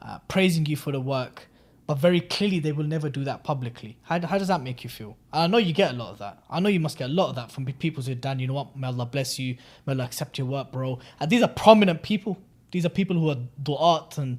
uh, 0.01 0.21
praising 0.29 0.65
you 0.67 0.77
for 0.77 0.93
the 0.93 1.01
work, 1.01 1.49
but 1.87 1.99
very 1.99 2.21
clearly 2.21 2.59
they 2.59 2.73
will 2.73 2.85
never 2.85 3.09
do 3.09 3.23
that 3.25 3.45
publicly? 3.45 3.97
How, 4.03 4.21
how 4.27 4.39
does 4.39 4.49
that 4.49 4.63
make 4.63 4.83
you 4.83 4.91
feel? 4.91 5.17
I 5.33 5.47
know 5.47 5.59
you 5.59 5.73
get 5.73 5.93
a 5.93 5.95
lot 5.95 6.11
of 6.11 6.19
that. 6.19 6.43
I 6.51 6.59
know 6.59 6.69
you 6.69 6.81
must 6.81 6.99
get 6.99 7.11
a 7.11 7.13
lot 7.13 7.29
of 7.29 7.37
that 7.37 7.53
from 7.53 7.65
people 7.65 8.03
who 8.03 8.07
say, 8.07 8.15
Dan, 8.15 8.39
you 8.39 8.49
know 8.49 8.55
what? 8.55 8.77
May 8.77 8.89
Allah 8.89 9.07
bless 9.07 9.39
you. 9.39 9.57
May 9.87 9.93
Allah 9.93 10.05
accept 10.05 10.37
your 10.39 10.49
work, 10.49 10.73
bro. 10.73 10.99
And 11.21 11.31
these 11.31 11.43
are 11.43 11.49
prominent 11.49 12.03
people. 12.03 12.39
These 12.73 12.85
are 12.85 12.89
people 12.91 13.17
who 13.17 13.31
are 13.31 13.39
du'at 13.63 14.19
and 14.19 14.39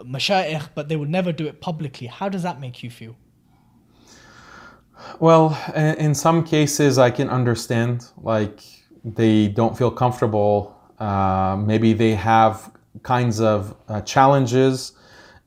mashayikh, 0.00 0.70
but 0.74 0.88
they 0.88 0.96
will 0.96 1.06
never 1.06 1.30
do 1.30 1.46
it 1.46 1.60
publicly. 1.60 2.08
How 2.08 2.28
does 2.28 2.42
that 2.42 2.60
make 2.60 2.82
you 2.82 2.90
feel? 2.90 3.16
Well, 5.20 5.56
in 5.76 6.14
some 6.14 6.42
cases, 6.44 6.98
I 6.98 7.10
can 7.10 7.30
understand. 7.30 8.06
Like 8.20 8.60
they 9.04 9.46
don't 9.46 9.78
feel 9.78 9.92
comfortable. 9.92 10.76
Uh, 10.98 11.56
maybe 11.64 11.92
they 11.92 12.14
have 12.14 12.72
kinds 13.04 13.40
of 13.40 13.76
uh, 13.88 14.00
challenges 14.00 14.92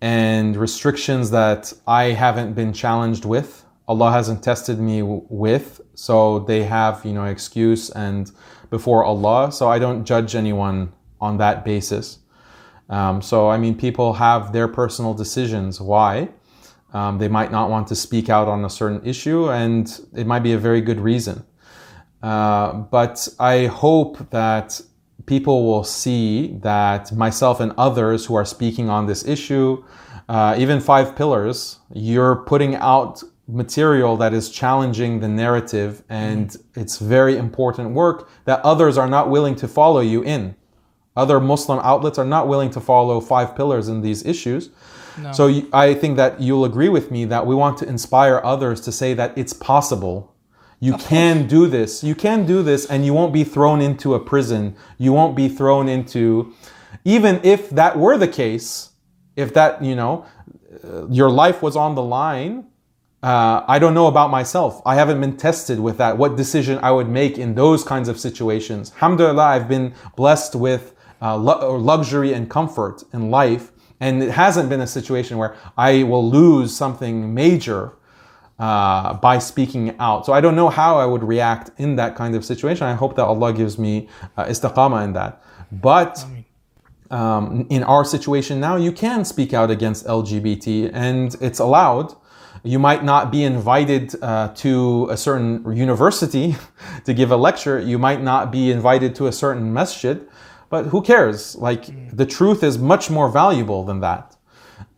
and 0.02 0.58
restrictions 0.58 1.30
that 1.32 1.72
I 1.88 2.06
haven't 2.06 2.54
been 2.54 2.74
challenged 2.74 3.24
with. 3.24 3.64
Allah 3.88 4.12
hasn't 4.12 4.44
tested 4.44 4.80
me 4.80 5.04
with, 5.04 5.82
so 5.94 6.40
they 6.40 6.64
have, 6.64 7.06
you 7.06 7.14
know, 7.14 7.26
excuse 7.26 7.90
and 7.92 8.32
before 8.70 9.04
Allah. 9.04 9.52
So 9.52 9.70
I 9.70 9.80
don't 9.80 10.06
judge 10.06 10.36
anyone 10.36 10.94
on 11.20 11.38
that 11.38 11.64
basis. 11.64 12.20
Um, 12.90 13.22
so 13.22 13.50
I 13.50 13.58
mean, 13.58 13.78
people 13.78 14.14
have 14.14 14.54
their 14.54 14.68
personal 14.68 15.14
decisions. 15.14 15.80
Why? 15.80 16.30
Um, 16.94 17.20
they 17.20 17.28
might 17.28 17.52
not 17.52 17.70
want 17.70 17.88
to 17.88 17.96
speak 17.96 18.30
out 18.30 18.48
on 18.48 18.66
a 18.66 18.70
certain 18.70 19.06
issue, 19.06 19.50
and 19.50 19.88
it 20.14 20.28
might 20.28 20.44
be 20.44 20.54
a 20.54 20.58
very 20.58 20.82
good 20.82 21.00
reason. 21.00 21.46
Uh, 22.22 22.74
but 22.74 23.28
I 23.40 23.68
hope 23.68 24.30
that 24.32 24.82
people 25.26 25.66
will 25.66 25.84
see 25.84 26.58
that 26.62 27.12
myself 27.12 27.60
and 27.60 27.74
others 27.78 28.26
who 28.26 28.36
are 28.36 28.46
speaking 28.46 28.90
on 28.90 29.06
this 29.06 29.26
issue, 29.26 29.84
uh, 30.30 30.56
even 30.58 30.80
Five 30.80 31.16
Pillars, 31.16 31.80
you're 31.94 32.38
putting 32.38 32.76
out 32.76 33.24
material 33.48 34.16
that 34.18 34.34
is 34.34 34.50
challenging 34.50 35.20
the 35.20 35.28
narrative, 35.28 36.04
and 36.10 36.56
it's 36.76 37.00
very 37.00 37.38
important 37.38 37.92
work 37.92 38.30
that 38.46 38.62
others 38.62 38.98
are 38.98 39.08
not 39.08 39.30
willing 39.30 39.56
to 39.56 39.68
follow 39.68 40.00
you 40.00 40.24
in. 40.24 40.56
Other 41.18 41.40
Muslim 41.42 41.80
outlets 41.84 42.18
are 42.18 42.26
not 42.26 42.48
willing 42.48 42.70
to 42.72 42.80
follow 42.80 43.20
Five 43.20 43.56
Pillars 43.56 43.90
in 43.90 44.02
these 44.02 44.26
issues. 44.26 44.70
So 45.34 45.62
I 45.74 45.94
think 45.94 46.16
that 46.16 46.40
you'll 46.40 46.64
agree 46.64 46.88
with 46.88 47.12
me 47.12 47.26
that 47.26 47.46
we 47.46 47.54
want 47.54 47.78
to 47.80 47.88
inspire 47.88 48.40
others 48.46 48.80
to 48.82 48.92
say 48.94 49.14
that 49.16 49.38
it's 49.38 49.52
possible. 49.54 50.31
You 50.84 50.98
can 50.98 51.48
do 51.48 51.68
this. 51.68 52.04
You 52.04 52.16
can 52.16 52.48
do 52.48 52.64
this, 52.64 52.88
and 52.88 53.06
you 53.06 53.14
won't 53.14 53.32
be 53.32 53.44
thrown 53.44 53.82
into 53.82 54.16
a 54.16 54.20
prison. 54.20 54.76
You 54.98 55.14
won't 55.14 55.36
be 55.36 55.48
thrown 55.48 55.88
into, 55.88 56.56
even 57.06 57.40
if 57.44 57.70
that 57.70 58.00
were 58.00 58.18
the 58.18 58.28
case, 58.28 58.90
if 59.36 59.54
that, 59.54 59.84
you 59.84 59.96
know, 59.96 60.26
uh, 60.84 61.08
your 61.08 61.30
life 61.30 61.62
was 61.62 61.76
on 61.76 61.94
the 61.94 62.02
line. 62.02 62.66
Uh, 63.22 63.64
I 63.68 63.78
don't 63.78 63.94
know 63.94 64.08
about 64.08 64.32
myself. 64.32 64.82
I 64.84 64.96
haven't 64.96 65.22
been 65.22 65.38
tested 65.38 65.80
with 65.80 66.00
that. 66.00 66.18
What 66.18 66.36
decision 66.36 66.80
I 66.82 66.90
would 66.90 67.08
make 67.08 67.38
in 67.38 67.54
those 67.54 67.84
kinds 67.84 68.10
of 68.10 68.20
situations. 68.20 68.92
Alhamdulillah, 68.96 69.44
I've 69.44 69.70
been 69.70 69.94
blessed 70.16 70.56
with 70.56 70.96
uh, 71.22 71.36
lu- 71.36 71.78
luxury 71.78 72.34
and 72.34 72.50
comfort 72.50 73.04
in 73.14 73.30
life. 73.30 73.72
And 74.00 74.24
it 74.24 74.32
hasn't 74.32 74.68
been 74.68 74.82
a 74.82 74.88
situation 74.88 75.38
where 75.38 75.56
I 75.78 76.02
will 76.02 76.28
lose 76.28 76.76
something 76.76 77.36
major 77.36 77.94
uh, 78.62 79.16
by 79.16 79.40
speaking 79.40 79.96
out. 79.98 80.24
So 80.24 80.34
I 80.34 80.40
don't 80.40 80.56
know 80.56 80.70
how 80.70 80.98
I 80.98 81.06
would 81.08 81.24
react 81.24 81.72
in 81.80 81.96
that 81.96 82.16
kind 82.16 82.36
of 82.36 82.46
situation. 82.46 82.86
I 82.86 82.94
hope 82.94 83.16
that 83.16 83.26
Allah 83.26 83.52
gives 83.54 83.80
me 83.80 84.08
uh, 84.38 84.46
istiqamah 84.46 85.04
in 85.04 85.14
that. 85.14 85.42
But 85.72 86.24
um, 87.10 87.66
in 87.72 87.82
our 87.84 88.06
situation 88.06 88.60
now, 88.60 88.76
you 88.76 88.92
can 88.92 89.26
speak 89.26 89.52
out 89.52 89.72
against 89.72 90.06
LGBT 90.06 90.92
and 90.94 91.36
it's 91.42 91.58
allowed. 91.58 92.16
You 92.64 92.78
might 92.78 93.04
not 93.04 93.32
be 93.32 93.44
invited 93.44 94.14
uh, 94.22 94.50
to 94.50 95.08
a 95.10 95.18
certain 95.18 95.76
university 95.76 96.56
to 97.06 97.16
give 97.16 97.32
a 97.32 97.38
lecture. 97.38 97.80
You 97.80 97.98
might 97.98 98.22
not 98.22 98.52
be 98.52 98.70
invited 98.70 99.16
to 99.16 99.26
a 99.26 99.32
certain 99.32 99.74
masjid, 99.74 100.22
but 100.70 100.86
who 100.86 101.02
cares? 101.02 101.56
Like 101.56 102.16
the 102.16 102.28
truth 102.28 102.62
is 102.62 102.78
much 102.78 103.10
more 103.10 103.28
valuable 103.28 103.84
than 103.84 104.02
that. 104.02 104.31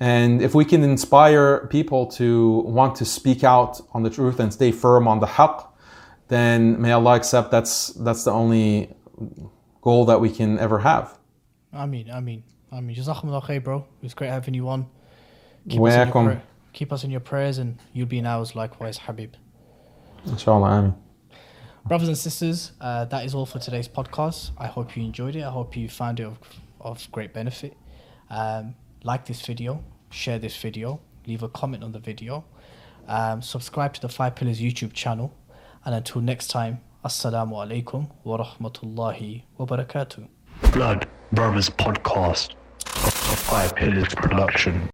And 0.03 0.41
if 0.41 0.53
we 0.53 0.65
can 0.65 0.83
inspire 0.83 1.65
people 1.67 2.07
to 2.19 2.57
want 2.79 2.93
to 2.97 3.05
speak 3.05 3.45
out 3.45 3.79
on 3.93 4.03
the 4.03 4.09
truth 4.09 4.37
and 4.41 4.51
stay 4.51 4.73
firm 4.73 5.07
on 5.07 5.21
the 5.21 5.25
haqq, 5.25 5.65
then 6.27 6.81
may 6.81 6.91
Allah 6.91 7.15
accept 7.15 7.51
that's 7.51 7.87
that's 8.05 8.25
the 8.25 8.31
only 8.31 8.93
goal 9.81 10.03
that 10.03 10.19
we 10.19 10.29
can 10.29 10.59
ever 10.59 10.79
have. 10.79 11.17
I 11.71 11.85
mean, 11.85 12.11
I 12.11 12.19
mean, 12.19 12.43
I 12.69 12.81
mean, 12.81 12.97
Jazakumullah 12.97 13.45
khair, 13.45 13.63
bro. 13.63 13.77
It 13.77 14.03
was 14.03 14.13
great 14.13 14.29
having 14.29 14.53
you 14.53 14.67
on. 14.67 14.87
Keep 15.69 15.81
us, 15.81 15.93
in 15.93 15.99
your 15.99 16.13
Welcome. 16.13 16.41
keep 16.73 16.91
us 16.91 17.05
in 17.05 17.09
your 17.09 17.21
prayers, 17.21 17.57
and 17.57 17.79
you'll 17.93 18.13
be 18.15 18.17
in 18.17 18.25
ours 18.25 18.57
likewise, 18.57 18.97
Habib. 18.97 19.35
Inshallah, 20.25 20.67
Ameen. 20.67 20.95
Brothers 21.85 22.09
and 22.09 22.17
sisters, 22.17 22.73
uh, 22.81 23.05
that 23.05 23.23
is 23.25 23.33
all 23.33 23.45
for 23.45 23.59
today's 23.59 23.87
podcast. 23.87 24.51
I 24.57 24.67
hope 24.67 24.97
you 24.97 25.03
enjoyed 25.05 25.37
it. 25.37 25.43
I 25.43 25.51
hope 25.51 25.77
you 25.77 25.87
found 25.87 26.19
it 26.19 26.25
of, 26.25 26.39
of 26.81 27.09
great 27.13 27.33
benefit. 27.33 27.77
Um, 28.29 28.75
like 29.05 29.25
this 29.25 29.45
video, 29.45 29.83
share 30.13 30.39
this 30.39 30.55
video, 30.55 30.99
leave 31.27 31.43
a 31.43 31.49
comment 31.49 31.83
on 31.83 31.91
the 31.91 31.99
video, 31.99 32.45
um, 33.07 33.41
subscribe 33.41 33.93
to 33.95 34.01
the 34.01 34.09
Five 34.09 34.35
Pillars 34.35 34.61
YouTube 34.61 34.93
channel, 34.93 35.33
and 35.85 35.95
until 35.95 36.21
next 36.21 36.47
time, 36.47 36.79
Assalamu 37.03 37.53
alaikum 37.65 38.09
wa 38.23 38.37
rahmatullahi 38.37 39.43
wa 39.57 39.65
barakatuh. 39.65 40.27
Blood 40.71 41.07
Brothers 41.33 41.69
Podcast. 41.69 42.53
A 42.85 43.11
Five 43.35 43.75
Pillars 43.75 44.07
production. 44.15 44.92